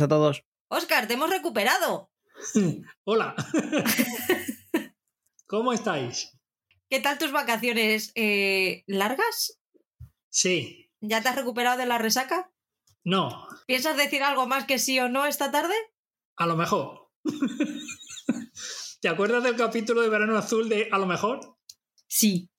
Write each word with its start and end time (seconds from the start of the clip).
A 0.00 0.08
todos. 0.08 0.44
Oscar, 0.68 1.06
te 1.06 1.14
hemos 1.14 1.30
recuperado. 1.30 2.10
Hola. 3.04 3.34
¿Cómo 5.46 5.72
estáis? 5.72 6.38
¿Qué 6.88 7.00
tal 7.00 7.18
tus 7.18 7.32
vacaciones 7.32 8.12
eh, 8.14 8.84
largas? 8.86 9.60
Sí. 10.28 10.90
¿Ya 11.00 11.22
te 11.22 11.28
has 11.28 11.36
recuperado 11.36 11.76
de 11.76 11.86
la 11.86 11.98
resaca? 11.98 12.52
No. 13.04 13.46
¿Piensas 13.66 13.96
decir 13.96 14.22
algo 14.22 14.46
más 14.46 14.64
que 14.64 14.78
sí 14.78 14.98
o 15.00 15.08
no 15.08 15.26
esta 15.26 15.50
tarde? 15.50 15.74
A 16.36 16.46
lo 16.46 16.56
mejor. 16.56 17.10
¿Te 19.00 19.08
acuerdas 19.08 19.42
del 19.42 19.56
capítulo 19.56 20.02
de 20.02 20.08
Verano 20.08 20.36
Azul 20.36 20.68
de 20.68 20.88
A 20.90 20.98
lo 20.98 21.06
mejor? 21.06 21.56
Sí. 22.06 22.50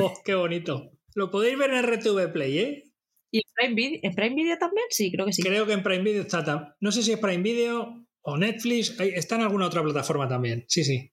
Oh, 0.00 0.14
qué 0.24 0.34
bonito. 0.34 0.90
Lo 1.14 1.30
podéis 1.30 1.58
ver 1.58 1.72
en 1.72 1.82
RTV 1.82 2.32
Play, 2.32 2.58
¿eh? 2.58 2.91
¿Y 3.32 3.38
en 3.38 3.44
Prime, 3.54 3.74
Video, 3.74 4.00
en 4.02 4.14
Prime 4.14 4.34
Video 4.36 4.58
también? 4.58 4.84
Sí, 4.90 5.10
creo 5.10 5.24
que 5.26 5.32
sí. 5.32 5.42
Creo 5.42 5.66
que 5.66 5.72
en 5.72 5.82
Prime 5.82 6.04
Video 6.04 6.22
está. 6.22 6.44
tam- 6.44 6.74
No 6.80 6.92
sé 6.92 7.02
si 7.02 7.12
es 7.12 7.18
Prime 7.18 7.42
Video 7.42 8.06
o 8.20 8.36
Netflix. 8.36 8.94
Está 9.00 9.36
en 9.36 9.40
alguna 9.42 9.66
otra 9.66 9.82
plataforma 9.82 10.28
también. 10.28 10.64
Sí, 10.68 10.84
sí. 10.84 11.10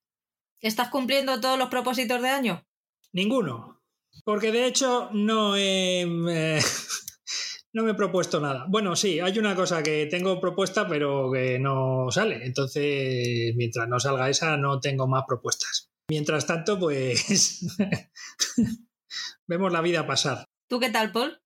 ¿Estás 0.62 0.90
cumpliendo 0.90 1.40
todos 1.40 1.58
los 1.58 1.70
propósitos 1.70 2.22
de 2.22 2.28
año? 2.30 2.68
Ninguno. 3.14 3.82
Porque 4.26 4.52
de 4.52 4.66
hecho 4.66 5.10
no 5.14 5.56
he. 5.56 6.02
eh, 6.02 6.60
no 7.74 7.84
me 7.84 7.92
he 7.92 7.96
propuesto 7.96 8.42
nada. 8.42 8.66
Bueno, 8.68 8.98
sí, 8.98 9.22
hay 9.22 9.40
una 9.40 9.56
cosa 9.56 9.82
que 9.82 10.06
tengo 10.08 10.42
propuesta, 10.42 10.88
pero 10.90 11.32
que 11.32 11.58
no 11.58 12.08
sale. 12.12 12.46
Entonces, 12.46 13.54
mientras 13.56 13.88
no 13.88 13.98
salga 13.98 14.30
esa, 14.30 14.58
no 14.58 14.82
tengo 14.82 15.08
más 15.08 15.24
propuestas. 15.26 15.90
Mientras 16.10 16.46
tanto, 16.46 16.78
pues. 16.78 17.66
vemos 19.48 19.72
la 19.72 19.82
vida 19.82 20.06
pasar. 20.06 20.44
¿Tú 20.68 20.80
qué 20.80 20.90
tal, 20.90 21.12
Paul? 21.14 21.40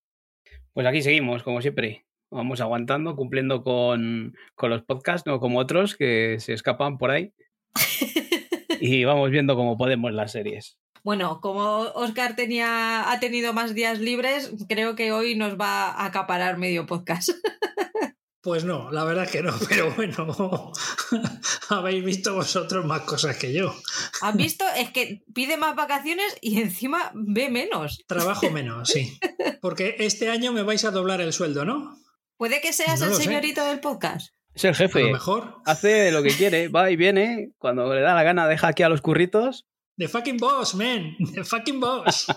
Pues 0.74 0.88
aquí 0.88 1.02
seguimos, 1.02 1.44
como 1.44 1.62
siempre. 1.62 2.06
Vamos 2.32 2.60
aguantando, 2.60 3.16
cumpliendo 3.16 3.62
con, 3.64 4.36
con 4.56 4.72
los 4.72 4.82
podcasts, 4.82 5.28
no 5.28 5.40
como 5.40 5.60
otros 5.60 5.96
que 5.96 6.38
se 6.40 6.54
escapan 6.54 6.98
por 6.98 7.12
ahí. 7.12 7.32
y 8.82 9.04
vamos 9.04 9.30
viendo 9.30 9.56
cómo 9.56 9.78
podemos 9.78 10.12
las 10.14 10.32
series. 10.32 10.80
Bueno, 11.04 11.42
como 11.42 11.82
Oscar 11.96 12.36
tenía, 12.36 13.12
ha 13.12 13.20
tenido 13.20 13.54
más 13.54 13.76
días 13.76 14.00
libres, 14.00 14.52
creo 14.68 14.96
que 14.96 15.12
hoy 15.12 15.36
nos 15.36 15.60
va 15.60 15.90
a 15.90 16.06
acaparar 16.06 16.58
medio 16.58 16.86
podcast. 16.86 17.30
Pues 18.44 18.66
no, 18.66 18.92
la 18.92 19.06
verdad 19.06 19.24
es 19.24 19.32
que 19.32 19.42
no, 19.42 19.54
pero 19.70 19.92
bueno, 19.96 20.72
habéis 21.70 22.04
visto 22.04 22.36
vosotros 22.36 22.86
más 22.86 23.02
cosas 23.04 23.38
que 23.38 23.54
yo. 23.54 23.74
¿Has 24.22 24.36
visto? 24.36 24.66
Es 24.76 24.92
que 24.92 25.24
pide 25.34 25.56
más 25.56 25.76
vacaciones 25.78 26.36
y 26.42 26.62
encima 26.62 27.12
ve 27.16 27.50
menos. 27.50 28.04
Trabajo 28.06 28.50
menos, 28.52 28.90
sí. 28.90 29.18
Porque 29.62 29.96
este 30.00 30.30
año 30.30 30.52
me 30.52 30.62
vais 30.64 30.84
a 30.84 30.92
doblar 30.92 31.22
el 31.22 31.32
sueldo, 31.32 31.64
¿no? 31.64 31.98
Puede 32.38 32.60
que 32.60 32.74
seas 32.74 33.00
No 33.00 33.06
el 33.08 33.14
sé. 33.14 33.24
señorito 33.24 33.64
del 33.64 33.80
podcast. 33.80 34.34
Es 34.54 34.66
el 34.66 34.72
A 34.72 34.76
jefe. 34.76 35.04
lo 35.04 35.12
mejor. 35.14 35.62
Hace 35.66 36.12
lo 36.12 36.22
que 36.22 36.32
quiere, 36.36 36.68
va 36.68 36.92
y 36.92 36.98
viene. 36.98 37.54
Cuando 37.58 37.94
le 37.94 38.02
da 38.02 38.14
la 38.14 38.24
gana, 38.24 38.48
deja 38.48 38.68
aquí 38.68 38.84
a 38.84 38.90
los 38.90 39.00
curritos. 39.02 39.66
The 39.98 40.10
fucking 40.10 40.38
boss, 40.38 40.76
man. 40.76 41.16
The 41.34 41.46
fucking 41.46 41.80
boss. 41.80 42.28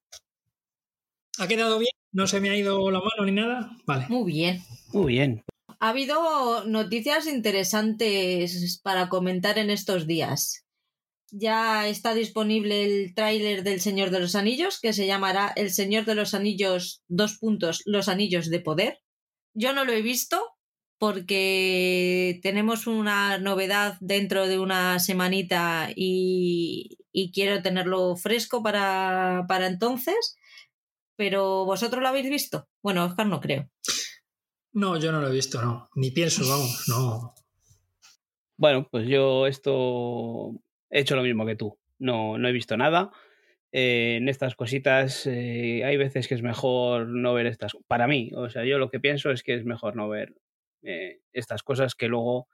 ¿Ha 1.37 1.47
quedado 1.47 1.79
bien? 1.79 1.91
¿No 2.11 2.27
se 2.27 2.39
me 2.41 2.49
ha 2.49 2.55
ido 2.55 2.89
la 2.91 2.99
mano 2.99 3.25
ni 3.25 3.31
nada? 3.31 3.71
Vale. 3.85 4.05
Muy 4.09 4.31
bien. 4.31 4.63
Muy 4.93 5.13
bien. 5.13 5.43
Ha 5.79 5.89
habido 5.89 6.65
noticias 6.65 7.27
interesantes 7.27 8.79
para 8.83 9.07
comentar 9.07 9.57
en 9.57 9.69
estos 9.69 10.07
días. 10.07 10.65
Ya 11.31 11.87
está 11.87 12.13
disponible 12.13 12.83
el 12.83 13.13
tráiler 13.13 13.63
del 13.63 13.79
Señor 13.79 14.09
de 14.09 14.19
los 14.19 14.35
Anillos, 14.35 14.79
que 14.81 14.93
se 14.93 15.05
llamará 15.05 15.53
El 15.55 15.71
Señor 15.71 16.05
de 16.05 16.15
los 16.15 16.33
Anillos, 16.33 17.03
dos 17.07 17.37
puntos, 17.37 17.81
los 17.85 18.09
Anillos 18.09 18.49
de 18.49 18.59
Poder. 18.59 18.99
Yo 19.53 19.71
no 19.73 19.85
lo 19.85 19.93
he 19.93 20.01
visto 20.01 20.57
porque 20.99 22.39
tenemos 22.43 22.85
una 22.85 23.37
novedad 23.37 23.95
dentro 24.01 24.47
de 24.47 24.59
una 24.59 24.99
semanita 24.99 25.89
y, 25.95 26.97
y 27.11 27.31
quiero 27.31 27.61
tenerlo 27.61 28.17
fresco 28.17 28.61
para, 28.61 29.45
para 29.47 29.67
entonces. 29.67 30.37
Pero 31.15 31.65
vosotros 31.65 32.01
lo 32.01 32.09
habéis 32.09 32.29
visto. 32.29 32.67
Bueno, 32.83 33.05
Oscar 33.05 33.27
no 33.27 33.39
creo. 33.39 33.69
No, 34.73 34.99
yo 34.99 35.11
no 35.11 35.21
lo 35.21 35.29
he 35.29 35.33
visto, 35.33 35.61
no. 35.61 35.89
Ni 35.95 36.11
pienso, 36.11 36.47
vamos, 36.47 36.85
no. 36.87 37.33
Bueno, 38.57 38.87
pues 38.91 39.07
yo 39.07 39.47
esto 39.47 40.51
he 40.89 40.99
hecho 40.99 41.15
lo 41.15 41.23
mismo 41.23 41.45
que 41.45 41.55
tú. 41.55 41.79
No, 41.97 42.37
no 42.37 42.47
he 42.47 42.51
visto 42.51 42.75
nada. 42.75 43.09
Eh, 43.71 44.17
en 44.17 44.27
estas 44.27 44.55
cositas 44.55 45.25
eh, 45.27 45.83
hay 45.85 45.95
veces 45.95 46.27
que 46.27 46.35
es 46.35 46.41
mejor 46.41 47.07
no 47.07 47.33
ver 47.33 47.45
estas. 47.45 47.71
Para 47.87 48.07
mí, 48.07 48.31
o 48.35 48.49
sea, 48.49 48.65
yo 48.65 48.77
lo 48.77 48.89
que 48.89 48.99
pienso 48.99 49.31
es 49.31 49.43
que 49.43 49.55
es 49.55 49.63
mejor 49.63 49.95
no 49.95 50.09
ver 50.09 50.35
eh, 50.83 51.19
estas 51.33 51.63
cosas 51.63 51.95
que 51.95 52.07
luego 52.07 52.47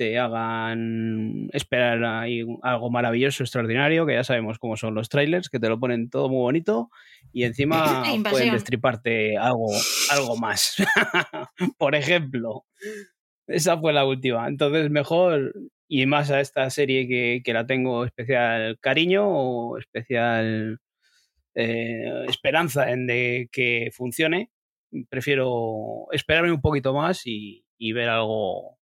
te 0.00 0.18
hagan 0.18 1.50
esperar 1.52 2.02
ahí 2.04 2.42
algo 2.62 2.90
maravilloso, 2.90 3.42
extraordinario, 3.42 4.06
que 4.06 4.14
ya 4.14 4.24
sabemos 4.24 4.58
cómo 4.58 4.78
son 4.78 4.94
los 4.94 5.10
trailers, 5.10 5.50
que 5.50 5.60
te 5.60 5.68
lo 5.68 5.78
ponen 5.78 6.08
todo 6.08 6.30
muy 6.30 6.38
bonito 6.38 6.88
y 7.34 7.44
encima 7.44 8.02
pueden 8.30 8.52
destriparte 8.52 9.36
algo, 9.36 9.68
algo 10.10 10.36
más. 10.38 10.76
Por 11.78 11.94
ejemplo, 11.94 12.64
esa 13.46 13.78
fue 13.78 13.92
la 13.92 14.06
última. 14.06 14.48
Entonces, 14.48 14.88
mejor, 14.90 15.52
y 15.86 16.06
más 16.06 16.30
a 16.30 16.40
esta 16.40 16.70
serie 16.70 17.06
que, 17.06 17.42
que 17.44 17.52
la 17.52 17.66
tengo 17.66 18.06
especial 18.06 18.78
cariño 18.80 19.28
o 19.28 19.76
especial 19.76 20.80
eh, 21.54 22.24
esperanza 22.26 22.90
en 22.90 23.06
de 23.06 23.50
que 23.52 23.90
funcione, 23.92 24.50
prefiero 25.10 26.06
esperarme 26.12 26.52
un 26.52 26.62
poquito 26.62 26.94
más 26.94 27.26
y, 27.26 27.66
y 27.80 27.92
ver 27.92 28.10
algo, 28.10 28.78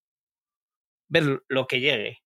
ver 1.09 1.43
lo 1.49 1.67
que 1.67 1.81
llegue, 1.81 2.19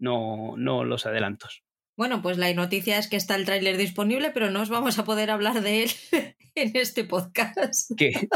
no, 0.00 0.56
no 0.56 0.84
los 0.84 1.06
adelantos. 1.06 1.62
Bueno, 1.96 2.22
pues 2.22 2.38
la 2.38 2.52
noticia 2.54 2.98
es 2.98 3.08
que 3.08 3.16
está 3.16 3.36
el 3.36 3.44
tráiler 3.44 3.76
disponible, 3.76 4.30
pero 4.32 4.50
no 4.50 4.62
os 4.62 4.70
vamos 4.70 4.98
a 4.98 5.04
poder 5.04 5.30
hablar 5.30 5.62
de 5.62 5.84
él 5.84 5.90
en 6.54 6.74
este 6.74 7.04
podcast. 7.04 7.92
Que, 7.96 8.28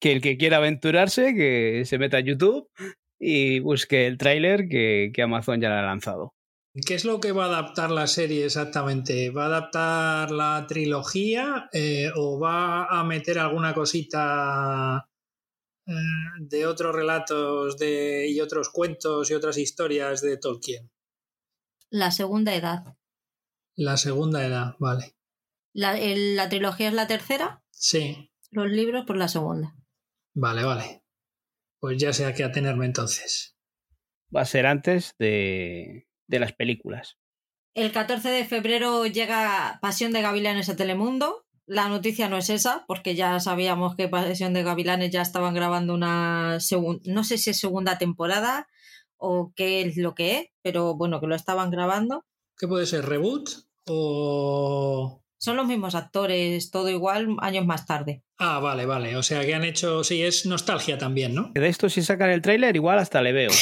que 0.00 0.12
el 0.12 0.20
que 0.20 0.36
quiera 0.36 0.58
aventurarse, 0.58 1.34
que 1.34 1.84
se 1.86 1.98
meta 1.98 2.18
a 2.18 2.20
YouTube 2.20 2.68
y 3.18 3.60
busque 3.60 4.06
el 4.06 4.18
tráiler 4.18 4.68
que, 4.68 5.12
que 5.14 5.22
Amazon 5.22 5.60
ya 5.60 5.68
lo 5.68 5.76
ha 5.76 5.82
lanzado. 5.82 6.34
¿Qué 6.86 6.94
es 6.94 7.04
lo 7.04 7.20
que 7.20 7.32
va 7.32 7.44
a 7.44 7.48
adaptar 7.48 7.90
la 7.90 8.06
serie 8.06 8.44
exactamente? 8.44 9.30
¿Va 9.30 9.44
a 9.44 9.46
adaptar 9.46 10.30
la 10.30 10.66
trilogía 10.68 11.68
eh, 11.72 12.10
o 12.14 12.38
va 12.38 12.84
a 12.86 13.04
meter 13.04 13.38
alguna 13.38 13.74
cosita 13.74 15.09
de 16.38 16.66
otros 16.66 16.94
relatos 16.94 17.76
de, 17.78 18.28
y 18.28 18.40
otros 18.40 18.70
cuentos 18.70 19.30
y 19.30 19.34
otras 19.34 19.58
historias 19.58 20.20
de 20.22 20.36
Tolkien? 20.36 20.90
La 21.90 22.10
segunda 22.10 22.54
edad. 22.54 22.96
La 23.76 23.96
segunda 23.96 24.44
edad, 24.46 24.76
vale. 24.78 25.16
La, 25.72 25.98
el- 25.98 26.36
la 26.36 26.48
trilogía 26.48 26.88
es 26.88 26.94
la 26.94 27.06
tercera, 27.06 27.62
Sí, 27.70 28.30
los 28.50 28.68
libros 28.70 29.06
por 29.06 29.16
la 29.16 29.28
segunda. 29.28 29.74
vale, 30.34 30.64
vale. 30.64 31.02
Pues 31.78 31.96
ya 31.98 32.12
sé 32.12 32.26
a 32.26 32.34
qué 32.34 32.44
atenerme 32.44 32.84
entonces. 32.86 33.56
Va 34.34 34.42
a 34.42 34.44
ser 34.46 34.66
antes 34.66 35.14
de, 35.18 36.08
de 36.26 36.38
las 36.38 36.52
películas. 36.52 37.16
El 37.74 37.90
14 37.92 38.28
de 38.28 38.44
febrero 38.44 39.06
llega 39.06 39.78
Pasión 39.80 40.12
de 40.12 40.20
Gavilanes 40.22 40.68
a 40.68 40.76
Telemundo. 40.76 41.46
La 41.70 41.88
noticia 41.88 42.28
no 42.28 42.36
es 42.36 42.50
esa, 42.50 42.84
porque 42.88 43.14
ya 43.14 43.38
sabíamos 43.38 43.94
que 43.94 44.08
Pasión 44.08 44.52
de 44.52 44.64
Gavilanes 44.64 45.12
ya 45.12 45.22
estaban 45.22 45.54
grabando 45.54 45.94
una 45.94 46.58
segunda, 46.58 47.00
no 47.04 47.22
sé 47.22 47.38
si 47.38 47.50
es 47.50 47.60
segunda 47.60 47.96
temporada 47.96 48.66
o 49.16 49.52
qué 49.54 49.82
es 49.82 49.96
lo 49.96 50.16
que 50.16 50.36
es, 50.36 50.46
pero 50.62 50.96
bueno, 50.96 51.20
que 51.20 51.28
lo 51.28 51.36
estaban 51.36 51.70
grabando. 51.70 52.24
¿Qué 52.58 52.66
puede 52.66 52.86
ser? 52.86 53.06
¿Reboot? 53.06 53.50
¿O.? 53.86 55.22
Son 55.38 55.56
los 55.56 55.68
mismos 55.68 55.94
actores, 55.94 56.72
todo 56.72 56.88
igual, 56.88 57.36
años 57.38 57.64
más 57.66 57.86
tarde. 57.86 58.24
Ah, 58.36 58.58
vale, 58.58 58.84
vale. 58.84 59.16
O 59.16 59.22
sea 59.22 59.46
que 59.46 59.54
han 59.54 59.62
hecho. 59.62 60.02
Sí, 60.02 60.24
es 60.24 60.46
nostalgia 60.46 60.98
también, 60.98 61.36
¿no? 61.36 61.52
De 61.54 61.68
esto, 61.68 61.88
si 61.88 62.02
sacan 62.02 62.30
el 62.30 62.42
tráiler, 62.42 62.74
igual 62.74 62.98
hasta 62.98 63.22
le 63.22 63.32
veo. 63.32 63.52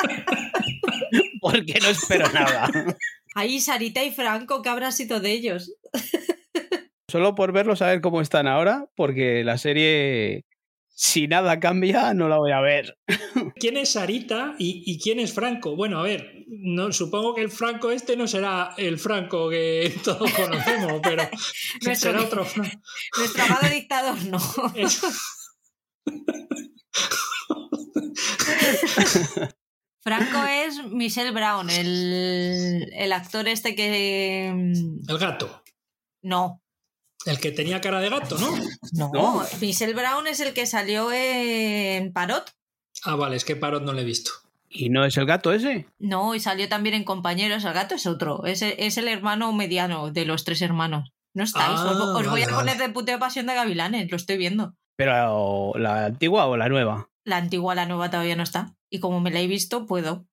Porque 1.40 1.78
no 1.80 1.88
espero 1.88 2.28
nada. 2.32 2.68
Ahí 3.34 3.60
Sarita 3.60 4.02
y 4.04 4.10
Franco, 4.10 4.62
¿qué 4.62 4.68
habrá 4.68 4.90
sido 4.92 5.20
de 5.20 5.32
ellos? 5.32 5.72
Solo 7.08 7.34
por 7.34 7.52
verlos, 7.52 7.82
a 7.82 7.86
ver 7.86 8.00
cómo 8.00 8.20
están 8.20 8.46
ahora, 8.46 8.86
porque 8.94 9.42
la 9.44 9.58
serie, 9.58 10.44
si 10.88 11.26
nada 11.26 11.58
cambia, 11.58 12.14
no 12.14 12.28
la 12.28 12.38
voy 12.38 12.52
a 12.52 12.60
ver. 12.60 12.96
¿Quién 13.56 13.76
es 13.76 13.92
Sarita 13.92 14.54
y, 14.58 14.82
y 14.86 15.00
quién 15.00 15.18
es 15.18 15.32
Franco? 15.32 15.74
Bueno, 15.74 15.98
a 15.98 16.02
ver, 16.02 16.44
no, 16.48 16.92
supongo 16.92 17.34
que 17.34 17.42
el 17.42 17.50
Franco 17.50 17.90
este 17.90 18.16
no 18.16 18.26
será 18.28 18.74
el 18.76 18.98
Franco 18.98 19.48
que 19.50 19.92
todos 20.04 20.30
conocemos, 20.32 21.00
pero 21.02 21.28
Nuestro- 21.84 22.12
será 22.12 22.22
otro 22.22 22.44
Franco. 22.44 22.80
Nuestro 23.18 23.42
amado 23.44 23.68
dictador 23.68 24.24
no. 24.26 24.38
Es- 24.76 25.02
Franco 30.02 30.44
es 30.44 30.82
Michelle 30.84 31.30
Brown, 31.32 31.68
el, 31.70 32.90
el 32.94 33.12
actor 33.12 33.46
este 33.48 33.74
que... 33.74 34.50
mm, 34.54 35.10
El 35.10 35.18
gato. 35.18 35.62
No, 36.22 36.62
El 37.26 37.38
que 37.38 37.50
tenía 37.52 37.80
cara 37.80 38.00
de 38.00 38.08
gato, 38.10 38.38
¿no? 38.38 38.50
no, 38.92 39.10
No. 39.12 39.42
Michelle 39.60 39.94
Brown 39.94 40.26
es 40.26 40.40
el 40.40 40.54
que 40.54 40.66
salió 40.66 41.10
en 41.12 42.12
Parot. 42.12 42.50
Ah, 43.04 43.16
vale, 43.16 43.36
es 43.36 43.44
que 43.44 43.56
Parot 43.56 43.82
no 43.82 43.92
le 43.92 44.02
he 44.02 44.04
visto. 44.04 44.30
¿Y 44.68 44.88
no 44.88 45.04
es 45.04 45.16
el 45.16 45.26
gato 45.26 45.52
ese? 45.52 45.86
No, 45.98 46.34
y 46.34 46.40
salió 46.40 46.68
también 46.68 46.94
en 46.94 47.04
Compañeros. 47.04 47.64
El 47.64 47.72
gato 47.72 47.94
es 47.94 48.06
otro. 48.06 48.44
Es, 48.44 48.62
el- 48.62 48.74
es 48.78 48.96
el 48.98 49.08
hermano 49.08 49.52
mediano 49.52 50.12
de 50.12 50.24
los 50.24 50.44
tres 50.44 50.62
hermanos. 50.62 51.12
No 51.34 51.42
estáis. 51.44 51.78
Ah, 51.80 51.90
os, 51.90 51.96
os 51.98 52.26
voy 52.28 52.40
vale, 52.42 52.44
a 52.44 52.56
poner 52.56 52.76
vale. 52.76 52.86
de 52.88 52.92
puteo 52.92 53.18
pasión 53.18 53.46
de 53.46 53.54
gavilanes. 53.54 54.10
Lo 54.10 54.16
estoy 54.16 54.36
viendo. 54.36 54.74
¿Pero 54.96 55.72
la 55.76 56.06
antigua 56.06 56.46
o 56.46 56.56
la 56.56 56.68
nueva? 56.68 57.08
La 57.24 57.38
antigua, 57.38 57.74
la 57.74 57.86
nueva 57.86 58.10
todavía 58.10 58.36
no 58.36 58.42
está. 58.44 58.74
Y 58.90 59.00
como 59.00 59.20
me 59.20 59.30
la 59.30 59.40
he 59.40 59.46
visto, 59.46 59.86
puedo. 59.86 60.26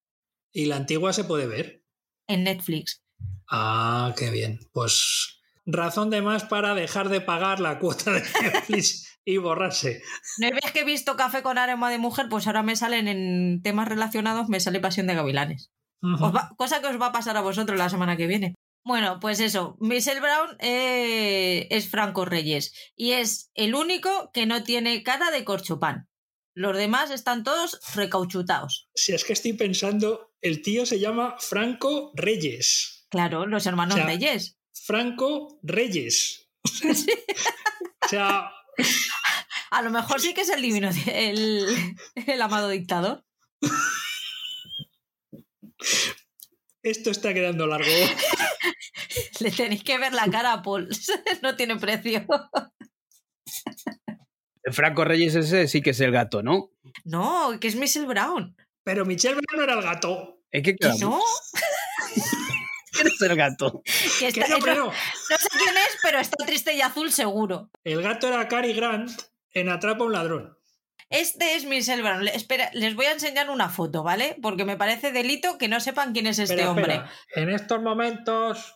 Y 0.51 0.65
la 0.65 0.77
antigua 0.77 1.13
se 1.13 1.23
puede 1.23 1.45
ver. 1.47 1.83
En 2.27 2.43
Netflix. 2.43 3.03
Ah, 3.49 4.13
qué 4.17 4.29
bien. 4.31 4.59
Pues 4.73 5.39
razón 5.65 6.09
de 6.09 6.21
más 6.21 6.43
para 6.45 6.73
dejar 6.75 7.09
de 7.09 7.21
pagar 7.21 7.59
la 7.59 7.79
cuota 7.79 8.11
de 8.11 8.21
Netflix 8.41 9.19
y 9.25 9.37
borrarse. 9.37 10.01
¿No 10.39 10.49
ves 10.49 10.71
que 10.73 10.79
he 10.81 10.85
visto 10.85 11.15
Café 11.15 11.41
con 11.43 11.57
aroma 11.57 11.91
de 11.91 11.97
mujer? 11.97 12.27
Pues 12.29 12.47
ahora 12.47 12.63
me 12.63 12.75
salen 12.75 13.07
en 13.07 13.61
temas 13.61 13.87
relacionados, 13.87 14.49
me 14.49 14.59
sale 14.59 14.79
Pasión 14.79 15.07
de 15.07 15.15
Gavilanes. 15.15 15.71
Va- 16.03 16.51
cosa 16.57 16.81
que 16.81 16.87
os 16.87 16.99
va 17.01 17.07
a 17.07 17.11
pasar 17.11 17.37
a 17.37 17.41
vosotros 17.41 17.77
la 17.77 17.89
semana 17.89 18.17
que 18.17 18.27
viene. 18.27 18.55
Bueno, 18.85 19.19
pues 19.19 19.39
eso, 19.41 19.75
Michelle 19.81 20.21
Brown 20.21 20.55
eh, 20.59 21.67
es 21.71 21.89
Franco 21.89 22.23
Reyes 22.23 22.73
y 22.95 23.11
es 23.11 23.51
el 23.53 23.75
único 23.75 24.31
que 24.31 24.45
no 24.45 24.63
tiene 24.63 25.03
cara 25.03 25.29
de 25.31 25.43
corchopán. 25.43 26.07
Los 26.57 26.75
demás 26.75 27.11
están 27.11 27.43
todos 27.43 27.79
recauchutados. 27.93 28.89
Si 28.95 29.13
es 29.13 29.23
que 29.23 29.33
estoy 29.33 29.53
pensando, 29.53 30.33
el 30.41 30.63
tío 30.63 30.87
se 30.87 30.99
llama 30.99 31.35
Franco 31.37 32.11
Reyes. 32.15 33.05
Claro, 33.11 33.45
los 33.45 33.67
hermanos 33.67 33.93
O 33.93 33.97
sea, 33.97 34.07
Reyes. 34.07 34.57
Franco 34.73 35.59
Reyes. 35.61 36.49
O 38.05 38.09
sea, 38.09 38.49
A 39.69 39.81
lo 39.83 39.91
mejor 39.91 40.19
sí 40.19 40.33
que 40.33 40.41
es 40.41 40.49
el 40.49 40.61
divino, 40.63 40.89
el, 41.13 41.67
el 42.25 42.41
amado 42.41 42.69
dictador. 42.69 43.23
esto 46.81 47.11
está 47.11 47.35
quedando 47.35 47.67
largo. 47.67 47.85
Le 49.41 49.51
tenéis 49.51 49.83
que 49.83 49.99
ver 49.99 50.13
la 50.13 50.27
cara 50.31 50.53
a 50.53 50.61
Paul. 50.63 50.89
No 51.43 51.55
tiene 51.55 51.75
precio. 51.75 52.25
El 54.67 54.73
Franco 54.73 55.05
Reyes 55.05 55.33
ese 55.35 55.67
sí 55.69 55.81
que 55.81 55.91
es 55.91 55.99
el 56.01 56.11
gato, 56.11 56.43
¿no? 56.43 56.71
No, 57.05 57.57
que 57.61 57.69
es 57.69 57.75
Michelle 57.77 58.05
Brown. 58.05 58.53
Pero 58.83 59.05
Michelle 59.05 59.35
Brown 59.35 59.57
no 59.57 59.63
era 59.63 59.73
el 59.75 59.81
gato. 59.81 60.41
Es 60.51 60.61
que, 60.61 60.75
claro, 60.75 60.97
no, 60.99 61.19
¿quién 62.91 63.07
es 63.07 63.21
el 63.21 63.35
gato? 63.37 63.81
que 64.19 64.27
está- 64.27 64.47
no, 64.49 64.57
no, 64.57 64.63
pero 64.65 64.85
no 64.87 64.91
sé 64.91 65.47
quién 65.57 65.77
es, 65.77 65.97
pero 66.03 66.19
está 66.19 66.45
triste 66.45 66.73
y 66.73 66.81
azul 66.81 67.13
seguro. 67.13 67.69
El 67.85 68.01
gato 68.01 68.27
era 68.27 68.45
Cary 68.49 68.73
Grant 68.73 69.09
en 69.53 69.69
Atrapa 69.69 70.03
a 70.03 70.07
un 70.07 70.11
ladrón. 70.13 70.57
Este 71.09 71.55
es 71.55 71.63
Michelle 71.63 72.01
Brown. 72.01 72.25
Le- 72.25 72.35
Espera, 72.35 72.69
les 72.73 72.93
voy 72.93 73.05
a 73.05 73.13
enseñar 73.13 73.49
una 73.49 73.69
foto, 73.69 74.03
¿vale? 74.03 74.35
Porque 74.41 74.65
me 74.65 74.75
parece 74.75 75.13
delito 75.13 75.57
que 75.57 75.69
no 75.69 75.79
sepan 75.79 76.11
quién 76.11 76.27
es 76.27 76.39
este 76.39 76.55
Espera, 76.55 76.71
hombre. 76.71 76.93
espera. 76.95 77.11
En 77.35 77.49
estos 77.51 77.81
momentos. 77.81 78.75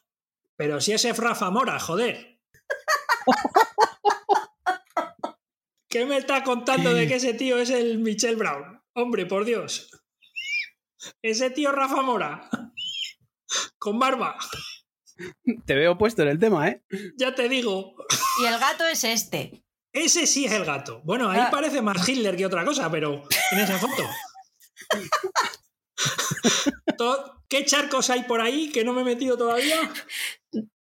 Pero 0.55 0.79
si 0.79 0.93
ese 0.93 1.09
es 1.09 1.17
Rafa 1.17 1.49
Mora, 1.49 1.77
joder. 1.81 2.39
¿Qué 5.91 6.05
me 6.05 6.17
está 6.17 6.43
contando 6.43 6.93
de 6.93 7.07
que 7.07 7.15
ese 7.15 7.33
tío 7.33 7.57
es 7.59 7.69
el 7.69 7.99
Michelle 7.99 8.35
Brown? 8.37 8.81
Hombre, 8.93 9.25
por 9.25 9.43
Dios. 9.45 9.89
Ese 11.21 11.49
tío 11.49 11.71
Rafa 11.73 12.01
Mora. 12.01 12.49
Con 13.77 13.99
barba. 13.99 14.37
Te 15.65 15.75
veo 15.75 15.97
puesto 15.97 16.21
en 16.21 16.29
el 16.29 16.39
tema, 16.39 16.69
¿eh? 16.69 16.81
Ya 17.17 17.35
te 17.35 17.49
digo. 17.49 17.93
Y 18.41 18.45
el 18.45 18.57
gato 18.57 18.87
es 18.87 19.03
este. 19.03 19.63
Ese 19.93 20.25
sí 20.25 20.45
es 20.45 20.53
el 20.53 20.63
gato. 20.63 21.01
Bueno, 21.03 21.29
ahí 21.29 21.41
Ah. 21.41 21.49
parece 21.51 21.81
más 21.81 22.07
Hitler 22.07 22.37
que 22.37 22.45
otra 22.45 22.63
cosa, 22.63 22.89
pero 22.89 23.23
en 23.51 23.59
esa 23.59 23.77
foto. 23.77 24.03
To- 26.97 27.37
¿Qué 27.49 27.65
charcos 27.65 28.09
hay 28.09 28.23
por 28.23 28.39
ahí 28.39 28.71
que 28.71 28.85
no 28.85 28.93
me 28.93 29.01
he 29.01 29.05
metido 29.05 29.37
todavía? 29.37 29.77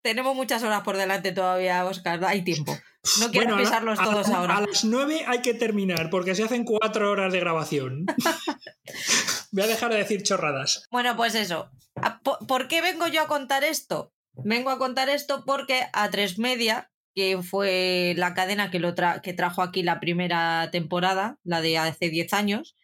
Tenemos 0.01 0.33
muchas 0.35 0.63
horas 0.63 0.81
por 0.83 0.95
delante 0.95 1.33
todavía, 1.33 1.83
Oscar. 1.85 2.23
Hay 2.23 2.43
tiempo. 2.43 2.77
No 3.19 3.31
quiero 3.31 3.55
Bueno, 3.55 3.93
a 3.93 4.03
todos 4.03 4.29
a, 4.29 4.37
ahora. 4.37 4.57
A 4.57 4.61
las 4.61 4.83
nueve 4.85 5.23
hay 5.27 5.41
que 5.41 5.53
terminar 5.53 6.09
porque 6.09 6.35
se 6.35 6.43
hacen 6.43 6.63
cuatro 6.65 7.11
horas 7.11 7.33
de 7.33 7.39
grabación. 7.39 8.05
Voy 9.51 9.63
a 9.63 9.67
dejar 9.67 9.91
de 9.91 9.97
decir 9.97 10.23
chorradas. 10.23 10.85
Bueno, 10.91 11.15
pues 11.15 11.35
eso. 11.35 11.69
¿A- 11.95 12.19
po- 12.19 12.39
¿Por 12.47 12.67
qué 12.67 12.81
vengo 12.81 13.07
yo 13.07 13.21
a 13.21 13.27
contar 13.27 13.63
esto? 13.63 14.13
Vengo 14.33 14.69
a 14.69 14.77
contar 14.77 15.09
esto 15.09 15.43
porque 15.45 15.87
a 15.93 16.09
tres 16.09 16.37
Media, 16.39 16.91
que 17.15 17.41
fue 17.41 18.13
la 18.17 18.33
cadena 18.33 18.71
que, 18.71 18.79
lo 18.79 18.95
tra- 18.95 19.21
que 19.21 19.33
trajo 19.33 19.61
aquí 19.61 19.83
la 19.83 19.99
primera 19.99 20.69
temporada, 20.71 21.37
la 21.43 21.61
de 21.61 21.77
hace 21.77 22.09
10 22.09 22.33
años, 22.33 22.75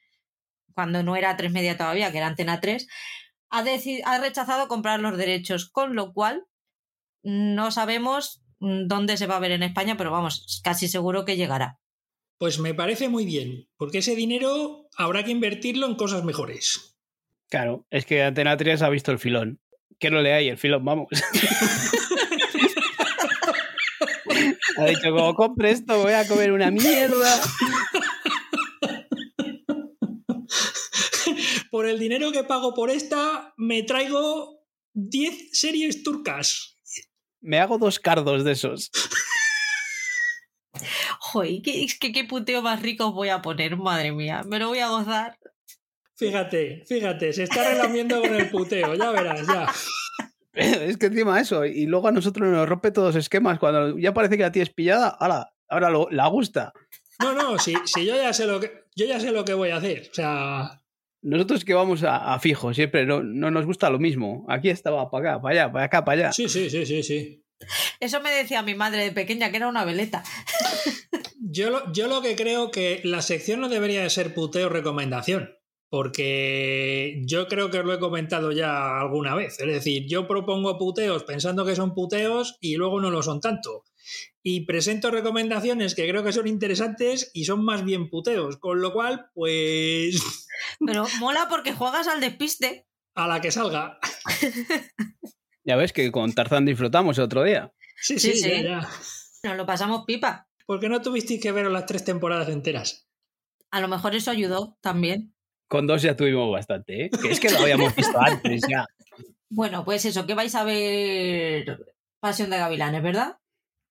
cuando 0.73 1.03
no 1.03 1.15
era 1.15 1.37
tres 1.37 1.51
Media 1.51 1.77
todavía, 1.77 2.11
que 2.11 2.17
era 2.17 2.27
Antena 2.27 2.59
3, 2.59 2.87
ha, 3.49 3.63
rechazado 4.19 4.67
comprar 4.67 4.99
los 4.99 5.17
derechos, 5.17 5.69
con 5.69 5.95
lo 5.95 6.11
cual 6.13 6.45
no 7.23 7.71
sabemos 7.71 8.43
dónde 8.59 9.17
se 9.17 9.27
va 9.27 9.37
a 9.37 9.39
ver 9.39 9.51
en 9.51 9.63
España, 9.63 9.97
pero 9.97 10.11
vamos, 10.11 10.61
casi 10.63 10.87
seguro 10.87 11.25
que 11.25 11.37
llegará. 11.37 11.79
Pues 12.37 12.59
me 12.59 12.73
parece 12.73 13.09
muy 13.09 13.25
bien, 13.25 13.67
porque 13.77 13.97
ese 13.99 14.15
dinero 14.15 14.87
habrá 14.95 15.23
que 15.23 15.31
invertirlo 15.31 15.87
en 15.87 15.95
cosas 15.95 16.23
mejores. 16.23 16.97
Claro, 17.49 17.85
es 17.89 18.05
que 18.05 18.21
Antena 18.23 18.55
3 18.57 18.81
ha 18.81 18.89
visto 18.89 19.11
el 19.11 19.19
filón. 19.19 19.59
Que 19.99 20.11
no 20.11 20.21
le 20.21 20.33
hay 20.33 20.49
el 20.49 20.57
filón, 20.57 20.85
vamos. 20.85 21.07
ha 24.77 24.85
dicho, 24.85 25.11
como 25.11 25.33
compre 25.33 25.71
esto, 25.71 25.97
voy 26.03 26.13
a 26.13 26.27
comer 26.27 26.51
una 26.51 26.69
mierda. 26.69 27.41
Por 31.71 31.87
el 31.87 31.97
dinero 31.99 32.31
que 32.31 32.43
pago 32.43 32.73
por 32.75 32.91
esta, 32.91 33.53
me 33.57 33.81
traigo 33.83 34.63
10 34.93 35.49
series 35.51 36.03
turcas. 36.03 36.76
Me 37.41 37.59
hago 37.59 37.77
dos 37.77 37.99
cardos 37.99 38.43
de 38.43 38.51
esos. 38.53 38.91
Joder, 41.19 41.61
¿qué, 41.63 41.83
es 41.83 41.97
que 41.97 42.11
qué 42.11 42.23
puteo 42.23 42.61
más 42.61 42.81
rico 42.81 43.07
os 43.07 43.13
voy 43.13 43.29
a 43.29 43.41
poner, 43.41 43.77
madre 43.77 44.11
mía. 44.11 44.43
Me 44.45 44.59
lo 44.59 44.67
voy 44.69 44.79
a 44.79 44.89
gozar. 44.89 45.37
Fíjate, 46.15 46.83
fíjate, 46.87 47.33
se 47.33 47.43
está 47.43 47.63
relamiendo 47.69 48.19
con 48.21 48.33
el 48.33 48.49
puteo, 48.49 48.95
ya 48.95 49.11
verás, 49.11 49.45
ya. 49.47 49.67
Es 50.53 50.97
que 50.97 51.05
encima 51.05 51.39
eso, 51.39 51.65
y 51.65 51.85
luego 51.85 52.07
a 52.07 52.11
nosotros 52.11 52.49
nos 52.49 52.67
rompe 52.67 52.89
todos 52.89 53.13
los 53.13 53.23
esquemas. 53.23 53.59
Cuando 53.59 53.95
ya 53.99 54.11
parece 54.15 54.37
que 54.37 54.43
la 54.43 54.51
tienes 54.51 54.71
pillada, 54.71 55.09
ahora, 55.09 55.51
ahora 55.69 55.91
lo- 55.91 56.07
la 56.09 56.27
gusta. 56.29 56.73
No, 57.19 57.33
no, 57.33 57.59
si, 57.59 57.75
si 57.85 58.05
yo 58.05 58.15
ya 58.15 58.33
sé 58.33 58.47
lo 58.47 58.59
que 58.59 58.85
yo 58.95 59.05
ya 59.05 59.19
sé 59.19 59.31
lo 59.31 59.45
que 59.45 59.53
voy 59.53 59.69
a 59.69 59.77
hacer. 59.77 60.07
O 60.09 60.13
sea, 60.15 60.81
Nosotros 61.21 61.65
que 61.65 61.73
vamos 61.73 62.03
a, 62.03 62.33
a 62.33 62.39
fijo, 62.39 62.73
siempre 62.73 63.05
no, 63.05 63.23
no 63.23 63.51
nos 63.51 63.65
gusta 63.65 63.89
lo 63.89 63.99
mismo. 63.99 64.45
Aquí 64.47 64.69
estaba 64.69 65.09
para 65.09 65.31
acá, 65.33 65.41
para 65.41 65.53
allá, 65.63 65.71
para 65.71 65.85
acá, 65.85 66.05
para 66.05 66.19
allá. 66.21 66.31
sí, 66.33 66.47
sí, 66.47 66.69
sí, 66.69 66.85
sí, 66.85 67.03
sí. 67.03 67.43
Eso 67.99 68.21
me 68.21 68.29
decía 68.31 68.61
mi 68.61 68.75
madre 68.75 69.03
de 69.03 69.11
pequeña, 69.11 69.49
que 69.49 69.57
era 69.57 69.67
una 69.67 69.83
veleta. 69.85 70.23
Yo 71.49 71.69
lo, 71.69 71.91
yo 71.93 72.07
lo 72.07 72.21
que 72.21 72.35
creo 72.35 72.71
que 72.71 72.99
la 73.05 73.21
sección 73.21 73.61
no 73.61 73.69
debería 73.69 74.01
de 74.03 74.09
ser 74.09 74.33
puteo 74.33 74.67
recomendación. 74.69 75.55
porque 75.89 77.21
yo 77.25 77.47
creo 77.47 77.71
que 77.71 77.79
os 77.79 77.85
lo 77.85 77.93
he 77.93 77.99
comentado 77.99 78.51
ya 78.51 78.99
alguna 78.99 79.33
vez. 79.35 79.57
Es 79.59 79.67
decir, 79.67 80.05
yo 80.07 80.27
propongo 80.27 80.77
puteos 80.77 81.23
pensando 81.23 81.65
que 81.65 81.75
son 81.75 81.93
puteos 81.95 82.57
y 82.59 82.75
luego 82.75 82.99
no 82.99 83.09
lo 83.11 83.23
son 83.23 83.39
tanto. 83.39 83.83
Y 84.43 84.65
presento 84.65 85.11
recomendaciones 85.11 85.95
que 85.95 86.07
creo 86.07 86.23
que 86.23 86.33
son 86.33 86.47
interesantes 86.47 87.31
y 87.33 87.45
son 87.45 87.63
más 87.63 87.83
bien 87.83 88.09
puteos. 88.09 88.57
Con 88.57 88.81
lo 88.81 88.93
cual, 88.93 89.29
pues. 89.33 90.21
Pero 90.85 91.05
mola 91.19 91.47
porque 91.49 91.73
juegas 91.73 92.07
al 92.07 92.21
despiste. 92.21 92.87
A 93.15 93.27
la 93.27 93.41
que 93.41 93.51
salga. 93.51 93.99
Ya 95.67 95.75
ves 95.75 95.91
que 95.91 96.13
con 96.13 96.31
Tarzán 96.31 96.63
disfrutamos 96.63 97.17
el 97.17 97.25
otro 97.25 97.43
día. 97.43 97.73
Sí, 97.97 98.17
sí, 98.17 98.39
Ya, 98.39 98.61
ya. 98.61 98.89
Nos 99.43 99.57
lo 99.57 99.65
pasamos 99.65 100.05
pipa. 100.07 100.47
¿Por 100.65 100.79
qué 100.79 100.87
no 100.87 101.01
tuvisteis 101.01 101.41
que 101.41 101.51
ver 101.51 101.65
las 101.67 101.85
tres 101.85 102.05
temporadas 102.05 102.47
enteras? 102.47 103.09
A 103.71 103.81
lo 103.81 103.89
mejor 103.89 104.15
eso 104.15 104.31
ayudó 104.31 104.77
también. 104.79 105.35
Con 105.67 105.85
dos 105.85 106.01
ya 106.01 106.15
tuvimos 106.15 106.49
bastante, 106.51 107.05
¿eh? 107.05 107.09
Que 107.21 107.31
es 107.31 107.41
que 107.41 107.49
lo 107.49 107.59
habíamos 107.59 107.93
visto 107.95 108.17
antes 108.19 108.61
ya. 108.69 108.85
Bueno, 109.49 109.85
pues 109.85 110.03
eso, 110.03 110.25
que 110.27 110.33
vais 110.33 110.53
a 110.55 110.65
ver 110.65 111.95
Pasión 112.19 112.49
de 112.49 112.57
Gavilanes, 112.57 113.01
¿verdad? 113.01 113.37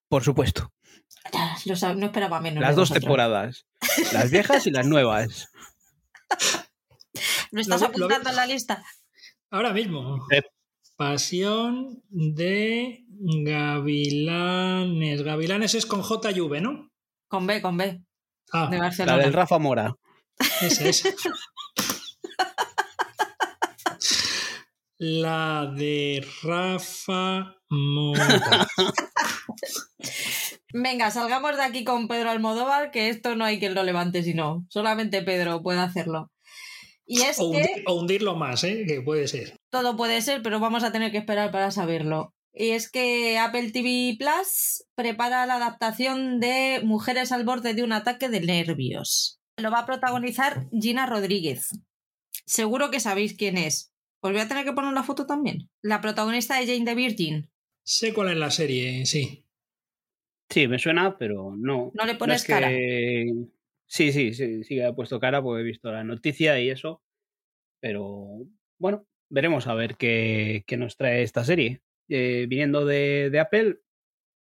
Por 0.08 0.22
supuesto. 0.22 0.72
no 1.96 2.06
esperaba 2.06 2.40
menos. 2.40 2.62
Las 2.62 2.76
dos 2.76 2.92
temporadas. 2.92 3.66
Las 4.12 4.30
viejas 4.30 4.66
y 4.66 4.70
las 4.70 4.86
nuevas. 4.86 5.50
¿Lo 7.50 7.60
estás 7.60 7.82
apuntando 7.82 8.30
en 8.30 8.36
la 8.36 8.46
lista? 8.46 8.84
Ahora 9.50 9.72
mismo. 9.72 10.26
Pasión 10.96 12.02
de 12.08 13.04
Gavilanes. 13.08 14.02
Gavilanes 15.22 15.74
es 15.74 15.86
con 15.86 16.02
J 16.02 16.30
y 16.32 16.40
V, 16.40 16.60
¿no? 16.60 16.90
Con 17.28 17.46
B, 17.46 17.60
con 17.60 17.76
B. 17.76 18.02
Ah, 18.52 18.68
de 18.70 18.78
La 19.06 19.16
del 19.18 19.32
Rafa 19.32 19.58
Mora. 19.58 19.96
Esa 20.62 20.88
es. 20.88 21.02
la 24.98 25.66
de 25.74 26.26
Rafa 26.42 27.56
Mora. 27.68 28.66
Venga, 30.72 31.10
salgamos 31.10 31.56
de 31.56 31.62
aquí 31.62 31.84
con 31.84 32.08
Pedro 32.08 32.30
Almodóvar, 32.30 32.90
que 32.90 33.08
esto 33.08 33.36
no 33.36 33.44
hay 33.44 33.58
quien 33.58 33.74
lo 33.74 33.82
levante, 33.82 34.22
sino 34.22 34.66
solamente 34.68 35.22
Pedro 35.22 35.62
puede 35.62 35.80
hacerlo. 35.80 36.30
Y 37.06 37.22
es 37.22 37.38
o, 37.38 37.52
que, 37.52 37.84
o 37.86 37.94
hundirlo 37.94 38.34
más, 38.34 38.64
¿eh? 38.64 38.84
que 38.86 39.00
puede 39.00 39.28
ser. 39.28 39.56
Todo 39.70 39.96
puede 39.96 40.20
ser, 40.22 40.42
pero 40.42 40.58
vamos 40.58 40.82
a 40.82 40.90
tener 40.90 41.12
que 41.12 41.18
esperar 41.18 41.52
para 41.52 41.70
saberlo. 41.70 42.34
Y 42.52 42.70
es 42.70 42.90
que 42.90 43.38
Apple 43.38 43.70
TV 43.70 44.16
Plus 44.18 44.84
prepara 44.94 45.46
la 45.46 45.56
adaptación 45.56 46.40
de 46.40 46.80
Mujeres 46.82 47.30
al 47.30 47.44
borde 47.44 47.74
de 47.74 47.84
un 47.84 47.92
ataque 47.92 48.28
de 48.28 48.40
nervios. 48.40 49.40
Lo 49.56 49.70
va 49.70 49.80
a 49.80 49.86
protagonizar 49.86 50.66
Gina 50.72 51.06
Rodríguez. 51.06 51.70
Seguro 52.44 52.90
que 52.90 53.00
sabéis 53.00 53.36
quién 53.36 53.56
es. 53.56 53.92
Os 54.20 54.32
voy 54.32 54.40
a 54.40 54.48
tener 54.48 54.64
que 54.64 54.72
poner 54.72 54.92
la 54.92 55.02
foto 55.02 55.26
también. 55.26 55.70
La 55.82 56.00
protagonista 56.00 56.58
de 56.58 56.66
Jane 56.66 56.84
the 56.84 56.94
Virgin. 56.94 57.50
Sé 57.84 58.12
cuál 58.12 58.30
es 58.30 58.36
la 58.36 58.50
serie, 58.50 59.06
sí. 59.06 59.45
Sí, 60.48 60.68
me 60.68 60.78
suena, 60.78 61.16
pero 61.18 61.54
no. 61.56 61.90
¿No 61.94 62.04
le 62.06 62.14
pones 62.14 62.44
cara? 62.44 62.70
Sí, 63.88 64.12
sí, 64.12 64.34
sí, 64.34 64.64
sí, 64.64 64.80
he 64.80 64.92
puesto 64.92 65.20
cara 65.20 65.42
porque 65.42 65.60
he 65.60 65.64
visto 65.64 65.92
la 65.92 66.04
noticia 66.04 66.58
y 66.60 66.70
eso. 66.70 67.02
Pero 67.80 68.46
bueno, 68.78 69.06
veremos 69.28 69.66
a 69.66 69.74
ver 69.74 69.96
qué, 69.96 70.64
nos 70.76 70.96
trae 70.96 71.22
esta 71.22 71.44
serie. 71.44 71.82
Eh, 72.08 72.46
viniendo 72.48 72.84
de, 72.84 73.30
de, 73.30 73.40
Apple, 73.40 73.80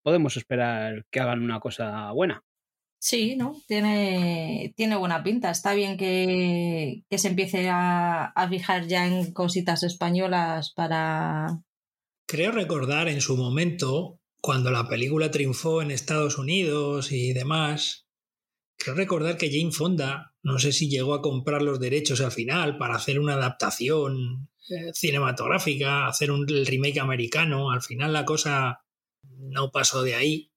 podemos 0.02 0.36
esperar 0.36 1.06
que 1.10 1.20
hagan 1.20 1.42
una 1.42 1.60
cosa 1.60 2.10
buena. 2.12 2.44
Sí, 3.00 3.34
¿no? 3.34 3.60
Tiene, 3.66 4.72
tiene 4.76 4.96
buena 4.96 5.24
pinta. 5.24 5.50
Está 5.50 5.74
bien 5.74 5.96
que, 5.96 7.04
que 7.10 7.18
se 7.18 7.28
empiece 7.28 7.68
a, 7.68 8.26
a 8.26 8.48
fijar 8.48 8.86
ya 8.86 9.06
en 9.06 9.32
cositas 9.32 9.82
españolas 9.82 10.72
para. 10.72 11.62
Creo 12.28 12.52
recordar 12.52 13.08
en 13.08 13.20
su 13.20 13.36
momento 13.36 14.20
cuando 14.42 14.72
la 14.72 14.88
película 14.88 15.30
triunfó 15.30 15.82
en 15.82 15.92
Estados 15.92 16.36
Unidos 16.36 17.12
y 17.12 17.32
demás, 17.32 18.08
creo 18.76 18.96
recordar 18.96 19.36
que 19.36 19.50
Jane 19.50 19.70
Fonda, 19.70 20.34
no 20.42 20.58
sé 20.58 20.72
si 20.72 20.90
llegó 20.90 21.14
a 21.14 21.22
comprar 21.22 21.62
los 21.62 21.78
derechos 21.78 22.20
al 22.20 22.32
final 22.32 22.76
para 22.76 22.96
hacer 22.96 23.20
una 23.20 23.34
adaptación 23.34 24.50
eh, 24.68 24.90
cinematográfica, 24.94 26.08
hacer 26.08 26.32
un 26.32 26.48
remake 26.48 26.98
americano, 26.98 27.70
al 27.70 27.82
final 27.82 28.12
la 28.12 28.24
cosa 28.24 28.84
no 29.22 29.70
pasó 29.70 30.02
de 30.02 30.16
ahí. 30.16 30.50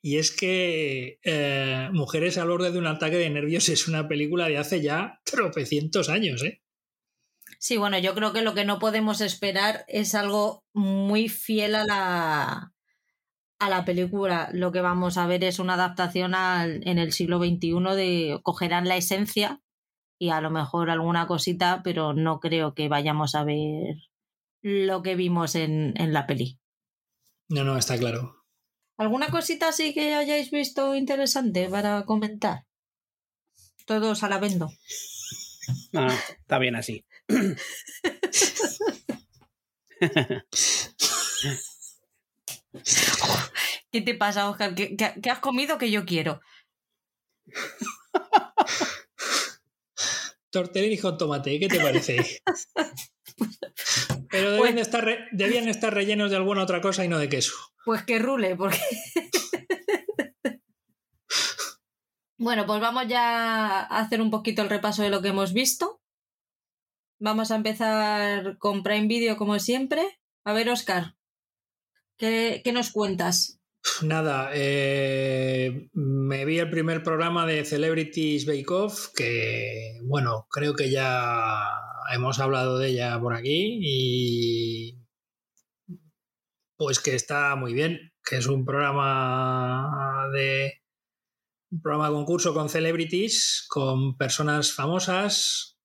Y 0.00 0.18
es 0.18 0.30
que 0.30 1.18
eh, 1.24 1.88
Mujeres 1.92 2.38
al 2.38 2.48
borde 2.48 2.70
de 2.70 2.78
un 2.78 2.86
ataque 2.86 3.16
de 3.16 3.28
nervios 3.28 3.68
es 3.68 3.88
una 3.88 4.06
película 4.06 4.46
de 4.46 4.58
hace 4.58 4.82
ya 4.82 5.20
tropecientos 5.24 6.08
años, 6.08 6.44
¿eh? 6.44 6.62
Sí, 7.58 7.76
bueno, 7.76 7.98
yo 7.98 8.14
creo 8.14 8.32
que 8.32 8.42
lo 8.42 8.54
que 8.54 8.64
no 8.64 8.78
podemos 8.78 9.20
esperar 9.20 9.84
es 9.88 10.14
algo 10.14 10.64
muy 10.74 11.28
fiel 11.28 11.74
a 11.74 11.84
la, 11.84 12.75
a 13.58 13.70
la 13.70 13.84
película 13.84 14.50
lo 14.52 14.72
que 14.72 14.80
vamos 14.80 15.16
a 15.16 15.26
ver 15.26 15.44
es 15.44 15.58
una 15.58 15.74
adaptación 15.74 16.34
al, 16.34 16.86
en 16.86 16.98
el 16.98 17.12
siglo 17.12 17.38
XXI 17.38 17.94
de 17.96 18.40
cogerán 18.42 18.88
la 18.88 18.96
esencia 18.96 19.60
y 20.18 20.30
a 20.30 20.40
lo 20.40 20.50
mejor 20.50 20.90
alguna 20.90 21.26
cosita, 21.26 21.82
pero 21.84 22.14
no 22.14 22.40
creo 22.40 22.74
que 22.74 22.88
vayamos 22.88 23.34
a 23.34 23.44
ver 23.44 23.96
lo 24.62 25.02
que 25.02 25.14
vimos 25.14 25.54
en, 25.54 25.94
en 25.96 26.12
la 26.12 26.26
peli. 26.26 26.58
No, 27.48 27.64
no, 27.64 27.76
está 27.76 27.98
claro. 27.98 28.44
¿Alguna 28.96 29.28
cosita 29.28 29.68
así 29.68 29.92
que 29.92 30.14
hayáis 30.14 30.50
visto 30.50 30.94
interesante 30.94 31.68
para 31.68 32.04
comentar? 32.04 32.64
Todos 33.84 34.22
a 34.22 34.28
la 34.28 34.38
vendo. 34.38 34.70
No, 35.92 36.06
está 36.08 36.58
bien 36.58 36.76
así. 36.76 37.04
¿Qué 43.92 44.00
te 44.00 44.14
pasa, 44.14 44.50
Oscar? 44.50 44.74
¿Qué, 44.74 44.96
has 45.30 45.38
comido 45.38 45.78
que 45.78 45.90
yo 45.90 46.04
quiero? 46.04 46.40
Tortellini 50.50 50.98
con 50.98 51.18
tomate, 51.18 51.58
¿qué 51.58 51.68
te 51.68 51.80
parece? 51.80 52.16
Pero 54.30 54.52
deben, 54.52 54.74
pues 54.74 54.86
estar 54.86 55.06
debían 55.32 55.68
estar 55.68 55.92
rellenos 55.92 56.30
de 56.30 56.36
alguna 56.36 56.62
otra 56.62 56.80
cosa 56.80 57.04
y 57.04 57.08
no 57.08 57.18
de 57.18 57.28
queso. 57.28 57.52
Pues 57.84 58.02
que 58.04 58.18
rule, 58.18 58.56
porque. 58.56 58.80
bueno, 62.38 62.64
pues 62.66 62.80
vamos 62.80 63.06
ya 63.08 63.80
a 63.80 64.00
hacer 64.00 64.22
un 64.22 64.30
poquito 64.30 64.62
el 64.62 64.70
repaso 64.70 65.02
de 65.02 65.10
lo 65.10 65.22
que 65.22 65.28
hemos 65.28 65.52
visto. 65.52 66.00
Vamos 67.18 67.50
a 67.50 67.56
empezar 67.56 68.58
con 68.58 68.82
Prime 68.82 69.06
Video 69.06 69.36
como 69.36 69.58
siempre. 69.58 70.20
A 70.44 70.52
ver, 70.52 70.68
Oscar, 70.70 71.15
¿qué, 72.16 72.62
nos 72.72 72.90
cuentas? 72.90 73.60
Nada, 74.02 74.50
eh, 74.52 75.88
me 75.92 76.44
vi 76.44 76.58
el 76.58 76.70
primer 76.70 77.02
programa 77.02 77.46
de 77.46 77.64
Celebrities 77.64 78.44
Bake 78.46 78.70
Off, 78.70 79.08
que 79.14 80.00
bueno, 80.02 80.46
creo 80.50 80.74
que 80.74 80.90
ya 80.90 81.56
hemos 82.12 82.40
hablado 82.40 82.78
de 82.78 82.88
ella 82.88 83.18
por 83.20 83.34
aquí 83.34 83.78
y 83.80 84.98
pues 86.76 86.98
que 87.00 87.14
está 87.14 87.54
muy 87.54 87.74
bien, 87.74 88.12
que 88.24 88.38
es 88.38 88.46
un 88.48 88.64
programa 88.64 90.28
de 90.34 90.82
un 91.70 91.80
programa 91.80 92.08
de 92.08 92.14
concurso 92.14 92.54
con 92.54 92.68
celebrities, 92.68 93.66
con 93.68 94.16
personas 94.16 94.72
famosas 94.72 95.75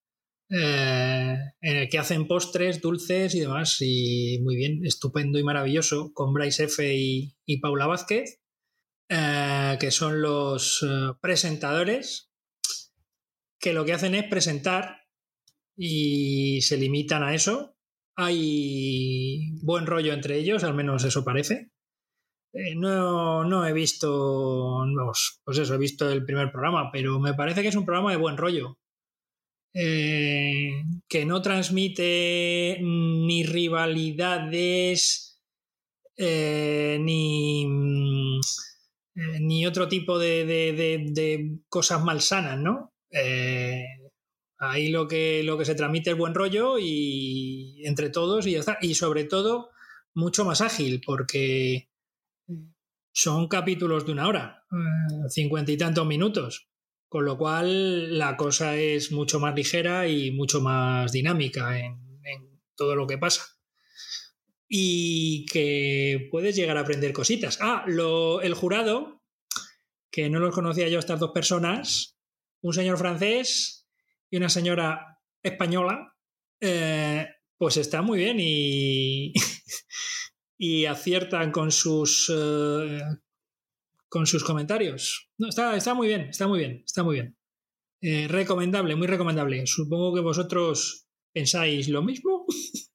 eh, 0.54 1.38
en 1.62 1.78
el 1.78 1.88
que 1.88 1.98
hacen 1.98 2.28
postres, 2.28 2.82
dulces 2.82 3.34
y 3.36 3.40
demás. 3.40 3.78
Y 3.80 4.40
muy 4.44 4.58
bien, 4.58 4.86
estupendo 4.86 5.40
y 5.40 5.44
maravilloso, 5.44 6.12
con 6.14 6.34
Bryce 6.34 6.66
F. 6.66 6.94
y, 6.94 7.58
Paula 7.62 7.88
Vázquez, 7.88 8.42
eh, 9.10 9.78
que 9.80 9.92
son 9.92 10.22
los 10.22 10.86
eh, 10.88 11.14
presentadores, 11.22 12.32
que 13.60 13.74
lo 13.74 13.86
que 13.86 13.94
hacen 13.94 14.16
es 14.16 14.26
presentar 14.26 14.98
y 15.78 16.62
se 16.62 16.78
limitan 16.78 17.24
a 17.24 17.34
eso. 17.34 17.78
Hay 18.18 19.52
buen 19.64 19.86
rollo 19.86 20.14
entre 20.14 20.38
ellos, 20.38 20.64
al 20.66 20.74
menos 20.74 21.06
eso 21.06 21.24
parece. 21.24 21.72
no, 22.76 23.46
no, 23.46 23.66
he 23.66 23.74
visto, 23.74 24.84
pues 25.46 25.58
eso, 25.60 25.76
he 25.76 25.78
visto 25.78 26.12
el 26.12 26.26
primer 26.26 26.52
programa, 26.52 26.90
pero 26.92 27.20
me 27.20 27.34
parece 27.34 27.62
que 27.62 27.70
es 27.70 27.76
un 27.76 27.86
programa 27.86 28.12
de 28.12 28.18
buen 28.18 28.38
rollo. 28.38 28.78
Eh, 29.74 30.84
que 31.08 31.26
no 31.26 31.42
transmite 31.42 32.78
ni 32.82 33.46
rivalidades 33.46 35.40
eh, 36.18 36.98
ni, 37.00 37.66
mm, 37.66 38.40
eh, 39.16 39.40
ni 39.40 39.66
otro 39.66 39.88
tipo 39.88 40.20
de, 40.20 41.60
cosas 41.70 42.04
malsanas, 42.04 42.60
¿no? 42.60 42.92
ahí 44.58 44.90
lo 44.90 45.08
que, 45.08 45.42
lo 45.44 45.58
que 45.58 45.66
se 45.66 45.76
transmite 45.76 46.12
es 46.12 46.18
buen 46.18 46.36
rollo 46.36 46.78
y 46.80 47.82
entre 47.86 48.10
todos 48.10 48.46
y 48.46 48.52
ya 48.52 48.60
está. 48.60 48.78
Y 48.82 48.94
sobre 48.96 49.24
todo, 49.24 49.72
mucho 50.14 50.46
más 50.46 50.62
ágil, 50.62 51.02
porque 51.06 51.90
son 53.14 53.48
capítulos 53.48 54.06
de 54.06 54.12
una 54.12 54.28
hora, 54.28 54.66
cincuenta 55.30 55.72
y 55.72 55.78
tantos 55.78 56.06
minutos 56.06 56.71
Con 57.12 57.26
lo 57.26 57.38
cual 57.38 58.18
la 58.18 58.38
cosa 58.38 58.78
es 58.78 59.12
mucho 59.12 59.42
más 59.42 59.54
ligera 59.54 60.08
y 60.08 60.32
mucho 60.32 60.62
más 60.62 61.12
dinámica 61.12 61.78
en, 61.78 62.00
todo 62.74 62.96
lo 62.96 63.06
que 63.06 63.18
pasa. 63.18 63.44
Y 64.70 65.46
que 65.48 66.30
puedes 66.32 66.56
llegar 66.56 66.78
a 66.78 66.80
aprender 66.80 67.12
cositas. 67.12 67.58
Ah, 67.60 67.84
lo, 67.86 68.42
el 68.42 68.54
jurado, 68.54 69.22
que 70.10 70.30
no 70.30 70.40
los 70.40 70.56
conocía 70.56 70.88
yo 70.88 71.00
estas 71.00 71.20
dos 71.20 71.32
personas, 71.32 72.18
un 72.62 72.74
señor 72.74 72.98
francés 72.98 73.90
y 74.30 74.38
una 74.38 74.48
señora 74.48 75.20
española, 75.44 76.16
eh, 76.62 77.28
pues 77.58 77.76
está 77.76 78.02
muy 78.02 78.20
bien 78.20 78.38
y, 78.40 79.34
y 80.58 80.86
aciertan 80.86 81.52
con 81.52 81.74
sus 81.74 82.32
eh, 82.34 83.02
con 84.12 84.28
sus 84.28 84.44
comentarios. 84.44 85.32
No, 85.38 85.48
está, 85.48 85.76
está 85.78 85.94
muy 85.94 86.08
bien, 86.08 86.22
está 86.22 86.46
muy 86.46 86.60
bien, 86.60 86.84
está 86.86 87.02
muy 87.02 87.16
bien. 87.16 87.38
Eh, 88.02 88.28
recomendable, 88.28 88.96
muy 88.98 89.08
recomendable. 89.08 89.66
Supongo 89.66 90.14
que 90.14 90.20
vosotros 90.20 91.08
pensáis 91.34 91.90
lo 91.90 92.04
mismo. 92.04 92.46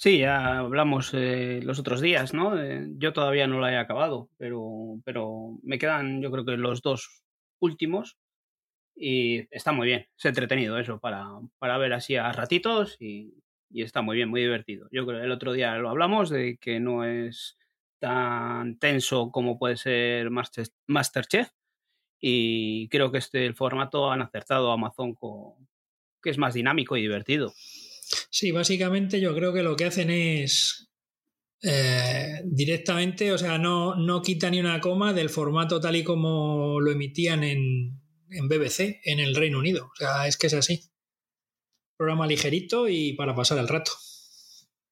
Sí, 0.00 0.18
ya 0.18 0.58
hablamos 0.60 1.10
eh, 1.12 1.58
los 1.64 1.80
otros 1.80 2.00
días, 2.00 2.32
¿no? 2.32 2.56
Eh, 2.56 2.86
yo 2.98 3.12
todavía 3.12 3.48
no 3.48 3.58
la 3.58 3.72
he 3.72 3.76
acabado, 3.76 4.30
pero, 4.38 5.00
pero 5.04 5.58
me 5.64 5.76
quedan 5.76 6.22
yo 6.22 6.30
creo 6.30 6.44
que 6.44 6.56
los 6.56 6.82
dos 6.82 7.24
últimos 7.58 8.16
y 8.94 9.48
está 9.50 9.72
muy 9.72 9.88
bien, 9.88 10.06
es 10.16 10.24
entretenido 10.24 10.78
eso 10.78 11.00
para, 11.00 11.26
para 11.58 11.78
ver 11.78 11.94
así 11.94 12.14
a 12.14 12.30
ratitos 12.30 12.96
y, 13.00 13.42
y 13.70 13.82
está 13.82 14.00
muy 14.00 14.14
bien, 14.14 14.28
muy 14.28 14.40
divertido. 14.40 14.86
Yo 14.92 15.04
creo 15.04 15.18
que 15.18 15.26
el 15.26 15.32
otro 15.32 15.52
día 15.52 15.74
lo 15.78 15.90
hablamos 15.90 16.30
de 16.30 16.58
que 16.60 16.78
no 16.78 17.04
es 17.04 17.58
tan 17.98 18.78
tenso 18.78 19.30
como 19.30 19.58
puede 19.58 19.76
ser 19.76 20.30
Master, 20.30 20.68
Masterchef 20.86 21.50
y 22.20 22.88
creo 22.88 23.12
que 23.12 23.18
este 23.18 23.46
el 23.46 23.54
formato 23.54 24.10
han 24.10 24.22
acertado 24.22 24.70
a 24.70 24.74
Amazon 24.74 25.14
con 25.14 25.68
que 26.22 26.30
es 26.30 26.38
más 26.38 26.54
dinámico 26.54 26.96
y 26.96 27.02
divertido. 27.02 27.54
Sí, 28.30 28.50
básicamente 28.50 29.20
yo 29.20 29.34
creo 29.34 29.52
que 29.52 29.62
lo 29.62 29.76
que 29.76 29.84
hacen 29.84 30.10
es 30.10 30.88
eh, 31.62 32.40
directamente, 32.44 33.32
o 33.32 33.38
sea, 33.38 33.58
no, 33.58 33.94
no 33.96 34.22
quita 34.22 34.50
ni 34.50 34.60
una 34.60 34.80
coma 34.80 35.12
del 35.12 35.30
formato 35.30 35.80
tal 35.80 35.96
y 35.96 36.04
como 36.04 36.80
lo 36.80 36.90
emitían 36.90 37.44
en, 37.44 38.00
en 38.30 38.48
BBC 38.48 39.00
en 39.04 39.20
el 39.20 39.34
Reino 39.34 39.58
Unido. 39.58 39.86
O 39.86 39.96
sea, 39.96 40.26
es 40.26 40.36
que 40.36 40.48
es 40.48 40.54
así. 40.54 40.82
Programa 41.96 42.26
ligerito 42.26 42.88
y 42.88 43.14
para 43.14 43.34
pasar 43.34 43.58
el 43.58 43.68
rato. 43.68 43.92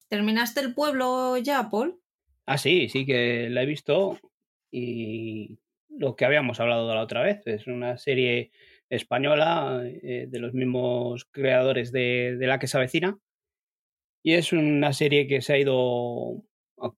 ¿Terminaste 0.09 0.61
el 0.61 0.73
pueblo 0.73 1.37
ya, 1.37 1.69
Paul? 1.69 2.01
Ah, 2.49 2.57
sí, 2.57 2.87
sí 2.87 3.05
que 3.05 3.49
la 3.49 3.63
he 3.63 3.65
visto 3.65 4.17
y 4.71 5.59
lo 5.89 6.15
que 6.15 6.23
habíamos 6.23 6.59
hablado 6.61 6.95
la 6.95 7.01
otra 7.01 7.21
vez. 7.21 7.41
Es 7.45 7.67
una 7.67 7.97
serie 7.97 8.51
española 8.89 9.81
eh, 9.85 10.27
de 10.29 10.39
los 10.39 10.53
mismos 10.53 11.25
creadores 11.25 11.91
de, 11.91 12.37
de, 12.39 12.47
La 12.47 12.57
que 12.57 12.67
se 12.67 12.77
avecina. 12.77 13.19
Y 14.23 14.33
es 14.35 14.53
una 14.53 14.93
serie 14.93 15.27
que 15.27 15.41
se 15.41 15.53
ha 15.53 15.57
ido, 15.59 16.43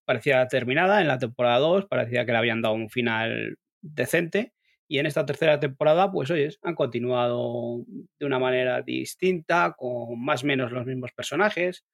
parecía 0.05 0.47
terminada 0.47 1.01
en 1.01 1.07
la 1.07 1.17
temporada 1.19 1.59
2, 1.59 1.85
parecía 1.87 2.25
que 2.25 2.31
le 2.31 2.37
habían 2.37 2.61
dado 2.61 2.75
un 2.75 2.89
final 2.89 3.57
decente. 3.81 4.53
Y 4.87 4.99
en 4.99 5.07
esta 5.07 5.25
tercera 5.25 5.59
temporada, 5.59 6.11
pues 6.11 6.29
oyes, 6.31 6.59
han 6.63 6.75
continuado 6.75 7.85
de 8.19 8.25
una 8.25 8.39
manera 8.39 8.81
distinta, 8.83 9.75
con 9.77 10.23
más 10.23 10.43
o 10.43 10.47
menos 10.47 10.71
los 10.71 10.85
mismos 10.85 11.11
personajes. 11.13 11.85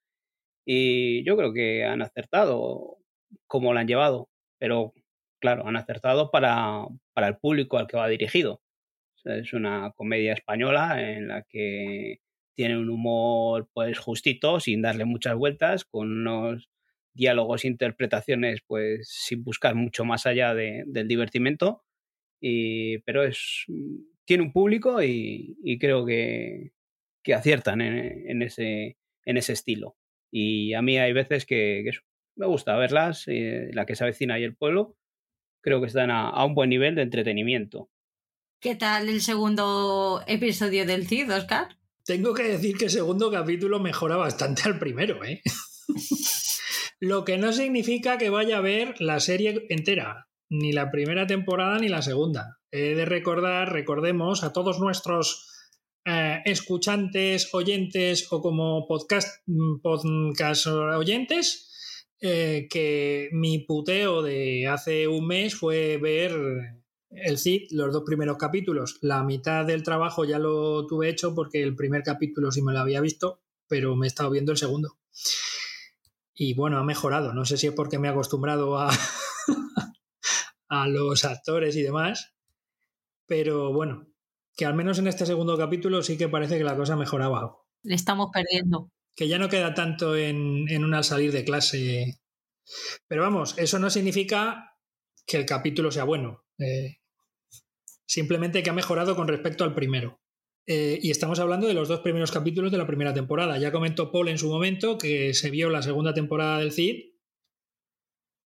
Y 0.66 1.24
yo 1.24 1.36
creo 1.36 1.52
que 1.54 1.84
han 1.84 2.02
acertado 2.02 2.98
como 3.46 3.74
la 3.74 3.80
han 3.80 3.88
llevado. 3.88 4.28
Pero 4.58 4.92
claro, 5.40 5.66
han 5.66 5.76
acertado 5.76 6.30
para, 6.30 6.86
para 7.12 7.28
el 7.28 7.36
público 7.38 7.78
al 7.78 7.86
que 7.86 7.96
va 7.96 8.08
dirigido. 8.08 8.62
Es 9.24 9.52
una 9.52 9.92
comedia 9.96 10.32
española 10.32 11.02
en 11.02 11.28
la 11.28 11.42
que 11.42 12.20
tiene 12.54 12.78
un 12.78 12.88
humor 12.88 13.68
pues 13.74 13.98
justito, 13.98 14.60
sin 14.60 14.82
darle 14.82 15.04
muchas 15.04 15.34
vueltas, 15.34 15.84
con 15.84 16.10
unos 16.10 16.70
diálogos 17.12 17.64
e 17.64 17.68
interpretaciones 17.68 18.60
pues 18.66 19.08
sin 19.08 19.42
buscar 19.42 19.74
mucho 19.74 20.04
más 20.04 20.26
allá 20.26 20.54
de, 20.54 20.84
del 20.86 21.08
divertimento. 21.08 21.82
Y, 22.40 22.98
pero 22.98 23.24
es 23.24 23.66
tiene 24.26 24.42
un 24.42 24.52
público 24.52 25.02
y, 25.02 25.78
creo 25.80 26.04
que, 26.04 26.72
que 27.22 27.34
aciertan 27.34 27.80
en, 27.80 28.42
ese, 28.42 28.98
en 29.24 29.36
ese 29.36 29.52
estilo. 29.52 29.96
Y 30.30 30.74
a 30.74 30.82
mí 30.82 30.98
hay 30.98 31.12
veces 31.12 31.46
que, 31.46 31.82
que 31.84 31.98
me 32.36 32.46
gusta 32.46 32.76
verlas, 32.76 33.24
eh, 33.26 33.70
la 33.72 33.86
que 33.86 33.96
se 33.96 34.04
avecina 34.04 34.38
y 34.38 34.44
el 34.44 34.56
pueblo, 34.56 34.96
creo 35.62 35.80
que 35.80 35.88
están 35.88 36.10
a, 36.10 36.28
a 36.28 36.44
un 36.44 36.54
buen 36.54 36.70
nivel 36.70 36.94
de 36.94 37.02
entretenimiento. 37.02 37.90
¿Qué 38.60 38.74
tal 38.74 39.08
el 39.08 39.20
segundo 39.20 40.22
episodio 40.26 40.86
del 40.86 41.06
CID, 41.06 41.30
Oscar? 41.30 41.76
Tengo 42.04 42.34
que 42.34 42.44
decir 42.44 42.76
que 42.76 42.84
el 42.84 42.90
segundo 42.90 43.30
capítulo 43.30 43.80
mejora 43.80 44.16
bastante 44.16 44.62
al 44.64 44.78
primero, 44.78 45.24
¿eh? 45.24 45.42
Lo 47.00 47.24
que 47.24 47.36
no 47.36 47.52
significa 47.52 48.16
que 48.16 48.30
vaya 48.30 48.58
a 48.58 48.62
ver 48.62 49.00
la 49.00 49.20
serie 49.20 49.66
entera, 49.68 50.28
ni 50.48 50.72
la 50.72 50.90
primera 50.90 51.26
temporada 51.26 51.78
ni 51.78 51.88
la 51.88 52.02
segunda. 52.02 52.58
He 52.70 52.94
de 52.94 53.04
recordar, 53.04 53.72
recordemos 53.72 54.44
a 54.44 54.52
todos 54.52 54.80
nuestros 54.80 55.50
eh, 56.04 56.40
escuchantes, 56.44 57.52
oyentes 57.52 58.28
o 58.30 58.40
como 58.40 58.86
podcast, 58.86 59.44
podcast 59.82 60.66
oyentes, 60.66 61.75
eh, 62.20 62.66
que 62.70 63.28
mi 63.32 63.58
puteo 63.58 64.22
de 64.22 64.68
hace 64.68 65.06
un 65.06 65.26
mes 65.26 65.54
fue 65.54 65.98
ver 65.98 66.32
el 67.10 67.38
CID, 67.38 67.68
los 67.72 67.92
dos 67.92 68.04
primeros 68.04 68.36
capítulos. 68.38 68.98
La 69.02 69.22
mitad 69.22 69.64
del 69.64 69.82
trabajo 69.82 70.24
ya 70.24 70.38
lo 70.38 70.86
tuve 70.86 71.08
hecho 71.08 71.34
porque 71.34 71.62
el 71.62 71.76
primer 71.76 72.02
capítulo 72.02 72.50
sí 72.50 72.62
me 72.62 72.72
lo 72.72 72.80
había 72.80 73.00
visto, 73.00 73.40
pero 73.68 73.96
me 73.96 74.06
he 74.06 74.08
estado 74.08 74.30
viendo 74.30 74.52
el 74.52 74.58
segundo. 74.58 74.98
Y 76.34 76.54
bueno, 76.54 76.78
ha 76.78 76.84
mejorado. 76.84 77.32
No 77.32 77.44
sé 77.44 77.56
si 77.56 77.66
es 77.66 77.72
porque 77.72 77.98
me 77.98 78.08
he 78.08 78.10
acostumbrado 78.10 78.78
a, 78.78 78.90
a 80.68 80.88
los 80.88 81.24
actores 81.24 81.76
y 81.76 81.82
demás, 81.82 82.34
pero 83.26 83.72
bueno, 83.72 84.06
que 84.56 84.64
al 84.64 84.74
menos 84.74 84.98
en 84.98 85.06
este 85.06 85.26
segundo 85.26 85.56
capítulo 85.56 86.02
sí 86.02 86.16
que 86.16 86.28
parece 86.28 86.58
que 86.58 86.64
la 86.64 86.76
cosa 86.76 86.96
mejoraba. 86.96 87.58
Le 87.82 87.94
estamos 87.94 88.30
perdiendo. 88.32 88.90
Que 89.16 89.28
ya 89.28 89.38
no 89.38 89.48
queda 89.48 89.74
tanto 89.74 90.14
en, 90.14 90.68
en 90.68 90.84
un 90.84 90.94
al 90.94 91.04
salir 91.04 91.32
de 91.32 91.44
clase. 91.44 92.20
Pero 93.08 93.22
vamos, 93.22 93.56
eso 93.58 93.78
no 93.78 93.90
significa 93.90 94.76
que 95.26 95.38
el 95.38 95.46
capítulo 95.46 95.90
sea 95.90 96.04
bueno. 96.04 96.44
Eh, 96.58 96.98
simplemente 98.06 98.62
que 98.62 98.70
ha 98.70 98.74
mejorado 98.74 99.16
con 99.16 99.28
respecto 99.28 99.64
al 99.64 99.74
primero. 99.74 100.20
Eh, 100.66 100.98
y 101.00 101.10
estamos 101.10 101.38
hablando 101.38 101.68
de 101.68 101.74
los 101.74 101.88
dos 101.88 102.00
primeros 102.00 102.32
capítulos 102.32 102.72
de 102.72 102.78
la 102.78 102.86
primera 102.86 103.14
temporada. 103.14 103.58
Ya 103.58 103.72
comentó 103.72 104.10
Paul 104.10 104.28
en 104.28 104.38
su 104.38 104.48
momento 104.48 104.98
que 104.98 105.32
se 105.34 105.50
vio 105.50 105.70
la 105.70 105.82
segunda 105.82 106.12
temporada 106.12 106.58
del 106.58 106.72
CID 106.72 107.12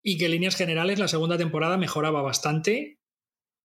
y 0.03 0.17
que 0.17 0.25
en 0.25 0.31
líneas 0.31 0.55
generales 0.55 0.99
la 0.99 1.07
segunda 1.07 1.37
temporada 1.37 1.77
mejoraba 1.77 2.21
bastante 2.21 2.99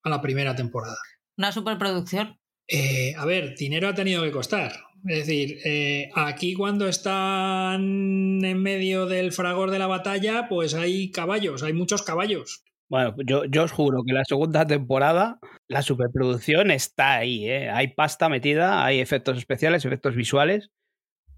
a 0.03 0.11
la 0.11 0.21
primera 0.21 0.55
temporada. 0.55 0.99
Una 1.37 1.53
superproducción. 1.53 2.39
Eh, 2.69 3.15
a 3.17 3.25
ver, 3.25 3.55
dinero 3.57 3.89
ha 3.89 3.95
tenido 3.95 4.23
que 4.23 4.33
costar. 4.33 4.73
Es 5.05 5.27
decir, 5.27 5.59
eh, 5.65 6.11
aquí 6.15 6.55
cuando 6.55 6.87
están 6.87 8.45
en 8.45 8.63
medio 8.63 9.07
del 9.07 9.33
fragor 9.33 9.71
de 9.71 9.79
la 9.79 9.89
batalla, 9.89 10.47
pues 10.49 10.75
hay 10.75 11.11
caballos, 11.11 11.63
hay 11.63 11.73
muchos 11.73 12.03
caballos. 12.03 12.65
Bueno, 12.89 13.17
yo, 13.25 13.63
os 13.63 13.73
juro 13.73 14.03
que 14.07 14.13
la 14.13 14.25
segunda 14.25 14.67
temporada, 14.67 15.39
la 15.67 15.83
superproducción 15.83 16.71
está 16.71 17.15
ahí, 17.15 17.49
¿eh? 17.49 17.71
Hay 17.71 17.89
pasta 17.95 18.29
metida, 18.29 18.85
hay 18.85 19.01
efectos 19.01 19.39
especiales, 19.39 19.85
efectos 19.85 20.15
visuales 20.15 20.71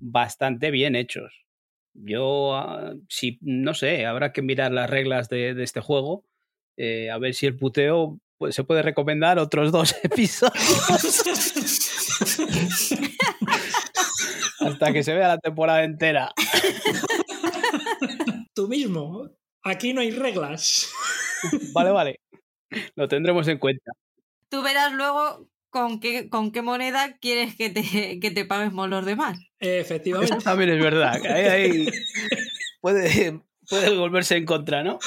bastante 0.00 0.70
bien 0.70 0.96
hechos. 0.96 1.46
Yo, 1.94 2.58
uh, 2.58 3.00
si, 3.08 3.38
no 3.40 3.72
sé, 3.72 4.04
habrá 4.04 4.32
que 4.32 4.42
mirar 4.42 4.72
las 4.72 4.90
reglas 4.90 5.28
de, 5.28 5.54
de 5.54 5.62
este 5.62 5.80
juego, 5.80 6.24
eh, 6.76 7.10
a 7.10 7.18
ver 7.18 7.34
si 7.34 7.46
el 7.46 7.56
puteo 7.56 8.18
pues, 8.38 8.54
se 8.54 8.64
puede 8.64 8.82
recomendar 8.82 9.38
otros 9.38 9.72
dos 9.72 9.94
episodios. 10.02 10.58
Hasta 14.60 14.92
que 14.92 15.02
se 15.02 15.14
vea 15.14 15.28
la 15.28 15.38
temporada 15.38 15.84
entera. 15.84 16.32
Tú 18.54 18.68
mismo, 18.68 19.30
aquí 19.62 19.92
no 19.92 20.00
hay 20.00 20.10
reglas. 20.10 20.90
Vale, 21.72 21.90
vale. 21.90 22.20
Lo 22.96 23.08
tendremos 23.08 23.46
en 23.48 23.58
cuenta. 23.58 23.92
Tú 24.48 24.62
verás 24.62 24.92
luego 24.92 25.48
con 25.70 26.00
qué, 26.00 26.28
con 26.28 26.52
qué 26.52 26.62
moneda 26.62 27.16
quieres 27.18 27.56
que 27.56 27.68
te, 27.68 28.20
que 28.20 28.30
te 28.30 28.44
paguemos 28.44 28.88
los 28.88 29.04
demás. 29.04 29.38
Efectivamente. 29.58 30.34
Eso 30.34 30.44
también 30.44 30.70
es 30.70 30.80
verdad. 30.80 31.20
Ahí, 31.26 31.46
ahí 31.46 31.88
puede, 32.80 33.40
puede 33.68 33.96
volverse 33.96 34.36
en 34.36 34.46
contra, 34.46 34.84
¿no? 34.84 34.98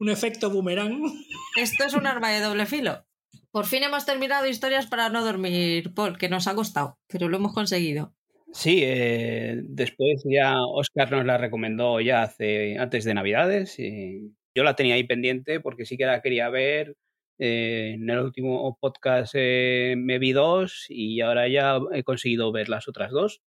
Un 0.00 0.08
efecto 0.08 0.50
boomerang. 0.50 1.00
Esto 1.56 1.84
es 1.84 1.94
un 1.94 2.06
arma 2.06 2.30
de 2.30 2.40
doble 2.40 2.66
filo. 2.66 3.04
Por 3.52 3.66
fin 3.66 3.82
hemos 3.82 4.06
terminado 4.06 4.46
historias 4.46 4.86
para 4.86 5.08
no 5.10 5.24
dormir, 5.24 5.92
Paul, 5.94 6.18
que 6.18 6.28
nos 6.28 6.46
ha 6.48 6.54
costado, 6.54 6.98
pero 7.08 7.28
lo 7.28 7.36
hemos 7.36 7.52
conseguido. 7.52 8.14
Sí, 8.52 8.80
eh, 8.82 9.60
después 9.62 10.22
ya 10.24 10.54
Oscar 10.60 11.10
nos 11.12 11.24
la 11.24 11.38
recomendó 11.38 12.00
ya 12.00 12.22
hace 12.22 12.78
antes 12.78 13.04
de 13.04 13.14
Navidades. 13.14 13.78
Y 13.78 14.34
yo 14.54 14.64
la 14.64 14.74
tenía 14.74 14.94
ahí 14.94 15.04
pendiente 15.04 15.60
porque 15.60 15.84
sí 15.84 15.96
que 15.96 16.06
la 16.06 16.22
quería 16.22 16.48
ver 16.48 16.96
Eh, 17.42 17.94
en 17.94 18.10
el 18.10 18.18
último 18.18 18.76
podcast 18.78 19.32
eh, 19.34 19.94
me 19.96 20.18
vi 20.18 20.32
dos 20.32 20.84
y 20.90 21.22
ahora 21.22 21.48
ya 21.48 21.78
he 21.94 22.04
conseguido 22.04 22.52
ver 22.52 22.68
las 22.68 22.86
otras 22.86 23.10
dos. 23.12 23.40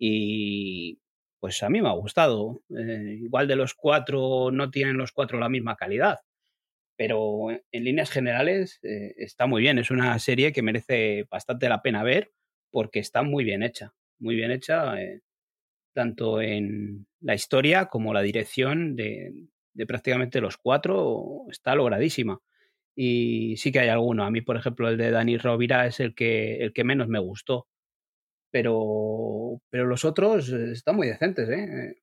Y 0.00 0.98
pues 1.40 1.62
a 1.62 1.70
mí 1.70 1.82
me 1.82 1.88
ha 1.88 1.92
gustado. 1.92 2.62
Eh, 2.76 3.18
igual 3.22 3.48
de 3.48 3.56
los 3.56 3.74
cuatro 3.74 4.50
no 4.52 4.70
tienen 4.70 4.96
los 4.98 5.12
cuatro 5.12 5.38
la 5.40 5.48
misma 5.48 5.76
calidad, 5.76 6.20
pero 6.96 7.50
en 7.50 7.84
líneas 7.84 8.10
generales 8.10 8.80
está 8.82 9.46
muy 9.46 9.62
bien. 9.62 9.78
Es 9.78 9.90
una 9.90 10.18
serie 10.18 10.52
que 10.52 10.62
merece 10.62 11.26
bastante 11.30 11.68
la 11.68 11.82
pena 11.82 12.02
ver 12.04 12.30
porque 12.70 13.00
está 13.00 13.22
muy 13.22 13.44
bien 13.44 13.62
hecha. 13.62 13.94
Muy 14.20 14.36
bien 14.36 14.50
hecha, 14.52 14.94
tanto 15.94 16.40
en 16.40 17.06
la 17.20 17.34
historia 17.34 17.86
como 17.86 18.14
la 18.14 18.22
dirección 18.22 18.96
de, 18.96 19.32
de 19.74 19.86
prácticamente 19.86 20.40
los 20.40 20.56
cuatro 20.56 21.46
está 21.50 21.74
logradísima. 21.74 22.40
Y 22.94 23.56
sí 23.56 23.72
que 23.72 23.80
hay 23.80 23.88
alguno. 23.88 24.24
A 24.24 24.30
mí, 24.30 24.42
por 24.42 24.56
ejemplo, 24.56 24.88
el 24.88 24.98
de 24.98 25.10
Dani 25.10 25.38
Rovira 25.38 25.86
es 25.86 26.00
el 26.00 26.14
que, 26.14 26.56
el 26.56 26.72
que 26.72 26.84
menos 26.84 27.08
me 27.08 27.18
gustó. 27.18 27.68
Pero, 28.50 29.60
pero 29.70 29.86
los 29.86 30.04
otros 30.04 30.48
están 30.48 30.96
muy 30.96 31.06
decentes, 31.08 31.48
¿eh? 31.48 32.02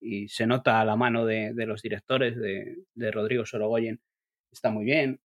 Y 0.00 0.28
se 0.28 0.46
nota 0.46 0.80
a 0.80 0.84
la 0.84 0.96
mano 0.96 1.24
de, 1.24 1.52
de 1.54 1.66
los 1.66 1.80
directores, 1.82 2.36
de, 2.36 2.84
de, 2.94 3.10
Rodrigo 3.10 3.46
Sorogoyen, 3.46 4.00
está 4.52 4.70
muy 4.70 4.84
bien. 4.84 5.20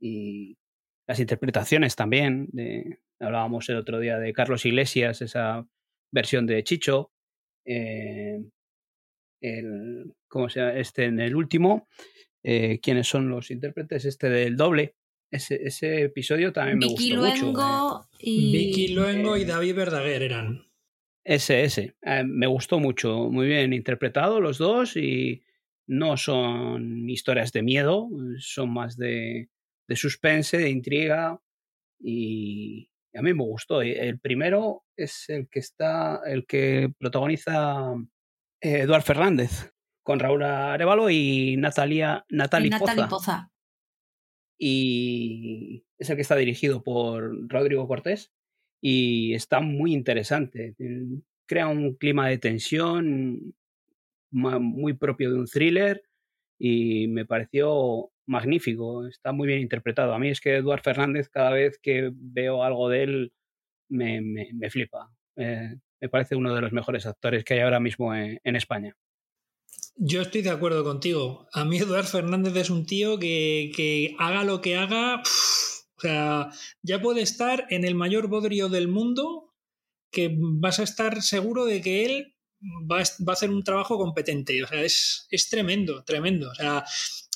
Y 0.00 0.56
las 1.08 1.18
interpretaciones 1.18 1.96
también. 1.96 2.48
De, 2.52 2.98
hablábamos 3.20 3.68
el 3.70 3.76
otro 3.76 3.98
día 4.00 4.18
de 4.18 4.32
Carlos 4.32 4.66
Iglesias, 4.66 5.22
esa 5.22 5.66
versión 6.12 6.46
de 6.46 6.62
Chicho. 6.62 7.10
Eh, 7.64 8.42
el, 9.40 10.12
¿cómo 10.28 10.48
se 10.48 10.60
llama? 10.60 10.74
Este 10.78 11.04
en 11.06 11.20
el 11.20 11.34
último, 11.34 11.88
eh, 12.44 12.80
quiénes 12.80 13.08
son 13.08 13.28
los 13.28 13.50
intérpretes, 13.50 14.04
este 14.04 14.28
del 14.28 14.56
doble. 14.56 14.94
Ese, 15.30 15.54
ese 15.66 16.02
episodio 16.02 16.52
también 16.52 16.78
me 16.78 16.86
gustó 16.86 17.16
Luengo 17.16 17.46
mucho. 17.46 18.08
eh. 18.11 18.11
Y... 18.22 18.52
Vicky 18.52 18.88
Luengo 18.88 19.36
y 19.36 19.44
David 19.44 19.74
Verdaguer 19.74 20.22
eran. 20.22 20.66
Ese, 21.24 21.64
ese. 21.64 21.96
Eh, 22.02 22.24
me 22.24 22.46
gustó 22.46 22.80
mucho. 22.80 23.28
Muy 23.30 23.46
bien 23.46 23.72
interpretado 23.72 24.40
los 24.40 24.58
dos 24.58 24.96
y 24.96 25.42
no 25.86 26.16
son 26.16 27.08
historias 27.08 27.52
de 27.52 27.62
miedo, 27.62 28.08
son 28.38 28.72
más 28.72 28.96
de, 28.96 29.50
de 29.88 29.96
suspense, 29.96 30.58
de 30.58 30.70
intriga 30.70 31.40
y 32.00 32.88
a 33.14 33.22
mí 33.22 33.34
me 33.34 33.44
gustó. 33.44 33.82
El 33.82 34.18
primero 34.18 34.84
es 34.96 35.28
el 35.28 35.48
que 35.48 35.60
está, 35.60 36.20
el 36.26 36.46
que 36.46 36.92
protagoniza 36.98 37.94
eh, 38.60 38.80
Eduard 38.80 39.02
Fernández 39.02 39.72
con 40.02 40.18
Raúl 40.18 40.42
Arevalo 40.42 41.10
y 41.10 41.56
Natalia, 41.56 42.24
Natalie 42.30 42.68
y 42.68 42.70
Natalie 42.70 43.04
Poza. 43.04 43.08
Poza. 43.08 43.52
Y 44.58 45.84
es 45.98 46.10
el 46.10 46.16
que 46.16 46.22
está 46.22 46.36
dirigido 46.36 46.82
por 46.82 47.48
Rodrigo 47.48 47.88
Cortés 47.88 48.32
y 48.80 49.34
está 49.34 49.60
muy 49.60 49.92
interesante. 49.92 50.74
Crea 51.46 51.68
un 51.68 51.94
clima 51.96 52.28
de 52.28 52.38
tensión 52.38 53.54
muy 54.30 54.94
propio 54.94 55.32
de 55.32 55.38
un 55.40 55.46
thriller 55.46 56.02
y 56.58 57.08
me 57.08 57.26
pareció 57.26 58.10
magnífico. 58.26 59.06
Está 59.06 59.32
muy 59.32 59.46
bien 59.48 59.60
interpretado. 59.60 60.14
A 60.14 60.18
mí 60.18 60.28
es 60.28 60.40
que 60.40 60.56
Eduard 60.56 60.82
Fernández, 60.82 61.28
cada 61.28 61.50
vez 61.52 61.78
que 61.82 62.10
veo 62.14 62.62
algo 62.64 62.88
de 62.88 63.02
él, 63.04 63.32
me, 63.90 64.20
me- 64.22 64.70
flipa. 64.70 65.10
Eh, 65.36 65.76
me 66.00 66.08
parece 66.08 66.36
uno 66.36 66.54
de 66.54 66.60
los 66.62 66.72
mejores 66.72 67.06
actores 67.06 67.44
que 67.44 67.54
hay 67.54 67.60
ahora 67.60 67.80
mismo 67.80 68.14
en 68.14 68.56
España. 68.56 68.96
Yo 69.96 70.22
estoy 70.22 70.42
de 70.42 70.50
acuerdo 70.50 70.84
contigo. 70.84 71.48
A 71.52 71.64
mí 71.64 71.78
Eduard 71.78 72.06
Fernández 72.06 72.56
es 72.56 72.70
un 72.70 72.86
tío 72.86 73.18
que, 73.18 73.70
que 73.76 74.16
haga 74.18 74.44
lo 74.44 74.60
que 74.60 74.76
haga, 74.76 75.22
o 75.96 76.00
sea, 76.00 76.50
ya 76.82 77.00
puede 77.00 77.22
estar 77.22 77.66
en 77.70 77.84
el 77.84 77.94
mayor 77.94 78.26
bodrio 78.26 78.68
del 78.68 78.88
mundo, 78.88 79.54
que 80.10 80.34
vas 80.36 80.78
a 80.80 80.82
estar 80.82 81.22
seguro 81.22 81.64
de 81.64 81.80
que 81.80 82.04
él 82.04 82.34
va 82.90 83.00
a, 83.00 83.04
va 83.22 83.32
a 83.32 83.32
hacer 83.32 83.50
un 83.50 83.62
trabajo 83.62 83.98
competente. 83.98 84.62
O 84.64 84.66
sea, 84.66 84.82
es, 84.82 85.26
es 85.30 85.48
tremendo, 85.48 86.02
tremendo. 86.04 86.50
O 86.50 86.54
sea, 86.54 86.84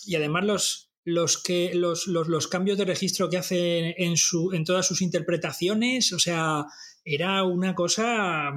y 0.05 0.17
además 0.17 0.45
los, 0.45 0.91
los, 1.05 1.41
que, 1.41 1.75
los, 1.75 2.09
los, 2.09 2.27
los 2.27 2.49
cambios 2.49 2.79
de 2.79 2.85
registro 2.85 3.31
que 3.31 3.39
hace 3.39 3.95
en, 4.03 4.17
su, 4.17 4.53
en 4.53 4.65
todas 4.65 4.87
sus 4.87 5.03
interpretaciones, 5.03 6.13
o 6.13 6.19
sea, 6.19 6.67
era 7.05 7.45
una 7.45 7.75
cosa 7.75 8.53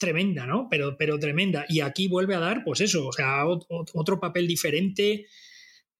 tremenda, 0.00 0.46
¿no? 0.46 0.68
Pero, 0.70 0.96
pero 0.98 1.18
tremenda. 1.20 1.66
Y 1.68 1.80
aquí 1.80 2.08
vuelve 2.08 2.34
a 2.34 2.40
dar, 2.40 2.64
pues 2.64 2.80
eso, 2.80 3.06
o 3.08 3.12
sea, 3.12 3.44
ot- 3.44 3.66
ot- 3.68 3.90
otro 3.94 4.18
papel 4.20 4.48
diferente. 4.48 5.26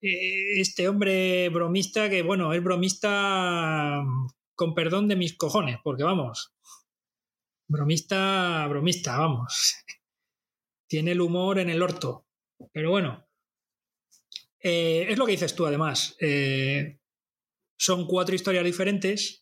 Eh, 0.02 0.60
Este 0.60 0.88
hombre 0.88 1.48
bromista, 1.50 2.10
que 2.10 2.22
bueno, 2.22 2.52
es 2.54 2.62
bromista 2.64 4.02
con 4.56 4.74
perdón 4.74 5.08
de 5.08 5.16
mis 5.16 5.36
cojones, 5.36 5.78
porque 5.84 6.02
vamos, 6.04 6.52
bromista, 7.68 8.66
bromista, 8.68 9.18
vamos. 9.18 9.74
Tiene 10.88 11.12
el 11.12 11.20
humor 11.20 11.58
en 11.60 11.70
el 11.70 11.82
orto. 11.82 12.26
Pero 12.72 12.90
bueno, 12.90 13.26
eh, 14.62 15.06
es 15.08 15.18
lo 15.18 15.24
que 15.26 15.32
dices 15.32 15.54
tú, 15.54 15.66
además. 15.66 16.16
Eh, 16.20 16.98
son 17.78 18.06
cuatro 18.06 18.34
historias 18.34 18.64
diferentes. 18.64 19.39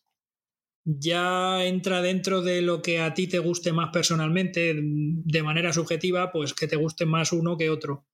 Ya 0.85 1.65
entra 1.65 2.01
dentro 2.01 2.41
de 2.41 2.61
lo 2.61 2.81
que 2.81 2.99
a 2.99 3.13
ti 3.13 3.27
te 3.27 3.39
guste 3.39 3.73
más 3.73 3.89
personalmente, 3.91 4.73
de 4.75 5.43
manera 5.43 5.73
subjetiva, 5.73 6.31
pues 6.31 6.53
que 6.53 6.67
te 6.67 6.77
guste 6.77 7.05
más 7.05 7.31
uno 7.31 7.57
que 7.57 7.69
otro. 7.69 8.07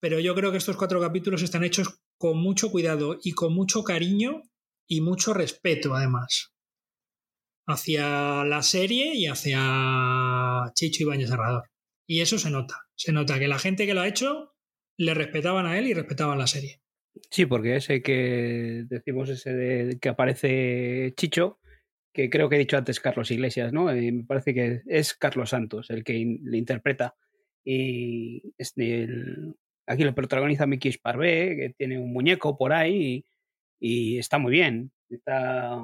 Pero 0.00 0.20
yo 0.20 0.34
creo 0.34 0.50
que 0.50 0.58
estos 0.58 0.76
cuatro 0.76 1.00
capítulos 1.00 1.42
están 1.42 1.64
hechos 1.64 2.00
con 2.18 2.38
mucho 2.38 2.70
cuidado 2.70 3.18
y 3.22 3.32
con 3.32 3.54
mucho 3.54 3.84
cariño 3.84 4.42
y 4.86 5.00
mucho 5.00 5.34
respeto, 5.34 5.94
además, 5.94 6.54
hacia 7.66 8.44
la 8.44 8.62
serie 8.62 9.14
y 9.14 9.26
hacia 9.26 10.70
Chicho 10.74 11.04
Ibáñez 11.04 11.30
Serrador. 11.30 11.70
Y 12.06 12.20
eso 12.20 12.38
se 12.38 12.50
nota. 12.50 12.76
Se 12.96 13.12
nota 13.12 13.38
que 13.38 13.48
la 13.48 13.58
gente 13.58 13.86
que 13.86 13.94
lo 13.94 14.02
ha 14.02 14.08
hecho 14.08 14.54
le 14.96 15.14
respetaban 15.14 15.66
a 15.66 15.78
él 15.78 15.86
y 15.86 15.94
respetaban 15.94 16.38
la 16.38 16.46
serie. 16.46 16.80
Sí, 17.30 17.46
porque 17.46 17.76
ese 17.76 18.02
que 18.02 18.84
decimos, 18.86 19.28
ese 19.28 19.52
de, 19.52 19.98
que 19.98 20.08
aparece 20.08 21.14
Chicho, 21.16 21.58
que 22.14 22.30
creo 22.30 22.48
que 22.48 22.56
he 22.56 22.60
dicho 22.60 22.78
antes 22.78 23.00
Carlos 23.00 23.30
Iglesias, 23.30 23.72
¿no? 23.74 23.94
Y 23.94 24.10
me 24.12 24.24
parece 24.24 24.54
que 24.54 24.80
es 24.86 25.12
Carlos 25.14 25.50
Santos 25.50 25.90
el 25.90 26.02
que 26.04 26.14
in- 26.14 26.40
le 26.44 26.56
interpreta. 26.56 27.14
Y 27.64 28.54
este, 28.56 29.02
el- 29.02 29.54
aquí 29.86 30.04
lo 30.04 30.14
protagoniza 30.14 30.66
Miki 30.66 30.92
Sparvé, 30.92 31.56
que 31.56 31.74
tiene 31.76 31.98
un 31.98 32.12
muñeco 32.12 32.56
por 32.56 32.72
ahí 32.72 33.24
y, 33.80 34.14
y 34.14 34.18
está 34.18 34.38
muy 34.38 34.52
bien. 34.52 34.92
Está 35.10 35.76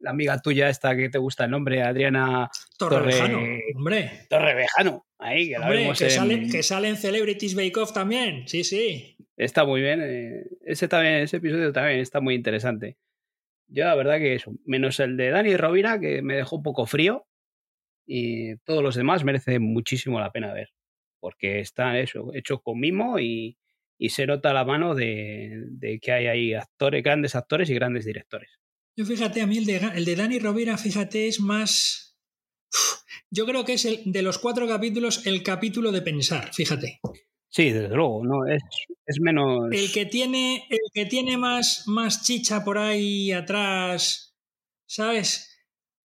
la 0.00 0.10
amiga 0.10 0.38
tuya 0.40 0.68
esta 0.68 0.96
que 0.96 1.08
te 1.08 1.18
gusta 1.18 1.44
el 1.44 1.50
nombre, 1.50 1.82
Adriana 1.82 2.50
Torrevejano, 2.78 3.38
Torre- 3.38 3.62
hombre. 3.76 4.10
Torrevejano. 4.28 5.06
Ahí, 5.18 5.48
que 5.48 5.58
la 5.58 5.66
Hombre, 5.66 5.78
vemos 5.80 5.98
que, 5.98 6.04
en- 6.04 6.10
sale, 6.10 6.48
que 6.48 6.62
sale 6.62 6.88
en 6.88 6.96
Celebrities 6.96 7.54
Bake 7.54 7.76
Off 7.78 7.92
también. 7.92 8.46
Sí, 8.46 8.62
sí. 8.64 9.16
Está 9.36 9.64
muy 9.64 9.80
bien. 9.80 10.00
eh, 10.02 10.44
ese 10.64 10.88
también, 10.88 11.14
ese 11.16 11.36
episodio 11.38 11.72
también 11.72 12.00
está 12.00 12.20
muy 12.20 12.34
interesante. 12.34 12.96
Yo 13.68 13.84
la 13.84 13.94
verdad 13.94 14.18
que 14.18 14.34
eso, 14.34 14.52
menos 14.64 14.98
el 15.00 15.16
de 15.16 15.30
Dani 15.30 15.56
Rovira, 15.56 16.00
que 16.00 16.22
me 16.22 16.36
dejó 16.36 16.56
un 16.56 16.62
poco 16.62 16.86
frío, 16.86 17.26
y 18.06 18.56
todos 18.64 18.82
los 18.82 18.94
demás 18.94 19.24
merecen 19.24 19.62
muchísimo 19.62 20.18
la 20.18 20.32
pena 20.32 20.52
ver, 20.52 20.70
porque 21.20 21.60
está 21.60 21.98
hecho 21.98 22.60
con 22.62 22.80
mimo 22.80 23.18
y, 23.18 23.58
y 23.98 24.10
se 24.10 24.26
nota 24.26 24.54
la 24.54 24.64
mano 24.64 24.94
de, 24.94 25.98
que 26.00 26.12
hay 26.12 26.26
ahí 26.26 26.54
actores, 26.54 27.02
grandes 27.02 27.34
actores 27.34 27.68
y 27.68 27.74
grandes 27.74 28.04
directores. 28.04 28.50
Yo 28.96 29.04
fíjate, 29.04 29.42
a 29.42 29.46
mí 29.46 29.58
el 29.58 29.64
de, 29.64 29.76
el 29.76 30.04
de 30.04 30.16
Dani 30.16 30.38
Rovira, 30.38 30.78
fíjate, 30.78 31.28
es 31.28 31.40
más... 31.40 32.16
Yo 33.30 33.44
creo 33.44 33.64
que 33.64 33.74
es 33.74 33.84
el, 33.84 34.00
de 34.06 34.22
los 34.22 34.38
cuatro 34.38 34.66
capítulos 34.66 35.26
el 35.26 35.42
capítulo 35.42 35.92
de 35.92 36.02
pensar, 36.02 36.54
fíjate. 36.54 37.00
Sí, 37.50 37.70
desde 37.70 37.94
luego, 37.94 38.22
no 38.24 38.46
es, 38.46 38.62
es 39.06 39.20
menos. 39.20 39.72
El 39.72 39.90
que 39.90 40.06
tiene, 40.06 40.66
el 40.68 40.90
que 40.92 41.06
tiene 41.06 41.36
más, 41.36 41.84
más 41.86 42.22
chicha 42.22 42.62
por 42.62 42.78
ahí 42.78 43.32
atrás, 43.32 44.36
¿sabes? 44.86 45.48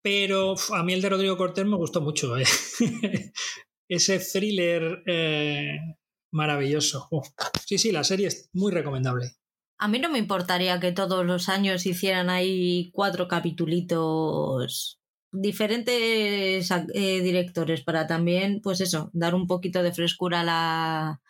Pero 0.02 0.52
uf, 0.52 0.72
a 0.72 0.82
mí 0.82 0.92
el 0.92 1.02
de 1.02 1.08
Rodrigo 1.08 1.36
Cortés 1.36 1.66
me 1.66 1.76
gustó 1.76 2.00
mucho. 2.00 2.36
¿eh? 2.36 2.44
Ese 3.88 4.18
thriller 4.20 5.02
eh, 5.06 5.78
maravilloso. 6.32 7.08
Uf. 7.10 7.28
Sí, 7.66 7.78
sí, 7.78 7.92
la 7.92 8.04
serie 8.04 8.28
es 8.28 8.48
muy 8.52 8.72
recomendable. 8.72 9.32
A 9.78 9.88
mí 9.88 9.98
no 9.98 10.10
me 10.10 10.18
importaría 10.18 10.78
que 10.78 10.92
todos 10.92 11.26
los 11.26 11.48
años 11.48 11.86
hicieran 11.86 12.30
ahí 12.30 12.90
cuatro 12.92 13.26
capitulitos 13.26 15.01
diferentes 15.32 16.70
eh, 16.70 17.20
directores 17.22 17.82
para 17.82 18.06
también, 18.06 18.60
pues 18.62 18.80
eso, 18.80 19.10
dar 19.12 19.34
un 19.34 19.46
poquito 19.46 19.82
de 19.82 19.92
frescura 19.92 20.40
a 20.40 20.44
la, 20.44 21.20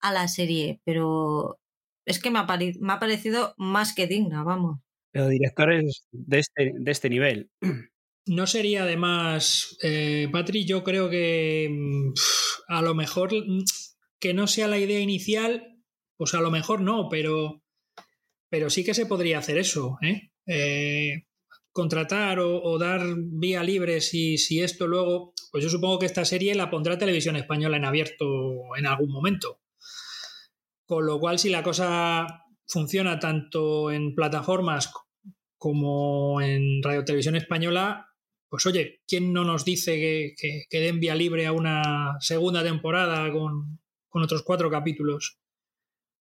a 0.00 0.12
la 0.12 0.28
serie. 0.28 0.80
Pero 0.84 1.60
es 2.06 2.18
que 2.18 2.30
me 2.30 2.38
ha, 2.38 2.46
me 2.46 2.92
ha 2.92 2.98
parecido 2.98 3.54
más 3.58 3.94
que 3.94 4.06
digna, 4.06 4.42
vamos. 4.42 4.80
Pero 5.12 5.28
directores 5.28 6.06
de 6.10 6.38
este, 6.38 6.72
de 6.74 6.90
este 6.90 7.10
nivel. 7.10 7.50
No 8.24 8.46
sería 8.46 8.84
además, 8.84 9.76
eh, 9.82 10.28
Patri, 10.30 10.64
yo 10.64 10.84
creo 10.84 11.10
que 11.10 11.68
mm, 11.68 12.12
a 12.68 12.80
lo 12.80 12.94
mejor 12.94 13.34
mm, 13.34 13.64
que 14.20 14.32
no 14.32 14.46
sea 14.46 14.68
la 14.68 14.78
idea 14.78 15.00
inicial, 15.00 15.82
pues 16.16 16.32
a 16.34 16.40
lo 16.40 16.52
mejor 16.52 16.82
no, 16.82 17.08
pero, 17.10 17.64
pero 18.48 18.70
sí 18.70 18.84
que 18.84 18.94
se 18.94 19.06
podría 19.06 19.38
hacer 19.38 19.58
eso, 19.58 19.98
¿eh? 20.02 20.30
eh 20.46 21.24
contratar 21.72 22.38
o, 22.38 22.78
dar 22.78 23.00
vía 23.16 23.62
libre 23.62 24.00
si, 24.00 24.36
si 24.38 24.60
esto 24.60 24.86
luego, 24.86 25.32
pues 25.50 25.64
yo 25.64 25.70
supongo 25.70 25.98
que 25.98 26.06
esta 26.06 26.24
serie 26.24 26.54
la 26.54 26.70
pondrá 26.70 26.98
Televisión 26.98 27.36
Española 27.36 27.78
en 27.78 27.84
abierto 27.84 28.76
en 28.76 28.86
algún 28.86 29.10
momento. 29.10 29.60
Con 30.84 31.06
lo 31.06 31.18
cual, 31.18 31.38
si 31.38 31.48
la 31.48 31.62
cosa 31.62 32.44
funciona 32.66 33.18
tanto 33.18 33.90
en 33.90 34.14
plataformas 34.14 34.92
como 35.56 36.40
en 36.40 36.82
Radio 36.82 37.04
Televisión 37.04 37.36
Española, 37.36 38.08
pues 38.48 38.66
oye, 38.66 39.00
¿quién 39.06 39.32
no 39.32 39.44
nos 39.44 39.64
dice 39.64 39.96
que, 40.36 40.66
que, 40.68 40.80
den 40.80 41.00
vía 41.00 41.14
libre 41.14 41.46
a 41.46 41.52
una 41.52 42.16
segunda 42.20 42.62
temporada 42.62 43.32
con, 43.32 43.80
con, 44.08 44.22
otros 44.22 44.42
cuatro 44.42 44.70
capítulos, 44.70 45.38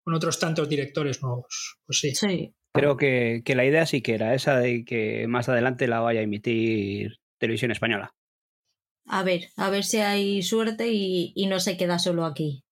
con 0.01 0.13
otros 0.13 0.39
tantos 0.39 0.69
directores 0.69 1.21
nuevos? 1.21 1.79
Pues 1.85 1.99
sí. 1.99 2.15
Sí, 2.15 2.53
Creo 2.73 2.95
que, 2.95 3.43
la 3.47 3.65
idea 3.65 3.85
sí 3.85 4.01
que 4.01 4.13
era 4.13 4.33
esa 4.33 4.57
de 4.57 4.85
que 4.85 5.27
más 5.27 5.49
adelante 5.49 5.87
la 5.87 5.99
vaya 5.99 6.21
a 6.21 6.23
emitir 6.23 7.19
Televisión 7.37 7.71
Española. 7.71 8.13
A 9.05 9.23
ver, 9.23 9.49
a 9.57 9.69
ver 9.69 9.83
si 9.83 9.97
hay 9.97 10.41
suerte 10.41 10.87
y, 10.89 11.47
no 11.47 11.59
se 11.59 11.75
queda 11.75 11.99
solo 11.99 12.25
aquí. 12.25 12.63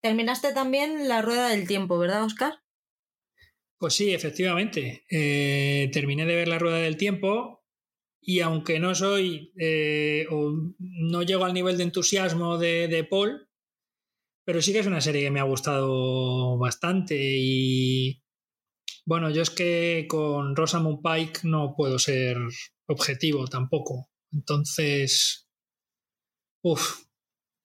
Terminaste 0.00 0.52
también 0.52 1.08
la 1.08 1.22
rueda 1.22 1.48
del 1.48 1.66
tiempo, 1.66 1.98
¿verdad, 1.98 2.24
Oscar? 2.24 2.60
Pues 3.78 3.94
sí, 3.94 4.14
efectivamente. 4.14 5.04
Eh, 5.10 5.90
terminé 5.92 6.24
de 6.24 6.36
ver 6.36 6.48
la 6.48 6.58
rueda 6.58 6.78
del 6.78 6.96
tiempo 6.96 7.64
y 8.20 8.40
aunque 8.40 8.78
no 8.78 8.94
soy 8.94 9.52
eh, 9.58 10.26
o 10.30 10.52
no 10.78 11.22
llego 11.22 11.44
al 11.44 11.54
nivel 11.54 11.78
de 11.78 11.84
entusiasmo 11.84 12.58
de, 12.58 12.86
de 12.86 13.02
Paul, 13.04 13.48
pero 14.44 14.62
sí 14.62 14.72
que 14.72 14.80
es 14.80 14.86
una 14.86 15.00
serie 15.00 15.22
que 15.22 15.30
me 15.30 15.40
ha 15.40 15.44
gustado 15.44 16.58
bastante 16.58 17.16
y 17.18 18.22
bueno, 19.08 19.30
yo 19.30 19.40
es 19.40 19.48
que 19.48 20.04
con 20.06 20.54
Rosamund 20.54 21.00
Pike 21.02 21.40
no 21.44 21.74
puedo 21.74 21.98
ser 21.98 22.36
objetivo 22.86 23.46
tampoco. 23.46 24.10
Entonces, 24.30 25.48
uff, 26.62 27.04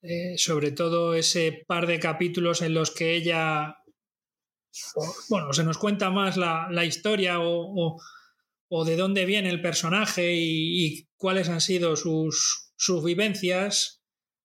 eh, 0.01 0.37
sobre 0.37 0.71
todo 0.71 1.15
ese 1.15 1.65
par 1.67 1.85
de 1.85 1.99
capítulos 1.99 2.61
en 2.61 2.73
los 2.73 2.91
que 2.91 3.15
ella, 3.15 3.75
bueno, 5.27 5.51
se 5.51 5.65
nos 5.65 5.77
cuenta 5.77 6.09
más 6.11 6.37
la, 6.37 6.85
historia 6.85 7.39
o, 7.41 7.99
de 8.85 8.95
dónde 8.95 9.25
viene 9.25 9.49
el 9.49 9.61
personaje 9.61 10.31
y, 10.33 11.09
cuáles 11.17 11.49
han 11.49 11.59
sido 11.59 11.97
sus, 11.97 12.71
sus 12.77 13.03
vivencias 13.03 14.01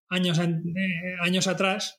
años, 0.08 0.40
eh, 0.40 1.14
años 1.20 1.46
atrás, 1.46 1.97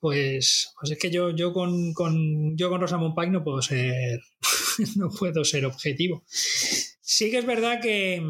pues, 0.00 0.72
pues 0.78 0.90
es 0.90 0.98
que 0.98 1.10
yo, 1.10 1.30
yo 1.30 1.52
con, 1.52 1.92
con 1.94 2.56
yo 2.56 2.68
con 2.68 2.80
Rosamund 2.80 3.14
Pike 3.14 3.30
no 3.30 3.44
puedo 3.44 3.62
ser 3.62 4.20
no 4.96 5.10
puedo 5.10 5.44
ser 5.44 5.64
objetivo. 5.64 6.24
Sí 6.28 7.30
que 7.30 7.38
es 7.38 7.46
verdad 7.46 7.80
que, 7.80 8.22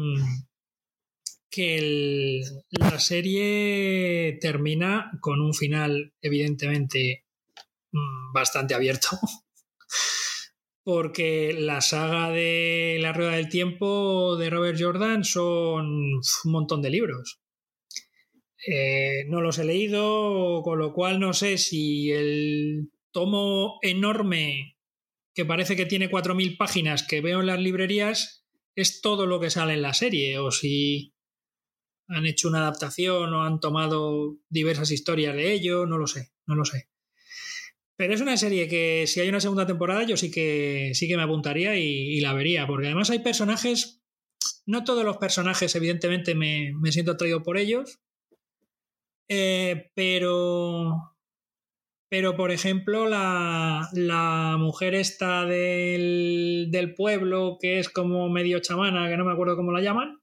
que 1.49 2.41
la 2.71 2.99
serie 2.99 4.37
termina 4.41 5.11
con 5.21 5.41
un 5.41 5.53
final 5.53 6.13
evidentemente 6.21 7.25
mm, 7.91 8.33
bastante 8.33 8.73
abierto. 8.73 9.09
Porque 10.85 11.55
la 11.57 11.79
saga 11.79 12.29
de 12.29 12.97
La 12.99 13.13
Rueda 13.13 13.37
del 13.37 13.47
Tiempo 13.47 14.35
de 14.35 14.49
Robert 14.49 14.77
Jordan 14.77 15.23
son 15.23 15.85
un 15.85 16.51
montón 16.51 16.81
de 16.81 16.89
libros. 16.89 17.42
Eh, 18.65 19.25
no 19.27 19.41
los 19.41 19.59
he 19.59 19.65
leído, 19.65 20.61
con 20.63 20.79
lo 20.79 20.93
cual 20.93 21.19
no 21.19 21.33
sé 21.33 21.57
si 21.57 22.11
el 22.11 22.91
tomo 23.11 23.79
enorme 23.81 24.77
que 25.33 25.45
parece 25.45 25.75
que 25.75 25.85
tiene 25.85 26.09
4.000 26.09 26.57
páginas 26.57 27.03
que 27.03 27.21
veo 27.21 27.41
en 27.41 27.47
las 27.47 27.59
librerías 27.59 28.45
es 28.75 29.01
todo 29.01 29.25
lo 29.25 29.39
que 29.39 29.49
sale 29.49 29.73
en 29.73 29.81
la 29.81 29.93
serie 29.93 30.39
o 30.39 30.51
si 30.51 31.13
han 32.07 32.25
hecho 32.25 32.47
una 32.47 32.59
adaptación 32.59 33.33
o 33.33 33.43
han 33.43 33.59
tomado 33.59 34.37
diversas 34.49 34.91
historias 34.91 35.35
de 35.35 35.53
ello, 35.53 35.85
no 35.85 35.97
lo 35.97 36.07
sé, 36.07 36.31
no 36.45 36.55
lo 36.55 36.65
sé. 36.65 36.89
Pero 37.95 38.13
es 38.13 38.21
una 38.21 38.37
serie 38.37 38.67
que 38.67 39.05
si 39.07 39.19
hay 39.19 39.29
una 39.29 39.39
segunda 39.39 39.65
temporada 39.65 40.03
yo 40.03 40.17
sí 40.17 40.31
que, 40.31 40.91
sí 40.93 41.07
que 41.07 41.17
me 41.17 41.23
apuntaría 41.23 41.77
y, 41.77 42.19
la 42.21 42.33
vería, 42.33 42.65
porque 42.67 42.87
además 42.87 43.09
hay 43.09 43.19
personajes, 43.19 44.03
no 44.65 44.83
todos 44.83 45.03
los 45.03 45.17
personajes 45.17 45.75
evidentemente 45.75 46.35
me, 46.35 46.73
me 46.79 46.91
siento 46.91 47.11
atraído 47.11 47.43
por 47.43 47.57
ellos, 47.57 47.99
eh, 49.29 49.91
pero, 49.95 51.15
pero, 52.09 52.35
por 52.35 52.51
ejemplo, 52.51 53.07
la, 53.07 53.89
la 53.93 54.57
mujer 54.59 54.95
esta 54.95 55.45
del, 55.45 56.67
del, 56.71 56.93
pueblo, 56.95 57.57
que 57.59 57.79
es 57.79 57.89
como 57.89 58.29
medio 58.29 58.59
chamana, 58.59 59.09
que 59.09 59.17
no 59.17 59.25
me 59.25 59.33
acuerdo 59.33 59.55
cómo 59.55 59.71
la 59.71 59.81
llaman, 59.81 60.21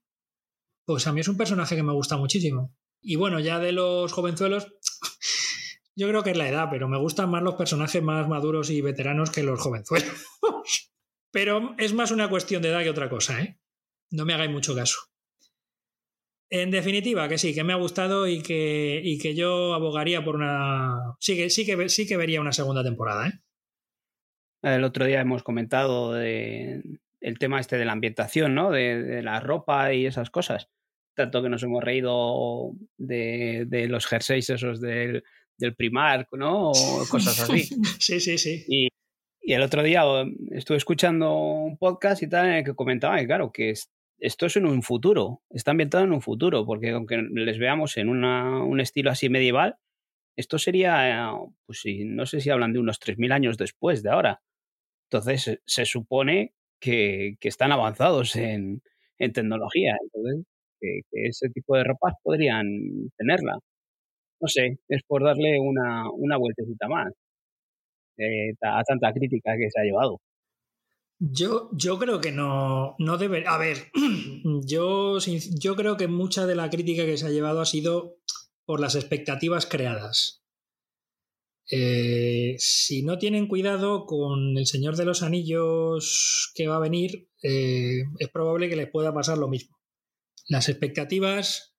pues 0.85 1.07
a 1.07 1.13
mí 1.13 1.21
es 1.21 1.27
un 1.27 1.37
personaje 1.37 1.75
que 1.75 1.83
me 1.83 1.93
gusta 1.93 2.17
muchísimo. 2.17 2.75
Y 3.01 3.15
bueno, 3.15 3.39
ya 3.39 3.59
de 3.59 3.71
los 3.71 4.11
jovenzuelos, 4.11 4.67
yo 5.95 6.07
creo 6.07 6.23
que 6.23 6.31
es 6.31 6.37
la 6.37 6.49
edad, 6.49 6.67
pero 6.69 6.87
me 6.87 6.99
gustan 6.99 7.29
más 7.29 7.43
los 7.43 7.55
personajes 7.55 8.01
más 8.03 8.27
maduros 8.27 8.69
y 8.69 8.81
veteranos 8.81 9.31
que 9.31 9.43
los 9.43 9.59
jovenzuelos. 9.59 10.27
pero 11.31 11.75
es 11.77 11.93
más 11.93 12.11
una 12.11 12.29
cuestión 12.29 12.61
de 12.61 12.69
edad 12.69 12.83
que 12.83 12.89
otra 12.89 13.09
cosa, 13.09 13.41
¿eh? 13.41 13.59
No 14.11 14.25
me 14.25 14.33
hagáis 14.33 14.51
mucho 14.51 14.75
caso. 14.75 15.10
En 16.53 16.69
definitiva, 16.69 17.29
que 17.29 17.37
sí, 17.37 17.55
que 17.55 17.63
me 17.63 17.71
ha 17.71 17.77
gustado 17.77 18.27
y 18.27 18.43
que, 18.43 19.17
que 19.21 19.33
yo 19.33 19.73
abogaría 19.73 20.21
por 20.21 20.35
una. 20.35 21.15
Sí 21.21 21.37
que, 21.37 21.49
sí 21.49 21.65
que, 21.65 21.87
sí 21.87 22.05
que 22.05 22.17
vería 22.17 22.41
una 22.41 22.51
segunda 22.51 22.83
temporada, 22.83 23.29
¿eh? 23.29 23.39
El 24.61 24.83
otro 24.83 25.05
día 25.05 25.21
hemos 25.21 25.43
comentado 25.43 26.19
el 26.19 26.99
tema 27.39 27.61
este 27.61 27.77
de 27.77 27.85
la 27.85 27.93
ambientación, 27.93 28.53
¿no? 28.53 28.69
De, 28.69 29.23
la 29.23 29.39
ropa 29.39 29.93
y 29.93 30.05
esas 30.05 30.29
cosas. 30.29 30.67
Tanto 31.15 31.41
que 31.41 31.47
nos 31.47 31.63
hemos 31.63 31.83
reído 31.83 32.73
de, 32.97 33.87
los 33.89 34.05
jerseys 34.05 34.49
esos 34.49 34.81
del, 34.81 35.23
del 35.57 35.75
Primark, 35.75 36.27
¿no? 36.33 36.71
O 36.71 37.05
cosas 37.09 37.39
así. 37.39 37.63
sí, 37.99 38.19
sí, 38.19 38.37
sí. 38.37 38.65
Y, 38.67 38.89
y, 39.41 39.53
el 39.53 39.61
otro 39.61 39.83
día 39.83 40.03
estuve 40.51 40.77
escuchando 40.77 41.33
un 41.33 41.77
podcast 41.77 42.21
y 42.23 42.27
tal 42.27 42.47
en 42.47 42.53
el 42.55 42.63
que 42.65 42.75
comentaba 42.75 43.17
que, 43.17 43.25
claro, 43.25 43.51
que 43.53 43.73
esto 44.21 44.45
es 44.45 44.55
en 44.55 44.65
un 44.67 44.83
futuro, 44.83 45.41
está 45.49 45.71
ambientado 45.71 46.03
en 46.05 46.13
un 46.13 46.21
futuro, 46.21 46.65
porque 46.65 46.91
aunque 46.91 47.17
les 47.17 47.57
veamos 47.57 47.97
en 47.97 48.09
un 48.09 48.79
estilo 48.79 49.11
así 49.11 49.29
medieval, 49.29 49.77
esto 50.37 50.59
sería, 50.59 51.33
pues 51.65 51.83
no 52.05 52.25
sé 52.25 52.41
si 52.41 52.49
hablan 52.51 52.73
de 52.73 52.79
unos 52.79 52.99
3.000 52.99 53.33
años 53.33 53.57
después 53.57 54.03
de 54.03 54.11
ahora. 54.11 54.41
Entonces 55.09 55.59
se 55.65 55.85
supone 55.85 56.53
que, 56.79 57.37
están 57.41 57.71
avanzados 57.71 58.35
en, 58.35 58.81
tecnología, 59.33 59.95
entonces 60.01 60.45
que, 60.79 61.01
ese 61.11 61.49
tipo 61.49 61.75
de 61.77 61.83
ropas 61.83 62.15
podrían 62.23 62.65
tenerla. 63.17 63.59
No 64.41 64.47
sé, 64.47 64.79
es 64.89 65.03
por 65.07 65.23
darle 65.23 65.59
una, 65.59 66.09
una 66.11 66.37
vueltecita 66.37 66.87
más 66.87 67.13
eh, 68.17 68.53
a 68.61 68.83
tanta 68.83 69.13
crítica 69.13 69.55
que 69.57 69.69
se 69.71 69.81
ha 69.81 69.83
llevado. 69.83 70.19
Yo, 71.23 71.69
yo 71.71 71.99
creo 71.99 72.19
que 72.19 72.31
no, 72.31 72.95
no 72.97 73.17
debe. 73.19 73.43
A 73.45 73.59
ver, 73.59 73.91
yo, 74.65 75.19
yo 75.19 75.75
creo 75.75 75.95
que 75.95 76.07
mucha 76.07 76.47
de 76.47 76.55
la 76.55 76.71
crítica 76.71 77.05
que 77.05 77.15
se 77.15 77.27
ha 77.27 77.29
llevado 77.29 77.61
ha 77.61 77.65
sido 77.67 78.17
por 78.65 78.79
las 78.79 78.95
expectativas 78.95 79.67
creadas. 79.67 80.43
Eh, 81.69 82.55
si 82.57 83.03
no 83.03 83.19
tienen 83.19 83.47
cuidado 83.47 84.07
con 84.07 84.57
El 84.57 84.65
Señor 84.65 84.95
de 84.95 85.05
los 85.05 85.21
Anillos 85.21 86.51
que 86.55 86.67
va 86.67 86.77
a 86.77 86.79
venir, 86.79 87.29
eh, 87.43 88.01
es 88.17 88.29
probable 88.29 88.67
que 88.67 88.75
les 88.75 88.89
pueda 88.89 89.13
pasar 89.13 89.37
lo 89.37 89.47
mismo. 89.47 89.77
Las 90.47 90.69
expectativas 90.69 91.75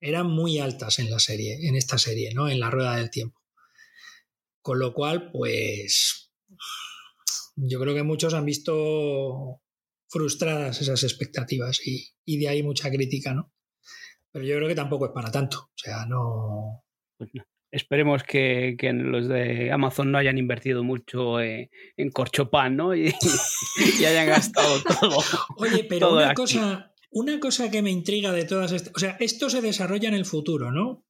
eran 0.00 0.28
muy 0.28 0.60
altas 0.60 0.98
en 0.98 1.10
la 1.10 1.18
serie, 1.18 1.68
en 1.68 1.76
esta 1.76 1.98
serie, 1.98 2.32
¿no? 2.32 2.48
En 2.48 2.58
la 2.58 2.70
rueda 2.70 2.96
del 2.96 3.10
tiempo. 3.10 3.38
Con 4.62 4.78
lo 4.78 4.94
cual, 4.94 5.30
pues 5.30 6.32
yo 7.66 7.80
creo 7.80 7.94
que 7.94 8.02
muchos 8.02 8.34
han 8.34 8.44
visto 8.44 9.60
frustradas 10.08 10.80
esas 10.80 11.02
expectativas 11.02 11.80
y, 11.84 12.38
de 12.38 12.48
ahí 12.48 12.62
mucha 12.62 12.90
crítica, 12.90 13.34
¿no? 13.34 13.52
Pero 14.30 14.44
yo 14.44 14.56
creo 14.56 14.68
que 14.68 14.74
tampoco 14.74 15.06
es 15.06 15.12
para 15.12 15.30
tanto. 15.30 15.58
O 15.58 15.76
sea, 15.76 16.06
no. 16.06 16.84
Pues 17.16 17.30
Esperemos 17.70 18.22
que, 18.22 18.76
los 18.94 19.28
de 19.28 19.70
Amazon 19.70 20.10
no 20.10 20.18
hayan 20.18 20.38
invertido 20.38 20.82
mucho 20.82 21.40
eh, 21.40 21.70
en 21.96 22.10
corchopan, 22.10 22.76
¿no? 22.76 22.94
Y, 22.94 23.12
hayan 24.06 24.26
gastado 24.26 24.82
todo. 25.00 25.18
Oye, 25.56 25.84
pero 25.84 26.14
una, 26.14 26.32
cosa, 26.32 26.94
una 27.10 27.38
cosa 27.40 27.70
que 27.70 27.82
me 27.82 27.90
intriga 27.90 28.32
de 28.32 28.44
todas 28.44 28.72
estas. 28.72 28.94
O 28.94 28.98
sea, 28.98 29.16
esto 29.20 29.50
se 29.50 29.60
desarrolla 29.60 30.08
en 30.08 30.14
el 30.14 30.24
futuro, 30.24 30.72
¿no? 30.72 31.04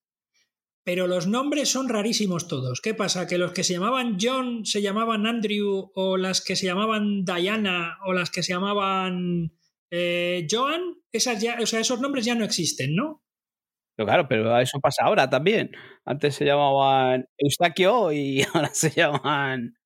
Pero 0.88 1.06
los 1.06 1.26
nombres 1.26 1.68
son 1.68 1.90
rarísimos 1.90 2.48
todos. 2.48 2.80
¿Qué 2.80 2.94
pasa? 2.94 3.26
¿Que 3.26 3.36
los 3.36 3.52
que 3.52 3.62
se 3.62 3.74
llamaban 3.74 4.16
John 4.18 4.64
se 4.64 4.80
llamaban 4.80 5.26
Andrew 5.26 5.90
o 5.94 6.16
las 6.16 6.40
que 6.40 6.56
se 6.56 6.64
llamaban 6.64 7.26
Diana 7.26 7.98
o 8.06 8.14
las 8.14 8.30
que 8.30 8.42
se 8.42 8.54
llamaban 8.54 9.52
eh, 9.90 10.46
Joan? 10.50 10.94
Esas 11.12 11.42
ya, 11.42 11.58
o 11.60 11.66
sea, 11.66 11.80
esos 11.80 12.00
nombres 12.00 12.24
ya 12.24 12.34
no 12.34 12.42
existen, 12.42 12.96
¿no? 12.96 13.22
Pero 13.96 14.06
claro, 14.06 14.28
pero 14.28 14.58
eso 14.60 14.80
pasa 14.80 15.04
ahora 15.04 15.28
también. 15.28 15.72
Antes 16.06 16.36
se 16.36 16.46
llamaban 16.46 17.28
Eustaquio 17.36 18.10
y 18.10 18.40
ahora 18.54 18.70
se 18.72 18.88
llaman 18.88 19.76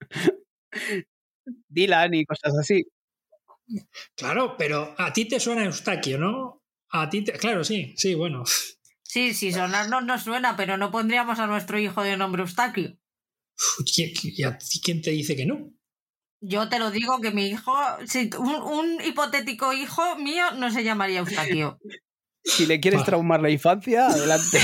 Dylan 1.69 2.15
y 2.15 2.25
cosas 2.27 2.57
así. 2.61 2.85
Claro, 4.15 4.55
pero 4.57 4.95
a 4.97 5.13
ti 5.13 5.25
te 5.25 5.41
suena 5.41 5.65
Eustaquio, 5.65 6.17
¿no? 6.17 6.63
A 6.91 7.11
ti 7.11 7.25
te... 7.25 7.33
Claro, 7.33 7.65
sí, 7.65 7.93
sí, 7.97 8.15
bueno. 8.15 8.45
Sí, 9.13 9.35
sí, 9.35 9.53
sonarnos 9.53 10.07
nos 10.07 10.23
suena, 10.23 10.57
pero 10.57 10.79
no 10.79 10.91
pondríamos 10.91 11.39
a 11.39 11.47
nuestro 11.47 11.79
hijo 11.79 12.03
de 12.03 12.17
nombre 12.17 12.41
Eustaquio. 12.41 12.97
¿Y 13.95 14.43
a 14.43 14.57
ti 14.57 14.81
quién 14.83 15.03
te 15.03 15.11
dice 15.11 15.37
que 15.37 15.45
no? 15.45 15.71
Yo 16.41 16.67
te 16.71 16.79
lo 16.79 16.91
digo 16.91 17.21
que 17.21 17.31
mi 17.31 17.49
hijo, 17.49 17.75
un, 18.39 18.55
un 18.55 19.05
hipotético 19.05 19.75
hijo 19.75 20.17
mío 20.17 20.53
no 20.53 20.71
se 20.71 20.83
llamaría 20.83 21.19
Eustaquio. 21.19 21.79
Si 22.45 22.67
le 22.67 22.81
quieres 22.81 23.05
traumar 23.05 23.41
la 23.41 23.51
infancia, 23.51 24.07
adelante. 24.07 24.59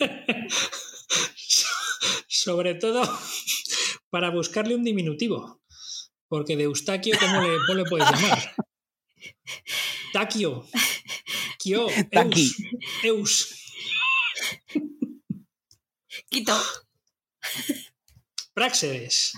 Sobre 2.26 2.74
todo 2.74 3.02
para 4.08 4.30
buscarle 4.30 4.74
un 4.74 4.82
diminutivo. 4.82 5.62
Porque 6.26 6.56
de 6.56 6.64
Eustaquio, 6.64 7.16
¿cómo 7.20 7.40
le, 7.76 7.84
puedes 7.84 8.10
llamar? 8.10 8.54
Taquio. 10.12 10.66
Kio. 11.58 11.86
Eus. 12.10 12.56
Eus. 13.04 13.59
Quito. 16.30 16.56
Praxedes. 18.54 19.32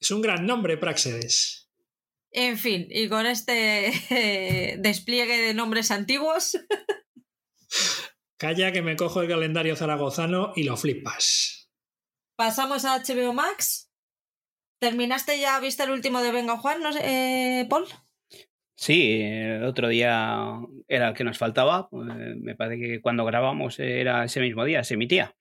Es 0.00 0.10
un 0.12 0.22
gran 0.22 0.46
nombre, 0.46 0.78
Praxedes. 0.78 1.68
En 2.30 2.56
fin, 2.56 2.86
y 2.88 3.08
con 3.08 3.26
este 3.26 4.78
despliegue 4.78 5.36
de 5.36 5.52
nombres 5.52 5.90
antiguos. 5.90 6.56
Calla 8.36 8.72
que 8.72 8.82
me 8.82 8.96
cojo 8.96 9.20
el 9.20 9.28
calendario 9.28 9.74
zaragozano 9.74 10.52
y 10.54 10.62
lo 10.62 10.76
flipas. 10.76 11.68
Pasamos 12.36 12.84
a 12.84 13.02
HBO 13.02 13.32
Max. 13.34 13.90
¿Terminaste 14.78 15.38
ya, 15.40 15.58
viste 15.60 15.82
el 15.82 15.90
último 15.90 16.22
de 16.22 16.32
Venga 16.32 16.56
Juan, 16.56 16.80
no 16.80 16.92
sé, 16.92 17.00
eh, 17.02 17.66
Paul? 17.68 17.86
Sí, 18.80 19.20
el 19.20 19.64
otro 19.64 19.88
día 19.88 20.58
era 20.88 21.08
el 21.08 21.14
que 21.14 21.22
nos 21.22 21.36
faltaba. 21.36 21.90
Eh, 21.92 22.34
me 22.40 22.56
parece 22.56 22.80
que 22.80 23.00
cuando 23.02 23.26
grabamos 23.26 23.78
era 23.78 24.24
ese 24.24 24.40
mismo 24.40 24.64
día, 24.64 24.84
se 24.84 24.94
emitía. 24.94 25.36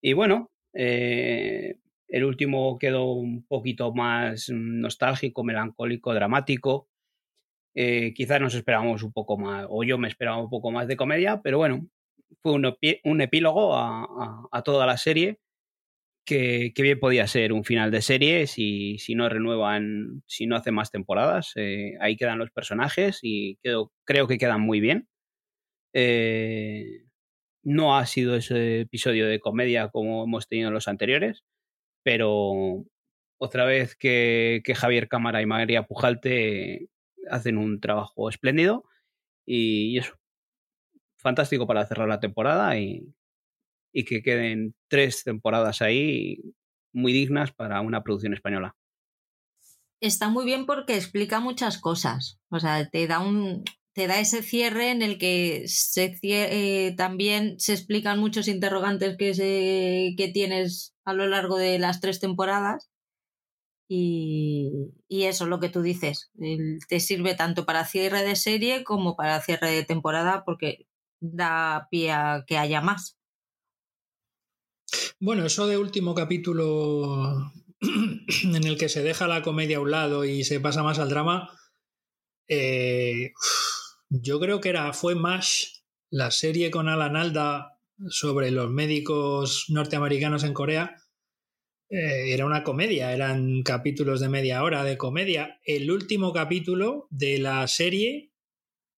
Y 0.00 0.12
bueno, 0.12 0.52
eh, 0.72 1.74
el 2.06 2.24
último 2.24 2.78
quedó 2.78 3.10
un 3.12 3.44
poquito 3.44 3.92
más 3.92 4.50
nostálgico, 4.50 5.42
melancólico, 5.42 6.14
dramático. 6.14 6.88
Eh, 7.74 8.14
quizás 8.14 8.40
nos 8.40 8.54
esperábamos 8.54 9.02
un 9.02 9.12
poco 9.12 9.36
más, 9.36 9.66
o 9.68 9.82
yo 9.82 9.98
me 9.98 10.06
esperaba 10.06 10.38
un 10.38 10.50
poco 10.50 10.70
más 10.70 10.86
de 10.86 10.96
comedia, 10.96 11.40
pero 11.42 11.58
bueno, 11.58 11.88
fue 12.40 12.52
un, 12.52 13.20
epílogo 13.20 13.76
a, 13.76 14.62
toda 14.64 14.86
la 14.86 14.96
serie 14.96 15.40
que, 16.28 16.72
bien 16.76 17.00
podía 17.00 17.26
ser 17.26 17.52
un 17.54 17.64
final 17.64 17.90
de 17.90 18.02
serie 18.02 18.46
si, 18.46 18.98
si 18.98 19.14
no 19.14 19.28
renuevan, 19.28 20.22
si 20.26 20.46
no 20.46 20.56
hacen 20.56 20.74
más 20.74 20.90
temporadas. 20.90 21.52
Eh, 21.56 21.94
ahí 22.00 22.16
quedan 22.16 22.38
los 22.38 22.50
personajes 22.50 23.20
y 23.22 23.56
creo 23.62 24.28
que 24.28 24.38
quedan 24.38 24.60
muy 24.60 24.80
bien. 24.80 25.08
Eh, 25.94 27.04
no 27.62 27.96
ha 27.96 28.06
sido 28.06 28.36
ese 28.36 28.82
episodio 28.82 29.26
de 29.26 29.40
comedia 29.40 29.88
como 29.88 30.24
hemos 30.24 30.48
tenido 30.48 30.68
en 30.68 30.74
los 30.74 30.88
anteriores, 30.88 31.44
pero 32.04 32.84
otra 33.38 33.64
vez 33.64 33.96
que, 33.96 34.62
Javier 34.76 35.08
Cámara 35.08 35.42
y 35.42 35.46
María 35.46 35.84
Pujalte 35.84 36.88
hacen 37.30 37.58
un 37.58 37.80
trabajo 37.80 38.28
espléndido 38.28 38.84
y, 39.46 39.98
eso, 39.98 40.14
fantástico 41.18 41.66
para 41.66 41.86
cerrar 41.86 42.08
la 42.08 42.20
temporada 42.20 42.78
y, 42.78 43.14
y 43.92 44.04
que 44.04 44.22
queden 44.22 44.74
tres 44.88 45.24
temporadas 45.24 45.82
ahí 45.82 46.38
muy 46.92 47.12
dignas 47.12 47.52
para 47.52 47.80
una 47.80 48.02
producción 48.02 48.34
española. 48.34 48.76
Está 50.00 50.28
muy 50.28 50.44
bien 50.44 50.66
porque 50.66 50.94
explica 50.94 51.40
muchas 51.40 51.78
cosas. 51.78 52.38
O 52.50 52.60
sea, 52.60 52.88
te 52.88 53.06
da 53.06 53.18
un, 53.18 53.64
te 53.98 54.06
da 54.06 54.20
ese 54.20 54.44
cierre 54.44 54.92
en 54.92 55.02
el 55.02 55.18
que 55.18 55.66
eh, 55.96 56.94
también 56.96 57.58
se 57.58 57.72
explican 57.72 58.20
muchos 58.20 58.46
interrogantes 58.46 59.16
que 59.18 60.30
tienes 60.32 60.94
a 61.04 61.14
lo 61.14 61.26
largo 61.26 61.56
de 61.56 61.80
las 61.80 62.00
tres 62.00 62.20
temporadas. 62.20 62.88
Y, 63.90 64.92
y 65.08 65.24
eso, 65.24 65.46
lo 65.46 65.58
que 65.58 65.68
tú 65.68 65.82
dices, 65.82 66.30
te 66.88 67.00
sirve 67.00 67.34
tanto 67.34 67.66
para 67.66 67.84
cierre 67.86 68.22
de 68.22 68.36
serie 68.36 68.84
como 68.84 69.16
para 69.16 69.40
cierre 69.40 69.72
de 69.72 69.84
temporada 69.84 70.44
porque 70.44 70.86
da 71.20 71.88
pie 71.90 72.12
a 72.12 72.44
que 72.46 72.56
haya 72.56 72.80
más. 72.80 73.17
Bueno, 75.20 75.44
eso 75.44 75.66
de 75.66 75.78
último 75.78 76.14
capítulo 76.14 77.52
en 77.80 78.64
el 78.64 78.78
que 78.78 78.88
se 78.88 79.02
deja 79.02 79.26
la 79.26 79.42
comedia 79.42 79.78
a 79.78 79.80
un 79.80 79.90
lado 79.90 80.24
y 80.24 80.44
se 80.44 80.60
pasa 80.60 80.82
más 80.82 80.98
al 80.98 81.08
drama, 81.08 81.50
eh, 82.48 83.32
yo 84.08 84.40
creo 84.40 84.60
que 84.60 84.70
era, 84.70 84.92
fue 84.92 85.14
MASH, 85.14 85.82
la 86.10 86.30
serie 86.30 86.70
con 86.70 86.88
Alan 86.88 87.16
Alda 87.16 87.78
sobre 88.08 88.50
los 88.50 88.70
médicos 88.70 89.66
norteamericanos 89.68 90.44
en 90.44 90.54
Corea. 90.54 90.96
Eh, 91.90 92.32
era 92.32 92.46
una 92.46 92.64
comedia, 92.64 93.12
eran 93.12 93.62
capítulos 93.62 94.20
de 94.20 94.28
media 94.28 94.62
hora 94.62 94.84
de 94.84 94.96
comedia. 94.96 95.60
El 95.64 95.90
último 95.90 96.32
capítulo 96.32 97.06
de 97.10 97.38
la 97.38 97.66
serie 97.66 98.32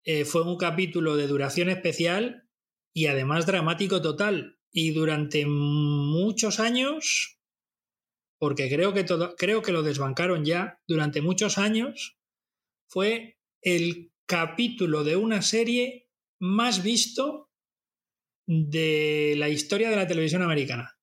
eh, 0.04 0.26
fue 0.26 0.44
un 0.44 0.58
capítulo 0.58 1.16
de 1.16 1.28
duración 1.28 1.70
especial 1.70 2.48
y 2.94 3.08
además 3.08 3.46
dramático 3.46 4.02
total. 4.02 4.59
Y 4.72 4.92
durante 4.92 5.46
muchos 5.46 6.60
años, 6.60 7.40
porque 8.38 8.70
creo 8.70 8.94
que, 8.94 9.04
todo, 9.04 9.36
creo 9.36 9.62
que 9.62 9.72
lo 9.72 9.84
desbancaron 9.84 10.46
ya, 10.46 10.82
durante 10.88 11.22
muchos 11.22 11.58
años 11.58 12.18
fue 12.88 13.40
el 13.62 14.12
capítulo 14.26 15.04
de 15.04 15.16
una 15.16 15.42
serie 15.42 16.10
más 16.40 16.84
visto 16.84 17.50
de 18.46 19.36
la 19.38 19.50
historia 19.50 19.90
de 19.90 19.96
la 19.96 20.08
televisión 20.08 20.42
americana. 20.42 20.98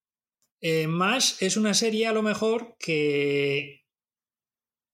Eh, 0.60 0.86
más 0.86 1.40
es 1.42 1.56
una 1.56 1.74
serie 1.74 2.06
a 2.06 2.12
lo 2.12 2.22
mejor 2.22 2.76
que 2.78 3.84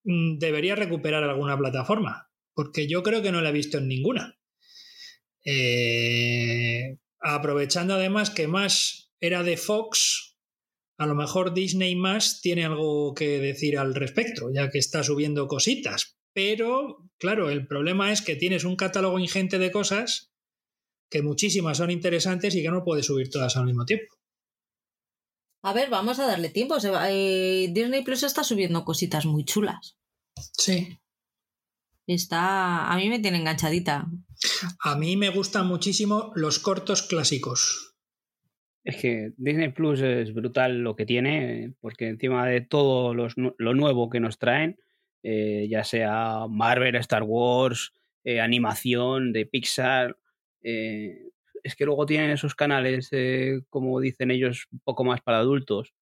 mm, 0.05 0.39
debería 0.39 0.75
recuperar 0.75 1.25
alguna 1.25 1.57
plataforma, 1.57 2.31
porque 2.55 2.89
yo 2.89 3.03
creo 3.03 3.23
que 3.23 3.33
no 3.33 3.41
la 3.41 3.51
he 3.51 3.53
visto 3.53 3.79
en 3.79 3.89
ninguna. 3.89 4.39
Eh, 5.45 6.99
aprovechando 7.23 7.95
además 7.95 8.31
que 8.31 8.49
más 8.49 9.13
era 9.21 9.43
de 9.43 9.57
Fox, 9.57 10.37
a 10.99 11.07
lo 11.07 11.15
mejor 11.15 11.55
Disney 11.55 11.97
más 11.97 12.41
tiene 12.41 12.65
algo 12.65 13.15
que 13.15 13.39
decir 13.39 13.79
al 13.79 13.95
respecto, 13.95 14.51
ya 14.53 14.71
que 14.71 14.79
está 14.79 15.03
subiendo 15.03 15.47
cositas, 15.47 16.19
pero, 16.35 17.09
claro, 17.19 17.51
el 17.51 17.67
problema 17.67 18.13
es 18.13 18.23
que 18.23 18.37
tienes 18.37 18.65
un 18.65 18.77
catálogo 18.77 19.19
ingente 19.19 19.59
de 19.59 19.71
cosas 19.71 20.33
que 21.11 21.23
muchísimas 21.23 21.77
son 21.77 21.91
interesantes 21.91 22.55
y 22.55 22.63
que 22.63 22.71
no 22.71 22.85
puedes 22.85 23.07
subir 23.07 23.29
todas 23.31 23.57
al 23.57 23.67
mismo 23.67 23.85
tiempo. 23.85 24.15
A 25.63 25.75
ver, 25.75 25.91
vamos 25.91 26.19
a 26.19 26.27
darle 26.27 26.49
tiempo. 26.49 26.77
Eh, 26.83 27.69
Disney 27.71 28.03
Plus 28.03 28.23
está 28.23 28.43
subiendo 28.43 28.85
cositas 28.85 29.27
muy 29.27 29.45
chulas. 29.45 29.97
Sí. 30.57 30.99
Está. 32.07 32.93
A 32.93 32.97
mí 32.97 33.09
me 33.09 33.21
tiene 33.21 33.39
enganchadita. 33.39 34.07
A 34.81 34.97
mí 34.97 35.17
me 35.17 35.31
gustan 35.31 35.67
muchísimo 35.67 36.33
los 36.35 36.59
cortos 36.59 37.03
clásicos. 37.03 37.97
Es 38.85 38.97
que 38.97 39.33
Disney 39.37 39.69
Plus 39.71 40.01
es 40.01 40.35
brutal 40.35 40.79
lo 40.79 40.97
que 40.97 41.07
tiene, 41.07 41.75
porque 41.81 42.09
encima 42.09 42.47
de 42.47 42.61
todo 42.61 43.15
lo 43.15 43.75
nuevo 43.75 44.11
que 44.11 44.19
nos 44.19 44.39
traen, 44.39 44.77
eh, 45.23 45.69
ya 45.71 45.85
sea 45.85 46.47
Marvel, 46.49 46.97
Star 46.97 47.23
Wars, 47.23 47.93
eh, 48.25 48.41
animación 48.41 49.33
de 49.33 49.47
Pixar. 49.47 50.17
Eh, 50.63 51.31
es 51.63 51.77
que 51.77 51.85
luego 51.85 52.07
tienen 52.07 52.31
esos 52.31 52.57
canales, 52.57 53.11
como 53.69 54.01
dicen 54.01 54.33
ellos, 54.33 54.67
un 54.73 54.81
poco 54.81 55.05
más 55.05 55.21
para 55.21 55.39
adultos, 55.39 55.95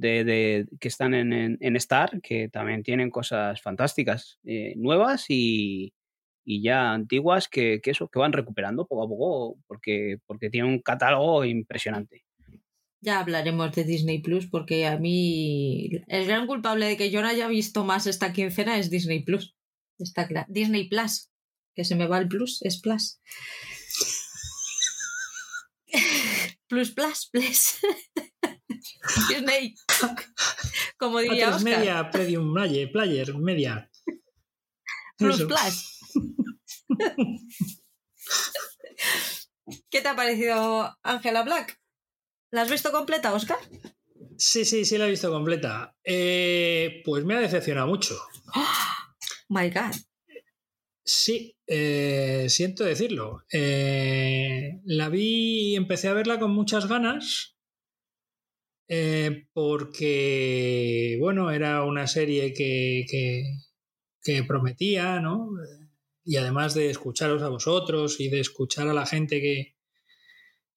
de, 0.00 0.66
que 0.80 0.88
están 0.88 1.14
en, 1.14 1.76
Star, 1.76 2.20
que 2.22 2.48
también 2.48 2.82
tienen 2.82 3.10
cosas 3.10 3.60
fantásticas, 3.60 4.38
nuevas 4.76 5.26
y, 5.28 5.92
ya 6.44 6.92
antiguas, 6.92 7.48
que, 7.48 7.80
que, 7.82 7.92
eso, 7.92 8.08
que 8.08 8.18
van 8.18 8.32
recuperando 8.32 8.86
poco 8.86 9.04
a 9.04 9.08
poco, 9.08 9.58
porque, 9.66 10.16
porque 10.26 10.50
tienen 10.50 10.72
un 10.72 10.80
catálogo 10.80 11.44
impresionante. 11.44 12.24
Ya 13.02 13.20
hablaremos 13.20 13.72
de 13.72 13.84
Disney 13.84 14.20
Plus 14.20 14.46
porque 14.46 14.86
a 14.86 14.98
mí 14.98 15.90
el 16.06 16.26
gran 16.26 16.46
culpable 16.46 16.86
de 16.86 16.96
que 16.98 17.10
yo 17.10 17.22
no 17.22 17.28
haya 17.28 17.48
visto 17.48 17.84
más 17.84 18.06
esta 18.06 18.32
quincena 18.32 18.78
es 18.78 18.90
Disney 18.90 19.22
Plus. 19.22 19.54
Está 19.98 20.26
claro. 20.26 20.46
Disney 20.50 20.88
Plus. 20.88 21.30
Que 21.74 21.84
se 21.84 21.94
me 21.94 22.06
va 22.06 22.18
el 22.18 22.28
plus, 22.28 22.60
es 22.62 22.80
Plus. 22.80 23.20
plus, 26.68 26.90
plus, 26.90 27.30
plus. 27.32 27.78
Como 30.98 31.20
diría 31.20 31.48
Oscar. 31.50 31.62
Media, 31.62 32.10
Premium, 32.10 32.52
Player, 32.54 32.92
Player, 32.92 33.34
Media. 33.36 33.90
Plus, 35.16 35.42
plus. 35.48 35.98
¿Qué 39.90 40.00
te 40.00 40.08
ha 40.08 40.16
parecido 40.16 40.96
Angela 41.02 41.42
Black? 41.42 41.80
¿La 42.50 42.62
has 42.62 42.70
visto 42.70 42.90
completa, 42.90 43.32
Oscar? 43.32 43.58
Sí, 44.36 44.64
sí, 44.64 44.84
sí 44.84 44.98
la 44.98 45.06
he 45.06 45.10
visto 45.10 45.30
completa. 45.30 45.94
Eh, 46.02 47.02
pues 47.04 47.24
me 47.24 47.34
ha 47.34 47.40
decepcionado 47.40 47.86
mucho. 47.86 48.18
My 49.48 49.70
God. 49.70 49.94
Sí, 51.04 51.56
eh, 51.66 52.46
siento 52.48 52.84
decirlo. 52.84 53.44
Eh, 53.52 54.80
la 54.84 55.08
vi 55.08 55.72
y 55.72 55.76
empecé 55.76 56.08
a 56.08 56.14
verla 56.14 56.38
con 56.38 56.52
muchas 56.52 56.86
ganas. 56.86 57.56
Porque, 59.52 61.16
bueno, 61.20 61.52
era 61.52 61.84
una 61.84 62.08
serie 62.08 62.52
que, 62.52 63.06
que, 64.22 64.44
prometía, 64.44 65.20
¿no? 65.20 65.50
Y 66.24 66.36
además 66.36 66.74
de 66.74 66.90
escucharos 66.90 67.42
a 67.42 67.48
vosotros 67.48 68.18
y 68.20 68.28
de 68.28 68.40
escuchar 68.40 68.88
a 68.88 68.94
la 68.94 69.06
gente 69.06 69.40
que, 69.40 69.76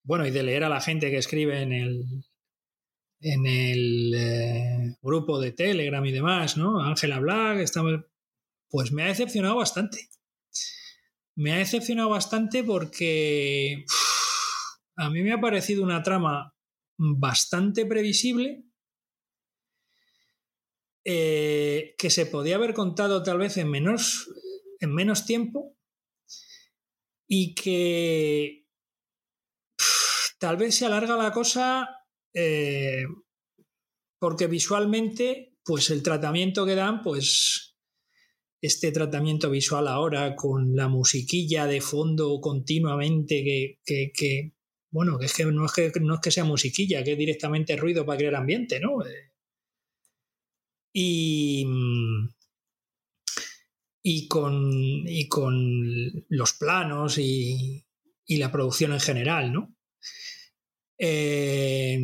bueno, 0.04 0.28
y 0.28 0.32
de 0.32 0.44
leer 0.44 0.64
a 0.64 0.70
la 0.70 0.82
gente 0.82 1.10
que 1.10 1.18
escribe 1.18 1.62
en 1.62 1.74
el, 1.74 2.06
en 3.22 3.46
el 3.48 4.14
eh, 4.16 4.98
grupo 5.02 5.40
de 5.40 5.52
Telegram 5.52 6.06
y 6.06 6.12
demás, 6.12 6.56
¿no? 6.56 6.82
Ángela 6.82 7.20
Black, 7.20 7.60
estaba, 7.60 8.06
pues 8.70 8.92
me 8.92 9.04
ha 9.04 9.08
decepcionado 9.08 9.56
bastante. 9.56 10.10
Me 11.36 11.54
ha 11.54 11.58
decepcionado 11.58 12.10
bastante 12.10 12.64
porque 12.64 13.86
a 14.98 15.10
mí 15.10 15.24
me 15.24 15.34
ha 15.34 15.42
parecido 15.42 15.84
una 15.84 16.04
trama 16.04 16.53
bastante 17.18 17.86
previsible 17.86 18.66
eh, 21.06 21.96
que 21.98 22.10
se 22.10 22.26
podía 22.26 22.56
haber 22.56 22.74
contado 22.74 23.24
tal 23.24 23.38
vez 23.38 23.58
en 23.58 23.70
menos, 23.70 24.30
en 24.80 24.94
menos 24.94 25.26
tiempo 25.26 25.78
y 27.28 27.56
que 27.56 28.66
tal 30.40 30.58
vez 30.58 30.76
se 30.76 30.86
alarga 30.86 31.18
la 31.18 31.32
cosa 31.32 31.90
eh, 32.34 33.04
porque 34.20 34.48
visualmente, 34.48 35.58
pues 35.66 35.90
el 35.90 36.02
tratamiento 36.02 36.66
que 36.66 36.76
dan, 36.76 37.02
pues 37.02 37.76
este 38.62 38.94
tratamiento 38.94 39.50
visual 39.50 39.90
ahora 39.90 40.38
con 40.38 40.74
la 40.74 40.88
musiquilla 40.88 41.68
de 41.68 41.82
fondo 41.82 42.40
continuamente 42.40 43.80
que, 43.84 44.54
bueno, 44.94 45.18
que 45.18 45.26
no 45.46 45.66
es 45.66 45.72
que 45.72 45.92
no 46.00 46.14
es 46.14 46.22
que 46.22 46.30
sea 46.30 46.44
musiquilla, 46.44 47.04
que 47.04 47.14
es 47.14 47.18
directamente 47.18 47.76
ruido 47.76 48.06
para 48.06 48.18
crear 48.20 48.36
ambiente, 48.36 48.80
¿no? 48.80 49.04
Eh, 49.04 49.32
y, 50.94 51.66
y, 54.04 54.28
con, 54.28 55.04
y 55.08 55.28
con 55.28 56.26
los 56.30 56.54
planos 56.54 57.18
y, 57.18 57.84
y 58.28 58.38
la 58.38 58.52
producción 58.52 58.94
en 58.94 59.00
general, 59.00 59.52
¿no? 59.52 59.76
Eh, 61.00 62.00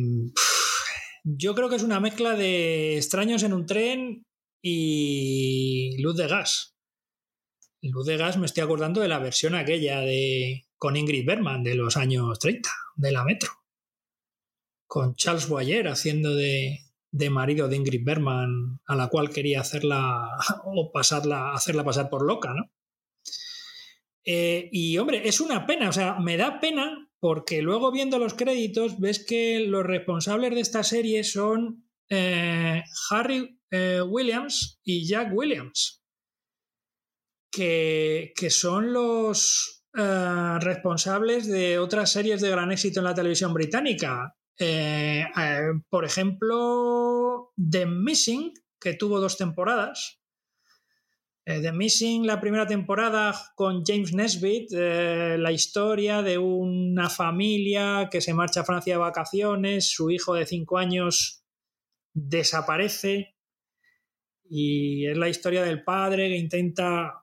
yo 1.22 1.54
creo 1.54 1.68
que 1.68 1.76
es 1.76 1.84
una 1.84 2.00
mezcla 2.00 2.34
de 2.34 2.96
extraños 2.96 3.44
en 3.44 3.52
un 3.52 3.66
tren 3.66 4.26
y 4.60 5.96
luz 6.02 6.16
de 6.16 6.26
gas. 6.26 6.76
Luz 7.82 8.04
de 8.04 8.16
gas 8.16 8.36
me 8.36 8.46
estoy 8.46 8.64
acordando 8.64 9.00
de 9.00 9.08
la 9.08 9.20
versión 9.20 9.54
aquella 9.54 10.00
de 10.00 10.66
con 10.80 10.96
Ingrid 10.96 11.26
Bergman 11.26 11.62
de 11.62 11.74
los 11.74 11.98
años 11.98 12.38
30, 12.38 12.70
de 12.96 13.12
la 13.12 13.22
Metro. 13.22 13.50
Con 14.88 15.14
Charles 15.14 15.46
Boyer 15.46 15.86
haciendo 15.88 16.34
de, 16.34 16.78
de 17.12 17.30
marido 17.30 17.68
de 17.68 17.76
Ingrid 17.76 18.02
Bergman, 18.02 18.80
a 18.86 18.96
la 18.96 19.08
cual 19.08 19.30
quería 19.30 19.60
hacerla 19.60 20.26
o 20.64 20.90
pasarla, 20.90 21.52
hacerla 21.52 21.84
pasar 21.84 22.08
por 22.08 22.26
loca, 22.26 22.54
¿no? 22.54 22.72
Eh, 24.24 24.70
y 24.72 24.96
hombre, 24.96 25.28
es 25.28 25.40
una 25.40 25.66
pena, 25.66 25.90
o 25.90 25.92
sea, 25.92 26.18
me 26.18 26.36
da 26.36 26.60
pena 26.60 27.10
porque 27.18 27.60
luego 27.60 27.92
viendo 27.92 28.18
los 28.18 28.34
créditos 28.34 28.98
ves 28.98 29.24
que 29.24 29.60
los 29.60 29.84
responsables 29.84 30.54
de 30.54 30.60
esta 30.60 30.82
serie 30.82 31.24
son 31.24 31.90
eh, 32.08 32.82
Harry 33.10 33.60
eh, 33.70 34.00
Williams 34.02 34.80
y 34.82 35.06
Jack 35.06 35.30
Williams, 35.32 36.02
que, 37.52 38.32
son 38.48 38.92
los 38.92 39.79
eh, 39.96 40.58
responsables 40.60 41.46
de 41.46 41.78
otras 41.78 42.12
series 42.12 42.40
de 42.40 42.50
gran 42.50 42.72
éxito 42.72 43.00
en 43.00 43.04
la 43.04 43.14
televisión 43.14 43.52
británica. 43.54 44.36
por 45.88 46.04
ejemplo, 46.04 47.52
The 47.56 47.86
Missing, 47.86 48.52
que 48.78 48.94
tuvo 48.94 49.20
dos 49.20 49.36
temporadas, 49.38 50.20
eh, 51.46 51.60
The 51.60 51.72
Missing, 51.72 52.26
la 52.26 52.40
primera 52.40 52.66
temporada 52.66 53.34
con 53.54 53.82
James 53.84 54.12
Nesbitt, 54.12 54.72
eh, 54.72 55.36
la 55.38 55.50
historia 55.50 56.22
de 56.22 56.38
una 56.38 57.08
familia 57.08 58.08
que 58.10 58.20
se 58.20 58.34
marcha 58.34 58.60
a 58.60 58.64
Francia 58.64 58.94
de 58.94 58.98
vacaciones, 58.98 59.90
su 59.90 60.10
hijo 60.10 60.34
de 60.34 60.46
cinco 60.46 60.78
años 60.78 61.42
desaparece 62.12 63.36
y 64.48 65.06
es 65.06 65.16
la 65.16 65.28
historia 65.28 65.62
del 65.64 65.82
padre 65.82 66.28
que 66.28 66.36
intenta 66.36 67.19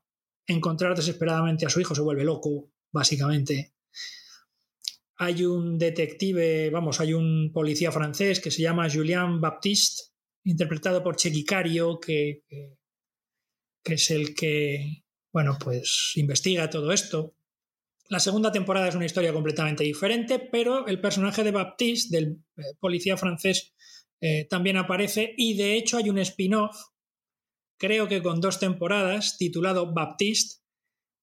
encontrar 0.47 0.95
desesperadamente 0.95 1.65
a 1.65 1.69
su 1.69 1.79
hijo, 1.79 1.93
se 1.93 2.01
vuelve 2.01 2.23
loco, 2.23 2.71
básicamente. 2.91 3.73
Hay 5.17 5.43
un 5.45 5.77
detective, 5.77 6.69
vamos, 6.69 6.99
hay 6.99 7.13
un 7.13 7.51
policía 7.53 7.91
francés 7.91 8.39
que 8.39 8.51
se 8.51 8.61
llama 8.61 8.89
Julien 8.89 9.41
Baptiste, 9.41 10.03
interpretado 10.43 11.03
por 11.03 11.15
Chequicario, 11.15 11.99
que, 11.99 12.43
que 13.83 13.93
es 13.93 14.11
el 14.11 14.33
que, 14.33 15.03
bueno, 15.33 15.57
pues 15.61 16.13
investiga 16.15 16.69
todo 16.69 16.91
esto. 16.91 17.35
La 18.09 18.19
segunda 18.19 18.51
temporada 18.51 18.87
es 18.87 18.95
una 18.95 19.05
historia 19.05 19.33
completamente 19.33 19.83
diferente, 19.83 20.39
pero 20.39 20.87
el 20.87 21.01
personaje 21.01 21.43
de 21.43 21.51
Baptiste, 21.51 22.15
del 22.15 22.37
eh, 22.55 22.61
policía 22.79 23.17
francés, 23.17 23.73
eh, 24.21 24.47
también 24.49 24.77
aparece 24.77 25.33
y 25.37 25.55
de 25.57 25.75
hecho 25.75 25.97
hay 25.97 26.09
un 26.09 26.17
spin-off, 26.19 26.75
creo 27.78 28.07
que 28.07 28.21
con 28.21 28.41
dos 28.41 28.59
temporadas, 28.59 29.38
titulado 29.38 29.93
Baptiste. 29.93 30.61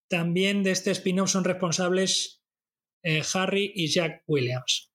También 0.08 0.62
de 0.62 0.70
este 0.70 0.90
spin-off 0.90 1.30
son 1.30 1.44
responsables 1.44 2.42
eh, 3.02 3.22
Harry 3.34 3.72
y 3.74 3.88
Jack 3.88 4.22
Williams. 4.26 4.92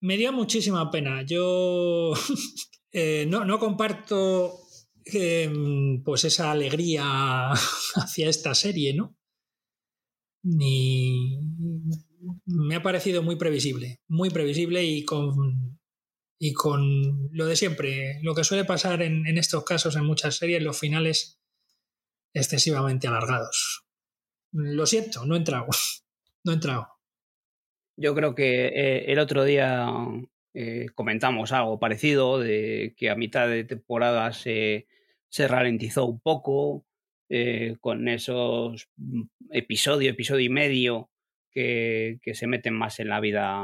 Me 0.00 0.16
dio 0.16 0.32
muchísima 0.32 0.90
pena. 0.90 1.22
Yo 1.22 2.12
no, 3.26 3.44
no 3.44 3.58
comparto 3.58 4.68
Em, 5.10 6.02
pues 6.02 6.24
esa 6.24 6.50
alegría 6.50 7.50
hacia 7.94 8.28
esta 8.28 8.54
serie, 8.54 8.94
¿no? 8.94 9.16
Ni 10.42 11.38
me 12.44 12.76
ha 12.76 12.82
parecido 12.82 13.22
muy 13.22 13.36
previsible, 13.36 14.00
muy 14.06 14.30
previsible 14.30 14.84
y 14.84 15.04
con, 15.04 15.77
y 16.38 16.52
con 16.52 17.28
lo 17.32 17.46
de 17.46 17.56
siempre, 17.56 18.20
lo 18.22 18.34
que 18.34 18.44
suele 18.44 18.64
pasar 18.64 19.02
en, 19.02 19.26
estos 19.38 19.64
casos 19.64 19.96
en 19.96 20.04
muchas 20.04 20.36
series, 20.36 20.62
los 20.62 20.78
finales 20.78 21.40
excesivamente 22.32 23.08
alargados. 23.08 23.86
Lo 24.52 24.86
siento, 24.86 25.26
no 25.26 25.34
he 25.34 25.38
entrado, 25.38 25.66
no 26.44 26.52
he 26.52 26.54
entrado. 26.54 26.88
Yo 27.96 28.14
creo 28.14 28.34
que 28.36 28.66
eh, 28.68 29.12
el 29.12 29.18
otro 29.18 29.44
día 29.44 29.88
eh, 30.54 30.86
comentamos 30.94 31.50
algo 31.50 31.80
parecido, 31.80 32.38
de 32.38 32.94
que 32.96 33.10
a 33.10 33.16
mitad 33.16 33.48
de 33.48 33.64
temporada 33.64 34.32
se, 34.32 34.86
se 35.28 35.48
ralentizó 35.48 36.06
un 36.06 36.20
poco 36.20 36.86
eh, 37.28 37.76
con 37.80 38.06
esos 38.06 38.88
mm, 38.96 39.22
episodios, 39.50 40.12
episodio 40.12 40.46
y 40.46 40.48
medio 40.48 41.10
que, 41.50 42.20
se 42.32 42.46
meten 42.46 42.74
más 42.74 43.00
en 43.00 43.08
la 43.08 43.20
vida 43.20 43.60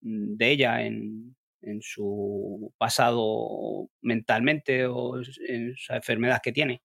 mm, 0.00 0.36
de 0.36 0.50
ella, 0.50 0.84
en, 0.84 1.35
en 1.66 1.82
su 1.82 2.72
pasado 2.78 3.90
mentalmente 4.00 4.86
o 4.86 5.18
en 5.18 5.70
esa 5.70 5.96
enfermedad 5.96 6.40
que 6.42 6.52
tiene. 6.52 6.82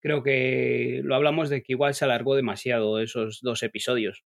Creo 0.00 0.22
que 0.22 1.00
lo 1.04 1.14
hablamos 1.14 1.48
de 1.48 1.62
que 1.62 1.72
igual 1.74 1.94
se 1.94 2.04
alargó 2.04 2.34
demasiado 2.34 3.00
esos 3.00 3.40
dos 3.42 3.62
episodios. 3.62 4.24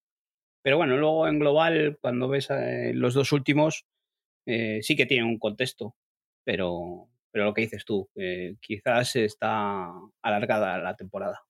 Pero 0.62 0.76
bueno, 0.76 0.96
luego 0.96 1.26
en 1.28 1.38
global, 1.38 1.98
cuando 2.00 2.28
ves 2.28 2.48
eh, 2.50 2.92
los 2.94 3.14
dos 3.14 3.32
últimos, 3.32 3.86
eh, 4.46 4.80
sí 4.82 4.96
que 4.96 5.06
tienen 5.06 5.26
un 5.26 5.38
contexto, 5.38 5.96
pero, 6.44 7.08
pero 7.30 7.46
lo 7.46 7.54
que 7.54 7.62
dices 7.62 7.84
tú, 7.84 8.10
quizás 8.60 9.16
está 9.16 9.90
alargada 10.22 10.78
la 10.78 10.94
temporada. 10.94 11.40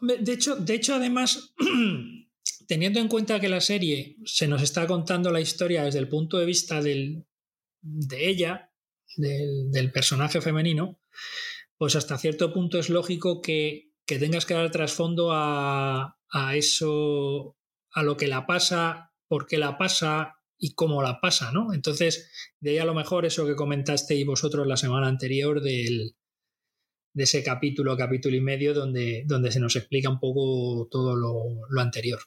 De 0.00 0.32
hecho, 0.32 0.56
de 0.56 0.74
hecho, 0.74 0.94
además, 0.94 1.54
teniendo 2.66 3.00
en 3.00 3.08
cuenta 3.08 3.40
que 3.40 3.48
la 3.48 3.60
serie 3.60 4.16
se 4.24 4.48
nos 4.48 4.62
está 4.62 4.86
contando 4.86 5.30
la 5.30 5.40
historia 5.40 5.84
desde 5.84 5.98
el 5.98 6.08
punto 6.08 6.38
de 6.38 6.46
vista 6.46 6.82
del, 6.82 7.26
de 7.80 8.28
ella, 8.28 8.72
del, 9.16 9.92
personaje 9.92 10.40
femenino, 10.40 11.00
pues 11.76 11.96
hasta 11.96 12.18
cierto 12.18 12.52
punto 12.52 12.78
es 12.78 12.88
lógico 12.88 13.40
que, 13.40 13.92
tengas 14.06 14.46
que 14.46 14.54
dar 14.54 14.70
trasfondo 14.70 15.32
a, 15.32 16.18
a, 16.30 16.56
eso, 16.56 17.56
a 17.92 18.02
lo 18.02 18.16
que 18.16 18.26
la 18.26 18.46
pasa, 18.46 19.12
por 19.28 19.46
qué 19.46 19.58
la 19.58 19.78
pasa, 19.78 20.34
y 20.58 20.74
cómo 20.74 21.02
la 21.02 21.20
pasa, 21.20 21.52
¿no? 21.52 21.74
Entonces, 21.74 22.30
de 22.60 22.70
ahí 22.70 22.78
a 22.78 22.84
lo 22.84 22.94
mejor 22.94 23.26
eso 23.26 23.46
que 23.46 23.56
comentasteis 23.56 24.24
vosotros 24.24 24.66
la 24.66 24.76
semana 24.76 25.08
anterior 25.08 25.60
del, 25.60 26.16
de 27.14 27.24
ese 27.24 27.42
capítulo, 27.42 27.96
capítulo 27.96 28.36
y 28.36 28.40
medio, 28.40 28.74
donde, 28.74 29.24
donde 29.26 29.52
se 29.52 29.60
nos 29.60 29.76
explica 29.76 30.10
un 30.10 30.18
poco 30.18 30.88
todo 30.90 31.16
lo, 31.16 31.80
anterior. 31.80 32.18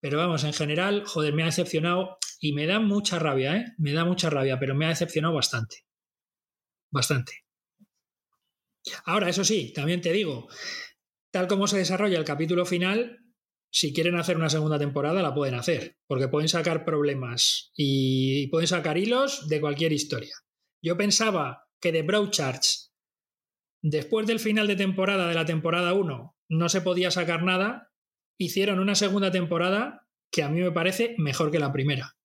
Pero 0.00 0.18
vamos, 0.18 0.44
en 0.44 0.52
general, 0.52 1.04
joder, 1.04 1.34
me 1.34 1.42
ha 1.42 1.46
decepcionado 1.46 2.18
y 2.40 2.52
me 2.52 2.66
da 2.66 2.80
mucha 2.80 3.18
rabia, 3.18 3.56
¿eh? 3.56 3.66
Me 3.78 3.92
da 3.92 4.04
mucha 4.04 4.30
rabia, 4.30 4.58
pero 4.58 4.74
me 4.74 4.86
ha 4.86 4.90
decepcionado 4.90 5.34
bastante. 5.34 5.84
bastante. 6.90 7.32
Ahora, 9.04 9.28
eso 9.28 9.44
sí, 9.44 9.72
también 9.72 10.00
te 10.00 10.12
digo, 10.12 10.48
tal 11.30 11.46
como 11.46 11.66
se 11.66 11.78
desarrolla 11.78 12.18
el 12.18 12.24
capítulo 12.24 12.64
final, 12.64 13.18
si 13.70 13.92
quieren 13.92 14.16
hacer 14.16 14.36
una 14.36 14.50
segunda 14.50 14.78
temporada, 14.78 15.22
la 15.22 15.34
pueden 15.34 15.54
hacer, 15.54 15.96
porque 16.06 16.28
pueden 16.28 16.48
sacar 16.48 16.84
problemas 16.84 17.72
y 17.74 18.48
pueden 18.48 18.68
sacar 18.68 18.98
hilos 18.98 19.48
de 19.48 19.60
cualquier 19.60 19.92
historia. 19.92 20.34
Yo 20.82 20.96
pensaba 20.96 21.68
que 21.80 21.90
de 21.90 22.02
Broadchurch, 22.02 22.91
después 23.82 24.26
del 24.26 24.40
final 24.40 24.66
de 24.66 24.76
temporada 24.76 25.28
de 25.28 25.34
la 25.34 25.44
temporada 25.44 25.92
1, 25.92 26.36
no 26.48 26.68
se 26.68 26.80
podía 26.80 27.10
sacar 27.10 27.42
nada, 27.42 27.90
hicieron 28.38 28.78
una 28.78 28.94
segunda 28.94 29.30
temporada 29.30 30.06
que 30.30 30.42
a 30.42 30.48
mí 30.48 30.60
me 30.60 30.72
parece 30.72 31.14
mejor 31.18 31.50
que 31.50 31.58
la 31.58 31.72
primera. 31.72 32.16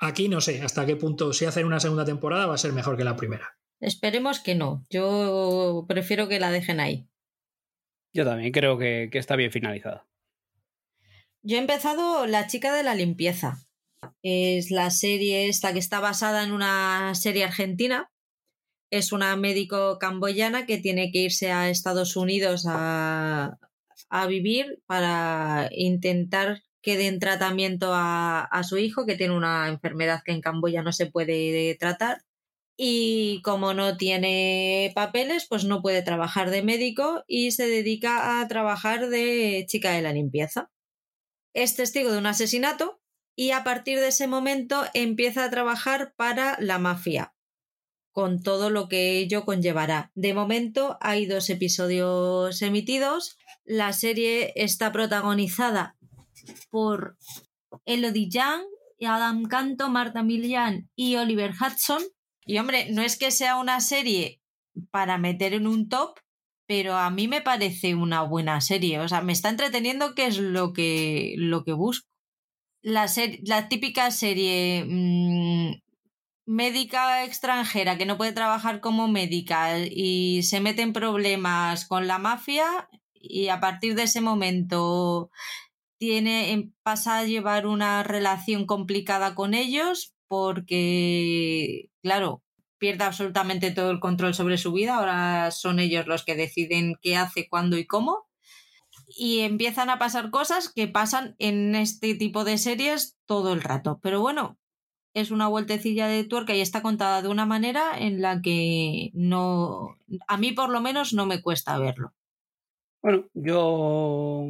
Aquí 0.00 0.28
no 0.28 0.40
sé 0.40 0.62
hasta 0.62 0.86
qué 0.86 0.96
punto 0.96 1.32
si 1.32 1.44
hacen 1.44 1.66
una 1.66 1.80
segunda 1.80 2.04
temporada 2.04 2.46
va 2.46 2.54
a 2.54 2.58
ser 2.58 2.72
mejor 2.72 2.96
que 2.96 3.04
la 3.04 3.16
primera. 3.16 3.58
Esperemos 3.80 4.40
que 4.40 4.54
no. 4.54 4.84
Yo 4.90 5.86
prefiero 5.88 6.28
que 6.28 6.40
la 6.40 6.50
dejen 6.50 6.80
ahí. 6.80 7.08
Yo 8.12 8.24
también 8.24 8.52
creo 8.52 8.78
que, 8.78 9.08
está 9.12 9.36
bien 9.36 9.52
finalizada. 9.52 10.06
Yo 11.42 11.56
he 11.56 11.60
empezado 11.60 12.26
La 12.26 12.46
chica 12.46 12.74
de 12.74 12.82
la 12.82 12.94
limpieza. 12.94 13.58
Es 14.22 14.70
la 14.70 14.90
serie 14.90 15.48
esta 15.48 15.72
que 15.72 15.78
está 15.78 16.00
basada 16.00 16.44
en 16.44 16.52
una 16.52 17.14
serie 17.14 17.44
argentina. 17.44 18.10
Es 18.90 19.12
una 19.12 19.36
médico 19.36 19.98
camboyana 19.98 20.66
que 20.66 20.78
tiene 20.78 21.10
que 21.12 21.20
irse 21.20 21.52
a 21.52 21.68
Estados 21.68 22.16
Unidos 22.16 22.64
a, 22.66 23.58
a 24.08 24.26
vivir 24.26 24.82
para 24.86 25.68
intentar 25.72 26.62
que 26.80 26.96
den 26.96 27.18
tratamiento 27.18 27.92
a, 27.92 28.40
a, 28.44 28.62
su 28.62 28.78
hijo, 28.78 29.04
que 29.04 29.16
tiene 29.16 29.36
una 29.36 29.68
enfermedad 29.68 30.22
que 30.24 30.32
en 30.32 30.40
Camboya 30.40 30.82
no 30.82 30.92
se 30.92 31.06
puede 31.06 31.74
tratar. 31.78 32.24
Y 32.76 33.42
como 33.42 33.74
no 33.74 33.96
tiene 33.96 34.92
papeles, 34.94 35.46
pues 35.48 35.64
no 35.64 35.82
puede 35.82 36.02
trabajar 36.02 36.50
de 36.50 36.62
médico 36.62 37.24
y 37.26 37.50
se 37.50 37.66
dedica 37.66 38.40
a 38.40 38.48
trabajar 38.48 39.08
de 39.08 39.66
chica 39.68 39.90
de 39.92 40.02
la 40.02 40.12
limpieza. 40.12 40.70
Es 41.54 41.74
testigo 41.74 42.12
de 42.12 42.18
un 42.18 42.26
asesinato 42.26 43.00
y 43.36 43.50
a 43.50 43.64
partir 43.64 43.98
de 43.98 44.08
ese 44.08 44.28
momento 44.28 44.84
empieza 44.94 45.44
a 45.44 45.50
trabajar 45.50 46.14
para 46.16 46.56
la 46.60 46.78
mafia, 46.78 47.34
con 48.18 48.42
todo 48.42 48.68
lo 48.68 48.88
que 48.88 49.20
ello 49.20 49.44
conllevará. 49.44 50.10
De 50.16 50.34
momento 50.34 50.98
hay 51.00 51.26
dos 51.26 51.48
episodios 51.50 52.60
emitidos. 52.62 53.38
La 53.64 53.92
serie 53.92 54.52
está 54.56 54.90
protagonizada 54.90 55.96
por 56.68 57.16
Elodie 57.84 58.28
Young, 58.28 58.62
Adam 59.06 59.44
Canto, 59.44 59.88
Marta 59.88 60.24
Milian 60.24 60.90
y 60.96 61.14
Oliver 61.14 61.52
Hudson. 61.52 62.02
Y 62.44 62.58
hombre, 62.58 62.90
no 62.90 63.02
es 63.02 63.16
que 63.16 63.30
sea 63.30 63.54
una 63.54 63.80
serie 63.80 64.40
para 64.90 65.16
meter 65.16 65.54
en 65.54 65.68
un 65.68 65.88
top, 65.88 66.18
pero 66.66 66.96
a 66.96 67.10
mí 67.10 67.28
me 67.28 67.40
parece 67.40 67.94
una 67.94 68.22
buena 68.22 68.60
serie. 68.60 68.98
O 68.98 69.06
sea, 69.06 69.20
me 69.20 69.32
está 69.32 69.48
entreteniendo, 69.48 70.16
que 70.16 70.26
es 70.26 70.38
lo 70.38 70.72
que, 70.72 71.36
lo 71.36 71.62
que 71.62 71.72
busco. 71.72 72.08
La, 72.82 73.06
la 73.44 73.68
típica 73.68 74.10
serie 74.10 74.84
mm, 74.88 75.87
médica 76.48 77.24
extranjera 77.24 77.98
que 77.98 78.06
no 78.06 78.16
puede 78.16 78.32
trabajar 78.32 78.80
como 78.80 79.06
médica 79.06 79.78
y 79.80 80.42
se 80.44 80.60
mete 80.60 80.80
en 80.80 80.94
problemas 80.94 81.84
con 81.86 82.06
la 82.06 82.18
mafia 82.18 82.88
y 83.12 83.48
a 83.48 83.60
partir 83.60 83.94
de 83.94 84.04
ese 84.04 84.22
momento 84.22 85.30
tiene, 85.98 86.52
em, 86.52 86.72
pasa 86.82 87.18
a 87.18 87.24
llevar 87.24 87.66
una 87.66 88.02
relación 88.02 88.64
complicada 88.66 89.34
con 89.34 89.52
ellos 89.52 90.14
porque, 90.26 91.90
claro, 92.02 92.42
pierde 92.78 93.04
absolutamente 93.04 93.70
todo 93.70 93.90
el 93.90 94.00
control 94.00 94.34
sobre 94.34 94.56
su 94.56 94.72
vida. 94.72 94.96
Ahora 94.96 95.50
son 95.50 95.78
ellos 95.80 96.06
los 96.06 96.24
que 96.24 96.34
deciden 96.34 96.96
qué 97.02 97.16
hace, 97.16 97.48
cuándo 97.48 97.76
y 97.76 97.86
cómo. 97.86 98.26
Y 99.08 99.40
empiezan 99.40 99.90
a 99.90 99.98
pasar 99.98 100.30
cosas 100.30 100.72
que 100.72 100.88
pasan 100.88 101.34
en 101.38 101.74
este 101.74 102.14
tipo 102.14 102.44
de 102.44 102.58
series 102.58 103.18
todo 103.26 103.52
el 103.52 103.62
rato. 103.62 104.00
Pero 104.02 104.20
bueno, 104.20 104.58
es 105.14 105.30
una 105.30 105.48
vueltecilla 105.48 106.06
de 106.06 106.24
tuerca 106.24 106.54
y 106.54 106.60
está 106.60 106.82
contada 106.82 107.22
de 107.22 107.28
una 107.28 107.46
manera 107.46 107.98
en 107.98 108.20
la 108.20 108.40
que 108.42 109.10
no, 109.14 109.96
a 110.26 110.36
mí 110.36 110.52
por 110.52 110.70
lo 110.70 110.80
menos 110.80 111.12
no 111.12 111.26
me 111.26 111.42
cuesta 111.42 111.78
verlo. 111.78 112.12
Bueno, 113.02 113.28
yo 113.34 114.46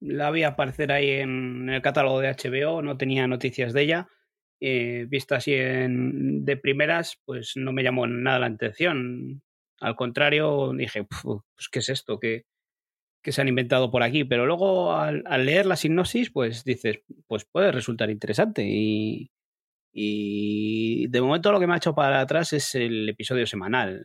la 0.00 0.30
vi 0.30 0.42
aparecer 0.42 0.92
ahí 0.92 1.10
en 1.10 1.68
el 1.68 1.82
catálogo 1.82 2.20
de 2.20 2.28
HBO, 2.28 2.82
no 2.82 2.96
tenía 2.96 3.26
noticias 3.26 3.72
de 3.72 3.82
ella. 3.82 4.08
Eh, 4.60 5.06
vista 5.08 5.36
así 5.36 5.54
en, 5.54 6.44
de 6.44 6.56
primeras, 6.56 7.20
pues 7.24 7.52
no 7.56 7.72
me 7.72 7.82
llamó 7.82 8.06
nada 8.06 8.38
la 8.38 8.46
atención. 8.46 9.42
Al 9.80 9.96
contrario, 9.96 10.72
dije, 10.74 11.04
pues 11.04 11.68
¿qué 11.70 11.80
es 11.80 11.88
esto? 11.90 12.18
¿Qué, 12.18 12.44
se 13.24 13.40
han 13.40 13.48
inventado 13.48 13.90
por 13.90 14.02
aquí? 14.02 14.24
Pero 14.24 14.46
luego 14.46 14.92
al, 14.92 15.24
leer 15.44 15.66
la 15.66 15.76
sinopsis, 15.76 16.30
pues 16.30 16.64
dices, 16.64 17.00
pues 17.26 17.44
puede 17.44 17.72
resultar 17.72 18.10
interesante. 18.10 18.64
Y, 18.66 19.30
y 19.98 21.06
de 21.08 21.22
momento 21.22 21.50
lo 21.50 21.58
que 21.58 21.66
me 21.66 21.72
ha 21.72 21.78
hecho 21.78 21.94
para 21.94 22.20
atrás 22.20 22.52
es 22.52 22.74
el 22.74 23.08
episodio 23.08 23.46
semanal, 23.46 24.04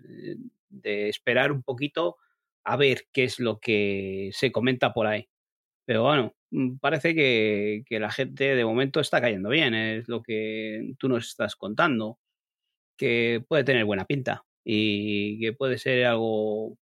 de 0.70 1.10
esperar 1.10 1.52
un 1.52 1.64
poquito 1.64 2.16
a 2.64 2.78
ver 2.78 3.08
qué 3.12 3.26
es 3.26 3.42
lo 3.42 3.60
que 3.60 4.30
se 4.32 4.54
comenta 4.54 4.94
por 4.94 5.08
ahí. 5.08 5.28
Pero 5.86 6.04
bueno, 6.04 6.34
mm, 6.52 6.78
parece 6.78 7.14
que, 7.14 7.84
la 7.90 8.10
gente 8.10 8.56
de 8.56 8.64
momento 8.64 9.02
está 9.02 9.20
cayendo 9.20 9.50
bien, 9.50 9.74
es 9.74 10.08
lo 10.08 10.24
que 10.24 10.94
tú 10.98 11.10
nos 11.10 11.28
estás 11.28 11.58
contando, 11.58 12.20
que 12.98 13.44
puede 13.46 13.66
tener 13.66 13.84
buena 13.86 14.06
pinta 14.06 14.46
y 14.64 15.42
que 15.42 15.52
puede 15.54 15.78
ser 15.78 16.06
algo, 16.06 16.78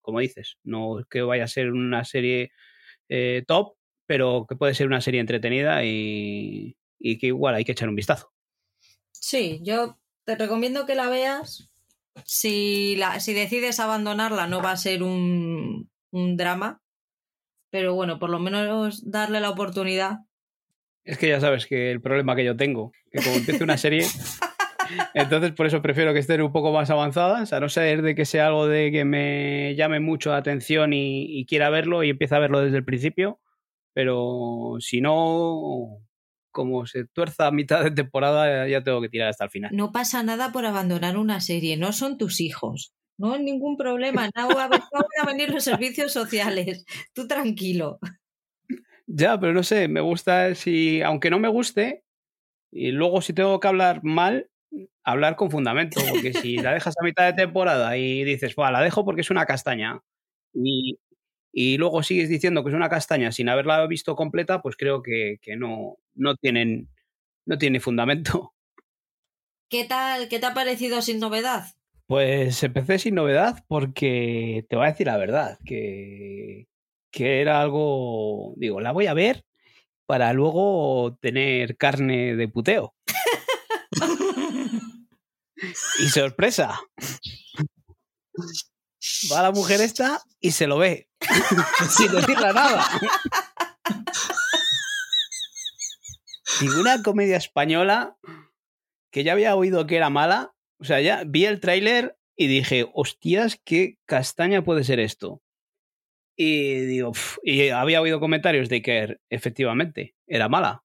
como 0.00 0.20
dices, 0.20 0.58
no 0.62 1.04
que 1.10 1.22
vaya 1.22 1.44
a 1.44 1.48
ser 1.48 1.72
una 1.72 2.04
serie 2.04 2.52
eh, 3.08 3.42
top, 3.48 3.76
pero 4.06 4.46
que 4.48 4.56
puede 4.56 4.74
ser 4.74 4.86
una 4.86 5.00
serie 5.00 5.20
entretenida 5.20 5.84
y, 5.84 6.76
y 6.98 7.18
que 7.18 7.28
igual 7.28 7.54
hay 7.54 7.64
que 7.64 7.72
echar 7.72 7.88
un 7.88 7.96
vistazo. 7.96 8.32
Sí, 9.12 9.60
yo 9.62 9.98
te 10.24 10.36
recomiendo 10.36 10.86
que 10.86 10.94
la 10.94 11.08
veas. 11.08 11.70
Si, 12.24 12.94
la, 12.96 13.18
si 13.20 13.34
decides 13.34 13.80
abandonarla 13.80 14.46
no 14.46 14.62
va 14.62 14.70
a 14.70 14.76
ser 14.76 15.02
un, 15.02 15.90
un 16.12 16.36
drama, 16.36 16.80
pero 17.70 17.94
bueno, 17.94 18.20
por 18.20 18.30
lo 18.30 18.38
menos 18.38 19.10
darle 19.10 19.40
la 19.40 19.50
oportunidad. 19.50 20.20
Es 21.02 21.18
que 21.18 21.28
ya 21.28 21.40
sabes 21.40 21.66
que 21.66 21.90
el 21.90 22.00
problema 22.00 22.36
que 22.36 22.44
yo 22.44 22.56
tengo, 22.56 22.92
que 23.10 23.18
como 23.22 23.34
empiece 23.34 23.64
una 23.64 23.76
serie, 23.76 24.06
entonces 25.14 25.52
por 25.52 25.66
eso 25.66 25.82
prefiero 25.82 26.12
que 26.12 26.20
estén 26.20 26.40
un 26.40 26.52
poco 26.52 26.72
más 26.72 26.90
avanzadas, 26.90 27.52
a 27.52 27.60
no 27.60 27.68
ser 27.68 28.02
de 28.02 28.14
que 28.14 28.24
sea 28.24 28.46
algo 28.46 28.68
de 28.68 28.92
que 28.92 29.04
me 29.04 29.74
llame 29.76 29.98
mucho 29.98 30.30
la 30.30 30.36
atención 30.36 30.92
y, 30.92 31.44
quiera 31.46 31.68
verlo 31.68 32.04
y 32.04 32.10
empiece 32.10 32.36
a 32.36 32.38
verlo 32.38 32.60
desde 32.60 32.76
el 32.76 32.84
principio, 32.84 33.40
pero 33.92 34.76
si 34.78 35.00
no, 35.00 35.98
como 36.54 36.86
se 36.86 37.04
tuerza 37.04 37.48
a 37.48 37.50
mitad 37.50 37.82
de 37.82 37.90
temporada, 37.90 38.66
ya 38.68 38.82
tengo 38.82 39.02
que 39.02 39.08
tirar 39.10 39.28
hasta 39.28 39.44
el 39.44 39.50
final. 39.50 39.70
No 39.74 39.90
pasa 39.92 40.22
nada 40.22 40.52
por 40.52 40.64
abandonar 40.64 41.18
una 41.18 41.40
serie, 41.40 41.76
no 41.76 41.92
son 41.92 42.16
tus 42.16 42.40
hijos. 42.40 42.94
No 43.18 43.34
hay 43.34 43.42
ningún 43.42 43.76
problema, 43.76 44.30
no 44.34 44.48
van 44.54 44.72
a 44.72 45.26
venir 45.26 45.50
los 45.50 45.64
servicios 45.64 46.12
sociales. 46.12 46.86
Tú 47.12 47.26
tranquilo. 47.26 47.98
Ya, 49.06 49.38
pero 49.38 49.52
no 49.52 49.64
sé, 49.64 49.88
me 49.88 50.00
gusta 50.00 50.54
si, 50.54 51.02
aunque 51.02 51.28
no 51.28 51.38
me 51.38 51.48
guste, 51.48 52.04
y 52.72 52.92
luego 52.92 53.20
si 53.20 53.32
tengo 53.32 53.58
que 53.58 53.68
hablar 53.68 54.02
mal, 54.04 54.48
hablar 55.02 55.36
con 55.36 55.50
fundamento, 55.50 56.00
porque 56.08 56.32
si 56.32 56.56
la 56.56 56.72
dejas 56.72 56.94
a 56.98 57.04
mitad 57.04 57.26
de 57.26 57.34
temporada 57.34 57.96
y 57.98 58.24
dices, 58.24 58.54
la 58.56 58.80
dejo 58.80 59.04
porque 59.04 59.20
es 59.22 59.30
una 59.30 59.44
castaña, 59.44 60.00
y, 60.52 60.98
y, 61.52 61.78
luego 61.78 62.04
sigues 62.04 62.28
diciendo 62.28 62.62
que 62.62 62.70
es 62.70 62.76
una 62.76 62.88
castaña 62.88 63.32
sin 63.32 63.48
haberla 63.48 63.84
visto 63.88 64.14
completa, 64.14 64.62
pues 64.62 64.76
creo 64.76 65.02
que, 65.02 65.38
que 65.42 65.56
no, 65.56 65.98
no, 66.14 66.36
tienen, 66.36 66.88
no 67.46 67.58
tiene 67.58 67.80
fundamento. 67.80 68.54
¿Qué 69.68 69.84
tal? 69.84 70.28
¿Qué 70.28 70.38
te 70.38 70.46
ha 70.46 70.54
parecido 70.54 71.02
sin 71.02 71.18
novedad? 71.18 71.74
Pues 72.06 72.62
empecé 72.62 72.98
sin 72.98 73.14
novedad 73.14 73.64
porque 73.66 74.66
te 74.68 74.76
voy 74.76 74.86
a 74.86 74.90
decir 74.90 75.06
la 75.06 75.16
verdad, 75.16 75.58
que, 75.64 76.68
que 77.10 77.40
era 77.40 77.62
algo, 77.62 78.54
digo, 78.56 78.80
la 78.80 78.92
voy 78.92 79.06
a 79.06 79.14
ver 79.14 79.44
para 80.06 80.32
luego 80.34 81.16
tener 81.20 81.76
carne 81.76 82.36
de 82.36 82.48
puteo. 82.48 82.94
y 85.98 86.08
sorpresa. 86.08 86.78
Va 89.32 89.42
la 89.42 89.52
mujer 89.52 89.80
esta 89.80 90.20
y 90.40 90.50
se 90.52 90.66
lo 90.66 90.78
ve, 90.78 91.08
sin 91.96 92.12
decirle 92.12 92.52
nada. 92.52 92.84
Digo, 96.60 96.80
una 96.80 97.02
comedia 97.02 97.36
española 97.36 98.16
que 99.10 99.24
ya 99.24 99.32
había 99.32 99.56
oído 99.56 99.86
que 99.86 99.96
era 99.96 100.10
mala, 100.10 100.54
o 100.78 100.84
sea, 100.84 101.00
ya 101.00 101.24
vi 101.26 101.46
el 101.46 101.60
tráiler 101.60 102.16
y 102.36 102.46
dije, 102.46 102.86
hostias, 102.94 103.60
qué 103.64 103.98
castaña 104.06 104.62
puede 104.62 104.84
ser 104.84 105.00
esto. 105.00 105.42
Y 106.36 106.80
digo, 106.86 107.12
y 107.42 107.68
había 107.68 108.00
oído 108.00 108.20
comentarios 108.20 108.68
de 108.68 108.82
que 108.82 109.18
efectivamente 109.30 110.14
era 110.26 110.48
mala. 110.48 110.84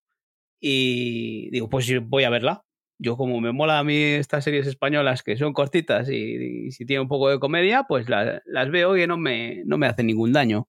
Y 0.60 1.50
digo, 1.52 1.70
pues 1.70 1.88
voy 2.08 2.24
a 2.24 2.30
verla. 2.30 2.66
yo 2.98 3.16
como 3.16 3.40
me 3.40 3.54
mola 3.54 3.80
a 3.80 3.84
mí 3.84 3.96
estas 3.96 4.44
series 4.44 4.68
españolas 4.68 5.24
que 5.24 5.38
son 5.38 5.54
cortitas 5.54 6.10
y, 6.10 6.72
si 6.72 6.86
tiene 6.86 7.02
un 7.02 7.08
poco 7.08 7.30
de 7.30 7.40
comedia, 7.40 7.84
pues 7.88 8.08
las 8.10 8.72
veo 8.72 8.98
y 8.98 9.08
no 9.08 9.18
me, 9.18 9.64
no 9.66 9.78
me 9.78 9.88
hacen 9.88 10.08
ningún 10.08 10.34
daño. 10.34 10.68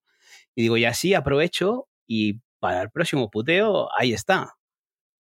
Y 0.54 0.62
digo, 0.62 0.76
y 0.76 0.84
así 0.84 1.14
aprovecho 1.14 1.88
y 2.06 2.40
para 2.60 2.82
el 2.82 2.90
próximo 2.90 3.30
puteo, 3.30 3.88
ahí 3.98 4.12
está. 4.12 4.54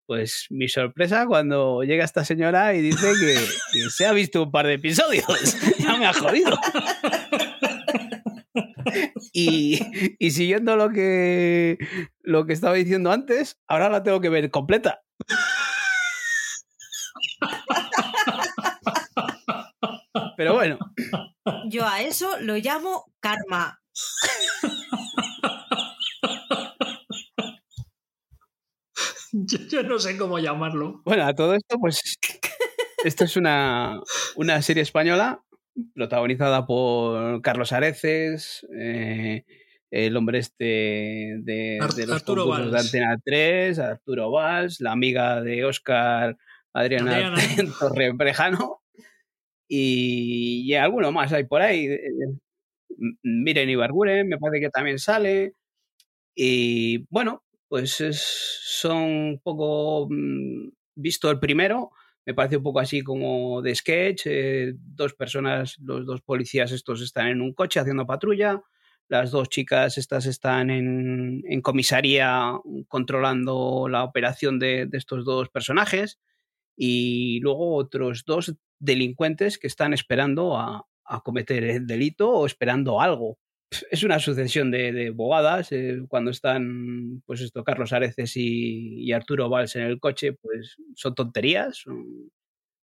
Pues 0.10 0.48
mi 0.50 0.68
sorpresa 0.68 1.28
cuando 1.28 1.84
llega 1.84 2.04
esta 2.04 2.26
señora 2.26 2.74
y 2.74 2.82
dice 2.82 3.14
que, 3.22 3.36
se 3.92 4.08
ha 4.08 4.12
visto 4.12 4.42
un 4.42 4.52
par 4.52 4.66
de 4.66 4.74
episodios. 4.74 5.24
ya 5.78 5.98
me 5.98 6.08
ha 6.08 6.14
jodido. 6.14 6.58
Y, 9.32 9.80
y, 10.18 10.32
siguiendo 10.32 10.76
lo 10.76 10.90
que, 10.90 11.78
lo 12.22 12.48
que 12.48 12.54
estaba 12.54 12.74
diciendo 12.74 13.12
antes, 13.12 13.60
ahora 13.68 13.88
la 13.90 14.02
tengo 14.02 14.20
que 14.20 14.30
ver 14.30 14.50
completa. 14.50 15.02
Pero 20.36 20.56
bueno. 20.56 20.80
Yo 21.68 21.86
a 21.86 22.02
eso 22.02 22.40
lo 22.42 22.58
llamo 22.58 23.14
karma. 23.20 23.80
Yo, 29.70 29.84
no 29.84 30.00
sé 30.00 30.18
cómo 30.18 30.40
llamarlo. 30.40 31.02
Bueno, 31.06 31.26
a 31.26 31.34
todo 31.34 31.56
esto, 31.56 31.78
pues. 31.80 32.02
Esto 33.04 33.24
es 33.24 33.38
una, 33.38 34.00
una 34.36 34.62
serie 34.62 34.84
española 34.84 35.42
protagonizada 35.94 36.66
por 36.66 37.42
Carlos 37.42 37.72
Areces, 37.72 38.68
eh, 38.78 39.46
el 39.92 40.18
hombre 40.18 40.40
este 40.40 41.38
de, 41.40 41.78
los 41.80 42.10
Arturo 42.10 42.48
Valls. 42.48 42.72
de 42.72 42.80
Antena 42.80 43.18
3, 43.24 43.80
Arturo 43.80 44.32
Valls, 44.32 44.82
la 44.82 44.92
amiga 44.92 45.42
de 45.42 45.64
Oscar, 45.64 46.38
Adriana, 46.74 47.16
Adriana. 47.16 47.38
Torrebrejano, 47.80 48.82
y, 49.70 50.64
y 50.66 50.76
alguno 50.76 51.14
más 51.14 51.32
hay 51.32 51.46
por 51.46 51.62
ahí. 51.62 51.88
Miren 53.24 53.70
Ibarguren, 53.70 54.28
me 54.28 54.38
parece 54.38 54.66
que 54.66 54.70
también 54.70 55.00
sale. 55.00 55.54
Y 56.36 57.06
bueno, 57.10 57.44
pues 57.70 58.04
son 58.64 59.04
un 59.04 59.40
poco 59.42 60.08
mm, 60.10 60.70
visto 60.96 61.32
el 61.32 61.40
primero, 61.40 61.92
me 62.26 62.34
parece 62.34 62.58
un 62.58 62.64
poco 62.64 62.80
así 62.80 63.02
como 63.02 63.62
de 63.62 63.74
sketch, 63.76 64.24
eh, 64.26 64.74
dos 64.76 65.14
personas, 65.14 65.78
los 65.80 66.06
dos 66.06 66.22
policías 66.22 66.72
estos 66.72 67.02
están 67.02 67.28
en 67.28 67.42
un 67.42 67.54
coche 67.54 67.80
haciendo 67.80 68.06
patrulla, 68.06 68.62
las 69.08 69.32
dos 69.32 69.50
chicas 69.50 69.98
estas 69.98 70.26
están 70.26 70.70
en, 70.70 71.62
comisaría 71.62 72.54
controlando 72.88 73.88
la 73.90 74.04
operación 74.04 74.60
de, 74.60 74.86
de, 74.86 74.98
estos 74.98 75.26
dos 75.26 75.50
personajes 75.50 76.20
y 76.76 77.40
luego 77.42 77.76
otros 77.76 78.24
dos 78.26 78.56
delincuentes 78.80 79.58
que 79.58 79.68
están 79.68 79.94
esperando 79.94 80.58
a, 80.58 80.86
a 81.06 81.22
cometer 81.22 81.64
el 81.64 81.88
delito 81.88 82.30
o 82.30 82.46
esperando 82.46 83.02
algo. 83.02 83.40
Es 83.92 84.04
una 84.04 84.20
sucesión 84.20 84.72
de, 84.72 84.92
de 84.92 85.12
bobadas. 85.12 85.72
Eh, 85.72 86.00
cuando 86.08 86.32
están, 86.32 87.22
pues 87.26 87.42
esto, 87.42 87.64
Carlos 87.64 87.94
Areces 87.94 88.36
y, 88.36 89.12
Arturo 89.12 89.50
Valls 89.50 89.76
en 89.76 89.84
el 89.84 90.00
coche, 90.00 90.34
pues 90.34 90.78
son 90.96 91.16
tonterías, 91.16 91.78
son, 91.78 92.32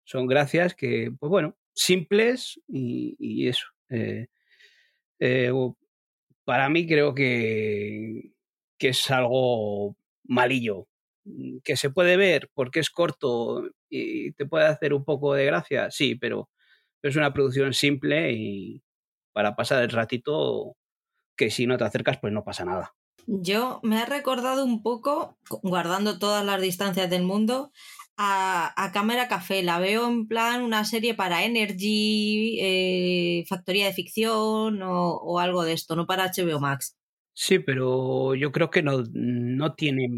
son 0.05 0.27
gracias 0.27 0.75
que, 0.75 1.11
pues 1.19 1.31
bueno, 1.31 1.57
simples 1.75 2.61
y, 2.69 3.49
eso. 3.49 3.67
Eh, 3.89 4.27
eh, 5.21 5.53
para 6.45 6.69
mí 6.69 6.87
creo 6.87 7.15
que, 7.15 8.33
que 8.79 8.89
es 8.89 9.11
algo 9.11 9.97
malillo, 10.25 10.87
que 11.65 11.77
se 11.77 11.91
puede 11.91 12.17
ver 12.17 12.51
porque 12.55 12.81
es 12.81 12.91
corto 12.91 13.71
y 13.89 14.33
te 14.33 14.47
puede 14.47 14.67
hacer 14.67 14.93
un 14.93 15.05
poco 15.05 15.35
de 15.35 15.47
gracia, 15.47 15.91
sí, 15.91 16.15
pero 16.17 16.51
es 17.03 17.17
una 17.17 17.33
producción 17.33 17.73
simple 17.73 18.33
y 18.33 18.83
para 19.35 19.55
pasar 19.55 19.83
el 19.83 19.91
ratito 19.91 20.77
que 21.37 21.51
si 21.51 21.67
no 21.67 21.77
te 21.77 21.85
acercas 21.85 22.19
pues 22.19 22.33
no 22.33 22.45
pasa 22.45 22.65
nada. 22.65 22.95
Yo 23.27 23.81
me 23.83 24.01
he 24.01 24.07
recordado 24.07 24.65
un 24.65 24.83
poco, 24.83 25.37
guardando 25.63 26.19
todas 26.19 26.45
las 26.45 26.61
distancias 26.61 27.11
del 27.11 27.23
mundo, 27.23 27.73
a, 28.17 28.73
a 28.83 28.93
Cámara 28.93 29.29
Café. 29.29 29.63
La 29.63 29.79
veo 29.79 30.09
en 30.09 30.27
plan 30.29 30.63
una 30.63 30.85
serie 30.85 31.15
para 31.15 31.45
Energy, 31.45 32.59
eh, 32.61 33.45
Factoría 33.49 33.87
de 33.87 33.93
Ficción 33.93 34.83
o, 34.83 35.15
o, 35.15 35.39
algo 35.39 35.65
de 35.65 35.73
esto, 35.73 35.97
no 35.97 36.07
para 36.07 36.31
HBO 36.31 36.61
Max. 36.61 36.97
Sí, 37.33 37.59
pero 37.59 38.35
yo 38.35 38.53
creo 38.53 38.71
que 38.71 38.83
no, 38.83 39.03
no, 39.13 39.75
tiene, 39.75 40.09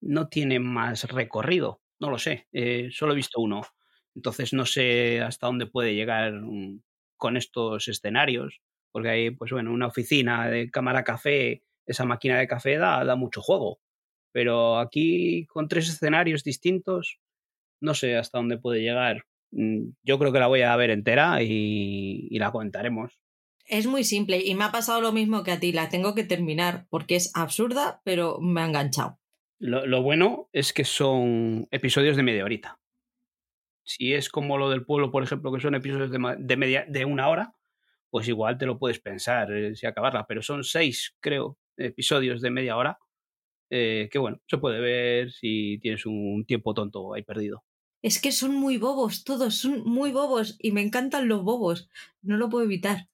no 0.00 0.28
tiene 0.28 0.58
más 0.58 1.04
recorrido. 1.04 1.80
No 2.00 2.10
lo 2.10 2.18
sé, 2.18 2.46
eh, 2.52 2.88
solo 2.92 3.12
he 3.12 3.16
visto 3.16 3.40
uno. 3.40 3.62
Entonces 4.14 4.52
no 4.52 4.66
sé 4.66 5.20
hasta 5.20 5.46
dónde 5.46 5.66
puede 5.66 5.94
llegar 5.94 6.32
con 7.18 7.36
estos 7.36 7.88
escenarios, 7.88 8.60
porque 8.92 9.10
hay, 9.10 9.30
pues 9.30 9.52
bueno, 9.52 9.72
una 9.72 9.88
oficina 9.88 10.48
de 10.48 10.70
cámara 10.70 11.04
café, 11.04 11.62
esa 11.86 12.04
máquina 12.04 12.38
de 12.38 12.48
café 12.48 12.78
da, 12.78 13.04
da 13.04 13.16
mucho 13.16 13.42
juego. 13.42 13.80
Pero 14.32 14.78
aquí, 14.78 15.46
con 15.46 15.68
tres 15.68 15.88
escenarios 15.88 16.44
distintos, 16.44 17.18
no 17.80 17.94
sé 17.94 18.16
hasta 18.16 18.38
dónde 18.38 18.58
puede 18.58 18.80
llegar. 18.80 19.24
Mm, 19.50 19.90
yo 20.02 20.18
creo 20.18 20.32
que 20.32 20.38
la 20.38 20.46
voy 20.46 20.62
a 20.62 20.76
ver 20.76 20.90
entera 20.90 21.42
y, 21.42 22.28
y 22.30 22.38
la 22.38 22.52
comentaremos. 22.52 23.18
Es 23.66 23.86
muy 23.86 24.04
simple 24.04 24.42
y 24.42 24.54
me 24.54 24.64
ha 24.64 24.72
pasado 24.72 25.00
lo 25.00 25.12
mismo 25.12 25.42
que 25.42 25.52
a 25.52 25.60
ti, 25.60 25.72
la 25.72 25.90
tengo 25.90 26.14
que 26.14 26.24
terminar 26.24 26.86
porque 26.88 27.16
es 27.16 27.30
absurda, 27.34 28.00
pero 28.04 28.38
me 28.40 28.62
ha 28.62 28.66
enganchado. 28.66 29.18
Lo, 29.58 29.86
lo, 29.86 30.02
bueno 30.02 30.48
es 30.52 30.72
que 30.72 30.84
son 30.84 31.66
episodios 31.70 32.16
de 32.16 32.22
media 32.22 32.44
horita. 32.44 32.78
Si 33.88 34.12
es 34.12 34.28
como 34.28 34.58
lo 34.58 34.68
del 34.68 34.84
pueblo, 34.84 35.10
por 35.10 35.22
ejemplo, 35.22 35.50
que 35.50 35.60
son 35.60 35.74
episodios 35.74 36.10
de, 36.10 36.36
de, 36.38 36.56
media, 36.58 36.84
de 36.86 37.06
una 37.06 37.28
hora, 37.28 37.54
pues 38.10 38.28
igual 38.28 38.58
te 38.58 38.66
lo 38.66 38.78
puedes 38.78 39.00
pensar 39.00 39.50
eh, 39.50 39.74
si 39.76 39.86
acabarla. 39.86 40.26
Pero 40.26 40.42
son 40.42 40.62
seis, 40.62 41.16
creo, 41.20 41.56
episodios 41.78 42.42
de 42.42 42.50
media 42.50 42.76
hora. 42.76 42.98
Eh, 43.70 44.10
que 44.12 44.18
bueno, 44.18 44.42
se 44.46 44.58
puede 44.58 44.80
ver 44.80 45.32
si 45.32 45.78
tienes 45.80 46.04
un 46.04 46.44
tiempo 46.46 46.74
tonto 46.74 47.14
ahí 47.14 47.22
perdido. 47.22 47.64
Es 48.02 48.20
que 48.20 48.30
son 48.30 48.54
muy 48.54 48.76
bobos, 48.76 49.24
todos 49.24 49.54
son 49.54 49.82
muy 49.84 50.12
bobos 50.12 50.58
y 50.60 50.72
me 50.72 50.82
encantan 50.82 51.26
los 51.26 51.42
bobos. 51.42 51.88
No 52.20 52.36
lo 52.36 52.50
puedo 52.50 52.66
evitar. 52.66 53.08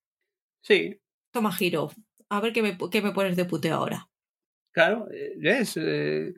Sí. 0.60 1.00
Toma 1.30 1.52
giro. 1.52 1.92
A 2.28 2.40
ver 2.40 2.52
qué 2.52 2.62
me, 2.62 2.76
qué 2.90 3.00
me 3.00 3.12
pones 3.12 3.36
de 3.36 3.44
puteo 3.44 3.76
ahora. 3.76 4.08
Claro, 4.72 5.06
es. 5.12 5.76
Eh, 5.76 6.34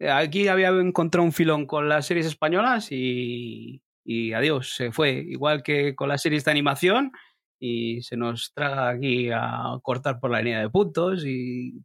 Aquí 0.00 0.48
había 0.48 0.68
encontrado 0.68 1.24
un 1.24 1.32
filón 1.32 1.66
con 1.66 1.88
las 1.88 2.06
series 2.06 2.26
españolas 2.26 2.88
y, 2.90 3.82
y 4.04 4.32
adiós, 4.32 4.74
se 4.74 4.92
fue. 4.92 5.24
Igual 5.26 5.62
que 5.62 5.94
con 5.94 6.08
las 6.08 6.22
series 6.22 6.44
de 6.44 6.50
animación 6.50 7.12
y 7.58 8.02
se 8.02 8.16
nos 8.16 8.52
traga 8.52 8.90
aquí 8.90 9.30
a 9.32 9.78
cortar 9.82 10.20
por 10.20 10.30
la 10.30 10.42
línea 10.42 10.60
de 10.60 10.70
puntos. 10.70 11.24
y 11.24 11.82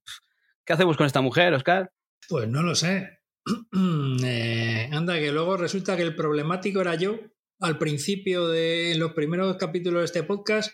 ¿Qué 0.65 0.73
hacemos 0.73 0.97
con 0.97 1.05
esta 1.05 1.21
mujer, 1.21 1.53
Oscar? 1.53 1.91
Pues 2.27 2.47
no 2.47 2.61
lo 2.63 2.75
sé. 2.75 3.19
eh, 4.23 4.89
anda, 4.91 5.19
que 5.19 5.31
luego 5.31 5.57
resulta 5.57 5.95
que 5.97 6.03
el 6.03 6.15
problemático 6.15 6.81
era 6.81 6.95
yo 6.95 7.17
al 7.59 7.77
principio 7.77 8.47
de 8.47 8.95
los 8.97 9.13
primeros 9.13 9.55
capítulos 9.57 10.01
de 10.01 10.05
este 10.05 10.23
podcast, 10.23 10.71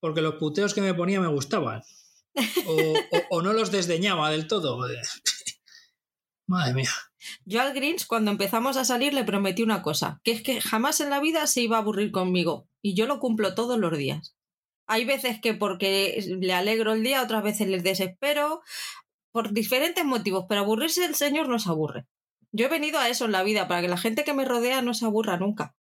porque 0.00 0.20
los 0.20 0.34
puteos 0.34 0.74
que 0.74 0.80
me 0.80 0.94
ponía 0.94 1.20
me 1.20 1.28
gustaban. 1.28 1.82
O 3.30 3.42
no 3.42 3.52
los 3.52 3.72
desdeñaba 3.72 4.30
del 4.30 4.46
todo. 4.46 4.78
Madre 6.48 6.72
mía. 6.72 6.90
Yo 7.44 7.60
al 7.60 7.74
Grinch, 7.74 8.06
cuando 8.06 8.30
empezamos 8.30 8.78
a 8.78 8.84
salir, 8.86 9.12
le 9.12 9.22
prometí 9.22 9.62
una 9.62 9.82
cosa, 9.82 10.20
que 10.24 10.32
es 10.32 10.42
que 10.42 10.62
jamás 10.62 11.00
en 11.00 11.10
la 11.10 11.20
vida 11.20 11.46
se 11.46 11.60
iba 11.60 11.76
a 11.76 11.80
aburrir 11.80 12.10
conmigo. 12.10 12.66
Y 12.82 12.94
yo 12.94 13.06
lo 13.06 13.20
cumplo 13.20 13.54
todos 13.54 13.78
los 13.78 13.96
días. 13.96 14.34
Hay 14.86 15.04
veces 15.04 15.38
que 15.42 15.52
porque 15.52 16.24
le 16.40 16.54
alegro 16.54 16.94
el 16.94 17.02
día, 17.02 17.22
otras 17.22 17.42
veces 17.42 17.68
les 17.68 17.82
desespero, 17.82 18.62
por 19.30 19.52
diferentes 19.52 20.06
motivos, 20.06 20.46
pero 20.48 20.62
aburrirse 20.62 21.04
el 21.04 21.14
Señor 21.14 21.50
no 21.50 21.58
se 21.58 21.68
aburre. 21.68 22.06
Yo 22.50 22.64
he 22.64 22.70
venido 22.70 22.98
a 22.98 23.10
eso 23.10 23.26
en 23.26 23.32
la 23.32 23.42
vida, 23.42 23.68
para 23.68 23.82
que 23.82 23.88
la 23.88 23.98
gente 23.98 24.24
que 24.24 24.32
me 24.32 24.46
rodea 24.46 24.80
no 24.80 24.94
se 24.94 25.04
aburra 25.04 25.36
nunca. 25.36 25.76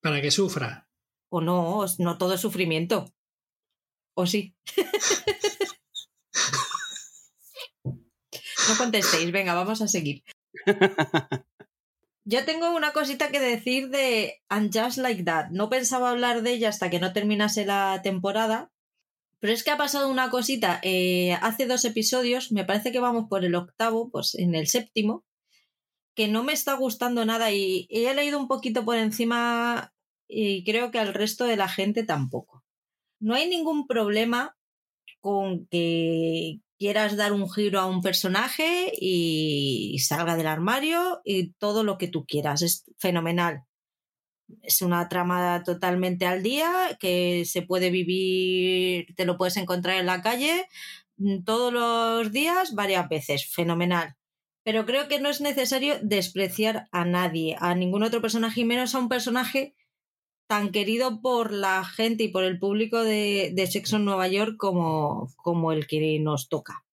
Para 0.00 0.22
que 0.22 0.30
sufra. 0.30 0.88
O 1.28 1.42
no, 1.42 1.84
no 1.98 2.16
todo 2.16 2.32
es 2.32 2.40
sufrimiento. 2.40 3.12
O 4.14 4.26
sí. 4.26 4.56
No 8.68 8.76
contestéis, 8.76 9.30
venga, 9.32 9.54
vamos 9.54 9.80
a 9.82 9.88
seguir. 9.88 10.22
Yo 12.24 12.44
tengo 12.44 12.74
una 12.74 12.92
cosita 12.92 13.30
que 13.30 13.38
decir 13.38 13.88
de 13.88 14.42
And 14.48 14.76
Just 14.76 14.98
Like 14.98 15.22
That. 15.22 15.50
No 15.50 15.70
pensaba 15.70 16.10
hablar 16.10 16.42
de 16.42 16.52
ella 16.52 16.70
hasta 16.70 16.90
que 16.90 16.98
no 16.98 17.12
terminase 17.12 17.64
la 17.64 18.00
temporada. 18.02 18.72
Pero 19.38 19.52
es 19.52 19.62
que 19.62 19.70
ha 19.70 19.76
pasado 19.76 20.08
una 20.08 20.28
cosita. 20.30 20.80
Eh, 20.82 21.34
hace 21.40 21.66
dos 21.66 21.84
episodios, 21.84 22.50
me 22.50 22.64
parece 22.64 22.90
que 22.90 22.98
vamos 22.98 23.26
por 23.28 23.44
el 23.44 23.54
octavo, 23.54 24.10
pues 24.10 24.34
en 24.34 24.54
el 24.56 24.66
séptimo, 24.66 25.24
que 26.16 26.26
no 26.26 26.42
me 26.42 26.52
está 26.52 26.74
gustando 26.74 27.24
nada 27.24 27.52
y, 27.52 27.86
y 27.90 28.06
he 28.06 28.14
leído 28.14 28.40
un 28.40 28.48
poquito 28.48 28.84
por 28.84 28.96
encima 28.96 29.92
y 30.26 30.64
creo 30.64 30.90
que 30.90 30.98
al 30.98 31.14
resto 31.14 31.44
de 31.44 31.56
la 31.56 31.68
gente 31.68 32.02
tampoco. 32.02 32.64
No 33.20 33.34
hay 33.34 33.48
ningún 33.48 33.86
problema 33.86 34.56
con 35.20 35.66
que 35.66 36.60
quieras 36.78 37.16
dar 37.16 37.32
un 37.32 37.50
giro 37.50 37.80
a 37.80 37.86
un 37.86 38.02
personaje 38.02 38.92
y 38.98 39.98
salga 40.00 40.36
del 40.36 40.46
armario 40.46 41.20
y 41.24 41.52
todo 41.54 41.84
lo 41.84 41.98
que 41.98 42.08
tú 42.08 42.24
quieras. 42.26 42.62
Es 42.62 42.84
fenomenal. 42.98 43.64
Es 44.62 44.82
una 44.82 45.08
trama 45.08 45.62
totalmente 45.64 46.26
al 46.26 46.42
día, 46.42 46.96
que 47.00 47.44
se 47.46 47.62
puede 47.62 47.90
vivir, 47.90 49.14
te 49.16 49.24
lo 49.24 49.36
puedes 49.36 49.56
encontrar 49.56 49.98
en 49.98 50.06
la 50.06 50.22
calle 50.22 50.68
mm, 51.16 51.42
todos 51.44 51.72
los 51.72 52.32
días, 52.32 52.74
varias 52.74 53.08
veces. 53.08 53.46
Fenomenal. 53.46 54.16
Pero 54.62 54.86
creo 54.86 55.08
que 55.08 55.20
no 55.20 55.28
es 55.28 55.40
necesario 55.40 55.96
despreciar 56.02 56.88
a 56.92 57.04
nadie, 57.04 57.56
a 57.60 57.74
ningún 57.74 58.02
otro 58.02 58.20
personaje, 58.20 58.62
y 58.62 58.64
menos 58.64 58.94
a 58.94 58.98
un 58.98 59.08
personaje 59.08 59.74
tan 60.46 60.70
querido 60.70 61.20
por 61.20 61.52
la 61.52 61.84
gente 61.84 62.24
y 62.24 62.28
por 62.28 62.44
el 62.44 62.58
público 62.58 63.02
de, 63.02 63.52
de 63.54 63.66
Sexo 63.66 63.96
en 63.96 64.04
Nueva 64.04 64.28
York 64.28 64.56
como, 64.56 65.32
como 65.36 65.72
el 65.72 65.86
que 65.86 66.18
nos 66.20 66.48
toca. 66.48 66.84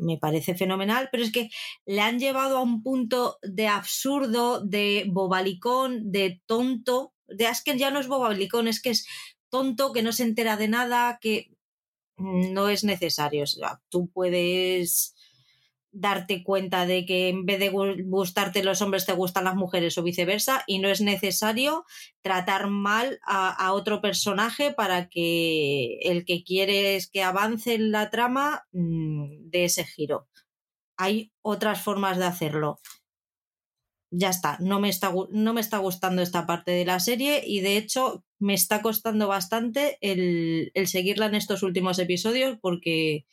me 0.00 0.18
parece 0.18 0.54
fenomenal, 0.54 1.08
pero 1.10 1.22
es 1.22 1.32
que 1.32 1.50
le 1.86 2.00
han 2.00 2.18
llevado 2.18 2.58
a 2.58 2.62
un 2.62 2.82
punto 2.82 3.38
de 3.42 3.68
absurdo, 3.68 4.60
de 4.60 5.06
bobalicón, 5.08 6.12
de 6.12 6.40
tonto. 6.46 7.12
De 7.26 7.46
es 7.46 7.62
que 7.62 7.78
ya 7.78 7.90
no 7.90 8.00
es 8.00 8.08
bobalicón, 8.08 8.68
es 8.68 8.80
que 8.80 8.90
es 8.90 9.06
tonto, 9.50 9.92
que 9.92 10.02
no 10.02 10.12
se 10.12 10.24
entera 10.24 10.56
de 10.56 10.68
nada, 10.68 11.18
que 11.20 11.50
no 12.16 12.68
es 12.68 12.84
necesario. 12.84 13.44
O 13.44 13.46
sea, 13.46 13.80
tú 13.88 14.08
puedes 14.08 15.14
darte 15.92 16.44
cuenta 16.44 16.86
de 16.86 17.04
que 17.04 17.28
en 17.28 17.46
vez 17.46 17.58
de 17.58 17.68
gustarte 17.68 18.62
los 18.62 18.80
hombres 18.82 19.06
te 19.06 19.12
gustan 19.12 19.44
las 19.44 19.56
mujeres 19.56 19.98
o 19.98 20.02
viceversa 20.02 20.62
y 20.66 20.78
no 20.78 20.88
es 20.88 21.00
necesario 21.00 21.84
tratar 22.22 22.68
mal 22.68 23.18
a, 23.26 23.72
otro 23.72 24.00
personaje 24.00 24.72
para 24.72 25.08
que 25.08 25.98
el 26.02 26.24
que 26.24 26.44
quieres 26.44 27.10
que 27.10 27.22
avance 27.22 27.74
en 27.74 27.90
la 27.90 28.10
trama 28.10 28.64
mm, 28.72 29.50
de 29.50 29.64
ese 29.64 29.84
giro. 29.84 30.28
Hay 30.96 31.32
otras 31.42 31.82
formas 31.82 32.18
de 32.18 32.24
hacerlo. 32.26 32.78
Ya 34.12 34.30
está 34.30 34.58
no, 34.60 34.80
me 34.80 34.88
está, 34.88 35.12
no 35.30 35.54
me 35.54 35.60
está 35.60 35.78
gustando 35.78 36.20
esta 36.22 36.46
parte 36.46 36.72
de 36.72 36.84
la 36.84 36.98
serie 37.00 37.42
y 37.46 37.60
de 37.60 37.76
hecho 37.76 38.24
me 38.40 38.54
está 38.54 38.82
costando 38.82 39.28
bastante 39.28 39.98
el 40.00 40.72
seguirla 40.86 41.26
en 41.26 41.36
estos 41.36 41.62
últimos 41.62 41.98
episodios 42.00 42.58
porque 42.60 43.24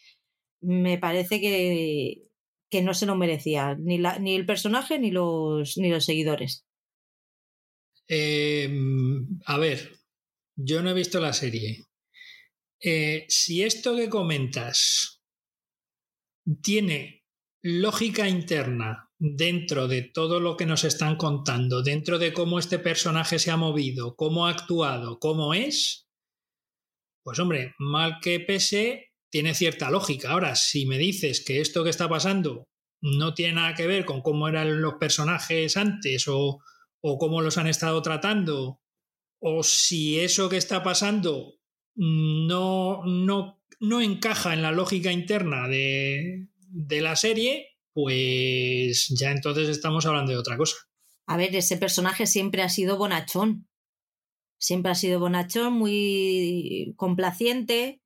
me 0.61 0.97
parece 0.97 1.39
que, 1.39 2.26
que 2.69 2.81
no 2.81 2.93
se 2.93 3.05
lo 3.05 3.15
merecía, 3.15 3.75
ni, 3.75 3.97
la, 3.97 4.19
ni 4.19 4.35
el 4.35 4.45
personaje 4.45 4.99
ni 4.99 5.11
los, 5.11 5.77
ni 5.77 5.89
los 5.89 6.05
seguidores. 6.05 6.65
Em, 8.07 9.39
a 9.45 9.57
ver, 9.57 9.99
yo 10.55 10.81
no 10.81 10.89
he 10.89 10.93
visto 10.93 11.19
la 11.19 11.33
serie. 11.33 11.85
Eh, 12.79 13.25
si 13.27 13.63
esto 13.63 13.95
que 13.95 14.09
comentas 14.09 15.21
tiene 16.61 17.25
lógica 17.61 18.29
interna 18.29 19.09
dentro 19.19 19.87
de 19.87 20.03
todo 20.03 20.39
lo 20.39 20.55
que 20.57 20.65
nos 20.65 20.83
están 20.83 21.17
contando, 21.17 21.81
dentro 21.81 22.19
de 22.19 22.33
cómo 22.33 22.59
este 22.59 22.79
personaje 22.79 23.39
se 23.39 23.51
ha 23.51 23.57
movido, 23.57 24.15
cómo 24.15 24.45
ha 24.45 24.51
actuado, 24.51 25.19
cómo 25.19 25.53
es, 25.53 26.07
pues 27.23 27.39
hombre, 27.39 27.73
mal 27.79 28.19
que 28.21 28.39
pese, 28.39 29.06
tiene 29.29 29.53
cierta 29.53 29.89
lógica. 29.89 30.31
Ahora, 30.31 30.55
si 30.55 30.85
me 30.85 30.97
dices 30.97 31.43
que 31.45 31.61
esto 31.61 31.83
que 31.83 31.89
está 31.89 32.07
pasando 32.07 32.67
no 33.01 33.33
tiene 33.33 33.53
nada 33.53 33.75
que 33.75 33.87
ver 33.87 34.05
con 34.05 34.21
cómo 34.21 34.47
eran 34.47 34.81
los 34.81 34.95
personajes 34.95 35.77
antes 35.77 36.27
o, 36.27 36.59
o 37.01 37.17
cómo 37.17 37.41
los 37.41 37.57
han 37.57 37.67
estado 37.67 38.01
tratando, 38.01 38.81
o 39.39 39.63
si 39.63 40.19
eso 40.19 40.49
que 40.49 40.57
está 40.57 40.83
pasando 40.83 41.53
no, 41.95 43.03
no, 43.05 43.61
no 43.79 44.01
encaja 44.01 44.53
en 44.53 44.61
la 44.61 44.71
lógica 44.71 45.11
interna 45.11 45.67
de, 45.67 46.47
de 46.59 47.01
la 47.01 47.15
serie, 47.15 47.77
pues 47.93 49.07
ya 49.09 49.31
entonces 49.31 49.69
estamos 49.69 50.05
hablando 50.05 50.31
de 50.31 50.37
otra 50.37 50.57
cosa. 50.57 50.75
A 51.25 51.37
ver, 51.37 51.55
ese 51.55 51.77
personaje 51.77 52.25
siempre 52.25 52.61
ha 52.61 52.69
sido 52.69 52.97
bonachón. 52.97 53.67
Siempre 54.59 54.91
ha 54.91 54.95
sido 54.95 55.19
bonachón, 55.19 55.73
muy 55.73 56.93
complaciente, 56.95 58.01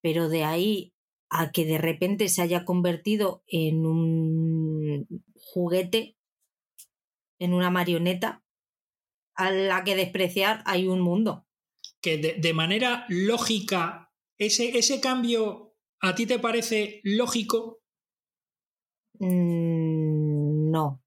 pero 0.00 0.28
de 0.28 0.44
ahí 0.44 0.92
a 1.30 1.52
que 1.52 1.64
de 1.64 1.78
repente 1.78 2.28
se 2.28 2.42
haya 2.42 2.64
convertido 2.64 3.42
en 3.46 3.86
un 3.86 5.06
juguete, 5.34 6.16
en 7.38 7.54
una 7.54 7.70
marioneta, 7.70 8.42
a 9.34 9.50
la 9.50 9.84
que 9.84 9.96
despreciar 9.96 10.62
hay 10.66 10.88
un 10.88 11.00
mundo. 11.00 11.46
Que 12.02 12.18
de, 12.18 12.54
manera 12.54 13.04
lógica, 13.08 14.12
ese, 14.38 14.78
ese 14.78 15.00
cambio, 15.00 15.74
¿a 16.00 16.14
ti 16.14 16.26
te 16.26 16.38
parece 16.38 17.00
lógico? 17.04 17.80
Mm, 19.18 20.70
no. 20.70 21.02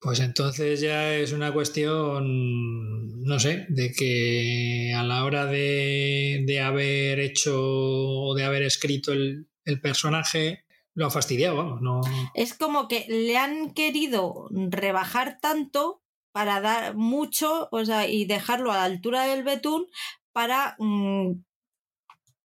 Pues 0.00 0.20
entonces 0.20 0.80
ya 0.80 1.14
es 1.14 1.32
una 1.32 1.52
cuestión, 1.52 3.20
no 3.24 3.40
sé, 3.40 3.66
de 3.68 3.92
que 3.92 4.92
a 4.96 5.02
la 5.02 5.24
hora 5.24 5.46
de, 5.46 6.60
haber 6.62 7.18
hecho 7.18 7.56
o 7.60 8.34
de 8.36 8.44
haber 8.44 8.62
escrito 8.62 9.12
el, 9.12 9.48
personaje, 9.82 10.64
lo 10.94 11.06
ha 11.06 11.10
fastidiado, 11.10 11.56
vamos, 11.56 11.82
no. 11.82 12.00
Es 12.34 12.54
como 12.54 12.88
que 12.88 13.06
le 13.08 13.36
han 13.36 13.74
querido 13.74 14.48
rebajar 14.50 15.40
tanto 15.40 16.00
para 16.32 16.60
dar 16.60 16.94
mucho, 16.94 17.68
o 17.72 17.84
sea, 17.84 18.08
y 18.08 18.24
dejarlo 18.24 18.70
a 18.70 18.76
la 18.76 18.84
altura 18.84 19.24
del 19.24 19.42
betún 19.42 19.88
para 20.32 20.76
mm, 20.78 21.32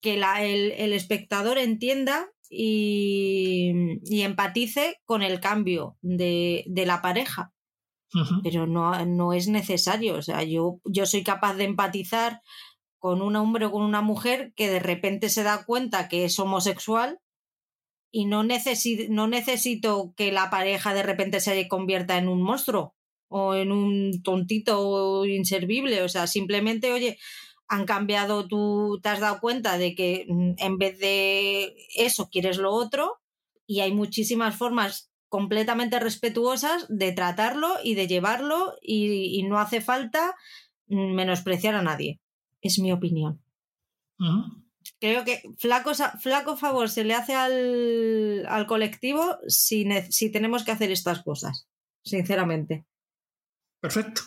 que 0.01 0.17
la, 0.17 0.43
el, 0.43 0.73
el, 0.73 0.93
espectador 0.93 1.57
entienda 1.57 2.29
y, 2.49 3.73
empatice 4.21 4.99
con 5.05 5.21
el 5.21 5.39
cambio 5.39 5.97
de, 6.01 6.65
la 6.85 7.01
pareja. 7.01 7.53
Pero 8.43 8.67
no, 8.67 9.05
no, 9.05 9.33
es 9.33 9.47
necesario. 9.47 10.15
O 10.15 10.21
sea, 10.21 10.43
yo, 10.43 10.79
yo 10.85 11.05
soy 11.05 11.23
capaz 11.23 11.55
de 11.55 11.65
empatizar 11.65 12.41
con 12.99 13.21
un 13.21 13.35
hombre 13.35 13.65
o 13.65 13.71
con 13.71 13.83
una 13.83 14.01
mujer 14.01 14.53
que 14.55 14.69
de 14.69 14.79
repente 14.79 15.29
se 15.29 15.43
da 15.43 15.65
cuenta 15.65 16.07
que 16.07 16.25
es 16.25 16.39
homosexual 16.39 17.19
y 18.11 18.25
no, 18.25 18.43
no 18.43 19.27
necesito 19.27 20.13
que 20.15 20.31
la 20.31 20.49
pareja 20.49 20.93
de 20.93 21.03
repente 21.03 21.39
se 21.39 21.67
convierta 21.67 22.17
en 22.17 22.27
un 22.27 22.41
monstruo 22.41 22.95
o 23.29 23.53
en 23.55 23.71
un 23.71 24.23
tontito 24.23 25.25
inservible. 25.25 26.01
O 26.01 26.09
sea, 26.09 26.27
simplemente, 26.27 26.91
oye, 26.91 27.17
han 27.68 27.86
cambiado, 27.86 28.47
tú 28.47 28.99
te 29.01 29.09
has 29.09 29.20
dado 29.20 29.39
cuenta 29.39 29.78
de 29.78 29.95
que 29.95 30.26
mm, 30.28 30.53
en 30.57 30.78
vez 30.78 30.99
de 30.99 31.76
eso 31.95 32.30
quieres 32.30 32.57
lo 32.57 32.72
otro 32.72 33.20
y 33.65 33.82
hay 33.82 33.93
muchísimas 33.93 34.55
formas 34.55 35.11
completamente 35.30 35.99
respetuosas 35.99 36.86
de 36.89 37.11
tratarlo 37.11 37.76
y 37.84 37.95
de 37.95 38.07
llevarlo 38.07 38.76
y, 38.82 39.43
no 39.43 39.59
hace 39.59 39.82
falta 39.82 40.36
mm, 40.88 41.13
menospreciar 41.13 41.76
a 41.76 41.82
nadie. 41.82 42.22
Es 42.61 42.80
mi 42.80 42.91
opinión. 42.91 43.43
Creo 44.99 45.26
que 45.26 45.43
flaco, 45.57 45.91
flaco 46.20 46.57
favor 46.57 46.89
se 46.89 47.03
le 47.03 47.13
hace 47.13 47.36
al, 47.36 48.45
al 48.47 48.65
colectivo 48.65 49.38
si, 49.47 49.86
si 50.09 50.32
tenemos 50.32 50.63
que 50.63 50.72
hacer 50.72 50.91
estas 50.91 51.22
cosas, 51.22 51.68
sinceramente. 52.03 52.86
Perfecto. 53.80 54.21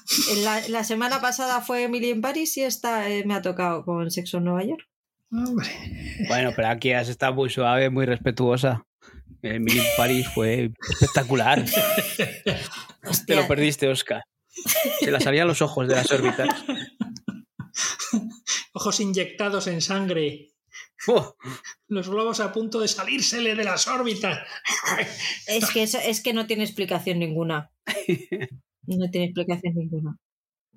La, 0.68 0.84
semana 0.84 1.20
pasada 1.20 1.60
fue 1.60 1.84
Emily 1.84 2.10
en 2.10 2.20
París 2.20 2.56
y 2.56 2.62
esta 2.62 3.10
eh, 3.10 3.24
me 3.24 3.34
ha 3.34 3.42
tocado 3.42 3.84
con 3.84 4.10
Sexo 4.10 4.38
en 4.38 4.44
Nueva 4.44 4.64
York. 4.64 4.88
Bueno, 6.28 6.52
pero 6.54 6.68
aquí 6.68 6.92
has 6.92 7.08
estado 7.08 7.34
muy 7.34 7.50
suave, 7.50 7.90
muy 7.90 8.06
respetuosa. 8.06 8.86
Emily 9.42 9.78
en 9.78 9.86
París 9.96 10.26
fue 10.34 10.72
espectacular. 10.90 11.64
Te 13.26 13.36
lo 13.36 13.48
perdiste, 13.48 13.88
Oscar. 13.88 14.22
Se 15.00 15.10
las 15.10 15.24
salían 15.24 15.48
los 15.48 15.62
ojos 15.62 15.88
de 15.88 15.94
las 15.94 16.10
órbitas. 16.10 16.48
Ojos 18.72 19.00
inyectados 19.00 19.66
en 19.66 19.80
sangre. 19.80 20.50
Los 21.88 22.08
globos 22.08 22.40
a 22.40 22.52
punto 22.52 22.80
de 22.80 22.88
salírsele 22.88 23.54
de 23.54 23.64
las 23.64 23.88
órbitas. 23.88 24.38
Es 25.46 25.70
que, 25.70 25.82
es 25.82 26.22
que 26.22 26.32
no 26.32 26.46
tiene 26.46 26.64
explicación 26.64 27.18
ninguna. 27.18 27.70
No 28.86 29.10
tiene 29.10 29.26
explicación 29.26 29.74
ninguna. 29.74 30.16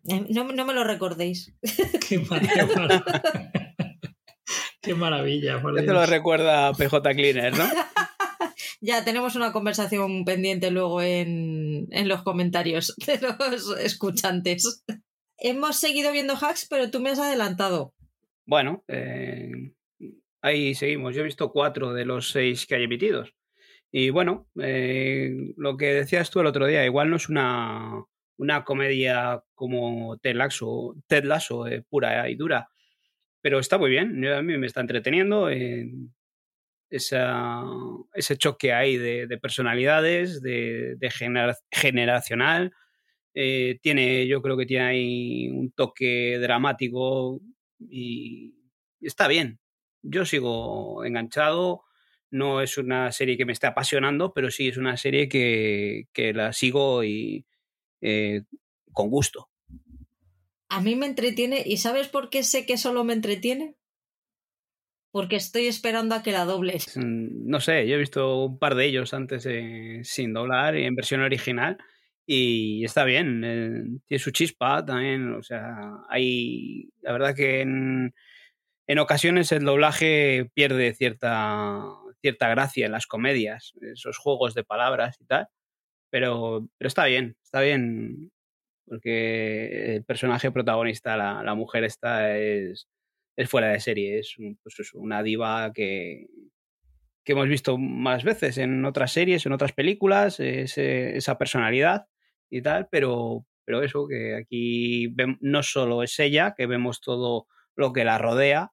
Eh, 0.09 0.25
no, 0.29 0.45
me 0.45 0.73
lo 0.73 0.83
recordéis. 0.83 1.53
Qué 2.09 2.19
maravilla. 2.19 2.67
Qué 4.81 4.95
maravilla. 4.95 5.61
te 5.61 5.93
lo 5.93 6.05
recuerda 6.05 6.73
PJ 6.73 7.13
Cleaner, 7.15 7.57
¿no? 7.57 7.63
ya 8.81 9.05
tenemos 9.05 9.35
una 9.37 9.53
conversación 9.53 10.25
pendiente 10.25 10.71
luego 10.71 11.01
en, 11.01 11.87
los 12.05 12.23
comentarios 12.23 12.93
de 13.07 13.19
los 13.21 13.77
escuchantes. 13.79 14.83
Hemos 15.37 15.77
seguido 15.77 16.11
viendo 16.11 16.35
hacks, 16.35 16.67
pero 16.69 16.91
tú 16.91 16.99
me 16.99 17.11
has 17.11 17.19
adelantado. 17.19 17.93
Bueno, 18.45 18.83
eh, 18.89 19.71
ahí 20.41 20.75
seguimos. 20.75 21.15
Yo 21.15 21.21
he 21.21 21.25
visto 21.25 21.51
cuatro 21.51 21.93
de 21.93 22.03
los 22.03 22.31
seis 22.31 22.65
que 22.65 22.75
hay 22.75 22.83
emitidos. 22.83 23.33
Y 23.95 24.09
bueno, 24.09 24.49
eh, 24.59 25.53
lo 25.55 25.77
que 25.77 25.93
decías 25.93 26.31
tú 26.31 26.39
el 26.39 26.47
otro 26.47 26.65
día, 26.65 26.83
igual 26.83 27.11
no 27.11 27.17
es 27.17 27.29
una, 27.29 28.03
una 28.37 28.63
comedia 28.63 29.43
como 29.53 30.17
Ted 30.17 30.35
Lasso, 30.35 30.95
Ted 31.07 31.25
Lasso 31.25 31.67
eh, 31.67 31.83
pura 31.87 32.27
y 32.27 32.35
dura, 32.35 32.69
pero 33.41 33.59
está 33.59 33.77
muy 33.77 33.91
bien, 33.91 34.25
a 34.27 34.41
mí 34.41 34.57
me 34.57 34.67
está 34.67 34.81
entreteniendo. 34.81 35.49
esa, 36.89 37.63
ese 38.13 38.37
choque 38.37 38.73
ahí 38.73 38.97
de, 38.97 39.37
personalidades, 39.39 40.41
de, 40.41 40.97
generacional, 41.71 42.71
Eh, 43.35 43.79
tiene, 43.81 44.27
yo 44.27 44.41
creo 44.43 44.57
que 44.57 44.65
tiene 44.67 44.85
ahí 44.85 45.49
un 45.49 45.71
toque 45.71 46.37
dramático 46.39 47.41
y 47.79 48.53
está 49.01 49.27
bien. 49.27 49.59
Yo 50.03 50.25
sigo 50.25 51.03
enganchado. 51.05 51.83
No 52.33 52.61
es 52.61 52.77
una 52.77 53.11
serie 53.11 53.37
que 53.37 53.45
me 53.45 53.53
esté 53.53 53.67
apasionando, 53.67 54.33
pero 54.33 54.49
sí 54.49 54.67
es 54.67 54.77
una 54.77 54.97
serie 54.97 55.29
que, 55.29 56.07
que 56.13 56.33
la 56.33 56.51
sigo 56.51 57.03
y 57.03 57.45
eh, 58.01 58.41
con 58.91 59.09
gusto. 59.09 59.49
A 60.69 60.81
mí 60.81 60.95
me 60.95 61.05
entretiene, 61.05 61.61
¿y 61.63 61.77
sabes 61.77 62.07
por 62.07 62.29
qué 62.29 62.41
sé 62.43 62.65
que 62.65 62.77
solo 62.77 63.03
me 63.03 63.13
entretiene? 63.13 63.75
Porque 65.11 65.35
estoy 65.35 65.67
esperando 65.67 66.15
a 66.15 66.23
que 66.23 66.31
la 66.31 66.45
dobles. 66.45 66.97
No 66.97 67.59
sé, 67.59 67.87
yo 67.87 67.95
he 67.95 67.99
visto 67.99 68.45
un 68.45 68.57
par 68.57 68.73
de 68.73 68.85
ellos 68.85 69.13
antes 69.13 69.45
eh, 69.45 70.01
sin 70.03 70.33
doblar 70.33 70.75
y 70.75 70.85
en 70.85 70.95
versión 70.95 71.21
original 71.21 71.77
y 72.25 72.83
está 72.85 73.03
bien, 73.03 73.43
eh, 73.45 73.99
tiene 74.07 74.23
su 74.23 74.31
chispa 74.31 74.83
también, 74.85 75.33
o 75.33 75.43
sea, 75.43 75.75
hay, 76.09 76.89
la 77.01 77.11
verdad 77.11 77.35
que 77.35 77.61
en, 77.61 78.15
en 78.87 78.99
ocasiones 78.99 79.51
el 79.51 79.65
doblaje 79.65 80.49
pierde 80.53 80.93
cierta, 80.93 81.83
cierta 82.23 82.47
gracia 82.47 82.85
en 82.85 82.93
las 82.93 83.05
comedias, 83.05 83.73
esos 83.81 84.17
juegos 84.17 84.53
de 84.53 84.63
palabras 84.63 85.17
y 85.19 85.25
tal, 85.25 85.47
pero, 86.09 86.65
pero 86.77 86.87
está 86.87 87.03
bien, 87.05 87.35
está 87.43 87.59
bien, 87.59 88.31
porque 88.85 89.95
el 89.95 90.05
personaje 90.05 90.49
protagonista, 90.51 91.17
la, 91.17 91.43
la 91.43 91.53
mujer 91.53 91.83
esta, 91.83 92.37
es, 92.37 92.87
es 93.35 93.49
fuera 93.49 93.67
de 93.67 93.81
serie, 93.81 94.19
es, 94.19 94.35
pues 94.63 94.93
una 94.93 95.21
diva 95.21 95.73
que, 95.73 96.27
que 97.25 97.33
hemos 97.33 97.49
visto 97.49 97.77
más 97.77 98.23
veces 98.23 98.57
en 98.57 98.85
otras 98.85 99.11
series, 99.11 99.45
en 99.45 99.51
otras 99.51 99.73
películas, 99.73 100.39
esa 100.39 101.37
personalidad 101.37 102.07
y 102.49 102.61
tal, 102.61 102.87
pero, 102.89 103.45
pero 103.65 103.83
eso, 103.83 104.07
que 104.07 104.35
aquí 104.35 105.13
no 105.41 105.61
solo 105.61 106.03
es 106.03 106.17
ella, 106.19 106.53
que 106.55 106.67
vemos 106.67 107.01
todo 107.01 107.47
lo 107.75 107.91
que 107.91 108.05
la 108.05 108.17
rodea, 108.17 108.71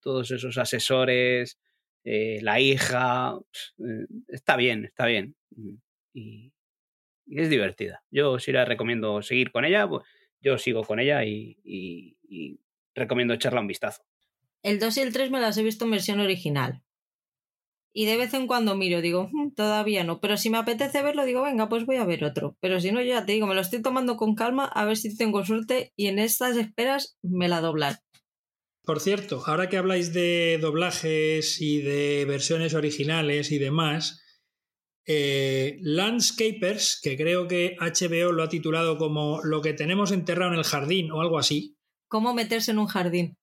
todos 0.00 0.32
esos 0.32 0.58
asesores, 0.58 1.60
eh, 2.04 2.40
la 2.42 2.60
hija, 2.60 3.38
eh, 3.78 4.06
está 4.28 4.56
bien, 4.56 4.84
está 4.84 5.06
bien. 5.06 5.36
Y, 6.14 6.52
es 7.26 7.48
divertida. 7.48 8.02
Yo 8.10 8.40
sí 8.40 8.50
la 8.50 8.64
recomiendo 8.64 9.22
seguir 9.22 9.52
con 9.52 9.64
ella, 9.64 9.88
pues 9.88 10.04
yo 10.40 10.58
sigo 10.58 10.82
con 10.82 10.98
ella 10.98 11.24
y, 11.24 12.16
recomiendo 12.94 13.34
echarla 13.34 13.60
un 13.60 13.68
vistazo. 13.68 14.02
El 14.62 14.78
2 14.78 14.96
y 14.96 15.00
el 15.00 15.12
3 15.12 15.30
me 15.30 15.40
las 15.40 15.56
he 15.56 15.62
visto 15.62 15.84
en 15.84 15.92
versión 15.92 16.20
original. 16.20 16.82
Y 17.92 18.06
de 18.06 18.16
vez 18.16 18.34
en 18.34 18.46
cuando 18.46 18.76
miro, 18.76 19.00
digo, 19.00 19.28
"Hmm, 19.32 19.52
todavía 19.52 20.04
no. 20.04 20.20
Pero 20.20 20.36
si 20.36 20.50
me 20.50 20.58
apetece 20.58 21.02
verlo, 21.02 21.24
digo, 21.24 21.42
venga, 21.42 21.68
pues 21.68 21.86
voy 21.86 21.96
a 21.96 22.04
ver 22.04 22.24
otro. 22.24 22.56
Pero 22.60 22.80
si 22.80 22.92
no, 22.92 23.02
ya 23.02 23.24
te 23.24 23.32
digo, 23.32 23.46
me 23.46 23.54
lo 23.54 23.60
estoy 23.60 23.82
tomando 23.82 24.16
con 24.16 24.34
calma 24.34 24.64
a 24.64 24.84
ver 24.84 24.96
si 24.96 25.16
tengo 25.16 25.44
suerte 25.44 25.92
y 25.96 26.06
en 26.06 26.18
estas 26.18 26.56
esperas 26.56 27.16
me 27.22 27.48
la 27.48 27.60
doblan. 27.60 27.96
Por 28.82 29.00
cierto, 29.00 29.42
ahora 29.46 29.68
que 29.68 29.76
habláis 29.76 30.12
de 30.12 30.58
doblajes 30.60 31.60
y 31.60 31.82
de 31.82 32.24
versiones 32.24 32.74
originales 32.74 33.52
y 33.52 33.58
demás, 33.58 34.22
eh, 35.06 35.78
Landscapers, 35.80 37.00
que 37.02 37.16
creo 37.16 37.46
que 37.48 37.76
HBO 37.80 38.32
lo 38.32 38.42
ha 38.42 38.48
titulado 38.48 38.96
como 38.96 39.40
Lo 39.42 39.60
que 39.60 39.72
tenemos 39.74 40.12
enterrado 40.12 40.52
en 40.52 40.58
el 40.58 40.64
jardín 40.64 41.10
o 41.10 41.20
algo 41.20 41.38
así, 41.38 41.76
¿Cómo 42.08 42.34
meterse 42.34 42.72
en 42.72 42.78
un 42.78 42.86
jardín? 42.86 43.36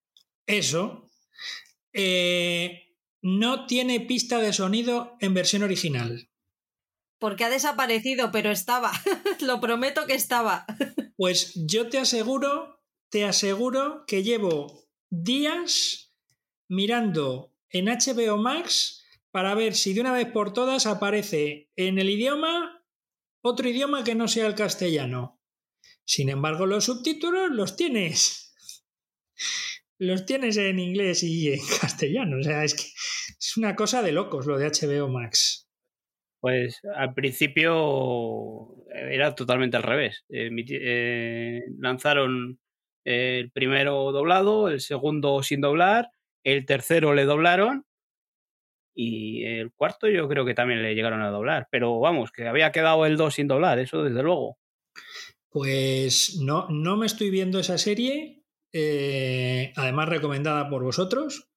eso, 0.46 1.10
eh, 1.94 2.96
no 3.22 3.66
tiene 3.66 4.00
pista 4.02 4.40
de 4.40 4.54
sonido 4.54 5.16
en 5.20 5.34
versión 5.34 5.64
original. 5.64 6.30
Porque 7.20 7.44
ha 7.46 7.50
desaparecido, 7.50 8.32
pero 8.32 8.52
estaba. 8.52 8.92
lo 9.42 9.60
prometo 9.60 10.06
que 10.06 10.14
estaba. 10.16 10.66
Pues 11.20 11.54
yo 11.56 11.90
te 11.90 11.98
aseguro, 11.98 12.80
te 13.10 13.26
aseguro 13.26 14.04
que 14.06 14.22
llevo 14.22 14.87
días 15.10 16.14
mirando 16.68 17.54
en 17.70 17.86
HBO 17.86 18.38
Max 18.38 19.04
para 19.32 19.56
ver 19.56 19.76
si 19.76 19.94
de 19.94 20.02
una 20.02 20.14
vez 20.14 20.28
por 20.32 20.54
todas 20.54 20.86
aparece 20.86 21.70
en 21.76 22.00
el 22.00 22.10
idioma 22.10 22.78
otro 23.42 23.70
idioma 23.70 24.04
que 24.04 24.16
no 24.16 24.28
sea 24.28 24.48
el 24.48 24.56
castellano. 24.56 25.40
Sin 26.04 26.30
embargo, 26.30 26.66
los 26.66 26.86
subtítulos 26.86 27.50
los 27.52 27.76
tienes. 27.76 28.54
Los 30.00 30.26
tienes 30.26 30.58
en 30.58 30.80
inglés 30.80 31.24
y 31.24 31.54
en 31.54 31.60
castellano. 31.82 32.38
O 32.40 32.44
sea, 32.44 32.64
es 32.64 32.74
que 32.76 32.84
es 33.40 33.58
una 33.58 33.76
cosa 33.76 34.02
de 34.02 34.12
locos 34.12 34.46
lo 34.46 34.58
de 34.58 34.68
HBO 34.68 35.08
Max. 35.10 35.68
Pues 36.40 36.80
al 36.96 37.14
principio 37.14 38.76
era 38.94 39.34
totalmente 39.34 39.78
al 39.78 39.84
revés. 39.84 40.24
Eh, 40.30 40.50
eh, 40.70 41.62
lanzaron 41.80 42.60
el 43.08 43.52
primero 43.52 44.12
doblado, 44.12 44.68
el 44.68 44.82
segundo 44.82 45.42
sin 45.42 45.62
doblar, 45.62 46.12
el 46.44 46.66
tercero 46.66 47.14
le 47.14 47.24
doblaron 47.24 47.86
y 48.94 49.46
el 49.46 49.72
cuarto 49.72 50.10
yo 50.10 50.28
creo 50.28 50.44
que 50.44 50.54
también 50.54 50.82
le 50.82 50.94
llegaron 50.94 51.22
a 51.22 51.30
doblar. 51.30 51.70
Pero 51.72 52.00
vamos, 52.02 52.34
que 52.34 52.48
había 52.48 52.74
quedado 52.74 53.06
el 53.06 53.16
2 53.16 53.34
sin 53.34 53.48
doblar, 53.48 53.80
eso 53.80 54.04
desde 54.04 54.24
luego. 54.24 54.58
Pues 55.50 56.38
no, 56.42 56.68
no 56.70 56.98
me 56.98 57.06
estoy 57.06 57.30
viendo 57.30 57.60
esa 57.60 57.78
serie, 57.78 58.44
eh, 58.74 59.72
además 59.78 60.10
recomendada 60.10 60.70
por 60.70 60.84
vosotros, 60.84 61.48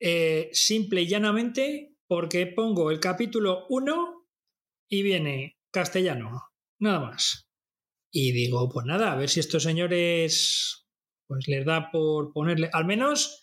eh, 0.00 0.50
simple 0.52 1.02
y 1.02 1.06
llanamente 1.06 1.94
porque 2.06 2.46
pongo 2.46 2.90
el 2.90 3.00
capítulo 3.00 3.64
1 3.70 4.26
y 4.90 5.02
viene 5.02 5.56
castellano, 5.70 6.42
nada 6.78 7.00
más. 7.00 7.43
Y 8.16 8.30
digo, 8.30 8.68
pues 8.68 8.86
nada, 8.86 9.10
a 9.10 9.16
ver 9.16 9.28
si 9.28 9.40
estos 9.40 9.64
señores 9.64 10.86
pues 11.26 11.48
les 11.48 11.66
da 11.66 11.90
por 11.90 12.32
ponerle, 12.32 12.70
al 12.72 12.84
menos 12.84 13.42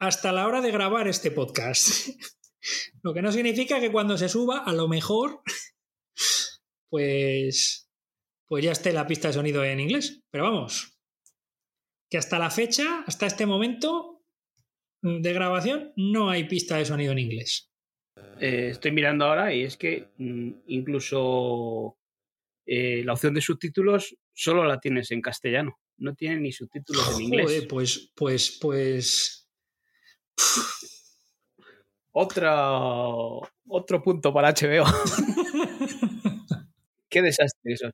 hasta 0.00 0.32
la 0.32 0.48
hora 0.48 0.60
de 0.60 0.72
grabar 0.72 1.06
este 1.06 1.30
podcast. 1.30 2.08
Lo 3.04 3.14
que 3.14 3.22
no 3.22 3.30
significa 3.30 3.78
que 3.78 3.92
cuando 3.92 4.18
se 4.18 4.28
suba, 4.28 4.64
a 4.64 4.72
lo 4.72 4.88
mejor, 4.88 5.42
pues, 6.90 7.88
pues 8.48 8.64
ya 8.64 8.72
esté 8.72 8.92
la 8.92 9.06
pista 9.06 9.28
de 9.28 9.34
sonido 9.34 9.62
en 9.62 9.78
inglés. 9.78 10.24
Pero 10.28 10.42
vamos, 10.42 10.98
que 12.10 12.18
hasta 12.18 12.40
la 12.40 12.50
fecha, 12.50 13.04
hasta 13.06 13.26
este 13.26 13.46
momento 13.46 14.24
de 15.02 15.32
grabación, 15.32 15.92
no 15.94 16.30
hay 16.30 16.48
pista 16.48 16.78
de 16.78 16.84
sonido 16.84 17.12
en 17.12 17.20
inglés. 17.20 17.70
Eh, 18.40 18.70
estoy 18.72 18.90
mirando 18.90 19.26
ahora 19.26 19.54
y 19.54 19.62
es 19.62 19.76
que 19.76 20.08
mm, 20.18 20.50
incluso 20.66 21.96
eh, 22.66 23.02
la 23.04 23.12
opción 23.12 23.34
de 23.34 23.40
subtítulos 23.40 24.16
solo 24.32 24.64
la 24.64 24.80
tienes 24.80 25.10
en 25.10 25.20
castellano. 25.20 25.78
No 25.96 26.14
tiene 26.14 26.40
ni 26.40 26.52
subtítulos 26.52 27.14
en 27.14 27.22
inglés. 27.22 27.66
Pues, 27.68 28.10
pues, 28.14 28.58
pues. 28.60 29.48
Otra, 32.12 32.78
otro 33.68 34.02
punto 34.02 34.32
para 34.32 34.52
HBO. 34.52 34.84
Qué 37.08 37.22
desastre 37.22 37.72
eso. 37.72 37.90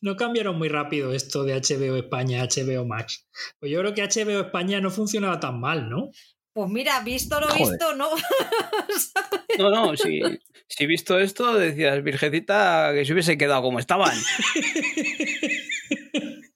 No 0.00 0.16
cambiaron 0.16 0.58
muy 0.58 0.68
rápido 0.68 1.12
esto 1.12 1.44
de 1.44 1.54
HBO 1.54 1.96
España 1.96 2.42
a 2.42 2.46
HBO 2.46 2.84
Max. 2.84 3.28
Pues 3.60 3.70
yo 3.70 3.78
creo 3.80 3.94
que 3.94 4.02
HBO 4.02 4.40
España 4.40 4.80
no 4.80 4.90
funcionaba 4.90 5.38
tan 5.38 5.60
mal, 5.60 5.88
¿no? 5.88 6.10
Pues 6.54 6.70
mira, 6.70 7.00
visto 7.00 7.40
lo 7.40 7.48
Joder. 7.48 7.78
visto, 7.78 7.94
¿no? 7.94 8.08
No, 9.58 9.70
no, 9.70 9.96
si, 9.96 10.22
si 10.66 10.86
visto 10.86 11.18
esto, 11.18 11.54
decías, 11.54 12.02
Virgencita, 12.02 12.92
que 12.94 13.04
se 13.04 13.12
hubiese 13.12 13.36
quedado 13.36 13.60
como 13.62 13.78
estaban. 13.78 14.16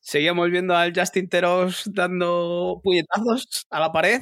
Seguíamos 0.01 0.51
viendo 0.51 0.75
al 0.75 0.93
Justin 0.95 1.29
Teros 1.29 1.83
dando 1.93 2.81
puñetazos 2.83 3.67
a 3.71 3.81
la 3.81 3.93
pared, 3.93 4.21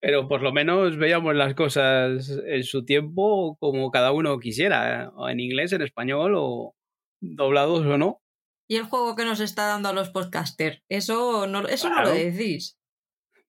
pero 0.00 0.28
por 0.28 0.40
lo 0.42 0.52
menos 0.52 0.96
veíamos 0.96 1.34
las 1.34 1.54
cosas 1.54 2.30
en 2.46 2.62
su 2.64 2.84
tiempo 2.84 3.56
como 3.58 3.90
cada 3.90 4.12
uno 4.12 4.38
quisiera, 4.38 5.10
o 5.16 5.28
en 5.28 5.40
inglés, 5.40 5.72
en 5.72 5.82
español, 5.82 6.34
o 6.36 6.74
doblados 7.20 7.84
o 7.86 7.98
no. 7.98 8.20
y 8.68 8.76
el 8.76 8.84
juego 8.84 9.14
que 9.16 9.24
nos 9.24 9.40
está 9.40 9.66
dando 9.66 9.90
a 9.90 9.92
los 9.92 10.10
podcasters. 10.10 10.80
Eso 10.88 11.46
no, 11.46 11.66
eso 11.68 11.90
no 11.90 12.02
lo 12.02 12.10
decís. 12.12 12.78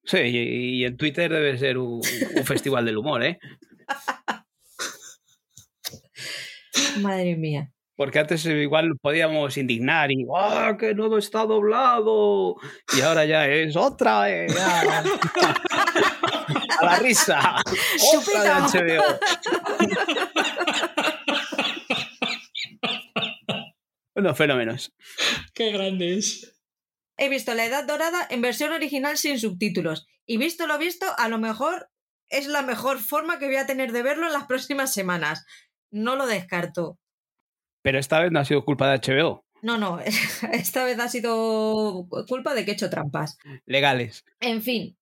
Sí, 0.06 0.18
y, 0.18 0.82
y 0.82 0.86
en 0.86 0.98
Twitter 0.98 1.32
debe 1.32 1.58
ser 1.58 1.78
un, 1.78 2.02
un 2.36 2.46
festival 2.46 2.86
del 2.86 2.98
humor, 2.98 3.24
¿eh? 3.24 3.40
Madre 7.02 7.36
mía. 7.36 7.72
Porque 7.96 8.20
antes 8.20 8.46
igual 8.46 8.92
podíamos 9.02 9.58
indignar 9.58 10.12
y 10.12 10.26
¡ah, 10.36 10.76
que 10.78 10.94
no 10.94 11.18
está 11.18 11.46
doblado! 11.46 12.56
Y 12.96 13.02
ahora 13.02 13.26
ya 13.26 13.48
es 13.48 13.76
otra 13.78 14.22
vez. 14.24 14.54
ya. 14.54 15.04
A 16.80 16.86
la 16.86 17.00
risa. 17.00 17.56
Otra 18.18 18.44
de 18.44 18.50
HBO. 18.52 19.04
Unos 24.16 24.38
fenómenos. 24.38 24.94
Qué 25.54 25.72
grandes. 25.72 26.55
He 27.18 27.30
visto 27.30 27.54
La 27.54 27.66
Edad 27.66 27.86
Dorada 27.86 28.28
en 28.30 28.42
versión 28.42 28.74
original 28.74 29.18
sin 29.18 29.40
subtítulos. 29.40 30.06
Y 30.26 30.38
visto 30.38 30.68
lo 30.68 30.78
visto, 30.78 31.06
a 31.18 31.30
lo 31.30 31.38
mejor 31.38 31.90
es 32.30 32.48
la 32.48 32.62
mejor 32.62 33.00
forma 33.00 33.40
que 33.40 33.46
voy 33.46 33.58
a 33.58 33.68
tener 33.68 33.92
de 33.92 34.04
verlo 34.04 34.28
en 34.28 34.34
las 34.34 34.46
próximas 34.46 34.94
semanas. 34.94 35.46
No 35.92 36.16
lo 36.16 36.26
descarto. 36.26 37.00
Pero 37.82 38.00
esta 38.00 38.20
vez 38.20 38.32
no 38.32 38.40
ha 38.40 38.46
sido 38.46 38.66
culpa 38.66 38.90
de 38.90 38.98
HBO. 39.00 39.46
No, 39.62 39.78
no, 39.78 40.00
esta 40.52 40.84
vez 40.84 41.00
ha 41.00 41.08
sido 41.08 42.08
culpa 42.28 42.54
de 42.54 42.66
que 42.66 42.72
he 42.72 42.74
hecho 42.74 42.90
trampas. 42.90 43.38
Legales. 43.66 44.26
En 44.40 44.62
fin, 44.62 44.98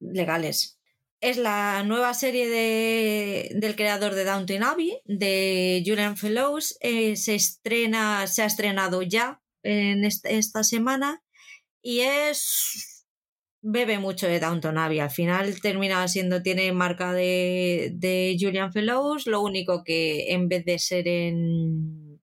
legales. 0.00 0.78
Es 1.20 1.36
la 1.36 1.82
nueva 1.82 2.14
serie 2.14 2.48
de, 2.48 3.50
del 3.56 3.74
creador 3.74 4.14
de 4.14 4.24
Downton 4.24 4.62
Abbey, 4.62 5.00
de 5.04 5.82
Julian 5.84 6.16
Fellows. 6.16 6.78
Eh, 6.80 7.16
se 7.16 7.34
estrena, 7.34 8.26
se 8.28 8.42
ha 8.42 8.46
estrenado 8.46 9.02
ya 9.02 9.42
en 9.64 10.04
esta 10.04 10.62
semana 10.62 11.22
y 11.88 12.00
es 12.00 13.06
bebe 13.62 13.98
mucho 13.98 14.26
de 14.28 14.40
Downton 14.40 14.76
Abbey. 14.76 14.98
Al 14.98 15.10
final 15.10 15.58
termina 15.62 16.06
siendo, 16.06 16.42
tiene 16.42 16.70
marca 16.72 17.14
de, 17.14 17.92
de 17.94 18.36
Julian 18.38 18.74
Fellows, 18.74 19.26
lo 19.26 19.40
único 19.40 19.84
que 19.84 20.34
en 20.34 20.50
vez 20.50 20.66
de 20.66 20.78
ser 20.78 21.08
en, 21.08 22.20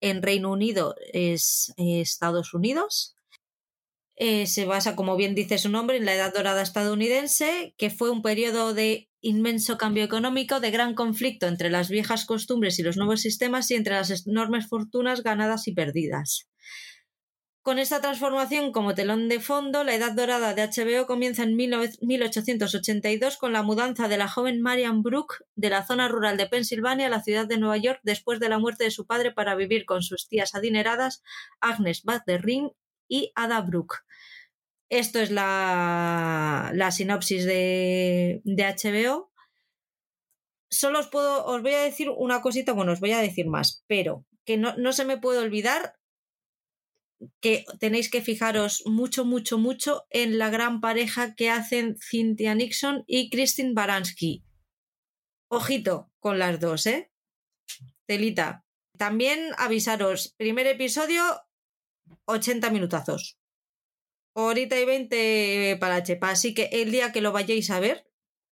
en 0.00 0.22
Reino 0.22 0.50
Unido 0.50 0.94
es 1.12 1.74
Estados 1.76 2.54
Unidos. 2.54 3.14
Eh, 4.16 4.46
se 4.46 4.64
basa, 4.64 4.96
como 4.96 5.16
bien 5.16 5.34
dice 5.34 5.58
su 5.58 5.68
nombre, 5.68 5.98
en 5.98 6.06
la 6.06 6.14
Edad 6.14 6.32
Dorada 6.32 6.62
estadounidense, 6.62 7.74
que 7.76 7.90
fue 7.90 8.08
un 8.08 8.22
periodo 8.22 8.72
de 8.72 9.10
inmenso 9.20 9.76
cambio 9.76 10.02
económico, 10.02 10.60
de 10.60 10.70
gran 10.70 10.94
conflicto 10.94 11.46
entre 11.46 11.68
las 11.68 11.90
viejas 11.90 12.24
costumbres 12.24 12.78
y 12.78 12.82
los 12.82 12.96
nuevos 12.96 13.20
sistemas 13.20 13.70
y 13.70 13.74
entre 13.74 13.96
las 13.96 14.26
enormes 14.26 14.66
fortunas 14.66 15.22
ganadas 15.22 15.68
y 15.68 15.74
perdidas. 15.74 16.48
Con 17.64 17.78
esta 17.78 18.02
transformación 18.02 18.72
como 18.72 18.94
telón 18.94 19.30
de 19.30 19.40
fondo, 19.40 19.84
la 19.84 19.94
edad 19.94 20.12
dorada 20.12 20.52
de 20.52 20.68
HBO 20.68 21.06
comienza 21.06 21.44
en 21.44 21.56
1882 21.56 23.38
con 23.38 23.54
la 23.54 23.62
mudanza 23.62 24.06
de 24.06 24.18
la 24.18 24.28
joven 24.28 24.60
Marian 24.60 25.02
Brooke 25.02 25.36
de 25.54 25.70
la 25.70 25.86
zona 25.86 26.08
rural 26.08 26.36
de 26.36 26.46
Pensilvania 26.46 27.06
a 27.06 27.08
la 27.08 27.22
ciudad 27.22 27.46
de 27.46 27.56
Nueva 27.56 27.78
York 27.78 28.00
después 28.02 28.38
de 28.38 28.50
la 28.50 28.58
muerte 28.58 28.84
de 28.84 28.90
su 28.90 29.06
padre 29.06 29.32
para 29.32 29.54
vivir 29.54 29.86
con 29.86 30.02
sus 30.02 30.28
tías 30.28 30.54
adineradas 30.54 31.22
Agnes 31.58 32.02
Ring 32.26 32.68
y 33.08 33.32
Ada 33.34 33.62
Brooke. 33.62 34.04
Esto 34.90 35.18
es 35.20 35.30
la, 35.30 36.70
sinopsis 36.92 37.46
de, 37.46 38.42
HBO. 38.44 39.32
Solo 40.68 40.98
os 40.98 41.08
puedo, 41.08 41.46
os 41.46 41.62
voy 41.62 41.72
a 41.72 41.80
decir 41.80 42.10
una 42.10 42.42
cosita, 42.42 42.74
bueno, 42.74 42.92
os 42.92 43.00
voy 43.00 43.12
a 43.12 43.20
decir 43.20 43.46
más, 43.46 43.84
pero 43.86 44.26
que 44.44 44.58
no, 44.58 44.76
no 44.76 44.92
se 44.92 45.06
me 45.06 45.16
puede 45.16 45.38
olvidar 45.38 45.94
que 47.40 47.64
tenéis 47.80 48.10
que 48.10 48.22
fijaros 48.22 48.82
mucho, 48.86 49.24
mucho, 49.24 49.58
mucho 49.58 50.06
en 50.10 50.38
la 50.38 50.50
gran 50.50 50.80
pareja 50.80 51.34
que 51.34 51.50
hacen 51.50 51.96
Cynthia 51.98 52.54
Nixon 52.54 53.04
y 53.06 53.30
Christine 53.30 53.72
Baranski. 53.74 54.44
Ojito 55.48 56.10
con 56.20 56.38
las 56.38 56.60
dos, 56.60 56.86
¿eh? 56.86 57.10
Telita. 58.06 58.64
También 58.96 59.50
avisaros, 59.58 60.34
primer 60.36 60.66
episodio, 60.66 61.22
80 62.26 62.70
minutazos. 62.70 63.38
Horita 64.36 64.78
y 64.78 64.84
20 64.84 65.76
para 65.80 66.02
Chepa. 66.02 66.30
Así 66.30 66.54
que 66.54 66.68
el 66.72 66.90
día 66.90 67.12
que 67.12 67.20
lo 67.20 67.32
vayáis 67.32 67.70
a 67.70 67.80
ver, 67.80 68.06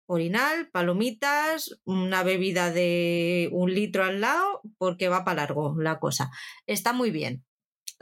orinal, 0.07 0.70
palomitas, 0.70 1.81
una 1.85 2.23
bebida 2.23 2.70
de 2.70 3.49
un 3.53 3.75
litro 3.75 4.05
al 4.05 4.20
lado, 4.20 4.62
porque 4.79 5.09
va 5.09 5.25
para 5.25 5.43
largo 5.43 5.75
la 5.81 5.99
cosa. 5.99 6.31
Está 6.66 6.93
muy 6.93 7.11
bien 7.11 7.45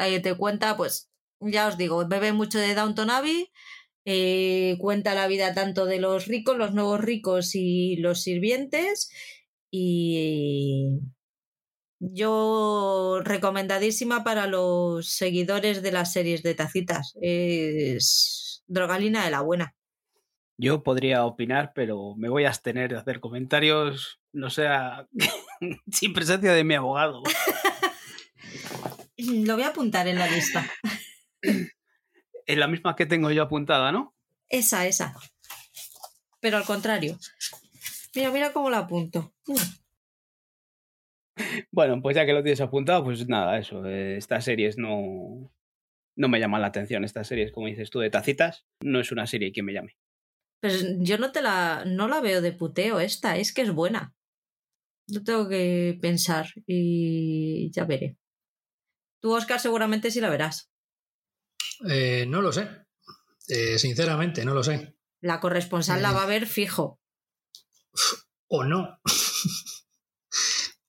ahí 0.01 0.21
te 0.21 0.35
cuenta, 0.35 0.77
pues 0.77 1.11
ya 1.41 1.69
os 1.69 1.77
digo, 1.77 2.07
bebe 2.07 2.33
mucho 2.33 2.59
de 2.59 2.75
Downton 2.75 3.11
Abbey, 3.11 3.51
eh, 4.05 4.77
cuenta 4.79 5.15
la 5.15 5.27
vida 5.27 5.55
tanto 5.55 5.87
de 5.87 6.01
los 6.01 6.27
ricos, 6.27 6.57
los 6.57 6.73
nuevos 6.73 7.01
ricos 7.01 7.55
y 7.55 7.97
los 7.97 8.23
sirvientes. 8.23 9.11
Y 9.71 11.01
yo 12.01 13.21
recomendadísima 13.23 14.25
para 14.25 14.47
los 14.47 15.09
seguidores 15.11 15.83
de 15.83 15.93
las 15.93 16.13
series 16.13 16.43
de 16.43 16.55
tacitas. 16.55 17.15
Es 17.21 18.65
drogalina 18.67 19.25
de 19.25 19.31
la 19.31 19.43
buena. 19.43 19.75
Yo 20.57 20.83
podría 20.83 21.25
opinar, 21.25 21.73
pero 21.75 22.15
me 22.17 22.29
voy 22.29 22.45
a 22.45 22.49
abstener 22.49 22.91
de 22.91 22.99
hacer 22.99 23.21
comentarios, 23.21 24.21
no 24.33 24.51
sea 24.51 25.09
sin 25.91 26.13
presencia 26.13 26.53
de 26.53 26.65
mi 26.65 26.75
abogado. 26.75 27.23
Lo 29.47 29.55
voy 29.55 29.65
a 29.65 29.69
apuntar 29.69 30.09
en 30.09 30.19
la 30.19 30.27
lista. 30.27 30.67
Es 32.47 32.59
la 32.59 32.69
misma 32.69 32.97
que 32.97 33.07
tengo 33.07 33.31
yo 33.31 33.43
apuntada, 33.43 33.93
¿no? 33.93 34.15
Esa, 34.49 34.87
esa. 34.87 35.15
Pero 36.41 36.57
al 36.57 36.65
contrario. 36.65 37.19
Mira, 38.15 38.31
mira 38.31 38.53
cómo 38.53 38.71
la 38.71 38.79
apunto. 38.79 39.33
Bueno, 41.71 42.03
pues 42.03 42.17
ya 42.17 42.27
que 42.27 42.33
lo 42.33 42.43
tienes 42.43 42.61
apuntado, 42.61 43.05
pues 43.05 43.29
nada, 43.29 43.59
eso. 43.59 43.87
Eh, 43.87 44.17
estas 44.17 44.45
series 44.45 44.79
no, 44.79 45.53
no 46.17 46.29
me 46.29 46.41
llaman 46.41 46.61
la 46.61 46.69
atención. 46.69 47.05
Estas 47.05 47.29
series, 47.29 47.53
como 47.53 47.67
dices 47.69 47.91
tú, 47.91 48.01
de 48.01 48.11
tacitas, 48.11 48.67
no 48.83 49.01
es 49.01 49.13
una 49.13 49.27
serie 49.27 49.53
que 49.53 49.63
me 49.63 49.73
llame. 49.73 49.97
Pues 50.61 50.85
yo 50.99 51.19
no 51.19 51.33
te 51.33 51.41
la, 51.41 51.85
no 51.87 52.09
la 52.09 52.21
veo 52.21 52.43
de 52.43 52.53
puteo 52.53 53.01
esta, 53.01 53.37
es 53.37 53.55
que 53.55 53.63
es 53.63 53.73
buena. 53.73 54.15
Lo 55.09 55.23
tengo 55.23 55.49
que 55.49 55.99
pensar 56.01 56.47
y 56.67 57.71
ya 57.73 57.85
veré. 57.85 58.17
Tú, 59.21 59.35
Oscar, 59.35 59.61
seguramente 59.61 60.11
sí 60.11 60.21
la 60.21 60.31
verás. 60.31 60.71
Eh, 61.89 62.25
no 62.27 62.41
lo 62.43 62.53
sé. 62.53 62.69
Eh, 63.49 63.79
sinceramente, 63.79 64.45
no 64.45 64.55
lo 64.55 64.63
sé. 64.63 64.97
La 65.21 65.41
corresponsal 65.41 66.03
la 66.03 66.13
va 66.13 66.23
a 66.23 66.27
ver 66.27 66.47
fijo. 66.47 67.01
O 68.49 68.65
no. 68.65 68.99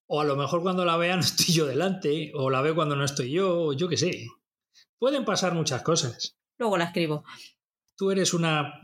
o 0.08 0.22
a 0.22 0.26
lo 0.26 0.36
mejor 0.36 0.62
cuando 0.62 0.86
la 0.86 0.98
vea 0.98 1.16
no 1.16 1.22
estoy 1.22 1.54
yo 1.54 1.66
delante, 1.66 2.32
o 2.36 2.50
la 2.50 2.62
ve 2.62 2.74
cuando 2.74 2.96
no 2.96 3.04
estoy 3.04 3.32
yo, 3.32 3.74
yo 3.74 3.90
qué 3.90 3.98
sé. 3.98 4.28
Pueden 4.98 5.26
pasar 5.26 5.54
muchas 5.54 5.82
cosas. 5.84 6.38
Luego 6.58 6.78
la 6.78 6.86
escribo. 6.86 7.24
Tú 7.98 8.12
eres 8.12 8.34
una... 8.34 8.82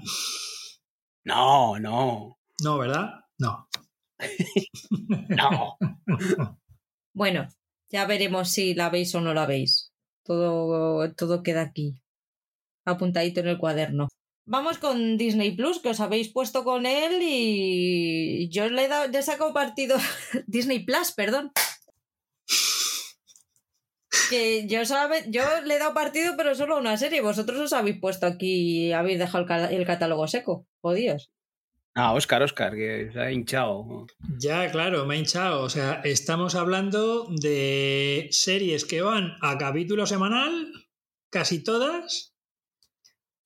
No, 1.24 1.80
no. 1.80 2.40
No, 2.64 2.78
¿verdad? 2.78 3.12
No. 3.38 3.70
no. 5.30 5.78
bueno, 7.14 7.48
ya 7.90 8.06
veremos 8.06 8.50
si 8.50 8.74
la 8.74 8.90
veis 8.90 9.14
o 9.16 9.22
no 9.22 9.34
la 9.34 9.46
veis. 9.46 9.92
Todo, 10.24 11.14
todo 11.14 11.44
queda 11.44 11.62
aquí. 11.62 12.02
Apuntadito 12.86 13.40
en 13.40 13.48
el 13.48 13.58
cuaderno. 13.58 14.08
Vamos 14.46 14.78
con 14.78 15.18
Disney 15.18 15.52
Plus, 15.52 15.80
que 15.80 15.90
os 15.90 16.00
habéis 16.00 16.30
puesto 16.30 16.64
con 16.64 16.86
él 16.86 17.20
y 17.22 18.50
yo 18.50 18.70
le 18.70 18.86
he, 18.86 18.88
dado, 18.88 19.18
he 19.18 19.22
sacado 19.22 19.54
partido. 19.54 19.98
Disney 20.48 20.86
Plus, 20.86 21.12
perdón. 21.12 21.52
Que 24.30 24.68
yo, 24.68 24.82
yo 25.28 25.62
le 25.66 25.76
he 25.76 25.80
dado 25.80 25.94
partido, 25.94 26.36
pero 26.38 26.56
solo 26.56 26.78
una 26.78 26.98
serie. 26.98 27.22
Vosotros 27.22 27.60
os 27.60 27.74
habéis 27.74 28.00
puesto 28.00 28.26
aquí 28.26 28.88
y 28.88 28.92
habéis 28.94 29.20
dejado 29.20 29.46
el, 29.46 29.80
el 29.80 29.86
catálogo 29.86 30.28
seco. 30.28 30.66
Jodidos. 30.82 31.30
Ah, 32.00 32.14
Oscar, 32.14 32.44
Oscar, 32.44 32.76
que 32.76 33.10
se 33.12 33.20
ha 33.20 33.32
hinchado. 33.32 34.06
Ya, 34.38 34.70
claro, 34.70 35.08
me 35.08 35.16
ha 35.16 35.18
hinchado. 35.18 35.64
O 35.64 35.70
sea, 35.70 36.02
estamos 36.04 36.54
hablando 36.54 37.26
de 37.42 38.28
series 38.30 38.86
que 38.86 39.02
van 39.02 39.34
a 39.42 39.58
capítulo 39.58 40.06
semanal, 40.06 40.72
casi 41.32 41.64
todas. 41.64 42.36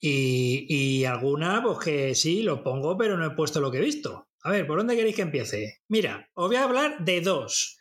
Y, 0.01 0.65
y 0.67 1.05
alguna, 1.05 1.63
pues 1.63 1.79
que 1.79 2.13
sí, 2.13 2.43
lo 2.43 2.61
pongo, 2.61 2.97
pero 2.97 3.15
no 3.15 3.25
he 3.25 3.35
puesto 3.35 3.61
lo 3.61 3.71
que 3.71 3.77
he 3.77 3.85
visto. 3.85 4.27
A 4.43 4.51
ver, 4.51 4.67
¿por 4.67 4.79
dónde 4.79 4.97
queréis 4.97 5.15
que 5.15 5.21
empiece? 5.21 5.83
Mira, 5.87 6.29
os 6.33 6.49
voy 6.49 6.57
a 6.57 6.65
hablar 6.65 7.05
de 7.05 7.21
dos. 7.21 7.77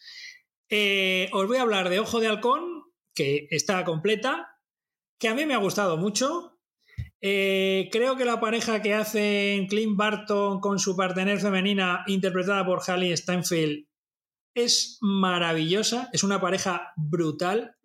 Eh, 0.69 1.29
os 1.33 1.49
voy 1.49 1.57
a 1.57 1.63
hablar 1.63 1.89
de 1.89 1.99
Ojo 1.99 2.21
de 2.21 2.29
Halcón, 2.29 2.85
que 3.13 3.49
está 3.51 3.85
completa, 3.85 4.57
que 5.19 5.27
a 5.27 5.35
mí 5.35 5.47
me 5.47 5.55
ha 5.55 5.59
gustado 5.59 5.97
mucho. 5.97 6.50
Eh, 7.23 7.89
creo 7.93 8.17
que 8.17 8.25
la 8.25 8.41
pareja 8.41 8.81
que 8.81 8.95
hacen 8.95 9.67
Clint 9.67 9.97
Barton 9.97 10.61
con 10.61 10.79
su 10.79 10.97
partener 10.97 11.39
femenina, 11.41 12.03
interpretada 12.07 12.65
por 12.65 12.83
Hallie 12.83 13.17
Steinfeld, 13.17 13.87
es 14.55 14.99
maravillosa. 15.01 16.09
Es 16.13 16.25
una 16.25 16.41
pareja 16.41 16.93
brutal. 16.97 17.77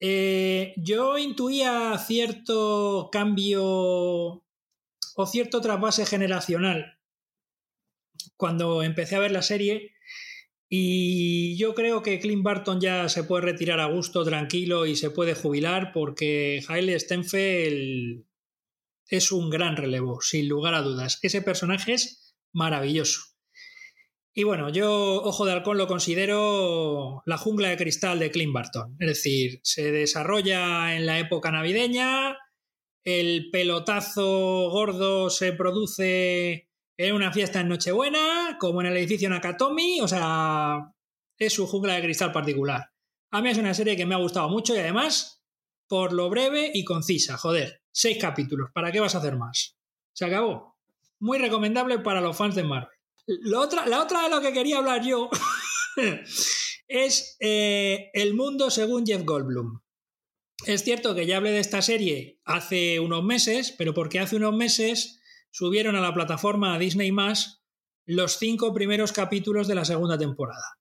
Eh, 0.00 0.74
yo 0.76 1.16
intuía 1.16 1.96
cierto 1.98 3.08
cambio 3.10 3.64
o 3.64 5.26
cierto 5.26 5.62
trasvase 5.62 6.04
generacional 6.04 6.98
cuando 8.36 8.82
empecé 8.82 9.16
a 9.16 9.20
ver 9.20 9.32
la 9.32 9.42
serie. 9.42 9.95
Y 10.68 11.56
yo 11.58 11.74
creo 11.74 12.02
que 12.02 12.18
Clint 12.18 12.42
Barton 12.42 12.80
ya 12.80 13.08
se 13.08 13.22
puede 13.22 13.44
retirar 13.44 13.78
a 13.78 13.86
gusto, 13.86 14.24
tranquilo 14.24 14.86
y 14.86 14.96
se 14.96 15.10
puede 15.10 15.34
jubilar 15.34 15.92
porque 15.92 16.60
Hailey 16.66 16.98
Steinfeld 16.98 18.24
es 19.08 19.30
un 19.30 19.48
gran 19.50 19.76
relevo, 19.76 20.20
sin 20.20 20.48
lugar 20.48 20.74
a 20.74 20.82
dudas. 20.82 21.20
Ese 21.22 21.42
personaje 21.42 21.92
es 21.92 22.36
maravilloso. 22.52 23.20
Y 24.34 24.42
bueno, 24.42 24.68
yo 24.68 25.22
Ojo 25.22 25.46
de 25.46 25.52
Halcón 25.52 25.78
lo 25.78 25.86
considero 25.86 27.22
la 27.24 27.38
jungla 27.38 27.70
de 27.70 27.76
cristal 27.76 28.18
de 28.18 28.30
Clint 28.30 28.52
Barton. 28.52 28.96
Es 28.98 29.08
decir, 29.08 29.60
se 29.62 29.92
desarrolla 29.92 30.94
en 30.96 31.06
la 31.06 31.18
época 31.18 31.50
navideña, 31.50 32.36
el 33.04 33.50
pelotazo 33.50 34.68
gordo 34.70 35.30
se 35.30 35.52
produce 35.52 36.65
en 36.96 37.14
una 37.14 37.32
fiesta 37.32 37.60
en 37.60 37.68
Nochebuena, 37.68 38.56
como 38.58 38.80
en 38.80 38.88
el 38.88 38.96
edificio 38.96 39.28
Nakatomi, 39.28 40.00
o 40.00 40.08
sea, 40.08 40.92
es 41.38 41.52
su 41.52 41.66
jungla 41.66 41.94
de 41.94 42.02
cristal 42.02 42.32
particular. 42.32 42.90
A 43.30 43.42
mí 43.42 43.50
es 43.50 43.58
una 43.58 43.74
serie 43.74 43.96
que 43.96 44.06
me 44.06 44.14
ha 44.14 44.18
gustado 44.18 44.48
mucho 44.48 44.74
y 44.74 44.78
además 44.78 45.42
por 45.88 46.12
lo 46.12 46.30
breve 46.30 46.70
y 46.72 46.84
concisa. 46.84 47.36
Joder, 47.36 47.82
seis 47.92 48.18
capítulos. 48.20 48.70
¿Para 48.72 48.90
qué 48.92 49.00
vas 49.00 49.14
a 49.14 49.18
hacer 49.18 49.36
más? 49.36 49.76
Se 50.12 50.24
acabó. 50.24 50.76
Muy 51.18 51.38
recomendable 51.38 51.98
para 51.98 52.20
los 52.20 52.36
fans 52.36 52.54
de 52.54 52.64
Marvel. 52.64 52.90
La 53.26 53.60
otra, 53.60 53.86
la 53.86 54.02
otra 54.02 54.22
de 54.22 54.30
lo 54.30 54.40
que 54.40 54.52
quería 54.52 54.78
hablar 54.78 55.02
yo 55.04 55.30
es 56.88 57.36
eh, 57.40 58.10
El 58.14 58.34
mundo 58.34 58.70
según 58.70 59.04
Jeff 59.04 59.24
Goldblum. 59.24 59.80
Es 60.64 60.84
cierto 60.84 61.14
que 61.14 61.26
ya 61.26 61.36
hablé 61.36 61.50
de 61.50 61.58
esta 61.58 61.82
serie 61.82 62.40
hace 62.44 63.00
unos 63.00 63.24
meses, 63.24 63.74
pero 63.76 63.92
porque 63.92 64.20
hace 64.20 64.36
unos 64.36 64.54
meses 64.54 65.20
subieron 65.56 65.96
a 65.96 66.02
la 66.02 66.12
plataforma 66.12 66.78
Disney 66.78 67.10
los 68.04 68.36
cinco 68.36 68.74
primeros 68.74 69.12
capítulos 69.12 69.66
de 69.66 69.74
la 69.74 69.86
segunda 69.86 70.18
temporada. 70.18 70.78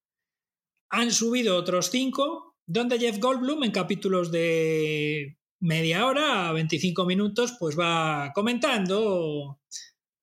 Han 0.90 1.12
subido 1.12 1.56
otros 1.56 1.90
cinco, 1.90 2.58
donde 2.66 3.00
Jeff 3.00 3.20
Goldblum, 3.20 3.64
en 3.64 3.72
capítulos 3.72 4.34
de 4.34 5.38
media 5.62 6.06
hora 6.06 6.50
a 6.50 6.52
25 6.52 7.06
minutos, 7.06 7.56
pues 7.58 7.80
va 7.80 8.34
comentando 8.36 9.62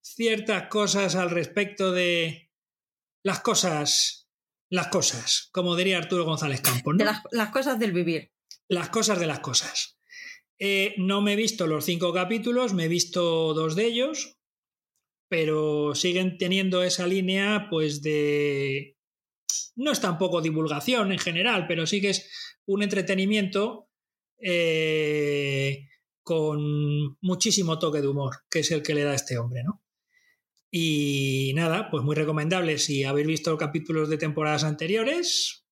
ciertas 0.02 0.68
cosas 0.68 1.16
al 1.16 1.30
respecto 1.30 1.90
de 1.90 2.50
las 3.24 3.40
cosas, 3.40 4.28
las 4.68 4.88
cosas, 4.88 5.48
como 5.52 5.76
diría 5.76 5.96
Arturo 5.96 6.26
González 6.26 6.60
Campos. 6.60 6.98
De 6.98 7.06
las, 7.06 7.50
cosas 7.52 7.78
del 7.78 7.92
vivir. 7.92 8.32
Las 8.68 8.90
cosas 8.90 9.18
de 9.18 9.26
las 9.26 9.40
cosas. 9.40 9.98
Eh, 10.58 10.94
no 10.98 11.22
me 11.22 11.32
he 11.32 11.36
visto 11.36 11.66
los 11.66 11.86
cinco 11.86 12.12
capítulos, 12.12 12.74
me 12.74 12.84
he 12.84 12.88
visto 12.88 13.54
dos 13.54 13.74
de 13.76 13.86
ellos, 13.86 14.38
pero 15.32 15.94
siguen 15.94 16.36
teniendo 16.36 16.82
esa 16.82 17.06
línea, 17.06 17.68
pues 17.70 18.02
de. 18.02 18.98
No 19.76 19.90
es 19.90 19.98
tampoco 19.98 20.42
divulgación 20.42 21.10
en 21.10 21.18
general, 21.18 21.64
pero 21.66 21.86
sí 21.86 22.02
que 22.02 22.10
es 22.10 22.30
un 22.66 22.82
entretenimiento 22.82 23.88
eh, 24.38 25.88
con 26.22 27.16
muchísimo 27.22 27.78
toque 27.78 28.02
de 28.02 28.08
humor, 28.08 28.40
que 28.50 28.58
es 28.58 28.70
el 28.72 28.82
que 28.82 28.92
le 28.92 29.04
da 29.04 29.14
este 29.14 29.38
hombre, 29.38 29.64
¿no? 29.64 29.82
Y 30.70 31.52
nada, 31.54 31.88
pues 31.90 32.04
muy 32.04 32.14
recomendable 32.14 32.76
si 32.76 33.04
habéis 33.04 33.26
visto 33.26 33.56
capítulos 33.56 34.10
de 34.10 34.18
temporadas 34.18 34.64
anteriores 34.64 35.64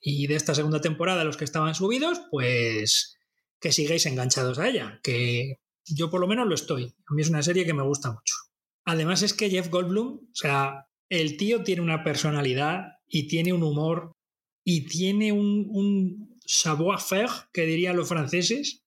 y 0.00 0.28
de 0.28 0.36
esta 0.36 0.54
segunda 0.54 0.80
temporada 0.80 1.24
los 1.24 1.36
que 1.36 1.44
estaban 1.44 1.74
subidos, 1.74 2.20
pues 2.30 3.18
que 3.58 3.72
sigáis 3.72 4.06
enganchados 4.06 4.60
a 4.60 4.68
ella, 4.68 5.00
que 5.02 5.58
yo 5.86 6.08
por 6.08 6.20
lo 6.20 6.28
menos 6.28 6.46
lo 6.46 6.54
estoy. 6.54 6.94
A 7.08 7.14
mí 7.14 7.22
es 7.22 7.30
una 7.30 7.42
serie 7.42 7.66
que 7.66 7.74
me 7.74 7.82
gusta 7.82 8.12
mucho. 8.12 8.34
Además 8.84 9.22
es 9.22 9.34
que 9.34 9.50
Jeff 9.50 9.68
Goldblum, 9.68 10.18
o 10.18 10.34
sea, 10.34 10.88
el 11.08 11.36
tío 11.36 11.62
tiene 11.62 11.82
una 11.82 12.02
personalidad 12.02 12.98
y 13.06 13.28
tiene 13.28 13.52
un 13.52 13.62
humor 13.62 14.12
y 14.64 14.86
tiene 14.86 15.32
un, 15.32 15.66
un 15.70 16.38
savoir-faire, 16.44 17.30
que 17.52 17.66
dirían 17.66 17.96
los 17.96 18.08
franceses, 18.08 18.82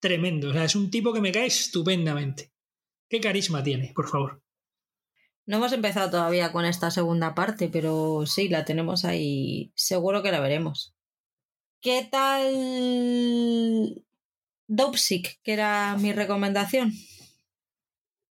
tremendo. 0.00 0.50
O 0.50 0.52
sea, 0.52 0.64
es 0.64 0.76
un 0.76 0.90
tipo 0.90 1.12
que 1.12 1.20
me 1.20 1.32
cae 1.32 1.46
estupendamente. 1.46 2.52
¿Qué 3.08 3.20
carisma 3.20 3.62
tiene, 3.62 3.92
por 3.94 4.08
favor? 4.08 4.42
No 5.46 5.58
hemos 5.58 5.72
empezado 5.72 6.10
todavía 6.10 6.52
con 6.52 6.64
esta 6.64 6.90
segunda 6.90 7.34
parte, 7.34 7.68
pero 7.68 8.24
sí, 8.26 8.48
la 8.48 8.64
tenemos 8.64 9.04
ahí. 9.04 9.72
Seguro 9.74 10.22
que 10.22 10.32
la 10.32 10.40
veremos. 10.40 10.94
¿Qué 11.80 12.08
tal 12.10 14.04
Dopesick, 14.66 15.40
que 15.42 15.52
era 15.52 15.96
mi 15.98 16.12
recomendación? 16.12 16.92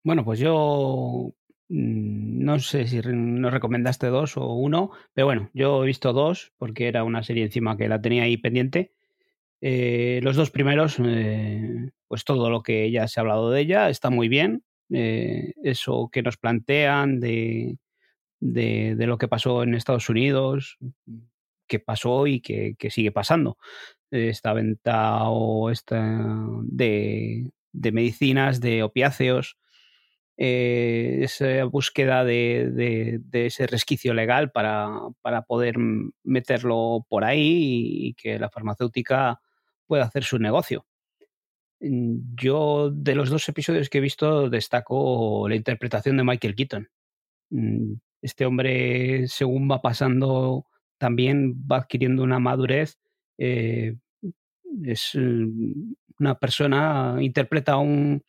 Bueno, 0.03 0.25
pues 0.25 0.39
yo 0.39 1.33
mm, 1.69 2.43
no 2.43 2.59
sé 2.59 2.87
si 2.87 2.99
nos 3.03 3.53
recomendaste 3.53 4.07
dos 4.07 4.37
o 4.37 4.53
uno, 4.53 4.91
pero 5.13 5.27
bueno, 5.27 5.49
yo 5.53 5.83
he 5.83 5.87
visto 5.87 6.13
dos 6.13 6.53
porque 6.57 6.87
era 6.87 7.03
una 7.03 7.23
serie 7.23 7.43
encima 7.45 7.77
que 7.77 7.87
la 7.87 8.01
tenía 8.01 8.23
ahí 8.23 8.37
pendiente. 8.37 8.93
Eh, 9.61 10.19
los 10.23 10.35
dos 10.35 10.51
primeros, 10.51 10.97
eh, 10.99 11.91
pues 12.07 12.25
todo 12.25 12.49
lo 12.49 12.63
que 12.63 12.89
ya 12.91 13.07
se 13.07 13.19
ha 13.19 13.21
hablado 13.21 13.51
de 13.51 13.61
ella 13.61 13.89
está 13.89 14.09
muy 14.09 14.27
bien. 14.27 14.63
Eh, 14.91 15.53
eso 15.63 16.09
que 16.11 16.23
nos 16.23 16.37
plantean 16.37 17.19
de, 17.19 17.77
de, 18.41 18.95
lo 19.07 19.17
que 19.17 19.27
pasó 19.27 19.63
en 19.63 19.75
Estados 19.75 20.09
Unidos, 20.09 20.77
que 21.67 21.79
pasó 21.79 22.27
y 22.27 22.41
que, 22.41 22.75
sigue 22.89 23.11
pasando. 23.11 23.57
Esta 24.11 24.53
venta 24.53 25.23
o 25.29 25.69
esta 25.69 26.45
de, 26.63 27.51
de 27.71 27.91
medicinas, 27.93 28.59
de 28.61 28.83
opiáceos, 28.83 29.57
esa 30.43 31.65
búsqueda 31.65 32.23
de, 32.23 32.71
de, 33.21 33.45
ese 33.45 33.67
resquicio 33.67 34.13
legal 34.15 34.51
para, 34.51 34.89
para, 35.21 35.43
poder 35.43 35.75
meterlo 36.23 37.05
por 37.09 37.23
ahí 37.23 38.07
y 38.07 38.13
que 38.15 38.39
la 38.39 38.49
farmacéutica 38.49 39.39
pueda 39.85 40.05
hacer 40.05 40.23
su 40.23 40.39
negocio. 40.39 40.87
Mm, 41.79 42.35
yo 42.35 42.89
de 42.91 43.13
los 43.13 43.29
dos 43.29 43.47
episodios 43.49 43.89
que 43.89 43.99
he 43.99 44.01
visto 44.01 44.49
destaco 44.49 45.47
la 45.47 45.55
interpretación 45.55 46.17
de 46.17 46.23
Michael 46.23 46.55
Keaton. 46.55 46.89
Mm, 47.51 47.93
este 48.23 48.45
hombre, 48.45 49.27
según 49.27 49.69
va 49.69 49.81
pasando, 49.81 50.65
también 50.97 51.53
va 51.71 51.77
adquiriendo 51.77 52.23
una 52.23 52.39
madurez. 52.39 52.97
Eh, 53.37 53.95
es 54.85 55.11
mm, 55.13 55.93
una 56.19 56.39
persona, 56.39 57.17
interpreta 57.19 57.73
a 57.73 57.77
un, 57.77 58.23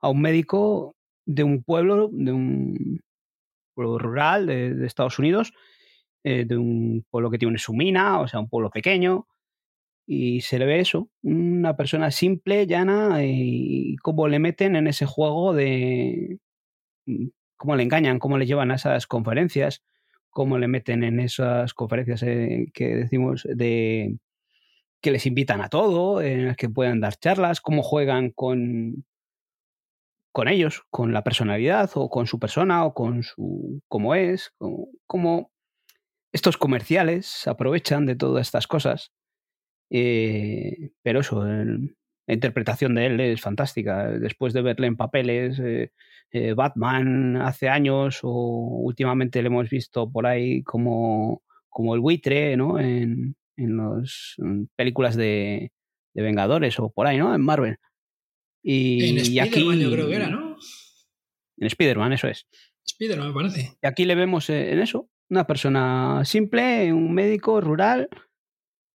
a 0.00 0.08
un 0.08 0.20
médico 0.22 0.96
de 1.30 1.44
un 1.44 1.62
pueblo, 1.62 2.10
de 2.12 2.32
un 2.32 3.00
pueblo 3.74 3.98
rural 3.98 4.46
de, 4.46 4.84
Estados 4.84 5.18
Unidos, 5.18 5.52
eh, 6.24 6.44
de 6.44 6.56
un 6.56 7.04
pueblo 7.08 7.30
que 7.30 7.38
tiene 7.38 7.58
su 7.58 7.72
mina, 7.72 8.20
o 8.20 8.26
sea, 8.26 8.40
un 8.40 8.48
pueblo 8.48 8.70
pequeño, 8.70 9.28
y 10.06 10.40
se 10.40 10.58
le 10.58 10.66
ve 10.66 10.80
eso, 10.80 11.08
una 11.22 11.76
persona 11.76 12.10
simple, 12.10 12.66
llana, 12.66 13.24
y 13.24 13.94
cómo 14.02 14.26
le 14.26 14.40
meten 14.40 14.74
en 14.74 14.88
ese 14.88 15.06
juego 15.06 15.54
de 15.54 16.38
mm, 17.06 17.28
cómo 17.56 17.76
le 17.76 17.84
engañan, 17.84 18.18
cómo 18.18 18.36
le 18.36 18.46
llevan 18.46 18.72
a 18.72 18.74
esas 18.76 19.06
conferencias, 19.06 19.84
cómo 20.30 20.58
le 20.58 20.66
meten 20.66 21.04
en 21.04 21.20
esas 21.20 21.74
conferencias 21.74 22.24
eh, 22.24 22.66
que 22.74 22.96
decimos 22.96 23.46
de 23.48 24.18
que 25.00 25.12
les 25.12 25.26
invitan 25.26 25.60
a 25.62 25.68
todo, 25.68 26.22
en 26.22 26.46
las 26.46 26.56
que 26.56 26.68
puedan 26.68 27.00
dar 27.00 27.16
charlas, 27.16 27.60
cómo 27.60 27.82
juegan 27.82 28.30
con, 28.30 29.04
con 30.32 30.48
ellos, 30.48 30.82
con 30.90 31.12
la 31.12 31.24
personalidad 31.24 31.90
o 31.94 32.08
con 32.08 32.26
su 32.26 32.38
persona 32.38 32.84
o 32.84 32.94
con 32.94 33.22
su 33.22 33.82
cómo 33.88 34.14
es, 34.14 34.52
cómo 35.06 35.50
estos 36.32 36.56
comerciales 36.56 37.46
aprovechan 37.48 38.06
de 38.06 38.16
todas 38.16 38.46
estas 38.46 38.66
cosas 38.66 39.12
eh, 39.90 40.90
pero 41.02 41.20
eso, 41.20 41.44
la 41.44 42.34
interpretación 42.34 42.94
de 42.94 43.06
él 43.06 43.20
es 43.20 43.40
fantástica. 43.40 44.08
Después 44.08 44.52
de 44.52 44.62
verle 44.62 44.86
en 44.86 44.96
papeles, 44.96 45.58
eh, 45.58 45.92
eh, 46.32 46.54
Batman 46.54 47.36
hace 47.36 47.68
años 47.68 48.20
o 48.22 48.30
últimamente 48.30 49.42
le 49.42 49.48
hemos 49.48 49.68
visto 49.68 50.10
por 50.10 50.26
ahí 50.26 50.62
como, 50.62 51.42
como 51.68 51.94
el 51.94 52.00
buitre, 52.00 52.56
¿no? 52.56 52.78
En, 52.78 53.36
en 53.56 53.76
las 53.76 54.36
películas 54.76 55.16
de, 55.16 55.72
de, 56.14 56.22
Vengadores 56.22 56.78
o 56.78 56.90
por 56.90 57.06
ahí, 57.06 57.18
¿no? 57.18 57.34
En 57.34 57.42
Marvel. 57.42 57.78
Y, 58.62 59.08
en 59.10 59.40
aquí, 59.40 59.60
yo 59.80 59.90
creo 59.90 60.08
que 60.08 60.14
era, 60.14 60.28
¿no? 60.28 60.56
En 61.56 61.66
Spider-Man, 61.66 62.12
eso 62.12 62.28
es. 62.28 62.46
Spider-Man, 62.84 63.28
me 63.28 63.34
parece. 63.34 63.78
Y 63.82 63.86
aquí 63.86 64.04
le 64.04 64.14
vemos 64.14 64.50
en 64.50 64.78
eso, 64.78 65.08
una 65.28 65.46
persona 65.46 66.22
simple, 66.24 66.92
un 66.92 67.12
médico 67.14 67.60
rural 67.60 68.08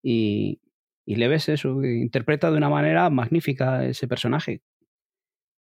y, 0.03 0.61
y 1.05 1.15
le 1.15 1.27
ves 1.27 1.49
eso, 1.49 1.83
interpreta 1.83 2.49
de 2.51 2.57
una 2.57 2.69
manera 2.69 3.09
magnífica 3.09 3.85
ese 3.85 4.07
personaje. 4.07 4.61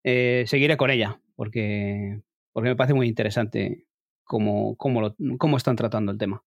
Eh, 0.04 0.44
seguiré 0.48 0.78
con 0.78 0.92
ella, 0.92 1.22
porque, 1.36 2.22
porque 2.52 2.70
me 2.70 2.76
parece 2.76 2.94
muy 2.94 3.08
interesante 3.08 3.88
cómo, 4.24 4.76
cómo, 4.78 5.16
cómo 5.38 5.58
están 5.58 5.76
tratando 5.76 6.12
el 6.12 6.18
tema. 6.18 6.44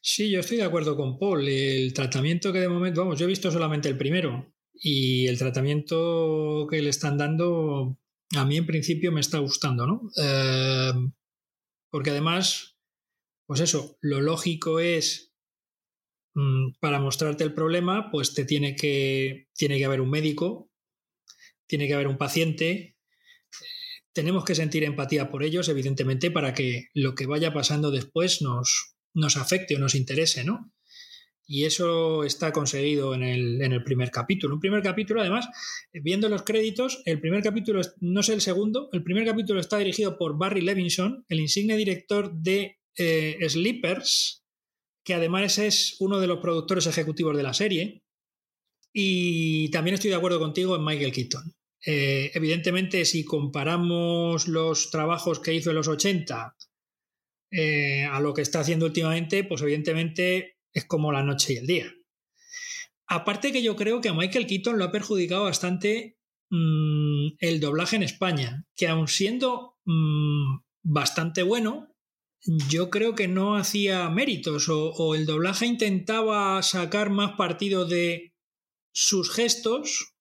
Sí, 0.00 0.30
yo 0.30 0.40
estoy 0.40 0.58
de 0.58 0.64
acuerdo 0.64 0.96
con 0.96 1.18
Paul. 1.18 1.46
El 1.48 1.92
tratamiento 1.92 2.52
que 2.52 2.60
de 2.60 2.68
momento, 2.68 3.02
vamos, 3.02 3.18
yo 3.18 3.26
he 3.26 3.28
visto 3.28 3.50
solamente 3.50 3.88
el 3.88 3.96
primero 3.96 4.52
y 4.80 5.26
el 5.26 5.38
tratamiento 5.38 6.66
que 6.70 6.82
le 6.82 6.90
están 6.90 7.18
dando 7.18 7.98
a 8.36 8.44
mí 8.44 8.56
en 8.56 8.66
principio 8.66 9.12
me 9.12 9.20
está 9.20 9.38
gustando, 9.38 9.86
¿no? 9.86 10.10
Eh, 10.22 10.92
porque 11.90 12.10
además, 12.10 12.76
pues 13.46 13.60
eso, 13.60 13.96
lo 14.02 14.20
lógico 14.20 14.80
es 14.80 15.28
Mm, 16.38 16.74
para 16.78 17.00
mostrarte 17.00 17.42
el 17.42 17.52
problema, 17.52 18.12
pues 18.12 18.32
te 18.32 18.44
tiene 18.44 18.76
que, 18.76 19.48
tiene 19.56 19.76
que 19.76 19.84
haber 19.84 20.00
un 20.00 20.10
médico, 20.10 20.70
tiene 21.66 21.88
que 21.88 21.94
haber 21.94 22.06
un 22.06 22.16
paciente. 22.16 22.96
Tenemos 24.12 24.44
que 24.44 24.54
sentir 24.54 24.84
empatía 24.84 25.30
por 25.30 25.42
ellos, 25.42 25.68
evidentemente, 25.68 26.30
para 26.30 26.54
que 26.54 26.90
lo 26.94 27.16
que 27.16 27.26
vaya 27.26 27.52
pasando 27.52 27.90
después 27.90 28.40
nos, 28.40 28.94
nos 29.14 29.36
afecte 29.36 29.74
o 29.74 29.78
nos 29.80 29.96
interese, 29.96 30.44
¿no? 30.44 30.72
Y 31.50 31.64
eso 31.64 32.24
está 32.24 32.52
conseguido 32.52 33.14
en 33.14 33.22
el, 33.22 33.62
en 33.62 33.72
el, 33.72 33.82
primer 33.82 34.10
capítulo. 34.10 34.54
Un 34.54 34.60
primer 34.60 34.82
capítulo, 34.82 35.22
además, 35.22 35.48
viendo 35.94 36.28
los 36.28 36.42
créditos, 36.42 37.00
el 37.06 37.22
primer 37.22 37.42
capítulo, 37.42 37.80
no 38.00 38.22
sé 38.22 38.34
el 38.34 38.42
segundo, 38.42 38.90
el 38.92 39.02
primer 39.02 39.24
capítulo 39.24 39.58
está 39.58 39.78
dirigido 39.78 40.18
por 40.18 40.36
Barry 40.36 40.60
Levinson, 40.60 41.24
el 41.26 41.40
insigne 41.40 41.78
director 41.78 42.34
de 42.34 42.76
eh, 42.98 43.38
Sleepers, 43.48 44.44
que 45.02 45.14
además 45.14 45.56
es 45.56 45.96
uno 46.00 46.20
de 46.20 46.26
los 46.26 46.40
productores 46.40 46.86
ejecutivos 46.86 47.34
de 47.34 47.42
la 47.42 47.54
serie. 47.54 48.02
Y 48.92 49.70
también 49.70 49.94
estoy 49.94 50.10
de 50.10 50.16
acuerdo 50.16 50.38
contigo 50.38 50.76
en 50.76 50.84
Michael 50.84 51.12
Keaton. 51.12 51.54
Eh, 51.86 52.30
evidentemente, 52.34 53.06
si 53.06 53.24
comparamos 53.24 54.48
los 54.48 54.90
trabajos 54.90 55.40
que 55.40 55.54
hizo 55.54 55.70
en 55.70 55.76
los 55.76 55.88
80 55.88 56.56
eh, 57.52 58.04
a 58.04 58.20
lo 58.20 58.34
que 58.34 58.42
está 58.42 58.60
haciendo 58.60 58.84
últimamente, 58.84 59.44
pues 59.44 59.62
evidentemente 59.62 60.57
es 60.78 60.84
como 60.84 61.12
la 61.12 61.22
noche 61.22 61.54
y 61.54 61.56
el 61.56 61.66
día. 61.66 61.94
Aparte 63.06 63.52
que 63.52 63.62
yo 63.62 63.76
creo 63.76 64.00
que 64.00 64.10
a 64.10 64.14
Michael 64.14 64.46
Keaton 64.46 64.78
lo 64.78 64.84
ha 64.84 64.92
perjudicado 64.92 65.44
bastante 65.44 66.18
mm, 66.50 67.36
el 67.38 67.60
doblaje 67.60 67.96
en 67.96 68.02
España, 68.02 68.66
que 68.76 68.88
aun 68.88 69.08
siendo 69.08 69.78
mm, 69.84 70.58
bastante 70.82 71.42
bueno, 71.42 71.94
yo 72.68 72.90
creo 72.90 73.14
que 73.14 73.28
no 73.28 73.56
hacía 73.56 74.08
méritos 74.10 74.68
o, 74.68 75.14
el 75.14 75.26
doblaje 75.26 75.66
intentaba 75.66 76.62
sacar 76.62 77.10
más 77.10 77.32
partido 77.32 77.84
de 77.84 78.34
sus 78.92 79.30
gestos 79.30 80.14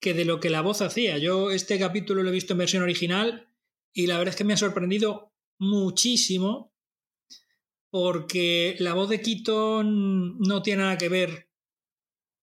que 0.00 0.14
de 0.14 0.24
lo 0.24 0.40
que 0.40 0.50
la 0.50 0.62
voz 0.62 0.82
hacía. 0.82 1.18
Yo 1.18 1.50
este 1.50 1.78
capítulo 1.78 2.22
lo 2.22 2.30
he 2.30 2.32
visto 2.32 2.54
en 2.54 2.58
versión 2.58 2.82
original 2.82 3.48
y 3.92 4.06
la 4.06 4.18
verdad 4.18 4.32
es 4.34 4.36
que 4.36 4.44
me 4.44 4.54
ha 4.54 4.58
sorprendido 4.58 5.32
muchísimo 5.58 6.73
porque 7.94 8.74
la 8.80 8.92
voz 8.92 9.08
de 9.08 9.20
Keaton 9.20 10.40
no 10.40 10.62
tiene 10.62 10.82
nada 10.82 10.98
que 10.98 11.08
ver, 11.08 11.48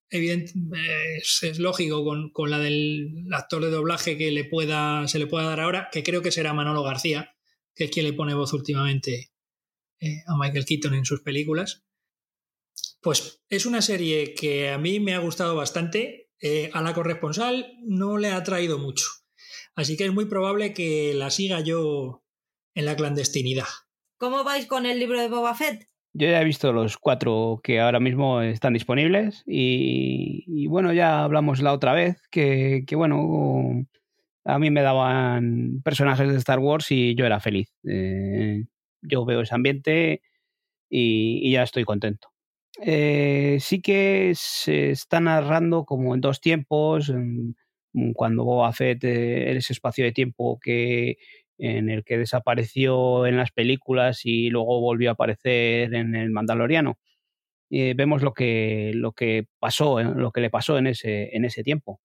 evidentemente, 0.09 1.17
es, 1.17 1.59
lógico, 1.59 2.05
con, 2.31 2.49
la 2.49 2.57
del 2.57 3.27
actor 3.33 3.61
de 3.61 3.69
doblaje 3.69 4.17
que 4.17 4.31
le 4.31 4.45
pueda, 4.45 5.09
se 5.09 5.19
le 5.19 5.27
pueda 5.27 5.47
dar 5.47 5.59
ahora, 5.59 5.89
que 5.91 6.03
creo 6.03 6.21
que 6.21 6.31
será 6.31 6.53
Manolo 6.53 6.83
García, 6.83 7.35
que 7.75 7.83
es 7.83 7.91
quien 7.91 8.05
le 8.05 8.13
pone 8.13 8.33
voz 8.33 8.53
últimamente 8.53 9.33
eh, 9.99 10.23
a 10.25 10.37
Michael 10.37 10.63
Keaton 10.63 10.93
en 10.93 11.03
sus 11.03 11.19
películas. 11.19 11.83
Pues 13.01 13.43
es 13.49 13.65
una 13.65 13.81
serie 13.81 14.33
que 14.33 14.69
a 14.69 14.77
mí 14.77 15.01
me 15.01 15.15
ha 15.15 15.19
gustado 15.19 15.57
bastante. 15.57 16.31
Eh, 16.39 16.69
a 16.71 16.81
la 16.81 16.93
corresponsal 16.93 17.73
no 17.83 18.17
le 18.17 18.29
ha 18.29 18.41
traído 18.43 18.79
mucho. 18.79 19.03
Así 19.75 19.97
que 19.97 20.05
es 20.05 20.13
muy 20.13 20.27
probable 20.27 20.73
que 20.73 21.13
la 21.13 21.29
siga 21.29 21.59
yo 21.59 22.23
en 22.73 22.85
la 22.85 22.95
clandestinidad. 22.95 23.67
¿Cómo 24.21 24.43
vais 24.43 24.67
con 24.67 24.85
el 24.85 24.99
libro 24.99 25.19
de 25.19 25.29
Boba 25.29 25.55
Fett? 25.55 25.87
Yo 26.13 26.27
ya 26.27 26.39
he 26.39 26.45
visto 26.45 26.71
los 26.71 26.99
cuatro 26.99 27.59
que 27.63 27.79
ahora 27.79 27.99
mismo 27.99 28.39
están 28.43 28.73
disponibles 28.73 29.41
y, 29.47 30.67
bueno, 30.67 30.93
ya 30.93 31.23
hablamos 31.23 31.59
la 31.59 31.73
otra 31.73 31.93
vez 31.93 32.21
que, 32.29 32.85
bueno, 32.93 33.83
a 34.45 34.59
mí 34.59 34.69
me 34.69 34.83
daban 34.83 35.81
personajes 35.83 36.29
de 36.29 36.37
Star 36.37 36.59
Wars 36.59 36.91
y 36.91 37.15
yo 37.15 37.25
era 37.25 37.39
feliz. 37.39 37.73
Eh, 37.83 38.65
yo 39.01 39.25
veo 39.25 39.41
ese 39.41 39.55
ambiente 39.55 40.21
y, 40.87 41.51
ya 41.51 41.63
estoy 41.63 41.83
contento. 41.83 42.27
Eh, 42.79 43.57
sí 43.59 43.81
que 43.81 44.33
se 44.35 44.91
está 44.91 45.19
narrando 45.19 45.83
como 45.83 46.13
en 46.13 46.21
dos 46.21 46.39
tiempos, 46.41 47.11
cuando 48.13 48.45
Boba 48.45 48.71
Fett, 48.71 49.03
eh, 49.03 49.57
ese 49.57 49.73
espacio 49.73 50.05
de 50.05 50.11
tiempo 50.11 50.59
que 50.61 51.17
en 51.61 51.89
el 51.89 52.03
que 52.03 52.17
desapareció 52.17 53.27
en 53.27 53.37
las 53.37 53.51
películas 53.51 54.21
y 54.25 54.49
luego 54.49 54.81
volvió 54.81 55.09
a 55.09 55.13
aparecer 55.13 55.93
en 55.93 56.15
el 56.15 56.31
Mandaloriano. 56.31 56.97
vemos 57.69 58.23
lo 58.23 58.33
que, 58.33 58.91
lo 58.95 59.13
que 59.13 59.45
pasó, 59.59 60.01
lo 60.01 60.31
que 60.31 60.41
le 60.41 60.49
pasó 60.49 60.77
en 60.77 60.87
ese, 60.87 61.35
en 61.35 61.45
ese 61.45 61.63
tiempo. 61.63 62.01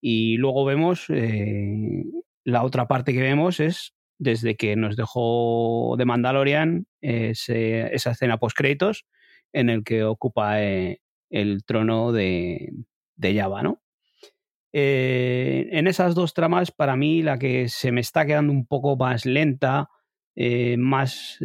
Y 0.00 0.36
luego 0.36 0.64
vemos, 0.64 1.06
eh, 1.10 2.04
la 2.44 2.64
otra 2.64 2.88
parte 2.88 3.12
que 3.12 3.20
vemos 3.20 3.60
es 3.60 3.94
desde 4.18 4.56
que 4.56 4.76
nos 4.76 4.96
dejó 4.96 5.94
de 5.96 6.04
Mandalorian 6.04 6.86
esa 7.00 8.10
escena 8.10 8.38
post 8.38 8.56
créditos 8.56 9.06
en 9.52 9.70
el 9.70 9.84
que 9.84 10.04
ocupa 10.04 10.62
eh, 10.62 11.00
el 11.30 11.64
trono 11.64 12.12
de, 12.12 12.72
de 13.16 13.36
Java, 13.36 13.62
¿no? 13.62 13.80
Eh, 14.72 15.68
en 15.72 15.86
esas 15.86 16.14
dos 16.14 16.34
tramas, 16.34 16.70
para 16.70 16.96
mí, 16.96 17.22
la 17.22 17.38
que 17.38 17.68
se 17.68 17.92
me 17.92 18.00
está 18.00 18.26
quedando 18.26 18.52
un 18.52 18.66
poco 18.66 18.96
más 18.96 19.26
lenta, 19.26 19.88
más, 20.78 21.38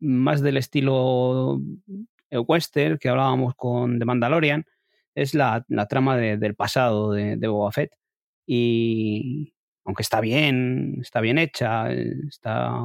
más 0.00 0.42
del 0.42 0.58
estilo 0.58 1.58
western 2.30 2.98
que 2.98 3.08
hablábamos 3.08 3.54
con 3.56 3.98
The 3.98 4.04
Mandalorian, 4.04 4.66
es 5.14 5.34
la, 5.34 5.64
trama 5.88 6.16
del 6.18 6.54
pasado 6.54 7.12
de, 7.12 7.36
de, 7.36 7.48
Boba 7.48 7.72
Fett. 7.72 7.92
Y 8.46 9.54
aunque 9.84 10.02
está 10.02 10.20
bien, 10.20 10.98
está 11.00 11.20
bien 11.20 11.38
hecha, 11.38 11.90
está 11.92 12.78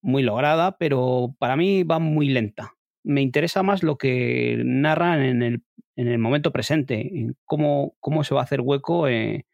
muy 0.00 0.22
lograda, 0.22 0.76
pero 0.78 1.34
para 1.38 1.56
mí 1.56 1.82
va 1.82 1.98
muy 1.98 2.28
lenta. 2.28 2.75
Me 3.06 3.22
interesa 3.22 3.62
más 3.62 3.84
lo 3.84 3.98
que 3.98 4.60
narran 4.64 5.22
en 5.22 5.42
el, 5.42 5.62
en 5.94 6.08
el 6.08 6.18
momento 6.18 6.52
presente, 6.52 7.00
en 7.00 7.36
cómo, 7.44 7.94
cómo 8.00 8.24
se 8.24 8.34
va 8.34 8.40
a 8.40 8.44
hacer 8.44 8.60
hueco 8.60 9.06
eh, 9.06 9.46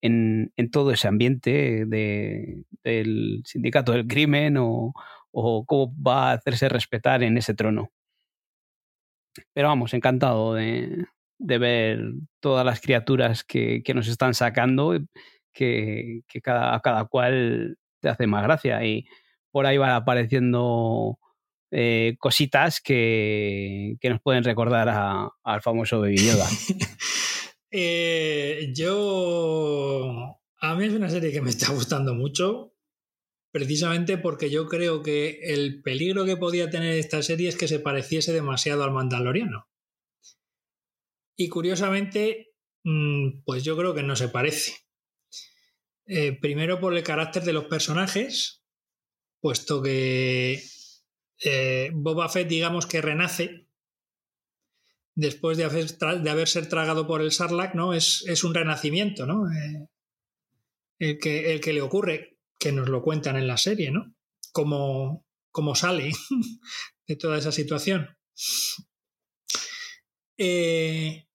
en, 0.00 0.50
en, 0.56 0.70
todo 0.70 0.90
ese 0.90 1.06
ambiente 1.06 1.84
de, 1.86 2.64
del 2.82 3.42
sindicato 3.44 3.92
del 3.92 4.06
crimen 4.06 4.56
o, 4.58 4.94
cómo 5.32 5.94
va 5.94 6.30
a 6.30 6.32
hacerse 6.32 6.68
respetar 6.70 7.22
en 7.22 7.36
ese 7.36 7.54
trono. 7.54 7.90
Pero 9.52 9.68
vamos, 9.68 9.94
encantado 9.94 10.54
de, 10.54 11.06
ver 11.38 12.00
todas 12.40 12.64
las 12.64 12.80
criaturas 12.80 13.44
que, 13.44 13.82
nos 13.94 14.08
están 14.08 14.34
sacando, 14.34 14.98
que, 15.52 16.22
cada, 16.42 16.74
a 16.74 16.80
cada 16.80 17.04
cual 17.04 17.76
te 18.00 18.08
hace 18.08 18.26
más 18.26 18.42
gracia. 18.42 18.84
Y 18.84 19.06
por 19.50 19.66
ahí 19.66 19.78
van 19.78 19.90
apareciendo 19.90 21.18
eh, 21.70 22.16
cositas 22.18 22.80
que, 22.80 23.96
nos 24.02 24.20
pueden 24.20 24.44
recordar 24.44 24.88
al 25.42 25.62
famoso 25.62 26.00
Baby 26.00 26.18
Yoda. 26.18 26.48
Eh, 27.72 28.72
yo. 28.74 30.40
A 30.58 30.74
mí 30.74 30.86
es 30.86 30.92
una 30.92 31.08
serie 31.08 31.30
que 31.30 31.40
me 31.40 31.50
está 31.50 31.70
gustando 31.72 32.14
mucho 32.14 32.74
precisamente 33.52 34.18
porque 34.18 34.50
yo 34.50 34.66
creo 34.66 35.02
que 35.02 35.38
el 35.42 35.80
peligro 35.82 36.24
que 36.24 36.36
podía 36.36 36.68
tener 36.68 36.98
esta 36.98 37.22
serie 37.22 37.48
es 37.48 37.56
que 37.56 37.68
se 37.68 37.78
pareciese 37.78 38.32
demasiado 38.32 38.82
al 38.84 38.90
Mandaloriano. 38.90 39.68
Y 41.36 41.48
curiosamente, 41.48 42.54
mm, 42.84 43.42
pues 43.44 43.64
yo 43.64 43.76
creo 43.76 43.94
que 43.94 44.02
no 44.02 44.16
se 44.16 44.28
parece. 44.28 44.74
Eh, 46.06 46.36
primero 46.40 46.80
por 46.80 46.96
el 46.96 47.02
carácter 47.02 47.44
de 47.44 47.52
los 47.52 47.66
personajes, 47.66 48.64
puesto 49.40 49.80
que 49.80 50.60
eh, 51.42 51.90
Boba 51.92 52.28
Fett, 52.28 52.48
digamos 52.48 52.86
que 52.86 53.00
renace 53.00 53.66
después 55.14 55.58
de, 55.58 55.64
haber, 55.64 55.86
de 55.86 56.30
haberse 56.30 56.62
tragado 56.62 57.06
por 57.06 57.20
el 57.20 57.32
Sarlacc, 57.32 57.74
¿no? 57.74 57.92
Es, 57.94 58.24
es 58.26 58.44
un 58.44 58.54
renacimiento, 58.54 59.26
¿no? 59.26 59.50
Eh, 59.52 59.88
el, 60.98 61.18
que, 61.18 61.52
el 61.52 61.60
que 61.60 61.72
le 61.72 61.82
ocurre 61.82 62.38
que 62.58 62.72
nos 62.72 62.88
lo 62.88 63.02
cuentan 63.02 63.36
en 63.36 63.46
la 63.46 63.56
serie, 63.56 63.90
¿no? 63.90 64.14
Cómo, 64.52 65.24
sale 65.74 66.12
de 67.06 67.16
toda 67.16 67.38
esa 67.38 67.52
situación. 67.52 68.16
Eh, 70.36 71.26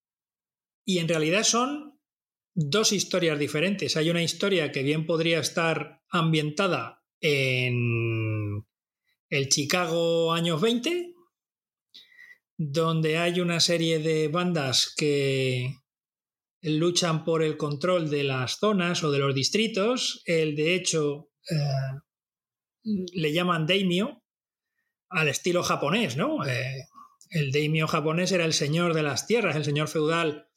y 0.86 0.98
en 1.00 1.08
realidad 1.08 1.44
son 1.44 2.00
dos 2.54 2.92
historias 2.92 3.38
diferentes. 3.38 3.98
Hay 3.98 4.10
una 4.10 4.24
historia 4.24 4.72
que 4.72 4.84
bien 4.84 5.06
podría 5.06 5.40
estar 5.40 6.04
ambientada 6.10 7.04
en 7.20 8.66
el 9.30 9.50
Chicago 9.50 10.34
años 10.34 10.62
20, 10.62 11.14
donde 12.58 13.18
hay 13.18 13.40
una 13.40 13.60
serie 13.60 14.00
de 14.00 14.28
bandas 14.28 14.94
que 14.96 15.76
luchan 16.62 17.24
por 17.24 17.44
el 17.44 17.58
control 17.58 18.10
de 18.10 18.24
las 18.24 18.58
zonas 18.60 19.04
o 19.04 19.12
de 19.12 19.20
los 19.20 19.36
distritos. 19.36 20.22
El, 20.26 20.56
de 20.56 20.76
hecho, 20.76 21.30
eh, 21.50 22.00
le 22.84 23.34
llaman 23.34 23.68
daimyo 23.68 24.24
al 25.10 25.28
estilo 25.28 25.64
japonés, 25.64 26.18
¿no? 26.18 26.46
Eh, 26.46 26.86
el 27.30 27.52
daimyo 27.52 27.88
japonés 27.88 28.32
era 28.32 28.46
el 28.46 28.54
señor 28.54 28.94
de 28.94 29.04
las 29.04 29.28
tierras, 29.28 29.56
el 29.56 29.66
señor 29.66 29.88
feudal 29.88 30.48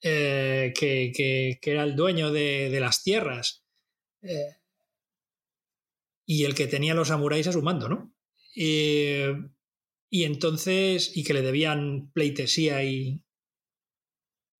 eh, 0.00 0.72
que, 0.76 1.58
era 1.62 1.84
el 1.84 1.94
dueño 1.94 2.30
de, 2.30 2.76
las 2.80 3.02
tierras 3.02 3.64
y 6.32 6.44
el 6.44 6.54
que 6.54 6.66
tenía 6.66 6.94
los 6.94 7.08
samuráis 7.08 7.46
a 7.46 7.52
su 7.52 7.62
mando, 7.62 7.88
¿no? 7.88 8.14
y 8.54 10.24
entonces, 10.24 11.16
y 11.16 11.24
que 11.24 11.32
le 11.32 11.40
debían 11.40 12.10
pleitesía 12.12 12.84
y, 12.84 13.24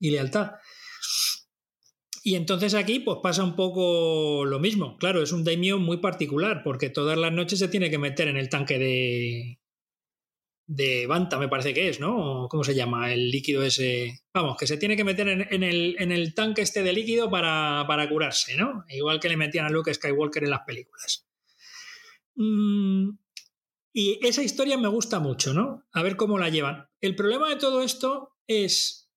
y 0.00 0.10
lealtad. 0.10 0.52
Y 2.24 2.36
entonces 2.36 2.72
aquí 2.72 3.00
pues 3.00 3.18
pasa 3.22 3.44
un 3.44 3.54
poco 3.54 4.46
lo 4.46 4.60
mismo. 4.60 4.96
Claro, 4.96 5.22
es 5.22 5.32
un 5.32 5.44
daimyo 5.44 5.78
muy 5.78 5.98
particular 5.98 6.62
porque 6.64 6.88
todas 6.88 7.18
las 7.18 7.32
noches 7.32 7.58
se 7.58 7.68
tiene 7.68 7.90
que 7.90 7.98
meter 7.98 8.28
en 8.28 8.38
el 8.38 8.48
tanque 8.48 8.78
de 8.78 9.58
de 10.66 11.06
Banta, 11.06 11.38
me 11.38 11.48
parece 11.48 11.74
que 11.74 11.88
es, 11.88 12.00
¿no? 12.00 12.46
¿Cómo 12.48 12.64
se 12.64 12.74
llama? 12.74 13.12
El 13.12 13.30
líquido 13.30 13.62
ese. 13.62 14.20
Vamos, 14.32 14.56
que 14.56 14.66
se 14.66 14.78
tiene 14.78 14.96
que 14.96 15.04
meter 15.04 15.28
en, 15.28 15.62
el, 15.62 15.96
en 15.98 16.12
el, 16.12 16.34
tanque 16.34 16.62
este 16.62 16.82
de 16.82 16.92
líquido 16.92 17.30
para, 17.30 17.84
para, 17.86 18.08
curarse, 18.08 18.56
¿no? 18.56 18.84
Igual 18.88 19.20
que 19.20 19.28
le 19.28 19.36
metían 19.36 19.66
a 19.66 19.70
Luke 19.70 19.92
Skywalker 19.92 20.44
en 20.44 20.50
las 20.50 20.62
películas. 20.66 21.26
Mm, 22.34 23.10
Y 23.94 24.18
esa 24.26 24.42
historia 24.42 24.78
me 24.78 24.88
gusta 24.88 25.20
mucho, 25.20 25.52
¿no? 25.52 25.84
A 25.92 26.02
ver 26.02 26.16
cómo 26.16 26.38
la 26.38 26.48
llevan. 26.48 26.88
El 27.00 27.14
problema 27.14 27.50
de 27.50 27.56
todo 27.56 27.82
esto 27.82 28.36
es 28.46 29.10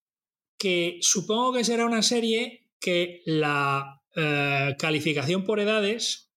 que 0.57 0.97
supongo 1.01 1.53
que 1.53 1.63
será 1.63 1.85
una 1.85 2.01
serie 2.01 2.69
que 2.79 3.21
la 3.25 4.01
eh, 4.15 4.75
calificación 4.77 5.43
por 5.45 5.59
edades 5.59 6.31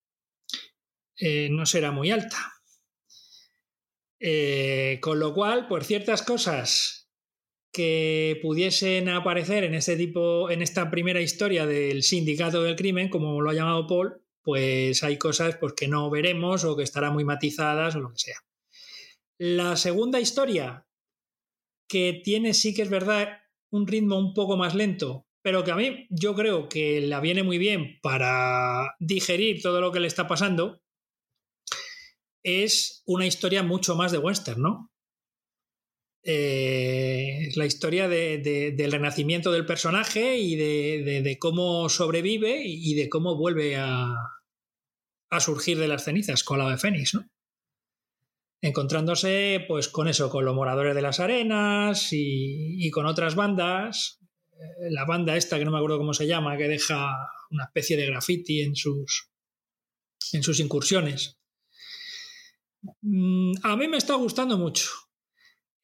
eh, 1.16 1.48
no 1.50 1.66
será 1.66 1.90
muy 1.90 2.10
alta. 2.12 2.38
Eh, 4.20 4.98
con 5.00 5.18
lo 5.18 5.34
cual, 5.34 5.66
por 5.68 5.84
ciertas 5.84 6.22
cosas 6.22 7.10
que 7.72 8.38
pudiesen 8.42 9.08
aparecer 9.08 9.64
en 9.64 9.74
este 9.74 9.96
tipo, 9.96 10.50
en 10.50 10.62
esta 10.62 10.90
primera 10.90 11.20
historia 11.20 11.66
del 11.66 12.02
sindicato 12.02 12.62
del 12.62 12.76
crimen, 12.76 13.08
como 13.08 13.40
lo 13.40 13.50
ha 13.50 13.54
llamado 13.54 13.86
Paul, 13.86 14.22
pues 14.48 15.02
hay 15.04 15.18
cosas 15.18 15.58
pues, 15.58 15.74
que 15.74 15.88
no 15.88 16.08
veremos 16.08 16.64
o 16.64 16.74
que 16.74 16.82
estarán 16.82 17.12
muy 17.12 17.22
matizadas 17.22 17.96
o 17.96 18.00
lo 18.00 18.12
que 18.12 18.18
sea. 18.18 18.38
La 19.38 19.76
segunda 19.76 20.20
historia, 20.20 20.86
que 21.86 22.22
tiene, 22.24 22.54
sí 22.54 22.72
que 22.72 22.80
es 22.80 22.88
verdad, 22.88 23.42
un 23.70 23.86
ritmo 23.86 24.16
un 24.16 24.32
poco 24.32 24.56
más 24.56 24.74
lento, 24.74 25.26
pero 25.42 25.64
que 25.64 25.70
a 25.70 25.76
mí 25.76 26.06
yo 26.08 26.34
creo 26.34 26.66
que 26.70 27.02
la 27.02 27.20
viene 27.20 27.42
muy 27.42 27.58
bien 27.58 27.98
para 28.00 28.94
digerir 29.00 29.60
todo 29.60 29.82
lo 29.82 29.92
que 29.92 30.00
le 30.00 30.06
está 30.06 30.26
pasando, 30.26 30.80
es 32.42 33.02
una 33.04 33.26
historia 33.26 33.62
mucho 33.62 33.96
más 33.96 34.12
de 34.12 34.18
western, 34.18 34.62
¿no? 34.62 34.90
Eh, 36.24 37.50
la 37.54 37.66
historia 37.66 38.08
del 38.08 38.92
renacimiento 38.92 39.52
del 39.52 39.66
personaje 39.66 40.38
y 40.38 40.56
de, 40.56 41.36
cómo 41.38 41.90
sobrevive 41.90 42.62
y 42.64 42.94
de 42.94 43.10
cómo 43.10 43.36
vuelve 43.36 43.76
a, 43.76 44.14
a 45.30 45.40
surgir 45.40 45.78
de 45.78 45.88
las 45.88 46.04
cenizas 46.04 46.44
con 46.44 46.58
la 46.58 46.70
de 46.70 46.78
Fénix, 46.78 47.14
¿no? 47.14 47.28
Encontrándose, 48.60 49.64
pues, 49.68 49.88
con 49.88 50.08
eso, 50.08 50.30
con 50.30 50.44
los 50.44 50.54
moradores 50.54 50.94
de 50.94 51.02
las 51.02 51.20
arenas 51.20 52.08
y, 52.12 52.90
con 52.90 53.06
otras 53.06 53.34
bandas. 53.34 54.20
Eh, 54.52 54.90
la 54.90 55.04
banda 55.04 55.36
esta, 55.36 55.58
que 55.58 55.64
no 55.64 55.70
me 55.70 55.78
acuerdo 55.78 55.98
cómo 55.98 56.14
se 56.14 56.26
llama, 56.26 56.56
que 56.56 56.66
deja 56.66 57.14
una 57.50 57.64
especie 57.64 57.96
de 57.96 58.06
graffiti 58.06 58.62
en 58.62 58.74
sus, 58.74 59.30
en 60.32 60.42
sus 60.42 60.58
incursiones. 60.60 61.38
Mm, 63.02 63.52
a 63.62 63.76
mí 63.76 63.86
me 63.86 63.96
está 63.96 64.14
gustando 64.14 64.58
mucho. 64.58 64.90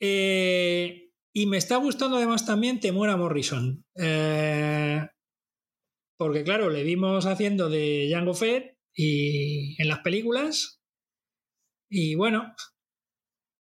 Eh, 0.01 1.13
y 1.33 1.47
me 1.47 1.57
está 1.57 1.77
gustando 1.77 2.17
además 2.17 2.47
también 2.47 2.81
Temuera 2.81 3.17
Morrison. 3.17 3.85
Eh, 3.97 5.07
porque 6.17 6.45
claro, 6.45 6.71
le 6.71 6.83
vimos 6.85 7.27
haciendo 7.27 7.69
de 7.69 8.07
Django 8.09 8.35
Fett 8.35 8.74
y 8.95 9.81
en 9.81 9.89
las 9.89 10.01
películas. 10.01 10.81
Y 11.89 12.15
bueno, 12.15 12.55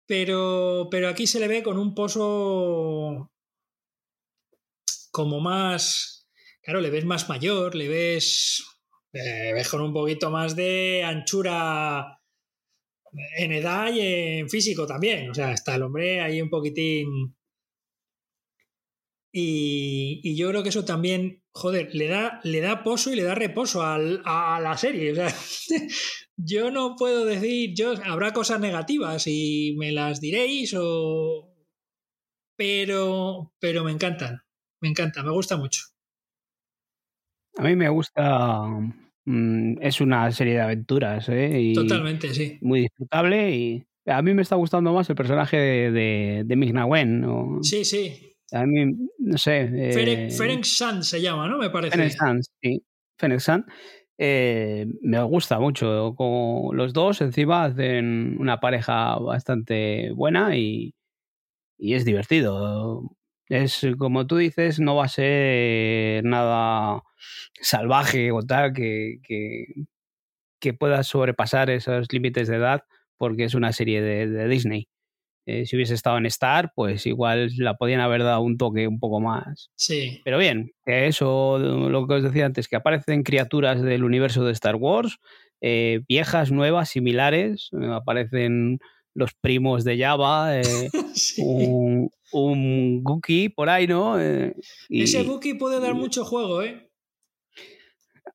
pero, 0.06 0.88
pero 0.90 1.08
aquí 1.08 1.26
se 1.26 1.40
le 1.40 1.48
ve 1.48 1.62
con 1.62 1.78
un 1.78 1.94
pozo 1.94 3.30
como 5.10 5.40
más, 5.40 6.28
claro, 6.62 6.80
le 6.80 6.90
ves 6.90 7.04
más 7.04 7.28
mayor, 7.28 7.74
le 7.74 7.88
ves, 7.88 8.64
ves 9.12 9.68
con 9.68 9.80
un 9.80 9.92
poquito 9.92 10.30
más 10.30 10.56
de 10.56 11.04
anchura 11.04 12.20
en 13.38 13.52
edad 13.52 13.92
y 13.92 14.00
en 14.00 14.48
físico 14.50 14.86
también. 14.86 15.30
O 15.30 15.34
sea, 15.34 15.52
está 15.52 15.76
el 15.76 15.82
hombre 15.82 16.20
ahí 16.20 16.42
un 16.42 16.50
poquitín. 16.50 17.36
Y, 19.36 20.20
y 20.22 20.36
yo 20.36 20.48
creo 20.50 20.62
que 20.62 20.68
eso 20.68 20.84
también 20.84 21.44
joder, 21.54 21.94
le 21.94 22.08
da, 22.08 22.40
le 22.42 22.60
da 22.60 22.82
pozo 22.82 23.12
y 23.12 23.16
le 23.16 23.22
da 23.22 23.34
reposo 23.34 23.82
a 23.82 24.60
la 24.60 24.76
serie. 24.76 25.12
O 25.12 25.14
sea, 25.14 25.28
yo 26.36 26.70
no 26.70 26.96
puedo 26.96 27.24
decir, 27.24 27.74
yo, 27.74 27.94
habrá 28.04 28.32
cosas 28.32 28.60
negativas 28.60 29.26
y 29.26 29.74
me 29.78 29.92
las 29.92 30.20
diréis 30.20 30.74
o... 30.76 31.50
Pero, 32.56 33.52
pero 33.58 33.82
me 33.82 33.90
encantan, 33.90 34.42
me 34.80 34.88
encanta, 34.88 35.24
me 35.24 35.32
gusta 35.32 35.56
mucho. 35.56 35.82
A 37.56 37.62
mí 37.62 37.74
me 37.74 37.88
gusta, 37.88 38.62
mm, 39.24 39.78
es 39.80 40.00
una 40.00 40.30
serie 40.30 40.54
de 40.54 40.60
aventuras, 40.60 41.28
¿eh? 41.30 41.72
Totalmente, 41.74 42.32
sí. 42.32 42.58
Muy 42.60 42.82
disfrutable 42.82 43.50
y 43.50 43.84
a 44.06 44.22
mí 44.22 44.34
me 44.34 44.42
está 44.42 44.54
gustando 44.54 44.92
más 44.92 45.10
el 45.10 45.16
personaje 45.16 45.56
de, 45.56 45.90
de, 45.90 46.42
de 46.44 46.56
Migna 46.56 46.86
Sí, 47.62 47.84
sí. 47.84 48.33
A 48.54 48.66
mí, 48.66 48.86
no 49.18 49.36
sé. 49.36 49.68
Eh, 49.74 50.30
Ferenc 50.30 50.64
San 50.64 51.02
se 51.02 51.20
llama, 51.20 51.48
¿no? 51.48 51.58
Me 51.58 51.70
parece. 51.70 51.96
Ferenc 51.96 52.12
San, 52.12 52.40
sí. 52.62 52.82
Ferenc 53.18 53.40
San. 53.40 53.66
Eh, 54.16 54.86
me 55.02 55.20
gusta 55.24 55.58
mucho. 55.58 56.14
Como 56.16 56.72
los 56.72 56.92
dos 56.92 57.20
encima 57.20 57.64
hacen 57.64 58.36
una 58.38 58.60
pareja 58.60 59.18
bastante 59.18 60.12
buena 60.12 60.56
y, 60.56 60.94
y 61.78 61.94
es 61.94 62.04
divertido. 62.04 63.16
Es 63.48 63.84
como 63.98 64.26
tú 64.26 64.36
dices, 64.36 64.78
no 64.78 64.94
va 64.94 65.06
a 65.06 65.08
ser 65.08 66.24
nada 66.24 67.02
salvaje 67.60 68.30
o 68.30 68.42
tal 68.42 68.72
que, 68.72 69.18
que, 69.24 69.66
que 70.60 70.74
pueda 70.74 71.02
sobrepasar 71.02 71.70
esos 71.70 72.06
límites 72.12 72.46
de 72.48 72.56
edad 72.56 72.82
porque 73.18 73.44
es 73.44 73.54
una 73.54 73.72
serie 73.72 74.00
de, 74.00 74.28
de 74.28 74.48
Disney. 74.48 74.88
Eh, 75.46 75.66
si 75.66 75.76
hubiese 75.76 75.92
estado 75.92 76.16
en 76.16 76.24
Star, 76.26 76.72
pues 76.74 77.04
igual 77.06 77.50
la 77.58 77.74
podían 77.76 78.00
haber 78.00 78.22
dado 78.22 78.40
un 78.40 78.56
toque 78.56 78.88
un 78.88 78.98
poco 78.98 79.20
más. 79.20 79.70
Sí. 79.76 80.20
Pero 80.24 80.38
bien, 80.38 80.72
eso, 80.86 81.58
lo 81.58 82.06
que 82.06 82.14
os 82.14 82.22
decía 82.22 82.46
antes, 82.46 82.66
que 82.66 82.76
aparecen 82.76 83.22
criaturas 83.22 83.82
del 83.82 84.04
universo 84.04 84.44
de 84.44 84.52
Star 84.52 84.76
Wars, 84.76 85.18
eh, 85.60 86.00
viejas, 86.08 86.50
nuevas, 86.50 86.88
similares, 86.88 87.68
eh, 87.72 87.86
aparecen 87.92 88.78
los 89.12 89.34
primos 89.34 89.84
de 89.84 89.98
Java, 89.98 90.50
un, 91.38 92.10
un 92.32 93.02
Gookie 93.02 93.50
por 93.50 93.68
ahí, 93.68 93.86
¿no? 93.86 94.18
Ese 94.18 95.22
Gookie 95.24 95.54
puede 95.54 95.78
dar 95.78 95.94
mucho 95.94 96.24
juego, 96.24 96.62
¿eh? 96.62 96.90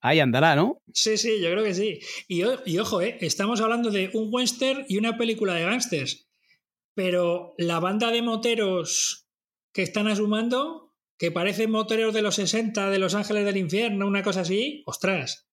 Ahí 0.01 0.19
andará, 0.19 0.55
¿no? 0.55 0.81
Sí, 0.93 1.17
sí, 1.17 1.41
yo 1.41 1.51
creo 1.51 1.63
que 1.63 1.73
sí. 1.73 1.99
Y, 2.27 2.43
y 2.65 2.77
ojo, 2.77 3.01
¿eh? 3.01 3.17
estamos 3.19 3.59
hablando 3.59 3.89
de 3.89 4.11
un 4.13 4.29
western 4.31 4.85
y 4.87 4.97
una 4.97 5.17
película 5.17 5.55
de 5.55 5.63
gángsters 5.63 6.28
pero 6.99 7.53
la 7.57 7.79
banda 7.79 8.11
de 8.11 8.21
moteros 8.21 9.25
que 9.73 9.83
están 9.83 10.09
asumando, 10.09 10.91
que 11.17 11.31
parecen 11.31 11.71
moteros 11.71 12.13
de 12.13 12.21
los 12.21 12.35
60, 12.35 12.89
de 12.89 12.99
Los 12.99 13.15
Ángeles 13.15 13.45
del 13.45 13.55
Infierno, 13.55 14.05
una 14.05 14.21
cosa 14.21 14.41
así, 14.41 14.83
ostras, 14.85 15.47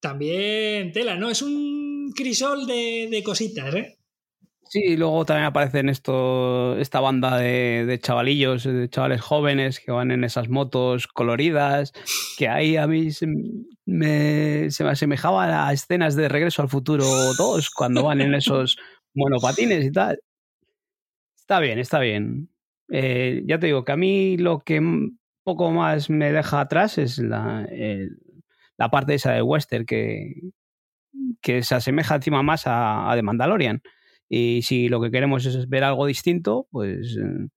también 0.00 0.92
tela, 0.92 1.16
¿no? 1.16 1.28
Es 1.28 1.42
un 1.42 2.12
crisol 2.14 2.68
de, 2.68 3.20
cositas, 3.24 3.74
¿eh? 3.74 3.98
Sí, 4.68 4.96
luego 4.96 5.24
también 5.24 5.46
aparecen 5.46 5.88
esta 5.88 7.00
banda 7.00 7.36
de, 7.36 7.98
chavalillos, 8.00 8.62
de 8.62 8.88
chavales 8.88 9.22
jóvenes 9.22 9.80
que 9.80 9.90
van 9.90 10.12
en 10.12 10.22
esas 10.22 10.48
motos 10.48 11.08
coloridas, 11.08 11.92
que 12.38 12.46
ahí 12.46 12.76
a 12.76 12.86
mí 12.86 13.10
se 13.10 13.26
me, 13.86 14.70
se 14.70 14.84
me 14.84 14.90
asemejaba 14.90 15.66
a 15.66 15.72
escenas 15.72 16.14
de 16.14 16.28
Regreso 16.28 16.62
al 16.62 16.68
Futuro 16.68 17.04
2, 17.36 17.70
cuando 17.70 18.04
van 18.04 18.20
en 18.20 18.34
esos 18.34 18.76
monopatines 19.14 19.84
y 19.84 19.90
tal. 19.90 20.20
Está 21.52 21.60
bien, 21.60 21.78
está 21.78 21.98
bien. 21.98 22.48
Eh, 22.88 23.42
ya 23.44 23.58
te 23.58 23.66
digo 23.66 23.84
que 23.84 23.92
a 23.92 23.96
mí 23.98 24.38
lo 24.38 24.60
que 24.60 24.80
poco 25.42 25.70
más 25.70 26.08
me 26.08 26.32
deja 26.32 26.60
atrás 26.60 26.96
es 26.96 27.18
la, 27.18 27.68
la 28.78 28.90
parte 28.90 29.12
esa 29.12 29.32
de 29.32 29.42
Western 29.42 29.84
que, 29.84 30.32
que 31.42 31.62
se 31.62 31.74
asemeja 31.74 32.14
encima 32.14 32.42
más 32.42 32.66
a, 32.66 33.12
a, 33.12 33.14
The 33.14 33.22
Mandalorian. 33.22 33.82
Y 34.30 34.62
si 34.62 34.88
lo 34.88 34.98
que 35.02 35.10
queremos 35.10 35.44
es 35.44 35.68
ver 35.68 35.84
algo 35.84 36.06
distinto, 36.06 36.68
pues. 36.70 37.18
Eh, 37.18 37.48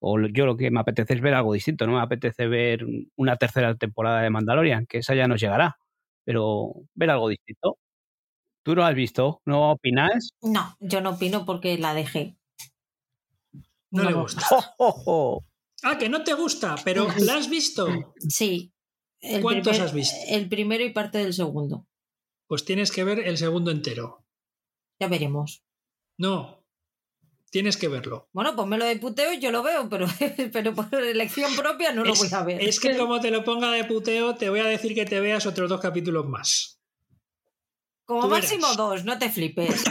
o 0.00 0.18
yo 0.18 0.46
lo 0.46 0.56
que 0.56 0.72
me 0.72 0.80
apetece 0.80 1.14
es 1.14 1.20
ver 1.20 1.34
algo 1.34 1.52
distinto, 1.52 1.86
no 1.86 1.92
me 1.92 2.00
apetece 2.00 2.48
ver 2.48 2.84
una 3.14 3.36
tercera 3.36 3.76
temporada 3.76 4.20
de 4.20 4.30
Mandalorian, 4.30 4.86
que 4.86 4.98
esa 4.98 5.14
ya 5.14 5.28
nos 5.28 5.40
llegará. 5.40 5.76
Pero 6.24 6.72
ver 6.94 7.10
algo 7.10 7.28
distinto. 7.28 7.78
¿Tú 8.64 8.74
lo 8.74 8.84
has 8.84 8.96
visto? 8.96 9.42
¿No 9.46 9.70
opinas? 9.70 10.30
No, 10.42 10.76
yo 10.80 11.00
no 11.00 11.10
opino 11.10 11.44
porque 11.46 11.78
la 11.78 11.94
dejé. 11.94 12.36
No, 13.94 14.04
le 14.04 14.12
gusta. 14.12 14.42
Ah, 15.86 15.98
que 15.98 16.08
no 16.08 16.24
te 16.24 16.32
gusta, 16.32 16.76
pero 16.82 17.06
¿la 17.18 17.36
has 17.36 17.50
visto? 17.50 18.14
Sí. 18.26 18.72
¿Cuántos 19.42 19.78
has 19.80 19.92
visto? 19.92 20.16
El 20.28 20.48
primero 20.48 20.82
y 20.82 20.94
parte 20.94 21.18
del 21.18 21.34
segundo. 21.34 21.86
Pues 22.46 22.64
tienes 22.64 22.90
que 22.90 23.04
ver 23.04 23.18
el 23.18 23.36
segundo 23.36 23.70
entero. 23.70 24.24
Ya 24.98 25.08
veremos. 25.08 25.62
No, 26.16 26.64
tienes 27.50 27.76
que 27.76 27.88
verlo. 27.88 28.28
Bueno, 28.32 28.56
ponmelo 28.56 28.86
de 28.86 28.96
puteo 28.96 29.32
y 29.34 29.40
yo 29.40 29.50
lo 29.50 29.62
veo, 29.62 29.88
pero, 29.90 30.06
pero 30.52 30.74
por 30.74 30.92
elección 30.94 31.54
propia 31.54 31.92
no 31.92 32.02
lo 32.02 32.14
voy 32.14 32.28
a 32.32 32.42
ver. 32.42 32.62
Es 32.62 32.80
que 32.80 32.96
como 32.98 33.20
te 33.20 33.30
lo 33.30 33.44
ponga 33.44 33.70
de 33.70 33.84
puteo, 33.84 34.34
te 34.36 34.48
voy 34.48 34.60
a 34.60 34.64
decir 34.64 34.94
que 34.94 35.04
te 35.04 35.20
veas 35.20 35.44
otros 35.44 35.68
dos 35.68 35.80
capítulos 35.80 36.26
más. 36.26 36.80
Como 38.06 38.26
máximo 38.28 38.66
dos, 38.74 39.04
no 39.04 39.18
te 39.18 39.30
flipes. 39.30 39.84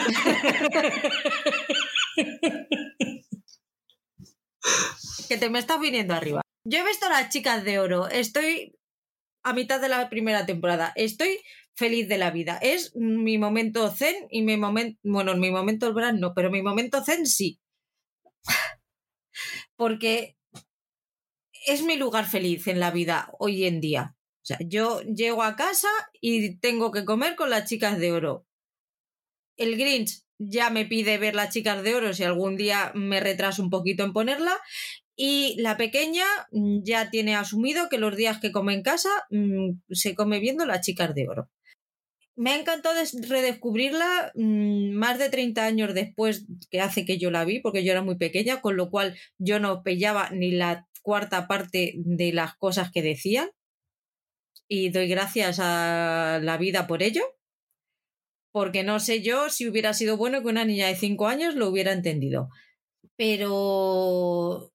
Que 5.27 5.37
te 5.37 5.49
me 5.49 5.59
estás 5.59 5.79
viniendo 5.79 6.13
arriba. 6.13 6.41
Yo 6.65 6.79
he 6.79 6.87
visto 6.87 7.09
las 7.09 7.29
chicas 7.29 7.63
de 7.63 7.79
oro. 7.79 8.07
Estoy 8.07 8.77
a 9.43 9.53
mitad 9.53 9.81
de 9.81 9.89
la 9.89 10.09
primera 10.09 10.45
temporada. 10.45 10.93
Estoy 10.95 11.39
feliz 11.75 12.07
de 12.07 12.17
la 12.17 12.31
vida. 12.31 12.57
Es 12.61 12.95
mi 12.95 13.37
momento 13.37 13.89
zen 13.91 14.15
y 14.29 14.41
mi 14.43 14.57
momento, 14.57 14.99
bueno, 15.03 15.35
mi 15.35 15.51
momento 15.51 15.87
el 15.87 15.93
brand 15.93 16.19
no, 16.19 16.33
pero 16.33 16.51
mi 16.51 16.61
momento 16.61 17.03
zen 17.03 17.25
sí. 17.25 17.59
Porque 19.75 20.37
es 21.65 21.83
mi 21.83 21.97
lugar 21.97 22.25
feliz 22.25 22.67
en 22.67 22.79
la 22.79 22.91
vida 22.91 23.31
hoy 23.39 23.65
en 23.65 23.81
día. 23.81 24.15
O 24.43 24.45
sea, 24.45 24.57
yo 24.65 25.01
llego 25.01 25.43
a 25.43 25.55
casa 25.55 25.87
y 26.19 26.57
tengo 26.59 26.91
que 26.91 27.05
comer 27.05 27.35
con 27.35 27.49
las 27.49 27.69
chicas 27.69 27.97
de 27.97 28.11
oro. 28.11 28.45
El 29.55 29.77
Grinch 29.77 30.22
ya 30.39 30.69
me 30.69 30.85
pide 30.85 31.17
ver 31.17 31.35
las 31.35 31.53
chicas 31.53 31.83
de 31.83 31.95
oro 31.95 32.13
si 32.13 32.23
algún 32.23 32.57
día 32.57 32.91
me 32.95 33.19
retraso 33.19 33.61
un 33.61 33.69
poquito 33.69 34.03
en 34.03 34.13
ponerla. 34.13 34.53
Y 35.15 35.55
la 35.61 35.77
pequeña 35.77 36.25
mm, 36.51 36.79
ya 36.83 37.09
tiene 37.11 37.35
asumido 37.35 37.87
que 37.89 37.99
los 37.99 38.15
días 38.15 38.39
que 38.39 38.51
come 38.51 38.73
en 38.73 38.81
casa 38.81 39.09
mm, 39.29 39.81
se 39.89 40.15
come 40.15 40.39
viendo 40.39 40.65
las 40.65 40.81
chicas 40.81 41.13
de 41.13 41.27
oro. 41.27 41.49
Me 42.35 42.51
ha 42.51 42.59
encantado 42.59 42.95
redescubrirla 43.29 44.31
mm, 44.35 44.91
más 44.93 45.19
de 45.19 45.29
30 45.29 45.65
años 45.65 45.93
después 45.93 46.45
que 46.71 46.81
hace 46.81 47.05
que 47.05 47.19
yo 47.19 47.29
la 47.29 47.45
vi, 47.45 47.59
porque 47.59 47.83
yo 47.83 47.91
era 47.91 48.01
muy 48.01 48.17
pequeña, 48.17 48.61
con 48.61 48.75
lo 48.75 48.89
cual 48.89 49.15
yo 49.37 49.59
no 49.59 49.83
pillaba 49.83 50.29
ni 50.31 50.51
la 50.51 50.87
cuarta 51.03 51.47
parte 51.47 51.93
de 51.97 52.33
las 52.33 52.55
cosas 52.55 52.91
que 52.91 53.03
decían. 53.03 53.51
Y 54.67 54.89
doy 54.89 55.07
gracias 55.07 55.59
a 55.59 56.39
la 56.41 56.57
vida 56.57 56.87
por 56.87 57.03
ello 57.03 57.23
porque 58.53 58.83
no 58.83 58.99
sé 58.99 59.23
yo 59.23 59.49
si 59.49 59.67
hubiera 59.67 59.93
sido 59.93 60.15
bueno 60.15 60.41
que 60.41 60.47
una 60.47 60.63
niña 60.63 60.87
de 60.87 60.95
5 60.95 61.27
años 61.27 61.55
lo 61.55 61.67
hubiera 61.67 61.91
entendido. 61.91 62.49
Pero 63.17 64.71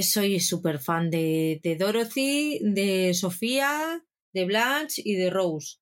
soy 0.00 0.40
súper 0.40 0.78
fan 0.78 1.10
de, 1.10 1.60
de, 1.62 1.76
Dorothy, 1.76 2.60
de 2.62 3.12
Sofía, 3.12 4.02
de 4.32 4.44
Blanche 4.46 5.02
y 5.04 5.16
de 5.16 5.28
Rose. 5.28 5.76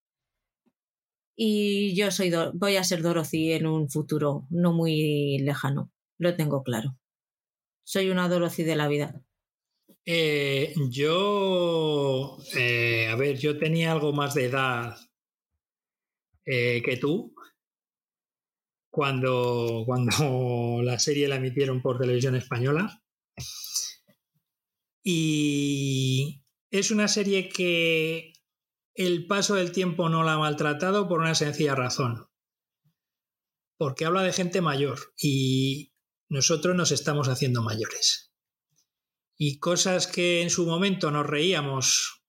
Y 1.37 1.95
yo 1.95 2.11
soy 2.11 2.33
voy 2.55 2.77
a 2.77 2.85
ser 2.85 3.03
Dorothy 3.03 3.53
en 3.53 3.67
un 3.67 3.89
futuro 3.89 4.47
no 4.51 4.73
muy 4.73 5.39
lejano, 5.39 5.93
lo 6.19 6.35
tengo 6.35 6.65
claro. 6.65 6.99
Soy 7.85 8.11
una 8.11 8.29
Dorothy 8.29 8.65
de 8.65 8.77
la 8.77 8.89
vida. 8.89 9.23
Eh, 10.05 10.75
yo, 10.91 12.37
eh, 12.57 13.07
a 13.07 13.15
ver, 13.15 13.39
yo 13.39 13.59
tenía 13.59 13.93
algo 13.93 14.13
más 14.13 14.35
de 14.35 14.47
edad 14.47 14.97
eh, 16.45 16.83
que 16.85 16.97
tú 16.97 17.35
cuando, 18.93 19.85
cuando 19.87 20.13
la 20.83 20.99
serie 20.99 21.27
la 21.27 21.37
emitieron 21.37 21.83
por 21.83 21.99
televisión 21.99 22.37
española. 22.37 23.03
Y 25.03 26.45
es 26.71 26.91
una 26.91 27.09
serie 27.09 27.49
que 27.49 28.35
el 28.95 29.27
paso 29.27 29.55
del 29.55 29.73
tiempo 29.73 30.09
no 30.09 30.23
la 30.23 30.35
ha 30.35 30.39
maltratado 30.39 31.09
por 31.09 31.21
una 31.21 31.35
sencilla 31.35 31.75
razón. 31.75 32.29
Porque 33.79 34.05
habla 34.05 34.23
de 34.23 34.33
gente 34.33 34.61
mayor 34.61 34.99
y 35.19 35.93
nosotros 36.29 36.77
nos 36.77 36.93
estamos 36.93 37.29
haciendo 37.29 37.63
mayores. 37.63 38.33
Y 39.37 39.59
cosas 39.59 40.07
que 40.07 40.43
en 40.43 40.51
su 40.51 40.67
momento 40.67 41.11
nos 41.11 41.27
reíamos 41.27 42.22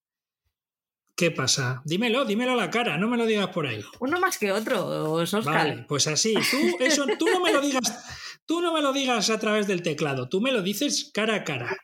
¿Qué 1.16 1.30
pasa? 1.30 1.82
Dímelo, 1.86 2.26
dímelo 2.26 2.54
a 2.54 2.56
la 2.56 2.72
cara, 2.72 2.98
no 2.98 3.08
me 3.08 3.18
lo 3.18 3.26
digas 3.28 3.50
por 3.50 3.68
ahí. 3.68 3.82
Uno 4.00 4.20
más 4.20 4.40
que 4.40 4.52
otro, 4.52 5.14
Oscar. 5.14 5.44
Vale, 5.44 5.86
pues 5.88 6.08
así. 6.08 6.34
Tú, 6.34 6.84
eso, 6.84 7.06
tú 7.20 7.28
no 7.28 7.40
me 7.40 7.54
lo 7.54 7.62
digas, 7.62 8.42
tú 8.48 8.62
no 8.62 8.74
me 8.74 8.82
lo 8.82 8.92
digas 8.94 9.30
a 9.30 9.40
través 9.40 9.68
del 9.68 9.84
teclado, 9.84 10.28
tú 10.28 10.42
me 10.42 10.52
lo 10.52 10.64
dices 10.64 11.12
cara 11.14 11.36
a 11.36 11.44
cara. 11.44 11.78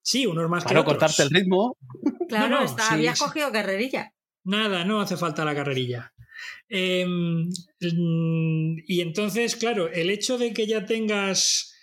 Sí, 0.00 0.24
unos 0.24 0.48
más 0.48 0.64
que 0.64 0.70
otros. 0.70 0.84
cortarte 0.84 1.24
el 1.24 1.30
ritmo. 1.30 1.76
Claro, 2.28 2.62
está, 2.62 2.92
habías 2.92 3.18
cogido 3.18 3.52
carrerilla. 3.52 4.12
Nada, 4.44 4.84
no 4.84 5.00
hace 5.00 5.16
falta 5.16 5.44
la 5.44 5.54
carrerilla. 5.54 6.14
Em, 6.68 7.50
y 7.80 9.00
entonces, 9.00 9.56
claro, 9.56 9.88
el 9.88 10.10
hecho 10.10 10.38
de 10.38 10.54
que 10.54 10.66
ya 10.66 10.86
tengas 10.86 11.74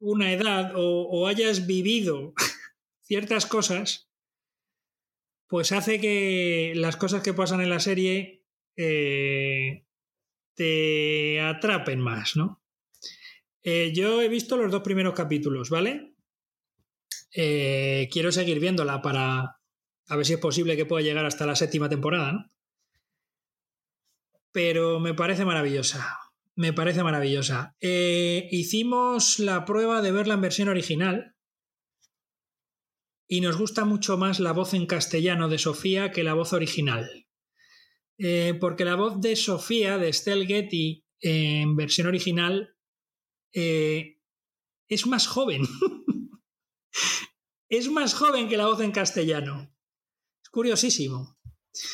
una 0.00 0.32
edad 0.32 0.72
o 0.74 1.26
hayas 1.28 1.66
vivido 1.66 2.32
ciertas 3.02 3.46
cosas, 3.46 4.09
pues 5.50 5.72
hace 5.72 6.00
que 6.00 6.72
las 6.76 6.96
cosas 6.96 7.24
que 7.24 7.34
pasan 7.34 7.60
en 7.60 7.70
la 7.70 7.80
serie 7.80 8.46
eh, 8.76 9.84
te 10.54 11.40
atrapen 11.40 11.98
más, 11.98 12.36
¿no? 12.36 12.62
Eh, 13.64 13.92
yo 13.92 14.22
he 14.22 14.28
visto 14.28 14.56
los 14.56 14.70
dos 14.70 14.82
primeros 14.82 15.12
capítulos, 15.12 15.68
¿vale? 15.68 16.14
Eh, 17.34 18.08
quiero 18.12 18.30
seguir 18.30 18.60
viéndola 18.60 19.02
para 19.02 19.56
a 20.06 20.16
ver 20.16 20.24
si 20.24 20.34
es 20.34 20.38
posible 20.38 20.76
que 20.76 20.86
pueda 20.86 21.02
llegar 21.02 21.26
hasta 21.26 21.46
la 21.46 21.56
séptima 21.56 21.88
temporada, 21.88 22.32
¿no? 22.32 22.52
Pero 24.52 25.00
me 25.00 25.14
parece 25.14 25.44
maravillosa. 25.44 26.16
Me 26.54 26.72
parece 26.72 27.02
maravillosa. 27.02 27.74
hicimos 27.80 29.40
la 29.40 29.64
prueba 29.64 30.00
de 30.00 30.12
verla 30.12 30.34
en 30.34 30.42
versión 30.42 30.68
original 30.68 31.34
y 33.32 33.40
nos 33.40 33.56
gusta 33.56 33.84
mucho 33.84 34.18
más 34.18 34.40
la 34.40 34.52
voz 34.52 34.74
en 34.74 34.86
castellano 34.86 35.48
de 35.48 35.56
Sofía 35.56 36.10
que 36.10 36.24
la 36.24 36.34
voz 36.34 36.52
original. 36.52 37.28
Eh, 38.18 38.54
porque 38.60 38.84
la 38.84 38.96
voz 38.96 39.20
de 39.20 39.36
Sofía, 39.36 39.98
de 39.98 40.08
Estelle 40.08 40.46
Getty, 40.46 41.06
en 41.20 41.76
versión 41.76 42.08
original, 42.08 42.76
eh, 43.52 44.18
es 44.88 45.06
más 45.06 45.28
joven. 45.28 45.62
es 47.68 47.88
más 47.88 48.14
joven 48.14 48.48
que 48.48 48.56
la 48.56 48.66
voz 48.66 48.80
en 48.80 48.90
castellano. 48.90 49.72
Es 50.42 50.50
curiosísimo. 50.50 51.38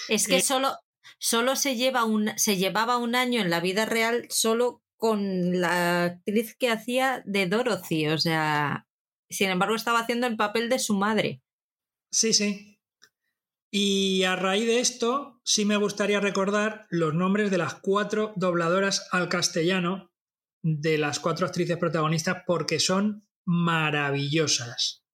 Es 0.08 0.28
que 0.28 0.38
eh, 0.38 0.42
solo, 0.42 0.74
solo 1.18 1.54
se, 1.54 1.76
lleva 1.76 2.04
un, 2.04 2.30
se 2.38 2.56
llevaba 2.56 2.96
un 2.96 3.14
año 3.14 3.42
en 3.42 3.50
la 3.50 3.60
vida 3.60 3.84
real 3.84 4.26
solo 4.30 4.82
con 4.96 5.60
la 5.60 6.04
actriz 6.04 6.56
que 6.58 6.70
hacía 6.70 7.22
de 7.26 7.46
Dorothy. 7.46 8.08
O 8.08 8.16
sea, 8.16 8.85
sin 9.34 9.50
embargo, 9.50 9.74
estaba 9.74 10.00
haciendo 10.00 10.26
el 10.26 10.36
papel 10.36 10.68
de 10.68 10.78
su 10.78 10.94
madre. 10.94 11.42
Sí, 12.10 12.32
sí. 12.32 12.80
Y 13.70 14.22
a 14.22 14.36
raíz 14.36 14.66
de 14.66 14.80
esto, 14.80 15.40
sí 15.44 15.64
me 15.64 15.76
gustaría 15.76 16.20
recordar 16.20 16.86
los 16.90 17.14
nombres 17.14 17.50
de 17.50 17.58
las 17.58 17.74
cuatro 17.74 18.32
dobladoras 18.36 19.08
al 19.10 19.28
castellano 19.28 20.12
de 20.62 20.98
las 20.98 21.20
cuatro 21.20 21.46
actrices 21.46 21.76
protagonistas 21.76 22.42
porque 22.46 22.80
son 22.80 23.26
maravillosas. 23.44 25.04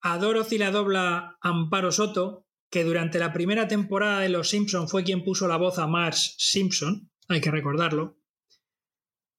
A 0.00 0.18
Dorothy 0.18 0.58
la 0.58 0.70
dobla 0.70 1.38
Amparo 1.40 1.92
Soto, 1.92 2.46
que 2.70 2.84
durante 2.84 3.18
la 3.18 3.32
primera 3.32 3.68
temporada 3.68 4.20
de 4.20 4.28
Los 4.28 4.48
Simpson 4.50 4.88
fue 4.88 5.04
quien 5.04 5.22
puso 5.22 5.46
la 5.46 5.56
voz 5.56 5.78
a 5.78 5.86
Marge 5.86 6.32
Simpson, 6.38 7.10
hay 7.28 7.40
que 7.40 7.50
recordarlo. 7.50 8.18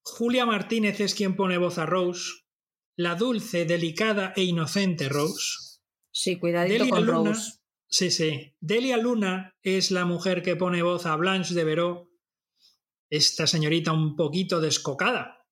Julia 0.02 0.46
Martínez 0.46 1.00
es 1.00 1.14
quien 1.14 1.36
pone 1.36 1.58
voz 1.58 1.78
a 1.78 1.86
Rose, 1.86 2.43
la 2.96 3.14
dulce, 3.14 3.64
delicada 3.64 4.32
e 4.36 4.44
inocente 4.44 5.08
Rose. 5.08 5.80
Sí, 6.10 6.38
cuidadito 6.38 6.88
con 6.88 7.06
Rose. 7.06 7.58
Sí, 7.88 8.10
sí. 8.10 8.54
Delia 8.60 8.96
Luna 8.96 9.56
es 9.62 9.90
la 9.90 10.04
mujer 10.04 10.42
que 10.42 10.56
pone 10.56 10.82
voz 10.82 11.06
a 11.06 11.16
Blanche 11.16 11.54
de 11.54 11.64
Veró, 11.64 12.10
esta 13.10 13.46
señorita 13.46 13.92
un 13.92 14.16
poquito 14.16 14.60
descocada, 14.60 15.46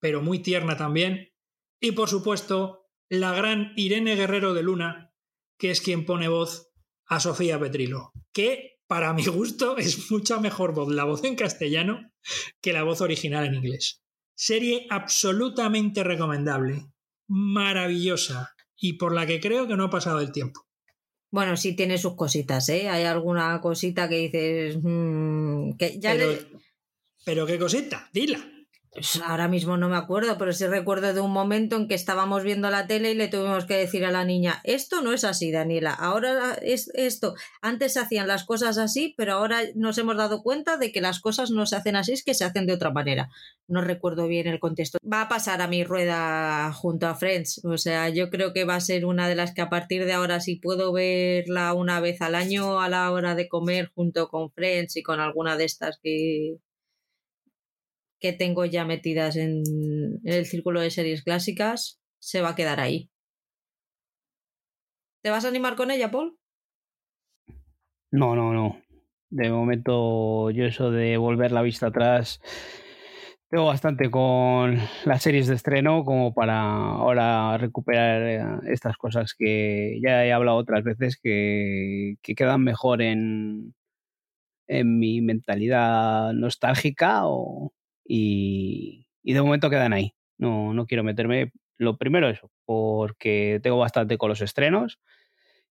pero 0.00 0.22
muy 0.22 0.40
tierna 0.40 0.76
también. 0.76 1.32
Y 1.80 1.92
por 1.92 2.08
supuesto, 2.08 2.86
la 3.08 3.32
gran 3.34 3.72
Irene 3.76 4.16
Guerrero 4.16 4.54
de 4.54 4.62
Luna, 4.62 5.12
que 5.58 5.70
es 5.70 5.80
quien 5.80 6.06
pone 6.06 6.28
voz 6.28 6.70
a 7.06 7.20
Sofía 7.20 7.58
Petrilo, 7.58 8.12
que 8.32 8.78
para 8.86 9.12
mi 9.12 9.26
gusto 9.26 9.76
es 9.78 10.10
mucha 10.10 10.38
mejor 10.38 10.74
voz 10.74 10.92
la 10.92 11.04
voz 11.04 11.24
en 11.24 11.36
castellano 11.36 12.12
que 12.60 12.72
la 12.72 12.84
voz 12.84 13.00
original 13.00 13.46
en 13.46 13.54
inglés. 13.54 14.03
Serie 14.34 14.86
absolutamente 14.90 16.02
recomendable, 16.04 16.86
maravillosa 17.28 18.54
y 18.76 18.94
por 18.94 19.14
la 19.14 19.26
que 19.26 19.40
creo 19.40 19.66
que 19.66 19.76
no 19.76 19.84
ha 19.84 19.90
pasado 19.90 20.20
el 20.20 20.32
tiempo. 20.32 20.66
Bueno, 21.30 21.56
sí 21.56 21.74
tiene 21.74 21.98
sus 21.98 22.14
cositas, 22.14 22.68
¿eh? 22.68 22.88
Hay 22.88 23.04
alguna 23.04 23.60
cosita 23.60 24.08
que 24.08 24.18
dices... 24.18 24.78
Mm, 24.82 25.72
que 25.76 25.98
ya 25.98 26.12
pero, 26.12 26.38
pero 27.24 27.46
qué 27.46 27.58
cosita, 27.58 28.08
dila. 28.12 28.53
Pues 28.94 29.20
ahora 29.26 29.48
mismo 29.48 29.76
no 29.76 29.88
me 29.88 29.96
acuerdo, 29.96 30.38
pero 30.38 30.52
sí 30.52 30.68
recuerdo 30.68 31.12
de 31.12 31.20
un 31.20 31.32
momento 31.32 31.74
en 31.74 31.88
que 31.88 31.96
estábamos 31.96 32.44
viendo 32.44 32.70
la 32.70 32.86
tele 32.86 33.10
y 33.10 33.16
le 33.16 33.26
tuvimos 33.26 33.64
que 33.64 33.76
decir 33.76 34.04
a 34.04 34.12
la 34.12 34.24
niña, 34.24 34.60
esto 34.62 35.02
no 35.02 35.12
es 35.12 35.24
así, 35.24 35.50
Daniela, 35.50 35.92
ahora 35.92 36.54
es 36.62 36.92
esto. 36.94 37.34
Antes 37.60 37.94
se 37.94 37.98
hacían 37.98 38.28
las 38.28 38.44
cosas 38.44 38.78
así, 38.78 39.12
pero 39.16 39.32
ahora 39.32 39.62
nos 39.74 39.98
hemos 39.98 40.16
dado 40.16 40.44
cuenta 40.44 40.76
de 40.76 40.92
que 40.92 41.00
las 41.00 41.18
cosas 41.18 41.50
no 41.50 41.66
se 41.66 41.74
hacen 41.74 41.96
así, 41.96 42.12
es 42.12 42.22
que 42.22 42.34
se 42.34 42.44
hacen 42.44 42.66
de 42.66 42.72
otra 42.72 42.92
manera. 42.92 43.30
No 43.66 43.80
recuerdo 43.80 44.28
bien 44.28 44.46
el 44.46 44.60
contexto. 44.60 44.98
Va 45.12 45.22
a 45.22 45.28
pasar 45.28 45.60
a 45.60 45.66
mi 45.66 45.82
rueda 45.82 46.72
junto 46.72 47.08
a 47.08 47.16
Friends, 47.16 47.64
o 47.64 47.76
sea, 47.78 48.10
yo 48.10 48.30
creo 48.30 48.52
que 48.52 48.64
va 48.64 48.76
a 48.76 48.80
ser 48.80 49.06
una 49.06 49.28
de 49.28 49.34
las 49.34 49.54
que 49.54 49.62
a 49.62 49.70
partir 49.70 50.04
de 50.04 50.12
ahora, 50.12 50.38
si 50.38 50.54
puedo 50.54 50.92
verla 50.92 51.74
una 51.74 51.98
vez 51.98 52.22
al 52.22 52.36
año 52.36 52.78
a 52.78 52.88
la 52.88 53.10
hora 53.10 53.34
de 53.34 53.48
comer 53.48 53.90
junto 53.92 54.28
con 54.28 54.52
Friends 54.52 54.96
y 54.96 55.02
con 55.02 55.18
alguna 55.18 55.56
de 55.56 55.64
estas 55.64 55.98
que 56.00 56.58
que 58.24 58.32
tengo 58.32 58.64
ya 58.64 58.86
metidas 58.86 59.36
en, 59.36 59.62
el 60.24 60.46
círculo 60.46 60.80
de 60.80 60.88
series 60.88 61.22
clásicas 61.22 62.00
se 62.18 62.40
va 62.40 62.48
a 62.48 62.54
quedar 62.54 62.80
ahí. 62.80 63.10
¿Te 65.22 65.28
vas 65.28 65.44
a 65.44 65.48
animar 65.48 65.76
con 65.76 65.90
ella, 65.90 66.10
Paul? 66.10 66.38
No, 68.10 68.34
no, 68.34 68.54
no. 68.54 68.80
De 69.28 69.50
momento, 69.50 70.50
yo 70.52 70.64
eso 70.64 70.90
de 70.90 71.18
volver 71.18 71.52
la 71.52 71.60
vista 71.60 71.88
atrás, 71.88 72.40
tengo 73.50 73.66
bastante 73.66 74.10
con 74.10 74.78
las 75.04 75.22
series 75.22 75.46
de 75.46 75.56
estreno 75.56 76.02
como 76.06 76.32
para 76.32 76.62
ahora 76.62 77.58
recuperar 77.58 78.22
eh, 78.22 78.72
estas 78.72 78.96
cosas 78.96 79.34
que 79.38 80.00
ya 80.02 80.24
he 80.24 80.32
hablado 80.32 80.56
otras 80.56 80.82
veces 80.82 81.20
que, 81.22 82.14
que 82.22 82.34
quedan 82.34 82.64
mejor 82.64 83.02
en, 83.02 83.74
en 84.66 84.98
mi 84.98 85.20
mentalidad 85.20 86.32
nostálgica 86.32 87.26
o, 87.26 87.74
y, 88.04 89.06
de 89.22 89.42
momento 89.42 89.70
quedan 89.70 89.92
ahí. 89.92 90.14
No, 90.38 90.74
no 90.74 90.86
quiero 90.86 91.04
meterme. 91.04 91.52
Lo 91.76 91.96
primero 91.96 92.28
eso, 92.28 92.50
porque 92.64 93.60
tengo 93.62 93.78
bastante 93.78 94.18
con 94.18 94.28
los 94.28 94.40
estrenos 94.40 95.00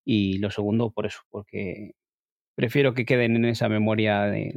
y 0.04 0.40
lo 0.40 0.52
segundo 0.52 0.92
por 0.92 1.06
eso, 1.06 1.20
porque 1.30 1.96
prefiero 2.56 2.94
que 2.94 3.06
queden 3.06 3.36
en 3.36 3.46
esa 3.46 3.70
memoria 3.70 4.24
de, 4.24 4.54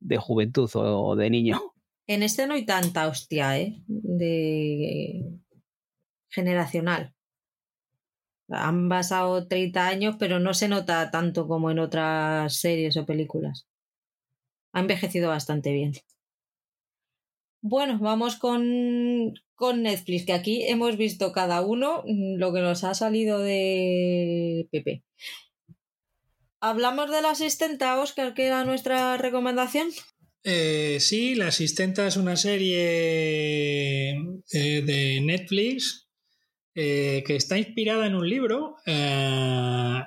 de, 0.00 0.16
juventud 0.18 0.70
o 0.74 1.16
de 1.16 1.30
niño. 1.30 1.60
En 2.08 2.24
este 2.24 2.48
no 2.48 2.54
hay 2.54 2.66
tanta 2.66 3.06
hostia, 3.06 3.60
¿eh? 3.60 3.80
De 3.86 5.22
generacional. 6.28 7.14
Han 8.48 8.88
pasado 8.88 9.46
30 9.46 9.86
años, 9.86 10.16
pero 10.18 10.40
no 10.40 10.52
se 10.52 10.68
nota 10.68 11.10
tanto 11.12 11.46
como 11.46 11.70
en 11.70 11.78
otras 11.78 12.56
series 12.56 12.96
o 12.96 13.06
películas. 13.06 13.68
Ha 14.72 14.80
envejecido 14.80 15.28
bastante 15.28 15.72
bien. 15.72 15.92
Bueno, 17.62 17.98
vamos 18.00 18.36
con, 18.36 19.34
con 19.54 19.82
Netflix, 19.82 20.26
que 20.26 20.32
aquí 20.32 20.64
hemos 20.64 20.96
visto 20.96 21.30
cada 21.30 21.62
uno 21.62 22.02
lo 22.06 22.52
que 22.52 22.60
nos 22.60 22.82
ha 22.82 22.92
salido 22.92 23.38
de 23.38 24.68
Pepe. 24.72 25.04
¿Hablamos 26.60 27.10
de 27.10 27.22
la 27.22 27.30
asistenta, 27.30 28.00
Oscar, 28.00 28.34
que 28.34 28.46
era 28.46 28.64
nuestra 28.64 29.16
recomendación? 29.16 29.88
Eh, 30.44 30.98
sí, 30.98 31.36
La 31.36 31.48
Asistenta 31.48 32.06
es 32.06 32.16
una 32.16 32.36
serie 32.36 34.10
eh, 34.10 34.82
de 34.82 35.20
Netflix 35.22 36.08
eh, 36.74 37.22
que 37.24 37.36
está 37.36 37.58
inspirada 37.58 38.06
en 38.06 38.16
un 38.16 38.28
libro 38.28 38.76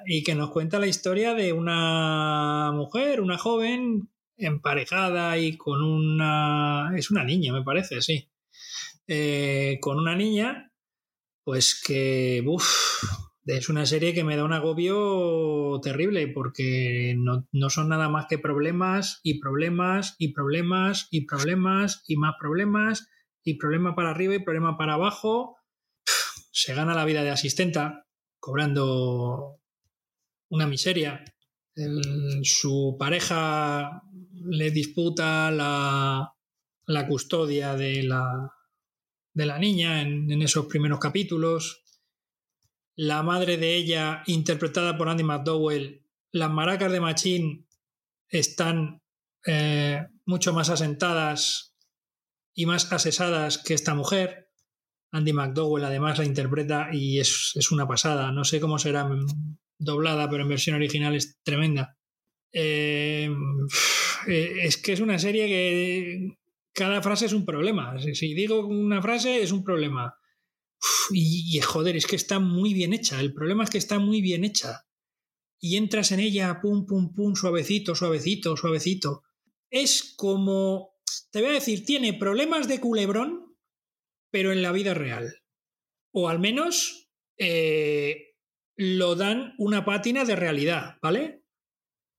y 0.06 0.24
que 0.24 0.36
nos 0.36 0.52
cuenta 0.52 0.80
la 0.80 0.88
historia 0.88 1.34
de 1.34 1.54
una 1.54 2.72
mujer, 2.74 3.22
una 3.22 3.38
joven 3.38 4.10
emparejada 4.38 5.38
y 5.38 5.58
con 5.58 5.82
una... 5.84 6.92
es 6.98 7.12
una 7.12 7.24
niña, 7.24 7.54
me 7.54 7.64
parece, 7.64 8.02
sí. 8.02 8.30
con 9.82 10.00
una 10.00 10.16
niña, 10.16 10.72
pues 11.44 11.82
que... 11.86 12.44
Uf, 12.46 13.04
es 13.46 13.70
una 13.70 13.86
serie 13.86 14.16
que 14.16 14.24
me 14.24 14.36
da 14.36 14.44
un 14.44 14.54
agobio 14.54 15.80
terrible 15.84 16.28
porque 16.28 17.16
no, 17.16 17.70
son 17.70 17.90
nada 17.90 18.10
más 18.10 18.26
que 18.28 18.40
problemas 18.40 19.20
y 19.22 19.40
problemas 19.40 20.16
y 20.18 20.34
problemas 20.34 21.08
y 21.12 21.28
problemas 21.28 22.04
y 22.08 22.16
más 22.16 22.36
problemas 22.40 23.08
y 23.44 23.58
problema 23.60 23.96
para 23.96 24.10
arriba 24.10 24.34
y 24.34 24.44
problema 24.44 24.78
para 24.78 24.96
abajo. 24.96 25.58
Se 26.52 26.74
gana 26.74 26.96
la 26.96 27.06
vida 27.06 27.22
de 27.22 27.30
asistenta 27.30 28.08
cobrando 28.40 29.60
una 30.50 30.66
miseria. 30.66 31.24
su 32.42 32.96
pareja 32.98 34.02
le 34.48 34.72
disputa 34.72 35.52
la, 35.52 36.34
custodia 37.08 37.76
de 37.76 38.04
la, 38.04 38.52
de 39.34 39.46
la 39.46 39.60
niña 39.60 40.02
en, 40.02 40.32
en 40.32 40.42
esos 40.42 40.66
primeros 40.66 41.00
capítulos 41.00 41.86
la 42.96 43.24
madre 43.24 43.58
de 43.58 43.76
ella, 43.76 44.24
interpretada 44.26 44.98
por 44.98 45.10
Andy 45.10 45.24
McDowell, 45.24 46.06
las 46.32 46.50
maracas 46.50 46.92
de 46.92 47.02
Machín 47.02 47.68
están 48.30 49.02
eh, 49.46 50.08
mucho 50.26 50.54
más 50.54 50.70
asentadas 50.70 51.76
y 52.54 52.66
más 52.66 52.92
asesadas 52.92 53.58
que 53.58 53.74
esta 53.74 53.94
mujer. 53.96 54.50
Andy 55.12 55.34
McDowell 55.34 55.84
además 55.84 56.18
la 56.20 56.26
interpreta 56.26 56.90
y 56.92 57.20
es, 57.20 57.54
una 57.72 57.88
pasada. 57.88 58.32
No 58.32 58.46
sé 58.46 58.60
cómo 58.60 58.80
será 58.80 59.10
doblada, 59.78 60.30
pero 60.30 60.44
en 60.44 60.50
versión 60.50 60.78
original 60.78 61.16
es 61.16 61.42
tremenda. 61.44 61.95
Eh, 62.58 63.30
eh, 64.28 64.60
es 64.64 64.78
que 64.78 64.94
es 64.94 65.02
una 65.02 65.20
serie 65.20 65.48
que 65.48 66.38
cada 66.74 67.02
frase 67.02 67.26
es 67.26 67.34
un 67.34 67.46
problema. 67.46 67.98
Si 68.00 68.34
digo 68.34 68.66
una 68.66 69.02
frase 69.02 69.44
es 69.44 69.52
un 69.52 69.64
problema 69.64 70.16
y, 71.12 71.60
joder, 71.60 71.98
es 71.98 72.08
que 72.08 72.16
está 72.16 72.40
muy 72.40 72.74
bien 72.74 72.94
hecha. 72.94 73.20
El 73.20 73.34
problema 73.34 73.66
es 73.66 73.70
que 73.70 73.78
está 73.78 74.00
muy 74.00 74.22
bien 74.22 74.46
hecha. 74.46 74.86
Y 75.60 75.78
entras 75.78 76.12
en 76.12 76.22
ella, 76.22 76.60
pum, 76.62 76.86
pum, 76.86 77.14
pum, 77.14 77.36
suavecito, 77.36 77.94
suavecito, 77.94 78.56
suavecito. 78.56 79.24
Es 79.70 80.14
como, 80.16 80.94
te 81.32 81.42
voy 81.42 81.50
a 81.50 81.54
decir, 81.54 81.86
tiene 81.86 82.14
problemas 82.14 82.68
de 82.68 82.80
culebrón, 82.80 83.58
pero 84.32 84.52
en 84.52 84.62
la 84.62 84.72
vida 84.72 84.94
real. 84.94 85.34
O 86.12 86.30
al 86.30 86.40
menos 86.40 87.10
eh, 87.38 88.36
lo 88.76 89.16
dan 89.16 89.56
una 89.58 89.84
pátina 89.84 90.24
de 90.24 90.36
realidad, 90.36 90.98
¿vale? 91.02 91.45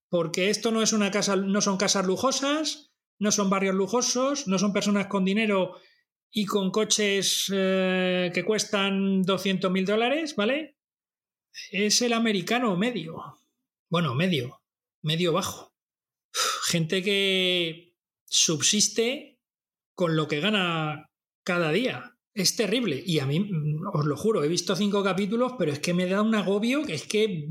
Porque 0.09 0.51
esto 0.51 0.70
no 0.70 0.83
es 0.83 0.93
una 0.93 1.11
casa, 1.11 1.37
no 1.37 1.61
son 1.61 1.77
casas 1.77 2.07
lujosas, 2.07 2.93
no 3.19 3.33
son 3.33 3.51
barrios 3.51 3.74
lujosos, 3.74 4.47
no 4.47 4.59
son 4.59 4.73
personas 4.73 5.07
con 5.07 5.24
dinero 5.24 5.77
y 6.31 6.45
con 6.45 6.70
coches 6.70 7.51
eh, 7.53 8.31
que 8.35 8.45
cuestan 8.45 9.23
200 9.23 9.70
mil 9.70 9.85
dólares, 9.85 10.37
¿vale? 10.37 10.77
Es 11.70 12.03
el 12.03 12.12
americano 12.12 12.77
medio. 12.77 13.39
Bueno, 13.89 14.15
medio, 14.15 14.62
medio 15.03 15.33
bajo. 15.33 15.74
Gente 16.69 17.03
que 17.03 17.95
subsiste 18.27 19.41
con 19.95 20.16
lo 20.16 20.28
que 20.28 20.41
gana 20.41 21.11
cada 21.43 21.73
día. 21.73 22.19
Es 22.35 22.55
terrible. 22.55 23.03
Y 23.07 23.20
a 23.20 23.27
mí, 23.27 23.41
mm, 23.41 23.87
os 23.95 24.05
lo 24.05 24.16
juro, 24.16 24.45
he 24.45 24.49
visto 24.49 24.77
cinco 24.77 25.03
capítulos, 25.03 25.55
pero 25.59 25.73
es 25.73 25.78
que 25.78 25.95
me 25.95 26.07
da 26.07 26.20
un 26.20 26.35
agobio 26.35 26.85
que 26.85 26.95
es 26.95 27.07
que... 27.07 27.49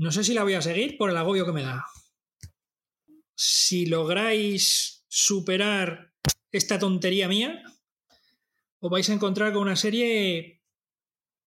no 0.00 0.10
sé 0.10 0.24
si 0.24 0.32
la 0.32 0.44
voy 0.44 0.54
a 0.54 0.62
seguir 0.62 0.96
por 0.96 1.10
el 1.10 1.16
agobio 1.18 1.44
que 1.44 1.52
me 1.52 1.62
da. 1.62 1.84
Si 3.34 3.84
lográis 3.84 5.04
superar 5.08 6.14
esta 6.50 6.78
tontería 6.78 7.28
mía, 7.28 7.62
os 8.78 8.90
vais 8.90 9.10
a 9.10 9.12
encontrar 9.12 9.52
con 9.52 9.60
una 9.60 9.76
serie 9.76 10.62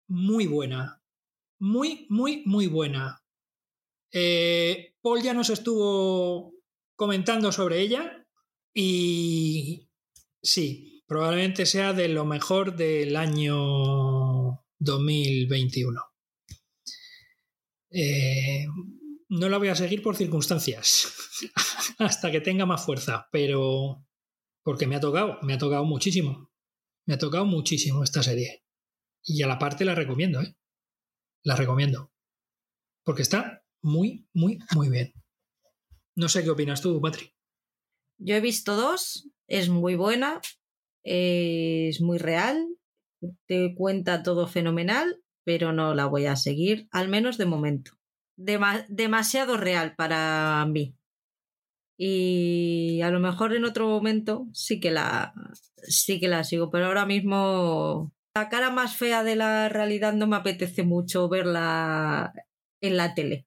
muy 0.07 0.47
buena. 0.47 1.03
Muy, 1.61 2.07
muy, 2.11 2.43
muy 2.45 2.67
buena. 2.67 3.25
Eh, 4.11 4.97
Paul 5.01 5.23
ya 5.23 5.33
nos 5.33 5.49
estuvo 5.49 6.53
comentando 6.95 7.53
sobre 7.53 7.81
ella 7.81 8.29
y 8.75 9.89
sí, 10.43 11.03
probablemente 11.07 11.65
sea 11.65 11.95
de 11.95 12.09
lo 12.09 12.27
mejor 12.27 12.77
del 12.77 13.17
año 13.17 14.63
2021. 14.79 16.12
Eh, 17.93 18.67
no 19.29 19.49
la 19.49 19.59
voy 19.59 19.69
a 19.69 19.75
seguir 19.75 20.03
por 20.03 20.17
circunstancias 20.17 21.13
hasta 21.99 22.31
que 22.31 22.41
tenga 22.41 22.67
más 22.67 22.85
fuerza, 22.85 23.29
pero 23.31 24.05
porque 24.63 24.87
me 24.87 24.97
ha 24.97 25.01
tocado, 25.01 25.39
me 25.43 25.55
ha 25.55 25.59
tocado 25.59 25.85
muchísimo. 25.85 26.51
Me 27.07 27.15
ha 27.15 27.19
tocado 27.19 27.45
muchísimo 27.45 28.05
esta 28.05 28.23
serie. 28.23 28.65
Y 29.25 29.43
a 29.43 29.47
la 29.47 29.59
parte 29.59 29.85
la 29.85 29.95
recomiendo, 29.95 30.41
¿eh? 30.41 30.57
La 31.45 31.57
recomiendo. 31.57 32.13
Porque 33.05 33.23
está 33.23 33.65
muy, 33.83 34.29
muy, 34.33 34.59
muy 34.75 34.89
bien. 34.89 35.13
No 36.15 36.29
sé 36.29 36.45
qué 36.45 36.51
opinas 36.51 36.81
tú, 36.81 37.01
Patri. 37.01 37.35
Yo 38.19 38.37
he 38.37 38.41
visto 38.41 38.77
dos. 38.77 39.29
Es 39.49 39.69
muy 39.69 39.97
buena. 39.97 40.41
Es 41.03 42.01
muy 42.01 42.19
real. 42.19 42.77
Te 43.47 43.75
cuenta 43.75 44.23
todo 44.23 44.47
fenomenal, 44.47 45.23
pero 45.45 45.73
no 45.73 45.95
la 45.95 46.07
voy 46.07 46.27
a 46.27 46.37
seguir, 46.37 46.89
al 46.93 47.09
menos 47.09 47.39
de 47.39 47.47
momento. 47.47 47.93
demasiado 48.37 49.57
real 49.57 49.95
para 49.97 50.65
mí 50.67 50.97
y 52.05 53.01
a 53.03 53.11
lo 53.11 53.21
mejor 53.21 53.55
en 53.55 53.65
otro 53.65 53.87
momento 53.87 54.49
sí 54.53 54.81
que 54.81 54.91
la 54.91 55.35
sí 55.77 56.19
que 56.19 56.27
la 56.27 56.43
sigo, 56.43 56.69
pero 56.69 56.87
ahora 56.87 57.07
mismo 57.07 58.13
la 58.35 58.49
cara 58.49 58.71
más 58.71 58.97
fea 58.97 59.23
de 59.23 59.37
la 59.37 59.69
realidad 59.69 60.13
no 60.13 60.27
me 60.27 60.35
apetece 60.35 60.83
mucho 60.83 61.29
verla 61.29 62.33
en 62.81 62.97
la 62.97 63.15
tele. 63.15 63.47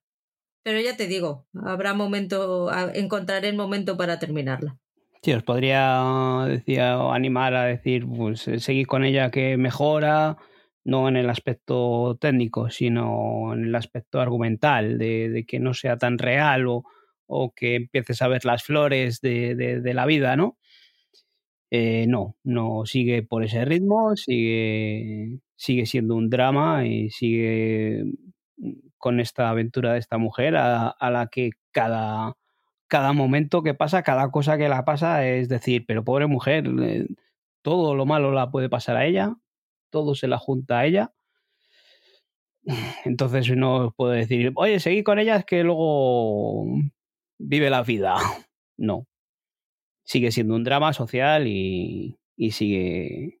Pero 0.62 0.80
ya 0.80 0.96
te 0.96 1.06
digo, 1.06 1.46
habrá 1.64 1.92
momento, 1.92 2.70
encontraré 2.94 3.48
el 3.50 3.56
momento 3.56 3.98
para 3.98 4.18
terminarla. 4.18 4.78
Sí, 5.22 5.32
os 5.32 5.42
podría 5.42 6.46
decir, 6.48 6.80
animar 6.80 7.54
a 7.54 7.64
decir, 7.64 8.06
pues 8.06 8.48
eh, 8.48 8.58
seguir 8.58 8.86
con 8.86 9.04
ella 9.04 9.30
que 9.30 9.58
mejora, 9.58 10.38
no 10.86 11.08
en 11.08 11.16
el 11.16 11.28
aspecto 11.28 12.16
técnico, 12.20 12.70
sino 12.70 13.52
en 13.52 13.64
el 13.64 13.74
aspecto 13.74 14.20
argumental, 14.20 14.98
de, 14.98 15.28
de 15.28 15.44
que 15.44 15.58
no 15.58 15.74
sea 15.74 15.98
tan 15.98 16.16
real 16.16 16.68
o, 16.68 16.84
o 17.26 17.52
que 17.54 17.74
empieces 17.74 18.22
a 18.22 18.28
ver 18.28 18.44
las 18.44 18.62
flores 18.62 19.20
de, 19.20 19.80
la 19.94 20.06
vida, 20.06 20.36
¿no? 20.36 20.56
Eh, 21.72 22.06
no, 22.06 22.36
no 22.44 22.86
sigue 22.86 23.24
por 23.24 23.42
ese 23.42 23.64
ritmo, 23.64 24.14
sigue, 24.14 25.40
sigue 25.56 25.86
siendo 25.86 26.14
un 26.14 26.30
drama 26.30 26.86
y 26.86 27.10
sigue 27.10 28.04
con 28.96 29.18
esta 29.18 29.50
aventura 29.50 29.92
de 29.92 29.98
esta 29.98 30.18
mujer 30.18 30.56
a, 30.56 30.88
a 30.88 31.10
la 31.10 31.26
que 31.26 31.50
cada, 31.72 32.34
cada 32.86 33.12
momento 33.12 33.64
que 33.64 33.74
pasa, 33.74 34.04
cada 34.04 34.30
cosa 34.30 34.56
que 34.56 34.68
la 34.68 34.84
pasa 34.84 35.26
es 35.26 35.48
decir, 35.48 35.84
pero 35.84 36.04
pobre 36.04 36.28
mujer, 36.28 36.64
eh, 36.80 37.08
todo 37.62 37.96
lo 37.96 38.06
malo 38.06 38.30
la 38.30 38.52
puede 38.52 38.68
pasar 38.68 38.96
a 38.96 39.06
ella, 39.06 39.34
todo 39.90 40.14
se 40.14 40.28
la 40.28 40.38
junta 40.38 40.80
a 40.80 40.86
ella. 40.86 41.12
Entonces 43.04 43.50
no 43.56 43.92
puedo 43.96 44.12
decir, 44.12 44.52
oye, 44.56 44.80
seguí 44.80 45.02
con 45.02 45.18
ella, 45.18 45.36
es 45.36 45.44
que 45.44 45.62
luego 45.64 46.66
vive 47.38 47.70
la 47.70 47.82
vida. 47.82 48.16
No. 48.78 49.06
Sigue 50.04 50.30
siendo 50.32 50.54
un 50.54 50.64
drama 50.64 50.92
social 50.92 51.46
y, 51.46 52.18
y 52.36 52.50
sigue. 52.52 53.40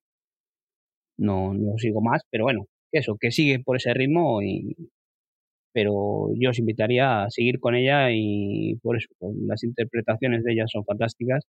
No, 1.18 1.52
no 1.54 1.76
sigo 1.78 2.00
más, 2.00 2.22
pero 2.30 2.44
bueno, 2.44 2.66
eso, 2.92 3.16
que 3.20 3.30
sigue 3.30 3.60
por 3.60 3.76
ese 3.76 3.92
ritmo 3.94 4.42
y, 4.42 4.74
pero 5.72 6.30
yo 6.40 6.50
os 6.50 6.58
invitaría 6.58 7.24
a 7.24 7.30
seguir 7.30 7.60
con 7.60 7.74
ella 7.74 8.10
y 8.10 8.76
por 8.82 8.96
eso, 8.96 9.08
las 9.46 9.62
interpretaciones 9.62 10.42
de 10.44 10.54
ella 10.54 10.64
son 10.66 10.84
fantásticas. 10.86 11.44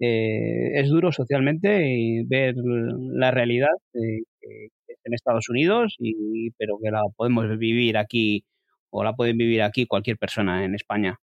Eh, 0.00 0.80
es 0.80 0.88
duro 0.88 1.12
socialmente 1.12 2.24
ver 2.26 2.54
la 2.56 3.30
realidad 3.30 3.70
en 3.92 5.14
Estados 5.14 5.48
Unidos, 5.48 5.96
y, 5.98 6.50
pero 6.52 6.78
que 6.82 6.90
la 6.90 7.02
podemos 7.16 7.58
vivir 7.58 7.96
aquí 7.96 8.44
o 8.90 9.04
la 9.04 9.14
pueden 9.14 9.38
vivir 9.38 9.62
aquí 9.62 9.86
cualquier 9.86 10.18
persona 10.18 10.64
en 10.64 10.74
España. 10.74 11.18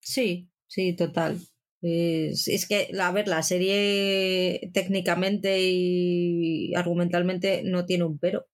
Sí, 0.00 0.48
sí, 0.66 0.94
total. 0.96 1.38
Es, 1.80 2.48
es, 2.48 2.66
que, 2.66 2.88
a 3.00 3.12
ver, 3.12 3.28
la 3.28 3.42
serie 3.42 4.70
técnicamente 4.72 5.60
y 5.60 6.74
argumentalmente 6.74 7.62
no 7.64 7.86
tiene 7.86 8.04
un 8.04 8.18
pero. 8.18 8.46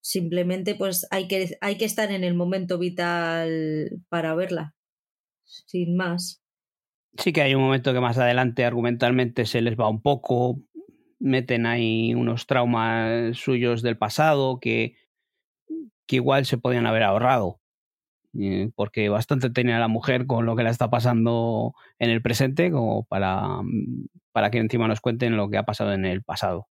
Simplemente 0.00 0.76
pues 0.76 1.06
hay 1.10 1.28
que, 1.28 1.56
hay 1.60 1.76
que 1.78 1.84
estar 1.84 2.12
en 2.12 2.24
el 2.24 2.34
momento 2.34 2.78
vital 2.78 4.02
para 4.08 4.34
verla, 4.34 4.74
sin 5.44 5.96
más. 5.96 6.42
Sí 7.18 7.32
que 7.32 7.42
hay 7.42 7.54
un 7.54 7.62
momento 7.62 7.92
que 7.92 8.00
más 8.00 8.18
adelante 8.18 8.64
argumentalmente 8.64 9.46
se 9.46 9.60
les 9.60 9.78
va 9.78 9.88
un 9.88 10.02
poco, 10.02 10.60
meten 11.18 11.66
ahí 11.66 12.14
unos 12.14 12.46
traumas 12.46 13.36
suyos 13.36 13.82
del 13.82 13.96
pasado 13.96 14.58
que, 14.60 14.96
que 16.06 16.16
igual 16.16 16.46
se 16.46 16.58
podían 16.58 16.86
haber 16.86 17.02
ahorrado, 17.02 17.60
eh, 18.38 18.70
porque 18.74 19.08
bastante 19.08 19.50
tenía 19.50 19.78
la 19.78 19.88
mujer 19.88 20.26
con 20.26 20.46
lo 20.46 20.56
que 20.56 20.62
la 20.62 20.70
está 20.70 20.90
pasando 20.90 21.74
en 21.98 22.10
el 22.10 22.22
presente 22.22 22.70
como 22.70 23.04
para, 23.04 23.60
para 24.32 24.50
que 24.50 24.58
encima 24.58 24.88
nos 24.88 25.00
cuenten 25.00 25.36
lo 25.36 25.48
que 25.48 25.58
ha 25.58 25.64
pasado 25.64 25.92
en 25.92 26.04
el 26.04 26.22
pasado. 26.22 26.68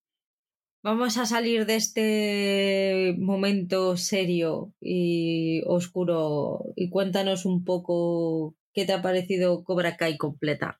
Vamos 0.83 1.17
a 1.17 1.27
salir 1.27 1.67
de 1.67 1.75
este 1.75 3.15
momento 3.19 3.97
serio 3.97 4.73
y 4.81 5.61
oscuro 5.67 6.63
y 6.75 6.89
cuéntanos 6.89 7.45
un 7.45 7.63
poco 7.63 8.55
qué 8.73 8.85
te 8.85 8.93
ha 8.93 9.01
parecido 9.01 9.63
Cobra 9.63 9.97
Kai 9.97 10.17
completa. 10.17 10.79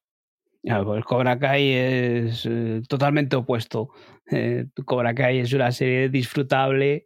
Pues 0.64 1.04
Cobra 1.06 1.40
Kai 1.40 1.72
es 1.72 2.46
eh, 2.46 2.82
totalmente 2.88 3.36
opuesto. 3.36 3.90
Eh, 4.30 4.68
Cobra 4.86 5.16
Kai 5.16 5.40
es 5.40 5.54
una 5.54 5.72
serie 5.72 6.10
disfrutable, 6.10 7.04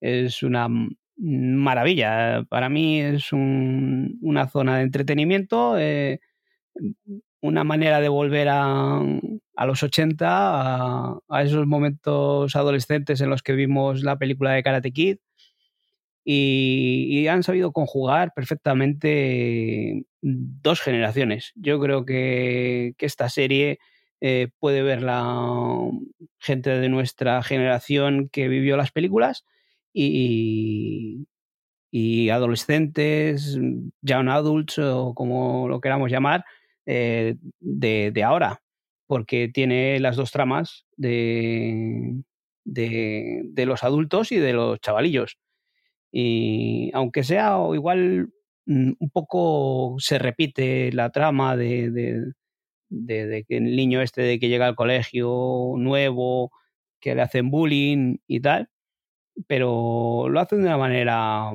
es 0.00 0.42
una 0.42 0.68
maravilla. 1.16 2.44
Para 2.48 2.68
mí 2.68 3.00
es 3.00 3.32
un, 3.32 4.18
una 4.20 4.48
zona 4.48 4.78
de 4.78 4.82
entretenimiento, 4.82 5.78
eh, 5.78 6.20
una 7.40 7.62
manera 7.62 8.00
de 8.00 8.08
volver 8.08 8.48
a, 8.50 9.00
los 9.64 9.82
80, 9.82 10.26
a, 10.28 11.18
a, 11.28 11.42
esos 11.42 11.66
momentos 11.66 12.56
adolescentes 12.56 13.20
en 13.20 13.30
los 13.30 13.42
que 13.42 13.52
vimos 13.52 14.02
la 14.02 14.18
película 14.18 14.52
de 14.52 14.62
Karate 14.64 14.92
Kid. 14.92 15.18
Y, 16.30 17.26
han 17.28 17.42
sabido 17.42 17.72
conjugar 17.72 18.34
perfectamente 18.34 20.04
dos 20.20 20.82
generaciones. 20.82 21.52
Yo 21.54 21.80
creo 21.80 22.04
que, 22.04 22.92
que 22.98 23.06
esta 23.06 23.30
serie 23.30 23.78
eh, 24.20 24.48
puede 24.58 24.82
ver 24.82 25.02
la 25.02 25.90
gente 26.38 26.68
de 26.68 26.88
nuestra 26.90 27.42
generación 27.42 28.28
que 28.30 28.48
vivió 28.48 28.76
las 28.76 28.92
películas 28.92 29.46
y, 29.94 31.26
y 31.90 32.28
adolescentes, 32.28 33.58
young 34.02 34.28
adults 34.28 34.78
o 34.80 35.14
como 35.14 35.66
lo 35.66 35.80
queramos 35.80 36.10
llamar, 36.10 36.44
eh, 36.84 37.36
de, 37.60 38.22
ahora 38.22 38.60
porque 39.06 39.48
tiene 39.48 39.98
las 40.00 40.16
dos 40.16 40.30
tramas 40.30 40.84
de, 40.98 42.22
de, 42.66 43.64
los 43.66 43.82
adultos 43.82 44.30
y 44.32 44.36
de 44.36 44.52
los 44.52 44.78
chavalillos. 44.80 45.38
Y 46.12 46.90
aunque 46.94 47.24
sea 47.24 47.58
igual 47.74 48.30
mm, 48.66 48.92
un 48.98 49.10
poco 49.10 49.96
se 49.98 50.18
repite 50.18 50.92
la 50.92 51.10
trama 51.10 51.56
de, 51.56 51.90
de, 52.90 53.44
que 53.48 53.56
el 53.56 53.76
niño 53.76 54.02
este 54.02 54.22
de 54.22 54.38
que 54.38 54.48
llega 54.48 54.66
al 54.66 54.76
colegio 54.76 55.74
nuevo, 55.76 56.50
que 57.00 57.14
le 57.14 57.22
hacen 57.22 57.50
bullying 57.50 58.16
y 58.26 58.40
tal, 58.40 58.70
pero 59.46 60.28
lo 60.28 60.40
hacen 60.40 60.60
de 60.60 60.66
una 60.66 60.78
manera 60.78 61.52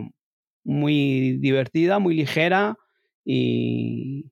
muy 0.63 1.37
divertida, 1.39 1.99
muy 1.99 2.15
ligera 2.15 2.77
y, 3.25 4.31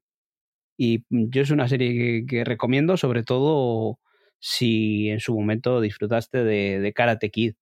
y 0.77 1.05
yo 1.09 1.41
es 1.43 1.51
una 1.51 1.67
serie 1.67 2.25
que, 2.25 2.43
recomiendo, 2.43 2.97
sobre 2.97 3.23
todo 3.23 3.99
si 4.39 5.09
en 5.09 5.19
su 5.19 5.35
momento 5.35 5.81
disfrutaste 5.81 6.43
de, 6.43 6.79
de 6.79 6.93
Karate 6.93 7.29
Kid. 7.29 7.53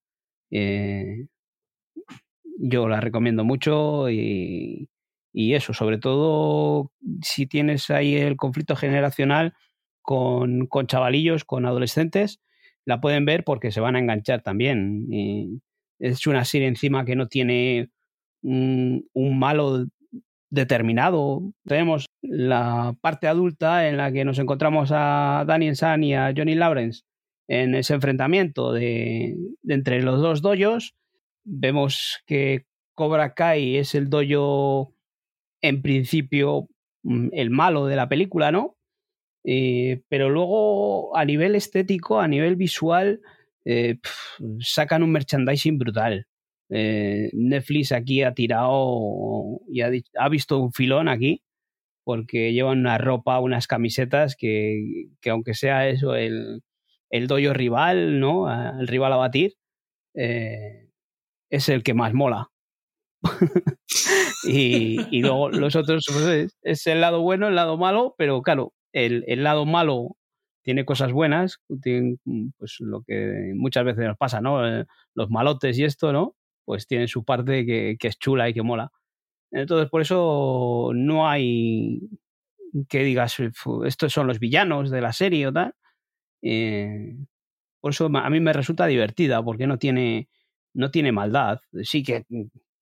Eh, 0.50 1.26
yo 2.60 2.88
la 2.88 3.00
recomiendo 3.00 3.44
mucho 3.44 4.10
y, 4.10 4.88
eso, 5.32 5.72
sobre 5.72 5.98
todo 5.98 6.92
si 7.22 7.46
tienes 7.46 7.88
ahí 7.90 8.16
el 8.16 8.36
conflicto 8.36 8.76
generacional 8.76 9.54
con, 10.02 10.66
con 10.66 10.86
chavalillos, 10.86 11.44
con 11.44 11.66
adolescentes, 11.66 12.40
la 12.84 13.00
pueden 13.00 13.24
ver 13.24 13.44
porque 13.44 13.70
se 13.70 13.80
van 13.80 13.96
a 13.96 14.00
enganchar 14.00 14.42
también. 14.42 15.06
Y 15.10 15.60
es 15.98 16.26
una 16.26 16.44
serie 16.44 16.68
encima 16.68 17.04
que 17.04 17.16
no 17.16 17.28
tiene 17.28 17.90
un, 18.42 19.08
un 19.12 19.38
malo 19.38 19.86
determinado. 20.50 21.52
Tenemos 21.64 22.06
la 22.22 22.96
parte 23.00 23.28
adulta 23.28 23.88
en 23.88 23.96
la 23.96 24.12
que 24.12 24.24
nos 24.24 24.38
encontramos 24.38 24.90
a 24.92 25.44
Daniel 25.46 25.76
San 25.76 26.02
y 26.04 26.14
a 26.14 26.32
Johnny 26.36 26.54
Lawrence 26.54 27.02
en 27.48 27.74
ese 27.74 27.94
enfrentamiento 27.94 28.72
de, 28.72 29.36
de 29.62 29.74
entre 29.74 30.02
los 30.02 30.20
dos 30.20 30.42
doyos. 30.42 30.94
Vemos 31.44 32.22
que 32.26 32.66
Cobra 32.94 33.34
Kai 33.34 33.76
es 33.76 33.94
el 33.94 34.10
doyo 34.10 34.92
en 35.62 35.82
principio 35.82 36.68
mm, 37.02 37.28
el 37.32 37.50
malo 37.50 37.86
de 37.86 37.96
la 37.96 38.08
película, 38.08 38.52
¿no? 38.52 38.76
Eh, 39.44 40.02
pero 40.08 40.28
luego 40.30 41.16
a 41.16 41.24
nivel 41.24 41.54
estético, 41.54 42.20
a 42.20 42.28
nivel 42.28 42.56
visual, 42.56 43.20
eh, 43.64 43.98
sacan 44.60 45.02
un 45.02 45.12
merchandising 45.12 45.78
brutal. 45.78 46.26
Eh, 46.68 47.30
Netflix 47.32 47.92
aquí 47.92 48.22
ha 48.22 48.34
tirado 48.34 49.60
y 49.68 49.80
ha, 49.80 49.90
ha, 50.18 50.28
visto 50.28 50.58
un 50.58 50.72
filón 50.72 51.08
aquí 51.08 51.42
porque 52.04 52.52
llevan 52.52 52.80
una 52.80 52.98
ropa, 52.98 53.40
unas 53.40 53.66
camisetas 53.66 54.36
que, 54.36 55.08
que 55.20 55.30
aunque 55.30 55.54
sea 55.54 55.88
eso 55.88 56.14
el, 56.14 56.62
el 57.10 57.26
doyo 57.26 57.54
rival, 57.54 58.20
¿no? 58.20 58.48
El 58.80 58.86
rival 58.88 59.12
a 59.12 59.16
batir, 59.16 59.54
es 61.50 61.68
el 61.68 61.82
que 61.82 61.94
más 61.94 62.14
mola. 62.14 62.48
y, 64.44 64.98
y, 65.10 65.20
luego 65.20 65.50
los 65.50 65.76
otros 65.76 66.04
pues 66.10 66.54
es, 66.62 66.86
el 66.86 67.02
lado 67.02 67.20
bueno, 67.20 67.48
el 67.48 67.54
lado 67.54 67.76
malo, 67.76 68.14
pero 68.16 68.40
claro, 68.40 68.72
el, 68.92 69.24
el 69.26 69.44
lado 69.44 69.66
malo 69.66 70.16
tiene 70.62 70.86
cosas 70.86 71.12
buenas, 71.12 71.58
tiene, 71.82 72.16
pues 72.56 72.76
lo 72.80 73.02
que 73.02 73.52
muchas 73.54 73.84
veces 73.84 74.06
nos 74.06 74.16
pasa, 74.16 74.40
¿no? 74.40 74.66
Eh, 74.66 74.86
los 75.14 75.30
malotes 75.30 75.78
y 75.78 75.84
esto, 75.84 76.12
¿no? 76.12 76.34
pues 76.70 76.86
tiene 76.86 77.08
su 77.08 77.24
parte 77.24 77.66
que, 77.66 77.96
que, 77.98 78.06
es 78.06 78.16
chula 78.16 78.48
y 78.48 78.54
que 78.54 78.62
mola. 78.62 78.92
Entonces, 79.50 79.90
por 79.90 80.02
eso 80.02 80.92
no 80.94 81.28
hay 81.28 82.00
que 82.88 83.02
digas, 83.02 83.38
estos 83.84 84.12
son 84.12 84.28
los 84.28 84.38
villanos 84.38 84.88
de 84.92 85.00
la 85.00 85.12
serie 85.12 85.48
o 85.48 85.52
tal. 85.52 85.74
Eh, 86.42 87.16
por 87.80 87.90
eso 87.90 88.06
a 88.06 88.30
mí 88.30 88.38
me 88.38 88.52
resulta 88.52 88.86
divertida, 88.86 89.42
porque 89.42 89.66
no 89.66 89.78
tiene, 89.78 90.28
no 90.74 90.90
tiene 90.90 91.12
maldad. 91.12 91.60
Sí 91.82 92.02
que, 92.02 92.24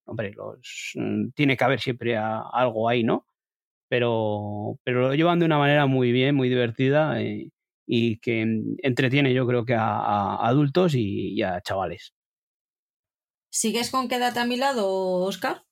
hombre, 0.05 0.33
los, 0.33 0.93
tiene 1.35 1.57
que 1.57 1.65
haber 1.65 1.81
siempre 1.81 2.17
a, 2.17 2.43
algo 2.53 2.89
ahí, 2.89 3.05
¿no? 3.05 3.27
Pero, 3.89 4.79
pero 4.85 5.09
lo 5.09 5.15
llevan 5.15 5.39
de 5.39 5.47
una 5.47 5.59
manera 5.59 5.87
muy 5.87 6.13
bien, 6.13 6.35
muy 6.35 6.49
divertida 6.49 7.21
eh, 7.23 7.51
y 7.87 8.19
que 8.19 8.47
entretiene 8.83 9.33
yo 9.33 9.47
creo 9.47 9.65
que 9.65 9.75
a, 9.75 9.99
a 9.99 10.49
adultos 10.49 10.95
y, 10.95 11.35
y 11.35 11.43
a 11.43 11.61
chavales. 11.63 12.13
¿Sigues 13.51 13.91
con 13.91 14.09
Quédate 14.09 14.41
a 14.41 14.45
mi 14.45 14.57
lado, 14.57 14.87
Oscar? 15.23 15.65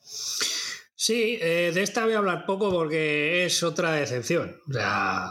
Sí, 0.00 1.38
eh, 1.40 1.72
de 1.72 1.82
esta 1.82 2.04
voy 2.04 2.12
a 2.12 2.18
hablar 2.18 2.44
poco 2.44 2.70
porque 2.70 3.46
es 3.46 3.62
otra 3.62 3.92
decepción. 3.92 4.60
O 4.68 4.72
sea, 4.72 5.30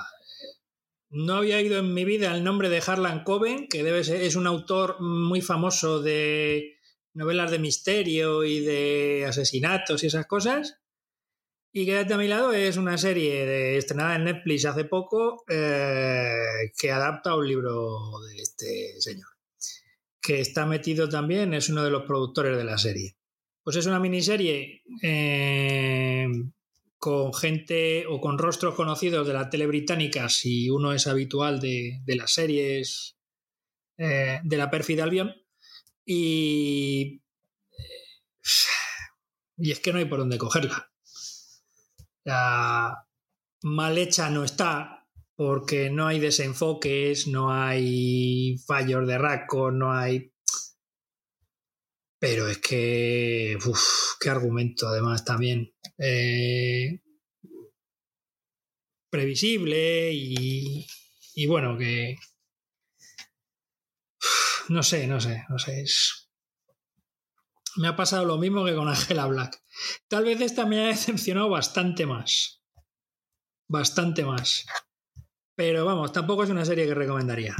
no 1.09 1.35
había 1.35 1.57
oído 1.57 1.79
en 1.79 1.93
mi 1.93 2.05
vida 2.05 2.33
el 2.33 2.43
nombre 2.43 2.69
de 2.69 2.81
Harlan 2.85 3.23
Coben, 3.23 3.67
que 3.67 3.83
debe 3.83 4.03
ser, 4.03 4.21
es 4.21 4.35
un 4.35 4.47
autor 4.47 5.01
muy 5.01 5.41
famoso 5.41 6.01
de, 6.01 6.79
novelas 7.13 7.51
de 7.51 7.59
misterio 7.59 8.43
y 8.43 8.59
de 8.61 9.25
asesinatos 9.27 10.03
y 10.03 10.07
esas 10.07 10.25
cosas. 10.25 10.77
Y 11.71 11.85
Quédate 11.85 12.13
a 12.13 12.17
mi 12.17 12.27
lado 12.27 12.51
es 12.53 12.77
una 12.77 12.97
serie 12.97 13.45
de, 13.45 13.77
estrenada 13.77 14.15
en 14.15 14.23
Netflix 14.23 14.65
hace 14.65 14.85
poco 14.85 15.43
eh, 15.47 16.71
que 16.77 16.91
adapta 16.91 17.35
un 17.35 17.47
libro 17.47 18.19
de 18.27 18.41
este 18.41 18.99
señor, 18.99 19.27
que 20.21 20.41
está 20.41 20.65
metido 20.65 21.07
también, 21.09 21.53
es 21.53 21.69
uno 21.69 21.83
de 21.83 21.91
los 21.91 22.03
productores 22.03 22.57
de 22.57 22.63
la 22.63 22.77
serie. 22.77 23.17
Pues 23.63 23.75
es 23.75 23.85
una 23.85 23.99
miniserie 23.99 24.81
eh, 25.03 26.27
con 26.99 27.33
gente 27.33 28.05
o 28.07 28.19
con 28.19 28.37
rostros 28.37 28.75
conocidos 28.75 29.25
de 29.25 29.33
la 29.33 29.49
tele 29.49 29.65
británica, 29.65 30.27
si 30.29 30.69
uno 30.69 30.93
es 30.93 31.07
habitual 31.07 31.59
de, 31.59 32.01
las 32.05 32.33
series 32.33 33.15
eh, 33.97 34.39
de 34.43 34.57
la 34.57 34.69
pérfida 34.69 35.05
Albion. 35.05 35.33
Y, 36.05 37.21
y 39.57 39.71
es 39.71 39.79
que 39.79 39.93
no 39.93 39.99
hay 39.99 40.05
por 40.05 40.19
dónde 40.19 40.37
cogerla. 40.37 40.91
La 42.25 43.07
mal 43.63 43.97
hecha 43.97 44.29
no 44.29 44.43
está 44.43 45.07
porque 45.35 45.89
no 45.89 46.07
hay 46.07 46.19
desenfoques, 46.19 47.27
no 47.27 47.53
hay 47.53 48.57
fallos 48.67 49.07
de 49.07 49.17
raco, 49.17 49.71
no 49.71 49.93
hay... 49.93 50.33
Pero 52.19 52.47
es 52.47 52.57
que... 52.57 53.57
Uf, 53.65 54.17
qué 54.19 54.29
argumento 54.29 54.87
además 54.87 55.23
también. 55.23 55.73
Eh, 55.97 57.01
previsible 59.09 60.11
y, 60.13 60.85
y 61.35 61.47
bueno, 61.47 61.77
que... 61.77 62.17
No 64.67 64.83
sé, 64.83 65.07
no 65.07 65.19
sé, 65.19 65.45
no 65.49 65.57
sé. 65.57 65.81
Es, 65.81 66.29
me 67.77 67.87
ha 67.87 67.95
pasado 67.95 68.25
lo 68.25 68.37
mismo 68.37 68.65
que 68.65 68.75
con 68.75 68.87
Angela 68.87 69.25
Black. 69.25 69.63
Tal 70.07 70.25
vez 70.25 70.41
esta 70.41 70.65
me 70.65 70.81
ha 70.81 70.87
decepcionado 70.87 71.49
bastante 71.49 72.05
más. 72.05 72.61
Bastante 73.67 74.25
más. 74.25 74.65
Pero 75.55 75.85
vamos, 75.85 76.11
tampoco 76.11 76.43
es 76.43 76.49
una 76.49 76.65
serie 76.65 76.85
que 76.85 76.93
recomendaría. 76.93 77.55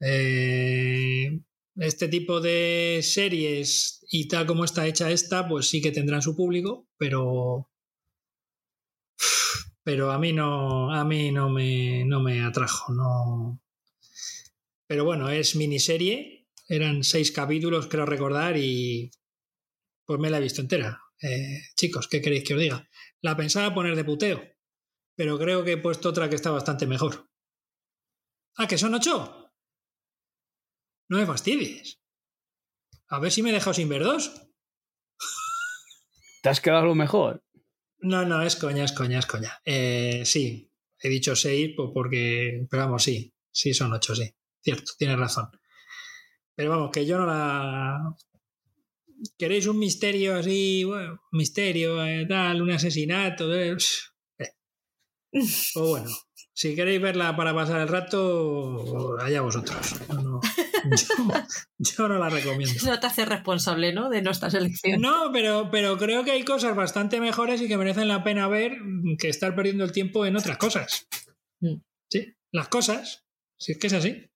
Eh, 0.00 1.40
este 1.76 2.08
tipo 2.08 2.40
de 2.40 3.00
series 3.02 4.04
y 4.10 4.28
tal 4.28 4.46
como 4.46 4.64
está 4.64 4.86
hecha 4.86 5.10
esta, 5.10 5.48
pues 5.48 5.68
sí 5.68 5.80
que 5.80 5.92
tendrán 5.92 6.22
su 6.22 6.34
público, 6.36 6.88
pero. 6.96 7.70
Pero 9.82 10.10
a 10.10 10.18
mí 10.18 10.32
no. 10.32 10.92
A 10.92 11.04
mí 11.04 11.30
no 11.32 11.50
me, 11.50 12.04
no 12.04 12.20
me 12.20 12.42
atrajo. 12.42 12.92
No. 12.92 13.60
Pero 14.86 15.04
bueno, 15.04 15.30
es 15.30 15.56
miniserie. 15.56 16.48
Eran 16.68 17.04
seis 17.04 17.30
capítulos, 17.30 17.86
creo 17.86 18.06
recordar, 18.06 18.56
y 18.56 19.10
pues 20.04 20.18
me 20.18 20.30
la 20.30 20.38
he 20.38 20.42
visto 20.42 20.60
entera. 20.60 21.00
Eh, 21.22 21.60
chicos, 21.76 22.08
¿qué 22.08 22.20
queréis 22.20 22.44
que 22.44 22.54
os 22.54 22.60
diga? 22.60 22.88
La 23.20 23.36
pensaba 23.36 23.74
poner 23.74 23.96
de 23.96 24.04
puteo, 24.04 24.42
pero 25.14 25.38
creo 25.38 25.64
que 25.64 25.72
he 25.72 25.76
puesto 25.78 26.08
otra 26.08 26.28
que 26.28 26.36
está 26.36 26.50
bastante 26.50 26.86
mejor. 26.86 27.30
¿Ah, 28.56 28.66
que 28.66 28.78
son 28.78 28.94
ocho? 28.94 29.45
No 31.08 31.18
me 31.18 31.26
fastidies. 31.26 32.00
A 33.08 33.18
ver 33.20 33.30
si 33.30 33.42
me 33.42 33.50
he 33.50 33.52
dejado 33.52 33.74
sin 33.74 33.88
ver 33.88 34.02
dos. 34.02 34.32
¿Te 36.42 36.48
has 36.48 36.60
quedado 36.60 36.86
lo 36.86 36.94
mejor? 36.94 37.44
No, 37.98 38.24
no, 38.24 38.42
es 38.42 38.56
coña, 38.56 38.84
es 38.84 38.92
coña, 38.92 39.18
es 39.18 39.26
coña. 39.26 39.60
Eh, 39.64 40.22
sí, 40.24 40.70
he 41.00 41.08
dicho 41.08 41.34
seis 41.34 41.74
porque, 41.76 42.66
pero 42.70 42.84
vamos, 42.84 43.04
sí, 43.04 43.34
sí 43.50 43.74
son 43.74 43.92
ocho, 43.92 44.14
sí. 44.14 44.34
Cierto, 44.62 44.92
tienes 44.98 45.18
razón. 45.18 45.48
Pero 46.54 46.70
vamos, 46.70 46.90
que 46.92 47.06
yo 47.06 47.18
no 47.18 47.26
la, 47.26 48.16
queréis 49.38 49.66
un 49.66 49.78
misterio 49.78 50.36
así, 50.36 50.84
bueno, 50.84 51.20
misterio, 51.32 52.04
eh, 52.04 52.26
tal, 52.28 52.62
un 52.62 52.70
asesinato, 52.70 53.54
eh, 53.54 53.76
o 55.74 55.88
bueno, 55.88 56.10
si 56.52 56.74
queréis 56.74 57.00
verla 57.00 57.36
para 57.36 57.54
pasar 57.54 57.80
el 57.80 57.88
rato, 57.88 59.16
allá 59.20 59.40
vosotros. 59.40 59.94
yo, 61.78 62.08
no 62.08 62.18
la 62.18 62.28
recomiendo. 62.28 62.74
No 62.84 63.00
te 63.00 63.06
hace 63.06 63.24
responsable, 63.24 63.92
¿no? 63.92 64.08
De 64.08 64.22
nuestras 64.22 64.54
elecciones. 64.54 65.00
No, 65.00 65.30
pero, 65.32 65.70
pero 65.70 65.96
creo 65.98 66.24
que 66.24 66.32
hay 66.32 66.44
cosas 66.44 66.74
bastante 66.76 67.20
mejores 67.20 67.60
y 67.60 67.68
que 67.68 67.76
merecen 67.76 68.08
la 68.08 68.24
pena 68.24 68.48
ver 68.48 68.78
que 69.18 69.28
estar 69.28 69.54
perdiendo 69.54 69.84
el 69.84 69.92
tiempo 69.92 70.26
en 70.26 70.36
otras 70.36 70.58
cosas. 70.58 71.06
Mm. 71.60 71.76
Sí, 72.10 72.34
las 72.52 72.68
cosas. 72.68 73.24
Si 73.58 73.72
es 73.72 73.78
que 73.78 73.86
es 73.86 73.92
así. 73.92 74.30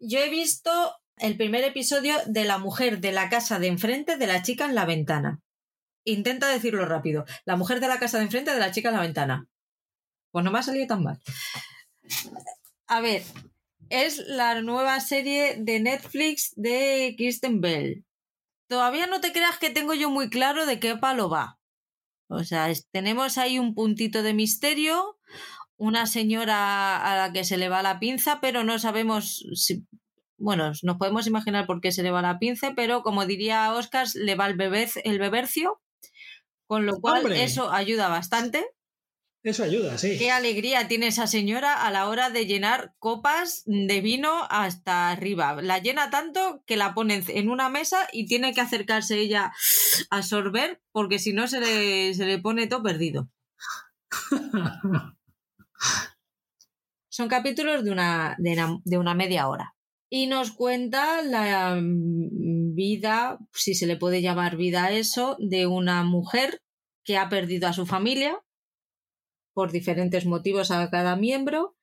yo 0.00 0.18
he 0.18 0.30
visto 0.30 0.70
el 1.16 1.36
primer 1.36 1.62
episodio 1.64 2.14
de 2.26 2.44
la 2.44 2.58
mujer 2.58 3.00
de 3.00 3.12
la 3.12 3.28
casa 3.28 3.58
de 3.58 3.68
enfrente 3.68 4.16
de 4.16 4.26
la 4.26 4.42
chica 4.42 4.64
en 4.64 4.74
la 4.74 4.86
ventana. 4.86 5.40
Intenta 6.04 6.48
decirlo 6.48 6.86
rápido. 6.86 7.26
La 7.44 7.56
mujer 7.56 7.80
de 7.80 7.88
la 7.88 7.98
casa 7.98 8.18
de 8.18 8.24
enfrente 8.24 8.52
de 8.52 8.58
la 8.58 8.72
chica 8.72 8.88
en 8.88 8.94
la 8.94 9.02
ventana. 9.02 9.46
Pues 10.30 10.44
no 10.44 10.50
me 10.50 10.58
ha 10.58 10.62
salido 10.62 10.86
tan 10.86 11.02
mal. 11.02 11.20
A 12.86 13.00
ver, 13.00 13.22
es 13.88 14.18
la 14.26 14.60
nueva 14.62 15.00
serie 15.00 15.56
de 15.58 15.80
Netflix 15.80 16.52
de 16.56 17.14
Kristen 17.16 17.60
Bell. 17.60 18.04
Todavía 18.68 19.06
no 19.06 19.20
te 19.20 19.32
creas 19.32 19.58
que 19.58 19.70
tengo 19.70 19.94
yo 19.94 20.10
muy 20.10 20.30
claro 20.30 20.64
de 20.64 20.78
qué 20.78 20.96
palo 20.96 21.28
va. 21.28 21.58
O 22.28 22.44
sea, 22.44 22.72
tenemos 22.92 23.36
ahí 23.36 23.58
un 23.58 23.74
puntito 23.74 24.22
de 24.22 24.32
misterio, 24.34 25.18
una 25.76 26.06
señora 26.06 26.96
a 26.96 27.16
la 27.16 27.32
que 27.32 27.42
se 27.42 27.56
le 27.56 27.68
va 27.68 27.82
la 27.82 27.98
pinza, 27.98 28.40
pero 28.40 28.62
no 28.62 28.78
sabemos 28.78 29.44
si. 29.54 29.84
Bueno, 30.38 30.72
nos 30.82 30.96
podemos 30.96 31.26
imaginar 31.26 31.66
por 31.66 31.80
qué 31.80 31.90
se 31.90 32.04
le 32.04 32.12
va 32.12 32.22
la 32.22 32.38
pinza, 32.38 32.74
pero 32.76 33.02
como 33.02 33.26
diría 33.26 33.74
Oscar, 33.74 34.06
le 34.14 34.36
va 34.36 34.46
el, 34.46 34.56
el 35.04 35.18
bebercio, 35.18 35.80
con 36.66 36.86
lo 36.86 37.00
cual 37.00 37.32
eso 37.32 37.72
ayuda 37.72 38.08
bastante. 38.08 38.64
Eso 39.42 39.64
ayuda, 39.64 39.96
sí. 39.96 40.18
Qué 40.18 40.30
alegría 40.30 40.86
tiene 40.86 41.06
esa 41.06 41.26
señora 41.26 41.86
a 41.86 41.90
la 41.90 42.08
hora 42.08 42.28
de 42.28 42.44
llenar 42.44 42.94
copas 42.98 43.62
de 43.64 44.02
vino 44.02 44.46
hasta 44.50 45.10
arriba. 45.10 45.62
La 45.62 45.78
llena 45.78 46.10
tanto 46.10 46.62
que 46.66 46.76
la 46.76 46.92
ponen 46.92 47.24
en 47.28 47.48
una 47.48 47.70
mesa 47.70 48.06
y 48.12 48.26
tiene 48.26 48.52
que 48.52 48.60
acercarse 48.60 49.18
ella 49.18 49.52
a 50.10 50.22
sorber 50.22 50.82
porque 50.92 51.18
si 51.18 51.32
no 51.32 51.48
se 51.48 51.60
le, 51.60 52.12
se 52.12 52.26
le 52.26 52.38
pone 52.38 52.66
todo 52.66 52.82
perdido. 52.82 53.30
Son 57.08 57.28
capítulos 57.28 57.82
de 57.82 57.92
una, 57.92 58.36
de 58.38 58.98
una, 58.98 59.14
media 59.14 59.48
hora. 59.48 59.74
Y 60.10 60.26
nos 60.26 60.52
cuenta 60.52 61.22
la 61.22 61.76
mm, 61.80 62.74
vida, 62.74 63.38
si 63.52 63.74
se 63.74 63.86
le 63.86 63.96
puede 63.96 64.20
llamar 64.20 64.58
vida 64.58 64.84
a 64.84 64.92
eso, 64.92 65.38
de 65.40 65.66
una 65.66 66.04
mujer 66.04 66.60
que 67.04 67.16
ha 67.16 67.30
perdido 67.30 67.68
a 67.68 67.72
su 67.72 67.86
familia 67.86 68.38
por 69.52 69.72
diferentes 69.72 70.26
motivos 70.26 70.70
a 70.70 70.88
cada 70.90 71.16
miembro 71.16 71.76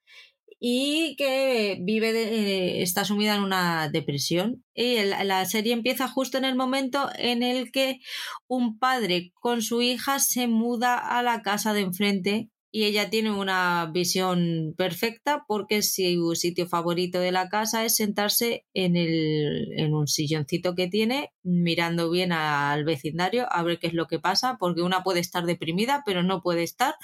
y 0.60 1.15
que 1.18 1.77
vive 1.81 2.10
eh, 2.10 2.81
está 2.81 3.06
sumida 3.06 3.35
en 3.35 3.44
una 3.44 3.89
depresión. 3.89 4.64
Y 4.73 5.03
la 5.03 5.45
serie 5.45 5.73
empieza 5.73 6.07
justo 6.07 6.38
en 6.38 6.45
el 6.45 6.56
momento 6.56 7.10
en 7.18 7.44
el 7.44 7.72
que 7.72 7.99
un 8.48 8.80
padre 8.80 9.31
con 9.35 9.61
su 9.61 9.81
hija 9.81 10.19
se 10.19 10.48
muda 10.48 10.98
a 10.98 11.22
la 11.23 11.41
casa 11.41 11.73
de 11.73 11.81
enfrente 11.81 12.49
y 12.69 12.84
ella 12.84 13.10
tiene 13.10 13.31
una 13.31 13.89
visión 13.94 14.73
perfecta 14.77 15.45
porque 15.48 15.81
su 15.81 16.35
sitio 16.35 16.68
favorito 16.68 17.19
de 17.19 17.31
la 17.31 17.49
casa 17.49 17.85
es 17.85 17.95
sentarse 17.95 18.65
en, 18.73 18.98
el, 18.98 19.72
en 19.77 19.94
un 19.94 20.07
silloncito 20.07 20.76
que 20.76 20.88
tiene 20.88 21.31
mirando 21.44 22.10
bien 22.11 22.34
al 22.34 22.84
vecindario 22.84 23.48
a 23.52 23.64
ver 23.64 23.80
qué 23.80 23.88
es 23.88 23.94
lo 23.94 24.07
que 24.07 24.19
pasa 24.19 24.57
porque 24.60 24.81
una 24.81 25.02
puede 25.02 25.22
estar 25.22 25.45
deprimida 25.45 26.03
pero 26.06 26.23
no 26.23 26.41
puede 26.41 26.64
estar 26.64 26.95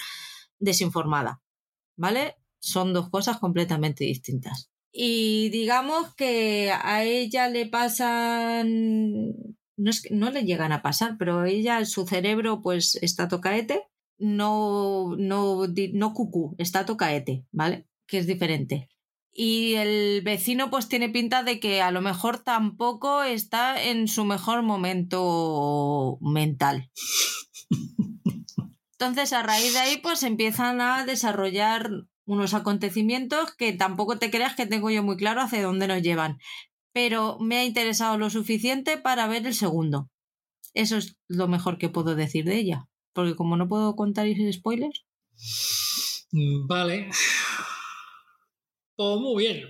desinformada, 0.63 1.41
¿vale? 1.95 2.35
Son 2.59 2.93
dos 2.93 3.09
cosas 3.09 3.37
completamente 3.39 4.05
distintas. 4.05 4.69
Y 4.91 5.49
digamos 5.49 6.13
que 6.15 6.71
a 6.71 7.03
ella 7.03 7.49
le 7.49 7.65
pasan, 7.65 9.33
no, 9.75 9.89
es 9.89 10.01
que, 10.01 10.13
no 10.13 10.29
le 10.31 10.43
llegan 10.43 10.71
a 10.71 10.81
pasar, 10.81 11.17
pero 11.17 11.45
ella, 11.45 11.83
su 11.85 12.05
cerebro 12.05 12.61
pues 12.61 12.95
está 13.01 13.27
tocaete 13.27 13.87
no, 14.23 15.15
no, 15.17 15.67
no 15.67 16.13
cucú, 16.13 16.55
está 16.57 16.85
tocaete, 16.85 17.45
¿vale? 17.51 17.87
Que 18.07 18.19
es 18.19 18.27
diferente. 18.27 18.89
Y 19.33 19.73
el 19.73 20.21
vecino 20.21 20.69
pues 20.69 20.87
tiene 20.87 21.09
pinta 21.09 21.43
de 21.43 21.59
que 21.59 21.81
a 21.81 21.91
lo 21.91 22.01
mejor 22.01 22.39
tampoco 22.39 23.23
está 23.23 23.83
en 23.83 24.07
su 24.07 24.25
mejor 24.25 24.61
momento 24.61 26.19
mental. 26.21 26.91
Entonces, 29.03 29.33
a 29.33 29.43
raíz 29.43 29.73
de 29.73 29.79
ahí, 29.79 29.97
pues 29.97 30.23
empiezan 30.23 30.79
a 30.79 31.05
desarrollar 31.05 31.89
unos 32.25 32.53
acontecimientos 32.53 33.53
que 33.53 33.73
tampoco 33.73 34.17
te 34.17 34.31
creas 34.31 34.55
que 34.55 34.65
tengo 34.65 34.89
yo 34.89 35.03
muy 35.03 35.17
claro 35.17 35.41
hacia 35.41 35.61
dónde 35.61 35.89
nos 35.89 36.01
llevan. 36.01 36.37
Pero 36.93 37.37
me 37.41 37.57
ha 37.57 37.65
interesado 37.65 38.17
lo 38.17 38.29
suficiente 38.29 38.97
para 38.97 39.27
ver 39.27 39.45
el 39.45 39.55
segundo. 39.55 40.09
Eso 40.73 40.95
es 40.95 41.17
lo 41.27 41.49
mejor 41.49 41.77
que 41.77 41.89
puedo 41.89 42.15
decir 42.15 42.45
de 42.45 42.55
ella. 42.55 42.87
Porque 43.11 43.35
como 43.35 43.57
no 43.57 43.67
puedo 43.67 43.97
contar 43.97 44.25
spoilers. 44.53 45.05
Vale. 46.69 47.09
Pues 48.95 49.19
muy 49.19 49.43
bien. 49.43 49.67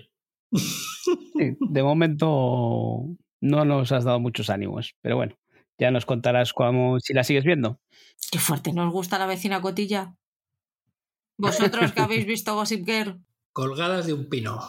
Sí, 0.52 1.56
de 1.58 1.82
momento 1.82 3.04
no 3.40 3.64
nos 3.64 3.90
has 3.90 4.04
dado 4.04 4.20
muchos 4.20 4.48
ánimos, 4.48 4.94
pero 5.02 5.16
bueno, 5.16 5.36
ya 5.76 5.90
nos 5.90 6.06
contarás 6.06 6.52
cómo, 6.52 7.00
si 7.00 7.14
la 7.14 7.24
sigues 7.24 7.44
viendo. 7.44 7.80
Qué 8.30 8.38
fuerte, 8.38 8.72
¿nos 8.72 8.92
gusta 8.92 9.18
la 9.18 9.26
vecina 9.26 9.60
cotilla? 9.60 10.16
Vosotros 11.36 11.92
que 11.92 12.00
habéis 12.00 12.26
visto 12.26 12.54
Gossip 12.54 12.86
Girl. 12.86 13.20
Colgadas 13.52 14.06
de 14.06 14.12
un 14.12 14.28
pino. 14.28 14.60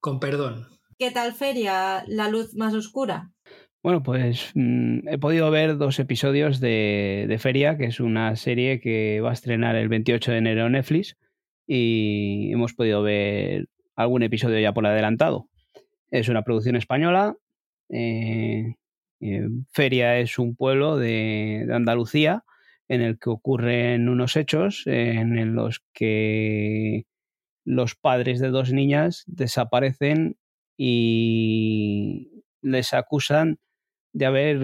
Con 0.00 0.20
perdón. 0.20 0.68
¿Qué 0.98 1.10
tal 1.10 1.34
Feria, 1.34 2.04
la 2.06 2.28
luz 2.28 2.54
más 2.54 2.74
oscura? 2.74 3.32
Bueno, 3.82 4.02
pues 4.02 4.52
mm, 4.54 5.08
he 5.08 5.18
podido 5.18 5.50
ver 5.50 5.76
dos 5.76 5.98
episodios 5.98 6.60
de, 6.60 7.26
de, 7.28 7.38
Feria, 7.38 7.76
que 7.76 7.86
es 7.86 8.00
una 8.00 8.36
serie 8.36 8.80
que 8.80 9.20
va 9.20 9.30
a 9.30 9.34
estrenar 9.34 9.76
el 9.76 9.88
28 9.88 10.32
de 10.32 10.38
enero 10.38 10.66
en 10.66 10.72
Netflix 10.72 11.16
y 11.66 12.50
hemos 12.52 12.74
podido 12.74 13.02
ver 13.02 13.68
algún 13.96 14.22
episodio 14.22 14.58
ya 14.58 14.72
por 14.72 14.86
adelantado. 14.86 15.48
Es 16.10 16.28
una 16.28 16.42
producción 16.42 16.76
española. 16.76 17.36
Eh, 17.90 18.74
eh, 19.20 19.48
Feria 19.70 20.18
es 20.18 20.38
un 20.38 20.56
pueblo 20.56 20.96
de, 20.96 21.66
Andalucía 21.72 22.44
en 22.88 23.00
el 23.00 23.18
que 23.18 23.30
ocurren 23.30 24.08
unos 24.08 24.36
hechos 24.36 24.82
en 24.86 25.54
los 25.54 25.82
que 25.94 27.06
los 27.64 27.94
padres 27.94 28.40
de 28.40 28.50
dos 28.50 28.72
niñas 28.72 29.24
desaparecen 29.26 30.36
y 30.76 32.42
les 32.60 32.92
acusan 32.92 33.58
de 34.12 34.26
haber 34.26 34.60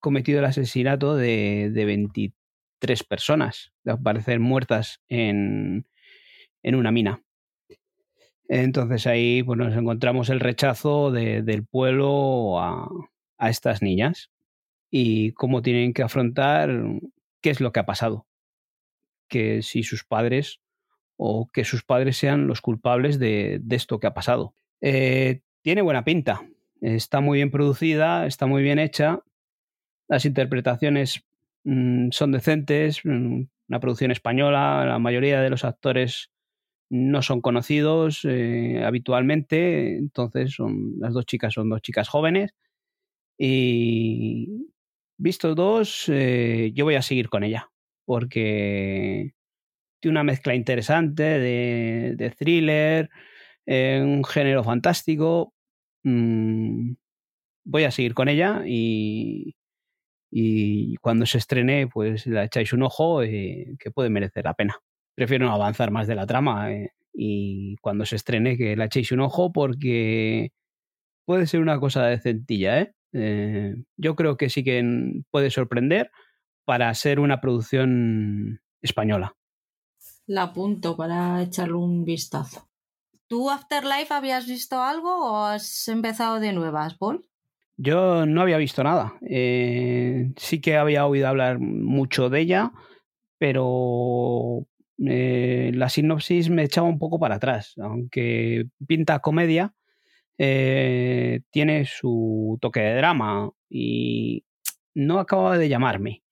cometido 0.00 0.40
el 0.40 0.44
asesinato 0.44 1.14
de, 1.16 1.70
de 1.72 1.84
23 1.84 3.04
personas, 3.04 3.72
de 3.84 3.92
aparecer 3.92 4.40
muertas 4.40 5.00
en, 5.08 5.86
en 6.62 6.74
una 6.74 6.92
mina. 6.92 7.22
Entonces 8.48 9.06
ahí 9.06 9.42
pues, 9.42 9.58
nos 9.58 9.74
encontramos 9.76 10.28
el 10.30 10.40
rechazo 10.40 11.10
de, 11.10 11.42
del 11.42 11.64
pueblo 11.64 12.60
a, 12.60 12.88
a, 13.38 13.50
estas 13.50 13.82
niñas 13.82 14.30
y 14.90 15.32
cómo 15.32 15.62
tienen 15.62 15.92
que 15.92 16.02
afrontar 16.02 16.70
qué 17.42 17.50
es 17.50 17.60
lo 17.60 17.72
que 17.72 17.80
ha 17.80 17.86
pasado. 17.86 18.26
Que 19.28 19.62
si 19.62 19.82
sus 19.82 20.04
padres 20.04 20.60
o 21.16 21.48
que 21.52 21.64
sus 21.64 21.82
padres 21.82 22.16
sean 22.16 22.46
los 22.46 22.60
culpables 22.60 23.18
de, 23.18 23.60
esto 23.70 23.98
que 23.98 24.06
ha 24.06 24.14
pasado. 24.14 24.54
Eh, 24.80 25.40
tiene 25.62 25.82
buena 25.82 26.04
pinta, 26.04 26.46
está 26.80 27.20
muy 27.20 27.38
bien 27.38 27.50
producida, 27.50 28.26
está 28.26 28.46
muy 28.46 28.62
bien 28.62 28.78
hecha, 28.78 29.20
las 30.08 30.24
interpretaciones 30.24 31.24
mmm, 31.64 32.10
son 32.10 32.32
decentes, 32.32 33.04
una 33.04 33.80
producción 33.80 34.10
española, 34.10 34.84
la 34.86 34.98
mayoría 34.98 35.40
de 35.40 35.50
los 35.50 35.64
actores 35.64 36.30
no 36.88 37.22
son 37.22 37.40
conocidos 37.40 38.20
eh, 38.24 38.82
habitualmente, 38.84 39.96
entonces 39.96 40.52
son, 40.54 40.98
las 41.00 41.14
dos 41.14 41.26
chicas 41.26 41.54
son 41.54 41.68
dos 41.68 41.82
chicas 41.82 42.08
jóvenes 42.08 42.54
y 43.38 44.68
visto 45.18 45.54
dos, 45.54 46.04
eh, 46.08 46.72
yo 46.74 46.84
voy 46.84 46.94
a 46.96 47.02
seguir 47.02 47.28
con 47.28 47.44
ella 47.44 47.70
porque 48.04 49.32
tiene 50.00 50.12
una 50.14 50.24
mezcla 50.24 50.54
interesante 50.54 51.22
de, 51.24 52.14
de 52.16 52.30
thriller, 52.30 53.10
eh, 53.66 54.00
un 54.04 54.24
género 54.24 54.64
fantástico. 54.64 55.54
Mm, 56.04 56.94
voy 57.66 57.84
a 57.84 57.90
seguir 57.92 58.14
con 58.14 58.28
ella 58.28 58.62
y, 58.66 59.56
y 60.30 60.96
cuando 60.96 61.26
se 61.26 61.38
estrene, 61.38 61.88
pues 61.88 62.26
la 62.26 62.44
echáis 62.44 62.72
un 62.72 62.82
ojo 62.82 63.22
eh, 63.22 63.76
que 63.78 63.90
puede 63.90 64.10
merecer 64.10 64.44
la 64.44 64.54
pena. 64.54 64.78
Prefiero 65.14 65.46
no 65.46 65.52
avanzar 65.54 65.90
más 65.90 66.06
de 66.06 66.14
la 66.16 66.26
trama 66.26 66.72
eh, 66.72 66.90
y 67.12 67.76
cuando 67.80 68.04
se 68.06 68.16
estrene 68.16 68.56
que 68.58 68.76
la 68.76 68.86
echéis 68.86 69.12
un 69.12 69.20
ojo 69.20 69.52
porque 69.52 70.52
puede 71.26 71.46
ser 71.48 71.60
una 71.62 71.80
cosa 71.80 72.06
decentilla. 72.06 72.80
¿eh? 72.82 72.94
Eh, 73.12 73.76
yo 73.96 74.16
creo 74.16 74.36
que 74.36 74.50
sí 74.50 74.64
que 74.64 74.82
puede 75.30 75.50
sorprender 75.50 76.10
para 76.64 76.92
ser 76.94 77.20
una 77.20 77.40
producción 77.40 78.60
española. 78.82 79.34
La 80.26 80.42
apunto 80.42 80.96
para 80.96 81.42
echarle 81.42 81.74
un 81.74 82.04
vistazo. 82.04 82.68
¿Tú 83.28 83.50
Afterlife 83.50 84.12
habías 84.12 84.46
visto 84.46 84.80
algo 84.80 85.32
o 85.32 85.44
has 85.44 85.88
empezado 85.88 86.40
de 86.40 86.52
nuevas, 86.52 86.94
Paul? 86.94 87.26
Yo 87.76 88.24
no 88.24 88.40
había 88.40 88.56
visto 88.56 88.82
nada. 88.82 89.14
Eh, 89.28 90.32
sí 90.36 90.60
que 90.60 90.76
había 90.76 91.06
oído 91.06 91.28
hablar 91.28 91.58
mucho 91.58 92.30
de 92.30 92.40
ella, 92.40 92.72
pero 93.38 94.66
eh, 94.98 95.72
la 95.74 95.88
sinopsis 95.88 96.48
me 96.50 96.64
echaba 96.64 96.88
un 96.88 96.98
poco 96.98 97.18
para 97.18 97.36
atrás. 97.36 97.74
Aunque 97.78 98.66
pinta 98.86 99.18
comedia, 99.18 99.74
eh, 100.38 101.40
tiene 101.50 101.86
su 101.86 102.58
toque 102.60 102.80
de 102.80 102.96
drama 102.96 103.50
y 103.68 104.44
no 104.94 105.18
acababa 105.18 105.58
de 105.58 105.68
llamarme. 105.68 106.22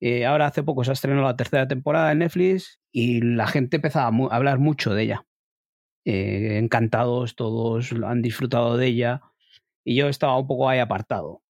Eh, 0.00 0.26
ahora 0.26 0.46
hace 0.46 0.62
poco 0.62 0.84
se 0.84 0.90
ha 0.90 0.94
estrenado 0.94 1.26
la 1.26 1.36
tercera 1.36 1.68
temporada 1.68 2.12
en 2.12 2.18
Netflix 2.18 2.80
y 2.90 3.20
la 3.20 3.46
gente 3.46 3.76
empezaba 3.76 4.06
a 4.06 4.36
hablar 4.36 4.58
mucho 4.58 4.94
de 4.94 5.02
ella. 5.02 5.26
Eh, 6.04 6.58
encantados, 6.58 7.36
todos 7.36 7.92
han 7.92 8.22
disfrutado 8.22 8.76
de 8.76 8.86
ella 8.88 9.20
y 9.84 9.94
yo 9.96 10.08
estaba 10.08 10.38
un 10.38 10.46
poco 10.46 10.68
ahí 10.68 10.80
apartado. 10.80 11.42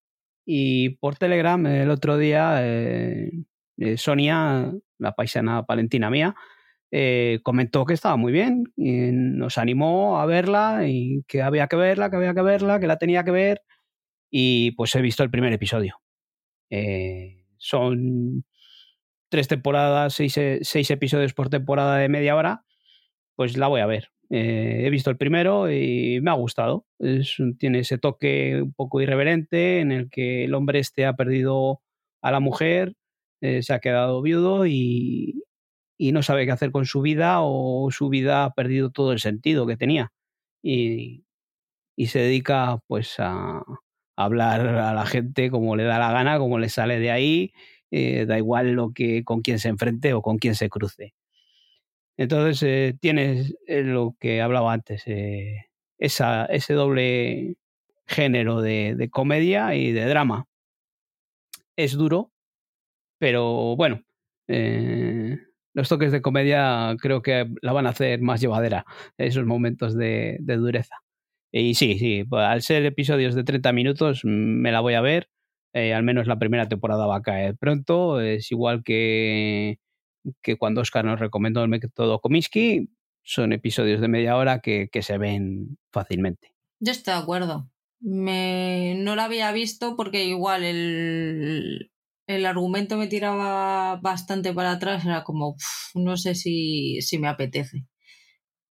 Y 0.44 0.90
por 0.96 1.16
Telegram 1.16 1.64
el 1.66 1.90
otro 1.90 2.16
día 2.16 2.60
Sonia, 3.96 4.72
la 4.98 5.12
paisana 5.12 5.64
palentina 5.64 6.10
mía, 6.10 6.34
eh, 6.90 7.40
comentó 7.42 7.84
que 7.84 7.94
estaba 7.94 8.16
muy 8.16 8.32
bien 8.32 8.64
y 8.76 9.12
nos 9.12 9.58
animó 9.58 10.20
a 10.20 10.26
verla 10.26 10.88
y 10.88 11.22
que 11.28 11.42
había 11.42 11.68
que 11.68 11.76
verla, 11.76 12.10
que 12.10 12.16
había 12.16 12.34
que 12.34 12.42
verla, 12.42 12.80
que 12.80 12.86
la 12.86 12.98
tenía 12.98 13.24
que 13.24 13.30
ver 13.30 13.62
y 14.30 14.72
pues 14.72 14.94
he 14.94 15.02
visto 15.02 15.22
el 15.22 15.30
primer 15.30 15.52
episodio. 15.52 15.96
Eh, 16.70 17.44
son 17.58 18.44
tres 19.28 19.48
temporadas, 19.48 20.14
seis, 20.14 20.38
seis, 20.62 20.90
episodios 20.90 21.34
por 21.34 21.50
temporada 21.50 21.96
de 21.98 22.08
media 22.08 22.36
hora, 22.36 22.64
pues 23.36 23.56
la 23.56 23.68
voy 23.68 23.80
a 23.80 23.86
ver. 23.86 24.08
Eh, 24.30 24.82
he 24.86 24.90
visto 24.90 25.10
el 25.10 25.16
primero 25.16 25.70
y 25.70 26.20
me 26.22 26.30
ha 26.30 26.34
gustado. 26.34 26.86
Es, 26.98 27.36
tiene 27.58 27.80
ese 27.80 27.98
toque 27.98 28.62
un 28.62 28.72
poco 28.72 29.00
irreverente 29.00 29.80
en 29.80 29.92
el 29.92 30.08
que 30.10 30.44
el 30.44 30.54
hombre 30.54 30.78
este 30.78 31.06
ha 31.06 31.14
perdido 31.14 31.82
a 32.22 32.30
la 32.30 32.40
mujer, 32.40 32.94
eh, 33.40 33.62
se 33.62 33.72
ha 33.74 33.80
quedado 33.80 34.22
viudo 34.22 34.66
y, 34.66 35.42
y, 36.00 36.12
no 36.12 36.22
sabe 36.22 36.46
qué 36.46 36.52
hacer 36.52 36.72
con 36.72 36.86
su 36.86 37.02
vida 37.02 37.38
o 37.42 37.90
su 37.90 38.08
vida 38.08 38.44
ha 38.44 38.54
perdido 38.54 38.90
todo 38.90 39.12
el 39.12 39.20
sentido 39.20 39.66
que 39.66 39.76
tenía. 39.76 40.12
Y, 40.62 41.24
y 41.96 42.06
se 42.08 42.20
dedica 42.20 42.78
pues 42.86 43.16
a, 43.18 43.62
hablar 44.16 44.66
a 44.66 44.94
la 44.94 45.06
gente 45.06 45.50
como 45.50 45.76
le 45.76 45.84
da 45.84 45.98
la 45.98 46.12
gana, 46.12 46.38
como 46.38 46.58
le 46.58 46.68
sale 46.68 46.98
de 46.98 47.10
ahí, 47.10 47.52
eh, 47.90 48.26
da 48.26 48.38
igual 48.38 48.72
lo 48.72 48.92
que 48.92 49.24
con 49.24 49.40
quién 49.42 49.58
se 49.58 49.68
enfrente 49.68 50.14
o 50.14 50.22
con 50.22 50.38
quién 50.38 50.54
se 50.54 50.68
cruce. 50.68 51.14
Entonces 52.16 52.62
eh, 52.62 52.96
tienes 53.00 53.56
eh, 53.66 53.82
lo 53.82 54.14
que 54.20 54.42
hablaba 54.42 54.72
antes, 54.72 55.02
eh, 55.06 55.68
esa, 55.98 56.44
ese 56.46 56.74
doble 56.74 57.56
género 58.06 58.60
de, 58.60 58.94
de, 58.96 59.10
comedia 59.10 59.74
y 59.74 59.92
de 59.92 60.04
drama. 60.04 60.46
Es 61.76 61.92
duro, 61.94 62.30
pero 63.18 63.74
bueno, 63.76 64.02
los 65.74 65.88
toques 65.88 66.12
de 66.12 66.22
comedia 66.22 66.96
creo 67.00 67.22
que 67.22 67.48
la 67.62 67.72
van 67.72 67.86
a 67.86 67.90
hacer 67.90 68.20
más 68.20 68.40
llevadera, 68.40 68.84
esos 69.18 69.46
momentos 69.46 69.96
de, 69.96 70.38
de 70.40 70.56
dureza. 70.56 70.96
Y 71.52 71.74
sí, 71.74 71.98
sí, 71.98 72.24
pues 72.24 72.44
al 72.44 72.62
ser 72.62 72.84
episodios 72.84 73.34
de 73.34 73.44
30 73.44 73.72
minutos 73.72 74.20
me 74.24 74.72
la 74.72 74.80
voy 74.80 74.94
a 74.94 75.00
ver. 75.00 75.28
Eh, 75.72 75.94
al 75.94 76.02
menos 76.02 76.26
la 76.26 76.38
primera 76.38 76.68
temporada 76.68 77.06
va 77.06 77.16
a 77.16 77.22
caer 77.22 77.56
pronto. 77.56 78.20
Es 78.20 78.50
igual 78.52 78.82
que, 78.84 79.78
que 80.42 80.56
cuando 80.56 80.80
Oscar 80.80 81.04
nos 81.04 81.20
recomendó 81.20 81.62
el 81.62 81.68
método 81.68 82.20
Comiskey. 82.20 82.88
Son 83.22 83.52
episodios 83.52 84.00
de 84.00 84.08
media 84.08 84.36
hora 84.36 84.60
que, 84.60 84.88
que 84.90 85.02
se 85.02 85.18
ven 85.18 85.78
fácilmente. 85.92 86.54
Yo 86.80 86.92
estoy 86.92 87.14
de 87.14 87.20
acuerdo. 87.20 87.70
Me... 88.00 88.94
No 88.96 89.14
la 89.14 89.24
había 89.24 89.52
visto 89.52 89.96
porque 89.96 90.24
igual 90.24 90.64
el, 90.64 91.90
el 92.30 92.46
argumento 92.46 92.96
me 92.96 93.08
tiraba 93.08 93.96
bastante 93.96 94.52
para 94.54 94.72
atrás. 94.72 95.04
Era 95.04 95.24
como, 95.24 95.56
no 95.94 96.16
sé 96.16 96.34
si, 96.34 97.00
si 97.02 97.18
me 97.18 97.28
apetece 97.28 97.86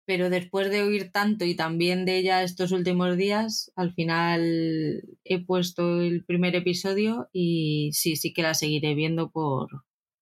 pero 0.07 0.29
después 0.29 0.71
de 0.71 0.83
oír 0.83 1.11
tanto 1.11 1.43
y 1.43 1.53
también 1.53 2.05
de 2.05 2.17
ella 2.17 2.41
estos 2.41 2.71
últimos 2.71 3.17
días, 3.17 3.73
al 3.75 3.93
final 3.93 5.03
he 5.25 5.43
puesto 5.45 5.99
el 5.99 6.23
primer 6.23 6.55
episodio 6.55 7.27
y 7.33 7.91
sí, 7.91 8.15
sí 8.15 8.31
que 8.31 8.41
la 8.41 8.53
seguiré 8.53 8.95
viendo 8.95 9.29
por 9.29 9.67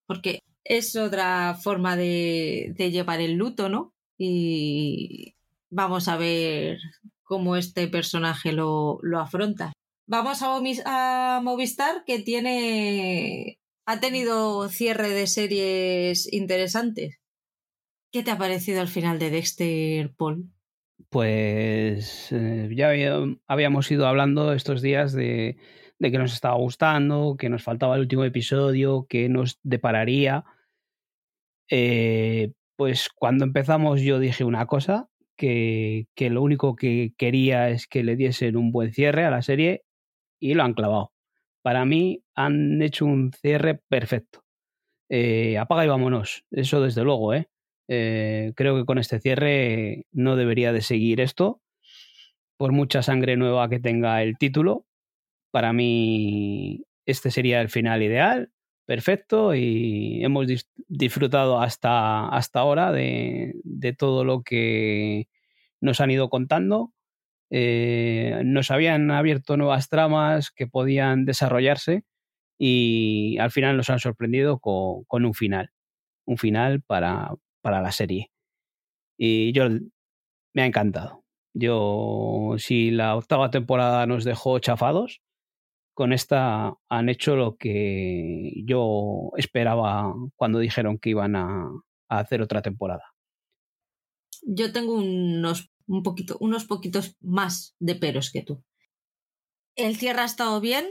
porque 0.08 0.42
es 0.64 0.96
otra 0.96 1.54
forma 1.54 1.96
de, 1.96 2.74
de 2.76 2.90
llevar 2.90 3.22
el 3.22 3.34
luto, 3.34 3.70
¿no? 3.70 3.94
Y 4.18 5.36
vamos 5.70 6.08
a 6.08 6.18
ver 6.18 6.80
cómo 7.24 7.56
este 7.56 7.88
personaje 7.88 8.54
lo, 8.54 8.98
lo 9.04 9.20
afronta. 9.20 9.72
Vamos 10.08 10.42
a, 10.44 11.40
Movistar, 11.44 12.04
que 12.06 12.20
tiene. 12.20 13.60
ha 13.86 14.00
tenido 14.00 14.70
cierre 14.70 15.10
de 15.10 15.28
series 15.28 16.32
interesantes 16.32 17.20
¿Qué 18.16 18.24
te 18.24 18.32
ha 18.32 18.38
parecido 18.38 18.80
al 18.80 18.88
final 18.88 19.20
de 19.20 19.30
Dexter, 19.30 20.14
Paul? 20.16 20.50
Pues 21.10 22.32
eh, 22.32 22.70
ya 22.74 22.94
habíamos 23.46 23.92
ido 23.92 24.08
hablando 24.08 24.54
estos 24.54 24.82
días 24.82 25.12
de, 25.12 25.58
de, 26.00 26.12
que 26.12 26.18
nos 26.18 26.32
estaba 26.32 26.56
gustando, 26.56 27.36
que 27.38 27.50
nos 27.50 27.64
faltaba 27.64 27.96
el 27.96 28.02
último 28.02 28.24
episodio, 28.24 29.06
que 29.10 29.28
nos 29.28 29.60
depararía. 29.64 30.46
Eh, 31.70 32.54
pues 32.78 33.10
cuando 33.14 33.44
empezamos 33.44 34.00
yo 34.00 34.20
dije 34.20 34.46
una 34.46 34.66
cosa, 34.66 35.10
que, 35.36 36.08
que 36.16 36.30
lo 36.30 36.42
único 36.42 36.78
que 36.78 37.14
quería 37.18 37.70
es 37.70 37.86
que 37.86 38.04
le 38.04 38.16
diesen 38.16 38.56
un 38.56 38.72
buen 38.72 38.94
cierre 38.94 39.26
a 39.26 39.32
la 39.32 39.42
serie 39.42 39.85
y 40.40 40.54
lo 40.56 40.64
han 40.64 40.74
clavado. 40.74 41.12
Para 41.64 41.86
mí 41.86 42.24
han 42.36 42.82
hecho 42.82 43.06
un 43.06 43.32
cierre 43.34 43.82
perfecto. 43.90 44.44
Eh, 45.10 45.58
apaga 45.58 45.86
y 45.86 45.90
vámonos, 45.90 46.46
eso 46.52 46.82
desde 46.82 47.04
luego, 47.04 47.34
¿eh? 47.34 47.48
Eh, 47.90 48.54
creo 48.56 48.76
que 48.78 48.86
con 48.86 48.98
este 49.00 49.20
cierre 49.20 50.06
no 50.12 50.36
debería 50.36 50.74
de 50.74 50.82
seguir 50.82 51.22
esto, 51.22 51.62
por 52.58 52.72
mucha 52.72 53.02
sangre 53.04 53.38
nueva 53.38 53.70
que 53.70 53.80
tenga 53.80 54.22
el 54.24 54.38
título. 54.38 54.86
Para 55.52 55.74
mí 55.74 56.84
este 57.08 57.32
sería 57.32 57.62
el 57.62 57.70
final 57.70 58.04
ideal, 58.04 58.52
perfecto, 58.88 59.56
y 59.56 60.24
hemos 60.26 60.48
disfrutado 60.90 61.62
hasta, 61.62 62.30
hasta 62.30 62.62
ahora 62.62 62.92
de, 62.94 63.54
de 63.66 63.94
todo 63.94 64.26
lo 64.26 64.44
que 64.44 65.28
nos 65.82 66.02
han 66.02 66.12
ido 66.12 66.30
contando. 66.32 66.94
Eh, 67.52 68.42
nos 68.44 68.72
habían 68.72 69.12
abierto 69.12 69.58
nuevas 69.58 69.90
tramas 69.90 70.52
que 70.52 70.68
podían 70.68 71.26
desarrollarse 71.26 72.04
y 72.58 73.38
al 73.40 73.52
final 73.52 73.78
nos 73.78 73.90
han 73.90 74.00
sorprendido 74.00 74.60
con, 74.60 75.04
con 75.06 75.26
un 75.26 75.34
final, 75.34 75.72
un 76.26 76.38
final 76.38 76.82
para, 76.82 77.32
para 77.62 77.82
la 77.82 77.92
serie. 77.92 78.32
Y 79.18 79.52
yo 79.54 79.70
me 80.54 80.62
ha 80.62 80.66
encantado. 80.66 81.24
Yo, 81.54 82.56
si 82.58 82.92
la 82.92 83.16
octava 83.16 83.50
temporada 83.50 84.06
nos 84.08 84.26
dejó 84.26 84.60
chafados, 84.60 85.22
con 85.94 86.12
esta 86.12 86.74
han 86.90 87.10
hecho 87.10 87.38
lo 87.38 87.56
que 87.56 88.52
yo 88.66 89.32
esperaba 89.38 90.14
cuando 90.36 90.60
dijeron 90.60 90.98
que 90.98 91.12
iban 91.12 91.38
a, 91.38 91.70
a 92.10 92.20
hacer 92.20 92.42
otra 92.42 92.62
temporada. 92.62 93.04
Yo 94.44 94.72
tengo 94.74 94.96
unos, 94.96 95.72
un 95.88 96.04
poquito, 96.04 96.38
unos 96.40 96.66
poquitos 96.66 97.16
más 97.22 97.76
de 97.80 97.96
peros 97.96 98.32
que 98.32 98.42
tú. 98.42 98.64
El 99.76 99.98
cierre 99.98 100.22
ha 100.22 100.26
estado 100.26 100.62
bien, 100.62 100.86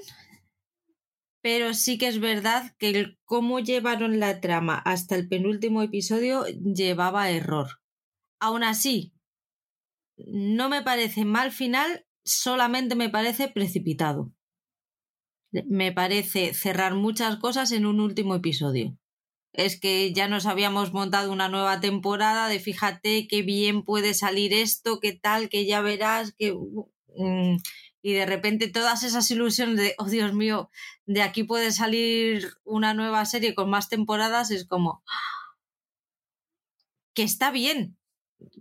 pero 1.43 1.75
sí 1.75 1.99
que 1.99 2.09
es 2.09 2.21
verdad 2.21 2.75
que 2.79 2.91
el 2.91 3.19
cómo 3.25 3.61
llevaron 3.61 4.19
la 4.19 4.41
trama 4.41 4.79
hasta 4.79 5.15
el 5.15 5.29
penúltimo 5.29 5.83
episodio 5.83 6.45
llevaba 6.47 7.31
error. 7.31 7.69
Aún 8.41 8.63
así, 8.63 9.15
no 10.17 10.69
me 10.69 10.83
parece 10.83 11.25
mal 11.25 11.53
final, 11.53 12.07
solamente 12.25 12.95
me 12.95 13.11
parece 13.11 13.49
precipitado. 13.49 14.33
Me 15.53 15.93
parece 15.93 16.53
cerrar 16.55 16.95
muchas 16.95 17.37
cosas 17.37 17.73
en 17.73 17.87
un 17.87 18.01
último 18.01 18.35
episodio. 18.35 18.97
Es 19.55 19.81
que 19.81 20.13
ya 20.13 20.29
nos 20.29 20.47
habíamos 20.47 20.93
montado 20.93 21.33
una 21.33 21.49
nueva 21.49 21.81
temporada 21.81 22.49
de 22.49 22.61
fíjate 22.61 23.27
qué 23.29 23.43
bien 23.43 23.85
puede 23.85 24.13
salir 24.13 24.53
esto, 24.53 25.01
qué 25.01 25.13
tal, 25.13 25.49
que 25.49 25.65
ya 25.65 25.81
verás, 25.81 26.35
que... 26.39 26.55
Mm, 27.17 27.57
y 28.03 28.13
de 28.13 28.27
repente 28.27 28.69
todas 28.69 29.03
esas 29.03 29.31
ilusiones 29.31 29.79
de, 29.79 29.95
oh 29.97 30.05
Dios 30.05 30.35
mío, 30.35 30.69
de 31.07 31.23
aquí 31.23 31.43
puede 31.43 31.73
salir 31.73 32.53
una 32.63 32.93
nueva 32.93 33.25
serie 33.25 33.55
con 33.55 33.71
más 33.71 33.89
temporadas, 33.89 34.51
es 34.51 34.67
como 34.67 35.03
que 37.15 37.23
está 37.23 37.51
bien, 37.51 37.97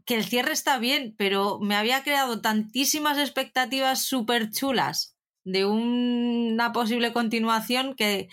que 0.06 0.16
el 0.16 0.24
cierre 0.24 0.54
está 0.54 0.78
bien, 0.78 1.14
pero 1.18 1.60
me 1.60 1.76
había 1.76 2.04
creado 2.04 2.40
tantísimas 2.40 3.18
expectativas 3.18 4.02
súper 4.02 4.50
chulas 4.50 5.18
de 5.44 5.66
una 5.66 6.72
posible 6.72 7.12
continuación 7.12 7.96
que 7.96 8.30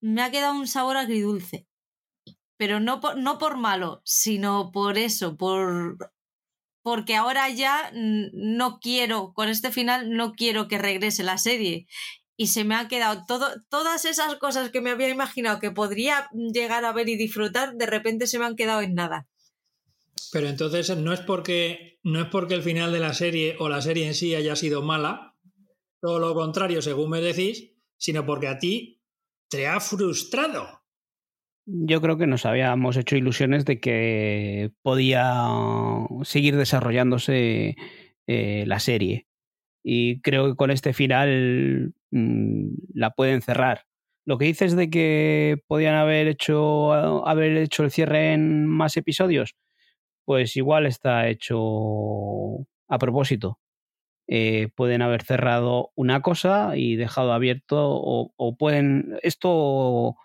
me 0.00 0.22
ha 0.22 0.30
quedado 0.30 0.54
un 0.54 0.66
sabor 0.66 0.96
agridulce. 0.96 1.66
Pero 2.56 2.78
no 2.80 3.00
por, 3.00 3.16
no 3.16 3.38
por 3.38 3.56
malo, 3.56 4.02
sino 4.04 4.70
por 4.72 4.98
eso, 4.98 5.36
por 5.36 5.96
porque 6.82 7.14
ahora 7.14 7.48
ya 7.50 7.90
no 7.92 8.78
quiero, 8.80 9.32
con 9.34 9.48
este 9.48 9.70
final 9.70 10.10
no 10.10 10.32
quiero 10.32 10.68
que 10.68 10.78
regrese 10.78 11.22
la 11.22 11.38
serie. 11.38 11.86
Y 12.36 12.46
se 12.48 12.64
me 12.64 12.74
ha 12.74 12.88
quedado 12.88 13.24
todo, 13.26 13.48
todas 13.68 14.06
esas 14.06 14.36
cosas 14.36 14.70
que 14.70 14.80
me 14.80 14.90
había 14.90 15.10
imaginado 15.10 15.60
que 15.60 15.70
podría 15.70 16.30
llegar 16.32 16.84
a 16.86 16.92
ver 16.92 17.08
y 17.08 17.16
disfrutar, 17.16 17.74
de 17.74 17.86
repente 17.86 18.26
se 18.26 18.38
me 18.38 18.46
han 18.46 18.56
quedado 18.56 18.80
en 18.80 18.94
nada. 18.94 19.28
Pero 20.32 20.48
entonces 20.48 20.96
no 20.96 21.12
es 21.12 21.20
porque 21.20 21.98
no 22.02 22.20
es 22.20 22.28
porque 22.28 22.54
el 22.54 22.62
final 22.62 22.92
de 22.92 23.00
la 23.00 23.12
serie 23.12 23.56
o 23.58 23.68
la 23.68 23.82
serie 23.82 24.06
en 24.06 24.14
sí 24.14 24.34
haya 24.34 24.56
sido 24.56 24.82
mala, 24.82 25.36
todo 26.00 26.18
lo 26.18 26.34
contrario, 26.34 26.80
según 26.80 27.10
me 27.10 27.20
decís, 27.20 27.72
sino 27.98 28.24
porque 28.24 28.48
a 28.48 28.58
ti 28.58 28.99
te 29.50 29.66
ha 29.66 29.80
frustrado 29.80 30.80
yo 31.72 32.00
creo 32.00 32.16
que 32.18 32.26
nos 32.26 32.46
habíamos 32.46 32.96
hecho 32.96 33.16
ilusiones 33.16 33.64
de 33.64 33.80
que 33.80 34.72
podía 34.82 35.44
seguir 36.22 36.56
desarrollándose 36.56 37.76
eh, 38.26 38.64
la 38.66 38.80
serie. 38.80 39.26
Y 39.82 40.20
creo 40.20 40.48
que 40.48 40.56
con 40.56 40.70
este 40.70 40.92
final 40.92 41.94
mm, 42.10 42.68
la 42.94 43.10
pueden 43.10 43.42
cerrar. 43.42 43.84
Lo 44.26 44.38
que 44.38 44.46
dices 44.46 44.76
de 44.76 44.90
que 44.90 45.62
podían 45.66 45.94
haber 45.94 46.28
hecho, 46.28 46.92
haber 47.26 47.56
hecho 47.56 47.84
el 47.84 47.90
cierre 47.90 48.32
en 48.32 48.66
más 48.66 48.96
episodios, 48.96 49.54
pues 50.24 50.56
igual 50.56 50.86
está 50.86 51.28
hecho 51.28 52.66
a 52.88 52.98
propósito. 52.98 53.59
Eh, 54.32 54.68
pueden 54.76 55.02
haber 55.02 55.24
cerrado 55.24 55.90
una 55.96 56.22
cosa 56.22 56.76
y 56.76 56.94
dejado 56.94 57.32
abierto, 57.32 57.78
o, 57.90 58.32
o 58.36 58.56
pueden. 58.56 59.18
Esto 59.22 60.16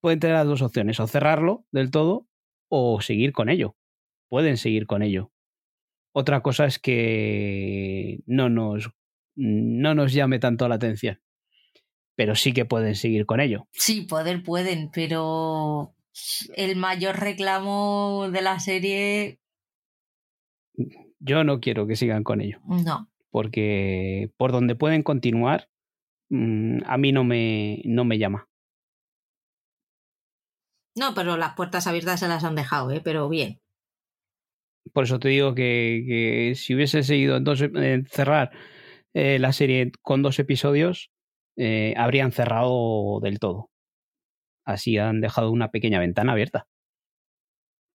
pueden 0.00 0.18
tener 0.18 0.36
las 0.36 0.46
dos 0.46 0.60
opciones, 0.60 0.98
o 0.98 1.06
cerrarlo 1.06 1.64
del 1.70 1.92
todo 1.92 2.26
o 2.68 3.00
seguir 3.00 3.32
con 3.32 3.48
ello. 3.48 3.76
Pueden 4.28 4.56
seguir 4.56 4.86
con 4.86 5.02
ello. 5.02 5.30
Otra 6.12 6.40
cosa 6.40 6.64
es 6.64 6.80
que 6.80 8.20
no 8.26 8.48
nos, 8.48 8.90
no 9.36 9.94
nos 9.94 10.12
llame 10.12 10.40
tanto 10.40 10.66
la 10.68 10.74
atención, 10.74 11.20
pero 12.16 12.34
sí 12.34 12.52
que 12.52 12.64
pueden 12.64 12.96
seguir 12.96 13.24
con 13.24 13.38
ello. 13.40 13.68
Sí, 13.72 14.02
poder 14.02 14.42
pueden, 14.42 14.90
pero 14.90 15.94
el 16.56 16.74
mayor 16.74 17.20
reclamo 17.20 18.28
de 18.32 18.42
la 18.42 18.58
serie... 18.58 19.38
Yo 21.20 21.44
no 21.44 21.60
quiero 21.60 21.86
que 21.86 21.96
sigan 21.96 22.24
con 22.24 22.40
ello. 22.40 22.58
No. 22.64 23.08
Porque 23.30 24.32
por 24.36 24.52
donde 24.52 24.74
pueden 24.74 25.02
continuar, 25.02 25.68
mm, 26.30 26.80
a 26.86 26.98
mí 26.98 27.12
no 27.12 27.24
me, 27.24 27.82
no 27.84 28.04
me 28.04 28.18
llama. 28.18 28.48
No, 30.96 31.14
pero 31.14 31.36
las 31.36 31.54
puertas 31.54 31.86
abiertas 31.86 32.20
se 32.20 32.28
las 32.28 32.44
han 32.44 32.56
dejado, 32.56 32.90
¿eh? 32.90 33.00
pero 33.02 33.28
bien. 33.28 33.60
Por 34.92 35.04
eso 35.04 35.20
te 35.20 35.28
digo 35.28 35.54
que, 35.54 36.54
si 36.56 36.74
hubiese 36.74 37.02
seguido 37.02 37.38
cerrar 38.08 38.50
eh, 39.14 39.38
la 39.38 39.52
serie 39.52 39.92
con 40.02 40.22
dos 40.22 40.38
episodios, 40.38 41.10
eh, 41.56 41.94
habrían 41.96 42.32
cerrado 42.32 43.20
del 43.20 43.38
todo. 43.38 43.70
Así 44.64 44.98
han 44.98 45.20
dejado 45.20 45.50
una 45.50 45.70
pequeña 45.70 46.00
ventana 46.00 46.32
abierta. 46.32 46.66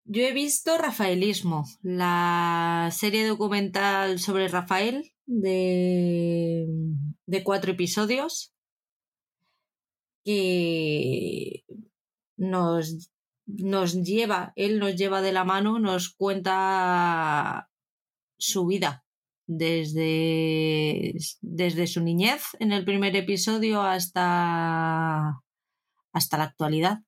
Yo 0.08 0.22
he 0.22 0.34
visto 0.34 0.78
Rafaelismo, 0.78 1.66
la 1.82 2.90
serie 2.92 3.26
documental 3.26 4.20
sobre 4.20 4.48
Rafael 4.48 5.12
de, 5.26 6.68
cuatro 7.44 7.72
episodios 7.72 8.54
que 10.24 11.64
nos, 12.38 13.10
nos 13.48 14.04
lleva, 14.04 14.54
él 14.56 14.78
nos 14.78 14.96
lleva 14.96 15.24
de 15.24 15.32
la 15.32 15.44
mano, 15.44 15.80
nos 15.80 16.14
cuenta 16.14 17.72
su 18.38 18.68
vida 18.68 19.06
desde, 19.48 21.16
desde 21.42 21.88
su 21.88 22.02
niñez 22.02 22.44
en 22.60 22.72
el 22.74 22.86
primer 22.86 23.16
episodio 23.16 23.82
hasta, 23.82 25.42
hasta 26.14 26.38
la 26.38 26.44
actualidad. 26.44 27.00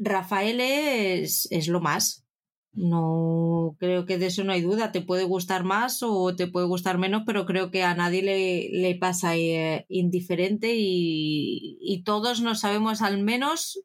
Rafael 0.00 0.60
es, 0.60 1.46
es 1.50 1.68
lo 1.68 1.80
más. 1.80 2.24
No 2.72 3.76
creo 3.78 4.06
que 4.06 4.16
de 4.16 4.26
eso 4.26 4.44
no 4.44 4.52
hay 4.52 4.62
duda. 4.62 4.92
Te 4.92 5.02
puede 5.02 5.24
gustar 5.24 5.64
más 5.64 6.02
o 6.02 6.34
te 6.34 6.46
puede 6.46 6.66
gustar 6.66 6.98
menos, 6.98 7.22
pero 7.26 7.44
creo 7.44 7.70
que 7.70 7.82
a 7.82 7.94
nadie 7.94 8.22
le, 8.22 8.68
le 8.70 8.94
pasa 8.94 9.36
eh, 9.36 9.84
indiferente 9.88 10.74
y, 10.74 11.78
y, 11.80 12.02
todos 12.04 12.40
nos 12.40 12.60
sabemos 12.60 13.02
al 13.02 13.22
menos 13.22 13.82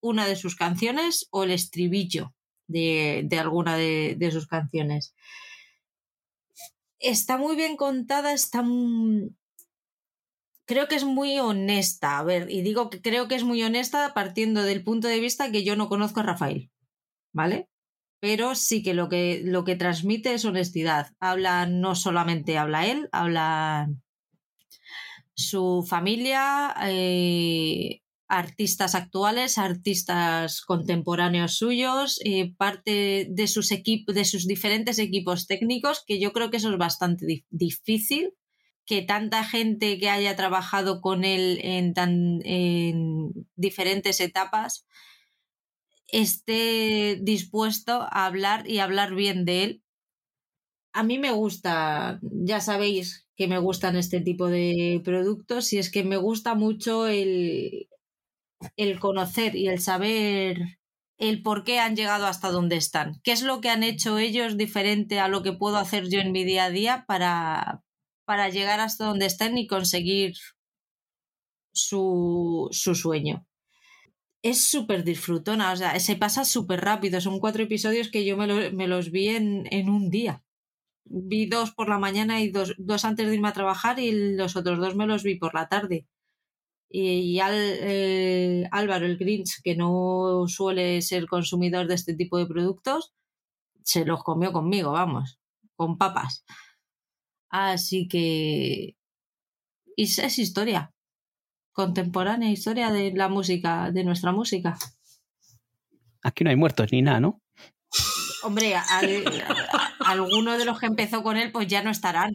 una 0.00 0.26
de 0.26 0.36
sus 0.36 0.54
canciones 0.54 1.28
o 1.30 1.44
el 1.44 1.50
estribillo 1.50 2.34
de, 2.68 3.22
de 3.24 3.38
alguna 3.38 3.76
de, 3.76 4.16
de, 4.18 4.30
sus 4.30 4.46
canciones. 4.46 5.14
Está 6.98 7.38
muy 7.38 7.56
bien 7.56 7.76
contada, 7.76 8.32
está 8.32 8.62
creo 10.66 10.88
que 10.88 10.96
es 10.96 11.04
muy 11.04 11.38
honesta. 11.38 12.18
A 12.18 12.22
ver, 12.22 12.50
y 12.50 12.62
digo 12.62 12.90
que 12.90 13.00
creo 13.00 13.28
que 13.28 13.34
es 13.34 13.44
muy 13.44 13.62
honesta 13.62 14.12
partiendo 14.14 14.62
del 14.62 14.84
punto 14.84 15.08
de 15.08 15.20
vista 15.20 15.50
que 15.50 15.64
yo 15.64 15.76
no 15.76 15.88
conozco 15.88 16.20
a 16.20 16.24
Rafael. 16.24 16.70
¿Vale? 17.32 17.68
Pero 18.20 18.54
sí 18.54 18.82
que 18.82 18.94
lo 18.94 19.08
que, 19.08 19.42
lo 19.44 19.64
que 19.64 19.76
transmite 19.76 20.34
es 20.34 20.44
honestidad. 20.44 21.12
Habla, 21.20 21.66
no 21.66 21.94
solamente 21.94 22.56
habla 22.56 22.86
él, 22.86 23.08
habla 23.12 23.88
su 25.34 25.84
familia, 25.86 26.74
eh, 26.86 28.00
artistas 28.28 28.94
actuales, 28.94 29.58
artistas 29.58 30.62
contemporáneos 30.62 31.56
suyos, 31.56 32.20
eh, 32.24 32.54
parte 32.56 33.26
de 33.30 33.46
sus 33.48 33.68
de 33.68 34.24
sus 34.24 34.46
diferentes 34.46 34.98
equipos 34.98 35.46
técnicos, 35.46 36.04
que 36.06 36.18
yo 36.18 36.32
creo 36.32 36.50
que 36.50 36.56
eso 36.56 36.70
es 36.70 36.78
bastante 36.78 37.44
difícil 37.50 38.32
que 38.86 39.02
tanta 39.02 39.44
gente 39.44 39.98
que 39.98 40.10
haya 40.10 40.36
trabajado 40.36 41.00
con 41.00 41.24
él 41.24 41.58
en, 41.62 41.94
tan, 41.94 42.40
en 42.44 43.32
diferentes 43.56 44.20
etapas 44.20 44.86
esté 46.08 47.18
dispuesto 47.20 48.02
a 48.02 48.26
hablar 48.26 48.68
y 48.68 48.78
hablar 48.78 49.14
bien 49.14 49.44
de 49.44 49.64
él. 49.64 49.82
A 50.92 51.02
mí 51.02 51.18
me 51.18 51.32
gusta, 51.32 52.20
ya 52.22 52.60
sabéis 52.60 53.26
que 53.36 53.48
me 53.48 53.58
gustan 53.58 53.96
este 53.96 54.20
tipo 54.20 54.46
de 54.48 55.00
productos 55.04 55.72
y 55.72 55.78
es 55.78 55.90
que 55.90 56.04
me 56.04 56.16
gusta 56.16 56.54
mucho 56.54 57.08
el, 57.08 57.88
el 58.76 59.00
conocer 59.00 59.56
y 59.56 59.68
el 59.68 59.80
saber 59.80 60.78
el 61.18 61.42
por 61.42 61.64
qué 61.64 61.80
han 61.80 61.96
llegado 61.96 62.26
hasta 62.26 62.50
donde 62.50 62.76
están. 62.76 63.20
¿Qué 63.22 63.32
es 63.32 63.42
lo 63.42 63.60
que 63.60 63.70
han 63.70 63.82
hecho 63.82 64.18
ellos 64.18 64.56
diferente 64.56 65.20
a 65.20 65.28
lo 65.28 65.42
que 65.42 65.52
puedo 65.52 65.76
hacer 65.78 66.08
yo 66.08 66.20
en 66.20 66.32
mi 66.32 66.44
día 66.44 66.64
a 66.64 66.70
día 66.70 67.04
para, 67.06 67.83
para 68.24 68.48
llegar 68.48 68.80
hasta 68.80 69.04
donde 69.06 69.26
están 69.26 69.58
y 69.58 69.66
conseguir 69.66 70.34
su, 71.72 72.68
su 72.72 72.94
sueño? 72.94 73.46
Es 74.42 74.66
súper 74.66 75.04
disfrutona, 75.04 75.72
o 75.72 75.76
sea, 75.76 75.98
se 76.00 76.16
pasa 76.16 76.44
súper 76.44 76.82
rápido. 76.82 77.20
Son 77.20 77.40
cuatro 77.40 77.62
episodios 77.62 78.10
que 78.10 78.24
yo 78.24 78.36
me, 78.36 78.86
los 78.86 79.10
vi 79.10 79.28
en, 79.28 79.88
un 79.88 80.10
día. 80.10 80.42
Vi 81.04 81.46
dos 81.46 81.72
por 81.72 81.88
la 81.88 81.98
mañana 81.98 82.40
y 82.42 82.50
dos, 82.50 83.04
antes 83.04 83.26
de 83.26 83.34
irme 83.34 83.48
a 83.48 83.52
trabajar 83.52 83.98
y 83.98 84.36
los 84.36 84.56
otros 84.56 84.78
dos 84.78 84.96
me 84.96 85.06
los 85.06 85.22
vi 85.22 85.36
por 85.36 85.54
la 85.54 85.68
tarde 85.68 86.06
y, 86.96 87.40
al, 87.40 87.54
eh, 87.56 88.68
Álvaro, 88.70 89.06
el 89.06 89.18
Grinch, 89.18 89.60
que 89.64 89.74
no 89.74 90.44
suele 90.46 91.02
ser 91.02 91.26
consumidor 91.26 91.88
de 91.88 91.94
este 91.94 92.14
tipo 92.14 92.38
de 92.38 92.46
productos, 92.46 93.12
se 93.82 94.04
los 94.04 94.22
comió 94.22 94.52
conmigo, 94.52 94.92
vamos, 94.92 95.40
con 95.74 95.98
papas. 95.98 96.44
Así 97.56 98.08
que 98.08 98.96
es, 99.96 100.18
es 100.18 100.40
historia, 100.40 100.90
contemporánea, 101.72 102.50
historia 102.50 102.90
de 102.90 103.12
la 103.12 103.28
música, 103.28 103.92
de 103.92 104.02
nuestra 104.02 104.32
música. 104.32 104.76
Aquí 106.24 106.42
no 106.42 106.50
hay 106.50 106.56
muertos 106.56 106.88
ni 106.90 107.02
nada, 107.02 107.20
¿no? 107.20 107.40
Hombre, 108.42 108.74
alguno 110.04 110.58
de 110.58 110.64
los 110.64 110.80
que 110.80 110.86
empezó 110.86 111.22
con 111.22 111.36
él, 111.36 111.52
pues 111.52 111.68
ya 111.68 111.84
no 111.84 111.90
estarán, 111.90 112.32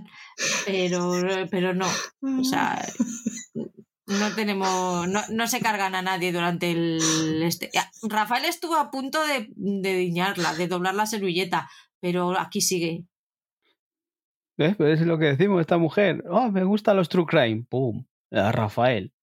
pero, 0.65 1.11
pero 1.51 1.73
no. 1.73 1.87
O 2.39 2.43
sea, 2.45 2.81
no 4.07 4.35
tenemos, 4.35 5.05
no, 5.05 5.47
se 5.47 5.59
cargan 5.59 5.95
a 5.95 6.01
nadie 6.01 6.31
durante 6.31 6.71
el 6.71 7.43
este. 7.43 7.69
Rafael 8.03 8.45
estuvo 8.45 8.77
a 8.77 8.89
punto 8.89 9.21
de, 9.27 9.49
de 9.57 9.97
diñarla, 9.97 10.53
de 10.53 10.69
doblar 10.69 10.95
la 10.95 11.05
servilleta, 11.05 11.69
pero 11.99 12.39
aquí 12.39 12.61
sigue. 12.61 13.03
¿Ves? 14.59 14.75
Pues 14.75 14.99
es 14.99 15.07
lo 15.07 15.17
que 15.17 15.27
decimos, 15.27 15.61
esta 15.61 15.77
mujer. 15.77 16.21
Oh, 16.29 16.51
me 16.51 16.65
gustan 16.65 16.97
los 16.97 17.07
true 17.07 17.25
crime. 17.25 17.63
¡Pum! 17.69 18.05
A 18.29 18.51
Rafael. 18.51 19.13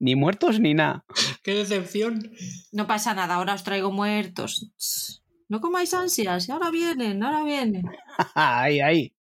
Ni 0.00 0.16
muertos 0.16 0.58
ni 0.58 0.74
nada. 0.74 1.04
¡Qué 1.44 1.54
decepción! 1.54 2.32
No 2.72 2.88
pasa 2.88 3.14
nada, 3.14 3.36
ahora 3.36 3.54
os 3.54 3.62
traigo 3.62 3.92
muertos. 3.92 5.22
No 5.48 5.60
comáis 5.60 5.94
ansias, 5.94 6.50
ahora 6.50 6.72
vienen, 6.72 7.22
ahora 7.22 7.44
vienen. 7.44 7.84
ahí, 8.34 8.80
ahí. 8.80 9.14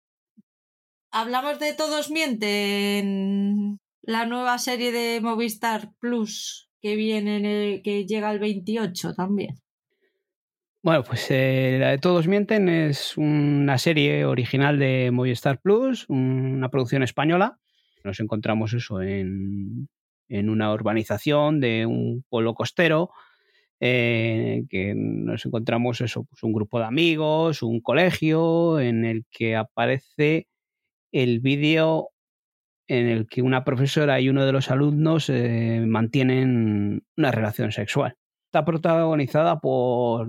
Hablamos 1.10 1.58
de 1.58 1.74
todos 1.74 2.12
mienten 2.12 3.80
la 4.02 4.26
nueva 4.26 4.58
serie 4.58 4.92
de 4.92 5.20
Movistar 5.20 5.92
Plus 5.98 6.70
que 6.80 6.94
viene, 6.94 7.82
que 7.82 8.06
llega 8.06 8.30
el 8.30 8.38
28 8.38 9.14
también. 9.14 9.60
Bueno, 10.86 11.02
pues 11.02 11.26
eh, 11.32 11.78
la 11.80 11.90
de 11.90 11.98
Todos 11.98 12.28
Mienten 12.28 12.68
es 12.68 13.16
una 13.16 13.76
serie 13.76 14.24
original 14.24 14.78
de 14.78 15.10
Movistar 15.10 15.60
Plus, 15.60 16.08
una 16.08 16.68
producción 16.68 17.02
española. 17.02 17.58
Nos 18.04 18.20
encontramos 18.20 18.72
eso 18.72 19.02
en, 19.02 19.88
en 20.28 20.48
una 20.48 20.72
urbanización 20.72 21.58
de 21.58 21.86
un 21.86 22.24
pueblo 22.28 22.54
costero, 22.54 23.10
eh, 23.80 24.62
que 24.70 24.94
nos 24.94 25.44
encontramos 25.44 26.00
eso, 26.02 26.22
pues 26.22 26.44
un 26.44 26.52
grupo 26.52 26.78
de 26.78 26.84
amigos, 26.84 27.64
un 27.64 27.80
colegio 27.80 28.78
en 28.78 29.04
el 29.04 29.24
que 29.28 29.56
aparece 29.56 30.46
el 31.10 31.40
vídeo 31.40 32.10
en 32.86 33.08
el 33.08 33.26
que 33.26 33.42
una 33.42 33.64
profesora 33.64 34.20
y 34.20 34.28
uno 34.28 34.46
de 34.46 34.52
los 34.52 34.70
alumnos 34.70 35.30
eh, 35.30 35.82
mantienen 35.84 37.02
una 37.16 37.32
relación 37.32 37.72
sexual. 37.72 38.16
Está 38.56 38.64
protagonizada 38.64 39.60
por 39.60 40.26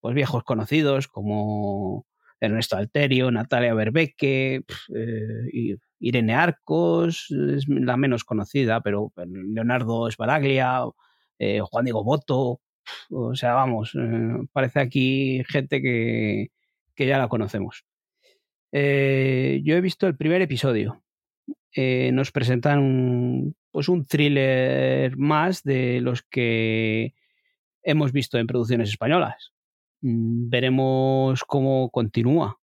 pues, 0.00 0.14
viejos 0.14 0.44
conocidos 0.44 1.08
como 1.08 2.06
Ernesto 2.40 2.78
Alterio, 2.78 3.30
Natalia 3.30 3.74
Berbeque, 3.74 4.62
eh, 4.94 5.76
Irene 6.00 6.32
Arcos, 6.32 7.30
es 7.30 7.68
la 7.68 7.98
menos 7.98 8.24
conocida, 8.24 8.80
pero 8.80 9.12
Leonardo 9.26 10.08
Esbaraglia, 10.08 10.84
eh, 11.38 11.60
Juan 11.60 11.84
Diego 11.84 12.02
Boto, 12.02 12.62
o 13.10 13.34
sea, 13.34 13.52
vamos, 13.52 13.92
parece 14.50 14.80
aquí 14.80 15.42
gente 15.50 15.82
que, 15.82 16.46
que 16.94 17.06
ya 17.06 17.18
la 17.18 17.28
conocemos. 17.28 17.84
yo 18.72 18.78
he 18.78 19.80
visto 19.82 20.06
el 20.06 20.16
primer 20.16 20.40
episodio, 20.40 21.02
eh, 21.74 22.10
nos 22.12 22.32
presentan 22.32 23.54
pues 23.78 23.88
un 23.88 24.06
thriller 24.06 25.16
más 25.16 25.62
de 25.62 26.00
los 26.00 26.24
que 26.24 27.14
hemos 27.84 28.10
visto 28.10 28.36
en 28.36 28.48
producciones 28.48 28.88
españolas. 28.88 29.52
Mm, 30.00 30.48
veremos 30.48 31.44
cómo 31.44 31.88
continúa, 31.90 32.58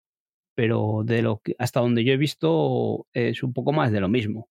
pero 0.55 1.03
de 1.05 1.21
lo 1.21 1.39
que, 1.43 1.55
hasta 1.59 1.81
donde 1.81 2.03
yo 2.03 2.13
he 2.13 2.17
visto 2.17 3.05
es 3.13 3.43
un 3.43 3.53
poco 3.53 3.71
más 3.73 3.91
de 3.91 3.99
lo 3.99 4.09
mismo. 4.09 4.49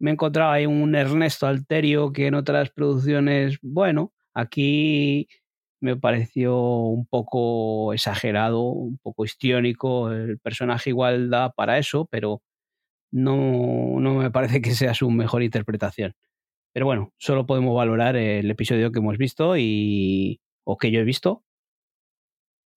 Me 0.00 0.10
he 0.10 0.14
encontrado 0.14 0.50
ahí 0.50 0.66
un 0.66 0.96
Ernesto 0.96 1.46
Alterio 1.46 2.12
que 2.12 2.26
en 2.26 2.34
otras 2.34 2.70
producciones, 2.70 3.58
bueno, 3.62 4.12
aquí 4.34 5.28
me 5.78 5.96
pareció 5.96 6.58
un 6.58 7.06
poco 7.06 7.92
exagerado, 7.92 8.62
un 8.62 8.98
poco 8.98 9.24
histriónico. 9.24 10.10
El 10.10 10.40
personaje 10.40 10.90
igual 10.90 11.30
da 11.30 11.52
para 11.52 11.78
eso, 11.78 12.08
pero 12.10 12.42
no, 13.10 14.00
no 14.00 14.14
me 14.14 14.30
parece 14.30 14.60
que 14.60 14.74
sea 14.74 14.94
su 14.94 15.10
mejor 15.10 15.42
interpretación. 15.42 16.14
Pero 16.72 16.86
bueno, 16.86 17.12
solo 17.18 17.46
podemos 17.46 17.74
valorar 17.74 18.16
el 18.16 18.50
episodio 18.50 18.92
que 18.92 19.00
hemos 19.00 19.18
visto 19.18 19.56
y 19.56 20.40
o 20.64 20.78
que 20.78 20.90
yo 20.90 21.00
he 21.00 21.04
visto. 21.04 21.44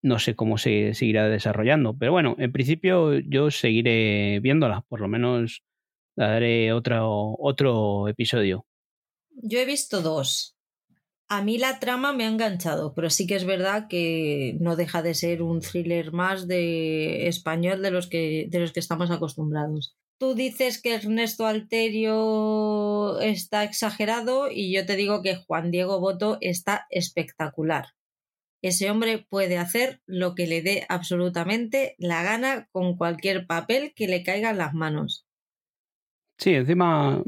No 0.02 0.18
sé 0.18 0.34
cómo 0.34 0.58
se 0.58 0.94
seguirá 0.94 1.28
desarrollando, 1.28 1.96
pero 1.96 2.12
bueno, 2.12 2.34
en 2.38 2.52
principio 2.52 3.18
yo 3.20 3.50
seguiré 3.50 4.40
viéndola, 4.40 4.82
por 4.88 5.00
lo 5.00 5.08
menos 5.08 5.62
daré 6.16 6.72
otro, 6.72 7.36
otro 7.38 8.08
episodio. 8.08 8.66
Yo 9.30 9.58
he 9.60 9.64
visto 9.64 10.02
dos. 10.02 10.56
A 11.28 11.42
mí 11.42 11.56
la 11.56 11.80
trama 11.80 12.12
me 12.12 12.24
ha 12.24 12.28
enganchado, 12.28 12.94
pero 12.94 13.08
sí 13.08 13.26
que 13.26 13.36
es 13.36 13.46
verdad 13.46 13.88
que 13.88 14.58
no 14.60 14.76
deja 14.76 15.02
de 15.02 15.14
ser 15.14 15.40
un 15.40 15.60
thriller 15.60 16.12
más 16.12 16.46
de 16.46 17.28
español 17.28 17.80
de 17.80 17.90
los 17.90 18.08
que, 18.08 18.46
de 18.50 18.60
los 18.60 18.72
que 18.72 18.80
estamos 18.80 19.10
acostumbrados 19.10 19.96
tú 20.24 20.34
dices 20.34 20.80
que 20.80 20.94
Ernesto 20.94 21.46
Alterio 21.46 23.20
está 23.20 23.62
exagerado 23.62 24.48
y 24.50 24.74
yo 24.74 24.86
te 24.86 24.96
digo 24.96 25.20
que 25.20 25.36
Juan 25.36 25.70
Diego 25.70 26.00
Boto 26.00 26.38
está 26.40 26.86
espectacular. 26.88 27.88
Ese 28.62 28.90
hombre 28.90 29.26
puede 29.28 29.58
hacer 29.58 30.00
lo 30.06 30.34
que 30.34 30.46
le 30.46 30.62
dé 30.62 30.86
absolutamente 30.88 31.94
la 31.98 32.22
gana 32.22 32.68
con 32.72 32.96
cualquier 32.96 33.46
papel 33.46 33.92
que 33.94 34.08
le 34.08 34.22
caiga 34.22 34.48
en 34.48 34.56
las 34.56 34.72
manos. 34.72 35.26
Sí, 36.38 36.54
encima, 36.54 37.22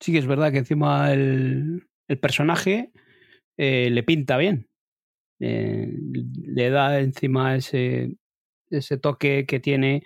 sí 0.00 0.10
que 0.10 0.18
es 0.18 0.26
verdad 0.26 0.50
que 0.50 0.58
encima 0.58 1.12
el, 1.12 1.86
personaje 2.20 2.90
eh, 3.56 3.90
le 3.90 4.02
pinta 4.02 4.36
bien. 4.38 4.66
Eh, 5.38 5.92
le 6.42 6.70
da 6.70 6.98
encima 6.98 7.54
ese, 7.54 8.16
ese 8.70 8.98
toque 8.98 9.46
que 9.46 9.60
tiene 9.60 10.02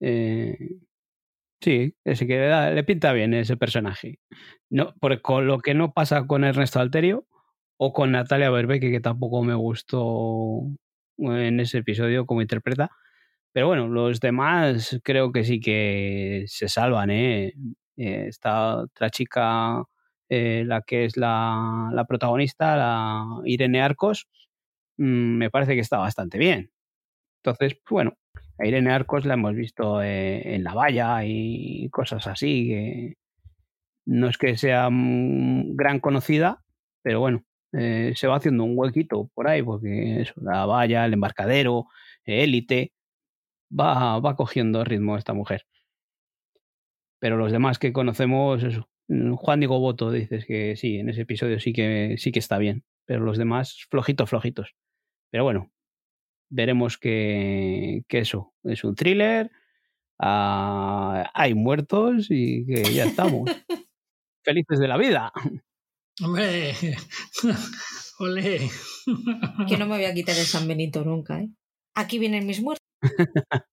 eh, 0.00 0.80
Sí, 1.62 1.94
que 2.04 2.14
le, 2.26 2.74
le 2.74 2.84
pinta 2.84 3.12
bien 3.12 3.34
ese 3.34 3.56
personaje. 3.56 4.18
No, 4.70 4.94
porque 5.00 5.22
con 5.22 5.46
lo 5.46 5.60
que 5.60 5.74
no 5.74 5.92
pasa 5.92 6.26
con 6.26 6.44
Ernesto 6.44 6.80
Alterio 6.80 7.26
o 7.78 7.92
con 7.92 8.12
Natalia 8.12 8.50
Berbeque, 8.50 8.90
que 8.90 9.00
tampoco 9.00 9.42
me 9.44 9.54
gustó 9.54 10.62
en 11.18 11.60
ese 11.60 11.78
episodio 11.78 12.26
como 12.26 12.42
interpreta. 12.42 12.90
Pero 13.52 13.68
bueno, 13.68 13.88
los 13.88 14.20
demás 14.20 15.00
creo 15.04 15.32
que 15.32 15.44
sí 15.44 15.60
que 15.60 16.44
se 16.48 16.68
salvan, 16.68 17.10
¿eh? 17.10 17.54
Eh, 17.96 18.26
está 18.28 18.78
otra 18.78 19.10
chica, 19.10 19.84
eh, 20.28 20.64
la 20.66 20.82
que 20.82 21.04
es 21.06 21.16
la, 21.16 21.90
la, 21.92 22.04
protagonista, 22.06 22.76
la 22.76 23.24
Irene 23.44 23.82
Arcos, 23.82 24.26
mm, 24.98 25.04
me 25.38 25.50
parece 25.50 25.74
que 25.74 25.80
está 25.82 25.98
bastante 25.98 26.38
bien. 26.38 26.72
Entonces, 27.44 27.78
bueno, 27.90 28.14
a 28.58 28.66
Irene 28.66 28.92
Arcos 28.92 29.24
la 29.24 29.34
hemos 29.34 29.54
visto 29.54 30.02
eh, 30.02 30.54
en 30.54 30.64
La 30.64 30.74
Valla 30.74 31.24
y 31.24 31.88
cosas 31.90 32.26
así, 32.26 32.68
que 32.68 33.14
no 34.06 34.28
es 34.28 34.38
que 34.38 34.56
sea 34.56 34.88
gran 34.90 36.00
conocida, 36.00 36.62
pero 37.02 37.20
bueno, 37.20 37.44
eh, 37.72 38.12
se 38.16 38.26
va 38.26 38.36
haciendo 38.36 38.64
un 38.64 38.78
huequito 38.78 39.30
por 39.34 39.48
ahí, 39.48 39.62
porque 39.62 40.20
eso, 40.22 40.34
La 40.36 40.66
Valla, 40.66 41.04
el 41.06 41.14
embarcadero, 41.14 41.86
élite, 42.24 42.92
va, 43.70 44.18
va 44.20 44.36
cogiendo 44.36 44.84
ritmo 44.84 45.16
esta 45.16 45.32
mujer. 45.32 45.66
Pero 47.18 47.36
los 47.36 47.52
demás 47.52 47.78
que 47.78 47.92
conocemos, 47.92 48.64
Juan 49.08 49.60
Diego 49.60 49.78
Boto, 49.78 50.10
dices 50.10 50.44
que 50.44 50.76
sí, 50.76 50.98
en 50.98 51.08
ese 51.08 51.22
episodio 51.22 51.60
sí 51.60 51.72
que, 51.72 52.16
sí 52.18 52.32
que 52.32 52.40
está 52.40 52.58
bien, 52.58 52.84
pero 53.06 53.20
los 53.20 53.38
demás 53.38 53.86
flojitos, 53.90 54.28
flojitos. 54.30 54.74
Pero 55.30 55.44
bueno, 55.44 55.70
veremos 56.52 56.98
que, 56.98 58.04
que 58.08 58.18
eso 58.18 58.52
es 58.62 58.84
un 58.84 58.94
thriller, 58.94 59.50
uh, 60.20 61.24
hay 61.34 61.54
muertos 61.54 62.26
y 62.30 62.66
que 62.66 62.84
ya 62.92 63.04
estamos. 63.04 63.50
Felices 64.44 64.78
de 64.78 64.88
la 64.88 64.96
vida. 64.96 65.32
Hombre, 66.22 66.74
ole. 68.18 68.60
Que 69.68 69.76
no 69.78 69.86
me 69.86 69.96
voy 69.96 70.04
a 70.04 70.14
quitar 70.14 70.36
el 70.36 70.44
San 70.44 70.68
Benito 70.68 71.04
nunca, 71.04 71.40
¿eh? 71.40 71.48
Aquí 71.94 72.18
vienen 72.18 72.46
mis 72.46 72.60
muertos. 72.60 72.86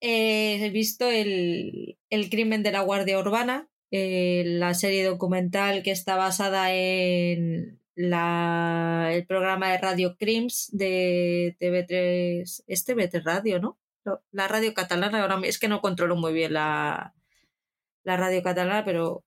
eh, 0.00 0.64
he 0.64 0.70
visto 0.70 1.08
el, 1.08 1.98
el, 2.10 2.30
crimen 2.30 2.62
de 2.62 2.72
la 2.72 2.80
Guardia 2.80 3.18
Urbana, 3.18 3.68
eh, 3.90 4.42
la 4.46 4.74
serie 4.74 5.04
documental 5.04 5.82
que 5.82 5.92
está 5.92 6.16
basada 6.16 6.72
en 6.74 7.77
el 7.98 9.26
programa 9.26 9.70
de 9.70 9.78
Radio 9.78 10.16
Crims 10.16 10.68
de 10.72 11.56
TV3, 11.60 12.62
es 12.66 12.86
TV3 12.86 13.22
Radio, 13.24 13.58
¿no? 13.58 13.78
La 14.30 14.46
radio 14.46 14.72
catalana, 14.72 15.20
ahora 15.20 15.40
es 15.42 15.58
que 15.58 15.68
no 15.68 15.80
controlo 15.80 16.16
muy 16.16 16.32
bien 16.32 16.52
la, 16.52 17.14
la 18.04 18.16
radio 18.16 18.42
catalana, 18.42 18.84
pero 18.84 19.24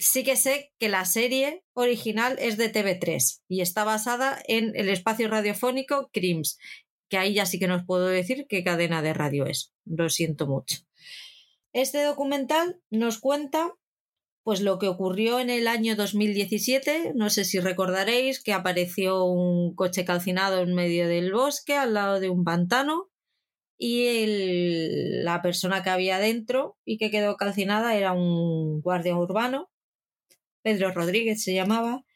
sí 0.00 0.24
que 0.24 0.36
sé 0.36 0.72
que 0.78 0.88
la 0.88 1.04
serie 1.04 1.64
original 1.72 2.36
es 2.40 2.56
de 2.56 2.72
TV3 2.72 3.42
y 3.48 3.60
está 3.60 3.84
basada 3.84 4.42
en 4.46 4.72
el 4.74 4.88
espacio 4.88 5.28
radiofónico 5.28 6.10
Crims, 6.12 6.58
que 7.08 7.16
ahí 7.16 7.34
ya 7.34 7.46
sí 7.46 7.58
que 7.58 7.68
nos 7.68 7.84
puedo 7.84 8.06
decir 8.08 8.46
qué 8.48 8.64
cadena 8.64 9.02
de 9.02 9.14
radio 9.14 9.46
es. 9.46 9.72
Lo 9.84 10.08
siento 10.08 10.46
mucho. 10.46 10.78
Este 11.72 12.02
documental 12.02 12.80
nos 12.90 13.18
cuenta 13.18 13.72
pues 14.48 14.62
lo 14.62 14.78
que 14.78 14.88
ocurrió 14.88 15.40
en 15.40 15.50
el 15.50 15.68
año 15.68 15.94
2017, 15.94 17.12
no 17.14 17.28
sé 17.28 17.44
si 17.44 17.60
recordaréis 17.60 18.42
que 18.42 18.54
apareció 18.54 19.24
un 19.24 19.74
coche 19.74 20.06
calcinado 20.06 20.62
en 20.62 20.74
medio 20.74 21.06
del 21.06 21.34
bosque 21.34 21.74
al 21.74 21.92
lado 21.92 22.18
de 22.18 22.30
un 22.30 22.44
pantano 22.44 23.10
y 23.76 24.24
la 25.22 25.42
persona 25.42 25.82
que 25.82 25.90
había 25.90 26.18
dentro 26.18 26.78
y 26.86 26.96
que 26.96 27.10
quedó 27.10 27.36
calcinada 27.36 27.94
era 27.94 28.12
un 28.12 28.80
guardia 28.80 29.18
urbano, 29.18 29.68
Pedro 30.62 30.92
Rodríguez 30.92 31.44
se 31.44 31.52
llamaba. 31.52 32.06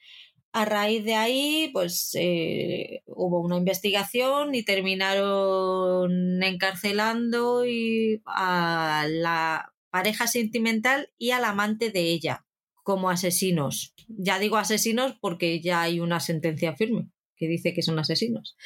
A 0.52 0.64
raíz 0.64 1.04
de 1.04 1.16
ahí, 1.16 1.68
pues 1.74 2.12
eh, 2.14 3.02
hubo 3.04 3.42
una 3.42 3.58
investigación 3.58 4.54
y 4.54 4.64
terminaron 4.64 6.42
encarcelando 6.42 7.66
y 7.66 8.22
a 8.24 9.04
la 9.06 9.71
pareja 9.92 10.26
sentimental 10.26 11.10
y 11.18 11.30
al 11.30 11.44
amante 11.44 11.90
de 11.90 12.00
ella 12.00 12.46
como 12.82 13.10
asesinos. 13.10 13.94
Ya 14.08 14.38
digo 14.38 14.56
asesinos 14.56 15.16
porque 15.20 15.60
ya 15.60 15.82
hay 15.82 16.00
una 16.00 16.18
sentencia 16.18 16.74
firme 16.74 17.10
que 17.36 17.46
dice 17.46 17.74
que 17.74 17.82
son 17.82 17.98
asesinos. 17.98 18.56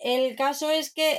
El 0.00 0.34
caso 0.36 0.70
es 0.70 0.92
que 0.92 1.18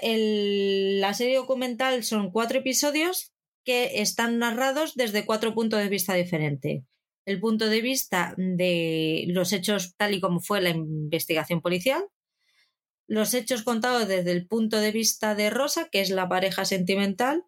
la 0.99 1.13
serie 1.13 1.37
documental 1.37 2.03
son 2.03 2.31
cuatro 2.31 2.59
episodios 2.59 3.33
que 3.63 4.01
están 4.01 4.39
narrados 4.39 4.95
desde 4.95 5.25
cuatro 5.25 5.53
puntos 5.53 5.79
de 5.79 5.89
vista 5.89 6.13
diferentes. 6.15 6.83
El 7.25 7.39
punto 7.39 7.67
de 7.67 7.81
vista 7.81 8.33
de 8.37 9.25
los 9.27 9.53
hechos 9.53 9.95
tal 9.97 10.13
y 10.13 10.21
como 10.21 10.39
fue 10.39 10.61
la 10.61 10.69
investigación 10.69 11.61
policial, 11.61 12.05
los 13.05 13.33
hechos 13.33 13.63
contados 13.63 14.07
desde 14.07 14.31
el 14.31 14.47
punto 14.47 14.79
de 14.79 14.91
vista 14.91 15.35
de 15.35 15.49
Rosa, 15.49 15.89
que 15.91 16.01
es 16.01 16.09
la 16.09 16.29
pareja 16.29 16.63
sentimental, 16.63 17.43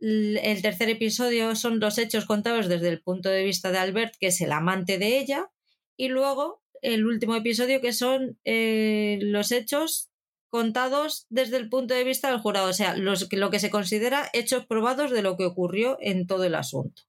el 0.00 0.62
tercer 0.62 0.88
episodio 0.88 1.54
son 1.56 1.80
los 1.80 1.98
hechos 1.98 2.24
contados 2.24 2.68
desde 2.68 2.88
el 2.88 3.02
punto 3.02 3.28
de 3.28 3.44
vista 3.44 3.70
de 3.70 3.78
Albert, 3.78 4.14
que 4.18 4.28
es 4.28 4.40
el 4.40 4.52
amante 4.52 4.98
de 4.98 5.18
ella, 5.18 5.50
y 5.96 6.08
luego 6.08 6.62
el 6.82 7.06
último 7.06 7.34
episodio 7.34 7.80
que 7.80 7.92
son 7.92 8.38
eh, 8.44 9.18
los 9.22 9.52
hechos 9.52 10.10
contados 10.48 11.26
desde 11.28 11.56
el 11.56 11.68
punto 11.68 11.94
de 11.94 12.04
vista 12.04 12.30
del 12.30 12.40
jurado, 12.40 12.68
o 12.68 12.72
sea, 12.72 12.96
lo 12.96 13.50
que 13.50 13.60
se 13.60 13.70
considera 13.70 14.28
hechos 14.32 14.66
probados 14.66 15.10
de 15.10 15.22
lo 15.22 15.36
que 15.36 15.44
ocurrió 15.44 15.98
en 16.00 16.26
todo 16.26 16.44
el 16.44 16.54
asunto. 16.54 17.02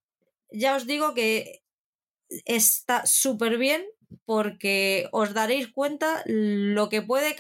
Ya 0.52 0.76
os 0.76 0.88
digo 0.88 1.14
que 1.14 1.64
está 2.46 3.06
súper 3.06 3.58
bien 3.58 3.86
porque 4.26 5.08
os 5.12 5.34
daréis 5.34 5.68
cuenta 5.68 6.24
lo 6.26 6.90
que, 6.90 7.02
puede 7.02 7.36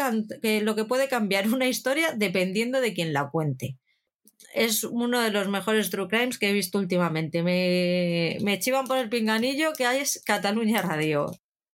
lo 0.61 0.75
que 0.75 0.85
puede 0.85 1.07
cambiar 1.07 1.47
una 1.53 1.67
historia 1.67 2.13
dependiendo 2.15 2.81
de 2.81 2.93
quien 2.93 3.13
la 3.13 3.29
cuente 3.29 3.77
es 4.53 4.83
uno 4.83 5.21
de 5.21 5.31
los 5.31 5.47
mejores 5.47 5.89
true 5.89 6.07
crimes 6.07 6.37
que 6.37 6.49
he 6.49 6.53
visto 6.53 6.77
últimamente. 6.77 7.43
Me, 7.43 8.37
me 8.41 8.59
chivan 8.59 8.85
por 8.85 8.97
el 8.97 9.09
pinganillo 9.09 9.73
que 9.73 9.85
hay 9.85 9.99
es 9.99 10.23
Cataluña 10.25 10.81
Radio, 10.81 11.27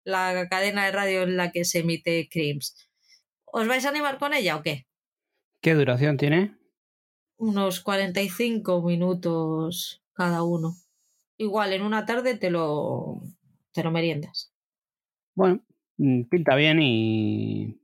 la 0.04 0.48
cadena 0.48 0.84
de 0.84 0.92
radio 0.92 1.22
en 1.22 1.36
la 1.36 1.52
que 1.52 1.64
se 1.64 1.80
emite 1.80 2.28
crimes. 2.30 2.88
¿Os 3.44 3.66
vais 3.66 3.84
a 3.84 3.90
animar 3.90 4.18
con 4.18 4.34
ella 4.34 4.56
o 4.56 4.62
qué? 4.62 4.86
¿Qué 5.60 5.74
duración 5.74 6.16
tiene? 6.16 6.56
Unos 7.36 7.80
45 7.80 8.82
minutos 8.82 10.02
cada 10.12 10.42
uno. 10.42 10.76
Igual 11.36 11.72
en 11.72 11.82
una 11.82 12.04
tarde 12.06 12.36
te 12.36 12.50
lo, 12.50 13.22
te 13.72 13.82
lo 13.82 13.90
meriendas. 13.90 14.52
Bueno, 15.34 15.62
mm, 15.96 16.24
pinta 16.24 16.54
bien 16.54 16.80
y, 16.80 17.79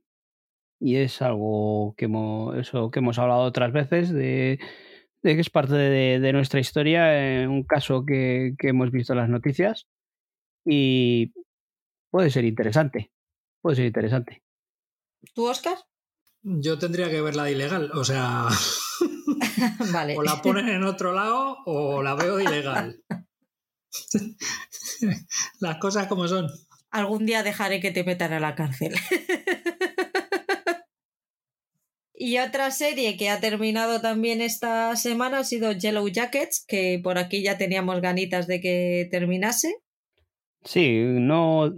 y 0.79 0.97
es 0.97 1.21
algo 1.21 1.95
que 1.97 2.05
hemos, 2.05 2.57
eso 2.57 2.91
que 2.91 2.99
hemos 2.99 3.19
hablado 3.19 3.41
otras 3.41 3.71
veces 3.71 4.11
de 4.11 4.59
de 5.23 5.35
que 5.35 5.41
es 5.41 5.49
parte 5.49 5.75
de, 5.75 6.33
nuestra 6.33 6.59
historia, 6.59 7.41
eh, 7.41 7.47
un 7.47 7.63
caso 7.63 8.05
que, 8.05 8.55
hemos 8.59 8.91
visto 8.91 9.13
en 9.13 9.19
las 9.19 9.29
noticias 9.29 9.87
y 10.65 11.33
puede 12.09 12.29
ser 12.29 12.45
interesante, 12.45 13.11
puede 13.61 13.77
ser 13.77 13.85
interesante. 13.85 14.43
¿Tú, 15.33 15.47
Oscar? 15.47 15.77
Yo 16.43 16.77
tendría 16.77 17.09
que 17.09 17.21
verla 17.21 17.43
de 17.45 17.53
ilegal, 17.53 17.91
o 17.93 18.03
sea, 18.03 18.47
vale. 19.91 20.15
o 20.17 20.23
la 20.23 20.41
ponen 20.41 20.69
en 20.69 20.83
otro 20.83 21.13
lado 21.13 21.57
o 21.65 22.01
la 22.03 22.15
veo 22.15 22.37
de 22.37 22.43
ilegal. 22.45 23.03
Las 25.59 25.77
cosas 25.77 26.07
como 26.07 26.27
son. 26.27 26.47
Algún 26.91 27.25
día 27.25 27.43
dejaré 27.43 27.81
que 27.81 27.91
te 27.91 28.03
metan 28.03 28.31
a 28.33 28.39
la 28.39 28.55
cárcel. 28.55 28.93
Y 32.19 32.39
otra 32.39 32.71
serie 32.71 33.15
que 33.15 33.29
ha 33.29 33.39
terminado 33.39 34.01
también 34.01 34.41
esta 34.41 34.95
semana 34.95 35.39
ha 35.39 35.43
sido 35.43 35.71
Yellow 35.71 36.07
Jackets, 36.07 36.65
que 36.67 36.99
por 37.03 37.19
aquí 37.19 37.43
ya 37.43 37.59
teníamos 37.59 38.01
ganitas 38.01 38.47
de 38.47 38.59
que 38.59 39.07
terminase. 39.11 39.75
Sí, 40.63 40.99
no, 40.99 41.71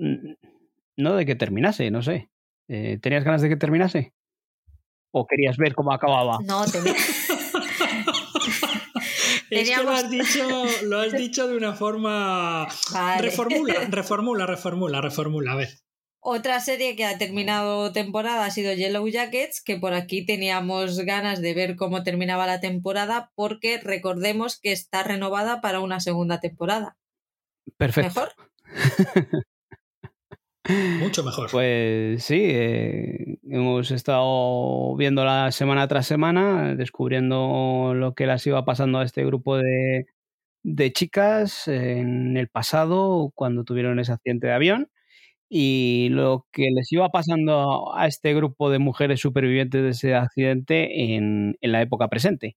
no 0.95 1.15
de 1.15 1.25
que 1.25 1.35
terminase, 1.35 1.91
no 1.91 2.01
sé. 2.01 2.29
Eh, 2.69 2.99
¿Tenías 3.01 3.25
ganas 3.25 3.41
de 3.41 3.49
que 3.49 3.57
terminase? 3.57 4.13
¿O 5.11 5.27
querías 5.27 5.57
ver 5.57 5.75
cómo 5.75 5.91
acababa? 5.91 6.37
No, 6.45 6.63
tenía. 6.65 6.93
Es 9.49 9.69
que 9.69 9.83
lo 9.83 9.91
has, 9.91 10.09
dicho, 10.09 10.65
lo 10.83 10.99
has 10.99 11.13
dicho 11.17 11.47
de 11.47 11.57
una 11.57 11.73
forma. 11.73 12.67
Reformula, 13.19 13.87
reformula, 13.89 14.45
reformula, 14.45 15.01
reformula. 15.01 15.51
A 15.53 15.55
ver. 15.55 15.69
Otra 16.21 16.59
serie 16.59 16.97
que 16.97 17.05
ha 17.05 17.17
terminado 17.17 17.93
temporada 17.93 18.43
ha 18.43 18.51
sido 18.51 18.73
Yellow 18.73 19.07
Jackets, 19.07 19.61
que 19.63 19.77
por 19.77 19.93
aquí 19.93 20.25
teníamos 20.25 20.99
ganas 20.99 21.41
de 21.41 21.53
ver 21.53 21.77
cómo 21.77 22.03
terminaba 22.03 22.45
la 22.45 22.59
temporada, 22.59 23.31
porque 23.35 23.79
recordemos 23.81 24.59
que 24.59 24.73
está 24.73 25.03
renovada 25.03 25.61
para 25.61 25.79
una 25.79 26.01
segunda 26.01 26.41
temporada. 26.41 26.97
Perfecto. 27.77 28.09
¿Mejor? 28.09 28.33
Mucho 30.99 31.23
mejor. 31.23 31.49
Pues 31.49 32.21
sí, 32.23 32.41
eh, 32.49 33.37
hemos 33.49 33.89
estado 33.89 34.95
viéndola 34.97 35.53
semana 35.53 35.87
tras 35.87 36.05
semana, 36.05 36.75
descubriendo 36.75 37.93
lo 37.95 38.13
que 38.13 38.25
las 38.25 38.45
iba 38.45 38.65
pasando 38.65 38.99
a 38.99 39.05
este 39.05 39.23
grupo 39.23 39.57
de, 39.57 40.07
de 40.63 40.91
chicas 40.91 41.69
en 41.69 42.35
el 42.35 42.49
pasado, 42.49 43.31
cuando 43.33 43.63
tuvieron 43.63 43.99
ese 43.99 44.11
accidente 44.11 44.47
de 44.47 44.53
avión 44.53 44.91
y 45.49 46.09
lo 46.11 46.45
que 46.51 46.69
les 46.73 46.91
iba 46.93 47.09
pasando 47.09 47.95
a 47.95 48.07
este 48.07 48.33
grupo 48.35 48.69
de 48.69 48.79
mujeres 48.79 49.19
supervivientes 49.21 49.83
de 49.83 49.89
ese 49.89 50.15
accidente 50.15 51.15
en, 51.15 51.57
en 51.61 51.71
la 51.71 51.81
época 51.81 52.07
presente. 52.09 52.55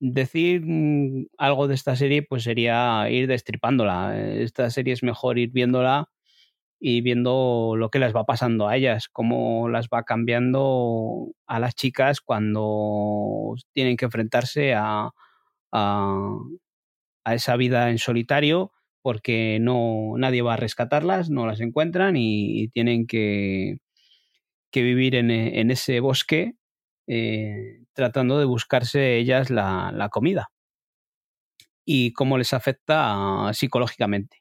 decir 0.00 0.62
mm, 0.66 1.26
algo 1.38 1.68
de 1.68 1.74
esta 1.74 1.96
serie, 1.96 2.22
pues 2.22 2.44
sería 2.44 3.08
ir 3.10 3.26
destripándola. 3.28 4.18
Esta 4.18 4.70
serie 4.70 4.94
es 4.94 5.02
mejor 5.02 5.38
ir 5.38 5.50
viéndola 5.52 6.10
y 6.80 7.00
viendo 7.02 7.74
lo 7.76 7.90
que 7.90 7.98
les 7.98 8.14
va 8.14 8.24
pasando 8.26 8.68
a 8.68 8.76
ellas, 8.76 9.08
cómo 9.08 9.68
las 9.70 9.88
va 9.88 10.04
cambiando 10.04 11.28
a 11.46 11.58
las 11.60 11.74
chicas 11.74 12.20
cuando 12.20 13.54
tienen 13.72 13.96
que 13.96 14.04
enfrentarse 14.06 14.74
a, 14.74 15.10
a, 15.72 16.38
esa 17.26 17.56
vida 17.56 17.90
en 17.90 17.98
solitario 17.98 18.72
porque 19.04 19.58
no 19.60 20.14
nadie 20.16 20.40
va 20.40 20.54
a 20.54 20.56
rescatarlas, 20.56 21.28
no 21.28 21.46
las 21.46 21.60
encuentran 21.60 22.16
y, 22.16 22.68
tienen 22.68 23.06
que, 23.06 23.76
que 24.72 24.82
vivir 24.82 25.14
en, 25.14 25.30
en, 25.30 25.70
ese 25.70 26.00
bosque 26.00 26.54
eh, 27.06 27.84
tratando 27.92 28.38
de 28.38 28.46
buscarse 28.46 29.18
ellas 29.18 29.50
la, 29.50 29.92
la, 29.94 30.08
comida. 30.08 30.48
Y 31.84 32.14
cómo 32.14 32.38
les 32.38 32.54
afecta 32.54 33.50
psicológicamente. 33.52 34.38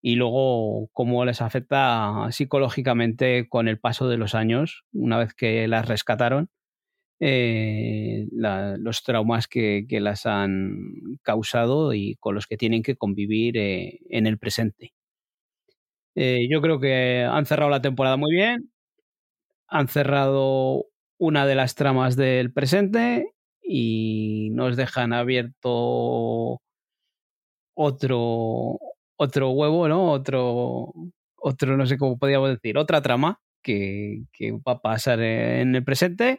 Y 0.00 0.14
luego 0.14 0.88
cómo 0.94 1.26
les 1.26 1.42
afecta 1.42 2.28
psicológicamente 2.30 3.50
con 3.50 3.68
el 3.68 3.78
paso 3.78 4.08
de 4.08 4.16
los 4.16 4.34
años, 4.34 4.84
una 4.94 5.18
vez 5.18 5.34
que 5.34 5.68
las 5.68 5.86
rescataron, 5.86 6.48
eh, 7.20 8.26
los 8.30 9.02
traumas 9.02 9.46
que, 9.46 9.86
las 9.90 10.26
han 10.26 11.18
causado 11.22 11.94
y 11.94 12.16
con 12.16 12.34
los 12.34 12.46
que 12.46 12.56
tienen 12.56 12.82
que 12.82 12.96
convivir 12.96 13.56
eh, 13.56 14.00
en 14.10 14.26
el 14.26 14.38
presente. 14.38 14.92
Eh, 16.16 16.46
yo 16.50 16.60
creo 16.60 16.80
que 16.80 17.24
han 17.28 17.46
cerrado 17.46 17.70
la 17.70 17.82
temporada 17.82 18.16
muy 18.16 18.32
bien, 18.34 18.70
han 19.68 19.88
cerrado 19.88 20.86
una 21.18 21.46
de 21.46 21.54
las 21.54 21.74
tramas 21.74 22.16
del 22.16 22.52
presente 22.52 23.32
y 23.62 24.50
nos 24.52 24.76
dejan 24.76 25.12
abierto 25.12 26.60
otro, 27.74 28.78
otro 29.16 29.50
huevo, 29.50 29.88
¿no? 29.88 30.10
Otro, 30.12 30.92
otro, 31.36 31.76
no 31.76 31.86
sé 31.86 31.98
cómo 31.98 32.18
podríamos 32.18 32.50
decir, 32.50 32.78
otra 32.78 33.02
trama 33.02 33.40
que, 33.62 34.24
va 34.66 34.72
a 34.72 34.80
pasar 34.80 35.20
en 35.20 35.74
el 35.74 35.84
presente 35.84 36.38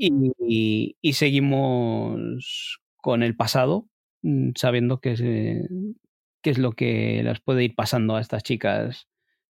y, 0.00 1.12
seguimos 1.12 2.80
con 2.96 3.22
el 3.22 3.36
pasado, 3.36 3.88
mm, 4.22 4.50
sabiendo 4.56 5.00
qué 5.00 5.12
es, 5.12 5.20
qué 5.20 6.50
es 6.50 6.58
lo 6.58 6.72
que 6.72 7.22
las 7.22 7.40
puede 7.40 7.64
ir 7.64 7.74
pasando 7.74 8.16
a 8.16 8.20
estas 8.20 8.42
chicas 8.42 9.08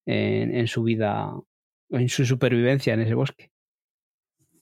en, 0.07 0.55
en 0.55 0.67
su 0.69 0.83
vida, 0.83 1.33
en 1.91 2.09
su 2.09 2.25
supervivencia 2.25 2.95
en 2.95 3.01
ese 3.01 3.15
bosque. 3.15 3.51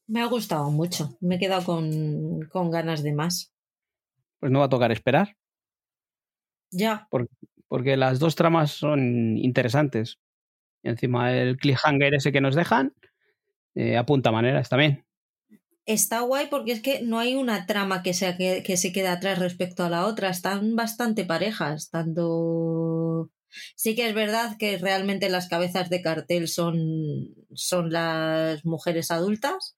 Me 0.06 0.20
ha 0.20 0.27
gustado 0.27 0.70
mucho, 0.70 1.16
me 1.20 1.36
he 1.36 1.39
quedado 1.39 1.65
con, 1.65 2.43
con 2.51 2.70
ganas 2.70 3.02
de 3.02 3.15
más. 3.15 3.55
Pues 4.39 4.52
no 4.52 4.59
va 4.59 4.66
a 4.66 4.70
tocar 4.70 4.93
esperar. 4.93 5.36
Ya. 6.70 7.09
Porque, 7.69 7.97
las 7.97 8.19
dos 8.19 8.35
tramas 8.35 8.73
son 8.73 9.39
interesantes. 9.39 10.19
Encima 10.82 11.32
el 11.32 11.56
cliffhanger 11.56 12.15
ese 12.15 12.32
que 12.32 12.40
nos 12.40 12.55
dejan, 12.55 12.94
eh, 13.74 13.97
apunta 13.97 14.31
maneras 14.31 14.69
también. 14.69 15.04
Está 15.86 16.20
guay 16.20 16.47
porque 16.51 16.73
es 16.73 16.82
que 16.82 17.02
no 17.02 17.19
hay 17.19 17.35
una 17.35 17.66
trama 17.66 18.02
que, 18.02 18.15
sea, 18.15 18.36
que, 18.36 18.62
que 18.62 18.77
se 18.77 18.93
quede 18.93 19.09
atrás 19.09 19.39
respecto 19.39 19.85
a 19.85 19.90
la 19.90 20.06
otra. 20.06 20.31
Están 20.31 20.77
bastante 20.77 21.24
parejas. 21.24 21.90
Tanto. 21.90 23.31
Sí 23.77 23.94
que 23.94 24.09
es 24.09 24.15
verdad 24.15 24.56
que 24.59 24.78
realmente 24.78 25.28
las 25.28 25.48
cabezas 25.48 25.90
de 25.90 26.02
cartel 26.02 26.48
son, 26.48 27.35
son 27.55 27.93
las 27.93 28.65
mujeres 28.65 29.11
adultas, 29.11 29.77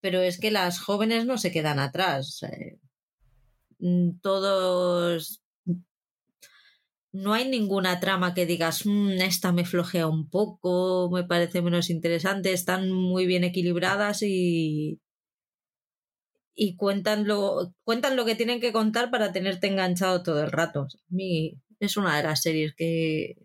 pero 0.00 0.20
es 0.20 0.38
que 0.40 0.50
las 0.50 0.80
jóvenes 0.80 1.26
no 1.26 1.38
se 1.38 1.52
quedan 1.52 1.78
atrás. 1.78 2.40
Mm, 3.78 4.20
todos 4.22 5.42
no 7.12 7.34
hay 7.34 7.48
ninguna 7.48 8.00
trama 8.00 8.34
que 8.34 8.46
digas, 8.46 8.86
mm, 8.86 9.20
esta 9.20 9.52
me 9.52 9.64
flojea 9.64 10.08
un 10.08 10.28
poco, 10.30 11.10
me 11.12 11.24
parece 11.24 11.62
menos 11.62 11.90
interesante, 11.90 12.52
están 12.52 12.90
muy 12.90 13.26
bien 13.26 13.44
equilibradas 13.44 14.22
y, 14.22 15.00
y 16.54 16.76
cuentan, 16.76 17.26
lo, 17.26 17.74
cuentan 17.84 18.16
lo 18.16 18.24
que 18.24 18.34
tienen 18.34 18.60
que 18.60 18.72
contar 18.72 19.10
para 19.10 19.32
tenerte 19.32 19.66
enganchado 19.66 20.22
todo 20.22 20.42
el 20.42 20.52
rato. 20.52 20.88
Mí 21.08 21.54
es 21.80 21.96
una 21.96 22.16
de 22.16 22.22
las 22.22 22.42
series 22.42 22.74
que, 22.74 23.36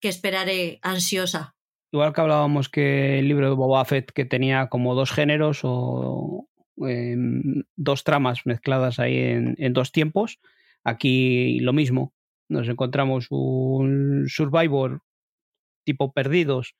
que 0.00 0.08
esperaré 0.08 0.78
ansiosa. 0.82 1.56
Igual 1.92 2.12
que 2.12 2.20
hablábamos 2.20 2.68
que 2.68 3.18
el 3.18 3.28
libro 3.28 3.48
de 3.48 3.56
Boba 3.56 3.84
Fett 3.84 4.12
que 4.12 4.24
tenía 4.24 4.68
como 4.68 4.94
dos 4.94 5.10
géneros 5.10 5.60
o 5.62 6.48
em, 6.86 7.64
dos 7.76 8.04
tramas 8.04 8.46
mezcladas 8.46 8.98
ahí 9.00 9.16
en, 9.16 9.56
en 9.58 9.72
dos 9.72 9.90
tiempos, 9.90 10.38
aquí 10.84 11.58
lo 11.60 11.72
mismo 11.72 12.14
nos 12.48 12.68
encontramos 12.68 13.26
un 13.30 14.26
Survivor 14.28 15.02
tipo 15.84 16.12
perdidos 16.12 16.76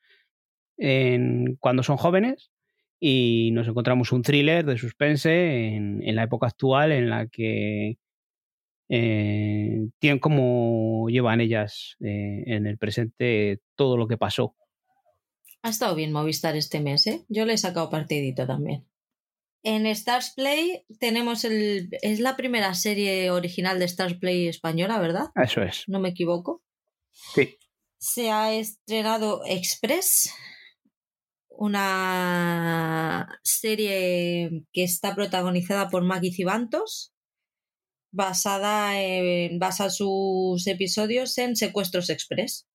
en, 0.77 1.56
cuando 1.56 1.82
son 1.82 1.97
jóvenes 1.97 2.51
y 3.01 3.51
nos 3.52 3.66
encontramos 3.66 4.12
un 4.12 4.22
thriller 4.22 4.64
de 4.64 4.77
suspense 4.77 5.74
en, 5.74 6.14
la 6.14 6.24
época 6.24 6.47
actual 6.47 6.93
en 6.93 7.09
la 7.09 7.27
que 7.27 7.98
eh, 8.90 9.89
tienen 9.98 10.18
cómo 10.18 11.09
llevan 11.09 11.40
ellas 11.40 11.97
eh, 12.01 12.44
en 12.47 12.66
el 12.66 12.77
presente 12.77 13.60
todo 13.74 13.97
lo 13.97 14.06
que 14.06 14.18
pasó. 14.18 14.55
Ha 15.62 15.70
estado 15.70 15.94
bien 15.94 16.12
Movistar 16.12 16.56
este 16.56 16.81
mes, 16.81 17.06
¿eh? 17.06 17.24
Yo 17.28 17.47
le 17.47 17.55
he 17.55 17.59
sacado 17.59 17.90
partidito 17.90 18.47
también. 18.47 18.86
En 19.62 19.86
Stars 19.86 20.32
Play 20.35 20.86
tenemos 20.98 21.44
el. 21.44 21.90
Es 22.01 22.18
la 22.20 22.36
primera 22.36 22.74
serie 22.74 23.31
original 23.31 23.78
de 23.78 23.85
Stars 23.85 24.14
Play 24.14 24.48
española, 24.48 24.98
¿verdad? 24.98 25.28
Eso 25.35 25.62
es. 25.62 25.85
No 25.86 26.01
me 26.01 26.10
equivoco. 26.10 26.62
Sí. 27.35 27.59
Se 27.98 28.31
ha 28.31 28.55
estrenado 28.55 29.43
Express, 29.44 30.32
una 31.61 33.39
serie 33.45 34.65
que 34.73 34.82
está 34.82 35.15
protagonizada 35.15 35.91
por 35.91 36.03
Maggie 36.03 36.32
Cibantos, 36.32 37.12
basada 38.11 38.99
en. 38.99 39.59
basa 39.59 39.91
sus 39.91 40.66
episodios 40.66 41.37
en 41.37 41.57
Secuestros 41.57 42.09
Express. 42.09 42.66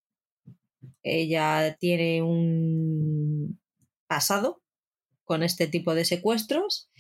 Ella 1.02 1.76
tiene 1.80 2.22
un 2.22 3.60
pasado 4.06 4.62
con 5.24 5.42
este 5.42 5.66
tipo 5.66 5.96
de 5.96 6.06
secuestros 6.06 6.92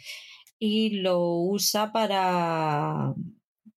y 0.57 1.01
lo 1.01 1.37
usa 1.37 1.91
para, 1.91 3.13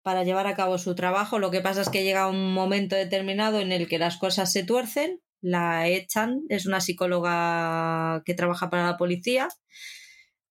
para 0.01 0.25
llevar 0.25 0.47
a 0.47 0.57
cabo 0.57 0.79
su 0.79 0.95
trabajo. 0.95 1.39
Lo 1.39 1.51
que 1.51 1.61
pasa 1.61 1.83
es 1.83 1.91
que 1.91 2.05
llega 2.05 2.31
un 2.31 2.55
momento 2.55 2.97
determinado 2.97 3.61
en 3.61 3.71
el 3.71 3.87
que 3.87 3.99
las 3.99 4.17
cosas 4.17 4.51
se 4.51 4.65
tuercen, 4.65 5.21
la 5.41 5.89
echan, 5.89 6.43
es 6.49 6.67
una 6.67 6.81
psicóloga 6.81 8.23
que 8.25 8.35
trabaja 8.35 8.71
para 8.71 8.87
la 8.87 8.97
policía. 8.97 9.49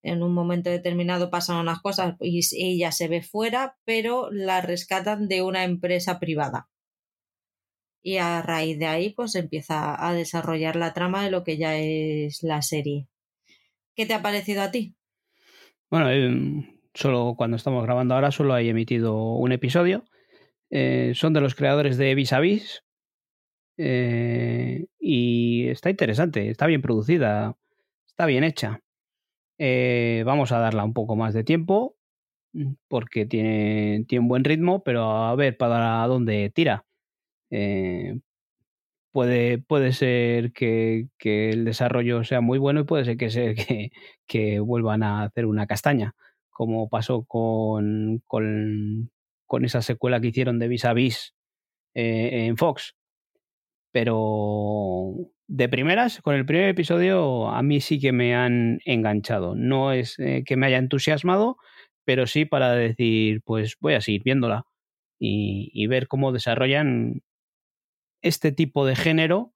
En 0.04 0.24
un 0.24 0.34
momento 0.34 0.70
determinado 0.70 1.30
pasan 1.30 1.58
unas 1.58 1.82
cosas 1.82 2.16
y 2.20 2.42
ella 2.54 2.92
se 2.92 3.08
ve 3.08 3.22
fuera, 3.22 3.78
pero 3.84 4.30
la 4.32 4.62
rescatan 4.62 5.28
de 5.28 5.42
una 5.42 5.64
empresa 5.64 6.20
privada. 6.20 6.70
Y 8.02 8.18
a 8.18 8.42
raíz 8.42 8.80
de 8.80 8.86
ahí, 8.86 9.10
pues 9.10 9.36
empieza 9.36 10.08
a 10.08 10.14
desarrollar 10.14 10.76
la 10.78 10.94
trama 10.94 11.24
de 11.24 11.32
lo 11.32 11.44
que 11.44 11.58
ya 11.58 11.78
es 11.78 12.42
la 12.42 12.62
serie. 12.62 13.08
¿Qué 13.96 14.06
te 14.06 14.14
ha 14.14 14.22
parecido 14.22 14.62
a 14.62 14.72
ti? 14.72 14.96
Bueno, 15.90 16.10
eh, 16.12 16.80
solo 16.94 17.36
cuando 17.36 17.58
estamos 17.58 17.84
grabando 17.84 18.16
ahora 18.16 18.32
solo 18.32 18.54
hay 18.54 18.70
emitido 18.70 19.34
un 19.34 19.52
episodio. 19.52 20.06
Eh, 20.70 21.14
son 21.16 21.34
de 21.34 21.42
los 21.42 21.56
creadores 21.56 21.98
de 21.98 22.14
Vis 22.16 22.34
a 22.34 22.40
Vis. 22.40 22.84
Eh, 23.78 24.88
y 25.00 25.68
está 25.70 25.90
interesante, 25.90 26.50
está 26.50 26.66
bien 26.68 26.82
producida, 26.82 27.56
está 28.08 28.26
bien 28.26 28.44
hecha. 28.44 28.82
vamos 30.26 30.52
a 30.52 30.60
darla 30.60 30.84
un 30.84 30.94
poco 30.94 31.16
más 31.16 31.34
de 31.34 31.44
tiempo 31.44 31.96
porque 32.88 33.26
tiene, 33.26 34.06
tiene 34.08 34.22
un 34.22 34.30
buen 34.30 34.44
ritmo, 34.44 34.84
pero 34.84 35.12
a 35.12 35.36
ver 35.36 35.58
para 35.58 36.06
dónde 36.08 36.50
tira 36.52 36.86
puede, 39.18 39.58
puede 39.58 39.94
ser 39.94 40.54
que, 40.54 41.08
el 41.24 41.66
desarrollo 41.66 42.24
sea 42.24 42.42
muy 42.42 42.60
bueno 42.60 42.82
y 42.82 42.84
puede 42.84 43.06
ser 43.06 43.18
que, 43.18 43.30
sea 43.32 43.54
que, 44.28 44.60
vuelvan 44.60 45.04
a 45.04 45.24
hacer 45.24 45.46
una 45.48 45.68
castaña, 45.68 46.16
como 46.52 46.90
pasó 46.90 47.24
con, 47.24 48.22
con, 48.28 49.10
esa 49.64 49.82
secuela 49.82 50.22
que 50.22 50.28
hicieron 50.28 50.60
de 50.60 50.68
Vis 50.68 50.86
a 50.86 50.94
Vis 50.94 51.34
eh, 51.96 52.46
en 52.46 52.58
Fox. 52.58 52.97
Pero 53.92 55.16
de 55.48 55.70
primeras, 55.70 56.22
con 56.22 56.36
el 56.36 56.46
primer 56.46 56.70
episodio, 56.70 57.50
a 57.50 57.64
mí 57.64 57.82
sí 57.82 58.00
que 58.00 58.12
me 58.12 58.36
han 58.36 58.80
enganchado. 58.86 59.56
No 59.56 59.92
es 59.92 60.20
eh, 60.20 60.44
que 60.46 60.58
me 60.58 60.68
haya 60.68 60.78
entusiasmado, 60.78 61.58
pero 62.06 62.28
sí 62.28 62.46
para 62.46 62.74
decir, 62.74 63.42
pues 63.44 63.78
voy 63.80 63.96
a 63.96 64.02
seguir 64.02 64.24
viéndola 64.24 64.66
y, 65.20 65.72
y 65.74 65.88
ver 65.88 66.08
cómo 66.08 66.32
desarrollan 66.32 67.22
este 68.22 68.52
tipo 68.52 68.86
de 68.86 68.96
género 68.96 69.54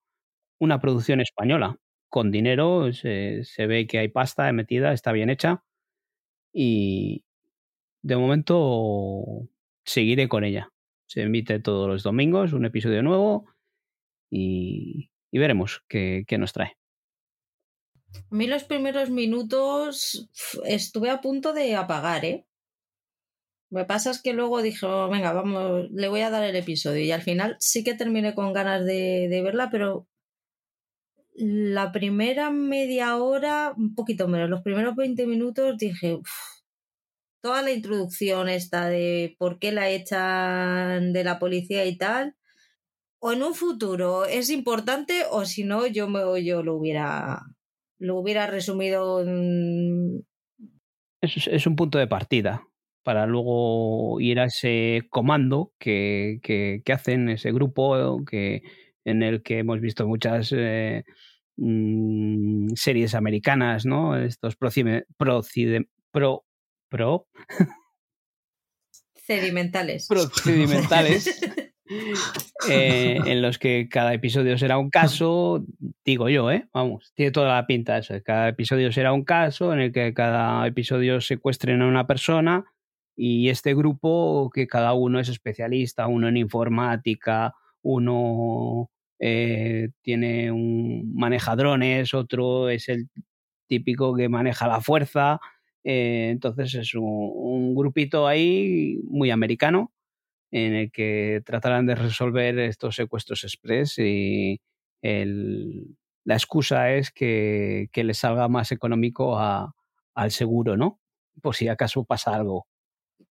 una 0.61 0.79
producción 0.79 1.21
española. 1.21 1.77
Con 2.09 2.31
dinero 2.31 2.93
se, 2.93 3.43
ve 3.57 3.87
que 3.87 3.99
hay 3.99 4.09
pasta 4.09 4.51
metida, 4.53 4.93
está 4.93 5.11
bien 5.11 5.29
hecha 5.29 5.63
y, 6.53 7.25
de 8.03 8.17
momento 8.17 9.49
seguiré 9.85 10.27
con 10.27 10.43
ella. 10.43 10.69
Se 11.07 11.23
emite 11.23 11.59
todos 11.59 11.87
los 11.87 12.03
domingos 12.03 12.53
un 12.53 12.65
episodio 12.65 13.01
nuevo 13.03 13.47
y, 14.31 15.09
veremos 15.31 15.83
qué, 15.87 16.25
nos 16.39 16.53
trae. 16.53 16.77
A 18.13 18.35
mí 18.35 18.47
los 18.47 18.63
primeros 18.63 19.09
minutos 19.09 20.29
estuve 20.65 21.09
a 21.09 21.21
punto 21.21 21.53
de 21.53 21.75
apagar, 21.75 22.25
¿eh? 22.25 22.45
Que 23.73 23.85
pasa 23.85 24.11
es 24.11 24.21
que 24.21 24.33
luego 24.33 24.61
dije, 24.61 24.85
oh, 24.85 25.09
venga, 25.09 25.31
vamos, 25.31 25.89
le 25.91 26.09
voy 26.09 26.21
a 26.21 26.29
dar 26.29 26.43
el 26.43 26.55
episodio. 26.57 27.03
Y 27.03 27.11
al 27.11 27.21
final 27.21 27.55
sí 27.59 27.83
que 27.85 27.93
terminé 27.93 28.35
con 28.35 28.51
ganas 28.51 28.85
de, 28.85 29.27
de 29.29 29.41
verla, 29.41 29.69
pero 29.69 30.07
la 31.33 31.93
primera 31.93 32.49
media 32.51 33.15
hora, 33.15 33.73
un 33.77 33.95
poquito 33.95 34.27
menos, 34.27 34.49
los 34.49 34.61
primeros 34.61 34.95
20 34.95 35.25
minutos 35.25 35.77
dije, 35.77 36.19
toda 37.41 37.61
la 37.61 37.71
introducción 37.71 38.49
esta 38.49 38.87
de 38.87 39.35
por 39.39 39.59
qué 39.59 39.71
la 39.71 39.89
echan 39.89 41.13
de 41.13 41.23
la 41.23 41.39
policía 41.39 41.85
y 41.85 41.97
tal, 41.97 42.35
o 43.23 43.31
en 43.31 43.43
un 43.43 43.53
futuro 43.53 44.25
es 44.25 44.49
importante 44.49 45.23
o 45.29 45.45
si 45.45 45.63
no 45.63 45.85
yo 45.85 46.09
me 46.09 46.43
yo 46.43 46.63
lo 46.63 46.75
hubiera 46.75 47.43
lo 47.99 48.17
hubiera 48.17 48.47
resumido 48.47 49.23
es, 51.21 51.67
un 51.67 51.75
punto 51.75 51.99
de 51.99 52.07
partida 52.07 52.63
para 53.03 53.27
luego 53.27 54.19
ir 54.19 54.39
a 54.39 54.45
ese 54.45 55.03
comando 55.09 55.71
que, 55.79 56.39
que, 56.41 56.81
hacen 56.91 57.29
ese 57.29 57.51
grupo 57.51 58.23
que 58.25 58.63
en 59.05 59.23
el 59.23 59.43
que 59.43 59.59
hemos 59.59 59.81
visto 59.81 60.07
muchas 60.07 60.51
eh, 60.55 61.03
mm, 61.57 62.69
series 62.75 63.15
americanas, 63.15 63.85
¿no? 63.85 64.17
Estos 64.17 64.55
procide, 64.55 65.05
pro, 65.17 65.41
pro 66.89 67.27
sedimentales. 69.15 70.07
Procedimentales. 70.07 71.41
Eh, 72.69 73.19
en 73.25 73.41
los 73.41 73.57
que 73.57 73.87
cada 73.89 74.13
episodio 74.13 74.57
será 74.57 74.77
un 74.77 74.89
caso, 74.89 75.65
digo 76.05 76.29
yo, 76.29 76.51
¿eh? 76.51 76.67
Vamos, 76.73 77.11
tiene 77.15 77.31
toda 77.31 77.55
la 77.55 77.67
pinta 77.67 77.97
eso. 77.97 78.13
Cada 78.23 78.49
episodio 78.49 78.91
será 78.91 79.13
un 79.13 79.23
caso 79.23 79.73
en 79.73 79.79
el 79.79 79.91
que 79.91 80.13
cada 80.13 80.65
episodio 80.67 81.21
secuestren 81.21 81.81
a 81.81 81.87
una 81.87 82.07
persona 82.07 82.65
y 83.15 83.49
este 83.49 83.73
grupo 83.73 84.49
que 84.53 84.67
cada 84.67 84.93
uno 84.93 85.19
es 85.19 85.29
especialista, 85.29 86.07
uno 86.07 86.27
en 86.27 86.37
informática, 86.37 87.53
uno 87.81 88.89
eh, 89.19 89.89
tiene 90.01 90.51
un 90.51 91.13
maneja 91.15 91.55
drones, 91.55 92.13
otro 92.13 92.69
es 92.69 92.89
el 92.89 93.09
típico 93.67 94.15
que 94.15 94.29
maneja 94.29 94.67
la 94.67 94.81
fuerza, 94.81 95.39
eh, 95.83 96.29
entonces 96.31 96.73
es 96.75 96.93
un, 96.95 97.75
grupito 97.75 98.27
ahí 98.27 98.99
muy 99.05 99.31
americano 99.31 99.91
en 100.51 100.75
el 100.75 100.91
que 100.91 101.41
tratarán 101.45 101.85
de 101.85 101.95
resolver 101.95 102.59
estos 102.59 102.95
secuestros 102.95 103.43
express 103.43 103.97
y 103.99 104.59
la 105.01 106.35
excusa 106.35 106.93
es 106.93 107.11
que, 107.11 107.89
que 107.91 108.03
les 108.03 108.19
salga 108.19 108.47
más 108.47 108.71
económico 108.71 109.39
al 109.39 110.31
seguro, 110.31 110.77
¿no? 110.77 110.99
Por 111.41 111.55
si 111.55 111.67
acaso 111.67 112.03
pasa 112.03 112.35
algo. 112.35 112.67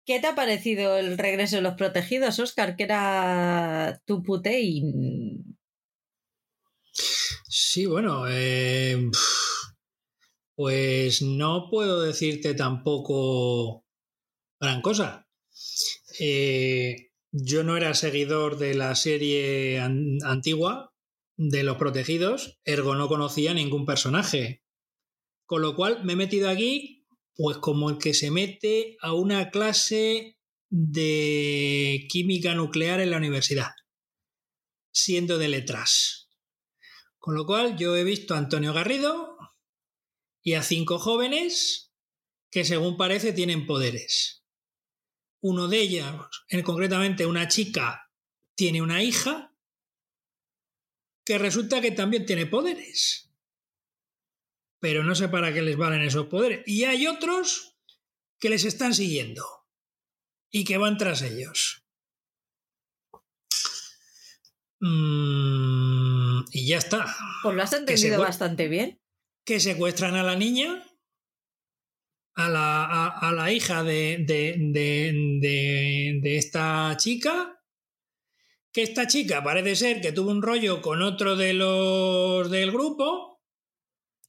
¿Qué 0.05 0.19
te 0.19 0.27
ha 0.27 0.35
parecido 0.35 0.97
el 0.97 1.17
regreso 1.17 1.57
de 1.57 1.61
los 1.61 1.75
protegidos, 1.75 2.39
Oscar? 2.39 2.75
Que 2.75 2.83
era 2.83 4.01
tu 4.05 4.23
putein. 4.23 5.57
Sí, 7.47 7.85
bueno, 7.85 8.25
eh, 8.27 9.09
pues 10.55 11.21
no 11.21 11.69
puedo 11.69 12.01
decirte 12.01 12.55
tampoco 12.55 13.85
gran 14.59 14.81
cosa. 14.81 15.27
Eh, 16.19 17.10
yo 17.31 17.63
no 17.63 17.77
era 17.77 17.93
seguidor 17.93 18.57
de 18.57 18.73
la 18.73 18.95
serie 18.95 19.79
antigua 19.79 20.93
de 21.37 21.63
Los 21.63 21.77
Protegidos, 21.77 22.59
ergo 22.65 22.95
no 22.95 23.07
conocía 23.07 23.53
ningún 23.53 23.85
personaje. 23.85 24.63
Con 25.45 25.61
lo 25.61 25.75
cual 25.75 26.03
me 26.03 26.13
he 26.13 26.15
metido 26.15 26.49
aquí, 26.49 27.05
pues 27.35 27.57
como 27.57 27.89
el 27.89 27.97
que 27.97 28.13
se 28.13 28.31
mete 28.31 28.97
a 29.01 29.13
una 29.13 29.49
clase 29.49 30.37
de 30.69 32.05
química 32.09 32.55
nuclear 32.55 33.01
en 33.01 33.11
la 33.11 33.17
universidad, 33.17 33.71
siendo 34.93 35.37
de 35.37 35.49
letras. 35.49 36.29
Con 37.17 37.35
lo 37.35 37.45
cual 37.45 37.77
yo 37.77 37.95
he 37.95 38.03
visto 38.03 38.33
a 38.33 38.37
Antonio 38.37 38.73
Garrido, 38.73 39.37
y 40.43 40.53
a 40.53 40.63
cinco 40.63 40.99
jóvenes 40.99 41.91
que 42.49 42.65
según 42.65 42.97
parece 42.97 43.33
tienen 43.33 43.65
poderes. 43.65 44.40
Uno 45.41 45.67
de 45.67 45.79
ellos, 45.81 46.45
concretamente 46.63 47.25
una 47.25 47.47
chica, 47.47 48.11
tiene 48.55 48.81
una 48.81 49.03
hija 49.03 49.55
que 51.25 51.37
resulta 51.37 51.81
que 51.81 51.91
también 51.91 52.25
tiene 52.25 52.45
poderes. 52.45 53.31
Pero 54.79 55.03
no 55.03 55.15
sé 55.15 55.29
para 55.29 55.53
qué 55.53 55.61
les 55.61 55.77
valen 55.77 56.01
esos 56.01 56.27
poderes. 56.27 56.63
Y 56.65 56.83
hay 56.85 57.07
otros 57.07 57.77
que 58.39 58.49
les 58.49 58.65
están 58.65 58.93
siguiendo 58.93 59.45
y 60.51 60.63
que 60.63 60.77
van 60.77 60.97
tras 60.97 61.21
ellos. 61.21 61.85
Mm, 64.79 66.41
y 66.51 66.67
ya 66.67 66.77
está. 66.77 67.15
Pues 67.43 67.55
lo 67.55 67.63
has 67.63 67.73
entendido 67.73 68.19
bastante 68.19 68.67
bien 68.67 68.99
que 69.45 69.59
secuestran 69.59 70.15
a 70.15 70.23
la 70.23 70.35
niña, 70.35 70.83
a 72.35 72.49
la, 72.49 73.07
a, 73.07 73.31
la 73.33 73.51
hija 73.51 73.83
de, 73.83 74.23
de, 74.25 74.55
de, 76.21 76.37
esta 76.37 76.95
chica, 76.97 77.61
que 78.71 78.83
esta 78.83 79.07
chica 79.07 79.43
parece 79.43 79.75
ser 79.75 80.01
que 80.01 80.11
tuvo 80.11 80.31
un 80.31 80.41
rollo 80.41 80.81
con 80.81 81.01
otro 81.01 81.35
de 81.35 81.53
los 81.53 82.49
del 82.49 82.71
grupo, 82.71 83.41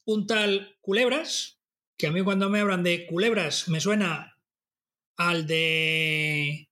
un 0.05 0.27
tal 0.27 0.77
Culebras, 0.81 1.61
que 1.97 2.09
a 2.09 2.13
mí 2.13 2.23
cuando 2.23 2.51
me 2.51 2.61
hablan 2.61 2.83
de 2.83 3.07
Culebras 3.07 3.69
me 3.69 3.81
suena 3.81 4.37
al 5.17 5.47
de 5.47 6.69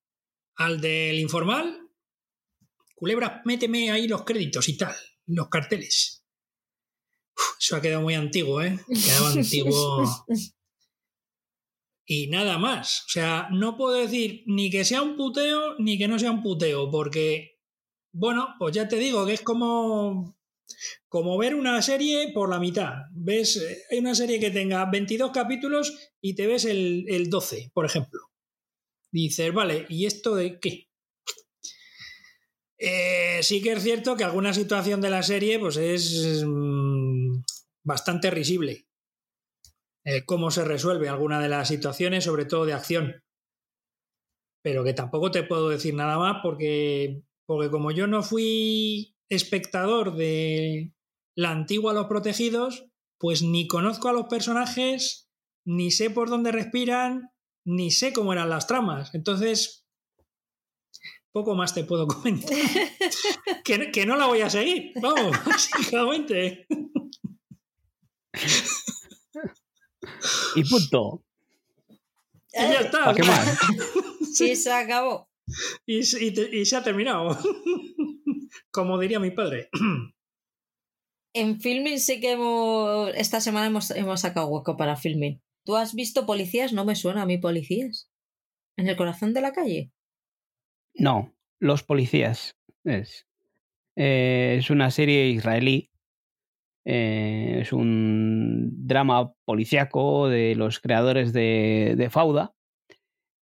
al 0.56 0.80
del 0.80 1.18
informal. 1.20 1.88
Culebras, 2.96 3.40
méteme 3.44 3.90
ahí 3.90 4.08
los 4.08 4.24
créditos 4.24 4.68
y 4.68 4.76
tal, 4.76 4.94
los 5.26 5.48
carteles. 5.48 6.24
Eso 7.58 7.76
ha 7.76 7.80
quedado 7.80 8.02
muy 8.02 8.14
antiguo, 8.14 8.60
¿eh? 8.60 8.78
Quedaba 8.88 9.30
antiguo. 9.32 10.26
Y 12.12 12.26
nada 12.26 12.58
más. 12.58 13.04
O 13.06 13.08
sea, 13.08 13.46
no 13.52 13.76
puedo 13.76 13.94
decir 13.94 14.42
ni 14.46 14.68
que 14.68 14.84
sea 14.84 15.00
un 15.00 15.16
puteo 15.16 15.76
ni 15.78 15.96
que 15.96 16.08
no 16.08 16.18
sea 16.18 16.32
un 16.32 16.42
puteo, 16.42 16.90
porque, 16.90 17.60
bueno, 18.12 18.48
pues 18.58 18.74
ya 18.74 18.88
te 18.88 18.96
digo 18.96 19.24
que 19.24 19.34
es 19.34 19.42
como, 19.42 20.36
como 21.06 21.38
ver 21.38 21.54
una 21.54 21.80
serie 21.82 22.32
por 22.34 22.50
la 22.50 22.58
mitad. 22.58 22.94
Ves, 23.12 23.64
hay 23.88 23.98
una 23.98 24.16
serie 24.16 24.40
que 24.40 24.50
tenga 24.50 24.90
22 24.90 25.30
capítulos 25.30 26.10
y 26.20 26.34
te 26.34 26.48
ves 26.48 26.64
el, 26.64 27.04
el 27.06 27.30
12, 27.30 27.70
por 27.72 27.86
ejemplo. 27.86 28.22
Dices, 29.12 29.54
vale, 29.54 29.86
¿y 29.88 30.06
esto 30.06 30.34
de 30.34 30.58
qué? 30.58 30.88
Eh, 32.76 33.38
sí 33.44 33.62
que 33.62 33.70
es 33.70 33.84
cierto 33.84 34.16
que 34.16 34.24
alguna 34.24 34.52
situación 34.52 35.00
de 35.00 35.10
la 35.10 35.22
serie 35.22 35.60
pues 35.60 35.76
es 35.76 36.42
mm, 36.44 37.40
bastante 37.84 38.32
risible. 38.32 38.89
Eh, 40.04 40.24
cómo 40.24 40.50
se 40.50 40.64
resuelve 40.64 41.08
alguna 41.08 41.40
de 41.40 41.48
las 41.48 41.68
situaciones, 41.68 42.24
sobre 42.24 42.46
todo 42.46 42.64
de 42.64 42.72
acción. 42.72 43.22
Pero 44.62 44.84
que 44.84 44.94
tampoco 44.94 45.30
te 45.30 45.42
puedo 45.42 45.68
decir 45.68 45.94
nada 45.94 46.18
más 46.18 46.38
porque, 46.42 47.22
porque 47.46 47.70
como 47.70 47.90
yo 47.90 48.06
no 48.06 48.22
fui 48.22 49.16
espectador 49.28 50.16
de 50.16 50.92
la 51.36 51.50
antigua 51.50 51.92
Los 51.92 52.06
Protegidos, 52.06 52.86
pues 53.18 53.42
ni 53.42 53.66
conozco 53.66 54.08
a 54.08 54.12
los 54.12 54.26
personajes, 54.26 55.30
ni 55.66 55.90
sé 55.90 56.10
por 56.10 56.28
dónde 56.28 56.52
respiran, 56.52 57.30
ni 57.64 57.90
sé 57.90 58.12
cómo 58.12 58.32
eran 58.32 58.50
las 58.50 58.66
tramas. 58.66 59.14
Entonces, 59.14 59.86
poco 61.32 61.54
más 61.54 61.74
te 61.74 61.84
puedo 61.84 62.06
comentar. 62.08 62.50
que, 63.64 64.06
no 64.06 64.16
la 64.16 64.26
voy 64.26 64.40
a 64.40 64.50
seguir, 64.50 64.92
vamos, 65.00 65.36
básicamente. 65.46 66.66
Y 70.56 70.64
punto. 70.64 71.22
Y 72.52 72.60
ya 72.60 72.80
está. 72.80 73.14
¿Qué 73.14 73.22
más? 73.22 73.58
Sí, 74.32 74.54
se 74.54 74.72
acabó. 74.72 75.28
Y, 75.86 76.04
se 76.04 76.76
ha 76.76 76.82
terminado. 76.84 77.36
Como 78.70 78.98
diría 78.98 79.18
mi 79.18 79.30
padre. 79.30 79.68
En 81.32 81.60
filming 81.60 82.00
sí 82.00 82.20
que 82.20 82.32
hemos, 82.32 83.12
esta 83.14 83.40
semana 83.40 83.68
hemos, 83.68 83.92
hemos 83.92 84.20
sacado 84.20 84.48
hueco 84.48 84.76
para 84.76 84.96
filming. 84.96 85.40
¿Tú 85.64 85.76
has 85.76 85.94
visto 85.94 86.26
policías? 86.26 86.72
No 86.72 86.84
me 86.84 86.96
suena 86.96 87.22
a 87.22 87.26
mí 87.26 87.38
policías. 87.38 88.10
¿En 88.76 88.88
el 88.88 88.96
corazón 88.96 89.32
de 89.32 89.40
la 89.40 89.52
calle? 89.52 89.92
No, 90.94 91.32
Los 91.60 91.84
Policías. 91.84 92.56
Es, 92.82 93.28
eh, 93.96 94.56
es 94.58 94.70
una 94.70 94.90
serie 94.90 95.28
israelí. 95.28 95.89
Eh, 96.84 97.58
es 97.62 97.72
un 97.72 98.70
drama 98.86 99.32
policíaco 99.44 100.28
de 100.28 100.54
los 100.54 100.80
creadores 100.80 101.32
de, 101.32 102.08
Fauda. 102.10 102.52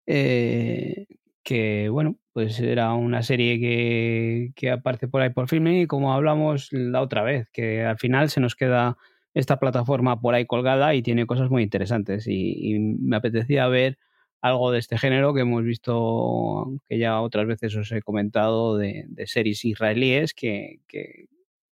Eh, 0.07 1.07
que 1.43 1.89
bueno, 1.89 2.17
pues 2.33 2.59
era 2.59 2.93
una 2.93 3.23
serie 3.23 3.59
que, 3.59 4.51
que 4.55 4.71
aparece 4.71 5.07
por 5.07 5.21
ahí 5.21 5.29
por 5.29 5.47
filming 5.47 5.81
y 5.81 5.87
como 5.87 6.13
hablamos 6.13 6.69
la 6.71 7.01
otra 7.01 7.23
vez, 7.23 7.49
que 7.51 7.83
al 7.83 7.97
final 7.97 8.29
se 8.29 8.39
nos 8.39 8.55
queda 8.55 8.97
esta 9.35 9.59
plataforma 9.59 10.19
por 10.19 10.33
ahí 10.33 10.45
colgada 10.45 10.95
y 10.95 11.03
tiene 11.03 11.27
cosas 11.27 11.49
muy 11.51 11.61
interesantes 11.61 12.25
y, 12.27 12.79
me 12.79 13.17
apetecía 13.17 13.67
ver 13.67 13.99
algo 14.41 14.71
de 14.71 14.79
este 14.79 14.97
género 14.97 15.33
que 15.33 15.41
hemos 15.41 15.63
visto, 15.63 16.71
que 16.87 16.97
ya 16.97 17.21
otras 17.21 17.45
veces 17.45 17.75
os 17.75 17.91
he 17.91 18.01
comentado, 18.01 18.77
de, 18.77 19.05
series 19.25 19.65
israelíes 19.65 20.33
que, 20.33 20.79
que, 20.87 21.27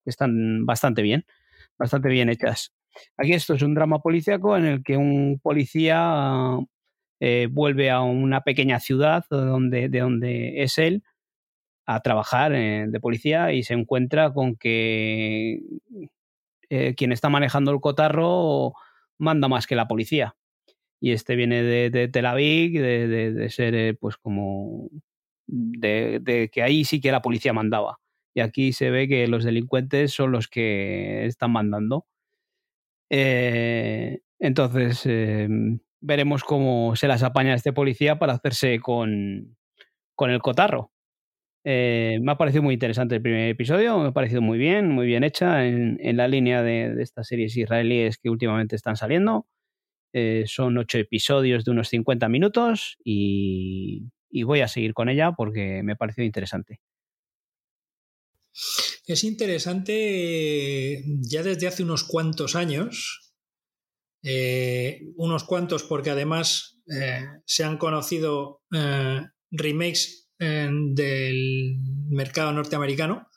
están 0.05 0.65
bastante 0.65 1.03
bien, 1.03 1.27
bastante 1.79 2.09
bien 2.09 2.29
hechas. 2.29 2.73
Aquí 3.17 3.33
esto 3.33 3.55
es 3.55 3.63
un 3.63 3.75
drama 3.75 4.01
policíaco 4.01 4.57
en 4.57 4.67
el 4.67 4.83
que 4.83 4.97
un 4.97 5.39
policía 5.43 6.59
eh, 7.21 7.49
vuelve 7.51 7.91
a 7.91 8.01
una 8.01 8.43
pequeña 8.43 8.81
ciudad 8.81 9.25
donde, 9.31 9.89
de 9.89 10.01
donde 10.01 10.63
es 10.63 10.79
él 10.79 11.03
a 11.87 12.01
trabajar 12.01 12.53
eh, 12.55 12.87
de 12.89 13.01
policía 13.01 13.53
y 13.53 13.63
se 13.63 13.75
encuentra 13.75 14.33
con 14.33 14.57
que 14.57 15.61
eh, 16.71 16.95
quien 16.95 17.13
está 17.13 17.29
manejando 17.29 17.73
el 17.73 17.81
cotarro 17.81 18.75
manda 19.19 19.49
más 19.49 19.67
que 19.67 19.77
la 19.77 19.89
policía. 19.89 20.37
Y 21.01 21.13
este 21.13 21.37
viene 21.37 21.63
de, 21.63 22.09
Tel 22.09 22.27
Aviv, 22.27 22.81
de, 22.81 23.49
ser 23.51 23.97
pues 23.99 24.17
como 24.17 24.89
de, 25.47 26.51
que 26.53 26.63
ahí 26.63 26.85
sí 26.85 27.01
que 27.01 27.13
la 27.13 27.23
policía 27.23 27.53
mandaba. 27.53 27.99
Y 28.35 28.41
aquí 28.41 28.73
se 28.73 28.91
ve 28.91 29.09
que 29.09 29.27
los 29.29 29.45
delincuentes 29.45 30.13
son 30.13 30.33
los 30.33 30.49
que 30.49 31.27
están 31.27 31.53
mandando. 31.53 32.07
entonces, 34.41 35.07
em, 35.07 35.81
veremos 36.01 36.45
cómo 36.45 36.95
se 36.97 37.09
las 37.09 37.23
apaña 37.23 37.55
este 37.55 37.73
policía 37.73 38.19
para 38.19 38.35
hacerse 38.35 38.81
con, 38.81 39.57
con 40.15 40.31
el 40.31 40.41
cotarro. 40.41 40.93
Eh, 41.65 42.19
me 42.23 42.33
ha 42.33 42.39
parecido 42.39 42.63
muy 42.63 42.75
interesante 42.75 43.17
el 43.17 43.23
primer 43.23 43.51
episodio, 43.51 43.99
me 43.99 44.09
ha 44.09 44.13
parecido 44.13 44.41
muy 44.41 44.59
bien, 44.59 44.91
muy 44.91 45.07
bien 45.07 45.25
hecha 45.25 45.67
en, 45.67 45.99
en 46.01 46.17
la 46.17 46.29
línea 46.29 46.63
de, 46.63 46.95
de, 46.95 47.03
estas 47.03 47.27
series 47.29 47.57
israelíes 47.57 48.19
que 48.19 48.31
últimamente 48.31 48.77
están 48.77 48.97
saliendo. 48.97 49.47
Eh, 50.15 50.45
son 50.47 50.79
ocho 50.79 50.99
episodios 50.99 51.65
de 51.65 51.71
unos 51.73 51.89
50 51.89 52.29
minutos 52.29 52.97
y, 53.05 54.11
y 54.31 54.45
voy 54.45 54.61
a 54.61 54.69
seguir 54.69 54.95
con 54.95 55.09
ella 55.09 55.33
porque 55.33 55.83
me 55.83 55.93
ha 55.93 55.97
parecido 55.97 56.25
interesante. 56.25 56.81
Es 59.07 59.25
interesante 59.25 61.05
ya 61.21 61.43
desde 61.43 61.67
hace 61.69 61.83
unos 61.83 62.05
cuantos 62.05 62.57
años 62.57 63.29
eh, 64.23 65.13
unos 65.17 65.45
cuantos 65.45 65.85
porque 65.85 66.11
además 66.11 66.81
eh, 66.93 67.25
se 67.45 67.65
han 67.65 67.79
conocido 67.79 68.63
eh, 68.75 69.23
remakes 69.51 70.27
del 70.39 71.79
mercado 72.11 72.53
norteamericano. 72.53 73.29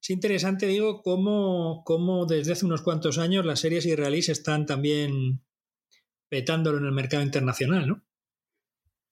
Es 0.00 0.10
interesante, 0.10 0.68
digo, 0.68 1.02
cómo, 1.02 1.82
cómo, 1.84 2.24
desde 2.24 2.52
hace 2.52 2.66
unos 2.66 2.82
cuantos 2.82 3.18
años 3.18 3.44
las 3.44 3.58
series 3.58 3.84
israelíes 3.84 4.28
están 4.28 4.64
también 4.64 5.42
petándolo 6.28 6.78
en 6.78 6.84
el 6.84 6.92
mercado 6.92 7.24
internacional, 7.24 7.88
¿no? 7.88 8.04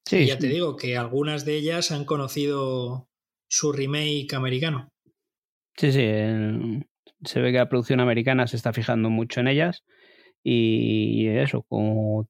Sí. 0.07 0.27
ya 0.27 0.39
te 0.39 0.49
digo 0.49 0.77
que 0.77 0.97
algunas 0.97 1.45
de 1.45 1.57
ellas 1.57 1.91
han 1.91 2.05
conocido 2.05 3.09
su 3.49 3.73
remake 3.73 4.35
americano. 4.35 4.94
Sí, 5.77 5.93
sí. 5.93 6.01
Se 7.25 7.41
ve 7.41 7.53
que 7.53 7.59
la 7.59 7.69
producción 7.69 8.01
americana 8.01 8.47
se 8.47 8.57
está 8.57 8.73
fijando 8.73 9.11
mucho 9.11 9.41
en 9.41 9.49
ellas 9.49 9.85
y 10.43 11.27
eso, 11.29 11.63
como 11.63 12.29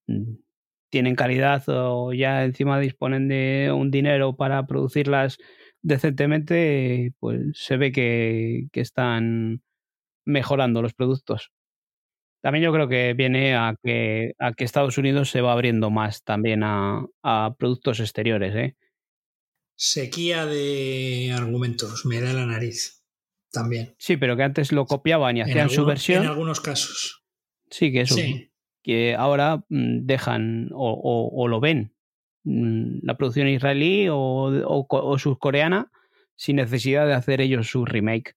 tienen 0.91 1.17
calidad 1.17 1.65
o 1.67 2.13
ya 2.13 2.45
encima 2.45 2.79
disponen 2.79 3.27
de 3.29 3.73
un 3.75 3.91
dinero 3.91 4.37
para 4.37 4.67
producirlas 4.67 5.39
decentemente, 5.83 7.13
pues 7.19 7.41
se 7.55 7.77
ve 7.77 7.91
que, 7.91 8.69
están 8.73 9.63
mejorando 10.25 10.83
los 10.83 10.95
productos. 10.95 11.51
También 12.43 12.65
yo 12.65 12.73
creo 12.73 12.89
que 12.89 13.15
viene 13.15 13.57
a 13.57 13.75
que, 13.83 14.35
a 14.39 14.53
que 14.53 14.65
Estados 14.65 14.97
Unidos 14.97 15.31
se 15.31 15.41
va 15.41 15.53
abriendo 15.53 15.91
más 15.91 16.23
también 16.23 16.63
a, 16.63 17.07
productos 17.59 18.01
exteriores. 18.01 18.55
¿eh? 18.55 18.77
Sequía 19.77 20.47
de 20.47 21.35
argumentos, 21.37 22.07
me 22.07 22.21
da 22.21 22.33
la 22.33 22.47
nariz 22.47 23.04
también. 23.55 23.95
Sí, 23.99 24.19
pero 24.19 24.37
que 24.37 24.43
antes 24.43 24.73
lo 24.73 24.85
copiaban 24.85 25.37
y 25.39 25.41
hacían 25.41 25.71
su 25.71 25.87
versión. 25.87 26.25
En 26.25 26.29
algunos 26.29 26.61
casos. 26.61 27.25
Sí, 27.71 27.91
que 27.91 28.03
eso. 28.03 28.17
Que 28.83 29.15
ahora 29.15 29.65
mm, 29.69 30.05
dejan 30.05 30.69
o, 30.73 31.49
lo 31.49 31.61
ven 31.61 31.95
mm, 32.45 32.99
la 33.03 33.17
producción 33.17 33.49
israelí 33.49 34.09
o, 34.11 34.17
o, 34.19 35.19
surcoreana 35.19 35.91
sin 36.37 36.57
necesidad 36.57 37.07
de 37.07 37.15
hacer 37.15 37.41
ellos 37.41 37.69
su 37.69 37.85
remake. 37.85 38.37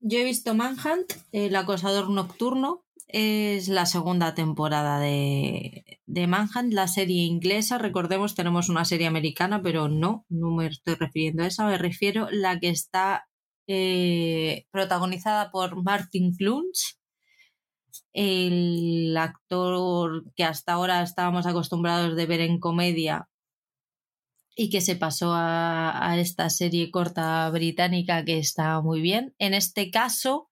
Yo 0.00 0.18
he 0.18 0.24
visto 0.24 0.54
Manhunt, 0.54 1.12
El 1.32 1.56
acosador 1.56 2.10
nocturno. 2.10 2.84
Es 3.08 3.68
la 3.68 3.84
segunda 3.84 4.34
temporada 4.34 4.98
de, 4.98 6.00
de 6.06 6.26
Manhunt, 6.26 6.72
la 6.72 6.88
serie 6.88 7.24
inglesa. 7.24 7.76
Recordemos, 7.76 8.34
tenemos 8.34 8.70
una 8.70 8.86
serie 8.86 9.06
americana, 9.06 9.60
pero 9.62 9.88
no, 9.88 10.24
no 10.30 10.50
me 10.50 10.66
estoy 10.66 10.94
refiriendo 10.94 11.42
a 11.42 11.46
esa, 11.46 11.66
me 11.66 11.76
refiero 11.76 12.26
a 12.26 12.32
la 12.32 12.58
que 12.58 12.70
está 12.70 13.26
eh, 13.74 14.66
protagonizada 14.70 15.50
por 15.50 15.82
Martin 15.82 16.36
Clunes, 16.36 17.00
el 18.12 19.16
actor 19.16 20.30
que 20.36 20.44
hasta 20.44 20.74
ahora 20.74 21.02
estábamos 21.02 21.46
acostumbrados 21.46 22.14
de 22.14 22.26
ver 22.26 22.40
en 22.42 22.60
comedia 22.60 23.30
y 24.54 24.68
que 24.68 24.82
se 24.82 24.94
pasó 24.94 25.32
a, 25.34 26.16
esta 26.18 26.50
serie 26.50 26.90
corta 26.90 27.48
británica 27.48 28.26
que 28.26 28.38
está 28.38 28.82
muy 28.82 29.00
bien. 29.00 29.34
En 29.38 29.54
este 29.54 29.90
caso, 29.90 30.50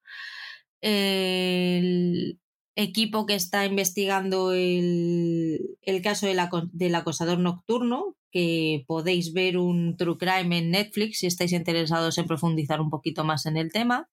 el 0.80 2.39
equipo 2.76 3.26
que 3.26 3.34
está 3.34 3.66
investigando 3.66 4.52
el, 4.52 5.76
caso 6.02 6.26
del 6.26 6.94
acosador 6.94 7.38
nocturno, 7.38 8.16
que 8.30 8.84
podéis 8.86 9.32
ver 9.32 9.59
un 9.59 9.97
True 9.97 10.16
Crime 10.18 10.59
en 10.59 10.70
Netflix 10.70 11.18
si 11.18 11.26
estáis 11.26 11.52
interesados 11.52 12.16
en 12.18 12.26
profundizar 12.26 12.80
un 12.80 12.90
poquito 12.90 13.24
más 13.24 13.47
en 13.47 13.56
el 13.56 13.72
tema 13.72 14.09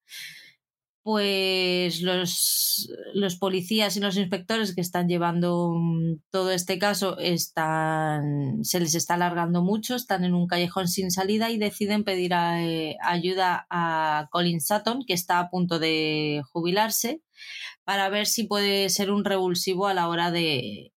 pues 1.07 2.01
los, 2.01 2.91
los, 3.13 3.38
policías 3.38 3.95
y 3.95 4.01
los 4.01 4.17
inspectores 4.17 4.75
que 4.75 4.81
están 4.81 5.07
llevando 5.07 5.71
mm, 5.73 6.15
todo 6.31 6.51
este 6.51 6.77
caso 6.79 7.17
están, 7.17 8.65
se 8.65 8.81
les 8.81 8.93
está 8.93 9.13
alargando 9.13 9.63
mucho, 9.63 9.95
están 9.95 10.25
en 10.25 10.34
un 10.34 10.47
callejón 10.47 10.89
sin 10.89 11.09
salida 11.09 11.49
y 11.49 11.59
deciden 11.59 12.03
pedir 12.03 12.34
eh, 12.34 12.97
ayuda 13.01 13.67
a 13.69 14.27
Colin 14.31 14.59
Sutton, 14.59 15.05
que 15.07 15.13
está 15.13 15.39
a 15.39 15.49
punto 15.49 15.79
de 15.79 16.41
jubilarse, 16.51 17.21
para 17.88 18.09
ver 18.09 18.27
si 18.27 18.43
puede 18.43 18.89
ser 18.89 19.11
un 19.11 19.23
revulsivo 19.23 19.88
a 19.88 19.93
la 19.93 20.09
hora 20.09 20.30
de, 20.30 20.91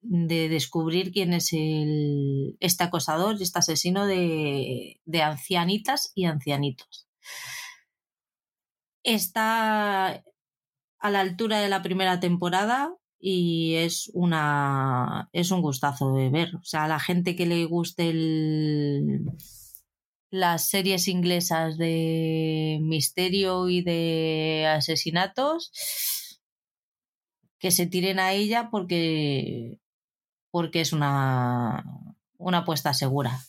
de 0.00 0.48
descubrir 0.48 1.12
quién 1.12 1.34
es 1.34 1.52
el, 1.52 2.56
este 2.60 2.84
acosador 2.84 3.36
y 3.38 3.42
este 3.42 3.58
asesino 3.58 4.06
de, 4.06 5.02
de 5.04 5.22
ancianitas 5.22 6.10
y 6.14 6.24
ancianitos 6.24 7.06
está 9.02 10.24
a 10.98 11.10
la 11.10 11.20
altura 11.20 11.60
de 11.60 11.68
la 11.68 11.82
primera 11.82 12.20
temporada 12.20 12.96
y 13.18 13.74
es 13.74 14.10
una 14.14 15.28
es 15.34 15.50
un 15.50 15.60
gustazo 15.60 16.14
de 16.14 16.30
ver. 16.30 16.56
O 16.56 16.64
sea, 16.64 16.84
a 16.84 16.88
la 16.88 17.00
gente 17.00 17.36
que 17.36 17.44
le 17.44 17.66
guste 17.66 18.08
el, 18.08 19.26
las 20.32 20.66
series 20.66 21.08
inglesas 21.08 21.76
de 21.76 22.78
misterio 22.80 23.68
y 23.68 23.82
de 23.82 24.66
asesinatos, 24.66 25.70
que 27.58 27.70
se 27.70 27.86
tiren 27.86 28.18
a 28.18 28.32
ella 28.32 28.70
porque, 28.70 29.78
porque 30.50 30.80
es 30.80 30.94
una, 30.94 31.84
una 32.38 32.58
apuesta 32.58 32.94
segura. 32.94 33.44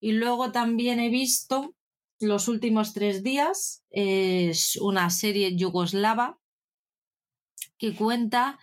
Y 0.00 0.12
luego 0.12 0.52
también 0.52 1.00
he 1.00 1.10
visto 1.10 1.74
los 2.18 2.48
últimos 2.48 2.94
tres 2.94 3.22
días. 3.22 3.84
Es 3.90 4.76
una 4.76 5.10
serie 5.10 5.54
yugoslava 5.54 6.38
que 7.76 7.94
cuenta 7.94 8.58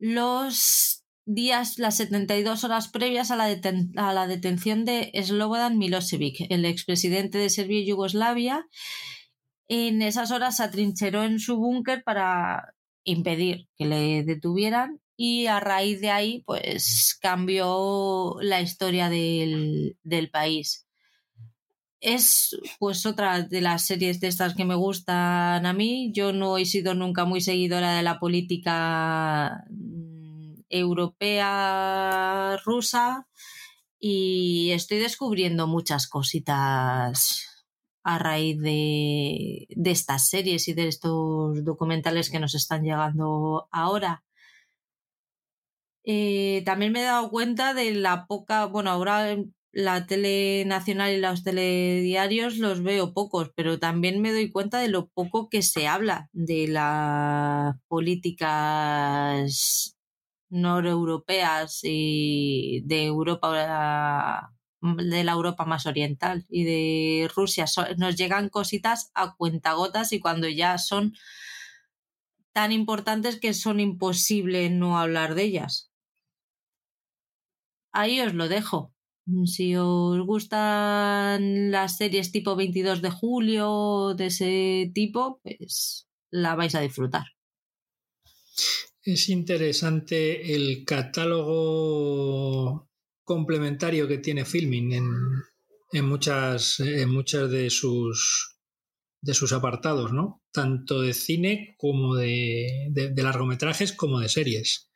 los 0.00 0.95
días, 1.26 1.78
las 1.78 1.96
72 1.98 2.64
horas 2.64 2.88
previas 2.88 3.30
a 3.30 3.36
la, 3.36 4.26
detención 4.26 4.84
de 4.84 5.12
Slobodan 5.22 5.76
Milosevic, 5.76 6.46
el 6.50 6.64
expresidente 6.64 7.38
de 7.38 7.50
Serbia 7.50 7.80
y 7.80 7.86
Yugoslavia. 7.86 8.66
En 9.68 10.00
esas 10.00 10.30
horas 10.30 10.56
se 10.56 10.62
atrincheró 10.62 11.24
en 11.24 11.40
su 11.40 11.56
búnker 11.56 12.02
para 12.04 12.72
impedir 13.04 13.68
que 13.76 13.86
le 13.86 14.22
detuvieran 14.24 15.00
y 15.16 15.46
a 15.46 15.60
raíz 15.60 16.00
de 16.00 16.10
ahí 16.10 16.42
pues 16.46 17.18
cambió 17.20 18.36
la 18.40 18.60
historia 18.60 19.08
del, 19.08 19.96
del 20.02 20.30
país 20.30 20.86
es 22.00 22.56
pues 22.78 23.04
otra 23.04 23.42
de 23.42 23.60
las 23.60 23.82
series 23.86 24.20
de 24.20 24.28
estas 24.28 24.54
que 24.54 24.64
me 24.64 24.74
gustan 24.76 25.66
a 25.66 25.72
mí. 25.72 26.12
Yo 26.14 26.32
no 26.32 26.56
he 26.56 26.64
sido 26.64 26.94
nunca 26.94 27.24
muy 27.24 27.40
seguidora 27.40 27.96
de 27.96 28.02
la 28.02 28.20
política 28.20 29.64
europea 30.68 32.56
rusa 32.64 33.26
y 33.98 34.70
estoy 34.72 34.98
descubriendo 34.98 35.66
muchas 35.66 36.08
cositas 36.08 37.66
a 38.04 38.18
raíz 38.18 38.60
de, 38.60 39.66
estas 39.84 40.28
series 40.28 40.68
y 40.68 40.74
de 40.74 40.88
estos 40.88 41.64
documentales 41.64 42.30
que 42.30 42.38
nos 42.38 42.54
están 42.54 42.82
llegando 42.84 43.68
ahora. 43.72 44.22
Eh, 46.04 46.62
también 46.64 46.92
me 46.92 47.00
he 47.00 47.04
dado 47.04 47.30
cuenta 47.30 47.74
de 47.74 47.92
la 47.94 48.26
poca, 48.26 48.66
bueno, 48.66 48.90
ahora 48.90 49.36
la 49.72 50.06
tele 50.06 50.64
nacional 50.66 51.12
y 51.12 51.20
los 51.20 51.42
telediarios 51.42 52.58
los 52.58 52.82
veo 52.82 53.12
pocos, 53.12 53.50
pero 53.56 53.78
también 53.80 54.22
me 54.22 54.32
doy 54.32 54.52
cuenta 54.52 54.78
de 54.78 54.88
lo 54.88 55.08
poco 55.08 55.48
que 55.48 55.62
se 55.62 55.88
habla 55.88 56.28
de 56.32 56.68
las 56.68 57.74
políticas 57.88 59.95
noreuropeas 60.48 61.80
y 61.82 62.82
de 62.84 63.06
Europa 63.06 64.52
de 64.80 65.24
la 65.24 65.32
Europa 65.32 65.64
más 65.64 65.86
oriental 65.86 66.44
y 66.48 66.64
de 66.64 67.30
Rusia. 67.34 67.66
nos 67.96 68.16
llegan 68.16 68.48
cositas 68.48 69.10
a 69.14 69.34
cuentagotas 69.36 70.12
y 70.12 70.20
cuando 70.20 70.48
ya 70.48 70.78
son 70.78 71.14
tan 72.52 72.72
importantes 72.72 73.38
que 73.40 73.52
son 73.54 73.80
imposible 73.80 74.70
no 74.70 74.98
hablar 74.98 75.34
de 75.34 75.42
ellas. 75.44 75.90
Ahí 77.92 78.20
os 78.20 78.34
lo 78.34 78.48
dejo. 78.48 78.92
Si 79.46 79.74
os 79.76 80.20
gustan 80.24 81.70
las 81.72 81.96
series 81.96 82.30
tipo 82.30 82.54
22 82.54 83.02
de 83.02 83.10
julio 83.10 84.14
de 84.14 84.26
ese 84.26 84.90
tipo, 84.94 85.40
pues 85.42 86.06
la 86.30 86.54
vais 86.54 86.74
a 86.74 86.80
disfrutar. 86.80 87.26
Es 89.06 89.28
interesante 89.28 90.56
el 90.56 90.84
catálogo 90.84 92.90
complementario 93.22 94.08
que 94.08 94.18
tiene 94.18 94.44
Filming 94.44 94.94
en, 95.92 96.04
muchas, 96.04 96.80
en 96.80 97.10
muchas 97.10 97.48
de 97.48 97.70
sus 97.70 98.58
de 99.22 99.34
sus 99.34 99.52
apartados, 99.52 100.12
¿no? 100.12 100.42
Tanto 100.50 101.02
de 101.02 101.14
cine 101.14 101.76
como 101.78 102.16
de, 102.16 102.88
de 102.90 103.22
largometrajes 103.22 103.92
como 103.92 104.18
de 104.18 104.28
series. 104.28 104.90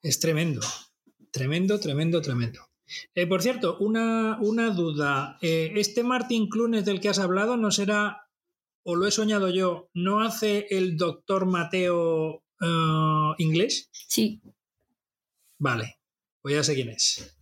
Es 0.00 0.20
tremendo. 0.20 0.60
Tremendo, 1.32 1.80
tremendo, 1.80 2.22
tremendo. 2.22 2.60
Eh, 3.12 3.26
por 3.26 3.42
cierto, 3.42 3.76
una, 3.80 4.38
una 4.40 4.70
duda. 4.70 5.36
Eh, 5.42 5.72
¿Este 5.74 6.04
Martin 6.04 6.48
Clunes 6.48 6.84
del 6.84 7.00
que 7.00 7.08
has 7.08 7.18
hablado 7.18 7.56
no 7.56 7.72
será, 7.72 8.28
o 8.84 8.94
lo 8.94 9.08
he 9.08 9.10
soñado 9.10 9.50
yo, 9.50 9.90
no 9.94 10.20
hace 10.20 10.68
el 10.70 10.96
doctor 10.96 11.46
Mateo 11.46 12.43
eh, 12.60 13.34
inglés? 13.38 13.88
Sí. 13.92 14.40
Vale, 15.58 15.98
pues 16.42 16.54
ya 16.54 16.64
sé 16.64 16.74
quién 16.74 16.90
es. 16.90 17.36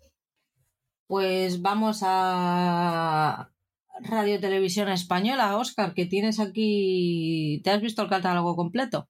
Pues 1.07 1.61
vamos 1.61 2.01
a 2.03 3.53
Radio 4.01 4.41
Televisión 4.41 4.89
Española, 4.89 5.57
Oscar, 5.57 5.95
que 5.95 6.07
tienes 6.07 6.41
aquí. 6.41 7.61
¿Te 7.63 7.71
has 7.71 7.81
visto 7.81 8.03
el 8.03 8.09
catálogo 8.09 8.57
completo? 8.57 9.09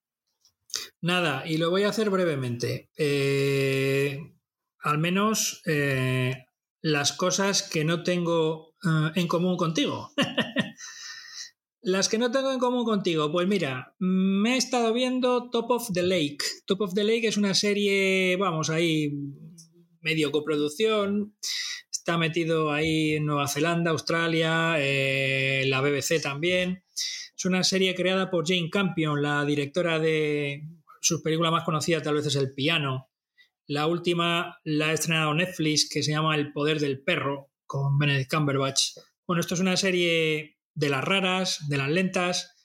Nada, 1.00 1.47
y 1.47 1.58
lo 1.58 1.70
voy 1.70 1.84
a 1.84 1.89
hacer 1.89 2.10
brevemente. 2.10 2.89
Eh, 2.97 4.18
al 4.81 4.98
menos 4.98 5.62
eh, 5.66 6.44
las 6.81 7.12
cosas 7.12 7.62
que 7.62 7.84
no 7.84 8.02
tengo 8.02 8.74
eh, 8.84 9.12
en 9.14 9.28
común 9.28 9.56
contigo. 9.56 10.10
las 11.83 12.09
que 12.09 12.19
no 12.19 12.31
tengo 12.31 12.52
en 12.52 12.61
común 12.61 12.85
contigo, 12.85 13.31
pues 13.31 13.49
mira, 13.49 13.94
me 13.99 14.55
he 14.55 14.57
estado 14.57 14.93
viendo 14.93 15.51
Top 15.51 15.70
of 15.70 15.91
the 15.93 16.02
Lake. 16.02 16.39
Top 16.65 16.81
of 16.81 16.94
the 16.94 17.02
Lake 17.05 17.27
es 17.27 17.36
una 17.36 17.55
serie, 17.55 18.36
vamos, 18.36 18.70
ahí 18.70 19.12
medio 20.01 20.31
coproducción. 20.31 21.35
Está 21.91 22.19
metido 22.19 22.73
ahí 22.73 23.15
en 23.15 23.27
Nueva 23.27 23.49
Zelanda, 23.49 23.91
Australia, 23.91 24.77
eh, 24.78 25.65
la 25.67 25.81
BBC 25.81 26.20
también. 26.23 26.85
Es 27.36 27.44
una 27.44 27.65
serie 27.65 27.94
creada 27.94 28.31
por 28.31 28.47
Jane 28.47 28.70
Campion, 28.70 29.20
la 29.20 29.44
directora 29.44 29.99
de 29.99 30.62
sus 31.01 31.20
películas 31.20 31.51
más 31.51 31.65
conocidas 31.65 32.05
tal 32.05 32.15
vez 32.15 32.27
es 32.27 32.36
El 32.36 32.55
Piano, 32.55 33.11
la 33.67 33.89
última 33.89 34.59
la 34.65 34.91
ha 34.91 34.93
estrenado 34.93 35.35
Netflix, 35.35 35.89
que 35.89 36.02
se 36.02 36.12
llama 36.12 36.36
El 36.36 36.52
poder 36.52 36.78
del 36.78 37.02
perro, 37.02 37.51
con 37.67 37.99
Benedict 37.99 38.33
Cumberbatch. 38.33 38.99
Bueno, 39.27 39.41
esto 39.41 39.55
es 39.55 39.61
una 39.61 39.77
serie 39.77 40.59
de 40.75 40.89
las 40.89 41.05
raras, 41.05 41.68
de 41.68 41.78
las 41.78 41.91
lentas, 41.91 42.57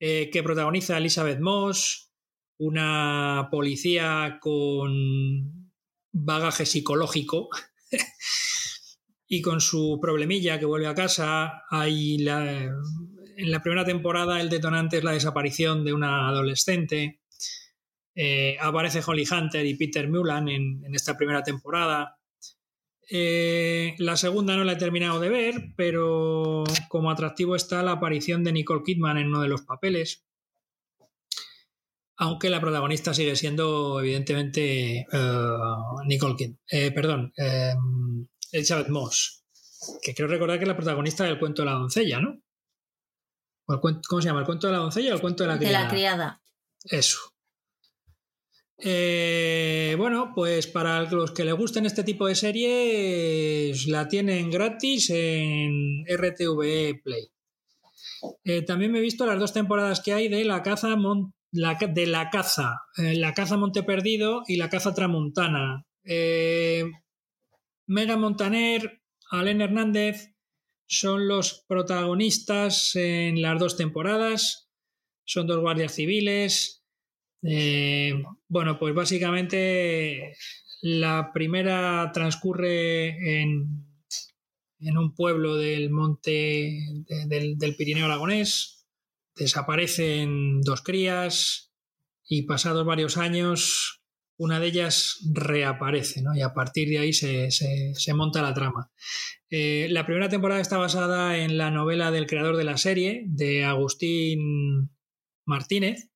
eh, 0.00 0.30
que 0.32 0.42
protagoniza 0.42 0.98
Elizabeth 0.98 1.40
Moss, 1.40 2.12
una 2.58 3.48
policía 3.50 4.38
con 4.40 5.70
bagaje 6.12 6.66
psicológico 6.66 7.48
y 9.26 9.42
con 9.42 9.60
su 9.60 9.98
problemilla 10.00 10.58
que 10.58 10.66
vuelve 10.66 10.86
a 10.86 10.94
casa. 10.94 11.62
Hay 11.70 12.16
en 13.36 13.50
la 13.50 13.62
primera 13.62 13.84
temporada 13.84 14.40
el 14.40 14.48
detonante 14.48 14.98
es 14.98 15.04
la 15.04 15.12
desaparición 15.12 15.84
de 15.84 15.92
una 15.92 16.28
adolescente. 16.28 17.20
Eh, 18.14 18.56
aparece 18.60 19.02
Holly 19.04 19.26
Hunter 19.28 19.66
y 19.66 19.76
Peter 19.76 20.08
Mulan 20.08 20.48
en, 20.48 20.94
esta 20.94 21.16
primera 21.16 21.42
temporada. 21.42 22.16
Eh, 23.08 23.94
la 23.98 24.16
segunda 24.16 24.56
no 24.56 24.64
la 24.64 24.72
he 24.72 24.76
terminado 24.76 25.20
de 25.20 25.28
ver, 25.28 25.74
pero 25.76 26.64
como 26.88 27.10
atractivo 27.10 27.56
está 27.56 27.82
la 27.82 27.92
aparición 27.92 28.44
de 28.44 28.52
Nicole 28.52 28.82
Kidman 28.84 29.18
en 29.18 29.28
uno 29.28 29.42
de 29.42 29.48
los 29.48 29.62
papeles. 29.62 30.24
Aunque 32.16 32.48
la 32.48 32.60
protagonista 32.60 33.12
sigue 33.12 33.36
siendo, 33.36 34.00
evidentemente, 34.00 35.06
eh, 35.10 35.58
Nicole 36.06 36.36
Kidman. 36.36 36.58
perdón, 36.94 37.32
Elizabeth 38.52 38.88
Moss. 38.88 39.44
Que 40.02 40.14
creo 40.14 40.28
recordar 40.28 40.58
que 40.58 40.64
es 40.64 40.68
la 40.68 40.76
protagonista 40.76 41.24
del 41.24 41.38
cuento 41.38 41.62
de 41.62 41.66
la 41.66 41.74
doncella, 41.74 42.20
¿no? 42.20 42.40
¿Cómo 43.66 44.20
se 44.20 44.28
llama? 44.28 44.40
¿El 44.40 44.46
cuento 44.46 44.66
de 44.66 44.72
la 44.74 44.78
doncella 44.78 45.12
o 45.12 45.14
el 45.14 45.20
cuento 45.20 45.42
de 45.44 45.48
la 45.48 45.58
criada? 45.58 45.78
De 45.78 45.84
la 45.84 45.90
criada. 45.90 46.42
Eso. 46.84 47.33
Eh, 48.86 49.94
bueno, 49.96 50.32
pues 50.34 50.66
para 50.66 51.10
los 51.10 51.30
que 51.30 51.46
les 51.46 51.54
gusten 51.54 51.86
este 51.86 52.04
tipo 52.04 52.26
de 52.26 52.34
series, 52.34 53.86
la 53.86 54.06
tienen 54.08 54.50
gratis 54.50 55.08
en 55.08 56.04
RTV 56.06 57.00
Play. 57.02 57.30
Eh, 58.44 58.60
también 58.60 58.92
me 58.92 58.98
he 58.98 59.02
visto 59.02 59.24
las 59.24 59.38
dos 59.38 59.54
temporadas 59.54 60.02
que 60.02 60.12
hay 60.12 60.28
de 60.28 60.44
La 60.44 60.62
Caza, 60.62 60.88
de 61.50 62.06
La 62.06 62.28
Caza, 62.28 62.82
eh, 62.98 63.14
La 63.16 63.32
Caza 63.32 63.56
Monte 63.56 63.84
Perdido 63.84 64.42
y 64.46 64.56
La 64.56 64.68
Caza 64.68 64.92
Tramontana. 64.92 65.86
Mega 67.86 68.16
Montaner, 68.18 69.00
Alen 69.30 69.62
Hernández 69.62 70.34
son 70.86 71.26
los 71.26 71.64
protagonistas 71.66 72.94
en 72.96 73.40
las 73.40 73.58
dos 73.58 73.78
temporadas. 73.78 74.68
Son 75.24 75.46
dos 75.46 75.60
guardias 75.60 75.94
civiles 75.94 76.83
eh, 77.46 78.22
bueno, 78.48 78.78
pues 78.78 78.94
básicamente 78.94 80.34
la 80.80 81.30
primera 81.32 82.10
transcurre 82.12 83.40
en, 83.40 83.86
en 84.80 84.98
un 84.98 85.14
pueblo 85.14 85.56
del 85.56 85.90
monte 85.90 86.78
del, 87.26 87.76
Pirineo 87.76 88.06
Aragonés. 88.06 88.86
Desaparecen 89.36 90.60
dos 90.60 90.82
crías 90.82 91.72
y 92.26 92.42
pasados 92.42 92.86
varios 92.86 93.16
años 93.16 94.04
una 94.36 94.58
de 94.58 94.66
ellas 94.66 95.20
reaparece, 95.32 96.20
¿no? 96.22 96.34
Y 96.34 96.42
a 96.42 96.54
partir 96.54 96.88
de 96.88 96.98
ahí 96.98 97.12
se, 97.12 97.50
monta 98.14 98.42
la 98.42 98.52
trama. 98.52 98.90
Eh, 99.48 99.86
la 99.90 100.06
primera 100.06 100.28
temporada 100.28 100.60
está 100.60 100.76
basada 100.76 101.38
en 101.38 101.56
la 101.56 101.70
novela 101.70 102.10
del 102.10 102.26
creador 102.26 102.56
de 102.56 102.64
la 102.64 102.76
serie, 102.76 103.22
de 103.26 103.64
Agustín 103.64 104.90
Martínez, 105.46 106.10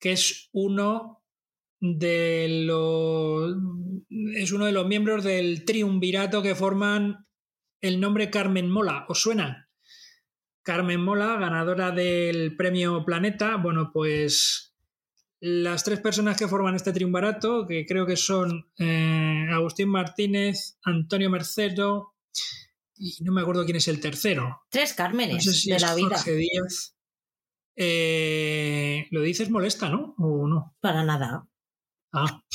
que 0.00 0.12
es 0.12 0.48
uno 0.52 1.22
de 1.78 2.64
los 2.66 3.56
es 4.34 4.52
uno 4.52 4.66
de 4.66 4.72
los 4.72 4.86
miembros 4.86 5.24
del 5.24 5.64
triunvirato 5.64 6.42
que 6.42 6.54
forman 6.54 7.26
el 7.80 8.00
nombre 8.00 8.30
Carmen 8.30 8.70
Mola. 8.70 9.06
¿Os 9.08 9.22
suena? 9.22 9.70
Carmen 10.62 11.00
Mola, 11.00 11.36
ganadora 11.36 11.90
del 11.90 12.56
premio 12.56 13.04
Planeta. 13.04 13.56
Bueno, 13.56 13.90
pues 13.92 14.74
las 15.40 15.84
tres 15.84 16.00
personas 16.00 16.36
que 16.36 16.48
forman 16.48 16.74
este 16.74 16.92
triunvirato, 16.92 17.66
que 17.66 17.86
creo 17.86 18.04
que 18.06 18.16
son 18.16 18.70
eh, 18.78 19.46
Agustín 19.50 19.88
Martínez, 19.88 20.78
Antonio 20.84 21.30
Mercedo 21.30 22.14
y 23.00 23.16
no 23.24 23.32
me 23.32 23.40
acuerdo 23.40 23.64
quién 23.64 23.78
es 23.78 23.88
el 23.88 24.00
tercero. 24.00 24.62
Tres 24.68 24.92
Cármenes 24.92 25.64
de 25.64 25.80
la 25.80 25.94
vida. 25.94 26.22
Eh, 27.82 29.06
lo 29.10 29.22
dices 29.22 29.48
molesta, 29.48 29.88
¿no? 29.88 30.14
¿O 30.18 30.46
no? 30.46 30.76
Para 30.80 31.02
nada. 31.02 31.48
Ah. 32.12 32.42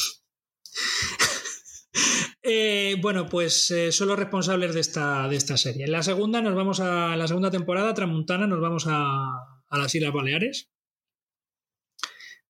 Eh, 2.47 2.97
bueno, 3.01 3.25
pues 3.27 3.71
eh, 3.71 3.91
son 3.91 4.09
los 4.09 4.19
responsables 4.19 4.75
de 4.75 4.79
esta, 4.79 5.27
de 5.27 5.35
esta 5.35 5.57
serie. 5.57 5.85
En 5.85 5.91
la 5.91 6.03
segunda 6.03 6.43
nos 6.43 6.53
vamos 6.53 6.79
a 6.79 7.15
la 7.15 7.27
segunda 7.27 7.49
temporada, 7.49 7.95
Tramuntana, 7.95 8.45
nos 8.45 8.61
vamos 8.61 8.85
a, 8.87 9.63
las 9.71 9.95
Islas 9.95 10.13
Baleares, 10.13 10.69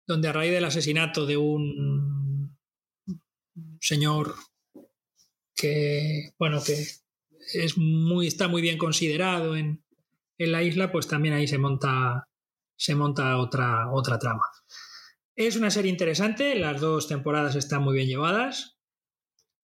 donde 0.05 0.27
a 0.27 0.33
raíz 0.33 0.51
del 0.51 0.65
asesinato 0.65 1.25
de 1.25 1.37
un 1.37 2.25
un 3.55 3.79
señor 3.81 4.35
que, 5.55 6.33
bueno, 6.37 6.61
que 6.63 6.73
es 7.53 7.77
muy, 7.77 8.27
está 8.27 8.47
muy 8.47 8.61
bien 8.61 8.77
considerado 8.77 9.55
en, 9.55 9.83
en 10.37 10.51
la 10.51 10.63
isla, 10.63 10.91
pues 10.91 11.07
también 11.07 11.33
ahí 11.33 11.47
se 11.47 11.57
monta, 11.57 12.27
se 12.77 12.95
monta 12.95 13.37
otra, 13.37 13.91
otra 13.91 14.19
trama. 14.19 14.43
Es 15.35 15.55
una 15.55 15.69
serie 15.69 15.91
interesante, 15.91 16.55
las 16.55 16.79
dos 16.79 17.07
temporadas 17.07 17.55
están 17.55 17.83
muy 17.83 17.95
bien 17.95 18.07
llevadas. 18.07 18.77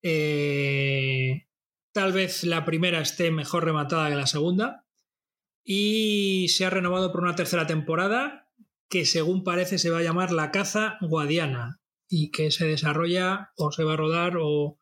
Eh, 0.03 1.47
tal 1.93 2.13
vez 2.13 2.45
la 2.45 2.65
primera 2.65 3.01
esté 3.01 3.31
mejor 3.31 3.65
rematada 3.65 4.09
que 4.09 4.17
la 4.17 4.27
segunda. 4.27 4.85
Y 5.63 6.49
se 6.49 6.65
ha 6.65 6.71
renovado 6.71 7.13
por 7.13 7.23
una 7.23 7.37
tercera 7.37 7.67
temporada 7.67 8.49
que 8.89 9.05
según 9.07 9.45
parece 9.45 9.79
se 9.79 9.91
va 9.91 9.99
a 9.99 10.03
llamar 10.03 10.33
La 10.33 10.51
caza 10.51 10.99
guadiana 11.01 11.81
y 12.09 12.33
que 12.33 12.51
se 12.51 12.67
desarrolla 12.67 13.53
o 13.57 13.71
se 13.71 13.85
va 13.85 13.93
a 13.93 13.97
rodar 13.97 14.37
o, 14.41 14.79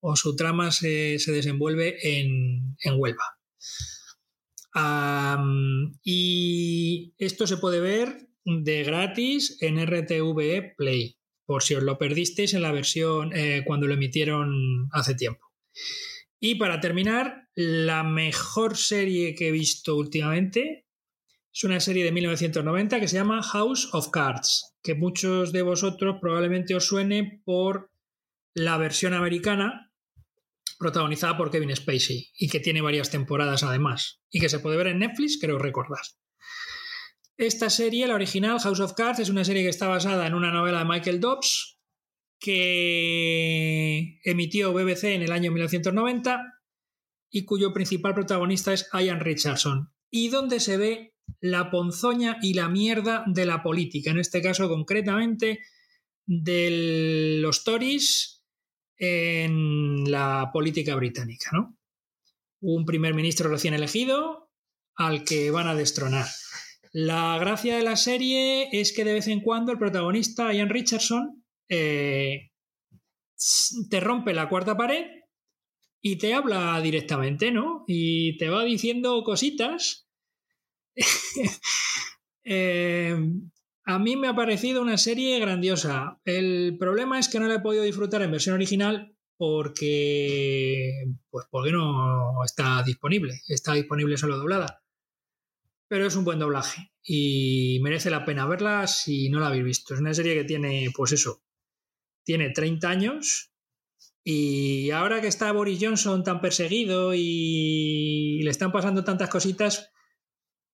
o 0.00 0.16
su 0.16 0.36
trama 0.36 0.70
se, 0.70 1.18
se 1.18 1.32
desenvuelve 1.32 2.18
en, 2.18 2.76
en 2.82 3.00
Huelva. 3.00 3.24
Y 6.02 7.14
esto 7.18 7.46
se 7.46 7.56
puede 7.56 7.80
ver 7.80 8.28
de 8.44 8.82
gratis 8.82 9.58
en 9.60 9.84
RTVE 9.84 10.74
Play, 10.76 11.16
por 11.44 11.62
si 11.62 11.74
os 11.74 11.82
lo 11.82 11.98
perdisteis 11.98 12.54
en 12.54 12.62
la 12.62 12.72
versión 12.72 13.32
eh, 13.34 13.62
cuando 13.66 13.86
lo 13.86 13.94
emitieron 13.94 14.88
hace 14.92 15.14
tiempo. 15.14 15.46
Y 16.40 16.54
para 16.54 16.80
terminar, 16.80 17.48
la 17.54 18.04
mejor 18.04 18.76
serie 18.76 19.34
que 19.34 19.48
he 19.48 19.52
visto 19.52 19.96
últimamente 19.96 20.86
es 21.52 21.64
una 21.64 21.80
serie 21.80 22.04
de 22.04 22.12
1990 22.12 23.00
que 23.00 23.08
se 23.08 23.16
llama 23.16 23.42
House 23.42 23.88
of 23.92 24.10
Cards, 24.10 24.76
que 24.82 24.94
muchos 24.94 25.52
de 25.52 25.62
vosotros 25.62 26.18
probablemente 26.20 26.74
os 26.74 26.86
suene 26.86 27.42
por 27.44 27.90
la 28.54 28.78
versión 28.78 29.14
americana 29.14 29.87
protagonizada 30.78 31.36
por 31.36 31.50
Kevin 31.50 31.74
Spacey 31.74 32.30
y 32.38 32.48
que 32.48 32.60
tiene 32.60 32.80
varias 32.80 33.10
temporadas 33.10 33.62
además 33.62 34.20
y 34.30 34.40
que 34.40 34.48
se 34.48 34.60
puede 34.60 34.76
ver 34.76 34.88
en 34.88 35.00
Netflix, 35.00 35.38
creo 35.40 35.58
recordar. 35.58 36.00
Esta 37.36 37.70
serie, 37.70 38.06
la 38.06 38.14
original 38.14 38.58
House 38.60 38.80
of 38.80 38.94
Cards, 38.94 39.20
es 39.20 39.28
una 39.28 39.44
serie 39.44 39.62
que 39.62 39.68
está 39.68 39.88
basada 39.88 40.26
en 40.26 40.34
una 40.34 40.50
novela 40.50 40.80
de 40.80 40.84
Michael 40.86 41.20
Dobbs 41.20 41.78
que 42.40 44.20
emitió 44.24 44.72
BBC 44.72 45.04
en 45.04 45.22
el 45.22 45.32
año 45.32 45.50
1990 45.50 46.42
y 47.30 47.44
cuyo 47.44 47.72
principal 47.72 48.14
protagonista 48.14 48.72
es 48.72 48.88
Ian 48.92 49.20
Richardson 49.20 49.92
y 50.10 50.28
donde 50.28 50.60
se 50.60 50.76
ve 50.76 51.14
la 51.40 51.70
ponzoña 51.70 52.38
y 52.40 52.54
la 52.54 52.68
mierda 52.68 53.24
de 53.26 53.44
la 53.44 53.62
política, 53.62 54.10
en 54.10 54.18
este 54.18 54.40
caso 54.40 54.68
concretamente 54.68 55.60
de 56.26 57.38
los 57.40 57.64
Tories 57.64 58.37
en 58.98 60.10
la 60.10 60.50
política 60.52 60.94
británica. 60.94 61.50
¿no? 61.52 61.76
Un 62.60 62.84
primer 62.84 63.14
ministro 63.14 63.48
recién 63.48 63.74
elegido 63.74 64.50
al 64.96 65.24
que 65.24 65.50
van 65.50 65.68
a 65.68 65.74
destronar. 65.74 66.26
La 66.92 67.38
gracia 67.38 67.76
de 67.76 67.82
la 67.82 67.96
serie 67.96 68.68
es 68.72 68.92
que 68.92 69.04
de 69.04 69.14
vez 69.14 69.28
en 69.28 69.40
cuando 69.40 69.72
el 69.72 69.78
protagonista, 69.78 70.52
Ian 70.52 70.68
Richardson, 70.68 71.44
eh, 71.68 72.50
te 73.90 74.00
rompe 74.00 74.34
la 74.34 74.48
cuarta 74.48 74.76
pared 74.76 75.06
y 76.00 76.16
te 76.16 76.34
habla 76.34 76.80
directamente, 76.80 77.52
¿no? 77.52 77.84
Y 77.86 78.36
te 78.38 78.48
va 78.48 78.64
diciendo 78.64 79.22
cositas. 79.22 80.08
eh, 82.44 83.16
a 83.88 83.98
mí 83.98 84.16
me 84.16 84.28
ha 84.28 84.36
parecido 84.36 84.82
una 84.82 84.98
serie 84.98 85.40
grandiosa. 85.40 86.20
El 86.26 86.76
problema 86.78 87.18
es 87.18 87.30
que 87.30 87.40
no 87.40 87.48
la 87.48 87.54
he 87.54 87.60
podido 87.60 87.84
disfrutar 87.84 88.20
en 88.20 88.30
versión 88.30 88.54
original 88.54 89.16
porque, 89.38 90.92
pues 91.30 91.46
porque 91.50 91.72
no 91.72 92.44
está 92.44 92.82
disponible. 92.82 93.40
Está 93.48 93.72
disponible 93.72 94.18
solo 94.18 94.36
doblada. 94.36 94.82
Pero 95.88 96.06
es 96.06 96.16
un 96.16 96.24
buen 96.26 96.38
doblaje 96.38 96.92
y 97.02 97.78
merece 97.82 98.10
la 98.10 98.26
pena 98.26 98.44
verla 98.44 98.86
si 98.86 99.30
no 99.30 99.40
la 99.40 99.46
habéis 99.46 99.64
visto. 99.64 99.94
Es 99.94 100.00
una 100.00 100.12
serie 100.12 100.34
que 100.34 100.44
tiene, 100.44 100.90
pues 100.94 101.12
eso, 101.12 101.42
tiene 102.24 102.50
30 102.50 102.90
años 102.90 103.54
y 104.22 104.90
ahora 104.90 105.22
que 105.22 105.28
está 105.28 105.50
Boris 105.50 105.78
Johnson 105.80 106.22
tan 106.22 106.42
perseguido 106.42 107.14
y 107.14 108.42
le 108.42 108.50
están 108.50 108.70
pasando 108.70 109.02
tantas 109.02 109.30
cositas, 109.30 109.90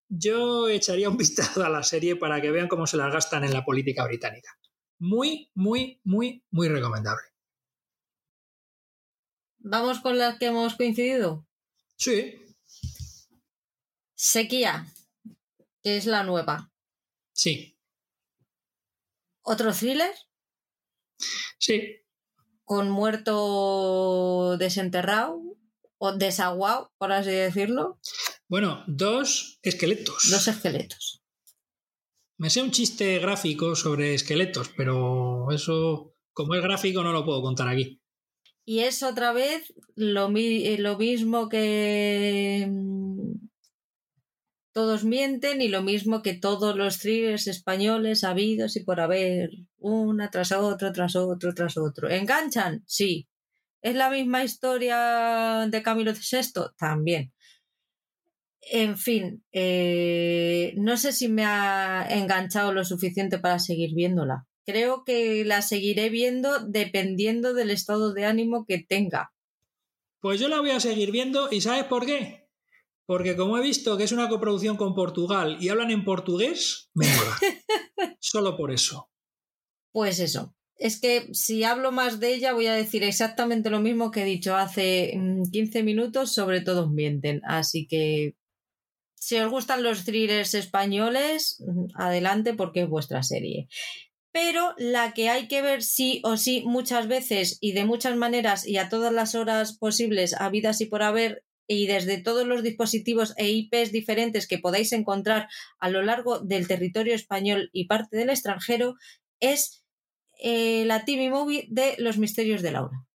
yo 0.08 0.68
echaría 0.68 1.08
un 1.08 1.16
vistazo 1.16 1.64
a 1.64 1.68
la 1.68 1.82
serie 1.82 2.16
para 2.16 2.40
que 2.40 2.50
vean 2.50 2.68
cómo 2.68 2.86
se 2.86 2.96
las 2.96 3.12
gastan 3.12 3.44
en 3.44 3.52
la 3.52 3.64
política 3.64 4.04
británica. 4.04 4.58
Muy, 4.98 5.50
muy, 5.54 6.00
muy, 6.04 6.44
muy 6.50 6.68
recomendable. 6.68 7.24
¿Vamos 9.58 10.00
con 10.00 10.18
las 10.18 10.38
que 10.38 10.46
hemos 10.46 10.74
coincidido? 10.74 11.46
Sí. 11.96 12.40
Sequía, 14.14 14.86
que 15.82 15.96
es 15.96 16.06
la 16.06 16.22
nueva. 16.22 16.70
Sí. 17.32 17.78
¿Otro 19.42 19.72
thriller? 19.72 20.14
Sí. 21.58 22.00
Con 22.64 22.90
muerto 22.90 24.56
desenterrado 24.58 25.43
o 26.04 26.16
desaguado, 26.16 26.92
por 26.98 27.12
así 27.12 27.30
decirlo. 27.30 27.98
Bueno, 28.48 28.84
dos 28.86 29.58
esqueletos. 29.62 30.28
Dos 30.30 30.48
esqueletos. 30.48 31.22
Me 32.36 32.50
sé 32.50 32.62
un 32.62 32.72
chiste 32.72 33.18
gráfico 33.18 33.74
sobre 33.74 34.14
esqueletos, 34.14 34.70
pero 34.76 35.50
eso, 35.52 36.14
como 36.32 36.54
es 36.54 36.62
gráfico, 36.62 37.02
no 37.02 37.12
lo 37.12 37.24
puedo 37.24 37.42
contar 37.42 37.68
aquí. 37.68 38.00
Y 38.66 38.80
es 38.80 39.02
otra 39.02 39.32
vez 39.32 39.72
lo, 39.94 40.28
mi 40.28 40.76
lo 40.78 40.98
mismo 40.98 41.48
que 41.48 42.66
mm, 42.68 43.48
todos 44.72 45.04
mienten 45.04 45.62
y 45.62 45.68
lo 45.68 45.82
mismo 45.82 46.22
que 46.22 46.34
todos 46.34 46.74
los 46.76 46.98
thrillers 46.98 47.46
españoles 47.46 48.24
habidos 48.24 48.76
y 48.76 48.84
por 48.84 49.00
haber, 49.00 49.50
una 49.78 50.30
tras 50.30 50.50
otro, 50.52 50.92
tras 50.92 51.14
otro, 51.14 51.54
tras 51.54 51.76
otro. 51.76 52.10
¿Enganchan? 52.10 52.82
Sí. 52.86 53.28
¿Es 53.84 53.94
la 53.94 54.08
misma 54.08 54.42
historia 54.42 55.68
de 55.70 55.82
Camilo 55.82 56.12
VI? 56.12 56.70
También. 56.78 57.34
En 58.62 58.96
fin, 58.96 59.44
eh, 59.52 60.72
no 60.78 60.96
sé 60.96 61.12
si 61.12 61.28
me 61.28 61.44
ha 61.44 62.06
enganchado 62.08 62.72
lo 62.72 62.82
suficiente 62.86 63.38
para 63.38 63.58
seguir 63.58 63.94
viéndola. 63.94 64.46
Creo 64.64 65.04
que 65.04 65.44
la 65.44 65.60
seguiré 65.60 66.08
viendo 66.08 66.60
dependiendo 66.60 67.52
del 67.52 67.68
estado 67.68 68.14
de 68.14 68.24
ánimo 68.24 68.64
que 68.66 68.78
tenga. 68.78 69.34
Pues 70.20 70.40
yo 70.40 70.48
la 70.48 70.60
voy 70.60 70.70
a 70.70 70.80
seguir 70.80 71.10
viendo 71.10 71.52
y 71.52 71.60
¿sabes 71.60 71.84
por 71.84 72.06
qué? 72.06 72.48
Porque 73.04 73.36
como 73.36 73.58
he 73.58 73.62
visto 73.62 73.98
que 73.98 74.04
es 74.04 74.12
una 74.12 74.30
coproducción 74.30 74.78
con 74.78 74.94
Portugal 74.94 75.58
y 75.60 75.68
hablan 75.68 75.90
en 75.90 76.06
portugués, 76.06 76.88
me 76.94 77.06
mola. 77.06 77.36
Solo 78.18 78.56
por 78.56 78.72
eso. 78.72 79.10
Pues 79.92 80.20
eso. 80.20 80.56
Es 80.76 81.00
que 81.00 81.28
si 81.32 81.62
hablo 81.64 81.92
más 81.92 82.18
de 82.18 82.34
ella 82.34 82.52
voy 82.52 82.66
a 82.66 82.74
decir 82.74 83.04
exactamente 83.04 83.70
lo 83.70 83.80
mismo 83.80 84.10
que 84.10 84.22
he 84.22 84.26
dicho 84.26 84.56
hace 84.56 85.12
15 85.52 85.82
mm, 85.82 85.84
minutos 85.84 86.34
sobre 86.34 86.60
Todos 86.60 86.90
mienten. 86.90 87.40
Así 87.44 87.86
que 87.86 88.34
si 89.14 89.38
os 89.38 89.50
gustan 89.50 89.82
los 89.82 90.04
thrillers 90.04 90.54
españoles, 90.54 91.62
mm, 91.66 91.86
adelante 91.94 92.54
porque 92.54 92.82
es 92.82 92.88
vuestra 92.88 93.22
serie. 93.22 93.68
Pero 94.32 94.74
la 94.76 95.14
que 95.14 95.30
hay 95.30 95.46
que 95.46 95.62
ver 95.62 95.82
sí 95.82 96.20
o 96.24 96.36
sí 96.36 96.64
muchas 96.66 97.06
veces 97.06 97.56
y 97.60 97.72
de 97.72 97.84
muchas 97.84 98.16
maneras 98.16 98.66
y 98.66 98.78
a 98.78 98.88
todas 98.88 99.12
las 99.12 99.36
horas 99.36 99.78
posibles, 99.78 100.34
habidas 100.34 100.80
y 100.80 100.86
por 100.86 101.04
haber, 101.04 101.44
y 101.68 101.86
desde 101.86 102.18
todos 102.18 102.46
los 102.46 102.64
dispositivos 102.64 103.32
e 103.36 103.48
IPs 103.48 103.92
diferentes 103.92 104.48
que 104.48 104.58
podáis 104.58 104.92
encontrar 104.92 105.48
a 105.78 105.88
lo 105.88 106.02
largo 106.02 106.40
del 106.40 106.66
territorio 106.66 107.14
español 107.14 107.70
y 107.72 107.86
parte 107.86 108.16
del 108.16 108.30
extranjero, 108.30 108.96
es 109.38 109.83
eh, 110.42 110.84
la 110.86 111.04
TV 111.04 111.30
Movie 111.30 111.66
de 111.70 111.94
Los 111.98 112.18
Misterios 112.18 112.62
de 112.62 112.72
Laura. 112.72 113.06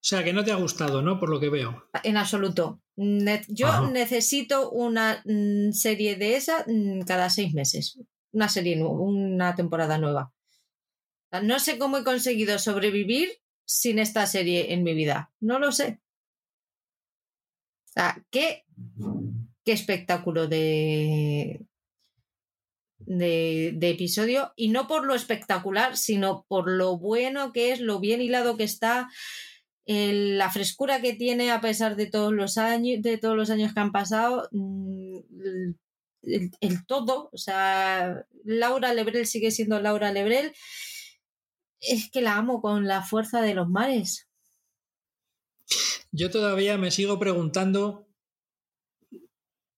O 0.00 0.02
sea, 0.02 0.24
que 0.24 0.32
no 0.32 0.44
te 0.44 0.50
ha 0.50 0.56
gustado, 0.56 1.02
¿no? 1.02 1.20
Por 1.20 1.28
lo 1.28 1.40
que 1.40 1.50
veo. 1.50 1.84
En 2.04 2.16
absoluto. 2.16 2.80
yo 2.96 3.68
Ajá. 3.68 3.90
necesito 3.90 4.70
una 4.70 5.22
mm, 5.26 5.72
serie 5.72 6.16
de 6.16 6.36
esa 6.36 6.64
mm, 6.66 7.02
cada 7.02 7.28
seis 7.28 7.52
meses. 7.52 7.98
Una 8.32 8.48
serie, 8.48 8.82
una 8.82 9.54
temporada 9.54 9.98
nueva. 9.98 10.32
No 11.42 11.60
sé 11.60 11.78
cómo 11.78 11.98
he 11.98 12.04
conseguido 12.04 12.58
sobrevivir 12.58 13.28
sin 13.66 13.98
esta 13.98 14.26
serie 14.26 14.72
en 14.72 14.82
mi 14.82 14.94
vida. 14.94 15.32
No 15.38 15.58
lo 15.58 15.70
sé. 15.70 16.00
O 17.84 17.92
sea, 17.92 18.24
qué, 18.30 18.64
qué 19.64 19.72
espectáculo 19.72 20.46
de, 20.46 21.66
de, 23.18 23.90
episodio. 23.90 24.52
Y 24.56 24.68
no 24.68 24.86
por 24.86 25.06
lo 25.06 25.14
espectacular, 25.14 25.96
sino 25.96 26.44
por 26.48 26.70
lo 26.70 26.98
bueno 26.98 27.52
que 27.52 27.72
es, 27.72 27.80
lo 27.80 28.00
bien 28.00 28.20
hilado 28.20 28.56
que 28.56 28.64
está, 28.64 29.08
la 29.86 30.50
frescura 30.50 31.00
que 31.00 31.14
tiene 31.14 31.50
a 31.50 31.60
pesar 31.60 31.96
de 31.96 32.06
todos 32.06 32.32
los 32.32 32.58
años, 32.58 33.02
de 33.02 33.18
todos 33.18 33.36
los 33.36 33.50
años 33.50 33.74
que 33.74 33.80
han 33.80 33.92
pasado. 33.92 34.48
Mm, 34.52 35.16
el, 35.44 35.76
el, 36.22 36.50
el 36.60 36.86
todo. 36.86 37.30
O 37.32 37.38
sea, 37.38 38.24
Laura 38.44 38.94
Lebrel 38.94 39.26
sigue 39.26 39.50
siendo 39.50 39.80
Laura 39.80 40.12
Lebrel 40.12 40.52
es 41.80 42.10
que 42.10 42.20
la 42.20 42.36
amo 42.36 42.60
con 42.60 42.86
la 42.86 43.02
fuerza 43.02 43.40
de 43.40 43.54
los 43.54 43.68
mares. 43.68 44.28
Yo 46.12 46.30
todavía 46.30 46.76
me 46.76 46.90
sigo 46.90 47.18
preguntando 47.18 48.06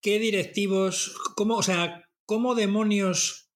qué 0.00 0.18
directivos, 0.18 1.14
cómo, 1.36 1.56
o 1.56 1.62
sea, 1.62 2.08
cómo 2.32 2.54
demonios 2.54 3.50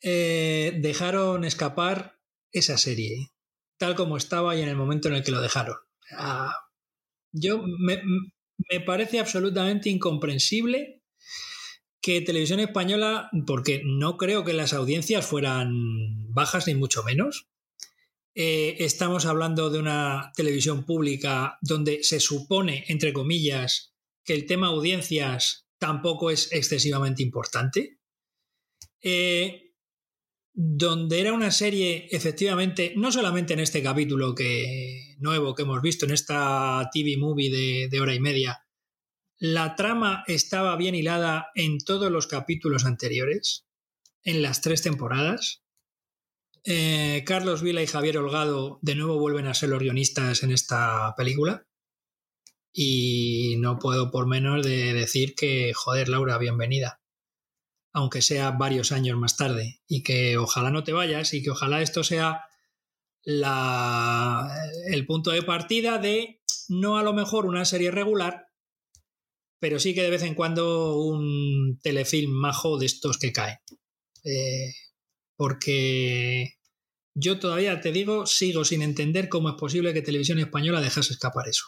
eh, 0.00 0.78
dejaron 0.80 1.44
escapar 1.44 2.18
esa 2.50 2.78
serie, 2.78 3.30
tal 3.76 3.94
como 3.94 4.16
estaba 4.16 4.56
y 4.56 4.62
en 4.62 4.70
el 4.70 4.76
momento 4.76 5.08
en 5.08 5.16
el 5.16 5.22
que 5.22 5.32
lo 5.32 5.42
dejaron. 5.42 5.76
yo 7.30 7.62
me, 7.62 8.00
parece 8.86 9.20
absolutamente 9.20 9.90
incomprensible 9.90 11.02
que 12.00 12.22
Televisión 12.22 12.60
Española, 12.60 13.28
porque 13.46 13.82
no 13.84 14.16
creo 14.16 14.44
que 14.44 14.54
las 14.54 14.72
audiencias 14.72 15.26
fueran 15.26 16.32
bajas 16.32 16.68
ni 16.68 16.74
mucho 16.74 17.02
menos, 17.02 17.50
eh, 18.34 18.76
estamos 18.78 19.26
hablando 19.26 19.68
de 19.68 19.78
una 19.78 20.32
televisión 20.34 20.86
pública 20.86 21.58
donde 21.60 22.02
se 22.02 22.18
supone, 22.18 22.86
entre 22.88 23.12
comillas, 23.12 23.92
que 24.24 24.32
el 24.32 24.46
tema 24.46 24.68
audiencias 24.68 25.67
tampoco 25.78 26.30
es 26.30 26.52
excesivamente 26.52 27.22
importante. 27.22 27.98
Eh, 29.02 29.72
donde 30.52 31.20
era 31.20 31.32
una 31.32 31.52
serie, 31.52 32.08
efectivamente, 32.10 32.92
no 32.96 33.12
solamente 33.12 33.52
en 33.52 33.60
este 33.60 33.82
capítulo 33.82 34.34
que, 34.34 35.14
nuevo 35.18 35.54
que 35.54 35.62
hemos 35.62 35.80
visto, 35.80 36.04
en 36.04 36.12
esta 36.12 36.90
TV 36.92 37.16
movie 37.16 37.88
de 37.88 38.00
hora 38.00 38.14
y 38.14 38.20
media, 38.20 38.64
la 39.40 39.76
trama 39.76 40.24
estaba 40.26 40.74
bien 40.76 40.96
hilada 40.96 41.50
en 41.54 41.78
todos 41.78 42.10
los 42.10 42.26
capítulos 42.26 42.84
anteriores, 42.84 43.68
en 44.24 44.42
las 44.42 44.62
tres 44.62 44.82
temporadas. 44.82 45.62
Eh, 46.64 47.22
Carlos 47.24 47.62
Vila 47.62 47.80
y 47.80 47.86
Javier 47.86 48.18
Holgado 48.18 48.80
de 48.82 48.96
nuevo 48.96 49.20
vuelven 49.20 49.46
a 49.46 49.54
ser 49.54 49.68
los 49.68 49.78
guionistas 49.78 50.42
en 50.42 50.50
esta 50.50 51.14
película. 51.16 51.67
Y 52.72 53.56
no 53.58 53.78
puedo 53.78 54.10
por 54.10 54.26
menos 54.26 54.64
de 54.64 54.92
decir 54.92 55.34
que, 55.34 55.72
joder, 55.74 56.08
Laura, 56.08 56.38
bienvenida. 56.38 57.00
Aunque 57.92 58.22
sea 58.22 58.50
varios 58.52 58.92
años 58.92 59.18
más 59.18 59.36
tarde. 59.36 59.80
Y 59.86 60.02
que 60.02 60.38
ojalá 60.38 60.70
no 60.70 60.84
te 60.84 60.92
vayas 60.92 61.34
y 61.34 61.42
que 61.42 61.50
ojalá 61.50 61.82
esto 61.82 62.04
sea 62.04 62.42
la, 63.24 64.48
el 64.86 65.06
punto 65.06 65.30
de 65.30 65.42
partida 65.42 65.98
de 65.98 66.40
no 66.68 66.98
a 66.98 67.02
lo 67.02 67.12
mejor 67.12 67.46
una 67.46 67.64
serie 67.64 67.90
regular, 67.90 68.46
pero 69.58 69.78
sí 69.78 69.94
que 69.94 70.02
de 70.02 70.10
vez 70.10 70.22
en 70.22 70.34
cuando 70.34 70.98
un 70.98 71.78
telefilm 71.82 72.30
majo 72.30 72.78
de 72.78 72.86
estos 72.86 73.18
que 73.18 73.32
cae. 73.32 73.60
Eh, 74.24 74.72
porque 75.36 76.54
yo 77.14 77.38
todavía 77.38 77.80
te 77.80 77.92
digo, 77.92 78.26
sigo 78.26 78.64
sin 78.64 78.82
entender 78.82 79.28
cómo 79.28 79.48
es 79.50 79.54
posible 79.56 79.92
que 79.92 80.02
Televisión 80.02 80.38
Española 80.38 80.80
dejase 80.80 81.12
escapar 81.12 81.48
eso. 81.48 81.64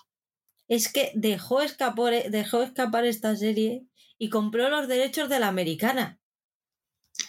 Es 0.70 0.90
que 0.90 1.10
dejó 1.14 1.62
escapar, 1.62 2.30
dejó 2.30 2.62
escapar 2.62 3.04
esta 3.04 3.34
serie 3.34 3.82
y 4.18 4.28
compró 4.28 4.70
los 4.70 4.86
derechos 4.86 5.28
de 5.28 5.40
la 5.40 5.48
americana. 5.48 6.20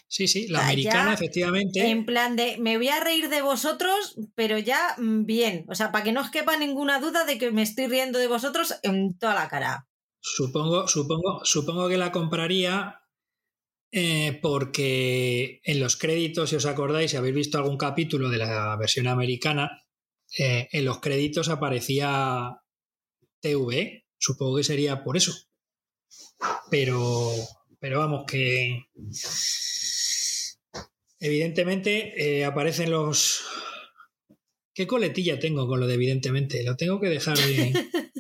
Sí, 0.08 0.28
sí, 0.28 0.48
la 0.48 0.64
americana, 0.64 1.16
efectivamente. 1.16 1.90
En 1.90 2.06
plan 2.06 2.36
de, 2.36 2.58
me 2.60 2.78
voy 2.78 2.90
a 2.90 3.04
reír 3.04 3.30
de 3.30 3.42
vosotros, 3.42 4.16
pero 4.36 4.60
ya 4.60 4.96
mm, 5.00 5.26
bien. 5.26 5.66
O 5.70 5.74
sea, 5.74 5.92
para 5.92 6.04
que 6.04 6.12
no 6.12 6.22
os 6.22 6.30
quepa 6.30 6.56
ninguna 6.56 7.00
duda 7.00 7.26
de 7.26 7.40
que 7.40 7.52
me 7.52 7.64
estoy 7.64 7.88
riendo 7.88 8.20
de 8.20 8.28
vosotros 8.28 8.76
en 8.84 9.18
toda 9.18 9.34
la 9.34 9.48
cara. 9.48 9.88
Supongo, 10.20 10.88
supongo, 10.88 11.42
supongo 11.44 11.90
que 11.90 11.98
la 11.98 12.12
compraría 12.12 13.02
eh, 13.92 14.38
porque 14.40 15.62
en 15.64 15.80
los 15.80 15.98
créditos, 15.98 16.52
si 16.52 16.58
os 16.58 16.68
acordáis, 16.68 17.10
si 17.10 17.18
habéis 17.18 17.34
visto 17.34 17.58
algún 17.58 17.78
capítulo 17.78 18.30
de 18.30 18.38
la 18.38 18.76
versión 18.78 19.08
americana, 19.08 19.84
eh, 20.38 20.70
en 20.72 20.86
los 20.86 21.00
créditos 21.00 21.50
aparecía 21.50 22.61
TV. 23.42 24.06
Supongo 24.18 24.58
que 24.58 24.64
sería 24.64 25.04
por 25.04 25.18
eso. 25.18 25.34
Pero, 26.70 27.32
pero 27.80 28.00
vamos, 28.00 28.26
que 28.26 28.86
evidentemente 31.20 32.40
eh, 32.40 32.46
aparecen 32.46 32.92
los... 32.92 33.44
¿Qué 34.74 34.88
coletilla 34.88 35.40
tengo 35.40 35.68
con 35.68 35.80
lo 35.80 35.88
de 35.88 35.96
evidentemente? 35.96 36.64
Lo 36.64 36.76
tengo 36.78 37.00
que 37.00 37.10
dejar 37.10 37.38
de... 37.38 37.74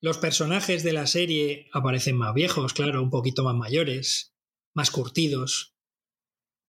Los 0.00 0.18
personajes 0.18 0.82
de 0.82 0.92
la 0.92 1.06
serie 1.06 1.70
aparecen 1.72 2.18
más 2.18 2.34
viejos, 2.34 2.74
claro, 2.74 3.02
un 3.02 3.08
poquito 3.08 3.42
más 3.42 3.54
mayores, 3.54 4.34
más 4.74 4.90
curtidos. 4.90 5.74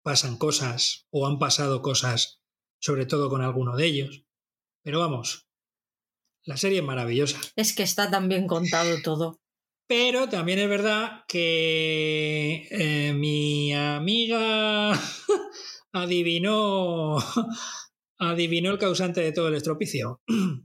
Pasan 0.03 0.37
cosas 0.37 1.07
o 1.11 1.27
han 1.27 1.39
pasado 1.39 1.81
cosas, 1.81 2.43
sobre 2.79 3.07
todo 3.07 3.31
con 3.31 3.41
alguno 3.41 3.75
de 3.75 3.87
ellos. 3.87 4.27
Pero 4.83 4.99
vamos, 4.99 5.49
la 6.45 6.57
serie 6.57 6.79
es 6.79 6.85
maravillosa. 6.85 7.41
Es 7.57 7.75
que 7.75 7.83
está 7.83 8.11
tan 8.11 8.29
bien 8.29 8.47
contado 8.47 9.01
todo. 9.03 9.41
Pero 9.87 10.29
también 10.29 10.59
es 10.59 10.69
verdad 10.69 11.25
que 11.29 12.67
eh, 12.71 13.13
mi 13.13 13.75
amiga 13.75 14.93
adivinó, 15.93 17.19
adivinó 18.19 18.71
el 18.71 18.79
causante 18.79 19.21
de 19.21 19.33
todo 19.33 19.49
el 19.49 19.55
estropicio. 19.55 20.23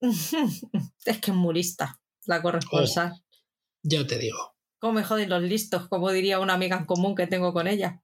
es 0.00 1.18
que 1.20 1.30
es 1.30 1.36
murista, 1.36 2.00
la 2.26 2.42
corresponsal. 2.42 3.12
Oh, 3.12 3.20
ya 3.82 4.06
te 4.06 4.18
digo. 4.18 4.56
¿Cómo 4.80 4.94
me 4.94 5.04
joden 5.04 5.28
los 5.28 5.42
listos? 5.42 5.88
Como 5.88 6.10
diría 6.10 6.40
una 6.40 6.54
amiga 6.54 6.78
en 6.78 6.86
común 6.86 7.14
que 7.14 7.26
tengo 7.26 7.52
con 7.52 7.68
ella. 7.68 8.02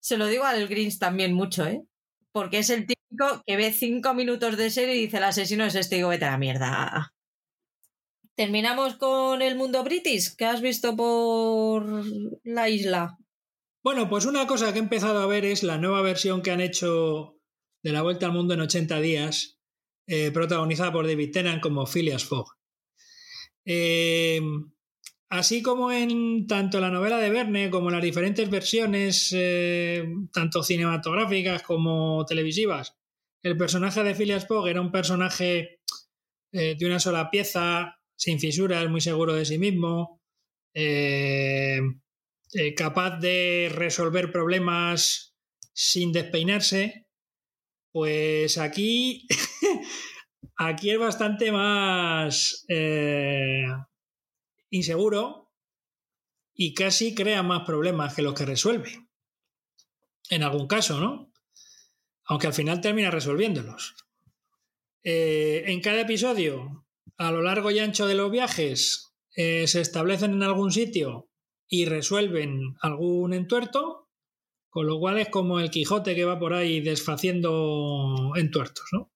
Se 0.00 0.16
lo 0.16 0.26
digo 0.26 0.44
al 0.44 0.68
Greens 0.68 0.98
también 0.98 1.32
mucho, 1.32 1.66
¿eh? 1.66 1.82
Porque 2.32 2.58
es 2.58 2.70
el 2.70 2.86
típico 2.86 3.42
que 3.46 3.56
ve 3.56 3.72
cinco 3.72 4.14
minutos 4.14 4.56
de 4.56 4.70
serie 4.70 4.94
y 4.96 5.02
dice 5.02 5.16
el 5.16 5.24
asesino 5.24 5.64
es 5.64 5.74
este 5.74 5.96
y 5.96 5.98
digo, 5.98 6.10
vete 6.10 6.26
a 6.26 6.30
la 6.32 6.38
mierda. 6.38 7.12
Terminamos 8.36 8.96
con 8.96 9.42
el 9.42 9.56
mundo 9.56 9.82
british 9.82 10.36
que 10.36 10.44
has 10.44 10.60
visto 10.60 10.94
por 10.94 12.04
la 12.44 12.68
isla. 12.68 13.16
Bueno, 13.82 14.08
pues 14.08 14.26
una 14.26 14.46
cosa 14.46 14.72
que 14.72 14.78
he 14.78 14.82
empezado 14.82 15.20
a 15.20 15.26
ver 15.26 15.44
es 15.44 15.62
la 15.62 15.78
nueva 15.78 16.02
versión 16.02 16.42
que 16.42 16.50
han 16.50 16.60
hecho 16.60 17.38
de 17.82 17.92
La 17.92 18.02
Vuelta 18.02 18.26
al 18.26 18.32
Mundo 18.32 18.54
en 18.54 18.60
80 18.60 19.00
días, 19.00 19.58
eh, 20.06 20.30
protagonizada 20.32 20.92
por 20.92 21.06
David 21.06 21.32
Tennant 21.32 21.62
como 21.62 21.86
Phileas 21.86 22.24
Fogg. 22.24 22.46
Eh, 23.64 24.40
así 25.28 25.62
como 25.62 25.92
en 25.92 26.46
tanto 26.46 26.80
la 26.80 26.90
novela 26.90 27.18
de 27.18 27.30
Verne 27.30 27.70
como 27.70 27.90
las 27.90 28.02
diferentes 28.02 28.48
versiones, 28.50 29.32
eh, 29.36 30.04
tanto 30.32 30.62
cinematográficas 30.62 31.62
como 31.62 32.24
televisivas, 32.26 32.96
el 33.42 33.56
personaje 33.56 34.02
de 34.02 34.14
Phileas 34.14 34.46
Fogg 34.46 34.68
era 34.68 34.80
un 34.80 34.90
personaje 34.90 35.80
de 36.52 36.86
una 36.86 36.98
sola 36.98 37.30
pieza, 37.30 37.98
sin 38.16 38.40
fisuras, 38.40 38.88
muy 38.88 39.02
seguro 39.02 39.34
de 39.34 39.44
sí 39.44 39.58
mismo, 39.58 40.20
eh, 40.74 41.80
eh, 42.52 42.74
capaz 42.74 43.18
de 43.18 43.70
resolver 43.74 44.30
problemas 44.30 45.34
sin 45.72 46.12
despeinarse, 46.12 47.06
pues 47.92 48.58
aquí, 48.58 49.26
aquí 50.56 50.90
es 50.90 50.98
bastante 50.98 51.50
más 51.50 52.64
eh, 52.68 53.64
inseguro 54.76 55.52
y 56.54 56.74
casi 56.74 57.14
crea 57.14 57.42
más 57.42 57.66
problemas 57.66 58.14
que 58.14 58.22
los 58.22 58.34
que 58.34 58.46
resuelve. 58.46 59.08
En 60.30 60.42
algún 60.42 60.66
caso, 60.66 61.00
¿no? 61.00 61.32
Aunque 62.24 62.46
al 62.46 62.54
final 62.54 62.80
termina 62.80 63.10
resolviéndolos. 63.10 63.94
en 65.02 65.80
cada 65.80 66.00
episodio 66.00 66.86
a 67.18 67.30
lo 67.30 67.42
largo 67.42 67.70
y 67.70 67.78
ancho 67.78 68.06
de 68.06 68.14
los 68.14 68.30
viajes 68.30 69.14
eh, 69.36 69.66
se 69.66 69.80
establecen 69.80 70.32
en 70.32 70.42
algún 70.42 70.72
sitio 70.72 71.30
y 71.68 71.84
resuelven 71.84 72.76
algún 72.80 73.34
entuerto, 73.34 74.08
con 74.70 74.86
lo 74.86 74.98
cual 74.98 75.18
es 75.18 75.28
como 75.28 75.60
el 75.60 75.70
Quijote 75.70 76.14
que 76.14 76.24
va 76.24 76.38
por 76.38 76.54
ahí 76.54 76.80
desfaciendo 76.80 78.32
entuertos. 78.36 78.86
¿no? 78.92 79.12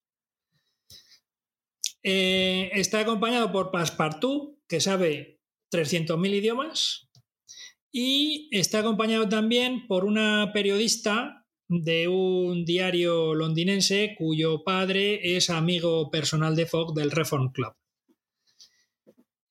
Eh, 2.02 2.70
está 2.74 3.00
acompañado 3.00 3.50
por 3.52 3.70
Passepartout, 3.70 4.58
que 4.68 4.80
sabe 4.80 5.39
300.000 5.70 6.34
idiomas, 6.34 7.10
y 7.92 8.48
está 8.52 8.80
acompañado 8.80 9.28
también 9.28 9.86
por 9.86 10.04
una 10.04 10.50
periodista 10.52 11.46
de 11.68 12.08
un 12.08 12.64
diario 12.64 13.34
londinense 13.34 14.14
cuyo 14.18 14.64
padre 14.64 15.36
es 15.36 15.50
amigo 15.50 16.10
personal 16.10 16.56
de 16.56 16.66
Fogg 16.66 16.94
del 16.94 17.10
Reform 17.10 17.52
Club. 17.52 17.72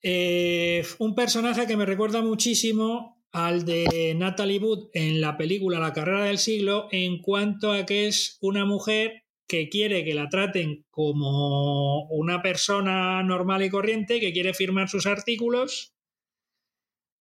Eh, 0.02 0.84
un 0.98 1.14
personaje 1.14 1.66
que 1.66 1.76
me 1.76 1.86
recuerda 1.86 2.22
muchísimo 2.22 3.22
al 3.32 3.64
de 3.64 4.14
Natalie 4.16 4.58
Wood 4.58 4.88
en 4.92 5.20
la 5.20 5.36
película 5.36 5.78
La 5.78 5.92
carrera 5.92 6.24
del 6.24 6.38
siglo 6.38 6.88
en 6.90 7.20
cuanto 7.20 7.72
a 7.72 7.86
que 7.86 8.06
es 8.06 8.38
una 8.40 8.64
mujer 8.64 9.24
que 9.46 9.68
quiere 9.68 10.04
que 10.04 10.14
la 10.14 10.28
traten 10.28 10.86
como 10.90 12.06
una 12.08 12.42
persona 12.42 13.22
normal 13.22 13.62
y 13.62 13.70
corriente 13.70 14.20
que 14.20 14.32
quiere 14.32 14.54
firmar 14.54 14.88
sus 14.88 15.06
artículos 15.06 15.94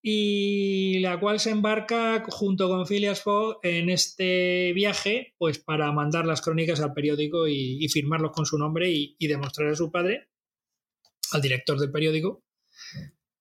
y 0.02 1.00
la 1.00 1.20
cual 1.20 1.40
se 1.40 1.50
embarca 1.50 2.24
junto 2.30 2.70
con 2.70 2.88
Phileas 2.88 3.22
Fogg 3.22 3.60
en 3.64 3.90
este 3.90 4.72
viaje 4.74 5.34
pues 5.38 5.60
para 5.60 5.92
mandar 5.92 6.26
las 6.26 6.42
crónicas 6.42 6.80
al 6.80 6.94
periódico 6.94 7.48
y, 7.48 7.88
firmarlos 7.90 8.32
con 8.32 8.46
su 8.46 8.58
nombre 8.58 8.90
y, 8.90 9.16
y, 9.20 9.28
demostrar 9.28 9.70
a 9.70 9.76
su 9.76 9.92
padre, 9.92 10.30
al 11.32 11.42
director 11.42 11.80
del 11.80 11.92
periódico, 11.92 12.44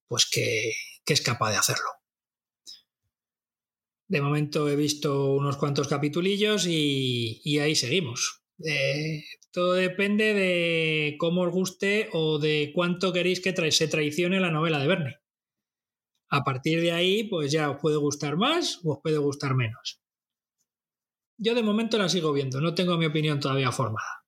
pues 0.08 0.28
que, 0.30 0.72
es 1.06 1.20
capaz 1.20 1.50
de 1.52 1.56
hacerlo. 1.56 1.88
De 4.08 4.20
momento 4.20 4.68
he 4.68 4.76
visto 4.76 5.34
unos 5.34 5.56
cuantos 5.56 5.88
capitulillos 5.88 6.66
y, 6.66 7.40
y 7.44 7.58
ahí 7.58 7.74
seguimos. 7.74 8.42
Eh, 8.64 9.22
todo 9.52 9.74
depende 9.74 10.34
de 10.34 11.16
cómo 11.18 11.42
os 11.42 11.52
guste 11.52 12.08
o 12.12 12.38
de 12.38 12.72
cuánto 12.74 13.12
queréis 13.12 13.40
que 13.40 13.54
se 13.70 13.88
traicione 13.88 14.40
la 14.40 14.50
novela 14.50 14.78
de 14.78 14.86
Verne. 14.86 15.16
A 16.30 16.44
partir 16.44 16.80
de 16.80 16.92
ahí, 16.92 17.24
pues 17.24 17.52
ya 17.52 17.70
os 17.70 17.78
puede 17.80 17.96
gustar 17.96 18.36
más 18.36 18.80
o 18.84 18.92
os 18.92 18.98
puede 19.02 19.18
gustar 19.18 19.54
menos. 19.54 20.00
Yo 21.38 21.54
de 21.54 21.62
momento 21.62 21.98
la 21.98 22.08
sigo 22.08 22.32
viendo, 22.32 22.60
no 22.60 22.74
tengo 22.74 22.98
mi 22.98 23.06
opinión 23.06 23.40
todavía 23.40 23.70
formada. 23.72 24.24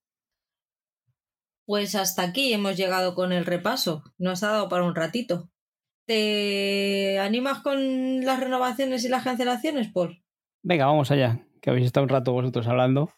Pues 1.67 1.95
hasta 1.95 2.23
aquí 2.23 2.53
hemos 2.53 2.77
llegado 2.77 3.15
con 3.15 3.33
el 3.33 3.45
repaso. 3.47 4.03
Nos 4.19 4.43
ha 4.43 4.53
dado 4.53 4.69
para 4.69 4.85
un 4.85 4.95
ratito. 4.95 5.51
¿Te 6.07 7.19
animas 7.21 7.61
con 7.61 8.25
las 8.25 8.41
renovaciones 8.41 9.05
y 9.05 9.09
las 9.09 9.23
cancelaciones, 9.23 9.89
Paul? 9.93 10.25
Venga, 10.63 10.87
vamos 10.87 11.11
allá, 11.11 11.47
que 11.61 11.71
habéis 11.71 11.87
estado 11.87 12.05
un 12.05 12.11
rato 12.11 12.33
vosotros 12.33 12.67
hablando 12.67 13.13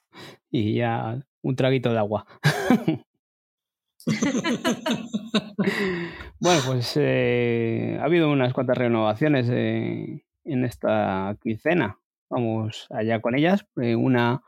y 0.51 0.75
ya 0.75 1.25
un 1.41 1.57
traguito 1.57 1.91
de 1.91 1.99
agua. 1.99 2.27
bueno, 6.41 6.61
pues 6.67 6.93
eh, 6.97 7.99
ha 8.01 8.05
habido 8.05 8.31
unas 8.31 8.53
cuantas 8.53 8.79
renovaciones 8.79 9.49
eh, 9.51 10.25
en 10.45 10.65
esta 10.65 11.37
quincena. 11.43 11.99
Vamos 12.29 12.87
allá 12.91 13.21
con 13.21 13.35
ellas. 13.35 13.67
Eh, 13.81 13.95
una, 13.95 14.43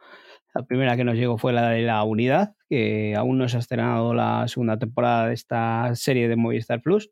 la 0.55 0.62
primera 0.65 0.97
que 0.97 1.05
nos 1.05 1.16
llegó 1.16 1.39
fue 1.39 1.52
la 1.52 1.70
de 1.70 1.83
la 1.83 2.02
unidad, 2.05 2.55
que 2.68 3.15
aún 3.16 3.39
no 3.39 3.49
se 3.49 3.57
ha 3.57 3.60
estrenado 3.60 4.15
la 4.15 4.49
segunda 4.49 4.78
temporada 4.78 5.28
de 5.28 5.34
esta 5.34 5.94
serie 5.94 6.28
de 6.28 6.36
Movistar 6.36 6.83
Plus. 6.83 7.10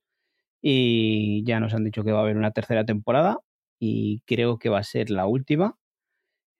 Y 0.60 1.44
ya 1.44 1.60
nos 1.60 1.74
han 1.74 1.84
dicho 1.84 2.04
que 2.04 2.12
va 2.12 2.20
a 2.20 2.22
haber 2.22 2.36
una 2.36 2.52
tercera 2.52 2.84
temporada 2.84 3.40
y 3.78 4.22
creo 4.26 4.58
que 4.58 4.68
va 4.68 4.78
a 4.78 4.84
ser 4.84 5.10
la 5.10 5.26
última. 5.26 5.76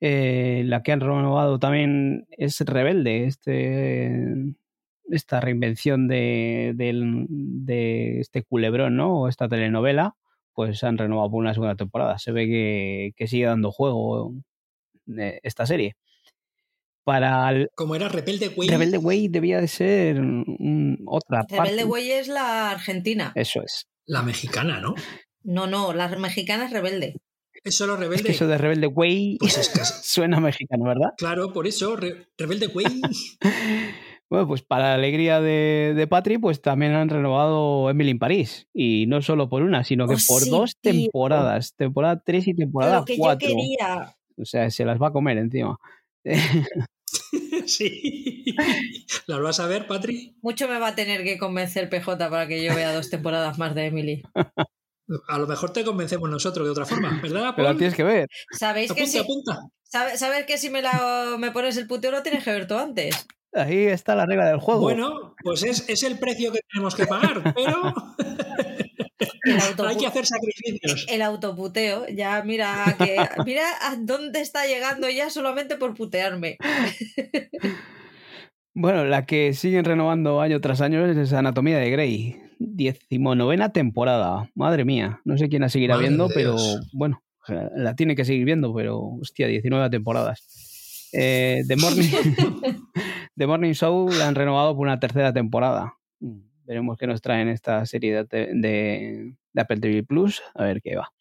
La 0.01 0.83
que 0.83 0.93
han 0.93 1.01
renovado 1.01 1.61
también 1.61 2.27
es 2.31 2.61
Rebelde, 2.61 3.27
este, 3.27 4.55
esta 5.11 5.41
reinvención 5.41 6.09
de, 6.09 6.75
este 8.21 8.43
culebrón, 8.43 8.97
¿no? 8.97 9.23
O 9.23 9.29
esta 9.29 9.49
telenovela, 9.49 10.17
pues 10.55 10.83
han 10.85 10.99
renovado 10.99 11.31
por 11.31 11.41
una 11.41 11.55
segunda 11.55 11.77
temporada. 11.77 12.19
Se 12.19 12.33
ve 12.33 13.13
que, 13.17 13.27
sigue 13.27 13.47
dando 13.47 13.71
juego 13.73 14.35
eh, 15.19 15.41
esta 15.43 15.67
serie. 15.67 15.97
Para 17.05 17.67
Como 17.75 17.97
era 17.97 18.09
Rebelde 18.09 18.49
Way. 18.49 18.69
Rebelde 18.69 18.99
Way 18.99 19.29
debía 19.29 19.61
de 19.61 19.67
ser 19.67 20.21
otra 21.07 21.45
Rebelde 21.49 21.85
Way 21.85 22.11
es 22.13 22.29
la 22.29 22.71
argentina. 22.71 23.33
Eso 23.35 23.61
es. 23.61 23.89
La 24.07 24.23
mexicana, 24.23 24.81
¿no? 24.81 24.95
No, 25.43 25.67
no, 25.67 25.93
la 25.93 26.09
mexicana 26.09 26.67
es 26.67 26.71
Rebelde. 26.71 27.17
Es 27.65 27.77
solo 27.77 27.97
Rebelde. 27.97 28.17
Es 28.17 28.23
que 28.23 28.33
eso 28.33 28.47
de 28.47 28.59
Rebelde 28.59 28.87
Way 28.87 29.39
pues 29.39 29.55
suena 30.05 30.41
mexicano, 30.41 30.85
¿verdad? 30.85 31.11
Claro, 31.17 31.53
por 31.53 31.67
eso, 31.67 31.97
Rebelde 31.97 32.69
Way. 32.69 33.01
bueno, 34.33 34.49
pues 34.49 34.63
para 34.63 34.85
la 34.85 34.95
alegría 34.95 35.43
de, 35.43 35.93
de, 35.95 36.07
Patri, 36.07 36.39
pues 36.39 36.63
también 36.63 36.95
han 36.95 37.11
renovado 37.11 37.91
Emily 37.91 38.13
in 38.13 38.19
París. 38.19 38.67
Y 38.73 39.05
no 39.07 39.21
solo 39.21 39.51
por 39.51 39.61
una, 39.61 39.85
sino 39.85 40.09
que 40.09 40.15
oh, 40.15 40.19
por 40.27 40.49
dos 40.49 40.75
temporadas. 40.81 41.75
Temporada 41.77 42.23
3 42.25 42.49
y 42.49 42.55
temporada 42.55 43.05
4. 43.07 43.51
O 44.39 44.45
sea, 44.47 44.71
se 44.71 44.87
las 44.87 44.99
va 44.99 45.09
a 45.09 45.13
comer 45.13 45.37
encima. 45.37 45.79
sí. 47.67 48.57
¿Las 49.27 49.43
vas 49.43 49.61
a 49.61 49.67
ver, 49.67 49.87
Patri? 49.87 50.35
Mucho 50.41 50.67
me 50.67 50.79
va 50.79 50.89
a 50.89 50.95
tener 50.95 51.25
que 51.25 51.37
convencer 51.37 51.91
PJ 51.91 52.17
para 52.31 52.49
que 52.49 52.65
yo 52.65 52.75
vea 52.75 52.95
dos 52.95 53.11
temporadas 53.11 53.59
más 53.59 53.75
de 53.75 53.85
Emily. 53.85 54.23
A 55.29 55.37
lo 55.37 55.47
mejor 55.47 55.75
te 55.75 55.85
convencemos 55.85 56.31
nosotros 56.31 56.67
de 56.67 56.71
otra 56.71 56.87
forma, 56.87 57.21
¿verdad? 57.23 57.53
Pero 57.55 57.69
la 57.69 57.77
tienes 57.77 57.95
que 57.95 58.05
ver. 58.05 58.31
¿Sabéis 58.59 58.95
que 58.95 59.07
si, 59.07 59.21
Saber 59.85 60.47
que 60.47 60.57
si 60.57 60.71
me, 60.71 60.81
la, 60.81 61.37
me 61.39 61.51
pones 61.51 61.77
el 61.77 61.87
puteo 61.87 62.13
lo 62.13 62.23
tienes 62.23 62.43
que 62.43 62.51
ver 62.51 62.67
tú 62.67 62.77
antes. 62.77 63.27
Ahí 63.55 63.87
está 63.87 64.15
la 64.15 64.27
regla 64.27 64.47
del 64.49 64.61
juego. 64.61 64.81
Bueno, 64.81 65.35
pues 65.43 65.63
es, 65.63 65.89
es 65.89 66.03
el 66.03 66.19
precio 66.19 66.53
que 66.53 66.61
tenemos 66.73 66.95
que 66.95 67.07
pagar, 67.07 67.55
pero 67.55 67.95
hay 69.89 69.97
que 69.97 70.07
hacer 70.07 70.27
sacrificios. 70.27 71.07
El 71.09 71.23
autoputeo, 71.23 72.07
ya 72.09 72.43
mira 72.45 72.97
que 72.99 73.17
mira 73.45 73.65
a 73.83 73.97
dónde 73.97 74.41
está 74.41 74.67
llegando 74.67 75.09
ya 75.11 75.31
solamente 75.31 75.77
por 75.77 75.95
putearme. 75.95 76.59
Bueno, 78.75 79.05
la 79.05 79.27
que 79.27 79.53
siguen 79.53 79.85
renovando 79.85 80.41
año 80.41 80.59
tras 80.63 80.81
año 80.81 81.05
es 81.05 81.33
Anatomía 81.35 81.77
de 81.77 81.91
Grey. 81.91 82.37
Decimonovena 82.59 83.71
temporada. 83.71 84.51
Madre 84.55 84.87
mía. 84.87 85.21
No 85.27 85.37
sé 85.37 85.51
quién 85.51 85.61
la 85.61 85.69
seguirá 85.69 85.99
viendo, 85.99 86.31
pero 86.33 86.57
bueno, 86.95 87.23
la 87.77 87.95
tiene 87.97 88.17
que 88.17 88.25
seguir 88.25 88.47
viendo, 88.47 88.73
pero 88.75 88.99
hostia, 89.21 89.47
19 89.47 89.91
temporadas. 89.91 90.43
Eh, 91.13 91.63
The, 91.69 91.77
Morning, 91.77 92.09
The 93.37 93.47
Morning 93.47 93.73
Show 93.73 94.09
la 94.11 94.29
han 94.29 94.35
renovado 94.35 94.75
por 94.75 94.87
una 94.87 94.99
tercera 95.01 95.33
temporada. 95.33 95.95
Veremos 96.65 96.97
qué 96.97 97.07
nos 97.07 97.21
traen 97.21 97.49
esta 97.49 97.85
serie 97.87 98.25
de, 98.25 99.35
Apple 99.57 99.81
TV 99.81 100.03
Plus. 100.03 100.43
A 100.55 100.65
ver 100.65 100.81
qué 100.81 100.97
va. 100.97 101.13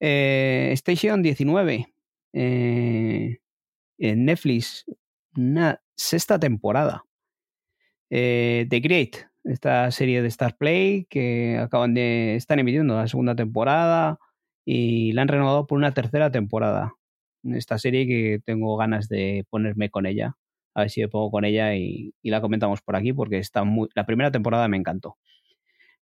Eh, 0.00 0.70
Station 0.72 1.22
19. 1.22 1.86
Eh, 2.32 3.38
en 3.98 4.24
Netflix. 4.24 4.84
Una 5.36 5.80
sexta 5.96 6.38
temporada. 6.38 7.04
Eh, 8.10 8.66
The 8.68 8.80
Great, 8.80 9.16
esta 9.44 9.90
serie 9.92 10.22
de 10.22 10.28
Star 10.28 10.56
Play 10.56 11.06
que 11.08 11.58
acaban 11.58 11.94
de. 11.94 12.34
están 12.34 12.58
emitiendo 12.58 12.96
la 12.96 13.06
segunda 13.06 13.36
temporada 13.36 14.18
y 14.64 15.12
la 15.12 15.22
han 15.22 15.28
renovado 15.28 15.66
por 15.66 15.78
una 15.78 15.92
tercera 15.92 16.30
temporada. 16.30 16.94
Esta 17.44 17.78
serie 17.78 18.06
que 18.06 18.40
tengo 18.44 18.76
ganas 18.76 19.08
de 19.08 19.46
ponerme 19.50 19.90
con 19.90 20.06
ella. 20.06 20.36
A 20.74 20.82
ver 20.82 20.90
si 20.90 21.00
me 21.00 21.08
pongo 21.08 21.30
con 21.30 21.44
ella 21.44 21.74
y, 21.74 22.12
la 22.22 22.40
comentamos 22.40 22.82
por 22.82 22.96
aquí 22.96 23.12
porque 23.12 23.38
está 23.38 23.64
muy, 23.64 23.88
la 23.94 24.06
primera 24.06 24.30
temporada 24.30 24.68
me 24.68 24.76
encantó. 24.76 25.16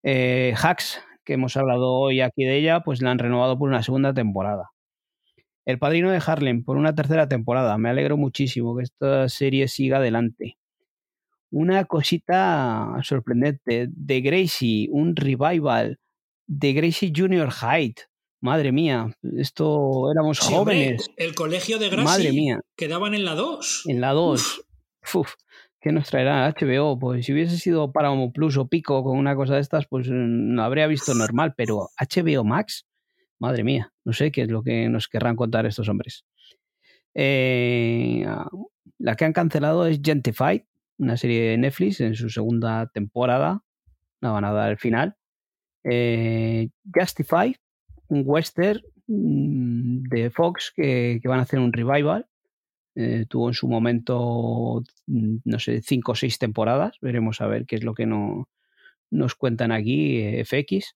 Eh, 0.04 0.54
Hacks, 0.62 1.02
que 1.24 1.34
hemos 1.34 1.58
hablado 1.58 1.94
hoy 1.94 2.22
aquí 2.22 2.44
de 2.46 2.58
ella, 2.58 2.82
pues 2.82 3.02
la 3.02 3.12
han 3.12 3.20
renovado 3.20 3.58
por 3.58 3.70
una 3.70 3.84
segunda 3.84 4.14
temporada. 4.14 4.72
El 5.66 5.80
Padrino 5.80 6.10
de 6.12 6.22
Harlem 6.26 6.64
por 6.64 6.78
una 6.78 6.96
tercera 6.96 7.28
temporada. 7.28 7.78
Me 7.78 7.90
alegro 7.90 8.16
muchísimo 8.16 8.78
que 8.78 8.84
esta 8.84 9.28
serie 9.28 9.68
siga 9.68 9.98
adelante. 9.98 10.58
Una 11.52 11.84
cosita 11.84 12.96
sorprendente. 13.04 13.88
De 13.90 14.22
Gracie, 14.22 14.88
un 14.92 15.16
revival. 15.16 16.00
De 16.48 16.72
Gracie 16.72 17.12
Junior 17.14 17.50
High. 17.50 17.96
Madre 18.40 18.72
mía, 18.72 19.08
esto 19.38 20.12
éramos 20.12 20.40
jóvenes. 20.40 21.10
el 21.18 21.34
colegio 21.34 21.80
de 21.80 21.90
Gracie. 21.90 22.06
Madre 22.06 22.32
mía. 22.32 22.60
Quedaban 22.76 23.14
en 23.14 23.26
la 23.26 23.34
2. 23.34 23.84
En 23.88 24.02
la 24.02 24.14
2. 24.14 24.62
Uf. 25.16 25.34
¿Qué 25.80 25.92
nos 25.92 26.10
traerá 26.10 26.48
HBO? 26.50 26.98
Pues 27.00 27.26
si 27.26 27.34
hubiese 27.34 27.58
sido 27.58 27.92
Paramount 27.92 28.34
Plus 28.34 28.58
o 28.58 28.68
Pico 28.68 29.04
con 29.04 29.18
una 29.18 29.36
cosa 29.36 29.56
de 29.56 29.62
estas, 29.62 29.88
pues 29.88 30.08
mm, 30.08 30.54
no 30.56 30.64
habría 30.64 30.88
visto 30.88 31.14
normal, 31.14 31.54
pero 31.56 31.90
HBO 32.00 32.44
Max, 32.44 32.86
Madre 33.40 33.64
mía, 33.64 33.94
no 34.04 34.14
sé 34.14 34.32
qué 34.32 34.44
es 34.44 34.50
lo 34.50 34.64
que 34.64 34.90
nos 34.90 35.08
querrán 35.08 35.36
contar 35.36 35.66
estos 35.66 35.88
hombres. 35.90 36.26
Eh, 37.14 38.26
la 38.98 39.16
que 39.16 39.26
han 39.26 39.34
cancelado 39.34 39.86
es 39.86 40.00
Gentified, 40.04 40.64
una 40.98 41.18
serie 41.18 41.52
de 41.52 41.58
Netflix 41.58 42.02
en 42.02 42.16
su 42.16 42.30
segunda 42.30 42.88
temporada. 42.88 43.64
No 44.22 44.34
van 44.34 44.46
a 44.46 44.52
dar 44.52 44.72
el 44.72 44.78
final. 44.78 45.16
Eh, 45.84 46.70
Justified, 46.94 47.56
un 48.10 48.24
western 48.26 48.82
mm, 49.08 50.04
de 50.10 50.30
Fox 50.30 50.74
que, 50.76 51.20
van 51.24 51.40
a 51.40 51.44
hacer 51.44 51.60
un 51.60 51.74
revival. 51.74 52.28
Eh, 52.96 53.26
tuvo 53.30 53.50
en 53.50 53.54
su 53.54 53.68
momento, 53.68 54.84
mm, 55.08 55.38
no 55.46 55.60
sé, 55.60 55.82
cinco 55.82 56.14
o 56.14 56.16
seis 56.16 56.40
temporadas. 56.40 56.98
Veremos 57.02 57.42
a 57.42 57.48
ver 57.48 57.66
qué 57.66 57.76
es 57.76 57.84
lo 57.84 57.94
que 57.94 58.06
no, 58.06 58.50
nos 59.12 59.36
cuentan 59.36 59.72
aquí, 59.72 60.44
FX. 60.44 60.96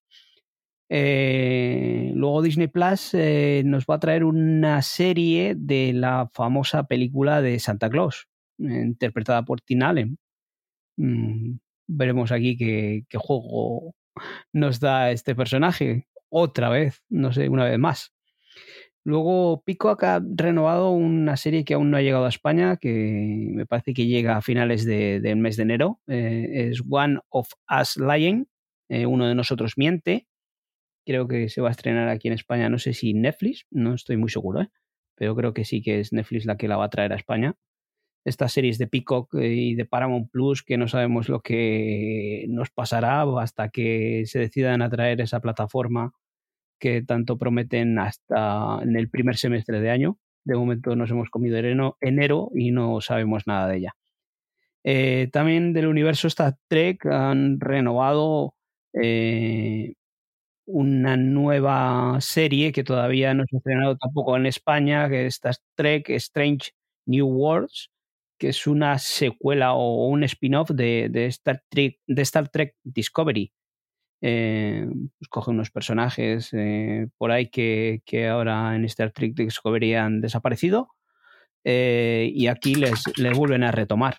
Eh, 0.94 2.12
luego 2.16 2.42
Disney 2.42 2.68
Plus 2.68 3.14
eh, 3.14 3.64
nos 3.66 3.86
va 3.86 3.96
a 3.96 4.00
traer 4.00 4.26
una 4.26 4.82
serie 4.82 5.56
de 5.56 5.94
la 5.94 6.30
famosa 6.34 6.84
película 6.86 7.42
de 7.42 7.60
Santa 7.60 7.90
Claus, 7.90 8.28
interpretada 8.58 9.44
por 9.46 9.62
Tim 9.62 9.84
Allen. 9.84 10.18
Mm, 10.98 11.60
veremos 11.88 12.32
aquí 12.32 12.58
qué, 12.58 13.06
juego 13.18 13.96
nos 14.54 14.80
da 14.82 15.12
este 15.12 15.36
personaje. 15.36 16.08
Otra 16.34 16.70
vez, 16.70 17.04
no 17.10 17.34
sé, 17.34 17.50
una 17.50 17.66
vez 17.66 17.78
más. 17.78 18.14
Luego 19.04 19.64
Peacock 19.66 20.04
ha 20.04 20.22
renovado 20.24 20.92
una 20.92 21.36
serie 21.36 21.66
que 21.66 21.74
aún 21.74 21.92
no 21.92 21.98
ha 21.98 22.02
llegado 22.02 22.26
a 22.26 22.30
España, 22.30 22.78
que 22.78 23.50
me 23.52 23.66
parece 23.66 23.94
que 23.94 24.06
llega 24.06 24.38
a 24.38 24.42
finales 24.42 24.86
del 24.86 25.36
mes 25.38 25.58
de 25.58 25.64
enero. 25.64 26.00
Eh, 26.08 26.70
es 26.70 26.82
One 26.88 27.20
of 27.30 27.50
Us 27.70 27.98
Lying, 27.98 28.48
eh, 28.90 29.06
uno 29.06 29.28
de 29.28 29.36
nosotros 29.36 29.74
miente. 29.76 30.28
Creo 31.06 31.28
que 31.28 31.50
se 31.50 31.62
va 31.62 31.70
a 31.70 31.72
estrenar 31.72 32.08
aquí 32.10 32.28
en 32.28 32.36
España, 32.36 32.70
no 32.70 32.78
sé 32.78 32.94
si 32.94 33.14
Netflix, 33.14 33.66
no 33.72 33.96
estoy 33.96 34.18
muy 34.18 34.30
seguro, 34.30 34.62
¿eh? 34.62 34.70
pero 35.16 35.36
creo 35.36 35.54
que 35.54 35.66
sí 35.66 35.82
que 35.82 36.00
es 36.00 36.14
Netflix 36.14 36.46
la 36.46 36.58
que 36.58 36.68
la 36.68 36.78
va 36.78 36.86
a 36.86 36.90
traer 36.90 37.12
a 37.12 37.18
España. 37.18 37.56
Estas 38.24 38.54
series 38.54 38.78
de 38.78 38.88
Peacock 38.88 39.34
y 39.36 39.76
de 39.76 39.86
Paramount 39.86 40.30
Plus 40.32 40.64
que 40.64 40.78
no 40.78 40.88
sabemos 40.88 41.28
lo 41.30 41.42
que 41.42 42.46
nos 42.50 42.70
pasará 42.70 43.24
hasta 43.40 43.70
que 43.70 44.24
se 44.28 44.40
decidan 44.40 44.82
a 44.82 44.90
traer 44.90 45.22
esa 45.22 45.40
plataforma 45.40 46.14
que 46.80 47.04
tanto 47.04 47.38
prometen 47.38 48.00
hasta 48.00 48.80
en 48.82 48.96
el 48.98 49.10
primer 49.10 49.38
semestre 49.38 49.80
de 49.80 49.92
año. 49.92 50.18
De 50.44 50.56
momento 50.56 50.96
nos 50.96 51.12
hemos 51.12 51.30
comido 51.30 51.58
enero, 51.58 52.52
y 52.56 52.72
no 52.72 53.00
sabemos 53.02 53.46
nada 53.46 53.68
de 53.68 53.78
ella. 53.78 53.96
Eh, 54.84 55.30
también 55.32 55.74
del 55.74 55.86
universo 55.88 56.28
Star 56.28 56.56
Trek 56.68 57.06
han 57.06 57.60
renovado 57.60 58.56
eh, 58.94 59.94
una 60.66 61.18
nueva 61.18 62.18
serie 62.20 62.72
que 62.72 62.84
todavía 62.84 63.36
no 63.36 63.44
se 63.48 63.58
ha 63.58 63.60
estrenado 63.60 63.98
tampoco 63.98 64.36
en 64.36 64.48
España, 64.48 65.08
que 65.08 65.28
es 65.28 65.36
Star 65.36 65.56
Trek 65.76 66.10
Strange 66.10 66.72
New 67.06 67.28
Worlds, 67.28 67.91
que 68.42 68.50
es 68.50 68.66
una 68.66 68.98
secuela 68.98 69.74
o 69.74 70.08
un 70.08 70.24
spin-off 70.24 70.72
de, 70.72 71.12
Star 71.28 71.62
Trek, 71.70 72.00
de 72.08 72.22
Star 72.24 72.50
Trek 72.50 72.76
Discovery, 72.84 73.54
eh, 74.20 74.88
pues 75.20 75.30
coge 75.30 75.52
unos 75.52 75.70
personajes 75.70 76.50
eh, 76.54 77.08
por 77.20 77.32
ahí 77.32 77.52
que, 77.52 78.02
ahora 78.28 78.76
en 78.76 78.86
Star 78.86 79.12
Trek 79.12 79.36
Discovery 79.36 79.94
han 79.94 80.22
desaparecido 80.22 80.88
eh, 81.64 82.32
y 82.34 82.48
aquí 82.48 82.74
les, 82.74 83.04
les 83.16 83.38
vuelven 83.38 83.62
a 83.64 83.70
retomar. 83.70 84.18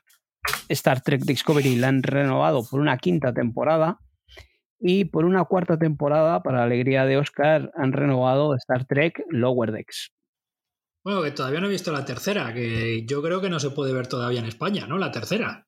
Star 0.68 1.00
Trek 1.00 1.22
Discovery 1.22 1.74
la 1.74 1.88
han 1.88 2.04
renovado 2.04 2.64
por 2.64 2.78
una 2.78 2.98
quinta 2.98 3.34
temporada 3.34 3.98
y 4.78 5.06
por 5.06 5.24
una 5.24 5.46
cuarta 5.46 5.76
temporada, 5.76 6.44
para 6.44 6.62
alegría 6.62 7.06
de 7.06 7.16
Oscar, 7.16 7.72
han 7.74 7.92
renovado 7.92 8.54
Star 8.54 8.84
Trek 8.84 9.24
Lower 9.30 9.72
Decks. 9.72 10.12
Bueno, 11.04 11.22
que 11.22 11.32
todavía 11.32 11.60
no 11.60 11.66
he 11.66 11.70
visto 11.70 11.92
la 11.92 12.04
tercera, 12.04 12.54
que 12.54 13.04
yo 13.06 13.22
creo 13.22 13.40
que 13.40 13.50
no 13.50 13.58
se 13.58 13.70
puede 13.70 13.92
ver 13.92 14.06
todavía 14.06 14.40
en 14.40 14.46
España, 14.46 14.86
¿no? 14.86 14.98
La 14.98 15.10
tercera. 15.10 15.66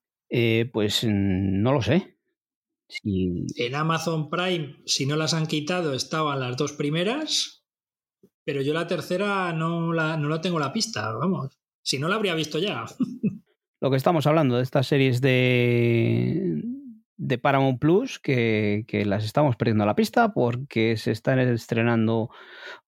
pues 0.71 1.03
mm, 1.03 1.61
no 1.61 1.73
lo 1.73 1.81
sé. 1.81 2.17
En 3.03 3.75
Amazon 3.75 4.29
Prime, 4.29 4.77
si 4.85 5.05
no 5.05 5.15
las 5.15 5.33
han 5.33 5.47
quitado, 5.47 5.93
estaban 5.93 6.39
las 6.39 6.55
dos 6.55 6.73
primeras, 6.73 7.65
pero 8.43 8.61
yo 8.61 8.73
la 8.73 8.87
tercera 8.87 9.51
no 9.53 9.91
la, 9.91 10.17
no 10.17 10.29
la 10.29 10.39
tengo 10.39 10.59
la 10.59 10.71
pista, 10.71 11.11
vamos. 11.11 11.57
Si 11.81 11.99
no 11.99 12.07
la 12.07 12.15
habría 12.15 12.35
visto 12.35 12.59
ya. 12.59 12.85
Lo 13.81 13.91
que 13.91 13.97
estamos 13.97 14.25
hablando 14.27 14.57
de 14.57 14.63
estas 14.63 14.87
series 14.87 15.19
de, 15.19 16.63
de 17.17 17.37
Paramount 17.37 17.79
Plus, 17.79 18.19
que, 18.19 18.85
las 19.05 19.25
estamos 19.25 19.55
perdiendo 19.55 19.83
a 19.83 19.87
la 19.87 19.95
pista 19.95 20.33
porque 20.33 20.97
se 20.97 21.11
están 21.11 21.39
estrenando 21.39 22.29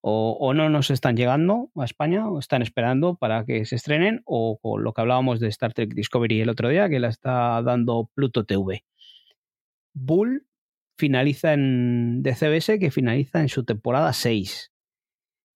o, 0.01 0.53
no 0.53 0.69
nos 0.69 0.91
están 0.91 1.15
llegando 1.15 1.69
a 1.75 1.85
España, 1.85 2.29
o 2.29 2.39
están 2.39 2.61
esperando 2.61 3.15
para 3.15 3.45
que 3.45 3.65
se 3.65 3.75
estrenen, 3.75 4.21
o, 4.25 4.59
o 4.61 4.77
lo 4.77 4.93
que 4.93 5.01
hablábamos 5.01 5.39
de 5.39 5.47
Star 5.47 5.73
Trek 5.73 5.93
Discovery 5.93 6.41
el 6.41 6.49
otro 6.49 6.69
día, 6.69 6.89
que 6.89 6.99
la 6.99 7.09
está 7.09 7.61
dando 7.61 8.09
Pluto 8.13 8.45
TV. 8.45 8.83
Bull 9.93 10.45
finaliza 10.97 11.53
en 11.53 12.23
de 12.23 12.35
CBS 12.35 12.79
que 12.79 12.91
finaliza 12.91 13.41
en 13.41 13.49
su 13.49 13.63
temporada 13.63 14.13
6. 14.13 14.71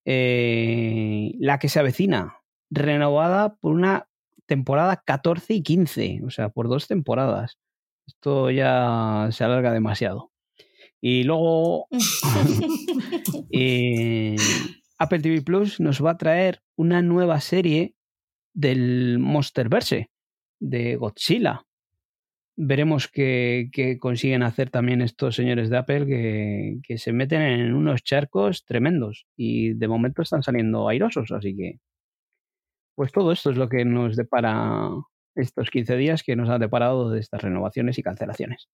Eh, 0.06 1.34
la 1.40 1.60
que 1.60 1.70
se 1.70 1.80
avecina, 1.80 2.38
renovada 2.70 3.56
por 3.56 3.74
una 3.74 4.08
temporada 4.48 5.04
14 5.06 5.54
y 5.54 5.64
15, 5.64 6.22
o 6.26 6.30
sea, 6.30 6.50
por 6.50 6.70
dos 6.70 6.88
temporadas. 6.88 7.60
Esto 8.06 8.52
ya 8.52 9.30
se 9.32 9.44
alarga 9.44 9.72
demasiado. 9.74 10.32
Y 11.00 11.24
luego 11.24 11.88
eh, 13.52 14.36
Apple 15.00 15.20
TV 15.20 15.42
Plus 15.42 15.80
nos 15.80 16.04
va 16.04 16.12
a 16.12 16.18
traer 16.18 16.62
una 16.76 17.02
nueva 17.02 17.42
serie 17.42 17.96
del 18.54 19.18
Monsterverse 19.20 20.12
de 20.60 20.96
Godzilla 20.96 21.66
veremos 22.64 23.08
qué, 23.08 23.98
consiguen 24.00 24.44
hacer 24.44 24.70
también 24.70 25.02
estos 25.02 25.36
señores 25.36 25.70
de 25.70 25.78
Apple 25.78 26.06
que, 26.84 26.98
se 26.98 27.14
meten 27.14 27.42
en 27.42 27.74
unos 27.74 28.04
charcos 28.04 28.66
tremendos 28.66 29.26
y 29.36 29.74
de 29.74 29.88
momento 29.88 30.22
están 30.22 30.44
saliendo 30.44 30.88
airosos, 30.88 31.32
así 31.32 31.56
que 31.56 31.80
pues 32.96 33.12
todo 33.12 33.32
esto 33.32 33.50
es 33.50 33.58
lo 33.58 33.68
que 33.68 33.84
nos 33.86 34.16
depara 34.16 34.90
estos 35.36 35.70
15 35.70 35.96
días 35.98 36.24
que 36.24 36.36
nos 36.36 36.50
ha 36.50 36.60
deparado 36.60 37.10
de 37.10 37.20
estas 37.20 37.42
renovaciones 37.42 37.98
y 37.98 38.04
cancelaciones. 38.04 38.68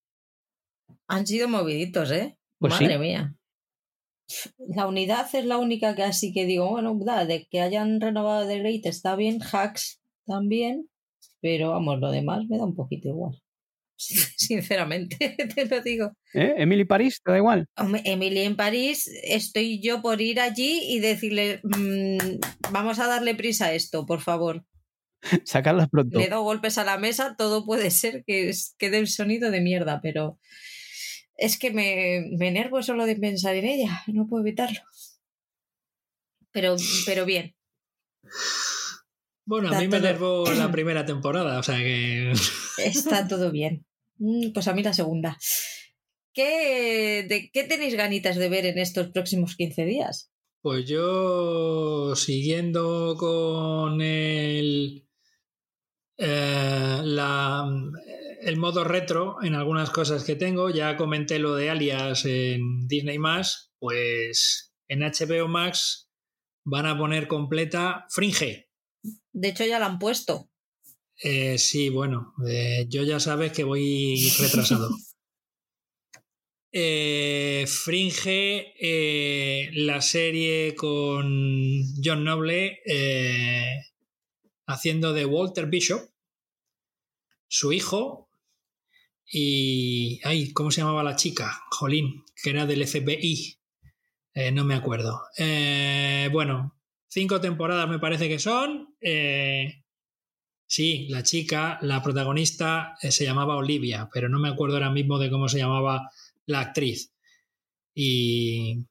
Han 1.07 1.27
sido 1.27 1.47
moviditos, 1.47 2.11
¿eh? 2.11 2.37
Pues 2.59 2.73
Madre 2.73 2.97
mía. 2.97 3.35
La 4.57 4.87
unidad 4.87 5.27
es 5.33 5.45
la 5.45 5.57
única 5.57 5.95
que 5.95 6.03
así 6.03 6.33
que 6.33 6.45
digo, 6.45 6.69
bueno, 6.69 6.97
de 7.25 7.47
que 7.49 7.61
hayan 7.61 8.01
renovado 8.01 8.45
de 8.45 8.59
Great 8.59 8.85
está 8.85 9.15
bien, 9.15 9.39
Hacks 9.41 10.01
también, 10.25 10.89
pero 11.39 11.69
vamos, 11.71 11.99
lo 11.99 12.11
demás 12.11 12.45
me 12.49 12.57
da 12.57 12.65
un 12.65 12.75
poquito 12.75 13.07
igual. 13.07 13.41
sinceramente, 13.97 15.35
te 15.55 15.65
lo 15.65 15.81
digo. 15.81 16.11
¿Eh? 16.33 16.55
¿Emily 16.57 16.85
París? 16.85 17.21
¿Te 17.23 17.31
da 17.31 17.37
igual? 17.37 17.67
Emily 18.03 18.41
en 18.41 18.55
París, 18.55 19.09
estoy 19.23 19.81
yo 19.81 20.01
por 20.01 20.21
ir 20.21 20.39
allí 20.39 20.81
y 20.87 20.99
decirle, 20.99 21.61
mm, 21.63 22.39
vamos 22.71 22.99
a 22.99 23.07
darle 23.07 23.35
prisa 23.35 23.67
a 23.67 23.73
esto, 23.73 24.05
por 24.05 24.21
favor. 24.21 24.63
Sacarlas 25.45 25.89
pronto. 25.89 26.19
Le 26.19 26.29
doy 26.29 26.43
golpes 26.43 26.77
a 26.77 26.83
la 26.83 26.97
mesa, 26.97 27.35
todo 27.37 27.65
puede 27.65 27.91
ser 27.91 28.23
que 28.25 28.51
quede 28.77 28.97
el 28.97 29.07
sonido 29.07 29.51
de 29.51 29.61
mierda, 29.61 29.99
pero 30.01 30.39
es 31.35 31.57
que 31.57 31.71
me, 31.71 32.29
me 32.37 32.47
enervo 32.47 32.81
solo 32.81 33.05
de 33.05 33.15
pensar 33.15 33.55
en 33.55 33.65
ella, 33.65 34.03
no 34.07 34.27
puedo 34.27 34.43
evitarlo. 34.43 34.81
Pero, 36.51 36.75
pero 37.05 37.25
bien. 37.25 37.55
Bueno, 39.45 39.69
a 39.69 39.79
mí 39.79 39.87
me 39.87 39.97
enervó 39.97 40.45
la 40.57 40.71
primera 40.71 41.05
temporada, 41.05 41.59
o 41.59 41.63
sea 41.63 41.77
que. 41.77 42.33
Está 42.77 43.27
todo 43.27 43.51
bien. 43.51 43.85
Mm, 44.17 44.51
pues 44.51 44.67
a 44.67 44.73
mí 44.73 44.83
la 44.83 44.93
segunda. 44.93 45.37
¿Qué, 46.33 47.25
de, 47.27 47.49
¿Qué 47.51 47.63
tenéis 47.63 47.95
ganitas 47.95 48.35
de 48.35 48.49
ver 48.49 48.65
en 48.65 48.77
estos 48.77 49.07
próximos 49.07 49.55
15 49.55 49.85
días? 49.85 50.31
Pues 50.61 50.85
yo, 50.85 52.15
siguiendo 52.15 53.15
con 53.17 54.01
el, 54.01 55.06
eh, 56.17 57.01
el 58.41 58.57
modo 58.57 58.83
retro 58.83 59.37
en 59.43 59.55
algunas 59.55 59.89
cosas 59.89 60.23
que 60.23 60.35
tengo, 60.35 60.69
ya 60.69 60.97
comenté 60.97 61.39
lo 61.39 61.55
de 61.55 61.69
Alias 61.69 62.25
en 62.25 62.87
Disney, 62.87 63.19
pues 63.79 64.73
en 64.87 65.01
HBO 65.01 65.47
Max 65.47 66.09
van 66.63 66.85
a 66.85 66.97
poner 66.97 67.27
completa 67.27 68.05
Fringe. 68.09 68.69
De 69.31 69.49
hecho, 69.49 69.65
ya 69.65 69.79
la 69.79 69.85
han 69.85 69.99
puesto. 69.99 70.49
Eh, 71.23 71.57
sí, 71.57 71.89
bueno, 71.89 72.33
eh, 72.47 72.85
yo 72.89 73.03
ya 73.03 73.19
sabes 73.19 73.51
que 73.51 73.63
voy 73.63 74.29
retrasado. 74.39 74.89
Eh, 76.79 77.65
Fringe, 77.65 78.73
la 79.73 80.01
serie 80.01 80.75
con 80.75 81.81
John 82.03 82.23
Noble 82.25 82.81
haciendo 84.67 85.13
de 85.13 85.25
Walter 85.25 85.65
Bishop, 85.65 86.01
su 87.47 87.73
hijo, 87.73 88.29
y. 89.25 90.21
Ay, 90.23 90.53
¿cómo 90.53 90.71
se 90.71 90.81
llamaba 90.81 91.03
la 91.03 91.15
chica? 91.15 91.63
Jolín, 91.71 92.23
que 92.41 92.51
era 92.51 92.65
del 92.65 92.85
FBI. 92.87 93.57
no 94.53 94.63
me 94.63 94.75
acuerdo. 94.75 95.23
bueno, 96.31 96.77
cinco 97.07 97.41
temporadas 97.41 97.89
me 97.89 97.99
parece 97.99 98.29
que 98.29 98.39
son. 98.39 98.95
Sí, 100.67 101.07
la 101.09 101.23
chica, 101.23 101.79
la 101.81 102.03
protagonista 102.03 102.97
eh, 103.01 103.11
se 103.11 103.23
llamaba 103.23 103.55
Olivia, 103.55 104.09
pero 104.13 104.27
no 104.27 104.37
me 104.37 104.49
acuerdo 104.49 104.75
ahora 104.75 104.91
mismo 104.91 105.17
de 105.17 105.29
cómo 105.29 105.47
se 105.47 105.59
llamaba 105.59 106.11
la 106.45 106.59
actriz. 106.59 107.13
Y, 107.95 108.85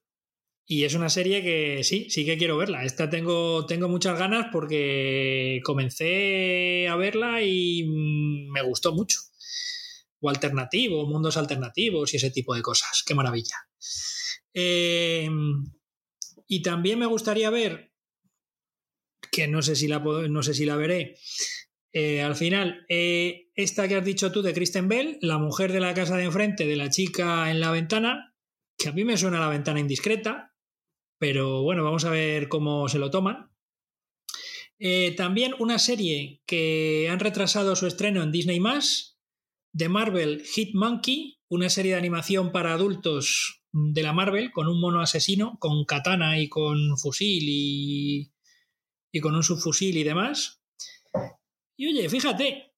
y 0.67 0.83
es 0.85 0.95
una 0.95 1.09
serie 1.09 1.43
que 1.43 1.85
sí, 1.85 2.11
sí 2.11 2.25
que 2.25 2.37
quiero 2.37 2.57
verla. 2.57 2.85
Esta 2.85 3.09
tengo, 3.09 3.67
tengo 3.67 3.89
muchas 3.89 4.19
ganas 4.19 4.47
porque 4.53 5.61
comencé 5.65 6.89
a 6.89 6.97
verla 6.97 7.43
y 7.43 7.85
mm, 7.85 8.51
me 8.51 8.63
gustó 8.63 8.93
mucho. 8.93 9.21
O 10.21 10.29
alternativo, 10.29 11.07
mundos 11.07 11.37
alternativos 11.37 12.13
y 12.13 12.17
ese 12.17 12.31
tipo 12.31 12.55
de 12.55 12.63
cosas. 12.63 13.05
Qué 13.07 13.15
maravilla. 13.15 13.57
Eh, 14.53 15.31
y 16.49 16.63
también 16.63 16.99
me 16.99 17.07
gustaría 17.07 17.51
ver, 17.51 17.93
que 19.31 19.47
no 19.47 19.63
sé 19.63 19.77
si 19.77 19.87
la, 19.87 20.01
no 20.01 20.43
sé 20.43 20.55
si 20.55 20.65
la 20.65 20.77
veré, 20.77 21.17
eh, 21.93 22.23
al 22.23 22.35
final, 22.35 22.85
eh, 22.89 23.51
esta 23.55 23.87
que 23.87 23.97
has 23.97 24.05
dicho 24.05 24.33
tú 24.33 24.43
de 24.43 24.53
Kristen 24.53 24.89
Bell, 24.89 25.19
la 25.21 25.39
mujer 25.39 25.73
de 25.73 25.81
la 25.81 25.95
casa 25.95 26.17
de 26.17 26.25
enfrente 26.25 26.67
de 26.67 26.77
la 26.77 26.91
chica 26.91 27.51
en 27.51 27.61
la 27.61 27.71
ventana, 27.71 28.35
que 28.77 28.89
a 28.89 28.93
mí 28.93 29.05
me 29.05 29.17
suena 29.17 29.41
la 29.41 29.49
ventana 29.49 29.81
indiscreta, 29.81 30.56
pero 31.19 31.63
bueno, 31.63 31.85
vamos 31.85 32.05
a 32.05 32.11
ver 32.11 32.49
cómo 32.49 32.89
se 32.89 32.99
lo 32.99 33.11
toman. 33.11 33.51
Eh, 34.79 35.15
también 35.17 35.55
una 35.59 35.79
serie 35.79 36.43
que 36.47 37.09
han 37.11 37.21
retrasado 37.21 37.77
su 37.77 37.87
estreno 37.87 38.23
en 38.23 38.33
Disney 38.33 38.61
de 39.73 39.89
Marvel 39.89 40.43
Hit 40.45 40.75
Monkey, 40.75 41.39
una 41.49 41.71
serie 41.71 41.93
de 41.93 41.99
animación 41.99 42.53
para 42.53 42.73
adultos 42.73 43.63
de 43.73 44.03
la 44.03 44.13
Marvel 44.13 44.53
con 44.53 44.69
un 44.69 44.81
mono 44.81 45.01
asesino, 45.01 45.59
con 45.59 45.85
katana 45.85 46.41
y 46.41 46.49
con 46.49 46.97
fusil 46.99 47.45
y, 47.47 48.33
y 49.13 49.21
con 49.21 49.35
un 49.35 49.43
subfusil 49.43 49.97
y 49.97 50.03
demás. 50.03 50.63
Y 51.77 51.89
oye, 51.89 52.09
fíjate. 52.09 52.73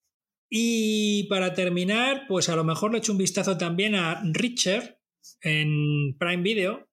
Y 0.50 1.24
para 1.24 1.52
terminar, 1.52 2.24
pues 2.26 2.48
a 2.48 2.56
lo 2.56 2.64
mejor 2.64 2.92
le 2.92 2.98
echo 2.98 3.12
un 3.12 3.18
vistazo 3.18 3.58
también 3.58 3.94
a 3.94 4.22
Richard 4.32 4.98
en 5.42 6.16
Prime 6.18 6.42
Video. 6.42 6.87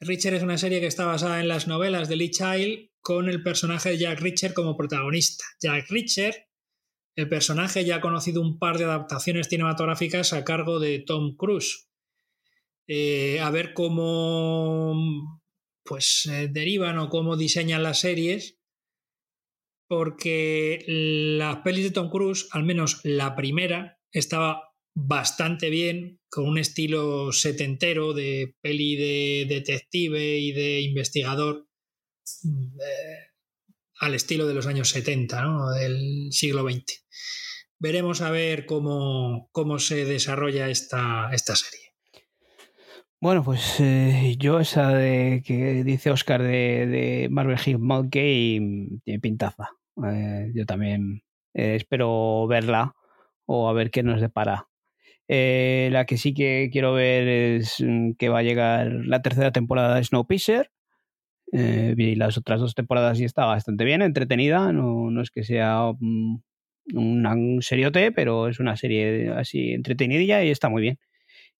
Richard 0.00 0.34
es 0.34 0.42
una 0.42 0.58
serie 0.58 0.80
que 0.80 0.86
está 0.86 1.04
basada 1.06 1.40
en 1.40 1.48
las 1.48 1.66
novelas 1.66 2.08
de 2.08 2.16
Lee 2.16 2.30
Child 2.30 2.90
con 3.00 3.28
el 3.28 3.42
personaje 3.42 3.90
de 3.90 3.98
Jack 3.98 4.20
Richard 4.20 4.54
como 4.54 4.76
protagonista. 4.76 5.44
Jack 5.60 5.90
Richard, 5.90 6.34
el 7.16 7.28
personaje 7.28 7.84
ya 7.84 7.96
ha 7.96 8.00
conocido 8.00 8.40
un 8.40 8.58
par 8.58 8.78
de 8.78 8.84
adaptaciones 8.84 9.48
cinematográficas 9.48 10.32
a 10.32 10.44
cargo 10.44 10.78
de 10.78 11.00
Tom 11.00 11.36
Cruise. 11.36 11.88
Eh, 12.86 13.40
a 13.40 13.50
ver 13.50 13.74
cómo 13.74 15.40
pues 15.84 16.26
eh, 16.26 16.48
derivan 16.48 16.98
o 16.98 17.08
cómo 17.08 17.36
diseñan 17.36 17.82
las 17.82 18.00
series 18.00 18.58
porque 19.88 20.84
las 20.86 21.58
pelis 21.58 21.84
de 21.84 21.90
Tom 21.90 22.10
Cruise, 22.10 22.46
al 22.52 22.62
menos 22.62 23.00
la 23.04 23.34
primera, 23.34 23.98
estaba 24.12 24.67
bastante 24.94 25.70
bien, 25.70 26.20
con 26.30 26.46
un 26.46 26.58
estilo 26.58 27.32
setentero 27.32 28.12
de 28.12 28.54
peli 28.60 28.96
de 28.96 29.46
detective 29.48 30.38
y 30.38 30.52
de 30.52 30.80
investigador 30.80 31.68
eh, 32.44 33.28
al 34.00 34.14
estilo 34.14 34.46
de 34.46 34.54
los 34.54 34.66
años 34.66 34.90
70, 34.90 35.42
¿no? 35.42 35.70
del 35.70 36.28
siglo 36.30 36.68
XX. 36.68 37.04
Veremos 37.80 38.20
a 38.22 38.30
ver 38.30 38.66
cómo, 38.66 39.48
cómo 39.52 39.78
se 39.78 40.04
desarrolla 40.04 40.68
esta, 40.68 41.30
esta 41.32 41.54
serie. 41.54 41.88
Bueno, 43.20 43.42
pues 43.42 43.80
eh, 43.80 44.36
yo 44.38 44.60
esa 44.60 44.90
de 44.90 45.42
que 45.44 45.82
dice 45.82 46.10
Oscar 46.10 46.42
de, 46.42 46.86
de 46.86 47.28
Marvel 47.30 47.58
Hill 47.64 47.78
Monkey 47.78 49.00
tiene 49.04 49.20
pintaza. 49.20 49.70
Eh, 50.04 50.52
yo 50.54 50.66
también 50.66 51.22
espero 51.52 52.46
verla 52.46 52.94
o 53.46 53.68
a 53.68 53.72
ver 53.72 53.90
qué 53.90 54.02
nos 54.02 54.20
depara. 54.20 54.67
Eh, 55.28 55.90
la 55.92 56.06
que 56.06 56.16
sí 56.16 56.34
que 56.34 56.70
quiero 56.72 56.94
ver 56.94 57.28
es 57.28 57.76
mm, 57.80 58.12
que 58.12 58.28
va 58.28 58.38
a 58.40 58.42
llegar 58.42 58.90
la 59.04 59.22
tercera 59.22 59.52
temporada 59.52 59.96
de 59.96 60.04
Snowpiercer. 60.04 60.70
Eh, 61.52 62.14
las 62.16 62.36
otras 62.36 62.60
dos 62.60 62.74
temporadas 62.74 63.20
y 63.20 63.24
está 63.24 63.44
bastante 63.46 63.84
bien, 63.84 64.02
entretenida. 64.02 64.72
No, 64.72 65.10
no 65.10 65.22
es 65.22 65.30
que 65.30 65.44
sea 65.44 65.90
un, 65.90 66.42
un, 66.94 67.58
seriote, 67.62 68.12
pero 68.12 68.48
es 68.48 68.60
una 68.60 68.76
serie 68.76 69.30
así 69.30 69.72
entretenidilla 69.72 70.44
y 70.44 70.50
está 70.50 70.68
muy 70.68 70.82
bien. 70.82 70.98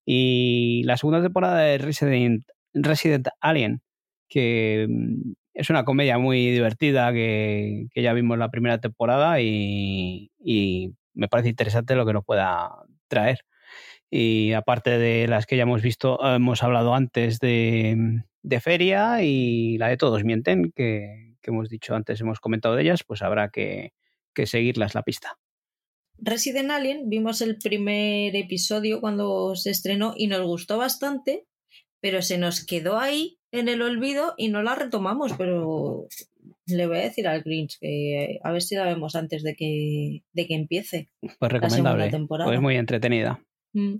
Y 0.05 0.83
la 0.85 0.97
segunda 0.97 1.21
temporada 1.21 1.61
de 1.61 1.77
Resident, 1.77 2.43
Resident 2.73 3.27
Alien, 3.41 3.81
que 4.29 4.87
mm, 4.89 5.33
es 5.53 5.69
una 5.69 5.85
comedia 5.85 6.17
muy 6.17 6.51
divertida 6.51 7.11
que, 7.13 7.87
ya 7.95 8.13
vimos 8.13 8.37
la 8.37 8.49
primera 8.49 8.79
temporada 8.79 9.41
y, 9.41 10.31
me 11.13 11.27
parece 11.27 11.49
interesante 11.49 11.95
lo 11.95 12.05
que 12.05 12.13
nos 12.13 12.23
pueda 12.25 12.71
traer. 13.09 13.39
Y 14.11 14.53
aparte 14.53 14.97
de 14.97 15.27
las 15.27 15.45
que 15.45 15.57
ya 15.57 15.63
hemos 15.63 15.81
visto, 15.81 16.19
hemos 16.25 16.63
hablado 16.63 16.95
antes 16.95 17.39
de, 17.39 18.23
Feria 18.61 19.21
y 19.21 19.77
la 19.77 19.89
de 19.89 19.97
Todos 19.97 20.23
Mienten, 20.23 20.71
que, 20.75 21.35
hemos 21.43 21.69
dicho 21.69 21.95
antes, 21.95 22.21
hemos 22.21 22.39
comentado 22.39 22.75
de 22.75 22.83
ellas, 22.83 23.03
pues 23.03 23.23
habrá 23.23 23.49
que, 23.49 23.93
que 24.33 24.45
seguirlas 24.45 24.93
la 24.93 25.03
pista. 25.03 25.37
Resident 26.17 26.69
Alien, 26.69 27.09
vimos 27.09 27.41
el 27.41 27.57
primer 27.57 28.35
episodio 28.35 28.99
cuando 29.01 29.55
se 29.55 29.71
estrenó 29.71 30.13
y 30.15 30.27
nos 30.27 30.41
gustó 30.41 30.77
bastante, 30.77 31.45
pero 32.01 32.21
se 32.21 32.37
nos 32.37 32.65
quedó 32.65 32.99
ahí 32.99 33.39
en 33.51 33.67
el 33.67 33.81
olvido 33.81 34.33
y 34.37 34.49
no 34.49 34.61
la 34.61 34.75
retomamos, 34.75 35.33
pero 35.37 36.07
le 36.67 36.87
voy 36.87 36.97
a 36.97 37.01
decir 37.01 37.27
al 37.27 37.41
Grinch 37.41 37.77
que 37.79 38.39
a 38.43 38.51
ver 38.51 38.61
si 38.61 38.75
la 38.75 38.85
vemos 38.85 39.15
antes 39.15 39.43
de 39.43 39.55
que, 39.55 40.23
de 40.33 40.47
que 40.47 40.55
empiece. 40.55 41.09
Pues 41.39 41.51
recomendable. 41.51 42.05
La 42.05 42.11
temporada. 42.11 42.49
Pues 42.49 42.61
muy 42.61 42.75
entretenida. 42.75 43.43
Mm. 43.73 43.97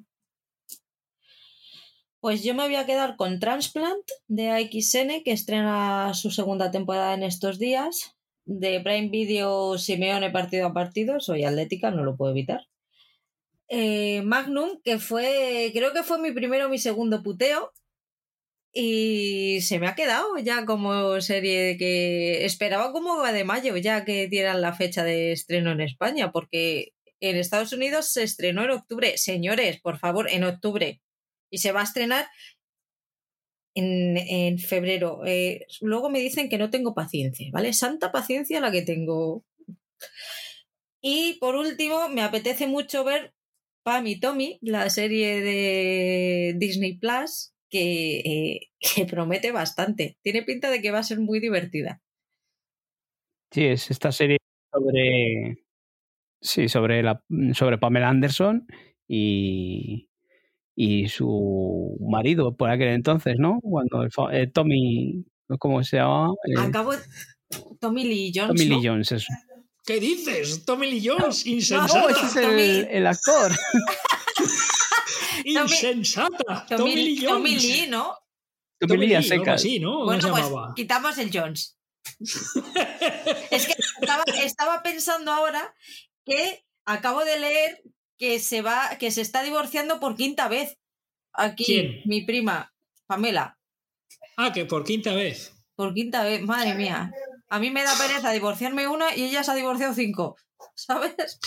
Pues 2.22 2.44
yo 2.44 2.54
me 2.54 2.64
voy 2.64 2.76
a 2.76 2.86
quedar 2.86 3.16
con 3.16 3.40
Transplant 3.40 4.06
de 4.28 4.50
AXN, 4.50 5.24
que 5.24 5.32
estrena 5.32 6.14
su 6.14 6.32
segunda 6.32 6.70
temporada 6.70 7.14
en 7.14 7.24
estos 7.24 7.60
días. 7.60 8.16
De 8.46 8.82
Prime 8.82 9.10
Video 9.10 9.78
Simeone 9.78 10.32
partido 10.32 10.68
a 10.68 10.74
partido, 10.74 11.20
soy 11.20 11.44
atlética, 11.44 11.92
no 11.92 12.04
lo 12.04 12.18
puedo 12.18 12.32
evitar. 12.32 12.68
Eh, 13.68 14.24
Magnum, 14.24 14.82
que 14.84 14.98
fue, 14.98 15.70
creo 15.74 15.94
que 15.94 16.04
fue 16.04 16.20
mi 16.20 16.32
primero 16.32 16.66
o 16.66 16.70
mi 16.70 16.80
segundo 16.80 17.22
puteo, 17.22 17.72
y 18.72 19.62
se 19.62 19.80
me 19.80 19.88
ha 19.88 19.96
quedado 19.96 20.38
ya 20.38 20.66
como 20.66 21.20
serie 21.22 21.78
que 21.78 22.46
esperaba 22.46 22.92
como 22.92 23.24
de 23.24 23.44
mayo 23.44 23.76
ya 23.78 24.06
que 24.06 24.28
dieran 24.28 24.62
la 24.62 24.74
fecha 24.74 25.04
de 25.04 25.32
estreno 25.32 25.72
en 25.72 25.82
España, 25.82 26.32
porque 26.32 26.94
en 27.20 27.36
Estados 27.38 27.74
Unidos 27.74 28.12
se 28.12 28.24
estrenó 28.24 28.64
en 28.64 28.72
octubre. 28.72 29.18
Señores, 29.18 29.80
por 29.82 30.00
favor, 30.00 30.30
en 30.30 30.44
octubre. 30.44 31.02
Y 31.50 31.60
se 31.60 31.72
va 31.72 31.82
a 31.82 31.86
estrenar 31.86 32.28
en, 33.76 34.60
febrero. 34.60 35.22
Eh, 35.26 35.66
luego 35.82 36.10
me 36.10 36.20
dicen 36.20 36.50
que 36.50 36.58
no 36.58 36.70
tengo 36.70 36.94
paciencia, 36.94 37.50
¿vale? 37.52 37.74
Santa 37.74 38.12
paciencia 38.12 38.60
la 38.60 38.72
que 38.72 38.82
tengo. 38.82 39.46
Y 41.02 41.38
por 41.40 41.56
último, 41.56 42.10
me 42.10 42.22
apetece 42.22 42.68
mucho 42.68 43.04
ver 43.04 43.34
Pam 43.84 44.08
y 44.08 44.20
Tommy, 44.20 44.60
la 44.62 44.90
serie 44.90 45.42
de 45.42 46.56
Disney 46.58 46.98
Plus, 46.98 47.54
eh, 47.72 48.70
que, 48.96 49.06
promete 49.06 49.52
bastante. 49.52 50.18
Tiene 50.22 50.44
pinta 50.44 50.70
de 50.70 50.82
que 50.82 50.92
va 50.92 51.00
a 51.00 51.04
ser 51.04 51.20
muy 51.20 51.40
divertida. 51.40 52.02
Sí, 53.52 53.66
es 53.66 53.90
esta 53.90 54.12
serie 54.12 54.38
sobre. 54.72 55.64
Sí, 56.42 56.70
sobre, 56.70 57.04
la, 57.04 57.24
sobre 57.54 57.78
Pamela 57.78 58.10
Anderson 58.10 58.66
y, 59.08 60.10
y 60.76 61.10
su 61.10 61.98
marido 62.10 62.56
por 62.56 62.70
aquel 62.70 62.90
entonces, 62.90 63.36
¿no? 63.38 63.60
Cuando 63.62 64.04
el, 64.04 64.10
eh, 64.32 64.48
Tommy. 64.48 65.26
¿Cómo 65.58 65.84
se 65.84 65.98
llama? 65.98 66.34
Eh, 66.48 66.60
Acabo. 66.60 66.94
Tommy 67.80 68.04
Lee 68.04 68.32
Jones. 68.34 68.50
Tommy 68.50 68.66
Lee 68.66 68.88
Jones, 68.88 69.12
eso. 69.12 69.34
¿Qué 69.84 70.00
dices? 70.00 70.66
Tommy 70.66 70.92
Lee 70.92 71.08
Jones, 71.08 71.46
insensato. 71.48 71.98
No, 71.98 72.10
ese 72.10 72.26
es 72.28 72.36
el, 72.36 72.88
el 72.92 73.08
actor. 73.08 73.52
insensata. 75.46 76.66
Tommy, 76.70 76.96
Lee 76.96 77.18
Jones. 77.18 77.30
Tommy 77.30 77.56
Lee, 77.56 77.88
¿no? 77.90 78.16
Tommy, 78.80 79.08
Lee, 79.08 79.16
a 79.16 79.22
secas. 79.24 79.64
Bueno, 79.64 80.32
pues 80.32 80.46
quitamos 80.76 81.18
el 81.18 81.30
Jones. 81.34 81.78
es 83.52 83.68
que 83.68 83.76
estaba, 84.46 84.82
pensando 84.82 85.32
ahora 85.32 85.74
que 86.30 86.66
acabo 86.86 87.26
de 87.26 87.40
leer 87.40 87.82
que 88.18 88.40
se 88.40 88.62
va, 88.62 88.98
que 89.00 89.12
se 89.12 89.22
está 89.22 89.44
divorciando 89.44 90.00
por 90.00 90.16
quinta 90.16 90.48
vez. 90.48 90.78
Aquí, 91.34 92.02
mi 92.06 92.22
prima, 92.26 92.74
Pamela. 93.08 93.58
Ah, 94.38 94.52
que 94.54 94.66
por 94.66 94.84
quinta 94.84 95.14
vez. 95.14 95.54
Por 95.76 95.94
quinta 95.94 96.24
vez, 96.24 96.42
madre 96.42 96.76
mía. 96.76 97.12
A 97.50 97.60
mí 97.60 97.72
me 97.72 97.84
da 97.84 97.96
pereza 97.98 98.32
divorciarme 98.32 98.88
una 98.88 99.16
y 99.16 99.24
ella 99.24 99.44
se 99.44 99.52
ha 99.52 99.56
divorciado 99.56 99.94
cinco. 99.94 100.36
¿Sabes? 100.76 101.40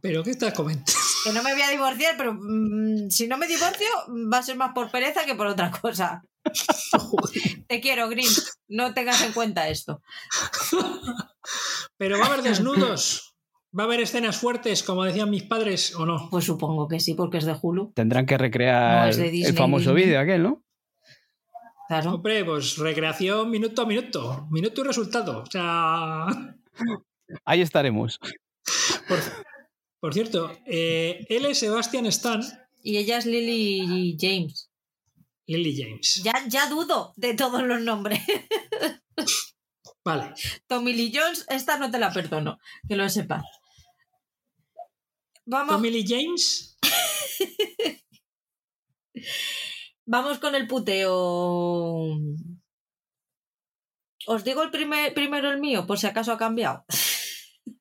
¿Pero 0.00 0.22
qué 0.22 0.30
estás 0.30 0.52
comentando? 0.52 0.92
Que 1.24 1.32
no 1.32 1.42
me 1.42 1.52
voy 1.52 1.62
a 1.62 1.70
divorciar, 1.70 2.16
pero 2.16 2.34
mm, 2.34 3.08
si 3.08 3.28
no 3.28 3.38
me 3.38 3.46
divorcio 3.46 3.86
va 4.32 4.38
a 4.38 4.42
ser 4.42 4.56
más 4.56 4.72
por 4.74 4.90
pereza 4.90 5.24
que 5.24 5.36
por 5.36 5.46
otra 5.46 5.70
cosa. 5.70 6.22
Te 7.68 7.80
quiero, 7.80 8.08
Green. 8.08 8.28
No 8.68 8.92
tengas 8.94 9.22
en 9.22 9.32
cuenta 9.32 9.68
esto. 9.68 10.02
Pero 11.96 12.18
va 12.18 12.24
a 12.24 12.28
haber 12.28 12.42
desnudos. 12.42 13.31
¿Va 13.76 13.84
a 13.84 13.86
haber 13.86 14.00
escenas 14.00 14.36
fuertes, 14.36 14.82
como 14.82 15.04
decían 15.04 15.30
mis 15.30 15.44
padres, 15.44 15.94
o 15.94 16.04
no? 16.04 16.28
Pues 16.30 16.44
supongo 16.44 16.88
que 16.88 17.00
sí, 17.00 17.14
porque 17.14 17.38
es 17.38 17.46
de 17.46 17.56
Hulu. 17.60 17.92
Tendrán 17.94 18.26
que 18.26 18.36
recrear 18.36 19.12
el 19.18 19.54
famoso 19.54 19.94
vídeo 19.94 20.20
aquel, 20.20 20.42
¿no? 20.42 20.62
Claro. 21.88 22.14
Hombre, 22.14 22.44
pues 22.44 22.76
recreación 22.76 23.50
minuto 23.50 23.82
a 23.82 23.86
minuto. 23.86 24.46
Minuto 24.50 24.80
y 24.82 24.84
resultado. 24.84 25.42
O 25.42 25.46
sea. 25.46 26.26
Ahí 27.44 27.62
estaremos. 27.62 28.18
Por, 29.08 29.18
por 30.00 30.14
cierto, 30.14 30.52
eh, 30.66 31.24
él 31.28 31.46
es 31.46 31.58
Sebastian 31.58 32.06
Stan. 32.06 32.42
Y 32.82 32.98
ella 32.98 33.18
es 33.18 33.26
Lily 33.26 34.16
James. 34.20 34.70
Lily 35.46 35.82
James. 35.82 36.22
Ya, 36.24 36.34
ya 36.48 36.68
dudo 36.68 37.12
de 37.16 37.34
todos 37.34 37.62
los 37.62 37.80
nombres. 37.80 38.20
Vale. 40.04 40.34
Tommy 40.66 40.92
Lee 40.92 41.12
Jones, 41.14 41.46
esta 41.48 41.78
no 41.78 41.90
te 41.90 41.98
la 41.98 42.12
perdono, 42.12 42.58
que 42.88 42.96
lo 42.96 43.08
sepas. 43.08 43.44
Vamos. 45.46 45.74
Tommy 45.74 45.90
Lee 45.90 46.04
James. 46.06 46.78
Vamos 50.06 50.38
con 50.38 50.54
el 50.54 50.66
puteo 50.66 52.18
Os 54.26 54.44
digo 54.44 54.62
el 54.62 54.70
primer, 54.70 55.14
primero 55.14 55.50
el 55.50 55.60
mío, 55.60 55.86
por 55.86 55.98
si 55.98 56.06
acaso 56.06 56.32
ha 56.32 56.38
cambiado. 56.38 56.84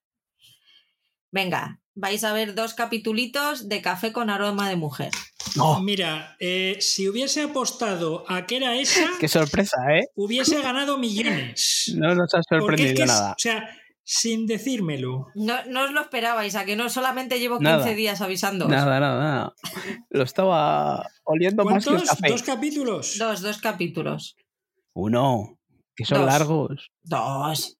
Venga, 1.32 1.80
vais 1.96 2.24
a 2.24 2.34
ver 2.34 2.56
dos 2.56 2.74
capitulitos 2.74 3.70
de 3.70 3.82
café 3.82 4.12
con 4.12 4.30
aroma 4.30 4.70
de 4.70 4.76
mujer. 4.76 5.12
No, 5.56 5.82
Mira, 5.82 6.36
eh, 6.40 6.78
si 6.80 7.10
hubiese 7.10 7.44
apostado 7.44 8.24
a 8.28 8.46
que 8.46 8.58
era 8.58 8.76
esa, 8.76 9.10
qué 9.20 9.28
sorpresa, 9.28 9.78
¿eh? 9.94 10.08
hubiese 10.16 10.62
ganado 10.62 10.98
millones. 10.98 11.94
No 11.96 12.14
nos 12.16 12.34
ha 12.34 12.40
es 12.40 12.46
sorprendido 12.48 12.96
que, 12.96 13.06
nada. 13.06 13.32
o 13.32 13.40
sea, 13.40 13.70
sin 14.04 14.46
decírmelo. 14.48 15.28
No, 15.36 15.64
no 15.66 15.84
os 15.86 15.92
lo 15.92 16.02
esperabais, 16.02 16.56
a 16.56 16.66
que 16.66 16.76
no 16.76 16.90
solamente 16.90 17.40
llevo 17.40 17.58
15 17.60 17.72
Nada. 17.72 17.86
días 17.94 18.22
avisando. 18.22 18.68
Nada, 18.68 19.00
nada, 19.00 19.20
nada. 19.20 19.54
Lo 20.10 20.24
estaba 20.24 21.08
oliendo 21.24 21.64
más 21.64 21.84
que 21.84 21.90
el 21.92 21.96
¿Cuántos? 21.98 22.10
café. 22.18 22.30
¿Dos 22.32 22.44
capítulos? 22.44 23.18
Dos, 23.18 23.42
dos 23.42 23.58
capítulos. 23.60 24.36
Uno, 24.94 25.58
que 25.96 26.06
son 26.06 26.20
Dos. 26.20 26.28
largos. 26.28 26.92
Dos. 27.04 27.78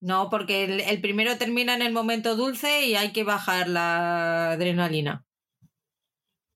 No, 0.00 0.28
porque 0.30 0.64
el, 0.64 0.80
el 0.80 1.00
primero 1.00 1.38
termina 1.38 1.74
en 1.74 1.82
el 1.82 1.92
momento 1.92 2.34
dulce 2.36 2.86
y 2.86 2.96
hay 2.96 3.12
que 3.12 3.22
bajar 3.24 3.68
la 3.68 4.50
adrenalina. 4.52 5.24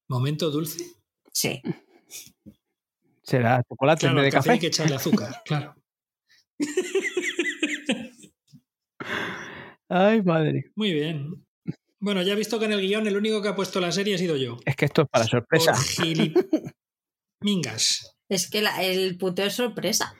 Momento 0.09 0.51
dulce. 0.51 0.85
Sí. 1.33 1.62
Será 3.23 3.62
chocolate 3.68 4.01
Claro, 4.01 4.18
en 4.18 4.25
vez 4.25 4.33
de 4.33 4.36
café 4.36 4.51
hay 4.51 4.57
café. 4.57 4.60
que 4.60 4.67
echarle 4.68 4.94
azúcar, 4.97 5.43
claro. 5.44 5.75
Ay, 9.89 10.23
madre. 10.23 10.70
Muy 10.74 10.92
bien. 10.92 11.47
Bueno, 11.98 12.23
ya 12.23 12.32
he 12.32 12.36
visto 12.36 12.58
que 12.58 12.66
en 12.66 12.73
el 12.73 12.81
guion 12.81 13.06
el 13.06 13.16
único 13.16 13.40
que 13.42 13.48
ha 13.48 13.56
puesto 13.56 13.81
la 13.81 13.90
serie 13.92 14.15
ha 14.15 14.18
sido 14.18 14.36
yo. 14.36 14.58
Es 14.65 14.76
que 14.76 14.84
esto 14.84 15.02
es 15.02 15.08
para 15.08 15.24
sorpresa. 15.26 15.73
Por 15.73 15.81
gili- 16.06 16.34
Mingas. 17.40 18.16
Es 18.28 18.50
que 18.50 18.62
la- 18.62 18.82
el 18.82 19.16
puteo 19.18 19.47
es 19.47 19.55
sorpresa. 19.55 20.15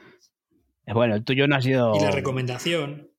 Bueno, 0.86 1.14
el 1.16 1.24
tuyo 1.24 1.46
no 1.48 1.56
ha 1.56 1.62
sido. 1.62 1.94
Y 1.96 2.00
la 2.00 2.10
recomendación. 2.12 3.10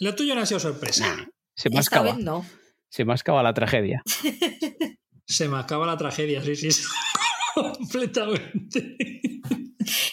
Lo 0.00 0.14
tuyo 0.14 0.34
no 0.34 0.42
ha 0.42 0.46
sido 0.46 0.60
sorpresa. 0.60 1.16
Se 1.56 1.68
Esta 1.68 1.78
mascaba. 1.78 2.12
vez 2.14 2.24
no. 2.24 2.44
Se 2.90 3.04
mascaba 3.04 3.42
la 3.42 3.54
tragedia. 3.54 4.02
Se 5.26 5.48
me 5.48 5.56
acaba 5.56 5.86
la 5.86 5.96
tragedia, 5.96 6.42
sí, 6.42 6.54
sí, 6.54 6.70
sí. 6.70 6.82
Completamente. 7.54 8.96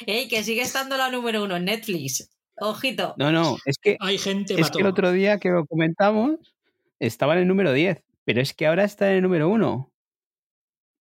Ey, 0.05 0.27
que 0.29 0.43
sigue 0.43 0.61
estando 0.61 0.95
la 0.97 1.11
número 1.11 1.43
uno 1.43 1.57
en 1.57 1.65
Netflix. 1.65 2.29
Ojito. 2.61 3.15
No, 3.17 3.31
no, 3.31 3.57
es 3.65 3.77
que, 3.81 3.97
Hay 3.99 4.17
gente 4.17 4.53
es 4.53 4.59
mató. 4.61 4.77
que 4.77 4.81
el 4.83 4.87
otro 4.87 5.11
día 5.11 5.39
que 5.39 5.49
lo 5.49 5.65
comentamos 5.65 6.55
estaba 6.99 7.33
en 7.33 7.39
el 7.41 7.47
número 7.47 7.73
10, 7.73 8.03
pero 8.23 8.39
es 8.41 8.53
que 8.53 8.67
ahora 8.67 8.83
está 8.83 9.09
en 9.09 9.17
el 9.17 9.21
número 9.23 9.49
1. 9.49 9.91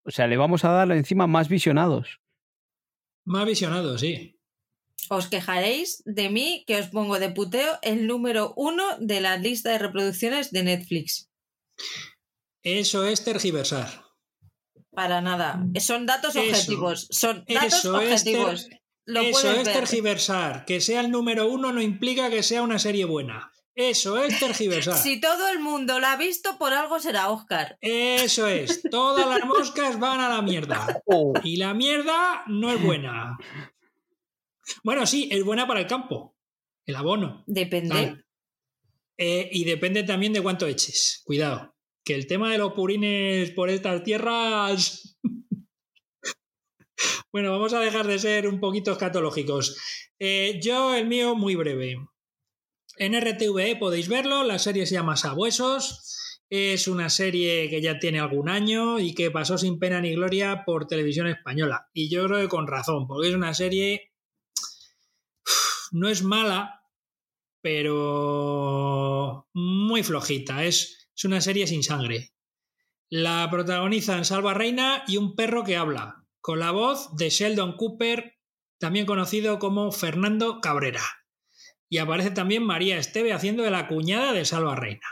O 0.04 0.10
sea, 0.10 0.26
le 0.26 0.36
vamos 0.38 0.64
a 0.64 0.70
dar 0.70 0.90
encima 0.92 1.26
más 1.26 1.48
visionados. 1.48 2.20
Más 3.26 3.44
visionado, 3.46 3.98
sí. 3.98 4.38
Os 5.10 5.28
quejaréis 5.28 6.02
de 6.06 6.30
mí 6.30 6.64
que 6.66 6.78
os 6.78 6.88
pongo 6.88 7.18
de 7.18 7.30
puteo 7.30 7.78
el 7.82 8.06
número 8.06 8.54
uno 8.56 8.84
de 8.98 9.20
la 9.20 9.36
lista 9.36 9.70
de 9.70 9.78
reproducciones 9.78 10.50
de 10.52 10.62
Netflix. 10.62 11.28
Eso 12.62 13.06
es 13.06 13.24
tergiversar. 13.24 13.88
Para 14.92 15.20
nada. 15.20 15.62
Son 15.80 16.06
datos 16.06 16.34
Eso. 16.36 16.40
objetivos. 16.40 17.08
Son 17.10 17.44
datos 17.48 17.74
Eso 17.84 18.00
es 18.00 18.24
ter- 18.24 18.36
objetivos. 18.40 18.68
Lo 19.06 19.20
Eso 19.20 19.50
es 19.50 19.64
ver. 19.64 19.74
tergiversar. 19.74 20.64
Que 20.64 20.80
sea 20.80 21.00
el 21.00 21.10
número 21.10 21.48
uno 21.48 21.72
no 21.72 21.80
implica 21.80 22.30
que 22.30 22.42
sea 22.42 22.62
una 22.62 22.78
serie 22.78 23.04
buena. 23.04 23.50
Eso 23.74 24.22
es 24.22 24.38
tergiversar. 24.38 24.96
Si 25.02 25.20
todo 25.20 25.48
el 25.48 25.58
mundo 25.60 26.00
la 26.00 26.12
ha 26.12 26.16
visto, 26.16 26.58
por 26.58 26.72
algo 26.72 27.00
será 27.00 27.30
Oscar. 27.30 27.78
Eso 27.80 28.46
es. 28.46 28.82
Todas 28.90 29.26
las 29.26 29.44
moscas 29.46 29.98
van 29.98 30.20
a 30.20 30.28
la 30.28 30.42
mierda. 30.42 31.00
Oh, 31.06 31.32
Y 31.44 31.56
la 31.56 31.72
mierda 31.74 32.44
no 32.46 32.70
es 32.70 32.82
buena. 32.82 33.38
Bueno, 34.84 35.06
sí, 35.06 35.28
es 35.32 35.42
buena 35.44 35.66
para 35.66 35.80
el 35.80 35.86
campo. 35.86 36.36
El 36.86 36.96
abono. 36.96 37.44
Depende. 37.46 38.24
Eh, 39.16 39.48
y 39.52 39.64
depende 39.64 40.02
también 40.02 40.32
de 40.32 40.42
cuánto 40.42 40.66
eches. 40.66 41.22
Cuidado. 41.24 41.74
Que 42.04 42.14
el 42.14 42.26
tema 42.26 42.50
de 42.50 42.58
los 42.58 42.72
purines 42.72 43.50
por 43.52 43.68
estas 43.70 44.02
tierras. 44.02 45.09
Bueno, 47.32 47.50
vamos 47.52 47.72
a 47.74 47.80
dejar 47.80 48.06
de 48.06 48.18
ser 48.18 48.48
un 48.48 48.60
poquito 48.60 48.92
escatológicos. 48.92 49.76
Eh, 50.18 50.60
yo, 50.62 50.94
el 50.94 51.06
mío, 51.06 51.34
muy 51.34 51.54
breve. 51.54 51.96
En 52.96 53.18
RTVE 53.18 53.76
podéis 53.76 54.08
verlo. 54.08 54.44
La 54.44 54.58
serie 54.58 54.86
se 54.86 54.94
llama 54.94 55.16
Sabuesos. 55.16 56.38
Es 56.50 56.88
una 56.88 57.08
serie 57.08 57.70
que 57.70 57.80
ya 57.80 57.98
tiene 57.98 58.18
algún 58.18 58.48
año 58.48 58.98
y 58.98 59.14
que 59.14 59.30
pasó 59.30 59.56
sin 59.56 59.78
pena 59.78 60.00
ni 60.00 60.14
gloria 60.14 60.64
por 60.66 60.86
televisión 60.86 61.28
española. 61.28 61.88
Y 61.94 62.10
yo 62.10 62.26
creo 62.26 62.40
que 62.40 62.48
con 62.48 62.66
razón, 62.66 63.06
porque 63.06 63.28
es 63.28 63.34
una 63.34 63.54
serie. 63.54 64.12
No 65.92 66.08
es 66.08 66.22
mala, 66.22 66.82
pero 67.60 69.48
muy 69.54 70.02
flojita. 70.02 70.64
Es, 70.64 71.08
es 71.16 71.24
una 71.24 71.40
serie 71.40 71.66
sin 71.66 71.82
sangre. 71.82 72.32
La 73.08 73.48
protagonizan 73.50 74.24
Salva 74.24 74.54
Reina 74.54 75.04
y 75.06 75.16
un 75.16 75.34
perro 75.34 75.64
que 75.64 75.76
habla, 75.76 76.19
con 76.40 76.58
la 76.58 76.70
voz 76.70 77.14
de 77.16 77.30
Sheldon 77.30 77.76
Cooper, 77.76 78.38
también 78.78 79.06
conocido 79.06 79.58
como 79.58 79.92
Fernando 79.92 80.60
Cabrera. 80.60 81.02
Y 81.88 81.98
aparece 81.98 82.30
también 82.30 82.64
María 82.64 82.98
Esteve 82.98 83.32
haciendo 83.32 83.62
de 83.62 83.70
la 83.70 83.88
cuñada 83.88 84.32
de 84.32 84.44
Salva 84.44 84.76
Reina. 84.76 85.06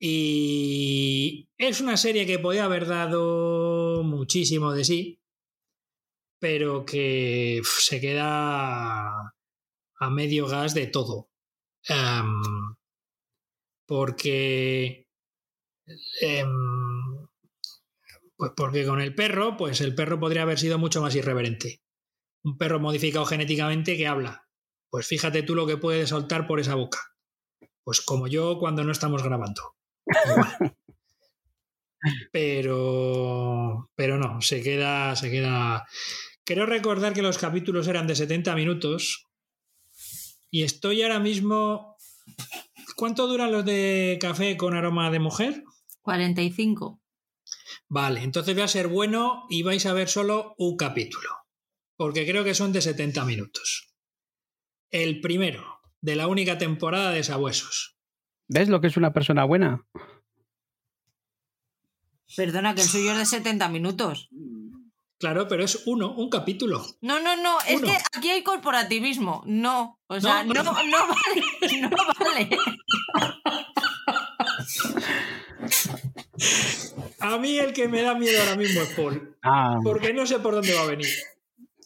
Y 0.00 1.48
es 1.58 1.80
una 1.80 1.96
serie 1.96 2.26
que 2.26 2.38
podía 2.38 2.64
haber 2.64 2.86
dado 2.86 4.02
muchísimo 4.04 4.72
de 4.72 4.84
sí, 4.84 5.20
pero 6.38 6.84
que 6.84 7.60
se 7.64 8.00
queda 8.00 9.34
a 10.00 10.10
medio 10.10 10.46
gas 10.46 10.74
de 10.74 10.86
todo. 10.86 11.30
Em, 11.88 12.42
porque. 13.86 15.06
em, 16.20 17.27
pues 18.38 18.52
porque 18.56 18.86
con 18.86 19.00
el 19.00 19.16
perro, 19.16 19.56
pues 19.56 19.80
el 19.80 19.96
perro 19.96 20.20
podría 20.20 20.42
haber 20.42 20.60
sido 20.60 20.78
mucho 20.78 21.02
más 21.02 21.14
irreverente. 21.16 21.82
Un 22.44 22.56
perro 22.56 22.78
modificado 22.78 23.26
genéticamente 23.26 23.96
que 23.96 24.06
habla. 24.06 24.48
Pues 24.90 25.08
fíjate 25.08 25.42
tú 25.42 25.56
lo 25.56 25.66
que 25.66 25.76
puede 25.76 26.06
soltar 26.06 26.46
por 26.46 26.60
esa 26.60 26.76
boca. 26.76 27.00
Pues 27.82 28.00
como 28.00 28.28
yo 28.28 28.58
cuando 28.60 28.84
no 28.84 28.92
estamos 28.92 29.24
grabando. 29.24 29.74
Pero. 32.32 33.90
Pero 33.96 34.18
no, 34.18 34.40
se 34.40 34.62
queda. 34.62 35.16
Se 35.16 35.32
queda. 35.32 35.84
Creo 36.44 36.64
recordar 36.64 37.14
que 37.14 37.22
los 37.22 37.38
capítulos 37.38 37.88
eran 37.88 38.06
de 38.06 38.14
70 38.14 38.54
minutos. 38.54 39.26
Y 40.48 40.62
estoy 40.62 41.02
ahora 41.02 41.18
mismo. 41.18 41.96
¿Cuánto 42.94 43.26
duran 43.26 43.50
los 43.50 43.64
de 43.64 44.16
café 44.20 44.56
con 44.56 44.76
aroma 44.76 45.10
de 45.10 45.18
mujer? 45.18 45.64
45. 46.02 47.00
Vale, 47.90 48.22
entonces 48.22 48.54
voy 48.54 48.62
a 48.64 48.68
ser 48.68 48.88
bueno 48.88 49.46
y 49.48 49.62
vais 49.62 49.86
a 49.86 49.92
ver 49.94 50.08
solo 50.08 50.54
un 50.58 50.76
capítulo. 50.76 51.30
Porque 51.96 52.26
creo 52.26 52.44
que 52.44 52.54
son 52.54 52.72
de 52.72 52.80
70 52.82 53.24
minutos. 53.24 53.94
El 54.90 55.20
primero, 55.20 55.80
de 56.00 56.16
la 56.16 56.28
única 56.28 56.58
temporada 56.58 57.10
de 57.10 57.24
Sabuesos. 57.24 57.96
¿Ves 58.46 58.68
lo 58.68 58.80
que 58.80 58.86
es 58.88 58.96
una 58.96 59.12
persona 59.12 59.44
buena? 59.44 59.84
Perdona, 62.36 62.74
que 62.74 62.82
el 62.82 62.88
suyo 62.88 63.12
es 63.12 63.18
de 63.18 63.26
70 63.26 63.68
minutos. 63.68 64.28
Claro, 65.18 65.48
pero 65.48 65.64
es 65.64 65.82
uno, 65.86 66.12
un 66.12 66.30
capítulo. 66.30 66.84
No, 67.00 67.20
no, 67.20 67.36
no, 67.36 67.58
es 67.66 67.80
Uno. 67.82 67.88
que 67.88 67.96
aquí 68.16 68.30
hay 68.30 68.42
corporativismo. 68.44 69.42
No, 69.46 69.98
o 70.06 70.20
sea, 70.20 70.44
No, 70.44 70.54
no, 70.54 70.62
no. 70.62 70.72
no, 70.72 70.98
vale, 71.08 71.80
no 71.80 71.90
vale. 72.20 72.48
A 77.20 77.38
mí 77.38 77.58
el 77.58 77.72
que 77.72 77.88
me 77.88 78.02
da 78.02 78.14
miedo 78.14 78.40
ahora 78.40 78.56
mismo 78.56 78.82
es 78.82 78.88
Paul. 78.90 79.36
Ah, 79.42 79.78
Porque 79.82 80.12
no 80.12 80.26
sé 80.26 80.38
por 80.38 80.54
dónde 80.54 80.74
va 80.74 80.82
a 80.82 80.86
venir. 80.86 81.08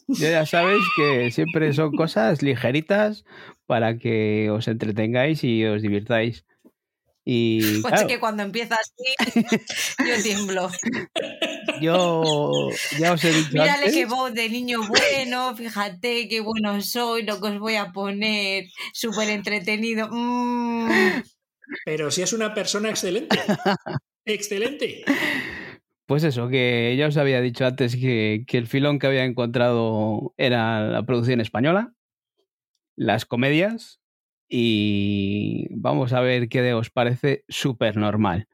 ya 0.09 0.31
ya 0.31 0.47
sabéis 0.47 0.85
que 0.97 1.31
siempre 1.31 1.73
son 1.73 1.93
cosas 1.97 2.43
ligeritas 2.43 3.25
para 3.67 3.99
que 3.99 4.51
os 4.51 4.69
entretengáis 4.69 5.43
y 5.45 5.65
os 5.65 5.83
divirtáis. 5.83 6.45
Y 7.25 7.61
Pues 7.83 7.93
claro, 7.93 8.01
es 8.09 8.13
que 8.13 8.21
cuando 8.21 8.43
empieza 8.43 8.77
así, 8.77 9.39
yo 10.07 10.23
tiemblo. 10.23 10.71
yo 11.81 12.71
ya 12.99 13.13
os 13.13 13.25
he 13.25 13.33
dicho 13.33 13.53
Mírale 13.53 13.71
antes, 13.71 13.95
qué 13.95 14.07
voz 14.07 14.35
de 14.35 14.49
niño 14.49 14.81
bueno, 14.89 15.55
fíjate 15.57 16.29
qué 16.29 16.41
bueno 16.41 16.81
soy, 16.83 17.23
lo 17.23 17.41
que 17.41 17.49
os 17.49 17.59
voy 17.59 17.77
a 17.77 17.93
poner, 17.93 18.65
súper 18.93 19.31
entretenido. 19.31 20.09
Mm. 20.11 21.23
Pero 21.85 22.11
si 22.11 22.23
es 22.23 22.33
una 22.33 22.53
persona 22.53 22.91
excelente. 22.91 23.39
Excelente. 24.25 25.05
pues 26.07 26.25
eso, 26.25 26.49
que 26.49 26.95
ya 26.99 27.07
os 27.09 27.17
había 27.17 27.41
dicho 27.41 27.65
antes 27.67 27.97
que, 27.97 28.45
que 28.47 28.59
el 28.59 28.67
filón 28.67 28.99
que 28.99 29.07
había 29.07 29.25
encontrado 29.25 30.35
era 30.37 30.87
la 30.89 31.05
producción 31.05 31.41
española, 31.41 31.95
las 32.97 33.25
comedias, 33.27 34.01
y 34.49 35.67
vamos 35.71 36.13
a 36.13 36.21
ver 36.21 36.49
qué 36.49 36.75
os 36.75 36.91
parece 36.91 37.45
súper 37.49 37.97
normal. 37.97 38.49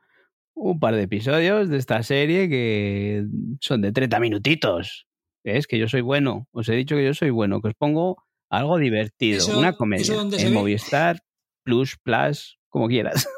Un 0.54 0.78
par 0.80 0.94
de 0.94 1.02
episodios 1.02 1.68
de 1.68 1.76
esta 1.76 2.02
serie 2.02 2.48
que 2.48 3.24
son 3.60 3.80
de 3.82 3.92
30 3.92 4.18
minutitos. 4.20 5.06
Es 5.44 5.66
que 5.66 5.78
yo 5.78 5.88
soy 5.88 6.00
bueno, 6.00 6.48
os 6.52 6.68
he 6.68 6.74
dicho 6.74 6.96
que 6.96 7.04
yo 7.04 7.14
soy 7.14 7.30
bueno, 7.30 7.60
que 7.60 7.68
os 7.68 7.74
pongo 7.74 8.22
Algo 8.50 8.78
divertido, 8.78 9.38
Eso- 9.38 9.58
una 9.58 9.68
¿eso 9.70 9.78
comedia. 9.78 10.20
En 10.20 10.30
ve? 10.30 10.50
Movistar, 10.50 11.20
Plus, 11.64 11.96
Plus, 12.02 12.58
como 12.68 12.88
quieras. 12.88 13.28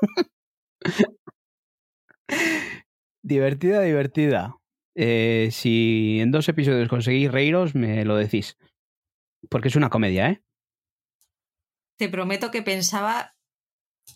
divertida, 3.23 3.81
divertida. 3.83 4.57
Eh, 4.95 5.49
si 5.53 6.19
en 6.21 6.31
dos 6.31 6.49
episodios 6.49 6.89
conseguís 6.89 7.31
reíros, 7.31 7.75
me 7.75 8.05
lo 8.05 8.17
decís. 8.17 8.57
Porque 9.49 9.69
es 9.69 9.77
una 9.77 9.91
comedia, 9.91 10.29
¿eh? 10.29 10.43
Te 11.97 12.09
prometo 12.09 12.51
que 12.51 12.63
pensaba 12.63 13.35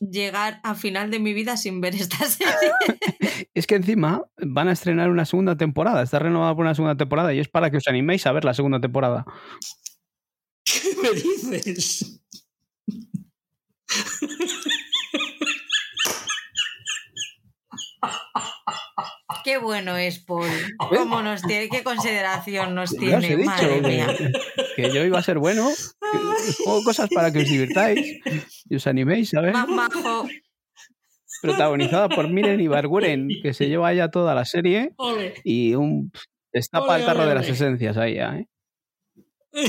llegar 0.01 0.61
a 0.63 0.75
final 0.75 1.11
de 1.11 1.21
mi 1.21 1.33
vida 1.35 1.57
sin 1.57 1.81
ver 1.81 1.95
esta 1.95 2.25
serie. 2.29 2.73
Es 3.55 3.67
que 3.67 3.77
encima 3.77 4.25
van 4.39 4.69
a 4.69 4.73
estrenar 4.73 5.11
una 5.11 5.25
segunda 5.25 5.57
temporada. 5.57 6.03
Está 6.03 6.19
renovada 6.19 6.55
por 6.55 6.65
una 6.65 6.75
segunda 6.75 6.97
temporada 6.97 7.33
y 7.33 7.41
es 7.41 7.49
para 7.49 7.71
que 7.71 7.79
os 7.79 7.89
animéis 7.89 8.27
a 8.27 8.33
ver 8.33 8.45
la 8.45 8.55
segunda 8.55 8.81
temporada. 8.81 9.25
¿Qué 10.65 10.97
me 11.03 11.11
dices? 11.59 12.21
Qué 19.45 19.59
bueno 19.59 19.97
es, 19.97 20.21
Paul. 20.25 20.47
¿Cómo 20.79 21.23
nos 21.23 21.43
tiene? 21.43 21.69
¿Qué 21.69 21.83
consideración 21.83 22.75
nos 22.75 22.91
Ya 22.99 23.19
os 23.19 23.25
he 23.25 23.29
tiene? 23.29 23.43
dicho 23.43 23.51
Madre 23.51 23.81
mía. 23.83 24.07
que, 24.17 24.33
que 24.83 24.95
yo 24.95 25.05
iba 25.05 25.19
a 25.19 25.23
ser 25.23 25.39
bueno. 25.39 25.69
pongo 26.65 26.85
cosas 26.85 27.09
para 27.15 27.31
que 27.33 27.41
os 27.41 27.49
divirtáis 27.49 28.21
y 28.69 28.77
os 28.77 28.87
animéis, 28.87 29.31
¿sabes? 29.31 29.53
Más 29.53 29.69
majo. 29.69 30.27
Protagonizada 31.43 32.09
por 32.09 32.29
Miren 32.29 32.61
Ibarguren, 32.61 33.29
que 33.43 33.53
se 33.53 33.69
lleva 33.69 33.93
ya 33.93 34.09
toda 34.11 34.35
la 34.35 34.45
serie 34.47 34.93
Ole. 34.97 35.35
y 35.45 35.75
un 35.75 36.11
destapa 36.53 36.97
el 36.99 37.05
tarro 37.05 37.21
ole, 37.23 37.29
de 37.31 37.35
las 37.35 37.45
ole. 37.47 37.53
esencias 37.55 37.97
ahí 37.99 38.15
ya, 38.15 38.37
¿eh? 38.39 38.47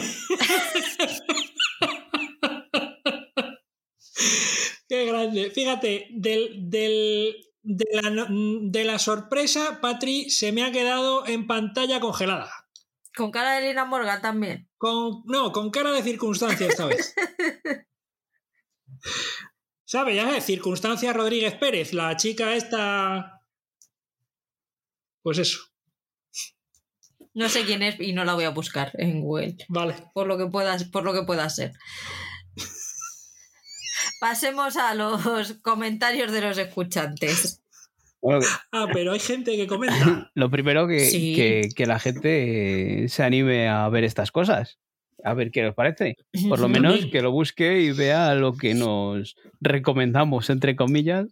Qué 4.87 5.05
grande. 5.05 5.49
Fíjate, 5.51 6.07
del, 6.11 6.69
del- 6.69 7.35
de, 7.65 7.85
la, 8.01 8.09
no- 8.09 8.27
de 8.29 8.83
la 8.85 8.99
sorpresa, 8.99 9.79
Patri 9.81 10.29
se 10.29 10.51
me 10.51 10.63
ha 10.63 10.71
quedado 10.71 11.25
en 11.27 11.47
pantalla 11.47 11.99
congelada. 11.99 12.51
Con 13.15 13.31
cara 13.31 13.53
de 13.53 13.67
Lina 13.67 13.85
Morgan 13.85 14.21
también. 14.21 14.69
Con, 14.77 15.23
no, 15.25 15.51
con 15.51 15.71
cara 15.71 15.91
de 15.91 16.03
circunstancia 16.03 16.67
esta 16.67 16.85
vez. 16.85 17.13
¿Sabe? 19.85 20.15
Ya 20.15 20.35
es 20.35 20.43
circunstancia 20.45 21.13
Rodríguez 21.13 21.53
Pérez, 21.55 21.93
la 21.93 22.15
chica 22.17 22.55
esta. 22.55 23.41
Pues 25.21 25.37
eso, 25.39 25.59
No 27.33 27.49
sé 27.49 27.63
quién 27.65 27.81
es 27.81 27.99
y 27.99 28.13
no 28.13 28.25
la 28.25 28.33
voy 28.35 28.43
a 28.43 28.49
buscar 28.49 28.91
en 28.95 29.21
Google. 29.21 29.57
vale. 29.69 29.95
Por 30.13 30.27
lo 30.27 30.37
que 30.37 30.45
pueda, 30.47 30.77
por 30.91 31.03
lo 31.03 31.13
que 31.13 31.23
pueda 31.23 31.49
ser. 31.49 31.73
Pasemos 34.25 34.75
a 34.75 34.95
los 34.95 35.53
comentarios 35.61 36.31
de 36.31 36.41
los 36.41 36.57
escuchantes. 36.57 37.61
Bueno, 38.23 38.39
que- 38.39 38.47
Ah, 38.71 38.87
pero 38.91 39.11
hay 39.11 39.19
gente 39.19 39.55
que 39.55 39.67
comenta. 39.67 40.31
lo 40.33 40.49
primero 40.49 40.87
que, 40.87 41.01
Sí. 41.01 41.35
que, 41.35 41.69
que 41.75 41.85
la 41.85 41.99
gente 41.99 43.05
se 43.07 43.21
anime 43.21 43.67
a 43.69 43.87
ver 43.89 44.03
estas 44.03 44.31
cosas. 44.31 44.79
A 45.23 45.35
ver 45.35 45.51
qué 45.51 45.67
os 45.67 45.75
parece. 45.75 46.15
Por 46.49 46.59
lo 46.59 46.67
menos 46.69 47.05
que 47.11 47.21
lo 47.21 47.31
busque 47.31 47.81
y 47.81 47.91
vea 47.91 48.33
lo 48.33 48.57
que 48.57 48.73
nos 48.73 49.35
recomendamos, 49.61 50.49
entre 50.49 50.75
comillas, 50.75 51.27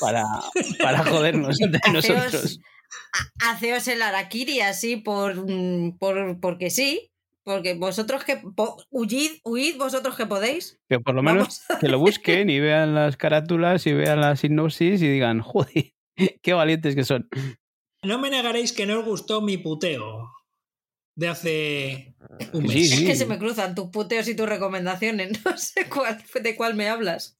para, 0.00 0.24
para 0.82 1.04
jodernos 1.04 1.60
entre 1.60 1.80
Haceos- 1.82 1.92
nosotros. 2.24 2.58
Haceos 3.48 3.86
el 3.86 4.02
Arakiri 4.02 4.60
así 4.60 4.96
por, 4.96 5.36
mm, 5.48 5.98
por 5.98 6.40
porque 6.40 6.70
sí. 6.70 7.12
Porque 7.54 7.74
vosotros 7.74 8.24
que 8.24 8.36
po- 8.36 8.76
huid, 8.90 9.30
huid 9.42 9.76
vosotros 9.78 10.16
que 10.16 10.26
podéis. 10.26 10.78
Que 10.88 11.00
por 11.00 11.14
lo 11.14 11.22
menos 11.22 11.62
Vamos. 11.68 11.80
que 11.80 11.88
lo 11.88 11.98
busquen 11.98 12.50
y 12.50 12.60
vean 12.60 12.94
las 12.94 13.16
carátulas 13.16 13.86
y 13.86 13.92
vean 13.94 14.20
la 14.20 14.36
sinopsis 14.36 15.00
y 15.00 15.08
digan, 15.08 15.40
joder, 15.40 15.94
qué 16.42 16.52
valientes 16.52 16.94
que 16.94 17.04
son. 17.04 17.28
No 18.02 18.18
me 18.18 18.28
negaréis 18.30 18.72
que 18.74 18.84
no 18.86 18.98
os 19.00 19.04
gustó 19.06 19.40
mi 19.40 19.56
puteo 19.56 20.30
de 21.14 21.28
hace 21.28 22.14
un 22.52 22.68
Sí, 22.68 22.74
mes. 22.80 22.92
Es 22.92 23.00
que 23.00 23.16
se 23.16 23.26
me 23.26 23.38
cruzan 23.38 23.74
tus 23.74 23.88
puteos 23.88 24.28
y 24.28 24.36
tus 24.36 24.48
recomendaciones. 24.48 25.32
No 25.44 25.56
sé 25.56 25.88
cuál, 25.88 26.22
de 26.42 26.54
cuál 26.54 26.74
me 26.74 26.88
hablas. 26.88 27.38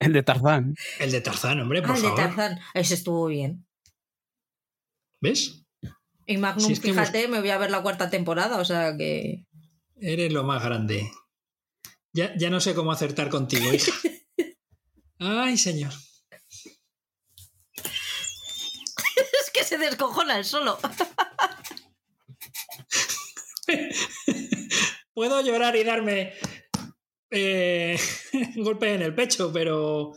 El 0.00 0.12
de 0.14 0.22
Tarzán. 0.22 0.74
El 0.98 1.12
de 1.12 1.20
Tarzán, 1.20 1.60
hombre, 1.60 1.82
por 1.82 1.92
Ah, 1.92 1.96
el 1.96 2.02
de. 2.02 2.10
Tarzán. 2.16 2.58
Ese 2.74 2.94
estuvo 2.94 3.26
bien. 3.26 3.64
¿Ves? 5.20 5.61
Y 6.32 6.38
Magnum, 6.38 6.66
Si 6.66 6.72
es 6.72 6.80
que 6.80 6.94
fíjate, 6.94 7.28
me 7.28 7.40
voy 7.40 7.50
a 7.50 7.58
ver 7.58 7.70
la 7.70 7.82
cuarta 7.82 8.08
temporada, 8.08 8.58
o 8.58 8.64
sea 8.64 8.96
que. 8.96 9.44
Eres 10.00 10.32
lo 10.32 10.44
más 10.44 10.64
grande. 10.64 11.10
Ya, 12.14 12.34
ya 12.38 12.48
no 12.48 12.58
sé 12.58 12.74
cómo 12.74 12.90
acertar 12.90 13.28
contigo, 13.28 13.70
hija. 13.72 13.92
Ay, 15.18 15.58
señor. 15.58 15.92
Es 19.42 19.50
que 19.52 19.62
se 19.64 19.76
descojona 19.76 20.38
el 20.38 20.46
solo. 20.46 20.78
Puedo 25.14 25.42
llorar 25.42 25.76
y 25.76 25.84
darme 25.84 26.32
eh, 27.30 27.98
golpes 28.56 28.94
en 28.94 29.02
el 29.02 29.14
pecho, 29.14 29.52
pero 29.52 30.14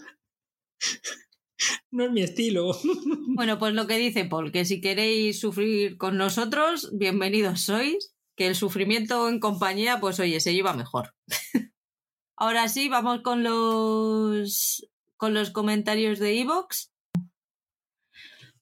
no 1.91 2.05
es 2.05 2.11
mi 2.11 2.21
estilo. 2.21 2.71
Bueno, 3.35 3.59
pues 3.59 3.73
lo 3.73 3.85
que 3.85 3.97
dice 3.97 4.23
Paul, 4.23 4.53
que 4.53 4.63
si 4.63 4.79
queréis 4.79 5.41
sufrir 5.41 5.97
con 5.97 6.17
nosotros, 6.17 6.89
bienvenidos 6.93 7.61
sois. 7.61 8.13
Que 8.37 8.47
el 8.47 8.55
sufrimiento 8.55 9.27
en 9.27 9.41
compañía, 9.41 9.99
pues 9.99 10.19
oye, 10.21 10.39
se 10.39 10.53
lleva 10.53 10.73
mejor. 10.73 11.13
Ahora 12.37 12.69
sí, 12.69 12.87
vamos 12.87 13.21
con 13.21 13.43
los 13.43 14.87
con 15.17 15.33
los 15.33 15.51
comentarios 15.51 16.19
de 16.19 16.39
Evox. 16.39 16.93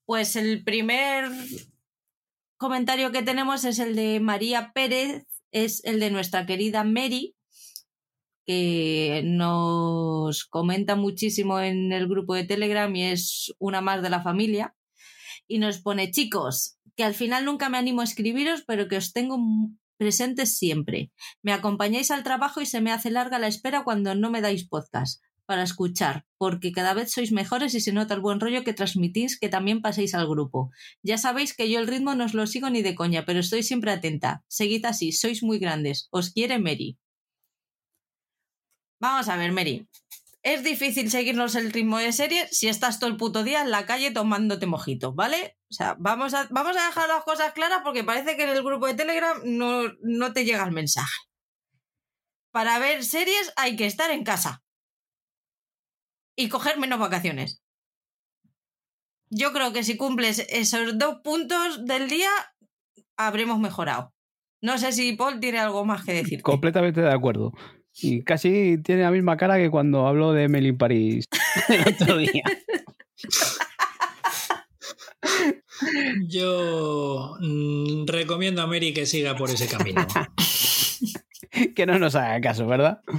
Pues 0.06 0.35
el 0.35 0.64
primer 0.64 1.30
comentario 2.57 3.11
que 3.11 3.22
tenemos 3.22 3.64
es 3.64 3.77
el 3.80 3.95
de 3.95 4.19
María 4.19 4.72
Pérez, 4.73 5.25
es 5.51 5.83
el 5.85 5.99
de 5.99 6.09
nuestra 6.09 6.45
querida 6.45 6.83
Mary, 6.83 7.35
que 8.46 9.22
nos 9.26 10.46
comenta 10.46 10.96
muchísimo 10.96 11.60
en 11.60 11.92
el 11.92 12.08
grupo 12.08 12.36
de 12.36 12.44
Telegram 12.44 12.94
y 12.96 13.04
es 13.04 13.54
una 13.60 13.82
más 13.82 14.02
de 14.02 14.10
la 14.10 14.22
familia. 14.22 14.76
Y 15.48 15.60
nos 15.60 15.80
pone, 15.80 16.12
chicos, 16.12 16.78
que 16.96 17.04
al 17.04 17.14
final 17.14 17.46
nunca 17.46 17.70
me 17.70 17.78
animo 17.78 18.02
a 18.02 18.06
escribiros, 18.06 18.64
pero 18.66 18.88
que 18.88 18.98
os 18.98 19.14
tengo 19.14 19.38
presentes 19.98 20.58
siempre. 20.58 21.12
Me 21.42 21.54
acompañáis 21.54 22.12
al 22.12 22.24
trabajo 22.24 22.62
y 22.62 22.66
se 22.66 22.82
me 22.82 22.92
hace 22.92 23.12
larga 23.12 23.40
la 23.40 23.48
espera 23.48 23.84
cuando 23.84 24.16
no 24.16 24.30
me 24.30 24.42
dais 24.42 24.68
podcast 24.68 25.22
para 25.46 25.64
escuchar, 25.64 26.26
porque 26.38 26.72
cada 26.72 26.94
vez 26.94 27.12
sois 27.12 27.32
mejores 27.32 27.76
y 27.76 27.82
se 27.82 27.92
nota 27.92 28.14
el 28.14 28.22
buen 28.22 28.40
rollo 28.40 28.64
que 28.64 28.74
transmitís 28.74 29.38
que 29.40 29.50
también 29.50 29.82
paséis 29.82 30.16
al 30.16 30.28
grupo. 30.28 30.72
Ya 31.04 31.18
sabéis 31.18 31.54
que 31.54 31.70
yo 31.70 31.80
el 31.80 31.88
ritmo 31.88 32.16
no 32.16 32.26
os 32.26 32.34
lo 32.34 32.48
sigo 32.48 32.70
ni 32.70 32.82
de 32.82 32.96
coña, 32.96 33.26
pero 33.26 33.40
estoy 33.40 33.64
siempre 33.64 33.92
atenta. 33.92 34.44
Seguid 34.48 34.86
así, 34.86 35.12
sois 35.12 35.44
muy 35.44 35.60
grandes. 35.60 36.08
Os 36.12 36.32
quiere 36.32 36.60
Mary. 36.60 36.98
Vamos 39.03 39.27
a 39.27 39.35
ver, 39.35 39.51
Mary. 39.51 39.85
Es 40.43 40.64
difícil 40.64 41.11
seguirnos 41.11 41.56
el 41.56 41.73
ritmo 41.73 41.98
de 41.98 42.14
serie 42.14 42.48
si 42.51 42.69
estás 42.69 42.99
todo 42.99 43.09
el 43.09 43.17
puto 43.17 43.43
día 43.43 43.61
en 43.61 43.69
la 43.69 43.85
calle 43.85 44.11
tomándote 44.11 44.65
mojitos, 44.65 45.14
¿vale? 45.14 45.57
O 45.69 45.73
sea, 45.73 45.98
vamos 45.99 46.33
a, 46.33 46.48
vamos 46.51 46.77
a 46.77 46.85
dejar 46.85 47.09
las 47.09 47.25
cosas 47.25 47.51
claras 47.51 47.82
porque 47.83 48.06
parece 48.06 48.38
que 48.38 48.43
en 48.43 48.51
el 48.51 48.64
grupo 48.64 48.88
de 48.88 48.93
Telegram 48.93 49.41
no, 49.43 49.91
no 50.03 50.32
te 50.32 50.45
llega 50.45 50.64
el 50.64 50.72
mensaje. 50.72 51.19
Para 52.51 52.80
ver 52.80 53.03
series 53.03 53.51
hay 53.57 53.75
que 53.75 53.88
estar 53.88 54.09
en 54.09 54.23
casa. 54.23 54.64
Y 56.38 56.48
coger 56.48 56.77
menos 56.77 56.99
vacaciones. 56.99 57.61
Yo 59.30 59.51
creo 59.51 59.73
que 59.73 59.83
si 59.83 59.98
cumples 59.98 60.48
esos 60.48 60.98
dos 60.98 61.17
puntos 61.22 61.85
del 61.85 62.07
día, 62.07 62.32
habremos 63.17 63.59
mejorado. 63.59 64.14
No 64.61 64.77
sé 64.77 64.93
si 64.93 65.11
Paul 65.17 65.41
tiene 65.41 65.59
algo 65.59 65.83
más 65.83 66.06
que 66.06 66.14
decir. 66.14 66.41
Completamente 66.41 67.01
de 67.01 67.11
acuerdo. 67.11 67.51
Y 68.02 68.24
casi 68.24 68.78
tiene 68.84 69.04
la 69.04 69.12
misma 69.12 69.38
cara 69.38 69.58
que 69.58 69.70
cuando 69.70 70.08
habló 70.08 70.34
de 70.34 70.44
Emily 70.44 70.70
in 70.70 70.78
Paris 70.78 71.26
el 71.70 71.82
otro 71.82 72.18
día. 72.18 72.44
Yo 76.28 77.36
mm, 77.40 78.06
recomiendo 78.08 78.62
a 78.62 78.68
Mary 78.68 78.94
que 78.94 79.06
siga 79.06 79.36
por 79.36 79.50
ese 79.50 79.68
camino. 79.68 80.06
que 81.76 81.86
no 81.86 82.00
nos 82.00 82.16
haga 82.16 82.42
caso, 82.42 82.66
¿verdad? 82.68 83.02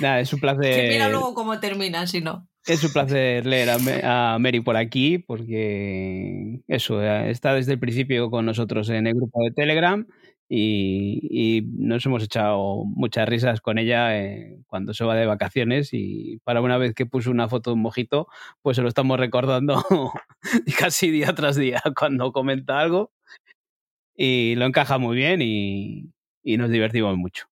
Nada, 0.00 0.20
es 0.20 0.32
un 0.32 0.40
placer. 0.40 0.74
Que 0.74 0.88
mira 0.88 1.08
luego 1.10 1.34
cómo 1.34 1.60
termina, 1.60 2.06
si 2.06 2.20
no. 2.20 2.48
Es 2.66 2.84
un 2.84 2.92
placer 2.92 3.46
leer 3.46 3.70
a 4.04 4.38
Mary 4.38 4.60
por 4.60 4.76
aquí 4.76 5.18
porque 5.18 6.60
eso, 6.68 7.02
eh, 7.02 7.30
está 7.30 7.54
desde 7.54 7.72
el 7.72 7.78
principio 7.78 8.30
con 8.30 8.44
nosotros 8.44 8.90
en 8.90 9.06
el 9.06 9.14
grupo 9.14 9.42
de 9.42 9.50
Telegram 9.50 10.06
y, 10.52 11.62
nos 11.78 12.04
hemos 12.06 12.24
echado 12.24 12.84
muchas 12.84 13.28
risas 13.28 13.60
con 13.60 13.78
ella 13.78 14.18
eh, 14.18 14.58
cuando 14.66 14.94
se 14.94 15.04
va 15.04 15.14
de 15.14 15.26
vacaciones 15.26 15.90
y 15.92 16.40
para 16.42 16.60
una 16.60 16.76
vez 16.76 16.94
que 16.94 17.06
puso 17.06 17.30
una 17.30 17.48
foto 17.48 17.70
de 17.70 17.74
un 17.74 17.82
mojito, 17.82 18.26
pues 18.60 18.76
se 18.76 18.82
lo 18.82 18.88
estamos 18.88 19.18
recordando 19.18 19.84
casi 20.78 21.10
día 21.10 21.34
tras 21.34 21.56
día 21.56 21.80
cuando 21.96 22.32
comenta 22.32 22.80
algo. 22.80 23.12
y 24.16 24.54
lo 24.56 24.66
encaja 24.66 24.98
muy 24.98 25.16
bien 25.16 25.40
y, 25.42 26.10
y 26.42 26.56
nos 26.56 26.70
divertimos 26.70 27.16
mucho. 27.16 27.46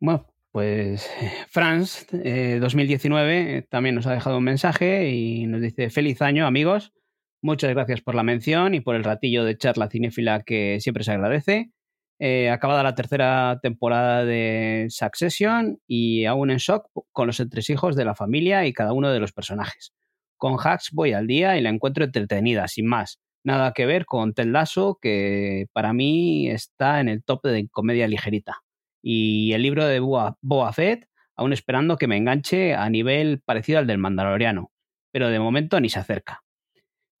Bueno, 0.00 0.26
pues 0.52 1.10
Franz, 1.48 2.06
2019, 2.10 3.58
eh, 3.58 3.62
también 3.62 3.94
nos 3.94 4.06
ha 4.06 4.12
dejado 4.12 4.38
un 4.38 4.44
mensaje 4.44 5.10
y 5.10 5.46
nos 5.46 5.62
dice, 5.62 5.88
feliz 5.90 6.20
año 6.22 6.46
amigos, 6.46 6.92
muchas 7.42 7.70
gracias 7.70 8.00
por 8.00 8.14
la 8.14 8.22
mención 8.22 8.74
y 8.74 8.80
por 8.80 8.96
el 8.96 9.04
ratillo 9.04 9.44
de 9.44 9.56
charla 9.56 9.88
cinéfila 9.88 10.42
que 10.42 10.78
siempre 10.80 11.04
se 11.04 11.12
agradece. 11.12 11.70
Eh, 12.18 12.50
acabada 12.50 12.82
la 12.82 12.94
tercera 12.94 13.58
temporada 13.62 14.24
de 14.24 14.86
Succession 14.90 15.78
y 15.86 16.26
aún 16.26 16.50
en 16.50 16.58
shock 16.58 16.86
con 17.12 17.26
los 17.26 17.40
entresijos 17.40 17.96
de 17.96 18.04
la 18.04 18.14
familia 18.14 18.66
y 18.66 18.74
cada 18.74 18.92
uno 18.92 19.10
de 19.10 19.20
los 19.20 19.32
personajes. 19.32 19.92
Con 20.36 20.56
Hacks 20.62 20.90
voy 20.92 21.12
al 21.12 21.26
día 21.26 21.56
y 21.56 21.62
la 21.62 21.70
encuentro 21.70 22.04
entretenida, 22.04 22.68
sin 22.68 22.86
más. 22.86 23.20
Nada 23.42 23.72
que 23.72 23.86
ver 23.86 24.04
con 24.04 24.34
Ted 24.34 24.46
Lasso, 24.46 24.98
que 25.00 25.66
para 25.72 25.94
mí 25.94 26.50
está 26.50 27.00
en 27.00 27.08
el 27.08 27.24
top 27.24 27.46
de 27.46 27.68
comedia 27.68 28.06
ligerita 28.06 28.58
y 29.02 29.52
el 29.52 29.62
libro 29.62 29.86
de 29.86 30.00
Boa, 30.00 30.72
Fett, 30.72 31.08
aún 31.36 31.52
esperando 31.52 31.96
que 31.96 32.06
me 32.06 32.16
enganche 32.16 32.74
a 32.74 32.88
nivel 32.90 33.40
parecido 33.44 33.78
al 33.78 33.86
del 33.86 33.98
Mandaloriano, 33.98 34.72
pero 35.12 35.28
de 35.28 35.40
momento 35.40 35.80
ni 35.80 35.88
se 35.88 35.98
acerca. 35.98 36.42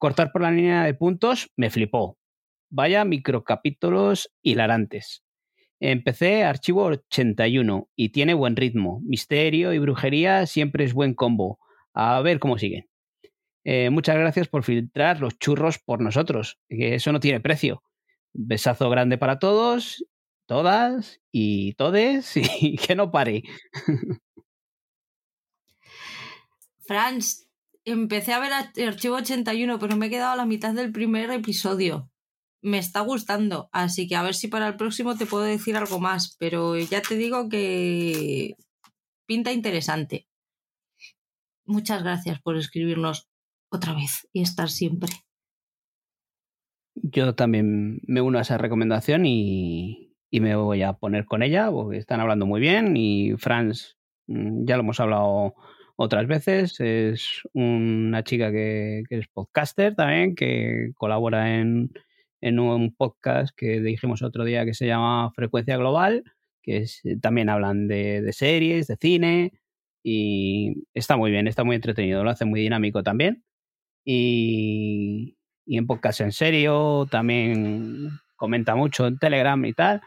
Cortar 0.00 0.32
por 0.32 0.42
la 0.42 0.50
línea 0.50 0.82
de 0.82 0.94
puntos 0.94 1.52
me 1.56 1.70
flipó. 1.70 2.18
Vaya 2.70 3.04
microcapítulos 3.04 4.32
hilarantes. 4.42 5.22
Empecé 5.78 6.42
archivo 6.42 6.84
81 6.84 7.88
y 7.94 8.08
tiene 8.08 8.34
buen 8.34 8.56
ritmo. 8.56 9.00
Misterio 9.04 9.72
y 9.72 9.78
brujería 9.78 10.46
siempre 10.46 10.84
es 10.84 10.94
buen 10.94 11.14
combo. 11.14 11.60
A 11.94 12.20
ver 12.22 12.38
cómo 12.38 12.58
siguen. 12.58 12.88
Eh, 13.64 13.90
muchas 13.90 14.16
gracias 14.16 14.48
por 14.48 14.64
filtrar 14.64 15.20
los 15.20 15.38
churros 15.38 15.78
por 15.78 16.00
nosotros, 16.00 16.58
eso 16.68 17.12
no 17.12 17.20
tiene 17.20 17.40
precio. 17.40 17.82
Besazo 18.32 18.88
grande 18.88 19.18
para 19.18 19.38
todos 19.38 20.02
todas 20.50 21.20
y 21.30 21.74
todes 21.74 22.36
y 22.60 22.76
que 22.76 22.96
no 22.96 23.12
pare. 23.12 23.44
Franz, 26.80 27.46
empecé 27.84 28.32
a 28.32 28.40
ver 28.40 28.52
Archivo 28.86 29.16
81, 29.16 29.78
pero 29.78 29.96
me 29.96 30.06
he 30.06 30.10
quedado 30.10 30.32
a 30.32 30.36
la 30.36 30.46
mitad 30.46 30.74
del 30.74 30.92
primer 30.92 31.30
episodio. 31.30 32.10
Me 32.62 32.78
está 32.78 33.00
gustando, 33.00 33.70
así 33.72 34.06
que 34.06 34.16
a 34.16 34.22
ver 34.22 34.34
si 34.34 34.48
para 34.48 34.68
el 34.68 34.76
próximo 34.76 35.16
te 35.16 35.26
puedo 35.26 35.44
decir 35.44 35.76
algo 35.76 35.98
más, 35.98 36.36
pero 36.38 36.76
ya 36.78 37.00
te 37.00 37.16
digo 37.16 37.48
que 37.48 38.56
pinta 39.26 39.52
interesante. 39.52 40.28
Muchas 41.64 42.02
gracias 42.02 42.40
por 42.42 42.56
escribirnos 42.56 43.30
otra 43.70 43.94
vez 43.94 44.28
y 44.32 44.42
estar 44.42 44.68
siempre. 44.68 45.10
Yo 46.94 47.34
también 47.34 48.00
me 48.06 48.20
uno 48.20 48.38
a 48.38 48.42
esa 48.42 48.58
recomendación 48.58 49.24
y, 49.24 50.12
y 50.30 50.40
me 50.40 50.54
voy 50.56 50.82
a 50.82 50.94
poner 50.94 51.24
con 51.24 51.42
ella 51.42 51.70
porque 51.70 51.96
están 51.96 52.20
hablando 52.20 52.44
muy 52.44 52.60
bien 52.60 52.96
y 52.96 53.36
Franz, 53.38 53.96
mm, 54.26 54.66
ya 54.66 54.76
lo 54.76 54.82
hemos 54.82 55.00
hablado 55.00 55.54
otras 56.02 56.26
veces, 56.26 56.80
es 56.80 57.42
una 57.52 58.24
chica 58.24 58.50
que, 58.50 59.02
es 59.10 59.28
podcaster 59.28 59.94
también, 59.94 60.34
que 60.34 60.92
colabora 60.96 61.58
en, 61.58 61.90
un 62.42 62.94
podcast 62.96 63.54
que 63.54 63.80
dijimos 63.80 64.22
otro 64.22 64.44
día 64.44 64.64
que 64.64 64.72
se 64.72 64.86
llama 64.86 65.30
Frecuencia 65.34 65.76
Global, 65.76 66.24
que 66.62 66.78
es, 66.78 67.02
también 67.20 67.50
hablan 67.50 67.86
de, 67.86 68.22
de 68.22 68.32
series, 68.32 68.86
de 68.86 68.96
cine 68.96 69.52
y 70.02 70.86
está 70.94 71.18
muy 71.18 71.30
bien, 71.30 71.46
está 71.46 71.64
muy 71.64 71.76
entretenido, 71.76 72.24
lo 72.24 72.30
hace 72.30 72.46
muy 72.46 72.60
dinámico 72.62 73.02
también. 73.02 73.44
Y, 74.02 75.36
y 75.66 75.76
en 75.76 75.86
podcast 75.86 76.22
en 76.22 76.32
serio 76.32 77.06
también 77.10 78.08
comenta 78.36 78.74
mucho 78.74 79.06
en 79.06 79.18
Telegram 79.18 79.62
y 79.66 79.74
tal. 79.74 80.00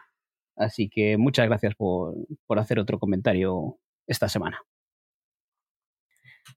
Así 0.56 0.90
que 0.90 1.18
muchas 1.18 1.46
gracias 1.48 1.76
por, 1.76 2.16
hacer 2.58 2.80
otro 2.80 2.98
comentario 2.98 3.78
esta 4.08 4.28
semana. 4.28 4.60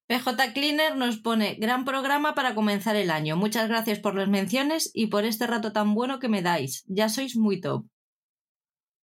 PJ 0.07 0.53
Cleaner 0.53 0.97
nos 0.97 1.19
pone 1.19 1.55
gran 1.55 1.85
programa 1.85 2.35
para 2.35 2.55
comenzar 2.55 2.97
el 2.97 3.11
año. 3.11 3.37
Muchas 3.37 3.69
gracias 3.69 3.99
por 3.99 4.15
las 4.15 4.29
menciones 4.29 4.91
y 4.95 5.09
por 5.09 5.25
este 5.25 5.47
rato 5.47 5.73
tan 5.73 5.95
bueno 5.95 6.19
que 6.19 6.29
me 6.29 6.43
dais. 6.43 6.85
Ya 6.87 7.09
sois 7.09 7.37
muy 7.37 7.61
top. 7.61 7.87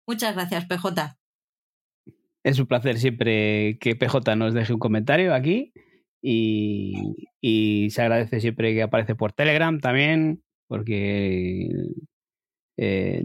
Muchas 0.08 0.34
gracias, 0.34 0.66
PJ. 0.66 1.18
Es 2.44 2.60
un 2.60 2.68
placer 2.68 2.98
siempre 2.98 3.78
que 3.80 3.96
PJ 3.96 4.36
nos 4.36 4.54
deje 4.54 4.74
un 4.74 4.80
comentario 4.80 5.34
aquí 5.34 5.72
y, 6.22 6.94
y 7.42 7.90
se 7.92 8.02
agradece 8.02 8.40
siempre 8.40 8.74
que 8.74 8.82
aparece 8.82 9.16
por 9.16 9.34
Telegram 9.34 9.80
también, 9.80 10.42
porque 10.68 11.70
eh, 12.78 13.24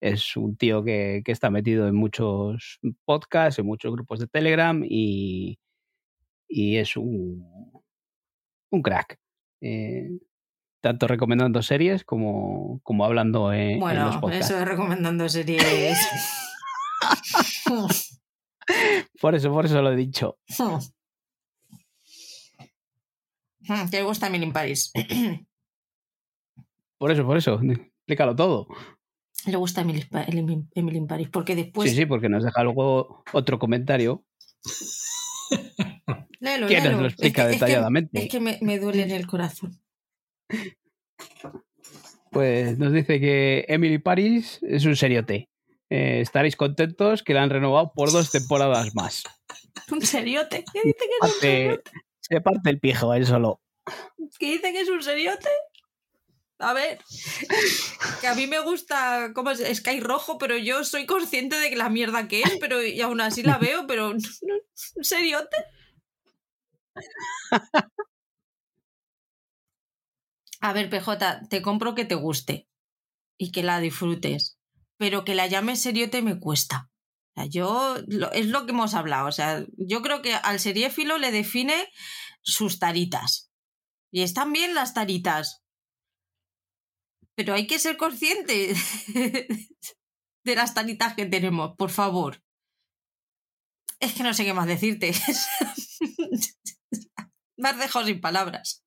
es 0.00 0.36
un 0.36 0.56
tío 0.56 0.82
que, 0.82 1.22
está 1.26 1.50
metido 1.50 1.86
en 1.86 1.94
muchos 1.94 2.80
podcasts, 3.04 3.58
en 3.58 3.66
muchos 3.66 3.92
grupos 3.92 4.18
de 4.18 4.26
Telegram 4.26 4.82
y, 4.84 5.58
es 6.50 6.96
un, 6.96 7.82
un 8.70 8.82
crack. 8.82 9.18
Eh, 9.60 10.10
tanto 10.80 11.06
recomendando 11.06 11.62
series 11.62 12.04
como, 12.04 12.80
como 12.82 13.04
hablando 13.04 13.52
en, 13.52 13.78
bueno, 13.78 14.06
los 14.06 14.16
podcasts. 14.16 14.46
eso 14.46 14.58
de 14.58 14.64
recomendando 14.64 15.28
series. 15.28 15.98
por 19.20 19.34
eso, 19.34 19.52
por 19.52 19.66
eso 19.66 19.82
lo 19.82 19.92
he 19.92 19.96
dicho. 19.96 20.38
¿Te 23.90 24.02
gusta 24.02 24.26
Emily 24.28 24.44
in 24.44 24.52
Paris? 24.52 24.92
por 26.98 27.10
eso, 27.12 27.24
por 27.24 27.36
eso. 27.36 27.60
Explícalo 27.62 28.34
todo 28.34 28.66
le 29.46 29.56
gusta 29.56 29.80
Emily, 29.80 30.06
in 30.74 31.06
Paris, 31.06 31.28
porque 31.30 31.54
después... 31.54 31.90
Sí, 31.90 31.96
sí, 31.96 32.06
porque 32.06 32.28
nos 32.28 32.44
deja 32.44 32.62
luego 32.62 33.24
otro 33.32 33.58
comentario. 33.58 34.24
Léelo, 36.40 36.66
¿Quién 36.66 36.84
nos 36.84 37.00
lo 37.00 37.06
explica 37.06 37.46
detalladamente? 37.46 38.22
Es 38.22 38.28
que, 38.28 38.40
me, 38.40 38.78
duele 38.78 39.02
en 39.02 39.10
el 39.10 39.26
corazón. 39.26 39.80
Pues 42.30 42.78
nos 42.78 42.92
dice 42.92 43.20
que 43.20 43.64
Emily 43.68 43.98
Paris 43.98 44.60
es 44.62 44.84
un 44.84 44.96
seriote. 44.96 45.48
Eh, 45.90 46.20
estaréis 46.20 46.54
contentos 46.54 47.22
que 47.22 47.34
la 47.34 47.42
han 47.42 47.50
renovado 47.50 47.92
por 47.94 48.12
dos 48.12 48.30
temporadas 48.30 48.94
más. 48.94 49.24
¿Un 49.90 50.02
seriote? 50.02 50.64
¿Qué 50.72 50.80
dice 50.84 50.98
que 50.98 51.26
es 51.26 51.34
un 51.34 51.40
seriote? 51.40 51.90
Se 52.20 52.40
parte 52.40 52.70
el 52.70 52.78
pijo 52.78 53.12
él 53.14 53.26
solo. 53.26 53.60
¿Qué 54.38 54.52
dice 54.52 54.72
que 54.72 54.80
es 54.80 54.88
un 54.88 55.02
seriote? 55.02 55.48
A 56.60 56.74
ver, 56.74 56.98
que 58.20 58.26
a 58.26 58.34
mí 58.34 58.46
me 58.46 58.60
gusta 58.60 59.32
como 59.34 59.50
es 59.50 59.78
Sky 59.78 60.00
Rojo, 60.00 60.36
pero 60.36 60.58
yo 60.58 60.84
soy 60.84 61.06
consciente 61.06 61.56
de 61.56 61.70
que 61.70 61.76
la 61.76 61.88
mierda 61.88 62.28
que 62.28 62.42
es, 62.42 62.58
pero 62.60 62.82
y 62.82 63.00
aún 63.00 63.22
así 63.22 63.42
la 63.42 63.56
veo, 63.56 63.86
pero 63.86 64.12
¿en 64.96 65.04
serio? 65.04 65.38
A 70.60 70.72
ver, 70.72 70.90
PJ, 70.90 71.48
te 71.48 71.62
compro 71.62 71.94
que 71.94 72.04
te 72.04 72.14
guste 72.14 72.68
y 73.38 73.50
que 73.52 73.62
la 73.62 73.80
disfrutes, 73.80 74.58
pero 74.98 75.24
que 75.24 75.34
la 75.34 75.46
llames 75.46 75.80
seriote 75.82 76.22
me 76.22 76.38
cuesta. 76.38 76.90
Yo 77.48 77.96
es 78.32 78.46
lo 78.46 78.66
que 78.66 78.72
hemos 78.72 78.94
hablado, 78.94 79.28
o 79.28 79.32
sea, 79.32 79.64
yo 79.76 80.02
creo 80.02 80.20
que 80.20 80.34
al 80.34 80.60
seriéfilo 80.60 81.16
le 81.16 81.30
define 81.30 81.88
sus 82.42 82.78
taritas. 82.78 83.50
Y 84.12 84.22
están 84.22 84.52
bien 84.52 84.74
las 84.74 84.92
taritas, 84.92 85.62
pero 87.34 87.54
hay 87.54 87.66
que 87.66 87.78
ser 87.78 87.96
consciente 87.96 88.74
de 90.44 90.54
las 90.54 90.74
tanitas 90.74 91.14
que 91.14 91.26
tenemos, 91.26 91.76
por 91.76 91.90
favor. 91.90 92.42
Es 94.00 94.14
que 94.14 94.22
no 94.22 94.34
sé 94.34 94.44
qué 94.44 94.52
más 94.52 94.66
decirte. 94.66 95.12
me 97.60 97.68
has 97.68 97.78
dejado 97.78 98.06
sin 98.06 98.20
palabras. 98.20 98.84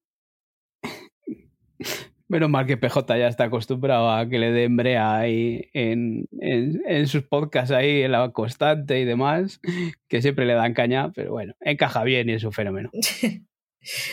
Menos 2.28 2.50
mal 2.50 2.66
que 2.66 2.78
PJ 2.78 3.18
ya 3.18 3.28
está 3.28 3.46
acostumbrado 3.46 4.10
a 4.10 4.28
que 4.28 4.40
le 4.40 4.52
den 4.52 4.76
brea 4.76 5.18
ahí 5.18 5.70
en, 5.74 6.28
en, 6.40 7.08
sus 7.08 7.24
podcasts 7.24 7.72
ahí, 7.72 8.02
en 8.02 8.12
la 8.12 8.32
constante 8.32 9.00
y 9.00 9.06
demás, 9.06 9.62
que 10.08 10.22
siempre 10.22 10.46
le 10.46 10.54
dan 10.54 10.74
caña, 10.74 11.12
pero 11.12 11.32
bueno, 11.32 11.54
encaja 11.60 12.04
bien 12.04 12.30
y 12.30 12.34
es 12.34 12.44
un 12.44 12.54
fenómeno. 12.54 12.90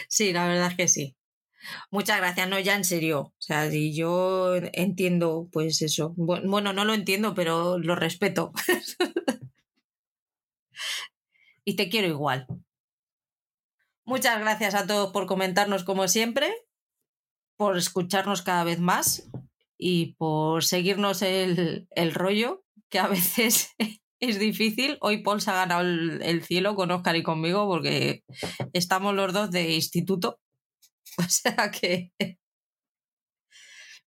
Sí, 0.08 0.32
la 0.32 0.48
verdad 0.48 0.72
es 0.72 0.76
que 0.76 0.88
sí. 0.88 1.16
Muchas 1.92 2.18
gracias, 2.18 2.48
no, 2.48 2.58
ya 2.58 2.74
en 2.74 2.82
serio. 2.82 3.20
O 3.20 3.34
sea, 3.38 3.70
si 3.70 3.94
yo 3.94 4.56
entiendo, 4.72 5.48
pues 5.52 5.80
eso. 5.80 6.12
Bueno, 6.16 6.72
no 6.72 6.84
lo 6.84 6.92
entiendo, 6.92 7.34
pero 7.34 7.78
lo 7.78 7.94
respeto. 7.94 8.50
y 11.64 11.76
te 11.76 11.88
quiero 11.88 12.08
igual. 12.08 12.48
Muchas 14.10 14.40
gracias 14.40 14.74
a 14.74 14.88
todos 14.88 15.12
por 15.12 15.26
comentarnos 15.26 15.84
como 15.84 16.08
siempre, 16.08 16.52
por 17.56 17.78
escucharnos 17.78 18.42
cada 18.42 18.64
vez 18.64 18.80
más 18.80 19.30
y 19.78 20.14
por 20.14 20.64
seguirnos 20.64 21.22
el, 21.22 21.86
el 21.92 22.12
rollo, 22.12 22.64
que 22.88 22.98
a 22.98 23.06
veces 23.06 23.70
es 24.20 24.40
difícil. 24.40 24.98
Hoy 25.00 25.22
Paul 25.22 25.40
se 25.40 25.52
ha 25.52 25.54
ganado 25.54 25.82
el, 25.82 26.20
el 26.22 26.42
cielo 26.42 26.74
con 26.74 26.90
Oscar 26.90 27.14
y 27.14 27.22
conmigo 27.22 27.68
porque 27.68 28.24
estamos 28.72 29.14
los 29.14 29.32
dos 29.32 29.52
de 29.52 29.74
instituto 29.74 30.40
O 31.18 31.22
sea 31.28 31.70
que... 31.70 32.10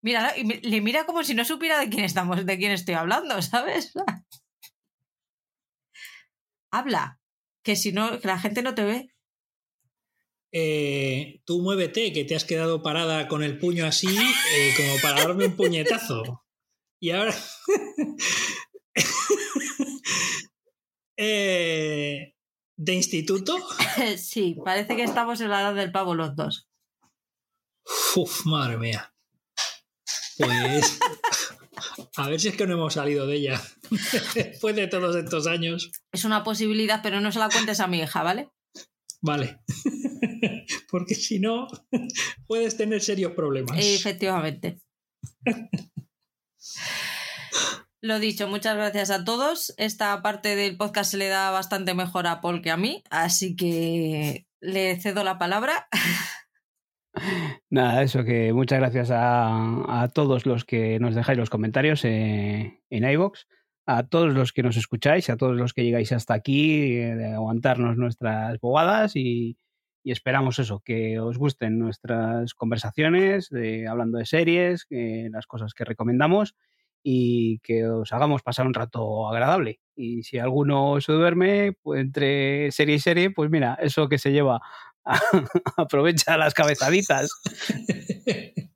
Mira, 0.03 0.35
le 0.35 0.81
mira 0.81 1.07
como 1.07 1.23
si 1.23 1.33
no 1.33 1.45
supiera 1.45 1.79
de 1.79 1.89
quién 1.89 2.05
estamos, 2.05 2.45
de 2.45 2.59
quién 2.59 2.73
estoy 2.73 2.97
hablando, 2.97 3.41
¿sabes? 3.41 3.93
Habla, 6.73 7.21
que 7.63 7.77
si 7.77 7.93
no, 7.93 8.19
que 8.19 8.27
la 8.27 8.41
gente 8.41 8.63
no 8.63 8.75
te 8.75 8.83
ve. 8.83 9.12
Eh, 10.53 11.41
tú 11.47 11.63
muévete, 11.63 12.13
que 12.13 12.25
te 12.25 12.37
has 12.37 12.45
quedado 12.45 12.83
parada 12.83 13.27
con 13.27 13.43
el 13.43 13.59
puño 13.59 13.87
así, 13.87 14.09
eh, 14.09 14.75
como 14.77 15.01
para 15.01 15.23
darme 15.23 15.47
un 15.47 15.57
puñetazo. 15.57 16.45
Y 17.01 17.11
ahora. 17.11 17.35
Eh, 21.25 22.35
¿De 22.77 22.95
instituto? 22.95 23.57
sí, 24.17 24.57
parece 24.65 24.97
que 24.97 25.05
estamos 25.05 25.41
en 25.41 25.51
la 25.51 25.61
edad 25.61 25.75
del 25.75 25.93
pavo 25.93 26.15
los 26.15 26.35
dos. 26.35 26.69
Uf, 28.17 28.45
madre 28.47 28.79
mía. 28.79 29.15
Pues. 30.39 30.99
A 32.17 32.29
ver 32.29 32.41
si 32.41 32.49
es 32.49 32.57
que 32.57 32.67
no 32.67 32.75
hemos 32.75 32.95
salido 32.95 33.27
de 33.27 33.37
ella. 33.37 33.63
Después 34.35 34.75
de 34.75 34.87
todos 34.89 35.15
estos 35.17 35.47
años. 35.47 35.93
Es 36.13 36.25
una 36.25 36.43
posibilidad, 36.43 37.01
pero 37.03 37.21
no 37.21 37.31
se 37.31 37.39
la 37.39 37.49
cuentes 37.49 37.81
a 37.81 37.87
mi 37.87 38.01
hija, 38.01 38.23
¿vale? 38.23 38.51
Vale. 39.23 39.61
Porque 40.91 41.15
si 41.15 41.39
no, 41.39 41.69
puedes 42.47 42.77
tener 42.77 43.01
serios 43.01 43.33
problemas. 43.33 43.79
Efectivamente. 43.79 44.79
Lo 48.05 48.19
dicho, 48.19 48.49
muchas 48.49 48.75
gracias 48.75 49.11
a 49.11 49.25
todos. 49.25 49.73
Esta 49.77 50.21
parte 50.23 50.57
del 50.57 50.77
podcast 50.77 51.13
se 51.13 51.19
le 51.19 51.29
da 51.29 51.53
bastante 51.53 51.95
mejor 51.95 52.27
a 52.27 52.41
Paul 52.41 52.61
que 52.61 52.73
a 52.73 52.77
mí, 52.77 53.05
así 53.11 53.55
que 53.55 54.49
le 54.61 55.01
cedo 55.01 55.23
la 55.23 55.39
palabra. 55.39 55.87
Nada, 57.71 58.03
eso 58.03 58.25
que 58.25 58.53
muchas 58.53 58.81
gracias 58.81 59.11
a, 59.13 60.11
todos 60.15 60.47
los 60.47 60.65
que 60.65 60.99
nos 60.99 61.15
dejáis 61.15 61.39
los 61.39 61.51
comentarios 61.51 62.05
en 62.05 62.81
iVoox, 62.91 63.45
a 63.87 64.07
todos 64.07 64.33
los 64.33 64.53
que 64.53 64.63
nos 64.63 64.77
escucháis, 64.77 65.31
a 65.31 65.37
todos 65.37 65.57
los 65.57 65.73
que 65.73 65.85
llegáis 65.85 66.13
hasta 66.13 66.35
aquí, 66.35 66.97
eh, 66.97 67.15
de 67.17 67.33
aguantarnos 67.33 67.97
nuestras 67.97 68.59
bobadas 68.61 69.17
y, 69.17 69.57
esperamos 70.05 70.59
eso, 70.59 70.81
que 70.85 71.21
os 71.21 71.39
gusten 71.39 71.79
nuestras 71.79 72.55
conversaciones, 72.55 73.49
de, 73.51 73.87
hablando 73.87 74.19
de 74.19 74.27
series, 74.27 74.87
las 74.91 75.47
cosas 75.47 75.75
que 75.75 75.85
recomendamos 75.85 76.57
y 77.05 77.61
que 77.61 77.87
os 77.87 78.13
hagamos 78.13 78.43
pasar 78.43 78.67
un 78.67 78.75
rato 78.75 79.29
agradable. 79.29 79.81
Y 79.95 80.23
si 80.25 80.39
alguno 80.39 81.01
se 81.01 81.13
duerme, 81.13 81.75
pues 81.83 82.01
entre 82.01 82.73
serie 82.73 82.97
y 82.97 83.01
serie, 83.01 83.31
pues 83.31 83.51
mira, 83.51 83.79
eso 83.81 84.09
que 84.09 84.19
se 84.19 84.33
lleva, 84.33 84.61
aprovecha 85.77 86.37
las 86.37 86.55
cabezaditas. 86.55 87.31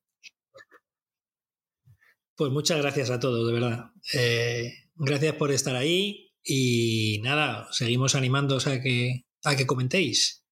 Pues 2.38 2.52
muchas 2.52 2.82
gracias 2.82 3.08
a 3.08 3.18
todos, 3.18 3.46
de 3.46 3.52
verdad. 3.54 3.92
Eh, 4.12 4.70
gracias 4.96 5.34
por 5.36 5.50
estar 5.50 5.76
ahí 5.76 6.32
y 6.42 7.20
nada, 7.22 7.68
seguimos 7.70 8.14
animándoos 8.14 8.66
a 8.66 8.80
que, 8.80 9.24
a 9.44 9.56
que 9.56 9.66
comentéis 9.66 10.46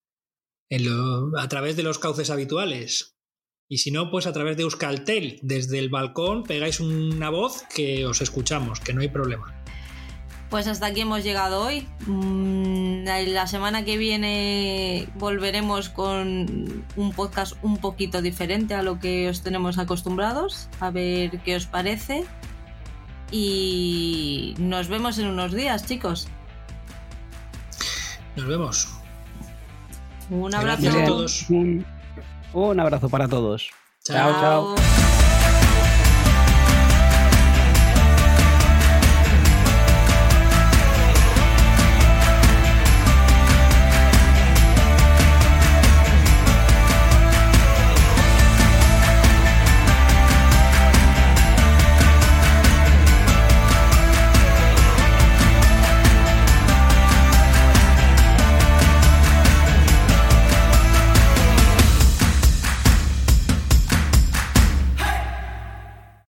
a 1.37 1.47
través 1.47 1.75
de 1.75 1.83
los 1.83 1.99
cauces 1.99 2.29
habituales. 2.29 3.15
Y 3.67 3.79
si 3.79 3.91
no, 3.91 4.11
pues 4.11 4.27
a 4.27 4.33
través 4.33 4.57
de 4.57 4.63
Euskaltel, 4.63 5.39
desde 5.41 5.79
el 5.79 5.89
balcón 5.89 6.43
pegáis 6.43 6.79
una 6.79 7.29
voz 7.29 7.63
que 7.73 8.05
os 8.05 8.21
escuchamos, 8.21 8.79
que 8.79 8.93
no 8.93 9.01
hay 9.01 9.09
problema. 9.09 9.63
Pues 10.49 10.67
hasta 10.67 10.85
aquí 10.85 11.01
hemos 11.01 11.23
llegado 11.23 11.65
hoy. 11.65 11.87
Mm, 12.05 13.03
la 13.05 13.47
semana 13.47 13.83
que 13.83 13.97
viene 13.97 15.09
volveremos 15.15 15.89
con 15.89 16.85
un 16.95 17.13
podcast 17.13 17.53
un 17.63 17.77
poquito 17.77 18.21
diferente 18.21 18.75
a 18.75 18.83
lo 18.83 18.99
que 18.99 19.29
os 19.29 19.41
tenemos 19.41 19.79
acostumbrados, 19.79 20.69
a 20.79 20.91
ver 20.91 21.39
qué 21.43 21.55
os 21.55 21.65
parece. 21.65 22.25
Y 23.37 24.55
nos 24.57 24.87
vemos 24.87 25.17
en 25.17 25.27
unos 25.27 25.51
días, 25.51 25.85
chicos. 25.85 26.29
Nos 28.37 28.47
vemos. 28.47 28.87
Un 30.29 30.55
abrazo 30.55 30.89
a 30.89 31.03
todos. 31.03 31.45
Un 31.49 32.79
abrazo 32.79 33.09
para 33.09 33.27
todos. 33.27 33.69
chao. 34.05 34.31
chao. 34.75 35.24